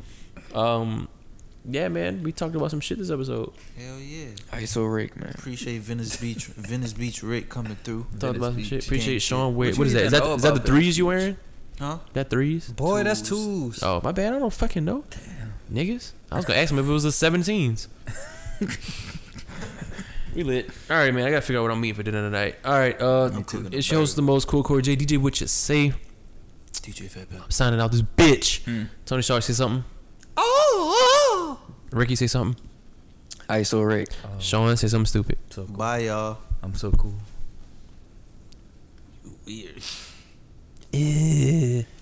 Um, 0.54 1.08
yeah, 1.70 1.88
man, 1.90 2.24
we 2.24 2.32
talked 2.32 2.56
about 2.56 2.72
some 2.72 2.80
shit 2.80 2.98
this 2.98 3.12
episode. 3.12 3.52
Hell 3.78 4.00
yeah. 4.00 4.28
ISO 4.54 4.92
Rick, 4.94 5.16
man. 5.18 5.34
Appreciate 5.38 5.82
Venice 5.82 6.16
Beach, 6.18 6.46
Venice 6.46 6.94
Beach 6.94 7.22
Rick 7.24 7.50
coming 7.50 7.76
through. 7.84 8.08
Talked 8.20 8.38
about 8.38 8.46
some 8.54 8.56
Beach 8.58 8.68
shit. 8.68 8.86
Appreciate 8.86 9.14
game 9.14 9.20
Sean. 9.20 9.52
shit. 9.52 9.58
Wait, 9.58 9.68
What 9.72 9.80
what 9.80 9.88
you 9.88 9.94
that? 9.94 10.00
even 10.00 10.06
Is 10.08 10.12
that 10.14 10.24
know 10.24 10.36
is 10.36 10.42
that 10.44 10.48
the 10.50 10.54
about 10.56 10.68
Venice 10.68 10.80
threes 10.84 10.98
you 10.98 11.06
wearing? 11.08 11.38
Huh? 11.80 11.98
That 12.14 12.30
threes? 12.30 12.70
Boy, 12.70 13.04
that's 13.04 13.22
Twos. 13.22 13.80
twos. 13.80 13.84
Oh, 13.84 14.02
my 14.04 14.12
bad. 14.12 14.34
I 14.34 14.40
don't 14.40 14.54
fucking 14.54 14.84
know. 14.86 15.04
Niggas. 15.72 16.14
I 16.32 16.38
was 16.38 16.46
gonna 16.46 16.60
ask 16.60 16.72
him 16.72 16.80
if 16.80 16.86
it 16.86 16.90
was 16.90 17.04
the 17.04 17.10
17s. 17.10 17.88
we 20.36 20.44
lit. 20.44 20.70
All 20.90 20.96
right, 20.98 21.14
man. 21.14 21.28
I 21.28 21.30
gotta 21.30 21.42
figure 21.42 21.60
out 21.60 21.64
what 21.64 21.72
I'm 21.72 21.84
eating 21.84 21.96
for 21.96 22.04
dinner 22.04 22.22
tonight. 22.22 22.56
All 22.64 22.72
right. 22.74 23.00
Uh, 23.00 23.30
it 23.72 23.84
shows 23.84 24.16
the 24.16 24.22
most 24.22 24.48
cool 24.48 24.64
core 24.64 24.82
J 24.82 24.96
DJ. 24.96 25.18
What 25.18 25.40
you 25.42 25.48
say? 25.48 25.94
DJ 26.88 27.10
Fatback. 27.12 27.44
I'm 27.44 27.52
signing 27.52 27.82
out 27.82 27.92
this 27.92 28.02
bitch. 28.02 28.64
Hmm. 28.64 28.84
Tony 29.06 29.22
Shark, 29.22 29.44
say 29.44 29.52
something. 29.52 29.84
Oh, 30.38 30.40
oh, 30.40 31.60
oh. 31.62 31.74
Ricky, 31.92 32.16
say 32.16 32.28
something. 32.28 32.64
I 33.50 33.64
saw 33.64 33.84
Rick. 33.84 34.08
Oh. 34.24 34.30
Sean, 34.40 34.78
say 34.78 34.88
something 34.88 35.06
stupid. 35.06 35.38
So 35.50 35.66
cool. 35.66 35.76
Bye, 35.76 36.00
y'all. 36.00 36.38
I'm 36.64 36.76
so 36.76 36.92
cool. 36.92 37.16
You 39.26 39.36
weird. 39.46 39.84
Yeah. 40.94 41.82